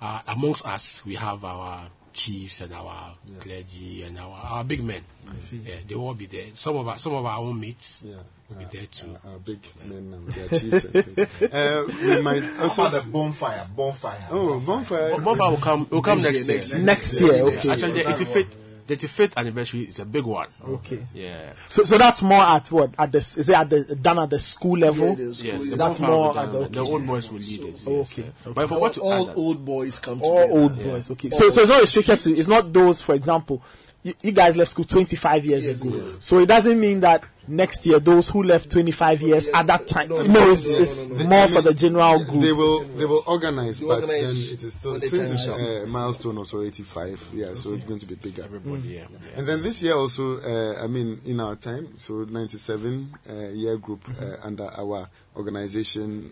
uh, 0.00 0.20
amongst 0.28 0.66
us, 0.66 1.04
we 1.04 1.14
have 1.16 1.44
our 1.44 1.88
chiefs 2.12 2.60
and 2.62 2.72
our 2.72 3.14
clergy 3.38 4.02
and 4.02 4.18
our, 4.18 4.32
our 4.42 4.64
big 4.64 4.82
men. 4.82 5.02
I 5.28 5.38
see. 5.40 5.58
Yeah, 5.64 5.76
they 5.86 5.94
will 5.94 6.06
all 6.08 6.14
be 6.14 6.26
there. 6.26 6.46
Some 6.54 6.76
of 6.76 6.88
our 6.88 6.98
some 6.98 7.14
of 7.14 7.24
our 7.26 7.38
own 7.38 7.60
mates 7.60 8.02
Yeah. 8.06 8.16
Will 8.50 8.58
be 8.58 8.64
there 8.76 8.86
too. 8.86 9.16
Our 9.24 9.38
big 9.38 9.60
men 9.84 10.12
and 10.14 10.28
their 10.28 10.58
chiefs. 10.58 11.40
Uh, 11.52 11.84
we 12.02 12.20
might 12.20 12.44
also 12.60 12.88
the 12.88 13.02
bonfire, 13.10 13.66
bonfire. 13.74 14.26
Oh, 14.30 14.60
bonfire! 14.60 15.10
Bonfire, 15.10 15.24
bonfire 15.24 15.50
will 15.50 15.56
come. 15.58 15.86
Will 15.90 16.02
come 16.02 16.18
next, 16.22 16.46
Next 16.46 16.70
year. 16.72 16.76
year, 16.76 16.84
next 16.84 17.12
year, 17.14 17.36
Yeah. 17.36 17.42
okay. 17.42 17.70
Actually, 17.70 17.92
the 17.92 18.02
That's 18.04 18.20
85th, 18.22 18.46
the 18.86 18.96
85th 18.96 19.36
anniversary 19.36 19.80
is 19.82 19.98
a 20.00 20.04
big 20.04 20.24
one. 20.24 20.48
Okay. 20.64 20.98
Yeah. 21.14 21.52
So, 21.68 21.84
so 21.84 21.96
that's 21.98 22.22
more 22.22 22.42
at 22.42 22.70
what? 22.72 22.92
At 22.98 23.12
the 23.12 23.18
is 23.18 23.48
it 23.48 23.54
at 23.54 23.70
the 23.70 23.94
done 23.96 24.18
at 24.18 24.30
the 24.30 24.38
school 24.38 24.78
level? 24.78 25.16
Yes, 25.18 25.42
that's 25.76 26.00
more 26.00 26.10
will 26.32 26.38
at 26.38 26.52
the, 26.52 26.60
done. 26.62 26.72
the 26.72 26.80
old 26.80 27.06
boys 27.06 27.30
will 27.30 27.38
lead 27.40 27.60
it. 27.60 27.66
Yes, 27.70 27.88
okay. 27.88 28.22
yeah. 28.46 28.52
But 28.52 28.68
for 28.68 28.78
what 28.80 28.92
to 28.94 29.00
all 29.02 29.30
old 29.36 29.64
boys 29.64 29.98
come 29.98 30.20
all 30.22 30.40
together. 30.42 30.60
old 30.60 30.76
boys. 30.82 31.10
Okay. 31.12 31.30
So, 31.30 31.48
so 31.50 31.60
it's 31.62 31.70
not 31.70 31.80
restricted 31.80 32.20
to. 32.22 32.36
It's 32.36 32.48
not 32.48 32.72
those, 32.72 33.00
for 33.00 33.14
example. 33.14 33.62
You, 34.02 34.14
you 34.22 34.32
guys 34.32 34.56
left 34.56 34.70
school 34.70 34.86
25 34.86 35.44
years 35.44 35.66
ago, 35.80 36.14
so 36.20 36.38
it 36.38 36.46
doesn't 36.46 36.80
mean 36.80 37.00
that 37.00 37.22
next 37.50 37.84
year 37.86 37.98
those 37.98 38.28
who 38.28 38.42
left 38.42 38.70
25 38.70 39.22
years 39.22 39.48
at 39.48 39.66
that 39.66 39.86
time. 39.88 40.08
No, 40.08 40.50
it's, 40.50 40.66
it's 40.66 41.08
more 41.24 41.48
for 41.48 41.60
the 41.60 41.74
general 41.74 42.24
group. 42.24 42.42
They 42.42 42.52
will 42.52 42.84
they 42.84 43.04
will 43.04 43.22
organize, 43.26 43.80
but 43.80 44.00
organize 44.00 44.46
then 44.48 44.54
it 44.54 44.64
is 44.64 44.72
still 44.74 45.00
since 45.00 45.30
it's 45.30 45.46
comes. 45.46 45.60
a 45.60 45.86
milestone 45.86 46.38
also 46.38 46.62
85. 46.62 47.28
Yeah, 47.32 47.54
so 47.54 47.74
it's 47.74 47.84
going 47.84 48.00
to 48.00 48.06
be 48.06 48.14
bigger. 48.14 48.44
Everybody, 48.44 48.88
yeah. 48.88 49.06
And 49.36 49.46
then 49.46 49.62
this 49.62 49.82
year 49.82 49.94
also, 49.94 50.40
uh, 50.40 50.82
I 50.82 50.86
mean, 50.86 51.20
in 51.24 51.40
our 51.40 51.56
time, 51.56 51.98
so 51.98 52.24
97 52.24 53.14
uh, 53.28 53.34
year 53.50 53.76
group 53.76 54.02
uh, 54.20 54.36
under 54.42 54.64
our 54.64 55.08
organization, 55.36 56.30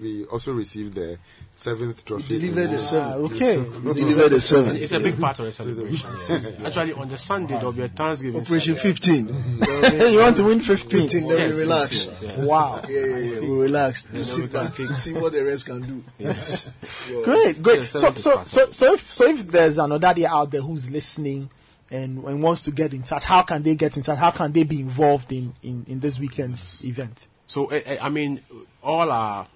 we 0.00 0.24
also 0.26 0.52
received 0.52 0.94
the 0.94 1.18
seventh 1.54 2.04
trophy. 2.04 2.38
delivered 2.38 2.70
the 2.70 2.80
seventh. 2.80 3.14
Ah, 3.14 3.18
okay. 3.18 3.58
We 3.58 3.94
delivered 3.94 4.30
the 4.30 4.40
seventh. 4.40 4.80
It's 4.80 4.92
a 4.92 5.00
big 5.00 5.20
part 5.20 5.38
of 5.38 5.44
the 5.46 5.52
celebration. 5.52 6.10
yes. 6.28 6.64
Actually, 6.64 6.92
on 6.94 7.08
the 7.08 7.18
Sunday 7.18 7.54
there 7.54 7.64
will 7.64 7.72
be 7.72 7.82
a 7.82 7.88
Thanksgiving. 7.88 8.40
Operation 8.40 8.74
15. 8.74 9.28
you 10.10 10.18
want 10.18 10.36
to 10.36 10.44
win 10.52 10.60
15? 10.60 11.00
15, 11.08 11.28
then 11.28 11.38
Yes, 11.38 11.54
we 11.54 11.60
relax. 11.60 12.06
yes, 12.06 12.16
yes. 12.22 12.46
Wow. 12.46 12.80
Yeah, 12.88 12.98
yeah, 13.06 13.16
yeah. 13.16 13.40
We 13.40 13.48
relax. 13.62 14.06
Yeah, 14.12 14.18
to 14.18 14.24
sit 14.24 14.52
back 14.52 14.74
take- 14.74 14.86
to 14.88 14.94
see 14.94 15.12
what 15.12 15.32
the 15.32 15.44
rest 15.44 15.66
can 15.66 15.80
do. 15.82 16.04
Yes. 16.18 16.72
Yeah. 17.10 17.24
Great, 17.24 17.62
great. 17.62 17.84
So, 17.86 18.12
so, 18.12 18.42
so, 18.44 18.70
so 18.70 18.94
if, 18.94 19.10
so 19.10 19.24
if 19.28 19.46
there's 19.48 19.78
another 19.78 20.14
day 20.14 20.24
out 20.24 20.50
there 20.50 20.60
who's 20.62 20.88
listening 20.90 21.50
and, 21.90 22.22
and 22.24 22.42
wants 22.42 22.62
to 22.62 22.70
get 22.70 22.94
in 22.94 23.02
touch, 23.02 23.24
how 23.24 23.42
can 23.42 23.62
they 23.62 23.74
get 23.74 23.96
in 23.96 24.02
touch? 24.02 24.18
How 24.18 24.30
can 24.30 24.52
they 24.52 24.62
be 24.62 24.80
involved 24.80 25.32
in, 25.32 25.52
in, 25.62 25.84
in 25.88 26.00
this 26.00 26.18
weekend's 26.20 26.84
event? 26.84 27.26
So 27.46 27.66
eh, 27.66 27.82
eh, 27.84 27.96
I 28.00 28.08
mean, 28.08 28.40
all 28.82 29.10
our 29.10 29.46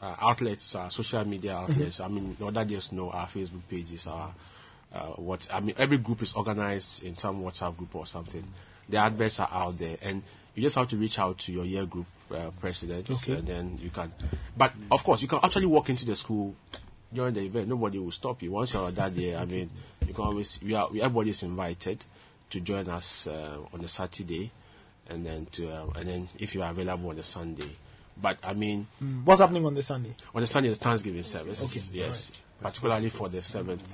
uh, 0.00 0.14
outlets, 0.20 0.74
our 0.74 0.90
social 0.90 1.24
media 1.24 1.54
outlets. 1.56 2.00
I 2.00 2.08
mean, 2.08 2.36
other 2.42 2.64
just 2.64 2.92
know 2.92 3.10
our 3.10 3.26
Facebook 3.26 3.62
pages, 3.68 4.06
our 4.06 4.32
uh, 4.92 5.00
what 5.16 5.46
I 5.52 5.60
mean. 5.60 5.74
Every 5.78 5.98
group 5.98 6.22
is 6.22 6.32
organized 6.32 7.04
in 7.04 7.16
some 7.16 7.42
WhatsApp 7.42 7.76
group 7.76 7.94
or 7.94 8.06
something. 8.06 8.46
The 8.88 8.96
adverts 8.98 9.40
are 9.40 9.48
out 9.52 9.78
there, 9.78 9.96
and 10.02 10.22
you 10.54 10.62
just 10.62 10.76
have 10.76 10.88
to 10.88 10.96
reach 10.96 11.18
out 11.18 11.38
to 11.40 11.52
your 11.52 11.64
year 11.64 11.84
group 11.86 12.06
uh, 12.34 12.50
president, 12.60 13.10
Okay. 13.10 13.34
and 13.34 13.46
then 13.46 13.78
you 13.82 13.90
can. 13.90 14.12
But 14.56 14.72
of 14.90 15.04
course, 15.04 15.22
you 15.22 15.28
can 15.28 15.40
actually 15.42 15.66
walk 15.66 15.90
into 15.90 16.04
the 16.06 16.16
school 16.16 16.54
during 17.12 17.34
the 17.34 17.40
event. 17.40 17.68
Nobody 17.68 17.98
will 17.98 18.10
stop 18.10 18.42
you 18.42 18.52
once 18.52 18.72
you're 18.74 18.90
that 18.90 19.14
day. 19.14 19.36
I 19.36 19.44
mean, 19.44 19.70
you 20.06 20.14
can 20.14 20.24
always. 20.24 20.58
We 20.62 20.74
are. 20.74 20.88
Everybody 20.88 21.30
is 21.30 21.42
invited 21.42 22.04
to 22.50 22.60
join 22.60 22.88
us 22.88 23.26
uh, 23.26 23.58
on 23.72 23.80
the 23.80 23.88
Saturday, 23.88 24.50
and 25.08 25.24
then 25.24 25.46
to 25.52 25.70
uh, 25.70 25.86
and 25.96 26.08
then 26.08 26.28
if 26.38 26.54
you 26.54 26.62
are 26.62 26.70
available 26.70 27.10
on 27.10 27.16
the 27.16 27.22
Sunday. 27.22 27.70
But 28.20 28.38
I 28.42 28.52
mean, 28.54 28.86
What's 29.24 29.40
happening 29.40 29.64
on 29.66 29.74
the 29.74 29.82
Sunday? 29.82 30.14
on 30.34 30.40
the 30.40 30.46
Sunday 30.46 30.70
is 30.70 30.78
Thanksgiving 30.78 31.22
service. 31.22 31.62
Okay. 31.64 31.98
Yes, 32.00 32.30
particularly 32.60 33.10
for 33.10 33.28
the 33.28 33.42
seventh. 33.42 33.86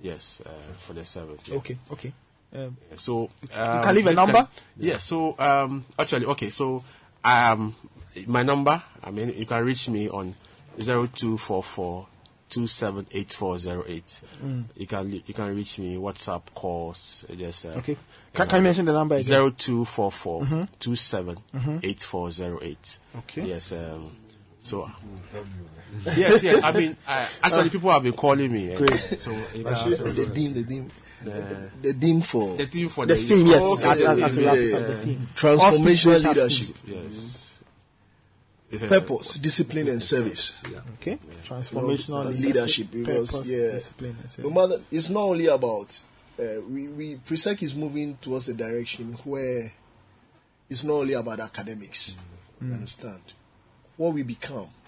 Yes, 0.00 0.42
uh, 0.44 0.50
for 0.78 0.92
the 0.92 1.04
seventh. 1.04 1.48
yeah. 1.48 1.56
Okay, 1.56 1.76
okay. 1.92 2.12
Um, 2.54 2.76
So 2.96 3.30
um, 3.52 3.82
can 3.82 3.94
leave 3.94 4.06
a 4.06 4.10
this 4.10 4.16
number? 4.16 4.48
yeah. 4.78 4.98
So 4.98 5.34
um, 5.38 5.84
actually, 5.98 6.26
okay. 6.26 6.50
So 6.50 6.84
um, 7.24 7.74
my 8.26 8.42
number. 8.42 8.82
I 9.02 9.10
mean, 9.10 9.34
you 9.36 9.46
can 9.46 9.64
reach 9.64 9.88
me 9.88 10.08
on 10.08 10.34
zero 10.80 11.06
two 11.06 11.36
four 11.38 11.62
four 11.62 12.06
two 12.48 12.66
seven 12.66 13.06
eight 13.10 13.32
four 13.32 13.58
zero 13.58 13.84
eight. 13.88 14.20
Mm. 14.44 14.64
You 14.76 14.86
can 14.86 15.12
you 15.12 15.34
can 15.34 15.54
reach 15.56 15.78
me 15.78 15.96
WhatsApp 15.96 16.42
calls. 16.54 17.24
Just 17.36 17.66
uh, 17.66 17.70
Okay. 17.70 17.96
Can- 18.32 18.48
can 18.48 18.58
you 18.58 18.62
mention 18.64 18.84
the 18.86 18.92
number 18.92 19.16
again? 19.16 19.24
Zero 19.26 19.50
two 19.50 19.84
four 19.84 20.12
four 20.12 20.46
two 20.78 20.94
seven 20.94 21.38
eight 21.82 22.02
four 22.04 22.30
zero 22.30 22.58
eight. 22.62 22.98
Okay. 23.18 23.46
Yes. 23.46 23.72
Um, 23.72 24.16
so. 24.62 24.90
yes, 26.16 26.42
yes. 26.42 26.60
I 26.62 26.72
mean, 26.72 26.96
uh, 27.08 27.26
actually, 27.42 27.70
people 27.70 27.90
have 27.90 28.02
been 28.02 28.12
calling 28.14 28.50
me. 28.52 28.72
and 28.72 28.78
Great. 28.86 29.18
So 29.18 29.30
you 29.54 29.66
Actually, 29.68 29.96
can- 29.96 30.14
the 30.14 30.62
theme, 30.64 30.90
the 31.24 31.42
theme, 31.42 31.70
The- 31.82 31.92
the 31.92 31.98
theme 32.00 32.20
for 32.22 32.56
the 32.56 32.66
theme 32.66 32.88
for 32.88 33.06
The 33.06 33.14
the, 33.14 33.20
theme, 33.22 33.46
yes, 33.46 33.62
Okay, 33.62 33.88
as- 33.88 34.00
as- 34.00 34.20
as 34.22 34.36
we 34.36 34.44
have 34.44 34.56
yeah, 34.58 34.62
yeah. 34.78 34.78
the 34.86 34.96
theme. 34.96 35.28
transformational 35.34 35.60
Auspicious 35.60 36.24
leadership. 36.24 36.76
Yes. 36.86 37.40
Purpose, 38.88 39.34
discipline, 39.34 39.86
and 39.88 40.02
service. 40.02 40.60
Okay. 40.94 41.18
Transformational 41.46 42.26
And 42.26 42.40
leadership 42.40 42.88
because 42.90 43.30
purpose, 43.30 43.48
yeah, 43.48 43.70
discipline, 43.72 44.16
and 44.20 44.38
no 44.44 44.50
matter 44.50 44.82
it's 44.90 45.10
not 45.10 45.20
only 45.22 45.46
about 45.46 46.00
uh, 46.40 46.42
we 46.68 46.88
we 46.88 47.16
Presec 47.24 47.62
is 47.62 47.72
moving 47.74 48.16
towards 48.20 48.48
a 48.48 48.54
direction 48.54 49.12
where 49.22 49.72
it's 50.68 50.82
not 50.82 50.94
only 50.94 51.12
about 51.12 51.38
academics. 51.38 52.16
You 52.60 52.66
Mm. 52.68 52.74
understand 52.78 53.20
what 53.96 54.12
we 54.12 54.24
become, 54.24 54.58
and 54.66 54.83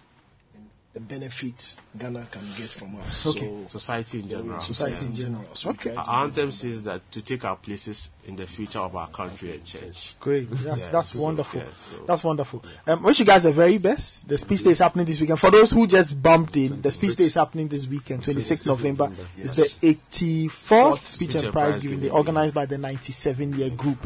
the 0.96 1.00
benefits 1.02 1.76
Ghana 1.98 2.26
can 2.30 2.40
get 2.56 2.70
from 2.70 2.96
us. 2.96 3.26
Okay. 3.26 3.40
So, 3.68 3.78
Society 3.78 4.20
in 4.20 4.28
general. 4.30 4.60
Society 4.60 5.06
in 5.06 5.14
general. 5.14 5.44
So 5.52 5.70
we 5.70 5.76
try 5.76 5.92
to 5.92 5.98
Our 6.00 6.24
anthem 6.24 6.52
says 6.52 6.84
that 6.84 7.10
to 7.12 7.20
take 7.20 7.44
our 7.44 7.56
places 7.56 8.08
in 8.26 8.34
the 8.36 8.46
future 8.46 8.78
of 8.78 8.96
our 8.96 9.06
country 9.08 9.52
and 9.52 9.62
change. 9.62 10.16
Great. 10.20 10.48
That's 10.50 10.80
Yeah, 10.84 10.88
that's 10.88 11.10
so, 11.12 11.20
wonderful. 11.22 11.60
yeah, 11.60 11.66
so- 11.74 12.04
That's 12.06 12.24
wonderful. 12.24 12.64
Um, 12.86 13.02
wish 13.02 13.18
you 13.20 13.26
guys 13.26 13.42
the 13.42 13.52
very 13.52 13.76
best. 13.76 14.26
The 14.26 14.38
speech 14.38 14.64
day 14.64 14.70
is 14.70 14.78
happening 14.78 15.04
this 15.04 15.20
weekend. 15.20 15.38
For 15.38 15.50
those 15.50 15.70
who 15.70 15.86
just 15.86 16.20
bumped 16.20 16.56
in, 16.56 16.80
the 16.80 16.90
speech 16.90 17.16
day 17.16 17.24
is 17.24 17.34
happening 17.34 17.68
this 17.68 17.86
weekend, 17.86 18.22
26th 18.22 18.66
November. 18.66 19.12
It's 19.36 19.56
the 19.56 19.86
84th 19.86 21.02
Speech 21.02 21.34
and 21.36 21.52
Prize 21.52 21.78
Giving 21.82 22.00
Day, 22.00 22.08
organized 22.08 22.54
by 22.54 22.64
the 22.64 22.78
97 22.78 23.52
year 23.58 23.68
group. 23.68 23.98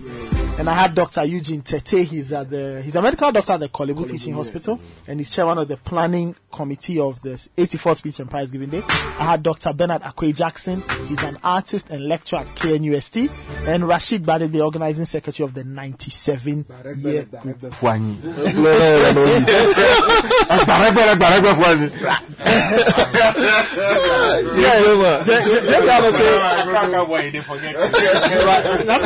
And 0.59 0.69
I 0.69 0.75
had 0.75 0.94
Dr. 0.97 1.25
Eugene 1.25 1.62
Tete. 1.62 2.05
He's 2.05 2.33
at 2.33 2.51
the 2.51 2.83
he's 2.83 2.97
a 2.97 3.02
medical 3.02 3.31
doctor 3.31 3.52
at 3.52 3.60
the 3.60 3.69
Korle 3.69 3.94
Bu 3.94 4.07
Teaching 4.07 4.35
Hospital, 4.35 4.81
and 5.07 5.20
he's 5.20 5.31
chairman 5.31 5.57
of 5.59 5.69
the 5.69 5.77
planning 5.77 6.35
committee 6.51 6.80
of 6.89 7.20
the 7.20 7.31
84th 7.59 7.97
Speech 7.97 8.20
and 8.20 8.31
Prize 8.31 8.50
Giving 8.50 8.70
Day. 8.70 8.81
I 8.89 9.25
had 9.25 9.42
Dr. 9.42 9.73
Bernard 9.75 10.00
Akwe 10.02 10.34
Jackson. 10.34 10.83
He's 11.07 11.23
an 11.23 11.36
artist 11.44 11.91
and 11.91 12.09
lecturer 12.09 12.39
at 12.41 12.47
KNUST, 12.47 13.68
and 13.68 13.86
Rashid 13.86 14.25
Badebe, 14.25 14.52
the 14.52 14.62
organizing 14.62 15.05
secretary 15.05 15.44
of 15.47 15.52
the 15.55 15.62
97 15.65 16.65
year 16.97 17.25
group. 17.25 17.62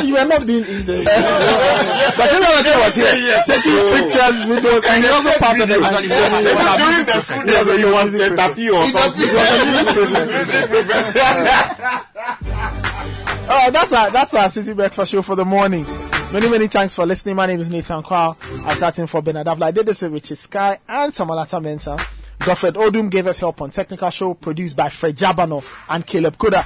You 0.05 0.13
were 0.13 0.25
not 0.25 0.45
being 0.45 0.63
in 0.65 0.85
the. 0.85 1.03
but 2.17 2.29
Jimmy 2.29 2.45
Alate 2.45 2.75
was 2.79 2.95
here 2.95 3.43
taking 3.45 3.75
pictures, 3.91 4.37
videos, 4.47 4.83
and 4.87 5.03
he 5.03 5.09
also 5.09 5.31
part 5.39 5.59
of 5.59 5.67
the. 5.67 5.75
During 5.75 7.05
the 7.05 7.21
food, 7.65 7.79
Yes, 7.79 7.79
he 7.79 7.85
he 7.85 7.91
was 7.91 8.05
was 8.05 8.13
the 8.13 8.19
a 8.23 8.73
or 8.73 8.85
something. 8.85 9.29
Oh, 13.47 13.71
that's 13.71 13.93
our 13.93 14.11
that's 14.11 14.33
our 14.33 14.45
Citi 14.45 14.75
breakfast 14.75 15.11
show 15.11 15.21
for 15.21 15.35
the 15.35 15.45
morning. 15.45 15.85
Many 16.33 16.49
many 16.49 16.67
thanks 16.67 16.95
for 16.95 17.05
listening. 17.05 17.35
My 17.35 17.45
name 17.45 17.59
is 17.59 17.69
Nathan 17.69 18.03
Quao. 18.03 18.35
I 18.65 18.75
sat 18.75 18.99
in 18.99 19.07
for 19.07 19.21
Bernard 19.21 19.47
Avle. 19.47 19.63
I 19.63 19.71
did 19.71 19.85
this 19.85 20.01
with 20.01 20.13
Richard 20.13 20.37
Sky 20.37 20.79
and 20.87 21.11
Samalata 21.13 21.61
Mensa. 21.61 21.97
Godfred 22.39 22.75
Odum 22.75 23.09
gave 23.09 23.27
us 23.27 23.39
help 23.39 23.61
on 23.61 23.69
technical 23.69 24.09
show 24.09 24.33
produced 24.33 24.75
by 24.75 24.89
Fred 24.89 25.15
Jabano 25.15 25.63
and 25.89 26.05
Caleb 26.05 26.37
Kuda. 26.37 26.65